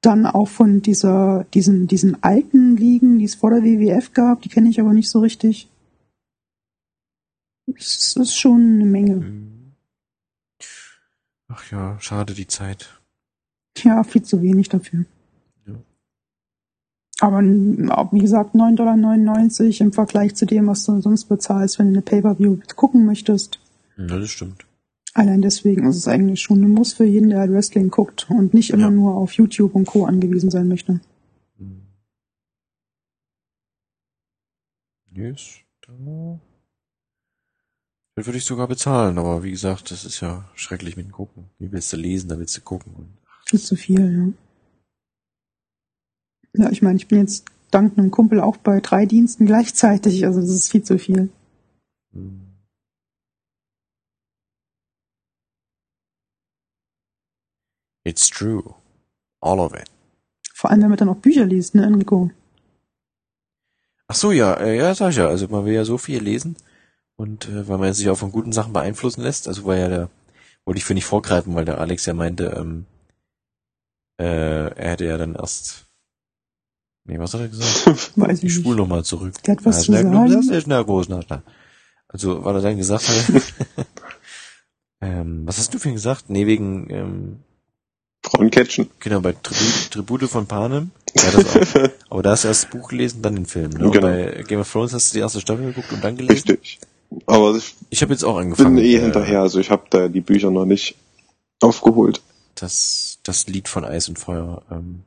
Dann 0.00 0.26
auch 0.26 0.48
von 0.48 0.80
dieser, 0.80 1.44
diesen, 1.54 1.88
diesen 1.88 2.22
alten 2.22 2.76
Ligen, 2.76 3.18
die 3.18 3.24
es 3.24 3.34
vor 3.34 3.50
der 3.50 3.64
WWF 3.64 4.12
gab, 4.12 4.42
die 4.42 4.48
kenne 4.48 4.68
ich 4.68 4.80
aber 4.80 4.92
nicht 4.92 5.10
so 5.10 5.20
richtig. 5.20 5.68
Es 7.76 8.16
ist 8.16 8.36
schon 8.36 8.74
eine 8.74 8.84
Menge. 8.84 9.14
Hm. 9.16 9.58
Ach 11.48 11.70
ja, 11.70 11.98
schade 12.00 12.34
die 12.34 12.46
Zeit. 12.46 13.00
Ja, 13.78 14.04
viel 14.04 14.22
zu 14.22 14.42
wenig 14.42 14.68
dafür. 14.68 15.04
Ja. 15.66 15.74
Aber 17.20 17.42
wie 17.42 18.18
gesagt, 18.18 18.54
9,99 18.54 18.76
Dollar 18.76 19.80
im 19.80 19.92
Vergleich 19.92 20.34
zu 20.34 20.46
dem, 20.46 20.66
was 20.66 20.84
du 20.84 21.00
sonst 21.00 21.24
bezahlst, 21.24 21.78
wenn 21.78 21.86
du 21.86 21.92
eine 21.94 22.02
Pay-Per-View 22.02 22.58
gucken 22.76 23.04
möchtest. 23.04 23.58
Ja, 23.96 24.06
das 24.06 24.30
stimmt. 24.30 24.67
Allein 25.18 25.42
deswegen 25.42 25.84
ist 25.88 25.96
es 25.96 26.06
eigentlich 26.06 26.40
schon 26.40 26.62
ein 26.62 26.70
Muss 26.70 26.92
für 26.92 27.04
jeden, 27.04 27.30
der 27.30 27.40
halt 27.40 27.50
Wrestling 27.50 27.88
guckt 27.90 28.30
und 28.30 28.54
nicht 28.54 28.70
immer 28.70 28.82
Ja. 28.84 28.90
nur 28.90 29.16
auf 29.16 29.32
YouTube 29.32 29.74
und 29.74 29.84
Co. 29.84 30.04
angewiesen 30.04 30.48
sein 30.48 30.68
möchte. 30.68 31.00
Hm. 31.58 31.82
Yes. 35.12 35.56
Da. 35.84 36.38
Das 38.14 38.26
würde 38.26 38.38
ich 38.38 38.44
sogar 38.44 38.68
bezahlen, 38.68 39.18
aber 39.18 39.42
wie 39.42 39.50
gesagt, 39.50 39.90
das 39.90 40.04
ist 40.04 40.20
ja 40.20 40.48
schrecklich 40.54 40.96
mit 40.96 41.06
dem 41.06 41.12
Gucken. 41.12 41.46
Wie 41.58 41.72
willst 41.72 41.92
du 41.92 41.96
lesen, 41.96 42.28
da 42.28 42.38
willst 42.38 42.56
du 42.56 42.60
gucken. 42.60 42.94
Und, 42.94 43.08
Viel 43.46 43.58
zu 43.60 43.74
viel, 43.74 44.34
ja. 46.54 46.64
Ja, 46.64 46.70
ich 46.70 46.80
meine, 46.82 46.96
ich 46.96 47.08
bin 47.08 47.18
jetzt 47.18 47.44
dank 47.72 47.98
einem 47.98 48.12
Kumpel 48.12 48.40
auch 48.40 48.56
bei 48.56 48.80
drei 48.80 49.04
Diensten 49.04 49.46
gleichzeitig, 49.46 50.24
also 50.26 50.40
das 50.40 50.50
ist 50.50 50.70
viel 50.70 50.84
zu 50.84 50.96
viel. 50.98 51.28
hm. 52.12 52.47
It's 58.08 58.28
true. 58.28 58.62
All 59.40 59.60
of 59.60 59.72
it. 59.74 59.88
Vor 60.54 60.70
allem, 60.70 60.82
wenn 60.82 60.88
man 60.88 60.98
dann 60.98 61.08
auch 61.10 61.16
Bücher 61.16 61.44
liest, 61.44 61.74
ne, 61.74 61.84
Enrico? 61.84 62.30
Ach 64.08 64.14
so, 64.14 64.32
ja, 64.32 64.54
äh, 64.54 64.76
ja, 64.76 64.94
sag 64.94 65.10
ich 65.10 65.16
ja. 65.16 65.28
Also 65.28 65.46
man 65.48 65.64
will 65.66 65.74
ja 65.74 65.84
so 65.84 65.98
viel 65.98 66.22
lesen 66.22 66.56
und 67.16 67.48
äh, 67.48 67.68
weil 67.68 67.78
man 67.78 67.92
sich 67.92 68.08
auch 68.08 68.18
von 68.18 68.32
guten 68.32 68.52
Sachen 68.52 68.72
beeinflussen 68.72 69.22
lässt. 69.22 69.46
Also 69.48 69.64
war 69.66 69.76
ja 69.76 69.88
der, 69.88 70.10
wollte 70.64 70.78
ich 70.78 70.84
für 70.84 70.94
nicht 70.94 71.04
vorgreifen, 71.04 71.54
weil 71.54 71.64
der 71.66 71.78
Alex 71.78 72.06
ja 72.06 72.14
meinte, 72.14 72.46
ähm, 72.58 72.86
Äh, 74.20 74.70
er 74.74 74.90
hätte 74.92 75.04
ja 75.04 75.16
dann 75.16 75.34
erst. 75.36 75.86
Nee, 77.04 77.18
was 77.18 77.34
hat 77.34 77.40
er 77.42 77.48
gesagt? 77.48 78.12
Weiß 78.16 78.38
Ich 78.38 78.44
ich 78.46 78.54
spule 78.54 78.76
nochmal 78.76 79.04
zurück. 79.04 79.34
Der 79.44 79.56
hat 79.56 79.64
was 79.64 79.82
zu 79.82 79.92
sagen. 79.92 80.10
Das 80.12 80.46
ist 80.46 80.64
schnell 80.64 80.84
groß, 80.84 81.08
na, 81.08 81.20
na. 81.28 81.42
Also, 82.08 82.44
weil 82.44 82.56
er 82.56 82.62
dann 82.62 82.76
gesagt 82.78 83.08
hat, 83.08 83.42
ähm, 85.00 85.46
was 85.46 85.58
hast 85.58 85.72
du 85.72 85.78
für 85.78 85.88
ihn 85.88 85.94
gesagt? 85.94 86.30
Nee, 86.30 86.46
wegen, 86.46 86.90
ähm, 86.90 87.44
Frauen 88.30 88.50
catchen. 88.50 88.90
genau, 89.00 89.20
bei 89.20 89.32
Tribute, 89.32 89.90
Tribute 89.90 90.28
von 90.28 90.46
Panem. 90.46 90.90
Ja, 91.16 91.30
das 91.32 91.46
auch. 91.76 91.90
Aber 92.10 92.22
da 92.22 92.30
hast 92.30 92.44
du 92.44 92.48
erst 92.48 92.64
das 92.64 92.70
Buch 92.70 92.88
gelesen, 92.88 93.22
dann 93.22 93.34
den 93.36 93.46
Film. 93.46 93.70
Ne? 93.70 93.90
Genau. 93.90 94.00
Bei 94.06 94.44
Game 94.46 94.60
of 94.60 94.70
Thrones 94.70 94.92
hast 94.92 95.10
du 95.12 95.18
die 95.18 95.20
erste 95.20 95.40
Staffel 95.40 95.66
geguckt 95.66 95.92
und 95.92 96.02
dann 96.04 96.16
gelesen. 96.16 96.48
Richtig. 96.50 96.78
Aber 97.26 97.56
ich 97.56 97.74
Ich 97.90 98.02
habe 98.02 98.12
jetzt 98.12 98.24
auch 98.24 98.34
bin 98.36 98.44
angefangen. 98.44 98.78
eh 98.78 98.96
äh, 98.96 99.00
hinterher, 99.00 99.40
also 99.40 99.58
ich 99.58 99.70
habe 99.70 99.84
da 99.90 100.08
die 100.08 100.20
Bücher 100.20 100.50
noch 100.50 100.66
nicht 100.66 100.94
aufgeholt. 101.62 102.20
Das, 102.54 103.18
das 103.22 103.46
Lied 103.46 103.68
von 103.68 103.84
Eis 103.84 104.08
und 104.08 104.18
Feuer. 104.18 104.62
Ähm, 104.70 105.02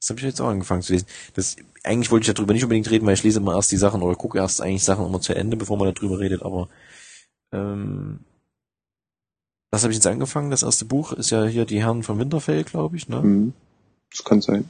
das 0.00 0.10
habe 0.10 0.20
ich 0.20 0.26
jetzt 0.26 0.40
auch 0.40 0.48
angefangen 0.48 0.82
zu 0.82 0.92
lesen. 0.94 1.06
Das, 1.34 1.56
eigentlich 1.84 2.10
wollte 2.10 2.28
ich 2.28 2.34
darüber 2.34 2.52
nicht 2.54 2.62
unbedingt 2.64 2.90
reden, 2.90 3.06
weil 3.06 3.14
ich 3.14 3.22
lese 3.22 3.38
immer 3.38 3.54
erst 3.54 3.70
die 3.72 3.76
Sachen 3.76 4.02
oder 4.02 4.16
gucke 4.16 4.38
erst 4.38 4.60
eigentlich 4.60 4.84
Sachen 4.84 5.06
immer 5.06 5.20
zu 5.20 5.34
Ende, 5.34 5.56
bevor 5.56 5.76
man 5.76 5.94
darüber 5.94 6.18
redet. 6.18 6.42
Aber 6.42 6.68
ähm, 7.52 8.20
das 9.70 9.82
habe 9.82 9.92
ich 9.92 9.96
jetzt 9.98 10.06
angefangen. 10.06 10.50
Das 10.50 10.62
erste 10.62 10.84
Buch 10.84 11.12
ist 11.12 11.30
ja 11.30 11.44
hier 11.44 11.64
die 11.64 11.82
Herren 11.82 12.02
von 12.02 12.18
Winterfell, 12.18 12.64
glaube 12.64 12.96
ich. 12.96 13.08
Ne? 13.08 13.20
Mhm. 13.20 13.52
Das 14.10 14.24
kann 14.24 14.40
sein. 14.40 14.68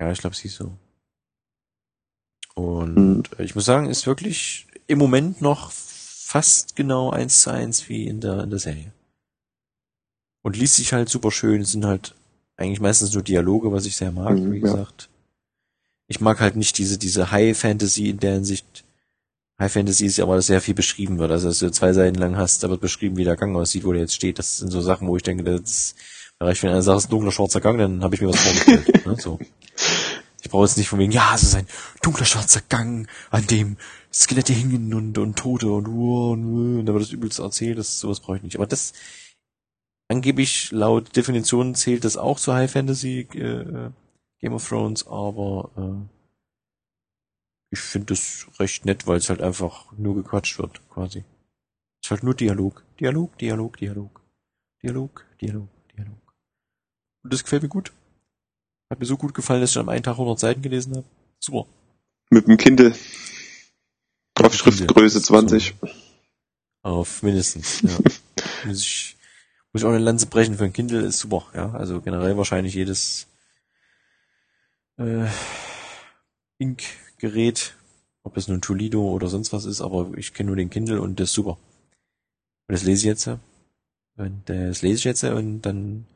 Ja, 0.00 0.10
ich 0.12 0.18
glaube, 0.20 0.36
sie 0.36 0.48
so. 0.48 0.72
Und 2.54 3.24
äh, 3.38 3.44
ich 3.44 3.54
muss 3.54 3.64
sagen, 3.64 3.88
ist 3.88 4.06
wirklich 4.06 4.66
im 4.86 4.98
Moment 4.98 5.40
noch 5.40 5.70
fast 5.70 6.76
genau 6.76 7.10
eins 7.10 7.42
zu 7.42 7.50
eins 7.50 7.88
wie 7.88 8.06
in 8.06 8.20
der, 8.20 8.42
in 8.44 8.50
der 8.50 8.58
Serie. 8.58 8.92
Und 10.42 10.56
liest 10.56 10.76
sich 10.76 10.92
halt 10.92 11.08
super 11.08 11.30
schön, 11.30 11.60
es 11.62 11.72
sind 11.72 11.84
halt 11.84 12.14
eigentlich 12.56 12.80
meistens 12.80 13.12
nur 13.14 13.22
Dialoge, 13.22 13.72
was 13.72 13.86
ich 13.86 13.96
sehr 13.96 14.10
mag, 14.12 14.34
Mhm, 14.36 14.52
wie 14.52 14.56
ja. 14.58 14.62
gesagt. 14.62 15.08
Ich 16.08 16.20
mag 16.20 16.40
halt 16.40 16.56
nicht 16.56 16.78
diese, 16.78 16.98
diese 16.98 17.30
High 17.30 17.56
Fantasy 17.56 18.08
in 18.08 18.18
der 18.18 18.34
Hinsicht. 18.34 18.84
High 19.60 19.72
Fantasy 19.72 20.06
ist 20.06 20.18
ja 20.18 20.24
aber, 20.24 20.36
dass 20.36 20.46
sehr 20.46 20.60
viel 20.60 20.74
beschrieben 20.74 21.18
wird. 21.18 21.32
Also, 21.32 21.48
dass 21.48 21.58
du 21.58 21.70
zwei 21.70 21.92
Seiten 21.92 22.18
lang 22.18 22.36
hast, 22.36 22.62
da 22.62 22.70
wird 22.70 22.80
beschrieben, 22.80 23.16
wie 23.16 23.24
der 23.24 23.36
Gang 23.36 23.56
aussieht, 23.56 23.84
wo 23.84 23.92
der 23.92 24.02
jetzt 24.02 24.14
steht. 24.14 24.38
Das 24.38 24.58
sind 24.58 24.70
so 24.70 24.80
Sachen, 24.80 25.08
wo 25.08 25.16
ich 25.16 25.22
denke, 25.24 25.42
das 25.42 25.96
reicht, 26.40 26.62
wenn 26.62 26.70
einer 26.70 26.82
sagt, 26.82 26.98
es 26.98 27.04
ist 27.04 27.08
ein 27.08 27.10
dunkler, 27.10 27.32
schwarzer 27.32 27.60
Gang, 27.60 27.78
dann 27.78 28.02
habe 28.02 28.14
ich 28.14 28.20
mir 28.20 28.28
was 28.28 28.40
vorgestellt. 28.40 29.06
ne? 29.06 29.16
so. 29.18 29.38
Ich 30.40 30.50
brauche 30.50 30.64
jetzt 30.64 30.78
nicht 30.78 30.88
von 30.88 31.00
wegen, 31.00 31.10
ja, 31.10 31.32
es 31.34 31.42
ist 31.42 31.56
ein 31.56 31.66
dunkler, 32.02 32.24
schwarzer 32.24 32.62
Gang, 32.68 33.08
an 33.30 33.46
dem 33.48 33.76
Skelette 34.12 34.52
hingen 34.52 34.94
und, 34.94 35.18
und 35.18 35.36
Tote 35.36 35.68
und, 35.70 35.88
und, 35.88 35.94
uh, 35.94 36.30
und 36.78 36.86
da 36.86 36.92
wird 36.92 37.02
das 37.02 37.12
übelst 37.12 37.40
erzählt, 37.40 37.78
das, 37.78 37.98
sowas 37.98 38.20
brauche 38.20 38.36
ich 38.36 38.42
nicht. 38.44 38.56
Aber 38.56 38.66
das, 38.66 38.92
angeblich 40.08 40.70
laut 40.70 41.16
Definition 41.16 41.74
zählt 41.74 42.04
das 42.04 42.16
auch 42.16 42.38
zu 42.38 42.54
High 42.54 42.70
Fantasy, 42.70 43.26
äh, 43.34 43.90
Game 44.40 44.54
of 44.54 44.66
Thrones, 44.66 45.06
aber, 45.06 45.70
äh, 45.76 46.17
ich 47.70 47.80
finde 47.80 48.06
das 48.06 48.46
recht 48.58 48.84
nett, 48.84 49.06
weil 49.06 49.18
es 49.18 49.28
halt 49.28 49.42
einfach 49.42 49.92
nur 49.92 50.14
gequatscht 50.14 50.58
wird, 50.58 50.80
quasi. 50.88 51.24
Es 52.00 52.06
ist 52.06 52.10
halt 52.10 52.22
nur 52.22 52.34
Dialog. 52.34 52.82
Dialog, 52.98 53.36
Dialog, 53.38 53.76
Dialog. 53.76 54.20
Dialog, 54.82 55.26
Dialog, 55.40 55.68
Dialog. 55.96 56.34
Und 57.22 57.32
das 57.32 57.42
gefällt 57.42 57.62
mir 57.62 57.68
gut. 57.68 57.92
Hat 58.90 59.00
mir 59.00 59.06
so 59.06 59.16
gut 59.16 59.34
gefallen, 59.34 59.60
dass 59.60 59.70
ich 59.70 59.78
am 59.78 59.88
einen 59.88 60.02
Tag 60.02 60.12
100 60.12 60.38
Seiten 60.38 60.62
gelesen 60.62 60.96
habe. 60.96 61.06
Super. 61.40 61.66
Mit 62.30 62.46
dem 62.46 62.56
Kindle. 62.56 62.94
Auf 64.34 64.54
Schriftgröße 64.54 65.20
Kindle. 65.20 65.48
20. 65.48 65.74
Auf 66.82 67.22
mindestens, 67.22 67.82
ja. 67.82 67.90
muss 68.64 68.80
ich, 68.80 69.16
muss 69.72 69.82
ich 69.82 69.84
auch 69.84 69.90
eine 69.90 69.98
Lanze 69.98 70.26
brechen 70.26 70.56
für 70.56 70.64
ein 70.64 70.72
Kindle, 70.72 71.00
ist 71.00 71.18
super, 71.18 71.46
ja. 71.54 71.72
Also 71.72 72.00
generell 72.00 72.36
wahrscheinlich 72.36 72.74
jedes, 72.74 73.26
äh, 74.96 75.26
Ink-Gerät, 77.18 77.74
ob 78.22 78.36
es 78.36 78.48
nun 78.48 78.60
Toledo 78.60 79.02
oder 79.10 79.28
sonst 79.28 79.52
was 79.52 79.64
ist, 79.64 79.80
aber 79.80 80.10
ich 80.16 80.34
kenne 80.34 80.48
nur 80.48 80.56
den 80.56 80.70
Kindle 80.70 81.00
und 81.00 81.18
das 81.20 81.30
ist 81.30 81.34
super. 81.34 81.58
Und 82.68 82.72
das 82.74 82.84
lese 82.84 83.00
ich 83.00 83.06
jetzt, 83.06 83.26
ja. 83.26 83.38
Und 84.16 84.42
das 84.46 84.82
lese 84.82 84.96
ich 84.96 85.04
jetzt 85.04 85.24
und 85.24 85.62
dann 85.62 86.06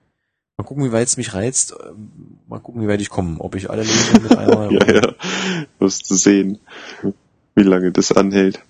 mal 0.57 0.65
gucken, 0.65 0.85
wie 0.85 0.93
weit 0.93 1.07
es 1.07 1.16
mich 1.16 1.35
reizt. 1.35 1.74
Ähm, 1.85 2.39
Mal 2.49 2.61
gucken, 2.61 2.83
wie 2.83 2.89
weit 2.89 3.01
ich 3.01 3.09
komme. 3.09 3.41
Ob 3.41 3.55
ich 3.55 3.70
alle 3.70 3.83
lese 3.83 4.20
mit 4.20 4.37
einmal. 4.37 4.73
Ja, 4.73 4.93
ja. 4.93 5.15
Wirst 5.79 6.11
du 6.11 6.15
sehen, 6.16 6.59
wie 7.55 7.62
lange 7.62 7.93
das 7.93 8.12
anhält. 8.12 8.61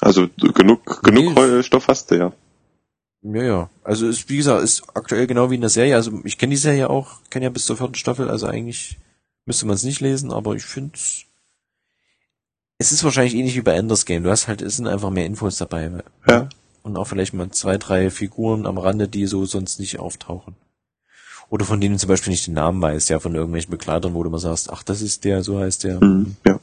Also 0.00 0.28
genug, 0.36 1.02
genug 1.02 1.36
Nee. 1.36 1.62
Stoff 1.62 1.88
hast 1.88 2.10
du 2.10 2.16
ja. 2.16 2.32
Ja, 3.22 3.42
ja. 3.42 3.70
Also 3.84 4.08
ist, 4.08 4.28
wie 4.28 4.36
gesagt, 4.36 4.62
ist 4.62 4.82
aktuell 4.94 5.26
genau 5.26 5.50
wie 5.50 5.54
in 5.54 5.62
der 5.62 5.70
Serie. 5.70 5.94
Also 5.94 6.20
ich 6.24 6.36
kenne 6.36 6.50
die 6.50 6.58
Serie 6.58 6.90
auch, 6.90 7.22
kenne 7.30 7.44
ja 7.44 7.50
bis 7.50 7.64
zur 7.64 7.76
vierten 7.76 7.94
Staffel, 7.94 8.28
also 8.28 8.46
eigentlich 8.46 8.98
müsste 9.46 9.66
man 9.66 9.76
es 9.76 9.84
nicht 9.84 10.00
lesen, 10.00 10.30
aber 10.30 10.54
ich 10.56 10.64
finde 10.64 10.92
es 10.94 11.24
ist 12.78 13.04
wahrscheinlich 13.04 13.34
ähnlich 13.34 13.56
wie 13.56 13.62
bei 13.62 13.74
Enders 13.74 14.04
Game. 14.04 14.24
Du 14.24 14.30
hast 14.30 14.48
halt, 14.48 14.62
es 14.62 14.76
sind 14.76 14.86
einfach 14.86 15.10
mehr 15.10 15.26
Infos 15.26 15.56
dabei. 15.58 15.90
Ja. 16.28 16.48
Und 16.82 16.96
auch 16.96 17.06
vielleicht 17.06 17.32
mal 17.32 17.50
zwei, 17.50 17.78
drei 17.78 18.10
Figuren 18.10 18.66
am 18.66 18.78
Rande, 18.78 19.08
die 19.08 19.26
so 19.26 19.44
sonst 19.46 19.80
nicht 19.80 19.98
auftauchen. 19.98 20.56
Oder 21.50 21.64
von 21.64 21.80
denen 21.80 21.94
du 21.94 22.00
zum 22.00 22.08
Beispiel 22.08 22.30
nicht 22.30 22.46
den 22.46 22.54
Namen 22.54 22.82
weißt, 22.82 23.10
ja, 23.10 23.20
von 23.20 23.34
irgendwelchen 23.34 23.70
Begleitern, 23.70 24.14
wo 24.14 24.22
du 24.22 24.30
mal 24.30 24.38
sagst, 24.38 24.70
ach, 24.70 24.82
das 24.82 25.02
ist 25.02 25.24
der, 25.24 25.42
so 25.42 25.58
heißt 25.58 25.84
der. 25.84 26.02
Mhm. 26.02 26.36
Ja. 26.46 26.58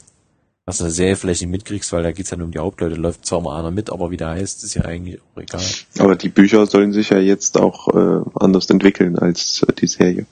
Was 0.64 0.78
du 0.78 0.84
in 0.84 0.88
der 0.88 0.94
Serie 0.94 1.16
vielleicht 1.16 1.40
nicht 1.40 1.50
mitkriegst, 1.50 1.92
weil 1.92 2.04
da 2.04 2.12
geht's 2.12 2.30
ja 2.30 2.36
nur 2.36 2.46
um 2.46 2.52
die 2.52 2.58
Hauptleute, 2.58 2.94
läuft 2.94 3.26
zwar 3.26 3.40
mal 3.40 3.58
einer 3.58 3.72
mit, 3.72 3.90
aber 3.90 4.10
wie 4.10 4.16
der 4.16 4.28
heißt, 4.28 4.62
ist 4.62 4.74
ja 4.74 4.84
eigentlich 4.84 5.20
auch 5.20 5.40
egal. 5.40 5.64
Aber 5.98 6.14
die 6.14 6.28
Bücher 6.28 6.66
sollen 6.66 6.92
sich 6.92 7.10
ja 7.10 7.18
jetzt 7.18 7.58
auch 7.58 7.88
äh, 7.88 8.20
anders 8.34 8.66
entwickeln 8.70 9.18
als 9.18 9.64
äh, 9.66 9.72
die 9.72 9.88
Serie. 9.88 10.26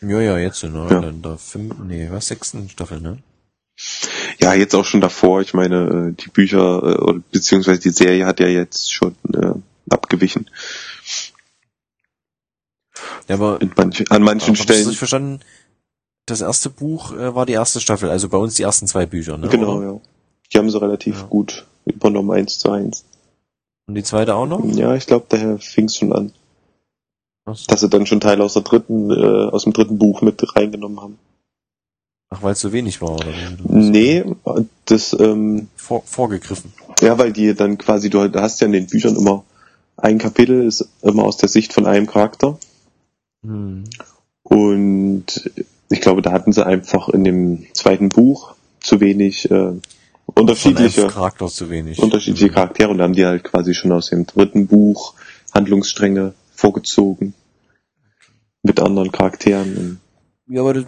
Ja, 0.00 0.20
ja, 0.20 0.38
jetzt, 0.38 0.62
ne? 0.62 0.86
Ja. 0.88 1.00
In 1.00 1.22
der 1.22 1.36
fünften, 1.36 1.88
nee, 1.88 2.08
was, 2.10 2.28
sechsten 2.28 2.68
Staffel, 2.68 3.00
ne? 3.00 3.18
Ja, 4.40 4.54
jetzt 4.54 4.74
auch 4.74 4.84
schon 4.84 5.00
davor. 5.00 5.40
Ich 5.40 5.52
meine, 5.54 6.12
äh, 6.16 6.22
die 6.22 6.28
Bücher 6.30 6.82
äh, 6.82 6.98
oder 6.98 7.20
beziehungsweise 7.32 7.80
die 7.80 7.90
Serie 7.90 8.24
hat 8.26 8.40
ja 8.40 8.46
jetzt 8.46 8.92
schon 8.92 9.16
äh, 9.34 9.52
abgewichen 9.90 10.48
Ja, 13.28 13.34
aber, 13.36 13.58
manch, 13.76 14.10
an 14.10 14.22
manchen 14.22 14.50
aber 14.50 14.54
ich 14.54 14.62
Stellen. 14.62 14.78
richtig 14.80 14.98
verstanden? 14.98 15.40
Das 16.26 16.40
erste 16.40 16.70
Buch 16.70 17.12
äh, 17.12 17.34
war 17.34 17.46
die 17.46 17.54
erste 17.54 17.80
Staffel, 17.80 18.10
also 18.10 18.28
bei 18.28 18.38
uns 18.38 18.54
die 18.54 18.62
ersten 18.62 18.86
zwei 18.86 19.06
Bücher, 19.06 19.38
ne? 19.38 19.48
Genau, 19.48 19.76
oder? 19.78 19.86
ja. 19.86 20.00
Die 20.52 20.58
haben 20.58 20.70
sie 20.70 20.80
relativ 20.80 21.20
Ja. 21.20 21.26
gut 21.26 21.66
übernommen, 21.84 22.30
eins 22.30 22.58
zu 22.58 22.70
eins. 22.70 23.04
Und 23.86 23.94
die 23.94 24.02
zweite 24.02 24.34
auch 24.34 24.46
noch? 24.46 24.62
Ja, 24.74 24.94
ich 24.94 25.06
glaube, 25.06 25.26
daher 25.30 25.58
fing 25.58 25.86
es 25.86 25.96
schon 25.96 26.12
an, 26.12 26.32
so. 27.46 27.54
dass 27.68 27.80
sie 27.80 27.88
dann 27.88 28.06
schon 28.06 28.20
Teile 28.20 28.44
aus 28.44 28.52
der 28.54 28.62
dritten, 28.62 29.10
äh, 29.10 29.48
aus 29.50 29.64
dem 29.64 29.72
dritten 29.72 29.98
Buch 29.98 30.20
mit 30.20 30.42
reingenommen 30.54 31.00
haben. 31.00 31.18
Ach 32.30 32.42
weil 32.42 32.52
es 32.52 32.60
so 32.60 32.72
wenig 32.72 33.00
war, 33.00 33.12
oder? 33.12 33.32
Nee, 33.64 34.24
das, 34.84 35.16
ähm, 35.18 35.68
Vor, 35.76 36.02
vorgegriffen. 36.04 36.72
ja, 37.00 37.18
weil 37.18 37.32
die 37.32 37.54
dann 37.54 37.78
quasi, 37.78 38.10
du 38.10 38.20
hast 38.34 38.60
ja 38.60 38.66
in 38.66 38.72
den 38.72 38.86
Büchern 38.86 39.16
immer 39.16 39.44
ein 39.96 40.18
Kapitel 40.18 40.64
ist 40.64 40.88
immer 41.02 41.24
aus 41.24 41.38
der 41.38 41.48
Sicht 41.48 41.72
von 41.72 41.86
einem 41.86 42.06
Charakter. 42.06 42.58
Hm. 43.42 43.84
Und 44.44 45.50
ich 45.90 46.00
glaube, 46.00 46.22
da 46.22 46.32
hatten 46.32 46.52
sie 46.52 46.64
einfach 46.64 47.08
in 47.08 47.24
dem 47.24 47.66
zweiten 47.72 48.08
Buch 48.10 48.54
zu 48.80 49.00
wenig 49.00 49.50
äh, 49.50 49.72
unterschiedliche, 50.26 51.08
Charakter 51.08 51.48
zu 51.48 51.68
wenig. 51.70 51.98
unterschiedliche 51.98 52.46
Hm. 52.46 52.54
Charaktere 52.54 52.90
und 52.90 52.98
da 52.98 53.04
haben 53.04 53.14
die 53.14 53.26
halt 53.26 53.42
quasi 53.42 53.74
schon 53.74 53.90
aus 53.90 54.10
dem 54.10 54.26
dritten 54.26 54.66
Buch 54.68 55.14
Handlungsstränge 55.52 56.34
vorgezogen 56.54 57.34
mit 58.62 58.80
anderen 58.80 59.10
Charakteren. 59.10 60.00
Ja, 60.48 60.60
aber 60.60 60.74
das, 60.74 60.84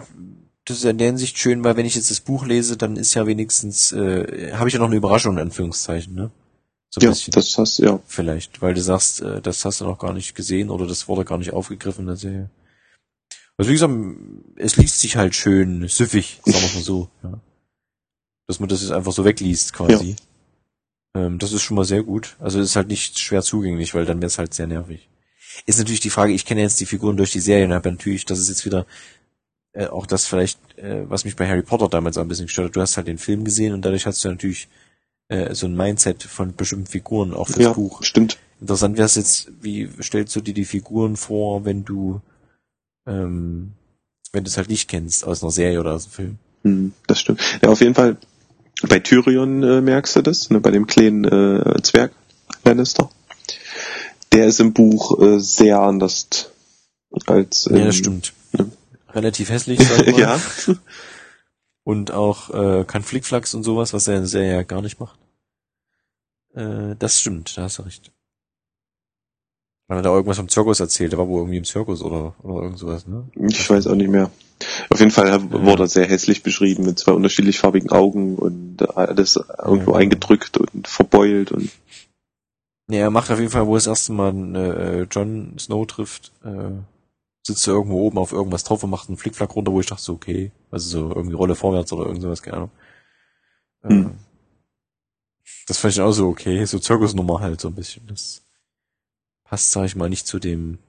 das 0.71 0.79
ist 0.79 0.83
ja 0.85 0.91
in 0.91 0.97
der 0.97 1.07
Hinsicht 1.07 1.37
schön, 1.37 1.63
weil 1.63 1.77
wenn 1.77 1.85
ich 1.85 1.95
jetzt 1.95 2.11
das 2.11 2.19
Buch 2.19 2.45
lese, 2.45 2.77
dann 2.77 2.95
ist 2.97 3.13
ja 3.13 3.27
wenigstens, 3.27 3.91
äh, 3.91 4.53
habe 4.53 4.67
ich 4.67 4.73
ja 4.73 4.79
noch 4.79 4.87
eine 4.87 4.95
Überraschung, 4.95 5.33
in 5.33 5.39
Anführungszeichen, 5.43 6.13
ne? 6.15 6.31
So 6.89 6.99
ein 6.99 7.03
Ja, 7.05 7.09
bisschen. 7.11 7.31
das 7.31 7.57
hast 7.57 7.77
ja. 7.79 7.99
Vielleicht, 8.05 8.61
weil 8.61 8.73
du 8.73 8.81
sagst, 8.81 9.21
äh, 9.21 9.41
das 9.41 9.63
hast 9.63 9.81
du 9.81 9.85
noch 9.85 9.99
gar 9.99 10.13
nicht 10.13 10.35
gesehen 10.35 10.69
oder 10.69 10.87
das 10.87 11.07
wurde 11.07 11.23
gar 11.25 11.37
nicht 11.37 11.53
aufgegriffen 11.53 12.01
in 12.01 12.07
der 12.07 12.17
Serie. 12.17 12.49
Also 13.57 13.69
wie 13.69 13.73
gesagt, 13.73 13.93
es 14.55 14.75
liest 14.77 14.99
sich 14.99 15.15
halt 15.17 15.35
schön 15.35 15.87
süffig, 15.87 16.41
sagen 16.45 16.57
wir 16.65 16.75
mal 16.75 16.83
so. 16.83 17.09
Ja. 17.23 17.39
Dass 18.47 18.59
man 18.59 18.69
das 18.69 18.81
jetzt 18.81 18.91
einfach 18.91 19.11
so 19.13 19.23
wegliest 19.23 19.73
quasi. 19.73 20.15
Ähm, 21.15 21.37
das 21.39 21.53
ist 21.53 21.61
schon 21.61 21.75
mal 21.75 21.85
sehr 21.85 22.03
gut. 22.03 22.35
Also 22.39 22.59
ist 22.59 22.75
halt 22.75 22.87
nicht 22.87 23.19
schwer 23.19 23.41
zugänglich, 23.43 23.93
weil 23.93 24.05
dann 24.05 24.17
wäre 24.17 24.27
es 24.27 24.37
halt 24.37 24.53
sehr 24.53 24.67
nervig. 24.67 25.09
Ist 25.65 25.77
natürlich 25.79 25.99
die 25.99 26.09
Frage, 26.09 26.33
ich 26.33 26.45
kenne 26.45 26.61
jetzt 26.61 26.79
die 26.79 26.85
Figuren 26.85 27.17
durch 27.17 27.31
die 27.31 27.39
Serie 27.39 27.65
und 27.65 27.73
habe 27.73 27.91
natürlich, 27.91 28.25
das 28.25 28.39
ist 28.39 28.49
jetzt 28.49 28.65
wieder 28.65 28.85
äh, 29.73 29.87
auch 29.87 30.05
das 30.05 30.25
vielleicht, 30.25 30.59
äh, 30.77 31.09
was 31.09 31.25
mich 31.25 31.35
bei 31.35 31.47
Harry 31.47 31.61
Potter 31.61 31.87
damals 31.87 32.17
auch 32.17 32.21
ein 32.21 32.27
bisschen 32.27 32.47
gestört 32.47 32.69
hat. 32.69 32.75
Du 32.75 32.81
hast 32.81 32.97
halt 32.97 33.07
den 33.07 33.17
Film 33.17 33.43
gesehen 33.45 33.73
und 33.73 33.83
dadurch 33.83 34.05
hast 34.05 34.23
du 34.23 34.29
natürlich 34.29 34.67
äh, 35.29 35.53
so 35.53 35.65
ein 35.67 35.75
Mindset 35.75 36.23
von 36.23 36.55
bestimmten 36.55 36.87
Figuren, 36.87 37.33
auch 37.33 37.47
fürs 37.47 37.59
Ja, 37.65 37.73
Buch. 37.73 38.03
stimmt. 38.03 38.37
Interessant 38.59 38.97
wäre 38.97 39.05
es 39.05 39.15
jetzt, 39.15 39.51
wie 39.61 39.89
stellst 40.01 40.35
du 40.35 40.41
dir 40.41 40.53
die 40.53 40.65
Figuren 40.65 41.15
vor, 41.17 41.65
wenn 41.65 41.83
du 41.83 42.21
ähm, 43.07 43.73
wenn 44.33 44.43
du 44.43 44.49
es 44.49 44.57
halt 44.57 44.69
nicht 44.69 44.87
kennst 44.89 45.25
aus 45.25 45.41
einer 45.43 45.51
Serie 45.51 45.79
oder 45.79 45.93
aus 45.93 46.05
einem 46.05 46.11
Film? 46.13 46.37
Hm, 46.63 46.93
das 47.07 47.19
stimmt. 47.19 47.41
Ja, 47.61 47.69
auf 47.69 47.81
jeden 47.81 47.95
Fall. 47.95 48.17
Bei 48.87 48.99
Tyrion 48.99 49.63
äh, 49.63 49.81
merkst 49.81 50.15
du 50.15 50.21
das, 50.21 50.49
ne, 50.49 50.59
bei 50.59 50.71
dem 50.71 50.87
kleinen 50.87 51.25
äh, 51.25 51.81
Zwerg 51.81 52.11
Lannister. 52.63 53.09
Der 54.31 54.45
ist 54.47 54.59
im 54.59 54.73
Buch 54.73 55.19
äh, 55.21 55.39
sehr 55.39 55.79
anders 55.79 56.51
als 57.25 57.65
Ja, 57.65 57.77
das 57.77 57.85
ähm, 57.85 57.91
stimmt. 57.91 58.33
Relativ 59.13 59.49
hässlich, 59.49 59.79
sag 59.87 60.07
mal. 60.11 60.19
ja. 60.19 60.39
Und 61.83 62.11
auch 62.11 62.49
äh, 62.51 62.83
kein 62.85 63.03
Flickflacks 63.03 63.53
und 63.53 63.63
sowas, 63.63 63.93
was 63.93 64.07
er 64.07 64.25
Serie 64.25 64.51
ja 64.53 64.63
gar 64.63 64.81
nicht 64.81 64.99
macht. 64.99 65.17
Äh, 66.53 66.95
das 66.99 67.19
stimmt, 67.19 67.57
da 67.57 67.63
hast 67.63 67.79
du 67.79 67.83
recht. 67.83 68.11
Weil 69.87 69.97
er 69.99 70.03
da 70.03 70.09
irgendwas 70.13 70.37
vom 70.37 70.47
Zirkus 70.47 70.79
erzählt, 70.79 71.11
der 71.11 71.19
war 71.19 71.27
wohl 71.27 71.39
irgendwie 71.41 71.57
im 71.57 71.63
Zirkus 71.65 72.01
oder, 72.01 72.33
oder 72.43 72.63
irgend 72.63 72.79
sowas, 72.79 73.07
ne? 73.07 73.27
Ich 73.49 73.69
weiß 73.69 73.87
auch 73.87 73.95
nicht 73.95 74.09
mehr. 74.09 74.29
Auf 74.89 74.99
jeden 74.99 75.11
Fall 75.11 75.51
wurde 75.51 75.83
er 75.83 75.87
sehr 75.87 76.07
hässlich 76.07 76.43
beschrieben 76.43 76.85
mit 76.85 76.99
zwei 76.99 77.13
unterschiedlich 77.13 77.57
farbigen 77.59 77.89
Augen 77.91 78.35
und 78.35 78.95
alles 78.95 79.37
irgendwo 79.57 79.91
Ja. 79.93 79.97
eingedrückt 79.97 80.57
und 80.57 80.87
verbeult 80.87 81.51
und 81.51 81.71
Nee, 82.87 82.99
er 82.99 83.09
macht 83.09 83.31
auf 83.31 83.39
jeden 83.39 83.51
Fall, 83.51 83.65
wo 83.67 83.73
er 83.75 83.77
das 83.77 83.87
erste 83.87 84.11
Mal 84.11 84.55
äh, 84.55 85.01
Jon 85.03 85.55
Snow 85.57 85.87
trifft, 85.87 86.31
äh, 86.43 86.71
sitzt 87.43 87.67
er 87.67 87.73
irgendwo 87.73 88.01
oben 88.01 88.17
auf 88.17 88.31
irgendwas 88.33 88.63
drauf 88.63 88.83
und 88.83 88.89
macht 88.89 89.09
einen 89.09 89.17
Flickflack 89.17 89.55
runter, 89.55 89.71
wo 89.71 89.79
ich 89.79 89.87
dachte 89.87 90.01
so, 90.03 90.13
okay, 90.13 90.51
also 90.69 90.89
so 91.09 91.15
irgendwie 91.15 91.35
Rolle 91.35 91.55
vorwärts 91.55 91.91
oder 91.93 92.05
irgend 92.05 92.21
sowas, 92.21 92.41
keine 92.41 92.57
Ahnung. 92.57 92.71
Äh, 93.83 93.89
Hm. 93.89 94.19
Das 95.67 95.77
fand 95.77 95.93
ich 95.93 96.01
auch 96.01 96.11
so 96.11 96.27
okay, 96.29 96.65
so 96.65 96.79
Zirkusnummer 96.79 97.39
halt 97.39 97.61
so 97.61 97.67
ein 97.67 97.75
bisschen. 97.75 98.05
Das 98.07 98.41
passt, 99.43 99.71
sag 99.71 99.85
ich 99.85 99.95
mal, 99.95 100.09
nicht 100.09 100.27
zu 100.27 100.39
dem 100.39 100.79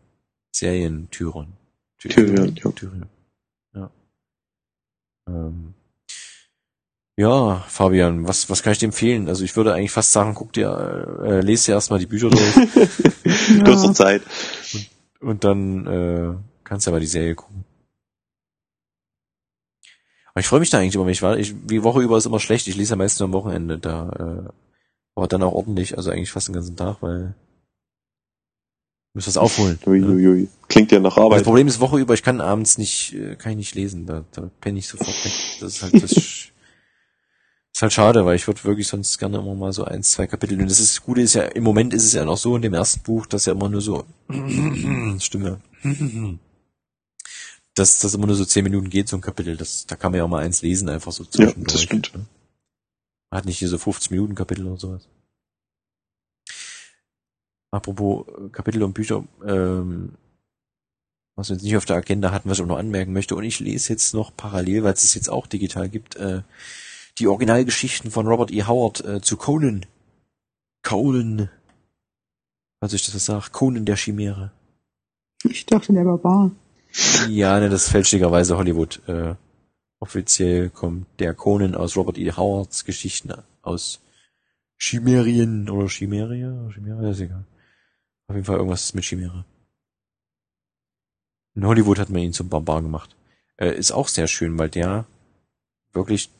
Serientyron. 0.54 1.52
Ty- 1.98 2.08
Tyrion, 2.08 2.56
ja. 2.56 2.70
Tyrion. 2.72 3.06
Ja. 3.74 3.90
Ähm. 5.28 5.74
Ja, 7.16 7.62
Fabian, 7.68 8.26
was, 8.26 8.48
was 8.48 8.62
kann 8.62 8.72
ich 8.72 8.78
dir 8.78 8.86
empfehlen? 8.86 9.28
Also 9.28 9.44
ich 9.44 9.54
würde 9.54 9.74
eigentlich 9.74 9.90
fast 9.90 10.12
sagen, 10.12 10.34
guck 10.34 10.52
dir, 10.54 11.18
äh, 11.22 11.40
lese 11.40 11.66
dir 11.66 11.72
erstmal 11.74 11.98
die 11.98 12.06
Bücher 12.06 12.30
durch 12.30 12.54
du 12.54 13.66
hast 13.66 13.84
noch 13.84 13.92
Zeit. 13.92 14.22
Und 15.22 15.44
dann 15.44 15.86
äh, 15.86 16.34
kannst 16.64 16.86
du 16.86 16.90
ja 16.90 16.96
mal 16.96 17.00
die 17.00 17.06
Serie 17.06 17.34
gucken. 17.34 17.64
Aber 20.34 20.40
ich 20.40 20.46
freue 20.46 20.60
mich 20.60 20.70
da 20.70 20.78
eigentlich 20.78 20.94
immer, 20.94 21.06
ich 21.08 21.22
war, 21.22 21.38
ich, 21.38 21.54
die 21.66 21.82
Woche 21.82 22.00
über 22.00 22.16
ist 22.16 22.26
immer 22.26 22.40
schlecht, 22.40 22.66
ich 22.66 22.76
lese 22.76 22.90
ja 22.90 22.96
meistens 22.96 23.20
nur 23.20 23.28
am 23.28 23.34
Wochenende, 23.34 23.78
da 23.78 24.08
äh, 24.48 24.52
aber 25.14 25.28
dann 25.28 25.42
auch 25.42 25.52
ordentlich, 25.52 25.96
also 25.96 26.10
eigentlich 26.10 26.32
fast 26.32 26.48
den 26.48 26.54
ganzen 26.54 26.76
Tag, 26.76 27.02
weil 27.02 27.34
muss 29.14 29.26
was 29.26 29.36
aufholen. 29.36 29.78
ne? 29.84 29.92
Uiuiui. 29.92 30.48
Klingt 30.68 30.90
ja 30.90 30.98
nach 30.98 31.16
Das 31.16 31.24
Arbeit. 31.24 31.44
Problem 31.44 31.66
ist 31.66 31.80
Woche 31.80 31.98
über, 31.98 32.14
ich 32.14 32.22
kann 32.22 32.40
abends 32.40 32.78
nicht, 32.78 33.12
äh, 33.12 33.36
kann 33.36 33.52
ich 33.52 33.58
nicht 33.58 33.74
lesen, 33.74 34.06
da, 34.06 34.24
da 34.32 34.50
penne 34.60 34.78
ich 34.78 34.88
sofort 34.88 35.24
weg. 35.24 35.32
Das 35.60 35.74
ist 35.74 35.82
halt 35.82 36.02
das, 36.02 36.12
ist 37.74 37.82
halt 37.82 37.92
schade, 37.92 38.24
weil 38.26 38.36
ich 38.36 38.46
würde 38.46 38.62
wirklich 38.64 38.86
sonst 38.88 39.18
gerne 39.18 39.38
immer 39.38 39.54
mal 39.54 39.72
so 39.72 39.84
eins, 39.84 40.10
zwei 40.12 40.26
Kapitel. 40.26 40.60
Und 40.60 40.68
das 40.70 40.78
ist, 40.80 40.96
das 40.96 41.02
Gute 41.02 41.22
ist 41.22 41.34
ja, 41.34 41.44
im 41.44 41.64
Moment 41.64 41.94
ist 41.94 42.04
es 42.04 42.12
ja 42.12 42.24
noch 42.24 42.36
so 42.36 42.54
in 42.56 42.62
dem 42.62 42.74
ersten 42.74 43.00
Buch, 43.00 43.26
dass 43.26 43.46
ja 43.46 43.52
immer 43.52 43.68
nur 43.68 43.80
so, 43.80 44.04
Stimme, 45.18 45.60
dass 47.74 48.00
das 48.00 48.12
immer 48.14 48.26
nur 48.26 48.36
so 48.36 48.44
zehn 48.44 48.64
Minuten 48.64 48.90
geht, 48.90 49.08
so 49.08 49.16
ein 49.16 49.22
Kapitel. 49.22 49.56
Das, 49.56 49.86
da 49.86 49.96
kann 49.96 50.12
man 50.12 50.18
ja 50.18 50.24
auch 50.24 50.28
mal 50.28 50.42
eins 50.44 50.60
lesen, 50.62 50.88
einfach 50.90 51.12
so 51.12 51.24
Ja, 51.24 51.30
zwischendurch. 51.30 51.72
das 51.72 51.82
stimmt. 51.82 52.14
ne? 52.14 52.26
Man 53.30 53.38
hat 53.38 53.46
nicht 53.46 53.58
hier 53.58 53.68
so 53.68 53.78
50 53.78 54.10
Minuten 54.10 54.34
Kapitel 54.34 54.66
oder 54.66 54.78
sowas. 54.78 55.08
Apropos 57.70 58.26
äh, 58.28 58.48
Kapitel 58.50 58.82
und 58.82 58.92
Bücher, 58.92 59.24
ähm, 59.46 60.12
was 61.34 61.48
wir 61.48 61.56
jetzt 61.56 61.62
nicht 61.62 61.76
auf 61.78 61.86
der 61.86 61.96
Agenda 61.96 62.30
hatten, 62.30 62.50
was 62.50 62.58
ich 62.58 62.62
auch 62.64 62.68
noch 62.68 62.76
anmerken 62.76 63.14
möchte. 63.14 63.34
Und 63.34 63.44
ich 63.44 63.60
lese 63.60 63.90
jetzt 63.94 64.12
noch 64.12 64.36
parallel, 64.36 64.84
weil 64.84 64.92
es 64.92 65.04
es 65.04 65.14
jetzt 65.14 65.30
auch 65.30 65.46
digital 65.46 65.88
gibt, 65.88 66.16
äh, 66.16 66.42
die 67.18 67.26
Originalgeschichten 67.26 68.10
von 68.10 68.26
Robert 68.26 68.50
E. 68.50 68.64
Howard 68.64 69.04
äh, 69.04 69.20
zu 69.20 69.36
Conan. 69.36 69.86
Conan. 70.82 71.50
Was 72.80 72.92
ich 72.92 73.04
das 73.04 73.14
was 73.14 73.24
sag, 73.26 73.52
Conan 73.52 73.84
der 73.84 73.96
Chimäre. 73.96 74.52
Ich 75.44 75.66
dachte, 75.66 75.92
der 75.92 76.04
Barbar. 76.04 76.50
Ja, 77.28 77.58
ne, 77.58 77.68
das 77.68 77.84
ist 77.84 77.90
fälschlicherweise 77.90 78.56
Hollywood. 78.56 79.00
Äh, 79.08 79.34
offiziell 80.00 80.70
kommt 80.70 81.06
der 81.20 81.34
Conan 81.34 81.74
aus 81.74 81.96
Robert 81.96 82.18
E. 82.18 82.32
Howards 82.32 82.84
Geschichten 82.84 83.32
aus 83.62 84.00
Chimerien 84.76 85.70
oder 85.70 85.88
Chimeria? 85.88 86.68
Chimeria 86.74 87.10
ist 87.10 87.20
egal. 87.20 87.44
Auf 88.26 88.34
jeden 88.34 88.44
Fall 88.46 88.56
irgendwas 88.56 88.94
mit 88.94 89.04
Chimäre. 89.04 89.44
In 91.54 91.66
Hollywood 91.66 91.98
hat 91.98 92.10
man 92.10 92.22
ihn 92.22 92.32
zum 92.32 92.48
Barbar 92.48 92.82
gemacht. 92.82 93.14
Äh, 93.56 93.76
ist 93.76 93.92
auch 93.92 94.08
sehr 94.08 94.26
schön, 94.26 94.58
weil 94.58 94.70
der 94.70 95.04
wirklich, 95.92 96.30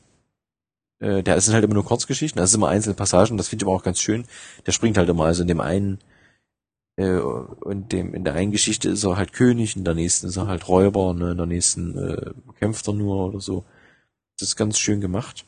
äh, 1.03 1.21
der 1.21 1.39
sind 1.41 1.53
halt 1.53 1.65
immer 1.65 1.73
nur 1.73 1.85
Kurzgeschichten, 1.85 2.39
das 2.39 2.51
sind 2.51 2.59
immer 2.61 2.69
einzelne 2.69 2.95
Passagen, 2.95 3.37
das 3.37 3.49
finde 3.49 3.63
ich 3.63 3.67
aber 3.67 3.75
auch 3.75 3.83
ganz 3.83 3.99
schön. 3.99 4.25
Der 4.65 4.71
springt 4.71 4.97
halt 4.97 5.09
immer, 5.09 5.25
also 5.25 5.41
in 5.41 5.47
dem 5.47 5.59
einen, 5.59 5.99
äh, 6.95 7.17
und 7.17 7.91
dem, 7.91 8.13
in 8.13 8.23
der 8.23 8.35
einen 8.35 8.51
Geschichte 8.51 8.89
ist 8.89 9.03
er 9.03 9.17
halt 9.17 9.33
König, 9.33 9.75
in 9.75 9.83
der 9.83 9.95
nächsten 9.95 10.27
ist 10.27 10.37
er 10.37 10.47
halt 10.47 10.67
Räuber, 10.67 11.13
ne, 11.13 11.31
in 11.31 11.37
der 11.37 11.45
nächsten 11.45 11.97
äh, 11.97 12.31
kämpft 12.59 12.87
er 12.87 12.93
nur 12.93 13.27
oder 13.27 13.41
so. 13.41 13.65
Das 14.39 14.49
ist 14.49 14.55
ganz 14.55 14.79
schön 14.79 15.01
gemacht. 15.01 15.45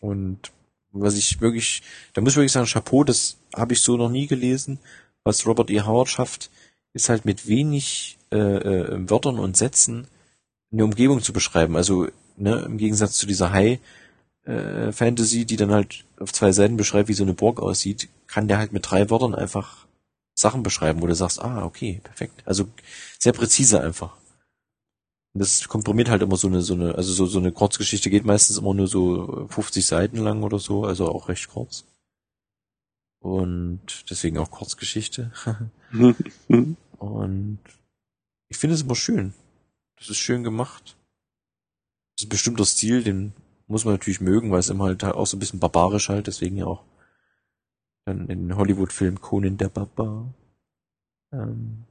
Und 0.00 0.52
was 0.92 1.16
ich 1.16 1.40
wirklich, 1.40 1.82
da 2.14 2.20
muss 2.20 2.32
ich 2.32 2.36
wirklich 2.36 2.52
sagen, 2.52 2.66
Chapeau, 2.66 3.04
das 3.04 3.36
habe 3.54 3.74
ich 3.74 3.80
so 3.80 3.96
noch 3.96 4.08
nie 4.08 4.26
gelesen. 4.26 4.78
Was 5.24 5.46
Robert 5.46 5.70
E. 5.70 5.82
Howard 5.82 6.08
schafft, 6.08 6.50
ist 6.94 7.08
halt 7.08 7.24
mit 7.24 7.48
wenig 7.48 8.18
äh, 8.32 8.38
äh, 8.38 9.10
Wörtern 9.10 9.38
und 9.38 9.56
Sätzen 9.56 10.06
eine 10.72 10.84
Umgebung 10.84 11.22
zu 11.22 11.32
beschreiben. 11.32 11.76
Also 11.76 12.08
ne, 12.36 12.62
im 12.66 12.78
Gegensatz 12.78 13.18
zu 13.18 13.26
dieser 13.26 13.52
High 13.52 13.78
äh, 14.46 14.92
Fantasy, 14.92 15.44
die 15.44 15.56
dann 15.56 15.72
halt 15.72 16.04
auf 16.18 16.32
zwei 16.32 16.52
Seiten 16.52 16.76
beschreibt, 16.76 17.08
wie 17.08 17.14
so 17.14 17.24
eine 17.24 17.34
Burg 17.34 17.60
aussieht, 17.60 18.08
kann 18.26 18.48
der 18.48 18.58
halt 18.58 18.72
mit 18.72 18.88
drei 18.88 19.10
Wörtern 19.10 19.34
einfach 19.34 19.86
Sachen 20.34 20.62
beschreiben, 20.62 21.02
wo 21.02 21.06
du 21.06 21.14
sagst, 21.14 21.40
ah, 21.40 21.64
okay, 21.64 22.00
perfekt. 22.04 22.42
Also 22.44 22.68
sehr 23.18 23.32
präzise 23.32 23.80
einfach. 23.80 24.16
Und 25.34 25.40
das 25.40 25.68
komprimiert 25.68 26.08
halt 26.08 26.22
immer 26.22 26.36
so 26.36 26.48
eine, 26.48 26.62
so 26.62 26.74
eine, 26.74 26.94
also 26.94 27.12
so, 27.12 27.26
so 27.26 27.38
eine 27.38 27.52
Kurzgeschichte 27.52 28.08
geht 28.08 28.24
meistens 28.24 28.58
immer 28.58 28.72
nur 28.72 28.86
so 28.86 29.46
50 29.50 29.84
Seiten 29.84 30.18
lang 30.18 30.42
oder 30.42 30.58
so, 30.58 30.84
also 30.84 31.08
auch 31.08 31.28
recht 31.28 31.48
kurz. 31.48 31.84
Und 33.20 34.08
deswegen 34.08 34.38
auch 34.38 34.50
Kurzgeschichte. 34.50 35.32
Und 36.98 37.58
ich 38.48 38.56
finde 38.56 38.74
es 38.74 38.82
immer 38.82 38.94
schön. 38.94 39.34
Das 39.98 40.08
ist 40.08 40.18
schön 40.18 40.44
gemacht. 40.44 40.96
Das 42.16 42.22
ist 42.22 42.26
ein 42.26 42.28
bestimmter 42.30 42.64
Stil, 42.64 43.02
den 43.02 43.32
muss 43.66 43.84
man 43.84 43.94
natürlich 43.94 44.20
mögen, 44.20 44.50
weil 44.50 44.60
es 44.60 44.68
immer 44.68 44.84
halt 44.84 45.04
auch 45.04 45.26
so 45.26 45.36
ein 45.36 45.40
bisschen 45.40 45.60
barbarisch 45.60 46.08
halt, 46.08 46.26
deswegen 46.26 46.56
ja 46.56 46.66
auch 46.66 46.84
dann 48.04 48.28
in 48.28 48.48
den 48.48 48.56
Hollywood-Film 48.56 49.20
Conan 49.20 49.56
der 49.58 49.68
Barbar. 49.68 50.32
Ähm, 51.32 51.84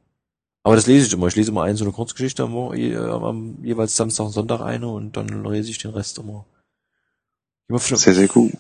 aber 0.64 0.76
das 0.76 0.88
lese 0.88 1.06
ich 1.06 1.14
immer. 1.14 1.28
Ich 1.28 1.36
lese 1.36 1.52
immer 1.52 1.64
eine 1.64 1.78
so 1.78 1.84
eine 1.84 1.94
Kurzgeschichte 1.94 2.44
am, 2.44 2.74
je, 2.74 2.96
am, 2.96 3.64
jeweils 3.64 3.96
Samstag 3.96 4.26
und 4.26 4.32
Sonntag 4.32 4.62
eine 4.62 4.88
und 4.88 5.18
dann 5.18 5.44
lese 5.44 5.70
ich 5.70 5.78
den 5.78 5.92
Rest 5.92 6.18
immer. 6.18 6.46
Immer 7.68 7.80
Sehr, 7.80 8.14
sehr 8.14 8.28
gut. 8.28 8.54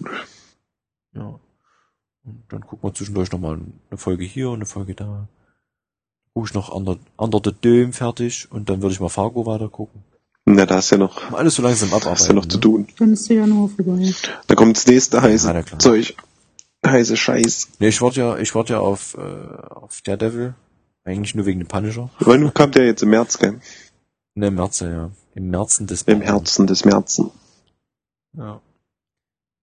ja. 1.13 1.39
Und 2.23 2.43
dann 2.49 2.61
gucken 2.61 2.89
wir 2.89 2.93
zwischendurch 2.93 3.31
nochmal 3.31 3.59
eine 3.89 3.97
Folge 3.97 4.25
hier 4.25 4.49
und 4.49 4.55
eine 4.55 4.65
Folge 4.65 4.95
da. 4.95 5.27
Guck 6.33 6.47
ich 6.47 6.53
noch 6.53 6.69
Under, 6.69 6.97
Under 7.17 7.39
the 7.43 7.53
Dome 7.53 7.93
fertig 7.93 8.51
und 8.51 8.69
dann 8.69 8.81
würde 8.81 8.93
ich 8.93 8.99
mal 8.99 9.09
Fargo 9.09 9.45
weiter 9.45 9.69
gucken. 9.69 10.03
Na, 10.45 10.65
da 10.67 10.77
ist 10.77 10.91
ja 10.91 10.97
noch, 10.97 11.33
alles 11.33 11.55
so 11.55 11.63
langsam 11.63 11.89
abarbeiten. 11.89 12.11
hast 12.11 12.27
ja 12.27 12.33
noch 12.33 12.45
zu 12.45 12.57
ne? 12.57 12.61
tun. 12.61 12.87
Dann 12.99 13.13
ist 13.13 13.27
der 13.29 13.37
Januar 13.37 13.69
vorbei. 13.69 14.13
Da 14.45 14.55
kommt 14.55 14.77
das 14.77 14.85
nächste 14.85 15.21
heiße 15.21 15.47
Ja, 15.47 15.53
na 15.53 15.63
klar. 15.63 15.79
Zeug. 15.79 16.15
Heiße 16.85 17.17
Scheiß. 17.17 17.69
Nee, 17.79 17.87
ich 17.87 18.01
warte 18.01 18.19
ja, 18.19 18.37
ich 18.37 18.53
warte 18.53 18.73
ja 18.73 18.79
auf, 18.79 19.15
äh, 19.17 19.21
auf 19.21 20.01
Daredevil. 20.03 20.53
Eigentlich 21.03 21.33
nur 21.33 21.47
wegen 21.47 21.59
dem 21.59 21.67
Punisher. 21.67 22.09
Wann 22.19 22.53
kommt 22.53 22.75
der 22.75 22.85
jetzt 22.85 23.01
im 23.01 23.09
März, 23.09 23.39
gell? 23.39 23.59
Ne, 24.35 24.47
im 24.47 24.55
März, 24.55 24.81
ja. 24.81 25.09
Im 25.33 25.49
Märzen 25.49 25.87
des 25.87 26.03
Im 26.03 26.21
Herzen 26.21 26.67
des 26.67 26.85
Märzen. 26.85 27.31
Ja. 28.33 28.61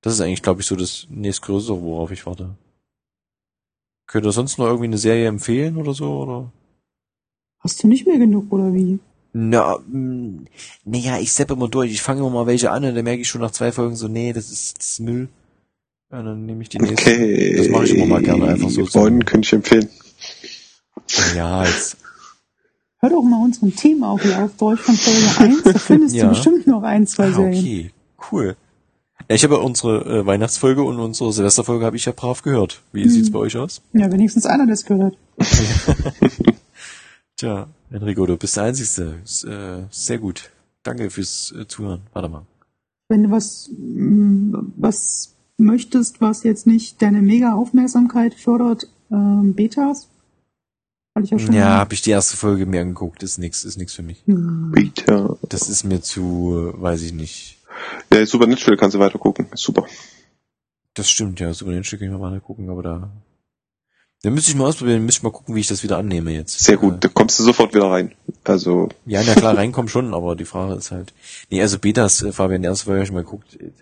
Das 0.00 0.14
ist 0.14 0.20
eigentlich, 0.20 0.42
glaube 0.42 0.62
ich, 0.62 0.66
so 0.66 0.74
das 0.74 1.06
nächstgrößere, 1.10 1.80
worauf 1.80 2.10
ich 2.10 2.26
warte. 2.26 2.56
Könnt 4.06 4.26
ihr 4.26 4.32
sonst 4.32 4.58
noch 4.58 4.66
irgendwie 4.66 4.86
eine 4.86 4.98
Serie 4.98 5.28
empfehlen 5.28 5.76
oder 5.76 5.94
so, 5.94 6.22
oder? 6.22 6.52
Hast 7.60 7.82
du 7.82 7.88
nicht 7.88 8.06
mehr 8.06 8.18
genug, 8.18 8.52
oder 8.52 8.74
wie? 8.74 8.98
Na, 9.34 9.78
mh, 9.90 10.44
naja, 10.84 11.18
ich 11.18 11.32
seppe 11.32 11.54
immer 11.54 11.68
durch. 11.68 11.90
Ich 11.90 12.02
fange 12.02 12.20
immer 12.20 12.30
mal 12.30 12.46
welche 12.46 12.70
an 12.70 12.84
und 12.84 12.94
dann 12.94 13.04
merke 13.04 13.22
ich 13.22 13.28
schon 13.28 13.40
nach 13.40 13.50
zwei 13.52 13.72
Folgen 13.72 13.96
so, 13.96 14.08
nee, 14.08 14.32
das 14.32 14.50
ist, 14.50 14.78
das 14.78 14.86
ist 14.90 15.00
Müll. 15.00 15.28
Ja, 16.10 16.22
dann 16.22 16.44
nehme 16.44 16.62
ich 16.62 16.68
die 16.68 16.78
nächste. 16.78 17.10
Okay. 17.12 17.56
Das 17.56 17.68
mache 17.68 17.84
ich 17.86 17.94
immer 17.94 18.06
mal 18.06 18.22
gerne 18.22 18.48
einfach 18.48 18.68
so. 18.68 18.84
Bonn 18.84 19.24
könnte 19.24 19.46
ich 19.46 19.52
empfehlen. 19.54 19.88
Ja, 21.34 21.64
jetzt. 21.64 21.96
Hör 22.98 23.10
doch 23.10 23.22
mal 23.22 23.42
unseren 23.42 23.74
Themauflauf 23.74 24.50
durch 24.58 24.80
von 24.80 24.94
Folge 24.94 25.54
1. 25.54 25.62
Da 25.64 25.72
findest 25.78 26.14
Ja. 26.14 26.24
du 26.24 26.28
bestimmt 26.30 26.66
noch 26.66 26.82
ein, 26.82 27.06
zwei 27.06 27.28
Ah, 27.28 27.32
Serien. 27.32 27.58
okay, 27.58 27.90
cool. 28.30 28.56
Ja, 29.28 29.34
ich 29.36 29.42
habe 29.44 29.54
ja 29.54 29.60
unsere 29.60 30.04
äh, 30.20 30.26
Weihnachtsfolge 30.26 30.82
und 30.82 30.98
unsere 31.00 31.32
Silvesterfolge 31.32 31.84
habe 31.86 31.96
ich 31.96 32.04
ja 32.04 32.12
brav 32.14 32.42
gehört. 32.42 32.82
Wie 32.92 33.08
sieht's 33.08 33.32
bei 33.32 33.38
euch 33.38 33.56
aus? 33.56 33.80
Ja, 33.94 34.12
wenigstens 34.12 34.44
einer 34.46 34.66
das 34.66 34.84
gehört. 34.84 35.16
Tja, 37.42 37.66
Enrico, 37.90 38.24
du 38.24 38.36
bist 38.36 38.56
der 38.56 38.62
Einzige. 38.62 39.16
Äh, 39.48 39.86
sehr 39.90 40.18
gut. 40.18 40.52
Danke 40.84 41.10
fürs 41.10 41.52
äh, 41.58 41.66
Zuhören. 41.66 42.02
Warte 42.12 42.28
mal. 42.28 42.46
Wenn 43.08 43.24
du 43.24 43.30
was, 43.32 43.68
mm, 43.76 44.54
was 44.76 45.34
möchtest, 45.56 46.20
was 46.20 46.44
jetzt 46.44 46.68
nicht 46.68 47.02
deine 47.02 47.20
mega 47.20 47.54
Aufmerksamkeit 47.54 48.34
fördert, 48.34 48.86
ähm, 49.10 49.54
Betas. 49.56 50.08
Ich 51.20 51.30
ja 51.30 51.38
schon 51.40 51.52
Ja, 51.52 51.78
habe 51.78 51.94
ich 51.94 52.02
die 52.02 52.10
erste 52.10 52.36
Folge 52.36 52.64
mir 52.64 52.80
angeguckt, 52.80 53.24
ist 53.24 53.38
nix, 53.38 53.64
ist 53.64 53.76
nix 53.76 53.92
für 53.92 54.04
mich. 54.04 54.22
Hm. 54.26 54.70
Peter. 54.72 55.36
Das 55.48 55.68
ist 55.68 55.82
mir 55.82 56.00
zu, 56.00 56.72
äh, 56.76 56.80
weiß 56.80 57.02
ich 57.02 57.12
nicht. 57.12 57.58
Ja, 58.12 58.24
Supernatural 58.24 58.76
kannst 58.76 58.94
du 58.94 59.00
weiter 59.00 59.18
gucken. 59.18 59.48
Super. 59.54 59.88
Das 60.94 61.10
stimmt, 61.10 61.40
ja, 61.40 61.52
Super 61.52 61.72
den 61.72 61.82
kann 61.82 62.02
ich 62.02 62.08
mal 62.08 62.20
weiter 62.20 62.38
gucken, 62.38 62.70
aber 62.70 62.84
da. 62.84 63.10
Da 64.22 64.30
müsste 64.30 64.52
ich 64.52 64.56
mal 64.56 64.66
ausprobieren, 64.68 65.04
müsste 65.04 65.18
ich 65.18 65.22
mal 65.24 65.32
gucken, 65.32 65.54
wie 65.56 65.60
ich 65.60 65.66
das 65.66 65.82
wieder 65.82 65.98
annehme 65.98 66.30
jetzt. 66.30 66.60
Sehr 66.60 66.76
gut. 66.76 67.02
Da 67.04 67.08
kommst 67.08 67.38
du 67.40 67.42
sofort 67.44 67.74
wieder 67.74 67.90
rein. 67.90 68.12
Also, 68.44 68.88
Äh, 69.06 69.12
Ja, 69.12 69.22
na 69.26 69.34
klar, 69.34 69.56
reinkommen 69.56 69.88
schon, 69.88 70.14
aber 70.14 70.36
die 70.36 70.44
Frage 70.44 70.74
ist 70.74 70.92
halt. 70.92 71.12
Nee, 71.50 71.60
also 71.60 71.78
Betas, 71.80 72.22
äh, 72.22 72.32
Fabian, 72.32 72.62
Folge 72.76 73.00
hab 73.00 73.06
ich 73.06 73.12
mal 73.12 73.24
geguckt. 73.24 73.56
äh, 73.60 73.72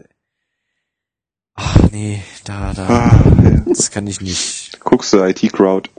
Ach 1.54 1.76
nee, 1.92 2.22
da, 2.44 2.72
da. 2.72 2.86
ah, 2.88 3.42
ja. 3.44 3.62
Das 3.66 3.90
kann 3.90 4.06
ich 4.06 4.22
nicht. 4.22 4.80
guckst 4.80 5.12
du 5.12 5.18
IT-Crowd. 5.22 5.90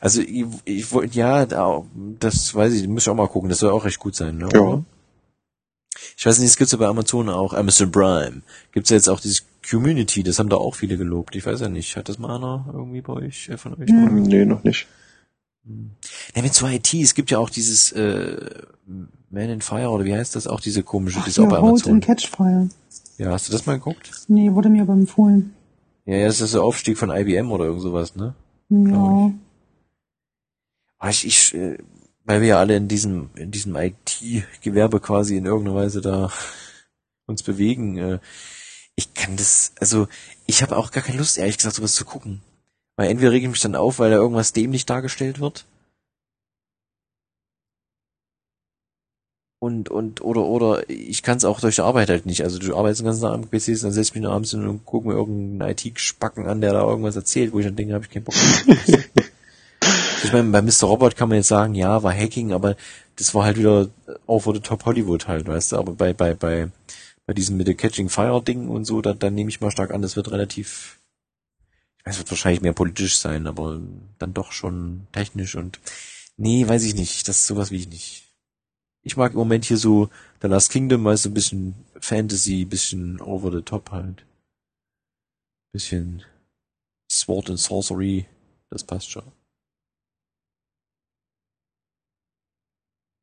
Also 0.00 0.22
ich, 0.22 0.44
ich 0.64 0.90
wollte, 0.92 1.14
ja, 1.18 1.44
da, 1.44 1.82
das 2.18 2.54
weiß 2.54 2.72
ich, 2.72 2.88
muss 2.88 3.02
ich 3.02 3.08
auch 3.10 3.14
mal 3.14 3.28
gucken, 3.28 3.50
das 3.50 3.58
soll 3.58 3.72
auch 3.72 3.84
recht 3.84 3.98
gut 3.98 4.16
sein, 4.16 4.38
ne? 4.38 4.48
Ja. 4.54 4.82
Ich 6.16 6.24
weiß 6.24 6.38
nicht, 6.38 6.48
es 6.48 6.56
gibt's 6.56 6.72
ja 6.72 6.78
bei 6.78 6.86
Amazon 6.86 7.28
auch, 7.28 7.52
Amazon 7.52 7.90
Prime, 7.92 8.42
gibt's 8.72 8.88
ja 8.90 8.96
jetzt 8.96 9.08
auch 9.08 9.20
dieses 9.20 9.45
Community, 9.68 10.22
das 10.22 10.38
haben 10.38 10.48
da 10.48 10.56
auch 10.56 10.74
viele 10.74 10.96
gelobt. 10.96 11.36
Ich 11.36 11.46
weiß 11.46 11.60
ja 11.60 11.68
nicht, 11.68 11.96
hat 11.96 12.08
das 12.08 12.18
mal 12.18 12.36
einer 12.36 12.66
irgendwie 12.72 13.00
bei 13.00 13.12
euch, 13.14 13.48
äh, 13.48 13.56
von 13.56 13.74
euch? 13.74 13.88
Hm, 13.88 14.22
Nee, 14.22 14.44
noch 14.44 14.62
nicht. 14.64 14.86
Ja, 16.34 16.42
mit 16.42 16.54
so 16.54 16.66
IT, 16.66 16.94
es 16.94 17.14
gibt 17.14 17.30
ja 17.30 17.38
auch 17.38 17.50
dieses 17.50 17.90
äh, 17.92 18.36
Man 19.30 19.50
in 19.50 19.60
Fire 19.60 19.88
oder 19.88 20.04
wie 20.04 20.14
heißt 20.14 20.36
das 20.36 20.46
auch, 20.46 20.60
diese 20.60 20.84
komische, 20.84 21.18
Ach, 21.18 21.24
das 21.24 21.36
ist 21.36 21.44
auch 21.44 21.48
bei 21.48 21.56
ja, 21.56 21.62
Hold 21.62 21.88
and 21.88 22.04
Catchfire. 22.04 22.68
Ja, 23.18 23.32
hast 23.32 23.48
du 23.48 23.52
das 23.52 23.66
mal 23.66 23.74
geguckt? 23.74 24.10
Nee, 24.28 24.52
wurde 24.52 24.68
mir 24.68 24.82
aber 24.82 24.92
empfohlen. 24.92 25.54
Ja, 26.04 26.16
ja, 26.16 26.26
das 26.26 26.40
ist 26.40 26.54
der 26.54 26.62
Aufstieg 26.62 26.98
von 26.98 27.10
IBM 27.10 27.50
oder 27.50 27.64
irgend 27.64 27.82
sowas, 27.82 28.14
ne? 28.14 28.34
Ja. 28.68 29.32
Ah, 30.98 31.10
ich, 31.10 31.26
ich, 31.26 31.54
äh, 31.54 31.78
weil 32.24 32.40
wir 32.40 32.48
ja 32.48 32.58
alle 32.58 32.76
in 32.76 32.86
diesem, 32.86 33.30
in 33.34 33.50
diesem 33.50 33.74
IT-Gewerbe 33.74 35.00
quasi 35.00 35.36
in 35.36 35.46
irgendeiner 35.46 35.76
Weise 35.76 36.00
da 36.00 36.30
uns 37.26 37.42
bewegen, 37.42 37.96
äh, 37.98 38.18
ich 38.96 39.14
kann 39.14 39.36
das, 39.36 39.72
also 39.78 40.08
ich 40.46 40.62
habe 40.62 40.76
auch 40.76 40.90
gar 40.90 41.04
keine 41.04 41.18
Lust, 41.18 41.38
ehrlich 41.38 41.58
gesagt, 41.58 41.76
sowas 41.76 41.94
zu 41.94 42.04
gucken. 42.04 42.40
Weil 42.96 43.10
entweder 43.10 43.32
rege 43.32 43.46
ich 43.46 43.50
mich 43.50 43.60
dann 43.60 43.74
auf, 43.74 43.98
weil 43.98 44.10
da 44.10 44.16
irgendwas 44.16 44.54
dämlich 44.54 44.86
dargestellt 44.86 45.38
wird. 45.38 45.66
Und, 49.58 49.88
und, 49.88 50.20
oder, 50.22 50.42
oder 50.42 50.88
ich 50.88 51.22
kann 51.22 51.38
es 51.38 51.44
auch 51.44 51.60
durch 51.60 51.76
die 51.76 51.82
Arbeit 51.82 52.08
halt 52.08 52.26
nicht. 52.26 52.42
Also 52.42 52.58
du 52.58 52.76
arbeitest 52.76 53.00
den 53.00 53.06
ganzen 53.06 53.22
Tag 53.22 53.32
am 53.32 53.48
PCs, 53.48 53.80
dann 53.80 53.92
setz 53.92 54.08
ich 54.08 54.14
mich 54.14 54.22
nur 54.22 54.32
abends 54.32 54.50
hin 54.50 54.66
und 54.66 54.84
guck 54.84 55.04
mir 55.04 55.14
irgendeinen 55.14 55.70
IT-Spacken 55.70 56.46
an, 56.46 56.60
der 56.60 56.72
da 56.72 56.82
irgendwas 56.82 57.16
erzählt, 57.16 57.52
wo 57.52 57.58
ich 57.58 57.66
dann 57.66 57.76
denke, 57.76 57.94
habe 57.94 58.04
ich 58.04 58.10
keinen 58.10 58.24
Bock. 58.24 58.34
Ich 60.24 60.32
meine, 60.32 60.50
bei 60.50 60.62
Mr. 60.62 60.88
Robot 60.88 61.14
kann 61.14 61.28
man 61.28 61.36
jetzt 61.36 61.48
sagen, 61.48 61.74
ja, 61.74 62.02
war 62.02 62.12
Hacking, 62.12 62.52
aber 62.52 62.74
das 63.16 63.34
war 63.34 63.44
halt 63.44 63.58
wieder 63.58 63.88
over 64.26 64.54
the 64.54 64.60
top 64.60 64.84
Hollywood 64.84 65.28
halt, 65.28 65.46
weißt 65.46 65.72
du, 65.72 65.76
aber 65.76 65.92
bei, 65.92 66.14
bei, 66.14 66.34
bei, 66.34 66.68
bei 67.26 67.34
diesem 67.34 67.56
mit 67.56 67.66
der 67.66 67.74
Catching 67.74 68.08
Fire 68.08 68.42
Ding 68.42 68.68
und 68.68 68.84
so, 68.84 69.02
da, 69.02 69.12
da 69.12 69.30
nehme 69.30 69.50
ich 69.50 69.60
mal 69.60 69.72
stark 69.72 69.90
an, 69.90 70.02
das 70.02 70.16
wird 70.16 70.30
relativ, 70.30 71.00
ich 71.98 72.06
weiß, 72.06 72.14
es 72.14 72.18
wird 72.20 72.30
wahrscheinlich 72.30 72.62
mehr 72.62 72.72
politisch 72.72 73.18
sein, 73.18 73.46
aber 73.46 73.80
dann 74.18 74.32
doch 74.32 74.52
schon 74.52 75.08
technisch 75.12 75.56
und, 75.56 75.80
nee, 76.36 76.66
weiß 76.66 76.84
ich 76.84 76.94
nicht, 76.94 77.26
das 77.28 77.38
ist 77.38 77.46
sowas 77.46 77.70
wie 77.70 77.78
ich 77.78 77.88
nicht. 77.88 78.22
Ich 79.02 79.16
mag 79.16 79.32
im 79.32 79.38
Moment 79.38 79.64
hier 79.64 79.76
so 79.76 80.08
The 80.42 80.48
Last 80.48 80.70
Kingdom, 80.70 81.04
weißt 81.04 81.26
du, 81.26 81.30
ein 81.30 81.34
bisschen 81.34 81.74
Fantasy, 82.00 82.64
bisschen 82.64 83.20
over 83.20 83.52
the 83.52 83.62
top 83.62 83.90
halt. 83.90 84.24
Bisschen 85.72 86.22
Sword 87.10 87.50
and 87.50 87.58
Sorcery, 87.58 88.26
das 88.70 88.84
passt 88.84 89.10
schon. 89.10 89.30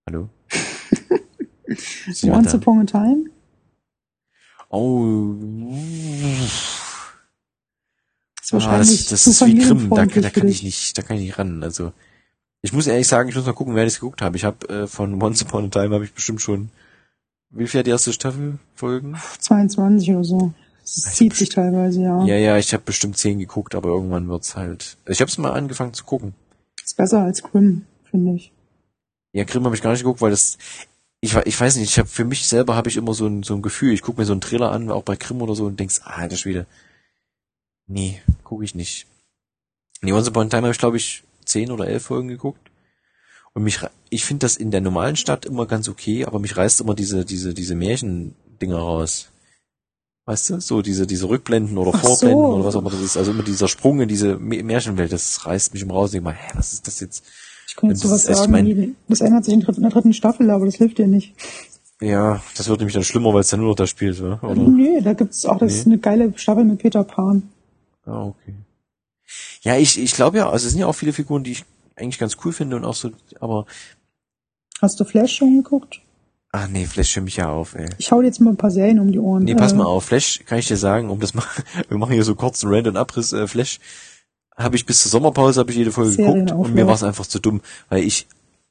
Hallo? 0.08 0.30
Once? 2.24 2.54
Upon 2.54 2.80
a 2.80 2.86
Time? 2.86 3.30
Oh. 4.74 5.36
Ist 8.42 8.54
Ah, 8.54 8.78
das, 8.78 9.06
das 9.08 9.28
ist 9.28 9.46
wie 9.46 9.58
Grimm, 9.58 9.90
da, 9.90 10.06
da 10.06 10.30
kann 10.30 10.48
ich 10.48 10.64
nicht, 10.64 10.98
da 10.98 11.02
kann 11.02 11.18
ich 11.18 11.24
nicht 11.24 11.38
ran. 11.40 11.64
Also 11.64 11.94
ich 12.62 12.74
muss 12.74 12.88
ehrlich 12.88 13.08
sagen, 13.08 13.30
ich 13.30 13.36
muss 13.36 13.46
mal 13.46 13.54
gucken, 13.54 13.76
wer 13.76 13.86
das 13.86 14.00
geguckt 14.00 14.22
habe. 14.22 14.36
Ich 14.36 14.44
habe 14.44 14.68
äh, 14.70 14.88
von 14.88 15.22
Once 15.22 15.44
Upon 15.44 15.66
a 15.66 15.68
Time 15.70 15.94
habe 15.96 16.06
ich 16.06 16.14
bestimmt 16.14 16.42
schon 16.42 16.70
wie 17.56 17.68
viel 17.68 17.80
hat 17.80 17.86
die 17.86 17.92
erste 17.92 18.14
Staffel 18.14 18.58
Folgen? 18.74 19.16
22 19.40 20.10
oder 20.10 20.24
so. 20.24 20.54
Ich 20.84 21.04
zieht 21.04 21.36
sich 21.36 21.50
teilweise, 21.50 22.02
ja. 22.02 22.26
Ja, 22.26 22.36
ja, 22.36 22.58
ich 22.58 22.74
habe 22.74 22.84
bestimmt 22.84 23.18
zehn 23.18 23.40
geguckt, 23.40 23.76
aber 23.76 23.90
irgendwann 23.90 24.28
wird's 24.28 24.56
halt. 24.56 24.98
Ich 25.08 25.22
habe 25.22 25.30
es 25.30 25.38
mal 25.38 25.52
angefangen 25.52 25.94
zu 25.94 26.04
gucken. 26.04 26.34
Ist 26.84 26.98
besser 26.98 27.22
als 27.22 27.44
Grimm, 27.44 27.86
finde 28.10 28.34
ich. 28.34 28.52
Ja, 29.34 29.44
Grimm 29.44 29.66
habe 29.66 29.76
ich 29.76 29.82
gar 29.82 29.92
nicht 29.92 30.02
geguckt, 30.02 30.22
weil 30.22 30.32
das 30.32 30.58
ich, 31.24 31.34
ich 31.36 31.60
weiß 31.60 31.78
nicht, 31.78 31.90
ich 31.90 32.00
habe 32.00 32.10
für 32.10 32.26
mich 32.26 32.46
selber 32.46 32.76
habe 32.76 32.90
ich 32.90 32.98
immer 32.98 33.14
so 33.14 33.26
ein, 33.28 33.44
so 33.44 33.56
ein 33.56 33.62
Gefühl, 33.62 33.94
ich 33.94 34.02
gucke 34.02 34.20
mir 34.20 34.26
so 34.26 34.34
einen 34.34 34.42
Trailer 34.42 34.72
an, 34.72 34.92
auch 34.92 35.04
bei 35.04 35.16
Grimm 35.16 35.42
oder 35.42 35.56
so 35.56 35.66
und 35.66 35.80
denkst, 35.80 36.02
ah, 36.04 36.28
das 36.28 36.42
Schwede. 36.42 36.66
Nee, 37.88 38.22
gucke 38.44 38.66
ich 38.66 38.76
nicht. 38.76 39.08
Nee, 40.02 40.12
Once 40.12 40.28
Upon 40.28 40.48
a 40.48 40.50
Time 40.50 40.64
habe 40.64 40.72
ich 40.74 40.78
glaube 40.80 40.98
ich 40.98 41.24
zehn 41.46 41.72
oder 41.72 41.88
elf 41.88 42.04
Folgen 42.04 42.28
geguckt. 42.28 42.70
Und 43.54 43.64
mich, 43.64 43.80
ich 44.10 44.26
finde 44.26 44.46
das 44.46 44.58
in 44.58 44.72
der 44.72 44.82
normalen 44.82 45.16
Stadt 45.16 45.46
immer 45.46 45.66
ganz 45.66 45.88
okay, 45.88 46.26
aber 46.26 46.40
mich 46.40 46.58
reißt 46.58 46.82
immer 46.82 46.96
diese, 46.96 47.24
diese, 47.24 47.54
diese 47.54 47.76
Märchendinger 47.76 48.78
raus. 48.78 49.30
Weißt 50.26 50.50
du? 50.50 50.60
So 50.60 50.82
diese, 50.82 51.08
diese 51.08 51.30
Rückblenden 51.30 51.78
oder 51.78 51.92
Ach 51.94 52.02
so. 52.02 52.08
Vorblenden 52.10 52.46
oder 52.46 52.66
was 52.66 52.76
auch 52.76 52.82
immer 52.82 52.90
das 52.92 53.02
ist. 53.02 53.16
Also 53.18 53.32
immer 53.32 53.44
dieser 53.44 53.68
Sprung 53.70 54.02
in 54.02 54.10
diese 54.10 54.36
Mä- 54.36 54.64
Märchenwelt, 54.64 55.12
das 55.12 55.46
reißt 55.46 55.74
mich 55.74 55.84
immer 55.84 55.94
raus. 55.94 56.10
Ich 56.10 56.14
denk 56.14 56.24
mal, 56.26 56.34
hä, 56.34 56.52
was 56.56 56.74
ist 56.74 56.86
das 56.88 57.00
jetzt? 57.00 57.26
Ich 57.68 57.76
kann 57.76 57.90
jetzt 57.90 58.02
sowas 58.02 58.26
ist 58.26 58.38
sagen, 58.38 58.52
mein- 58.52 58.96
das 59.08 59.22
ändert 59.22 59.46
sich 59.46 59.54
in 59.54 59.62
der 59.62 59.90
dritten- 59.90 60.14
Staffel, 60.14 60.50
aber 60.52 60.66
das 60.66 60.76
hilft 60.76 60.98
dir 60.98 61.08
nicht. 61.08 61.34
Ja, 62.02 62.42
das 62.58 62.68
wird 62.68 62.80
nämlich 62.80 62.94
dann 62.94 63.04
schlimmer, 63.04 63.34
weil 63.34 63.42
es 63.42 63.48
dann 63.50 63.62
nur 63.62 63.70
noch 63.70 63.76
da 63.76 63.88
spielt, 63.88 64.20
oder? 64.20 64.44
oder? 64.44 64.56
Nö, 64.56 65.02
da 65.02 65.14
gibt's 65.14 65.46
auch, 65.46 65.58
das 65.58 65.74
ist 65.74 65.88
Nee. 65.88 65.94
eine 65.94 66.02
geile 66.02 66.38
Staffel 66.38 66.66
mit 66.66 66.80
Peter 66.80 67.04
Pan. 67.04 67.44
Ah, 68.06 68.24
okay. 68.26 68.54
Ja, 69.62 69.78
ich, 69.78 69.98
ich 69.98 70.14
glaube 70.14 70.38
ja, 70.38 70.50
also 70.50 70.66
es 70.66 70.72
sind 70.74 70.80
ja 70.82 70.88
auch 70.88 70.94
viele 70.94 71.14
Figuren, 71.14 71.44
die 71.44 71.54
ich 71.54 71.66
eigentlich 71.96 72.20
ganz 72.20 72.38
cool 72.44 72.52
finde 72.52 72.76
und 72.76 72.84
auch 72.86 72.94
so, 72.96 73.12
aber, 73.40 73.66
Hast 74.82 75.00
du 75.00 75.06
Flash 75.06 75.36
schon 75.38 75.56
geguckt? 75.64 76.02
ah 76.52 76.68
nee, 76.68 76.86
Flash 76.86 77.14
für 77.14 77.22
mich 77.22 77.38
ja 77.38 77.50
auf, 77.50 77.74
ey. 77.76 77.88
Ich 77.98 78.12
hau 78.12 78.20
dir 78.20 78.28
jetzt 78.28 78.42
mal 78.42 78.50
ein 78.52 78.58
paar 78.58 78.70
Serien 78.72 79.00
um 79.00 79.12
die 79.12 79.20
Ohren. 79.20 79.44
Nee, 79.44 79.56
pass 79.56 79.72
Äh, 79.72 79.76
mal 79.78 79.86
auf, 79.86 80.04
Flash 80.06 80.42
kann 80.46 80.60
ich 80.60 80.68
dir 80.68 80.78
sagen, 80.78 81.10
um 81.10 81.20
das 81.20 81.34
mal, 81.34 81.46
wir 81.88 81.98
machen 81.98 82.14
hier 82.14 82.24
so 82.26 82.36
kurz 82.36 82.64
einen 82.64 82.74
random 82.74 82.98
Abriss, 82.98 83.32
äh, 83.32 83.48
Flash 83.48 83.80
habe 84.56 84.76
ich 84.76 84.86
bis 84.86 85.02
zur 85.02 85.12
Sommerpause, 85.12 85.60
habe 85.60 85.72
ich 85.72 85.78
jede 85.78 85.92
Folge 85.92 86.16
geguckt 86.16 86.52
und 86.52 86.74
mir 86.76 86.88
war 86.88 86.96
es 86.96 87.04
einfach 87.04 87.26
zu 87.26 87.40
dumm, 87.40 87.62
weil 87.90 88.04
ich 88.04 88.28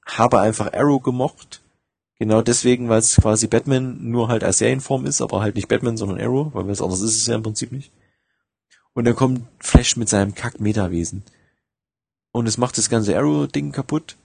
habe 0.07 0.41
einfach 0.41 0.73
Arrow 0.73 1.02
gemocht, 1.02 1.61
genau 2.19 2.43
deswegen, 2.43 2.89
weil 2.89 2.99
es 2.99 3.17
quasi 3.17 3.47
Batman 3.47 3.99
nur 4.11 4.28
halt 4.28 4.44
als 4.44 4.59
Serienform 4.59 5.07
ist, 5.07 5.20
aber 5.20 5.41
halt 5.41 5.57
nicht 5.57 5.69
Batman, 5.69 5.97
sondern 5.97 6.20
Arrow, 6.20 6.55
weil 6.55 6.69
was 6.69 6.83
anderes 6.83 7.02
ist 7.02 7.17
es 7.17 7.27
ja 7.27 7.35
im 7.35 7.43
Prinzip 7.43 7.73
nicht. 7.73 7.93
Und 8.94 9.07
dann 9.07 9.17
kommt 9.17 9.43
Flash 9.59 9.97
mit 9.97 10.09
seinem 10.09 10.35
Kack-Meta-Wesen. 10.35 11.23
Und 12.33 12.47
es 12.47 12.59
macht 12.59 12.77
das 12.78 12.91
ganze 12.91 13.17
Arrow-Ding 13.17 13.73
kaputt. 13.73 14.17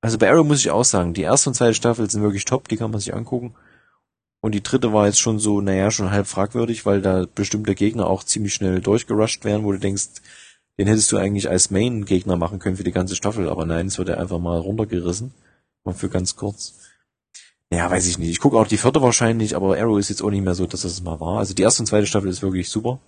Also 0.00 0.18
bei 0.18 0.30
Arrow 0.30 0.44
muss 0.44 0.60
ich 0.60 0.70
auch 0.70 0.84
sagen, 0.84 1.14
die 1.14 1.22
erste 1.22 1.50
und 1.50 1.54
zweite 1.54 1.74
Staffel 1.74 2.10
sind 2.10 2.22
wirklich 2.22 2.44
top, 2.44 2.68
die 2.68 2.76
kann 2.76 2.90
man 2.90 3.00
sich 3.00 3.14
angucken. 3.14 3.54
Und 4.40 4.56
die 4.56 4.62
dritte 4.62 4.92
war 4.92 5.06
jetzt 5.06 5.20
schon 5.20 5.38
so, 5.38 5.60
naja, 5.60 5.92
schon 5.92 6.10
halb 6.10 6.26
fragwürdig, 6.26 6.84
weil 6.84 7.00
da 7.00 7.26
bestimmte 7.32 7.76
Gegner 7.76 8.08
auch 8.08 8.24
ziemlich 8.24 8.54
schnell 8.54 8.80
durchgerusht 8.80 9.44
werden, 9.44 9.64
wo 9.64 9.70
du 9.70 9.78
denkst, 9.78 10.08
den 10.82 10.88
hättest 10.88 11.12
du 11.12 11.16
eigentlich 11.16 11.48
als 11.48 11.70
Main-Gegner 11.70 12.34
machen 12.34 12.58
können 12.58 12.76
für 12.76 12.82
die 12.82 12.90
ganze 12.90 13.14
Staffel, 13.14 13.48
aber 13.48 13.64
nein, 13.64 13.86
es 13.86 13.98
wird 13.98 14.08
ja 14.08 14.16
einfach 14.16 14.40
mal 14.40 14.58
runtergerissen. 14.58 15.32
Mal 15.84 15.94
für 15.94 16.08
ganz 16.08 16.34
kurz. 16.34 16.74
Ja, 17.72 17.88
weiß 17.88 18.04
ich 18.08 18.18
nicht. 18.18 18.30
Ich 18.30 18.40
gucke 18.40 18.58
auch 18.58 18.66
die 18.66 18.78
vierte 18.78 19.00
wahrscheinlich, 19.00 19.54
aber 19.54 19.78
Arrow 19.78 19.96
ist 19.96 20.08
jetzt 20.08 20.22
auch 20.22 20.30
nicht 20.30 20.42
mehr 20.42 20.56
so, 20.56 20.66
dass 20.66 20.82
das 20.82 21.00
mal 21.00 21.20
war. 21.20 21.38
Also 21.38 21.54
die 21.54 21.62
erste 21.62 21.82
und 21.82 21.86
zweite 21.86 22.08
Staffel 22.08 22.28
ist 22.28 22.42
wirklich 22.42 22.68
super. 22.68 22.98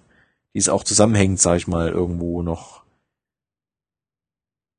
Die 0.54 0.58
ist 0.58 0.68
auch 0.70 0.84
zusammenhängend, 0.84 1.40
sag 1.40 1.56
ich 1.56 1.66
mal, 1.66 1.88
irgendwo 1.88 2.42
noch 2.42 2.84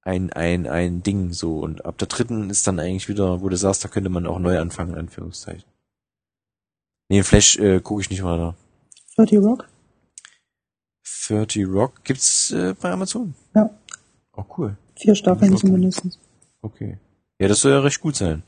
ein, 0.02 0.32
ein, 0.32 0.66
ein 0.66 1.04
Ding 1.04 1.34
so. 1.34 1.60
Und 1.60 1.84
ab 1.84 1.98
der 1.98 2.08
dritten 2.08 2.50
ist 2.50 2.66
dann 2.66 2.80
eigentlich 2.80 3.10
wieder, 3.10 3.42
wo 3.42 3.50
du 3.50 3.58
sagst, 3.58 3.84
da 3.84 3.90
könnte 3.90 4.10
man 4.10 4.26
auch 4.26 4.40
neu 4.40 4.58
anfangen, 4.58 4.94
in 4.94 5.00
Anführungszeichen. 5.00 5.66
Nee, 7.10 7.24
Flash 7.24 7.58
äh, 7.58 7.82
gucke 7.82 8.00
ich 8.00 8.10
nicht 8.10 8.24
weiter. 8.24 8.56
30 9.18 9.40
Rock? 9.40 9.68
30 11.28 11.68
Rock 11.68 12.04
gibt's 12.04 12.52
äh, 12.52 12.74
bei 12.80 12.92
Amazon. 12.92 13.36
Ja. 13.54 13.70
Oh, 14.36 14.44
cool. 14.58 14.78
Vier 14.98 15.16
Staffeln 15.16 15.56
zumindest. 15.58 16.20
Okay. 16.62 16.98
Ja, 17.40 17.48
das 17.48 17.60
soll 17.60 17.72
ja 17.72 17.80
recht 17.80 18.02
gut 18.02 18.16
sein. 18.16 18.44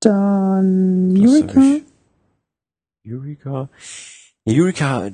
Dann 0.00 1.14
Das 1.14 1.24
Eureka. 1.32 1.60
Eureka. 3.06 3.68
Ja, 4.44 4.52
Eureka 4.62 5.10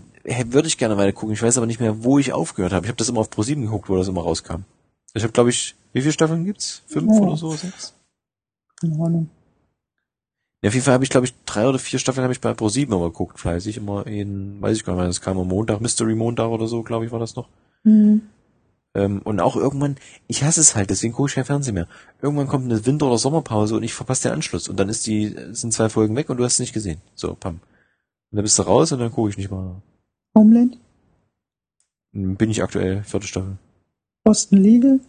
würde 0.47 0.69
ich 0.69 0.79
gerne 0.79 0.97
weiter 0.97 1.13
gucken. 1.13 1.35
Ich 1.35 1.43
weiß 1.43 1.57
aber 1.57 1.67
nicht 1.67 1.81
mehr, 1.81 2.03
wo 2.05 2.19
ich 2.19 2.33
aufgehört 2.33 2.73
habe. 2.73 2.87
Ich 2.87 2.89
habe 2.91 2.97
das 2.97 3.09
immer 3.09 3.21
auf 3.21 3.31
Pro7 3.31 3.63
geguckt, 3.63 3.89
wo 3.89 3.97
das 3.97 4.09
immer 4.09 4.23
rauskam. 4.23 4.63
Ich 5.15 5.23
habe, 5.23 5.33
glaube 5.33 5.51
ich, 5.51 5.75
wie 5.93 6.01
viele 6.01 6.13
Staffeln 6.13 6.45
gibt's? 6.45 6.83
Fünf 6.87 7.09
Oh. 7.13 7.23
oder 7.27 7.37
so? 7.37 7.51
Sechs? 7.53 7.95
Keine 8.81 8.95
Ahnung. 9.05 9.31
Ja, 10.65 10.69
auf 10.69 10.75
jeden 10.75 10.85
Fall 10.87 10.95
habe 10.95 11.05
ich, 11.05 11.11
glaube 11.11 11.27
ich, 11.27 11.35
drei 11.45 11.69
oder 11.69 11.79
vier 11.79 11.99
Staffeln 11.99 12.23
habe 12.23 12.33
ich 12.33 12.41
bei 12.41 12.53
Pro7 12.53 12.85
immer 12.85 13.11
geguckt, 13.11 13.39
fleißig. 13.39 13.77
Immer 13.77 14.07
in, 14.07 14.63
weiß 14.63 14.79
ich 14.79 14.85
gar 14.85 14.95
nicht 14.95 15.01
mehr, 15.01 15.09
das 15.09 15.21
kam 15.21 15.39
am 15.39 15.49
Montag, 15.49 15.83
Mystery 15.83 16.15
Montag 16.15 16.49
oder 16.49 16.69
so, 16.69 16.83
glaube 16.83 17.05
ich, 17.05 17.13
war 17.13 17.19
das 17.19 17.37
noch. 17.37 17.51
Hm. 17.83 18.23
Ähm, 18.95 19.21
und 19.25 19.41
auch 19.41 19.57
irgendwann, 19.57 19.97
ich 20.27 20.43
hasse 20.43 20.63
es 20.63 20.75
halt, 20.75 20.89
deswegen 20.89 21.13
gucke 21.13 21.29
ich 21.29 21.35
kein 21.35 21.45
Fernsehen 21.45 21.75
mehr. 21.75 21.87
Irgendwann 22.23 22.49
kommt 22.49 22.65
eine 22.65 22.87
Winter- 22.87 23.09
oder 23.09 23.19
Sommerpause 23.19 23.77
und 23.77 23.83
ich 23.83 23.93
verpasse 23.93 24.29
den 24.29 24.37
Anschluss. 24.37 24.71
Und 24.71 24.81
dann 24.81 24.89
ist 24.89 25.07
die, 25.07 25.37
sind 25.51 25.75
zwei 25.75 25.91
Folgen 25.91 26.17
weg 26.17 26.31
und 26.31 26.39
du 26.39 26.45
hast 26.45 26.55
es 26.55 26.61
nicht 26.61 26.73
gesehen. 26.73 27.03
So, 27.15 27.35
pam. 27.35 27.57
Und 27.57 27.61
dann 28.31 28.43
bist 28.43 28.59
du 28.59 28.63
raus 28.63 28.91
und 28.91 29.01
dann 29.01 29.13
gucke 29.13 29.29
ich 29.29 29.37
nicht 29.37 29.51
mal. 29.51 29.83
Homeland, 30.35 30.79
Bin 32.13 32.51
ich 32.51 32.63
aktuell, 32.63 33.03
vierte 33.03 33.27
Staffel. 33.27 33.59
Boston 34.25 34.63
Legal, 34.63 35.01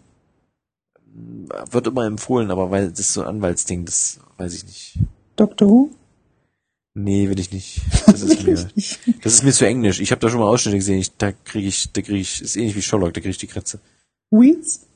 Wird 1.71 1.87
immer 1.87 2.05
empfohlen, 2.05 2.51
aber 2.51 2.71
weil 2.71 2.89
das 2.89 2.99
ist 2.99 3.13
so 3.13 3.21
ein 3.21 3.27
Anwaltsding, 3.27 3.85
das 3.85 4.19
weiß 4.37 4.53
ich 4.53 4.65
nicht. 4.65 4.99
Doctor 5.35 5.67
Who. 5.69 5.89
Nee, 6.93 7.27
will 7.29 7.39
ich 7.39 7.51
nicht. 7.51 7.81
Das 8.05 8.21
ist 8.21 8.43
mir, 8.43 8.55
das 9.23 9.33
ist 9.33 9.43
mir 9.43 9.51
zu 9.51 9.65
englisch. 9.67 9.99
Ich 9.99 10.11
habe 10.11 10.21
da 10.21 10.29
schon 10.29 10.39
mal 10.39 10.47
Ausschnitte 10.47 10.77
gesehen. 10.77 10.99
Ich, 10.99 11.15
da 11.17 11.31
kriege 11.33 11.67
ich, 11.67 11.91
da 11.91 12.01
kriege 12.01 12.19
ich, 12.19 12.41
ist 12.41 12.55
ähnlich 12.55 12.75
wie 12.75 12.81
Sherlock, 12.81 13.13
da 13.13 13.19
kriege 13.19 13.31
ich 13.31 13.37
die 13.37 13.47
Kratze. 13.47 13.79
Weeds, 14.31 14.87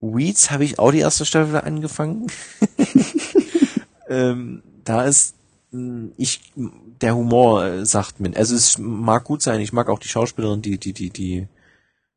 Weeds 0.00 0.50
habe 0.50 0.64
ich 0.64 0.78
auch 0.78 0.90
die 0.92 0.98
erste 0.98 1.24
Staffel 1.24 1.56
angefangen. 1.56 2.26
ähm, 4.08 4.62
da 4.84 5.04
ist 5.04 5.34
mh, 5.70 6.10
ich 6.18 6.52
der 7.00 7.16
Humor 7.16 7.64
äh, 7.64 7.86
sagt 7.86 8.20
mir. 8.20 8.36
Also 8.36 8.54
es 8.54 8.76
mag 8.78 9.24
gut 9.24 9.40
sein. 9.40 9.60
Ich 9.60 9.72
mag 9.72 9.88
auch 9.88 9.98
die 9.98 10.08
Schauspielerin, 10.08 10.60
die 10.60 10.76
die 10.78 10.92
die 10.92 11.08
die 11.10 11.48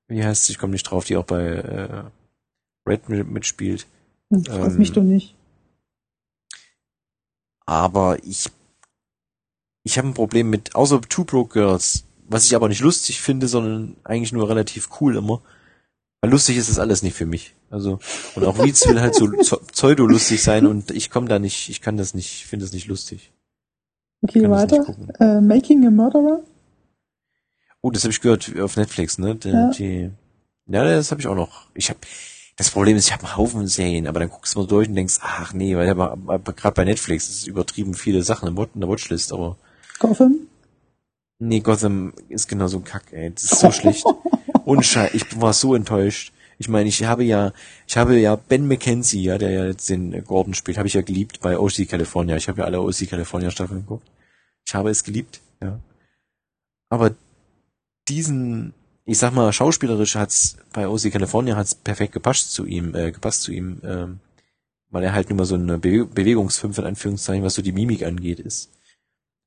wie 0.10 0.24
heißt 0.24 0.46
sie? 0.46 0.54
Ich 0.54 0.58
komme 0.60 0.74
nicht 0.74 0.84
drauf, 0.84 1.06
die 1.06 1.16
auch 1.16 1.26
bei 1.26 1.44
äh, 1.44 2.04
Red 2.86 3.08
mit- 3.10 3.30
mitspielt. 3.32 3.88
Hm, 4.32 4.44
Frag 4.44 4.72
Ähm, 4.72 4.78
mich 4.78 4.92
doch 4.92 5.04
nicht. 5.04 5.36
Aber 7.68 8.18
ich 8.24 8.50
ich 9.84 9.98
habe 9.98 10.08
ein 10.08 10.14
Problem 10.16 10.50
mit 10.50 10.76
außer 10.76 11.00
Two 11.02 11.24
Broke 11.24 11.54
Girls, 11.54 12.04
was 12.28 12.46
ich 12.46 12.56
aber 12.56 12.68
nicht 12.68 12.82
lustig 12.82 13.22
finde, 13.22 13.48
sondern 13.48 13.96
eigentlich 14.04 14.34
nur 14.34 14.50
relativ 14.50 14.90
cool 15.00 15.16
immer. 15.16 15.42
Weil 16.22 16.32
lustig 16.32 16.58
ist 16.58 16.70
das 16.70 16.80
alles 16.80 17.04
nicht 17.04 17.16
für 17.16 17.26
mich. 17.28 17.56
Also 17.70 18.00
und 18.36 18.44
auch 18.46 18.58
Weeds 18.58 18.88
will 18.88 19.00
halt 19.00 19.14
so 19.16 19.30
pseudo-lustig 19.72 20.42
sein 20.42 20.66
und 20.66 20.92
ich 20.92 21.10
komme 21.10 21.28
da 21.28 21.38
nicht, 21.40 21.70
ich 21.70 21.82
kann 21.82 21.96
das 21.98 22.14
nicht, 22.14 22.46
finde 22.46 22.66
das 22.66 22.74
nicht 22.74 22.88
lustig. 22.88 23.32
Okay, 24.24 24.50
weiter. 24.50 24.84
Äh, 25.20 25.42
Making 25.42 25.86
a 25.86 25.92
Murderer. 25.92 26.42
Oh, 27.82 27.92
das 27.92 28.04
habe 28.04 28.12
ich 28.12 28.22
gehört 28.22 28.60
auf 28.60 28.76
Netflix, 28.76 29.20
ne? 29.20 29.36
Die, 29.36 29.50
Ja. 29.50 29.70
die, 29.70 30.12
ja, 30.68 30.84
das 30.84 31.12
habe 31.12 31.22
ich 31.22 31.28
auch 31.28 31.36
noch. 31.36 31.68
Ich 31.76 31.90
habe 31.90 32.00
das 32.58 32.72
Problem 32.72 32.98
ist, 32.98 33.08
ich 33.08 33.14
habe 33.14 33.24
einen 33.24 33.38
Haufen 33.38 33.68
Serien, 33.68 34.08
aber 34.08 34.20
dann 34.20 34.30
guckst 34.30 34.56
du 34.56 34.60
mal 34.60 34.68
durch 34.68 34.90
und 34.90 34.96
denkst, 34.96 35.20
ach 35.22 35.54
nee, 35.54 35.78
weil 35.78 35.94
gerade 35.94 36.74
bei 36.74 36.84
Netflix 36.84 37.30
ist 37.30 37.48
übertrieben 37.48 37.94
viele 37.94 38.24
Sachen 38.24 38.48
in, 38.48 38.80
der 38.80 38.90
Watchlist, 38.90 39.32
aber 39.32 39.58
Gotham. 40.00 40.40
nee, 41.38 41.60
Gotham 41.60 42.14
ist 42.30 42.48
genauso 42.48 42.78
ein 42.78 42.84
Kack, 42.84 43.14
ey. 43.14 43.32
Das 43.32 43.44
ist 43.44 43.60
so 43.60 43.72
schlecht. 43.72 44.04
Und 44.66 44.86
Schei 44.86 45.12
ich 45.14 45.40
war 45.40 45.54
so 45.54 45.76
enttäuscht. 45.76 46.34
Ich 46.58 46.68
meine, 46.68 46.90
ich 46.90 47.04
habe 47.04 47.24
ja, 47.24 47.54
ich 47.88 47.96
habe 47.96 48.18
ja 48.18 48.36
Ben 48.36 48.68
McKenzie, 48.68 49.22
ja, 49.22 49.38
der 49.38 49.52
ja 49.52 49.66
jetzt 49.68 49.90
den 49.90 50.24
Gordon 50.26 50.56
spielt, 50.56 50.80
habe 50.80 50.88
ich 50.88 50.96
ja 50.96 51.04
geliebt 51.04 51.40
bei 51.42 51.60
OC 51.60 51.88
California. 51.88 52.36
Ich 52.38 52.48
habe 52.48 52.62
ja 52.62 52.66
alle 52.66 52.82
OC 52.82 53.08
California 53.08 53.52
Staffeln 53.52 53.82
geguckt. 53.82 54.10
Ich 54.66 54.74
habe 54.74 54.90
es 54.90 55.04
geliebt, 55.04 55.42
ja. 55.62 55.80
Aber 56.90 57.12
diesen, 58.08 58.74
ich 59.08 59.18
sag 59.18 59.34
mal, 59.34 59.52
schauspielerisch 59.54 60.16
hat's 60.16 60.58
bei 60.74 60.88
OC 60.88 61.12
California 61.12 61.56
hat's 61.56 61.74
perfekt 61.74 62.12
gepasst 62.12 62.52
zu 62.52 62.66
ihm, 62.66 62.94
äh, 62.94 63.12
gepasst 63.12 63.42
zu 63.42 63.54
ihm, 63.54 63.80
ähm, 63.84 64.20
weil 64.90 65.04
er 65.04 65.14
halt 65.14 65.30
nur 65.30 65.38
mal 65.38 65.46
so 65.46 65.56
eine 65.56 65.78
Bewe 65.78 66.06
Bewegungsfünf 66.06 66.78
in 66.78 66.84
Anführungszeichen, 66.86 67.44
was 67.44 67.56
so 67.56 67.62
die 67.62 67.72
Mimik 67.72 68.04
angeht, 68.04 68.40
ist. 68.40 68.70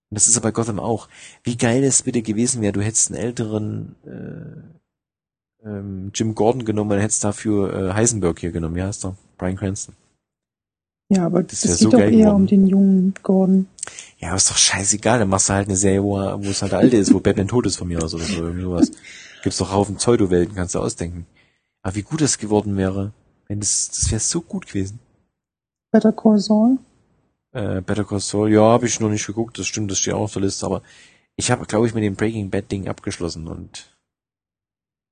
Und 0.09 0.15
das 0.17 0.29
ist 0.29 0.39
aber 0.39 0.49
bei 0.49 0.53
Gotham 0.53 0.81
auch. 0.81 1.09
Wie 1.45 1.59
geil 1.59 1.85
es 1.85 2.03
bitte 2.03 2.23
gewesen 2.23 2.63
wäre, 2.63 2.73
du 2.73 2.81
hättest 2.81 3.11
einen 3.13 3.21
älteren 3.23 3.97
äh, 4.07 5.69
ähm, 5.69 6.11
Jim 6.15 6.35
Gordon 6.35 6.65
genommen, 6.65 6.91
dann 6.91 7.01
hättest 7.01 7.23
dafür 7.23 7.91
äh, 7.91 7.93
Heisenberg 7.93 8.41
hier 8.41 8.53
genommen. 8.53 8.77
Wie 8.77 8.83
heißt 8.83 9.05
er? 9.05 9.17
Brian 9.37 9.57
Cranston. 9.57 9.95
Ja, 11.11 11.27
aber 11.27 11.43
Das 11.43 11.65
wär 11.65 11.73
geht 11.73 11.79
so 11.81 11.91
doch 11.91 11.99
eher 11.99 12.11
geworden. 12.11 12.35
um 12.35 12.47
den 12.47 12.67
jungen 12.67 13.15
Gordon. 13.23 13.67
Ja, 14.19 14.29
aber 14.29 14.37
ist 14.39 14.51
doch 14.51 14.57
scheißegal, 14.57 15.19
dann 15.19 15.29
machst 15.29 15.51
du 15.51 15.53
halt 15.53 15.69
eine 15.69 15.77
Serie, 15.77 16.03
wo, 16.03 16.13
wo 16.17 16.49
es 16.51 16.63
halt 16.63 16.73
der 16.73 16.79
alte 16.79 16.97
ist, 16.97 17.13
wo 17.13 17.21
Batman 17.21 17.49
tot 17.49 17.67
ist 17.67 17.77
von 17.77 17.89
mir 17.89 18.03
aus 18.03 18.15
oder 18.15 18.25
so, 18.25 18.37
irgendwie 18.43 18.63
sowas. 18.63 18.91
Gibt's 19.43 19.59
doch 19.59 19.73
Haufen 19.73 19.97
Pseudo-Welten, 19.97 20.55
kannst 20.55 20.75
du 20.75 20.81
ausdenken. 20.81 21.27
Aber 21.83 21.95
wie 21.95 22.03
gut 22.03 22.21
es 22.21 22.39
geworden 22.39 22.77
wäre, 22.77 23.13
wenn 23.49 23.61
das, 23.61 23.89
das 23.89 24.11
wäre 24.11 24.21
so 24.21 24.41
gut 24.43 24.67
gewesen. 24.67 25.01
Better 25.91 26.13
Call 26.13 26.39
Saul. 26.39 26.79
Äh, 27.53 27.81
Better 27.81 28.05
Call 28.05 28.21
Saul, 28.21 28.53
ja, 28.53 28.63
habe 28.63 28.87
ich 28.87 29.01
noch 29.01 29.09
nicht 29.09 29.27
geguckt, 29.27 29.59
das 29.59 29.67
stimmt, 29.67 29.91
das 29.91 29.99
steht 29.99 30.15
auch 30.15 30.23
auf 30.23 30.33
der 30.33 30.43
Liste, 30.43 30.67
aber 30.67 30.83
ich 31.37 31.51
habe, 31.51 31.67
glaube 31.67 31.87
ich, 31.87 31.95
mit 31.95 32.05
dem 32.05 32.17
Breaking 32.17 32.51
Bad 32.51 32.71
Ding 32.71 32.89
abgeschlossen 32.89 33.49
und 33.49 33.91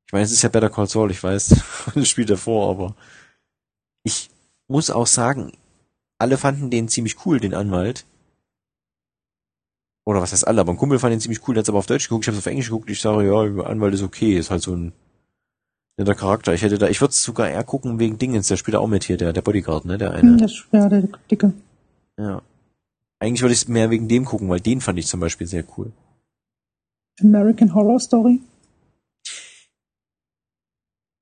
ich 0.06 0.12
meine, 0.12 0.24
es 0.24 0.32
ist 0.32 0.42
ja 0.42 0.48
Better 0.48 0.70
Call 0.70 0.86
Saul, 0.86 1.10
ich 1.10 1.22
weiß, 1.22 1.56
das 1.94 2.08
spielt 2.08 2.30
davor, 2.30 2.70
aber 2.70 2.96
ich 4.04 4.30
muss 4.68 4.90
auch 4.90 5.06
sagen, 5.06 5.52
alle 6.18 6.38
fanden 6.38 6.70
den 6.70 6.88
ziemlich 6.88 7.24
cool, 7.24 7.40
den 7.40 7.54
Anwalt. 7.54 8.04
Oder 10.08 10.22
was 10.22 10.32
heißt 10.32 10.48
alle, 10.48 10.62
aber 10.62 10.72
ein 10.72 10.78
Kumpel 10.78 10.98
fand 10.98 11.12
den 11.12 11.20
ziemlich 11.20 11.46
cool, 11.46 11.54
der 11.54 11.60
hat's 11.60 11.68
aber 11.68 11.76
auf 11.76 11.86
Deutsch 11.86 12.08
geguckt, 12.08 12.24
ich 12.24 12.28
habe 12.28 12.38
auf 12.38 12.46
Englisch 12.46 12.70
geguckt, 12.70 12.88
ich 12.88 12.98
sage, 12.98 13.26
ja, 13.26 13.64
Anwalt 13.64 13.92
ist 13.92 14.02
okay, 14.02 14.38
ist 14.38 14.50
halt 14.50 14.62
so 14.62 14.74
ein 14.74 14.94
netter 15.98 16.14
Charakter. 16.14 16.54
Ich 16.54 16.62
hätte 16.62 16.78
da, 16.78 16.88
ich 16.88 17.02
würde 17.02 17.10
es 17.10 17.22
sogar 17.22 17.50
eher 17.50 17.62
gucken 17.62 17.98
wegen 17.98 18.16
Dingens, 18.16 18.48
der 18.48 18.56
spielt 18.56 18.78
auch 18.78 18.86
mit 18.86 19.04
hier, 19.04 19.18
der, 19.18 19.34
der 19.34 19.42
Bodyguard, 19.42 19.84
ne, 19.84 19.98
der 19.98 20.12
eine. 20.12 20.30
Hm, 20.30 20.38
das, 20.38 20.64
ja, 20.72 20.88
der 20.88 21.02
Dicke. 21.30 21.52
Ja. 22.16 22.40
Eigentlich 23.18 23.42
würde 23.42 23.52
ich 23.52 23.60
es 23.60 23.68
mehr 23.68 23.90
wegen 23.90 24.08
dem 24.08 24.24
gucken, 24.24 24.48
weil 24.48 24.60
den 24.60 24.80
fand 24.80 24.98
ich 24.98 25.06
zum 25.08 25.20
Beispiel 25.20 25.46
sehr 25.46 25.64
cool. 25.76 25.92
American 27.20 27.74
Horror 27.74 28.00
Story. 28.00 28.40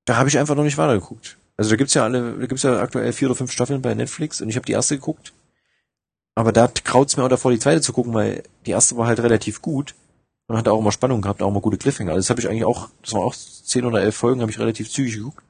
Da 0.05 0.15
habe 0.15 0.29
ich 0.29 0.39
einfach 0.39 0.55
noch 0.55 0.63
nicht 0.63 0.77
weitergeguckt. 0.77 1.35
Also 1.57 1.71
da 1.71 1.75
gibt's 1.75 1.93
ja 1.93 2.05
alle, 2.05 2.37
da 2.39 2.45
gibt's 2.45 2.63
ja 2.63 2.79
aktuell 2.79 3.11
vier 3.11 3.27
oder 3.27 3.35
fünf 3.35 3.51
Staffeln 3.51 3.81
bei 3.81 3.93
Netflix 3.93 4.39
und 4.39 4.47
ich 4.47 4.55
habe 4.55 4.65
die 4.65 4.71
erste 4.71 4.95
geguckt. 4.95 5.33
Aber 6.37 6.51
da 6.51 6.67
kraut's 6.67 7.17
mir 7.17 7.23
auch 7.23 7.29
davor, 7.29 7.49
die 7.49 7.57
zweite 7.57 7.81
zu 7.81 7.93
gucken, 7.93 8.13
weil 8.13 8.43
die 8.67 8.69
erste 8.69 8.95
war 8.95 9.07
halt 9.07 9.19
relativ 9.21 9.59
gut 9.59 9.95
und 10.45 10.55
hatte 10.55 10.71
auch 10.71 10.77
immer 10.77 10.91
Spannung 10.91 11.23
gehabt, 11.23 11.41
auch 11.41 11.49
mal 11.49 11.61
gute 11.61 11.79
Cliffhanger. 11.79 12.11
Also 12.11 12.19
das 12.19 12.29
habe 12.29 12.39
ich 12.39 12.47
eigentlich 12.47 12.63
auch, 12.63 12.89
das 13.01 13.13
waren 13.13 13.23
auch 13.23 13.33
zehn 13.33 13.85
oder 13.85 14.01
elf 14.01 14.15
Folgen, 14.15 14.41
habe 14.41 14.51
ich 14.51 14.59
relativ 14.59 14.91
zügig 14.91 15.15
geguckt. 15.15 15.43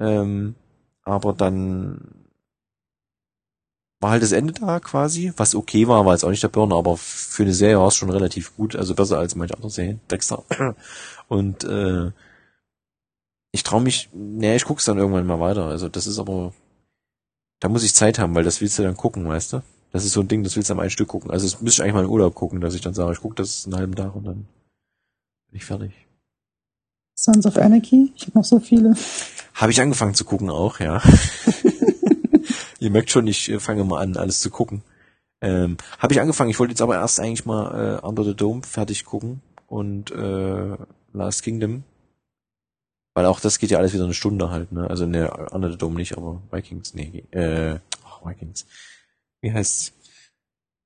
Ähm, 0.00 0.56
aber 1.04 1.32
dann 1.32 2.26
war 4.00 4.10
halt 4.10 4.24
das 4.24 4.32
Ende 4.32 4.52
da 4.52 4.80
quasi, 4.80 5.32
was 5.36 5.54
okay 5.54 5.86
war, 5.86 6.04
war 6.04 6.14
jetzt 6.14 6.24
auch 6.24 6.30
nicht 6.30 6.42
der 6.42 6.48
Burner, 6.48 6.74
aber 6.74 6.96
für 6.96 7.44
eine 7.44 7.54
Serie 7.54 7.78
war 7.78 7.86
es 7.86 7.94
schon 7.94 8.10
relativ 8.10 8.56
gut, 8.56 8.74
also 8.74 8.96
besser 8.96 9.20
als 9.20 9.36
manche 9.36 9.54
andere 9.54 9.70
Serien, 9.70 10.00
Dexter. 10.10 10.42
Und 11.28 11.62
äh, 11.62 12.10
ich 13.52 13.62
traue 13.62 13.82
mich, 13.82 14.08
nee, 14.12 14.56
ich 14.56 14.64
guck's 14.64 14.86
dann 14.86 14.98
irgendwann 14.98 15.24
mal 15.24 15.38
weiter. 15.38 15.66
Also 15.66 15.88
das 15.88 16.08
ist 16.08 16.18
aber, 16.18 16.52
da 17.60 17.68
muss 17.68 17.84
ich 17.84 17.94
Zeit 17.94 18.18
haben, 18.18 18.34
weil 18.34 18.42
das 18.42 18.60
willst 18.60 18.76
du 18.76 18.82
dann 18.82 18.96
gucken, 18.96 19.28
weißt 19.28 19.52
du? 19.52 19.62
Das 19.92 20.04
ist 20.04 20.12
so 20.12 20.20
ein 20.20 20.28
Ding, 20.28 20.44
das 20.44 20.56
willst 20.56 20.70
du 20.70 20.74
am 20.74 20.80
einen 20.80 20.90
Stück 20.90 21.08
gucken. 21.08 21.30
Also 21.30 21.46
das 21.46 21.60
müsste 21.60 21.80
ich 21.80 21.84
eigentlich 21.84 21.94
mal 21.94 22.04
in 22.04 22.10
Urlaub 22.10 22.34
gucken, 22.34 22.60
dass 22.60 22.74
ich 22.74 22.80
dann 22.80 22.94
sage, 22.94 23.12
ich 23.12 23.20
gucke 23.20 23.34
das 23.34 23.66
einen 23.66 23.76
halben 23.76 23.94
Tag 23.94 24.14
und 24.14 24.24
dann 24.24 24.46
bin 25.50 25.56
ich 25.56 25.64
fertig. 25.64 25.92
Sons 27.14 27.44
of 27.44 27.56
Anarchy. 27.56 28.12
Ich 28.16 28.22
habe 28.22 28.38
noch 28.38 28.44
so 28.44 28.60
viele. 28.60 28.94
Habe 29.54 29.72
ich 29.72 29.80
angefangen 29.80 30.14
zu 30.14 30.24
gucken 30.24 30.48
auch, 30.48 30.80
ja. 30.80 31.02
Ihr 32.80 32.90
merkt 32.90 33.10
schon, 33.10 33.26
ich 33.26 33.50
äh, 33.50 33.60
fange 33.60 33.84
mal 33.84 34.00
an, 34.00 34.16
alles 34.16 34.40
zu 34.40 34.48
gucken. 34.48 34.82
Ähm, 35.42 35.76
Habe 35.98 36.12
ich 36.12 36.20
angefangen, 36.20 36.50
ich 36.50 36.58
wollte 36.58 36.72
jetzt 36.72 36.82
aber 36.82 36.96
erst 36.96 37.20
eigentlich 37.20 37.46
mal 37.46 37.98
äh, 37.98 38.06
Under 38.06 38.24
the 38.24 38.34
Dome 38.34 38.62
fertig 38.62 39.04
gucken 39.04 39.40
und 39.66 40.10
äh, 40.10 40.76
Last 41.12 41.42
Kingdom. 41.42 41.84
Weil 43.14 43.26
auch 43.26 43.40
das 43.40 43.58
geht 43.58 43.70
ja 43.70 43.78
alles 43.78 43.92
wieder 43.92 44.04
eine 44.04 44.14
Stunde 44.14 44.50
halt, 44.50 44.72
ne? 44.72 44.88
Also 44.88 45.04
ne, 45.04 45.30
Under 45.50 45.70
the 45.70 45.76
Dome 45.76 45.96
nicht, 45.96 46.16
aber 46.16 46.40
Vikings, 46.50 46.94
nee, 46.94 47.24
äh, 47.32 47.78
oh, 48.04 48.28
Vikings. 48.28 48.66
Wie 49.40 49.52
heißt's? 49.52 49.92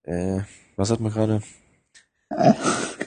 Äh, 0.05 0.41
was 0.77 0.91
hat 0.91 1.01
man 1.01 1.13
gerade? 1.13 1.43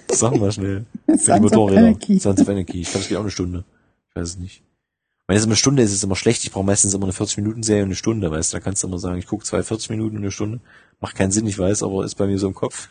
Sag 0.09 0.35
mal 0.37 0.51
schnell. 0.51 0.85
Für 1.19 1.33
die 1.35 1.39
Motorräder. 1.39 2.19
Sons 2.19 2.41
of 2.41 2.49
Anarchy. 2.49 2.81
Ich 2.81 2.89
glaube, 2.89 3.03
es 3.03 3.07
geht 3.07 3.17
auch 3.17 3.21
eine 3.21 3.31
Stunde. 3.31 3.65
Ich 4.09 4.15
weiß 4.15 4.29
es 4.29 4.37
nicht. 4.37 4.63
Wenn 5.27 5.35
es 5.35 5.43
immer 5.43 5.51
eine 5.51 5.57
Stunde 5.57 5.83
ist, 5.83 5.91
ist 5.91 5.97
es 5.97 6.03
immer 6.03 6.15
schlecht. 6.15 6.43
Ich 6.43 6.51
brauche 6.51 6.65
meistens 6.65 6.93
immer 6.93 7.05
eine 7.05 7.13
40-Minuten-Serie 7.13 7.83
und 7.83 7.89
eine 7.89 7.95
Stunde, 7.95 8.31
weißt 8.31 8.53
du. 8.53 8.57
Da 8.57 8.61
kannst 8.61 8.83
du 8.83 8.87
immer 8.87 8.99
sagen, 8.99 9.19
ich 9.19 9.27
gucke 9.27 9.43
zwei 9.43 9.61
40 9.61 9.89
Minuten 9.89 10.15
und 10.15 10.23
eine 10.23 10.31
Stunde. 10.31 10.61
Macht 10.99 11.15
keinen 11.15 11.31
Sinn, 11.31 11.45
ich 11.47 11.59
weiß, 11.59 11.83
aber 11.83 12.05
ist 12.05 12.15
bei 12.15 12.27
mir 12.27 12.39
so 12.39 12.47
im 12.47 12.55
Kopf. 12.55 12.89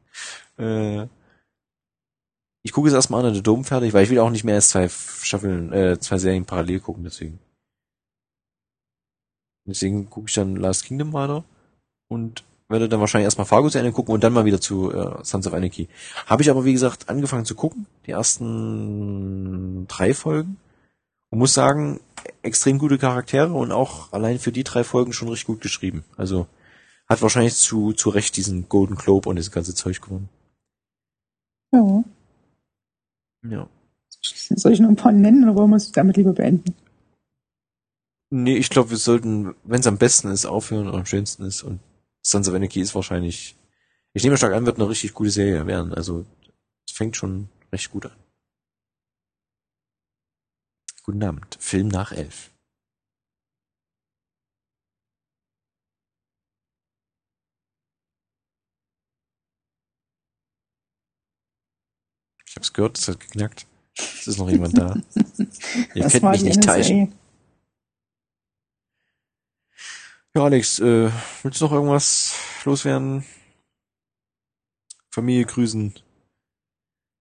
äh, 0.58 1.06
ich 2.62 2.72
gucke 2.72 2.88
jetzt 2.88 2.94
erstmal 2.94 3.24
an 3.24 3.34
der 3.34 3.42
Dome 3.42 3.64
fertig, 3.64 3.92
weil 3.92 4.04
ich 4.04 4.10
will 4.10 4.18
auch 4.18 4.30
nicht 4.30 4.44
mehr 4.44 4.54
als 4.54 4.70
zwei 4.70 4.88
Staffeln, 4.88 5.72
äh, 5.72 5.98
zwei 6.00 6.16
Serien 6.16 6.46
parallel 6.46 6.80
gucken, 6.80 7.04
deswegen. 7.04 7.38
Deswegen 9.66 10.08
gucke 10.08 10.28
ich 10.28 10.34
dann 10.34 10.56
Last 10.56 10.84
Kingdom 10.84 11.12
weiter 11.12 11.44
und 12.08 12.44
werde 12.68 12.88
dann 12.88 13.00
wahrscheinlich 13.00 13.26
erstmal 13.26 13.46
Fargo 13.46 13.68
zu 13.68 13.78
Ende 13.78 13.92
gucken 13.92 14.14
und 14.14 14.24
dann 14.24 14.32
mal 14.32 14.44
wieder 14.44 14.60
zu 14.60 14.92
äh, 14.92 15.22
Sons 15.22 15.46
of 15.46 15.54
Anarchy. 15.54 15.88
Habe 16.26 16.42
ich 16.42 16.50
aber, 16.50 16.64
wie 16.64 16.72
gesagt, 16.72 17.08
angefangen 17.08 17.44
zu 17.44 17.54
gucken, 17.54 17.86
die 18.06 18.12
ersten 18.12 19.86
drei 19.88 20.14
Folgen. 20.14 20.56
Und 21.30 21.38
muss 21.40 21.54
sagen, 21.54 22.00
extrem 22.42 22.78
gute 22.78 22.96
Charaktere 22.96 23.52
und 23.52 23.72
auch 23.72 24.12
allein 24.12 24.38
für 24.38 24.52
die 24.52 24.64
drei 24.64 24.84
Folgen 24.84 25.12
schon 25.12 25.28
richtig 25.28 25.46
gut 25.46 25.60
geschrieben. 25.60 26.04
Also 26.16 26.46
hat 27.08 27.22
wahrscheinlich 27.22 27.56
zu, 27.56 27.92
zu 27.92 28.10
Recht 28.10 28.36
diesen 28.36 28.68
Golden 28.68 28.94
Globe 28.94 29.28
und 29.28 29.36
das 29.36 29.50
ganze 29.50 29.74
Zeug 29.74 30.00
gewonnen. 30.00 30.28
Ja. 31.72 32.04
Ja. 33.50 33.68
Soll 34.22 34.72
ich 34.72 34.80
noch 34.80 34.88
ein 34.88 34.96
paar 34.96 35.12
nennen 35.12 35.44
oder 35.44 35.56
wollen 35.56 35.70
wir 35.70 35.76
es 35.76 35.92
damit 35.92 36.16
lieber 36.16 36.32
beenden? 36.32 36.74
Nee, 38.30 38.56
ich 38.56 38.70
glaube, 38.70 38.90
wir 38.90 38.96
sollten, 38.96 39.54
wenn 39.64 39.80
es 39.80 39.86
am 39.86 39.98
besten 39.98 40.28
ist, 40.28 40.46
aufhören 40.46 40.88
oder 40.88 40.98
am 40.98 41.06
schönsten 41.06 41.44
ist. 41.44 41.62
Und 41.62 41.80
Sons 42.26 42.48
of 42.48 42.54
Anarchy 42.54 42.80
ist 42.80 42.94
wahrscheinlich, 42.94 43.56
ich 44.14 44.24
nehme 44.24 44.36
stark 44.36 44.54
an, 44.54 44.66
wird 44.66 44.78
eine 44.78 44.88
richtig 44.88 45.12
gute 45.14 45.30
Serie 45.30 45.66
werden. 45.66 45.92
Also, 45.92 46.24
es 46.88 46.94
fängt 46.96 47.16
schon 47.16 47.48
recht 47.72 47.90
gut 47.90 48.06
an. 48.06 48.16
Guten 51.02 51.22
Abend. 51.22 51.56
Film 51.60 51.88
nach 51.88 52.12
elf. 52.12 52.50
Ich 62.48 62.56
hab's 62.56 62.72
gehört, 62.72 62.98
es 62.98 63.08
hat 63.08 63.20
geknackt. 63.20 63.66
Es 63.96 64.26
ist 64.26 64.38
noch 64.38 64.48
jemand 64.48 64.76
da. 64.78 64.94
Ihr 65.94 66.02
Das 66.02 66.12
könnt 66.12 66.24
mich 66.30 66.42
nicht 66.42 66.58
NSA. 66.60 66.72
täuschen. 66.74 67.14
Ja, 70.36 70.42
Alex, 70.44 70.80
äh, 70.80 71.12
willst 71.42 71.60
du 71.60 71.66
noch 71.66 71.72
irgendwas 71.72 72.34
loswerden? 72.64 73.24
Familie 75.12 75.44
grüßen. 75.44 75.94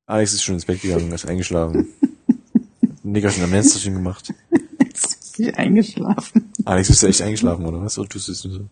Alex 0.07 0.33
ist 0.33 0.43
schon 0.43 0.55
ins 0.55 0.65
Bett 0.65 0.81
gegangen, 0.81 1.11
ist 1.11 1.27
eingeschlafen. 1.27 1.93
Nickerchen 3.03 3.43
am 3.43 3.51
Fensterchen 3.51 3.93
gemacht. 3.93 4.33
Jetzt 4.79 5.37
bin 5.37 5.47
ich 5.47 5.55
eingeschlafen. 5.55 6.51
Alex, 6.65 6.87
bist 6.87 7.03
du 7.03 7.07
echt 7.07 7.21
eingeschlafen, 7.21 7.65
oder 7.67 7.81
was? 7.81 7.99
Oder 7.99 8.09
tust 8.09 8.29
du 8.29 8.31
es 8.31 8.43
nur 8.45 8.53
so? 8.53 8.69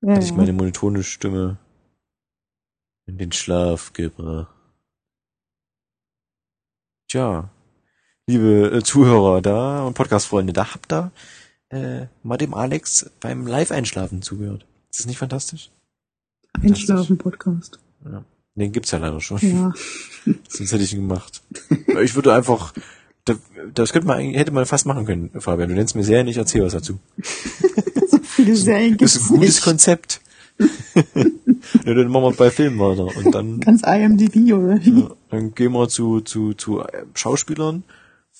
Ja, 0.00 0.14
Hatte 0.14 0.24
ich 0.24 0.32
meine 0.32 0.54
monotone 0.54 1.02
Stimme 1.02 1.58
in 3.04 3.18
den 3.18 3.32
Schlaf 3.32 3.92
gebracht. 3.92 4.54
Tja, 7.08 7.50
liebe 8.26 8.70
äh, 8.72 8.82
Zuhörer 8.82 9.42
da 9.42 9.82
und 9.84 9.92
Podcast-Freunde, 9.92 10.54
da 10.54 10.72
habt 10.72 10.90
ihr 10.92 11.12
äh, 11.74 12.06
mal 12.22 12.36
dem 12.36 12.54
Alex 12.54 13.10
beim 13.20 13.46
Live-Einschlafen 13.46 14.22
zugehört. 14.22 14.66
Ist 14.90 15.00
das 15.00 15.06
nicht 15.06 15.18
fantastisch? 15.18 15.70
Einschlafen-Podcast. 16.62 17.78
Den 18.54 18.72
gibt's 18.72 18.90
ja 18.92 18.98
leider 18.98 19.20
schon. 19.20 19.38
Ja. 19.40 19.72
Sonst 20.48 20.72
hätte 20.72 20.84
ich 20.84 20.92
ihn 20.94 21.08
gemacht. 21.08 21.42
Ich 22.02 22.14
würde 22.14 22.32
einfach, 22.34 22.72
da- 23.24 23.34
das 23.74 23.92
könnte 23.92 24.06
man, 24.06 24.20
hätte 24.20 24.52
man 24.52 24.64
fast 24.66 24.86
machen 24.86 25.04
können, 25.06 25.30
Fabian. 25.40 25.68
Du 25.68 25.74
nennst 25.74 25.96
mir 25.96 26.04
Serien, 26.04 26.28
ich 26.28 26.36
erzähle 26.36 26.66
was 26.66 26.74
dazu. 26.74 26.98
so 28.08 28.18
viele 28.22 28.54
Serien 28.54 28.96
Das 28.96 29.14
gibt's 29.14 29.16
ist 29.16 29.22
ein 29.30 29.36
gutes 29.38 29.54
nicht. 29.56 29.64
Konzept. 29.64 30.20
ja, 31.84 31.94
dann 31.94 32.08
machen 32.08 32.22
wir 32.24 32.32
bei 32.36 32.50
Filmen 32.50 32.78
weiter. 32.78 33.06
Und 33.16 33.34
dann, 33.34 33.58
Ganz 33.60 33.82
IMDb 33.82 34.52
oder 34.52 34.78
wie? 34.84 35.00
ja, 35.00 35.10
dann 35.30 35.52
gehen 35.54 35.72
wir 35.72 35.88
zu, 35.88 36.20
zu, 36.20 36.54
zu 36.54 36.80
äh, 36.80 37.04
Schauspielern 37.14 37.82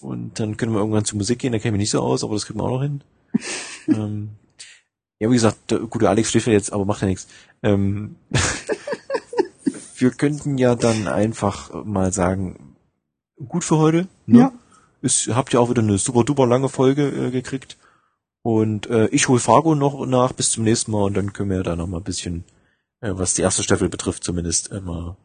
und 0.01 0.39
dann 0.39 0.57
können 0.57 0.73
wir 0.73 0.79
irgendwann 0.79 1.05
zu 1.05 1.17
Musik 1.17 1.41
gehen, 1.41 1.51
da 1.53 1.59
kenne 1.59 1.71
ich 1.71 1.73
mich 1.73 1.81
nicht 1.87 1.91
so 1.91 2.01
aus, 2.01 2.23
aber 2.23 2.35
das 2.35 2.47
kriegen 2.47 2.61
wir 2.61 2.65
auch 2.65 2.71
noch 2.77 2.83
hin. 2.83 3.01
Ähm, 3.89 4.31
ja, 5.19 5.31
wie 5.31 5.35
gesagt, 5.35 5.71
der 5.71 5.79
gute 5.81 6.09
Alex 6.09 6.31
schläft 6.31 6.47
ja 6.47 6.53
jetzt, 6.53 6.73
aber 6.73 6.85
macht 6.85 7.03
ja 7.03 7.09
nichts. 7.09 7.29
Ähm, 7.63 8.17
wir 9.97 10.11
könnten 10.11 10.59
ja 10.59 10.75
dann 10.75 11.09
einfach 11.09 11.85
mal 11.85 12.13
sagen, 12.13 12.77
gut 13.49 13.65
für 13.65 13.79
heute. 13.79 14.09
Ne? 14.27 14.39
Ja. 14.39 14.53
Ist, 15.01 15.29
habt 15.29 15.53
ihr 15.53 15.61
auch 15.61 15.71
wieder 15.71 15.83
eine 15.83 15.99
super 15.99 16.25
duper 16.25 16.47
lange 16.47 16.69
Folge 16.69 17.09
äh, 17.09 17.31
gekriegt. 17.31 17.77
Und 18.43 18.89
äh, 18.91 19.07
ich 19.07 19.29
hol 19.29 19.39
Fargo 19.39 19.75
noch 19.75 20.05
nach 20.07 20.33
bis 20.33 20.51
zum 20.51 20.65
nächsten 20.65 20.91
Mal 20.91 21.05
und 21.05 21.17
dann 21.17 21.33
können 21.33 21.51
wir 21.51 21.63
da 21.63 21.77
noch 21.77 21.87
mal 21.87 21.99
ein 21.99 22.05
bisschen, 22.05 22.45
äh, 23.01 23.13
was 23.15 23.35
die 23.35 23.43
erste 23.43 23.63
Staffel 23.63 23.89
betrifft, 23.89 24.25
zumindest 24.25 24.71
äh, 24.71 24.81
mal 24.81 25.17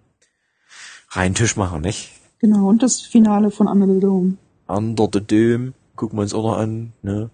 rein 1.09 1.35
Tisch 1.35 1.57
machen, 1.57 1.81
nicht? 1.81 2.11
Genau, 2.39 2.69
und 2.69 2.81
das 2.81 3.01
Finale 3.01 3.51
von 3.51 3.67
Under 3.67 3.93
the 3.93 3.99
Dome. 3.99 4.37
Under 4.67 5.09
the 5.11 5.19
Dome, 5.19 5.73
gucken 5.97 6.17
wir 6.17 6.21
uns 6.21 6.33
auch 6.33 6.43
noch 6.43 6.57
an, 6.57 6.93
ne? 7.01 7.29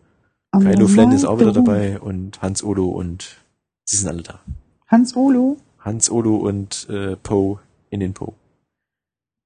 Under 0.58 0.72
Kylo 0.74 0.88
Flynn 0.88 1.11
ist 1.11 1.25
auch 1.25 1.40
wieder 1.40 1.51
dabei 1.53 2.00
und 2.00 2.42
Hans 2.42 2.64
Olo 2.64 2.85
und 2.90 3.38
sie 3.85 3.98
sind 3.98 4.08
alle 4.09 4.24
da. 4.24 4.40
Hans 4.88 5.16
Olo. 5.16 5.58
Hans 5.80 6.09
Olo 6.09 6.35
und 6.38 6.88
äh, 6.90 7.16
Poe 7.17 7.59
in 7.90 8.00
den 8.00 8.14
Poe. 8.14 8.34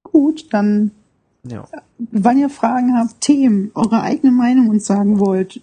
Gut, 0.02 0.46
dann, 0.52 0.90
Ja. 1.46 1.66
wann 1.98 2.38
ihr 2.38 2.50
Fragen 2.50 2.96
habt, 2.96 3.20
Themen, 3.20 3.70
eure 3.74 4.02
eigene 4.02 4.32
Meinung 4.32 4.68
uns 4.68 4.86
sagen 4.86 5.20
wollt, 5.20 5.60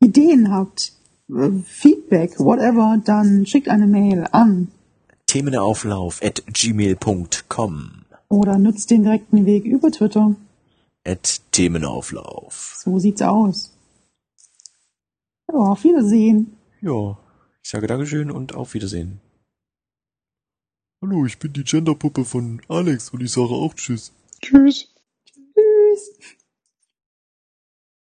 Ideen 0.00 0.50
habt, 0.52 0.92
äh, 1.28 1.50
Feedback, 1.64 2.38
whatever, 2.38 2.98
dann 3.04 3.46
schickt 3.46 3.68
eine 3.68 3.86
Mail 3.86 4.26
an 4.32 4.68
Themenauflauf 5.26 6.20
at 6.22 6.42
gmail.com 6.46 7.90
oder 8.28 8.58
nutzt 8.58 8.90
den 8.90 9.02
direkten 9.04 9.46
Weg 9.46 9.64
über 9.64 9.90
Twitter. 9.90 10.34
at 11.04 11.40
Themenauflauf. 11.52 12.76
So 12.84 12.98
sieht's 12.98 13.22
aus. 13.22 13.71
Ja, 15.52 15.58
auf 15.58 15.84
Wiedersehen. 15.84 16.56
Ja, 16.80 17.18
ich 17.62 17.68
sage 17.68 17.86
Dankeschön 17.86 18.30
und 18.30 18.54
auf 18.54 18.72
Wiedersehen. 18.72 19.20
Hallo, 21.02 21.26
ich 21.26 21.38
bin 21.38 21.52
die 21.52 21.64
Genderpuppe 21.64 22.24
von 22.24 22.62
Alex 22.68 23.10
und 23.10 23.22
ich 23.22 23.32
sage 23.32 23.50
auch 23.50 23.74
Tschüss. 23.74 24.12
Tschüss. 24.40 24.91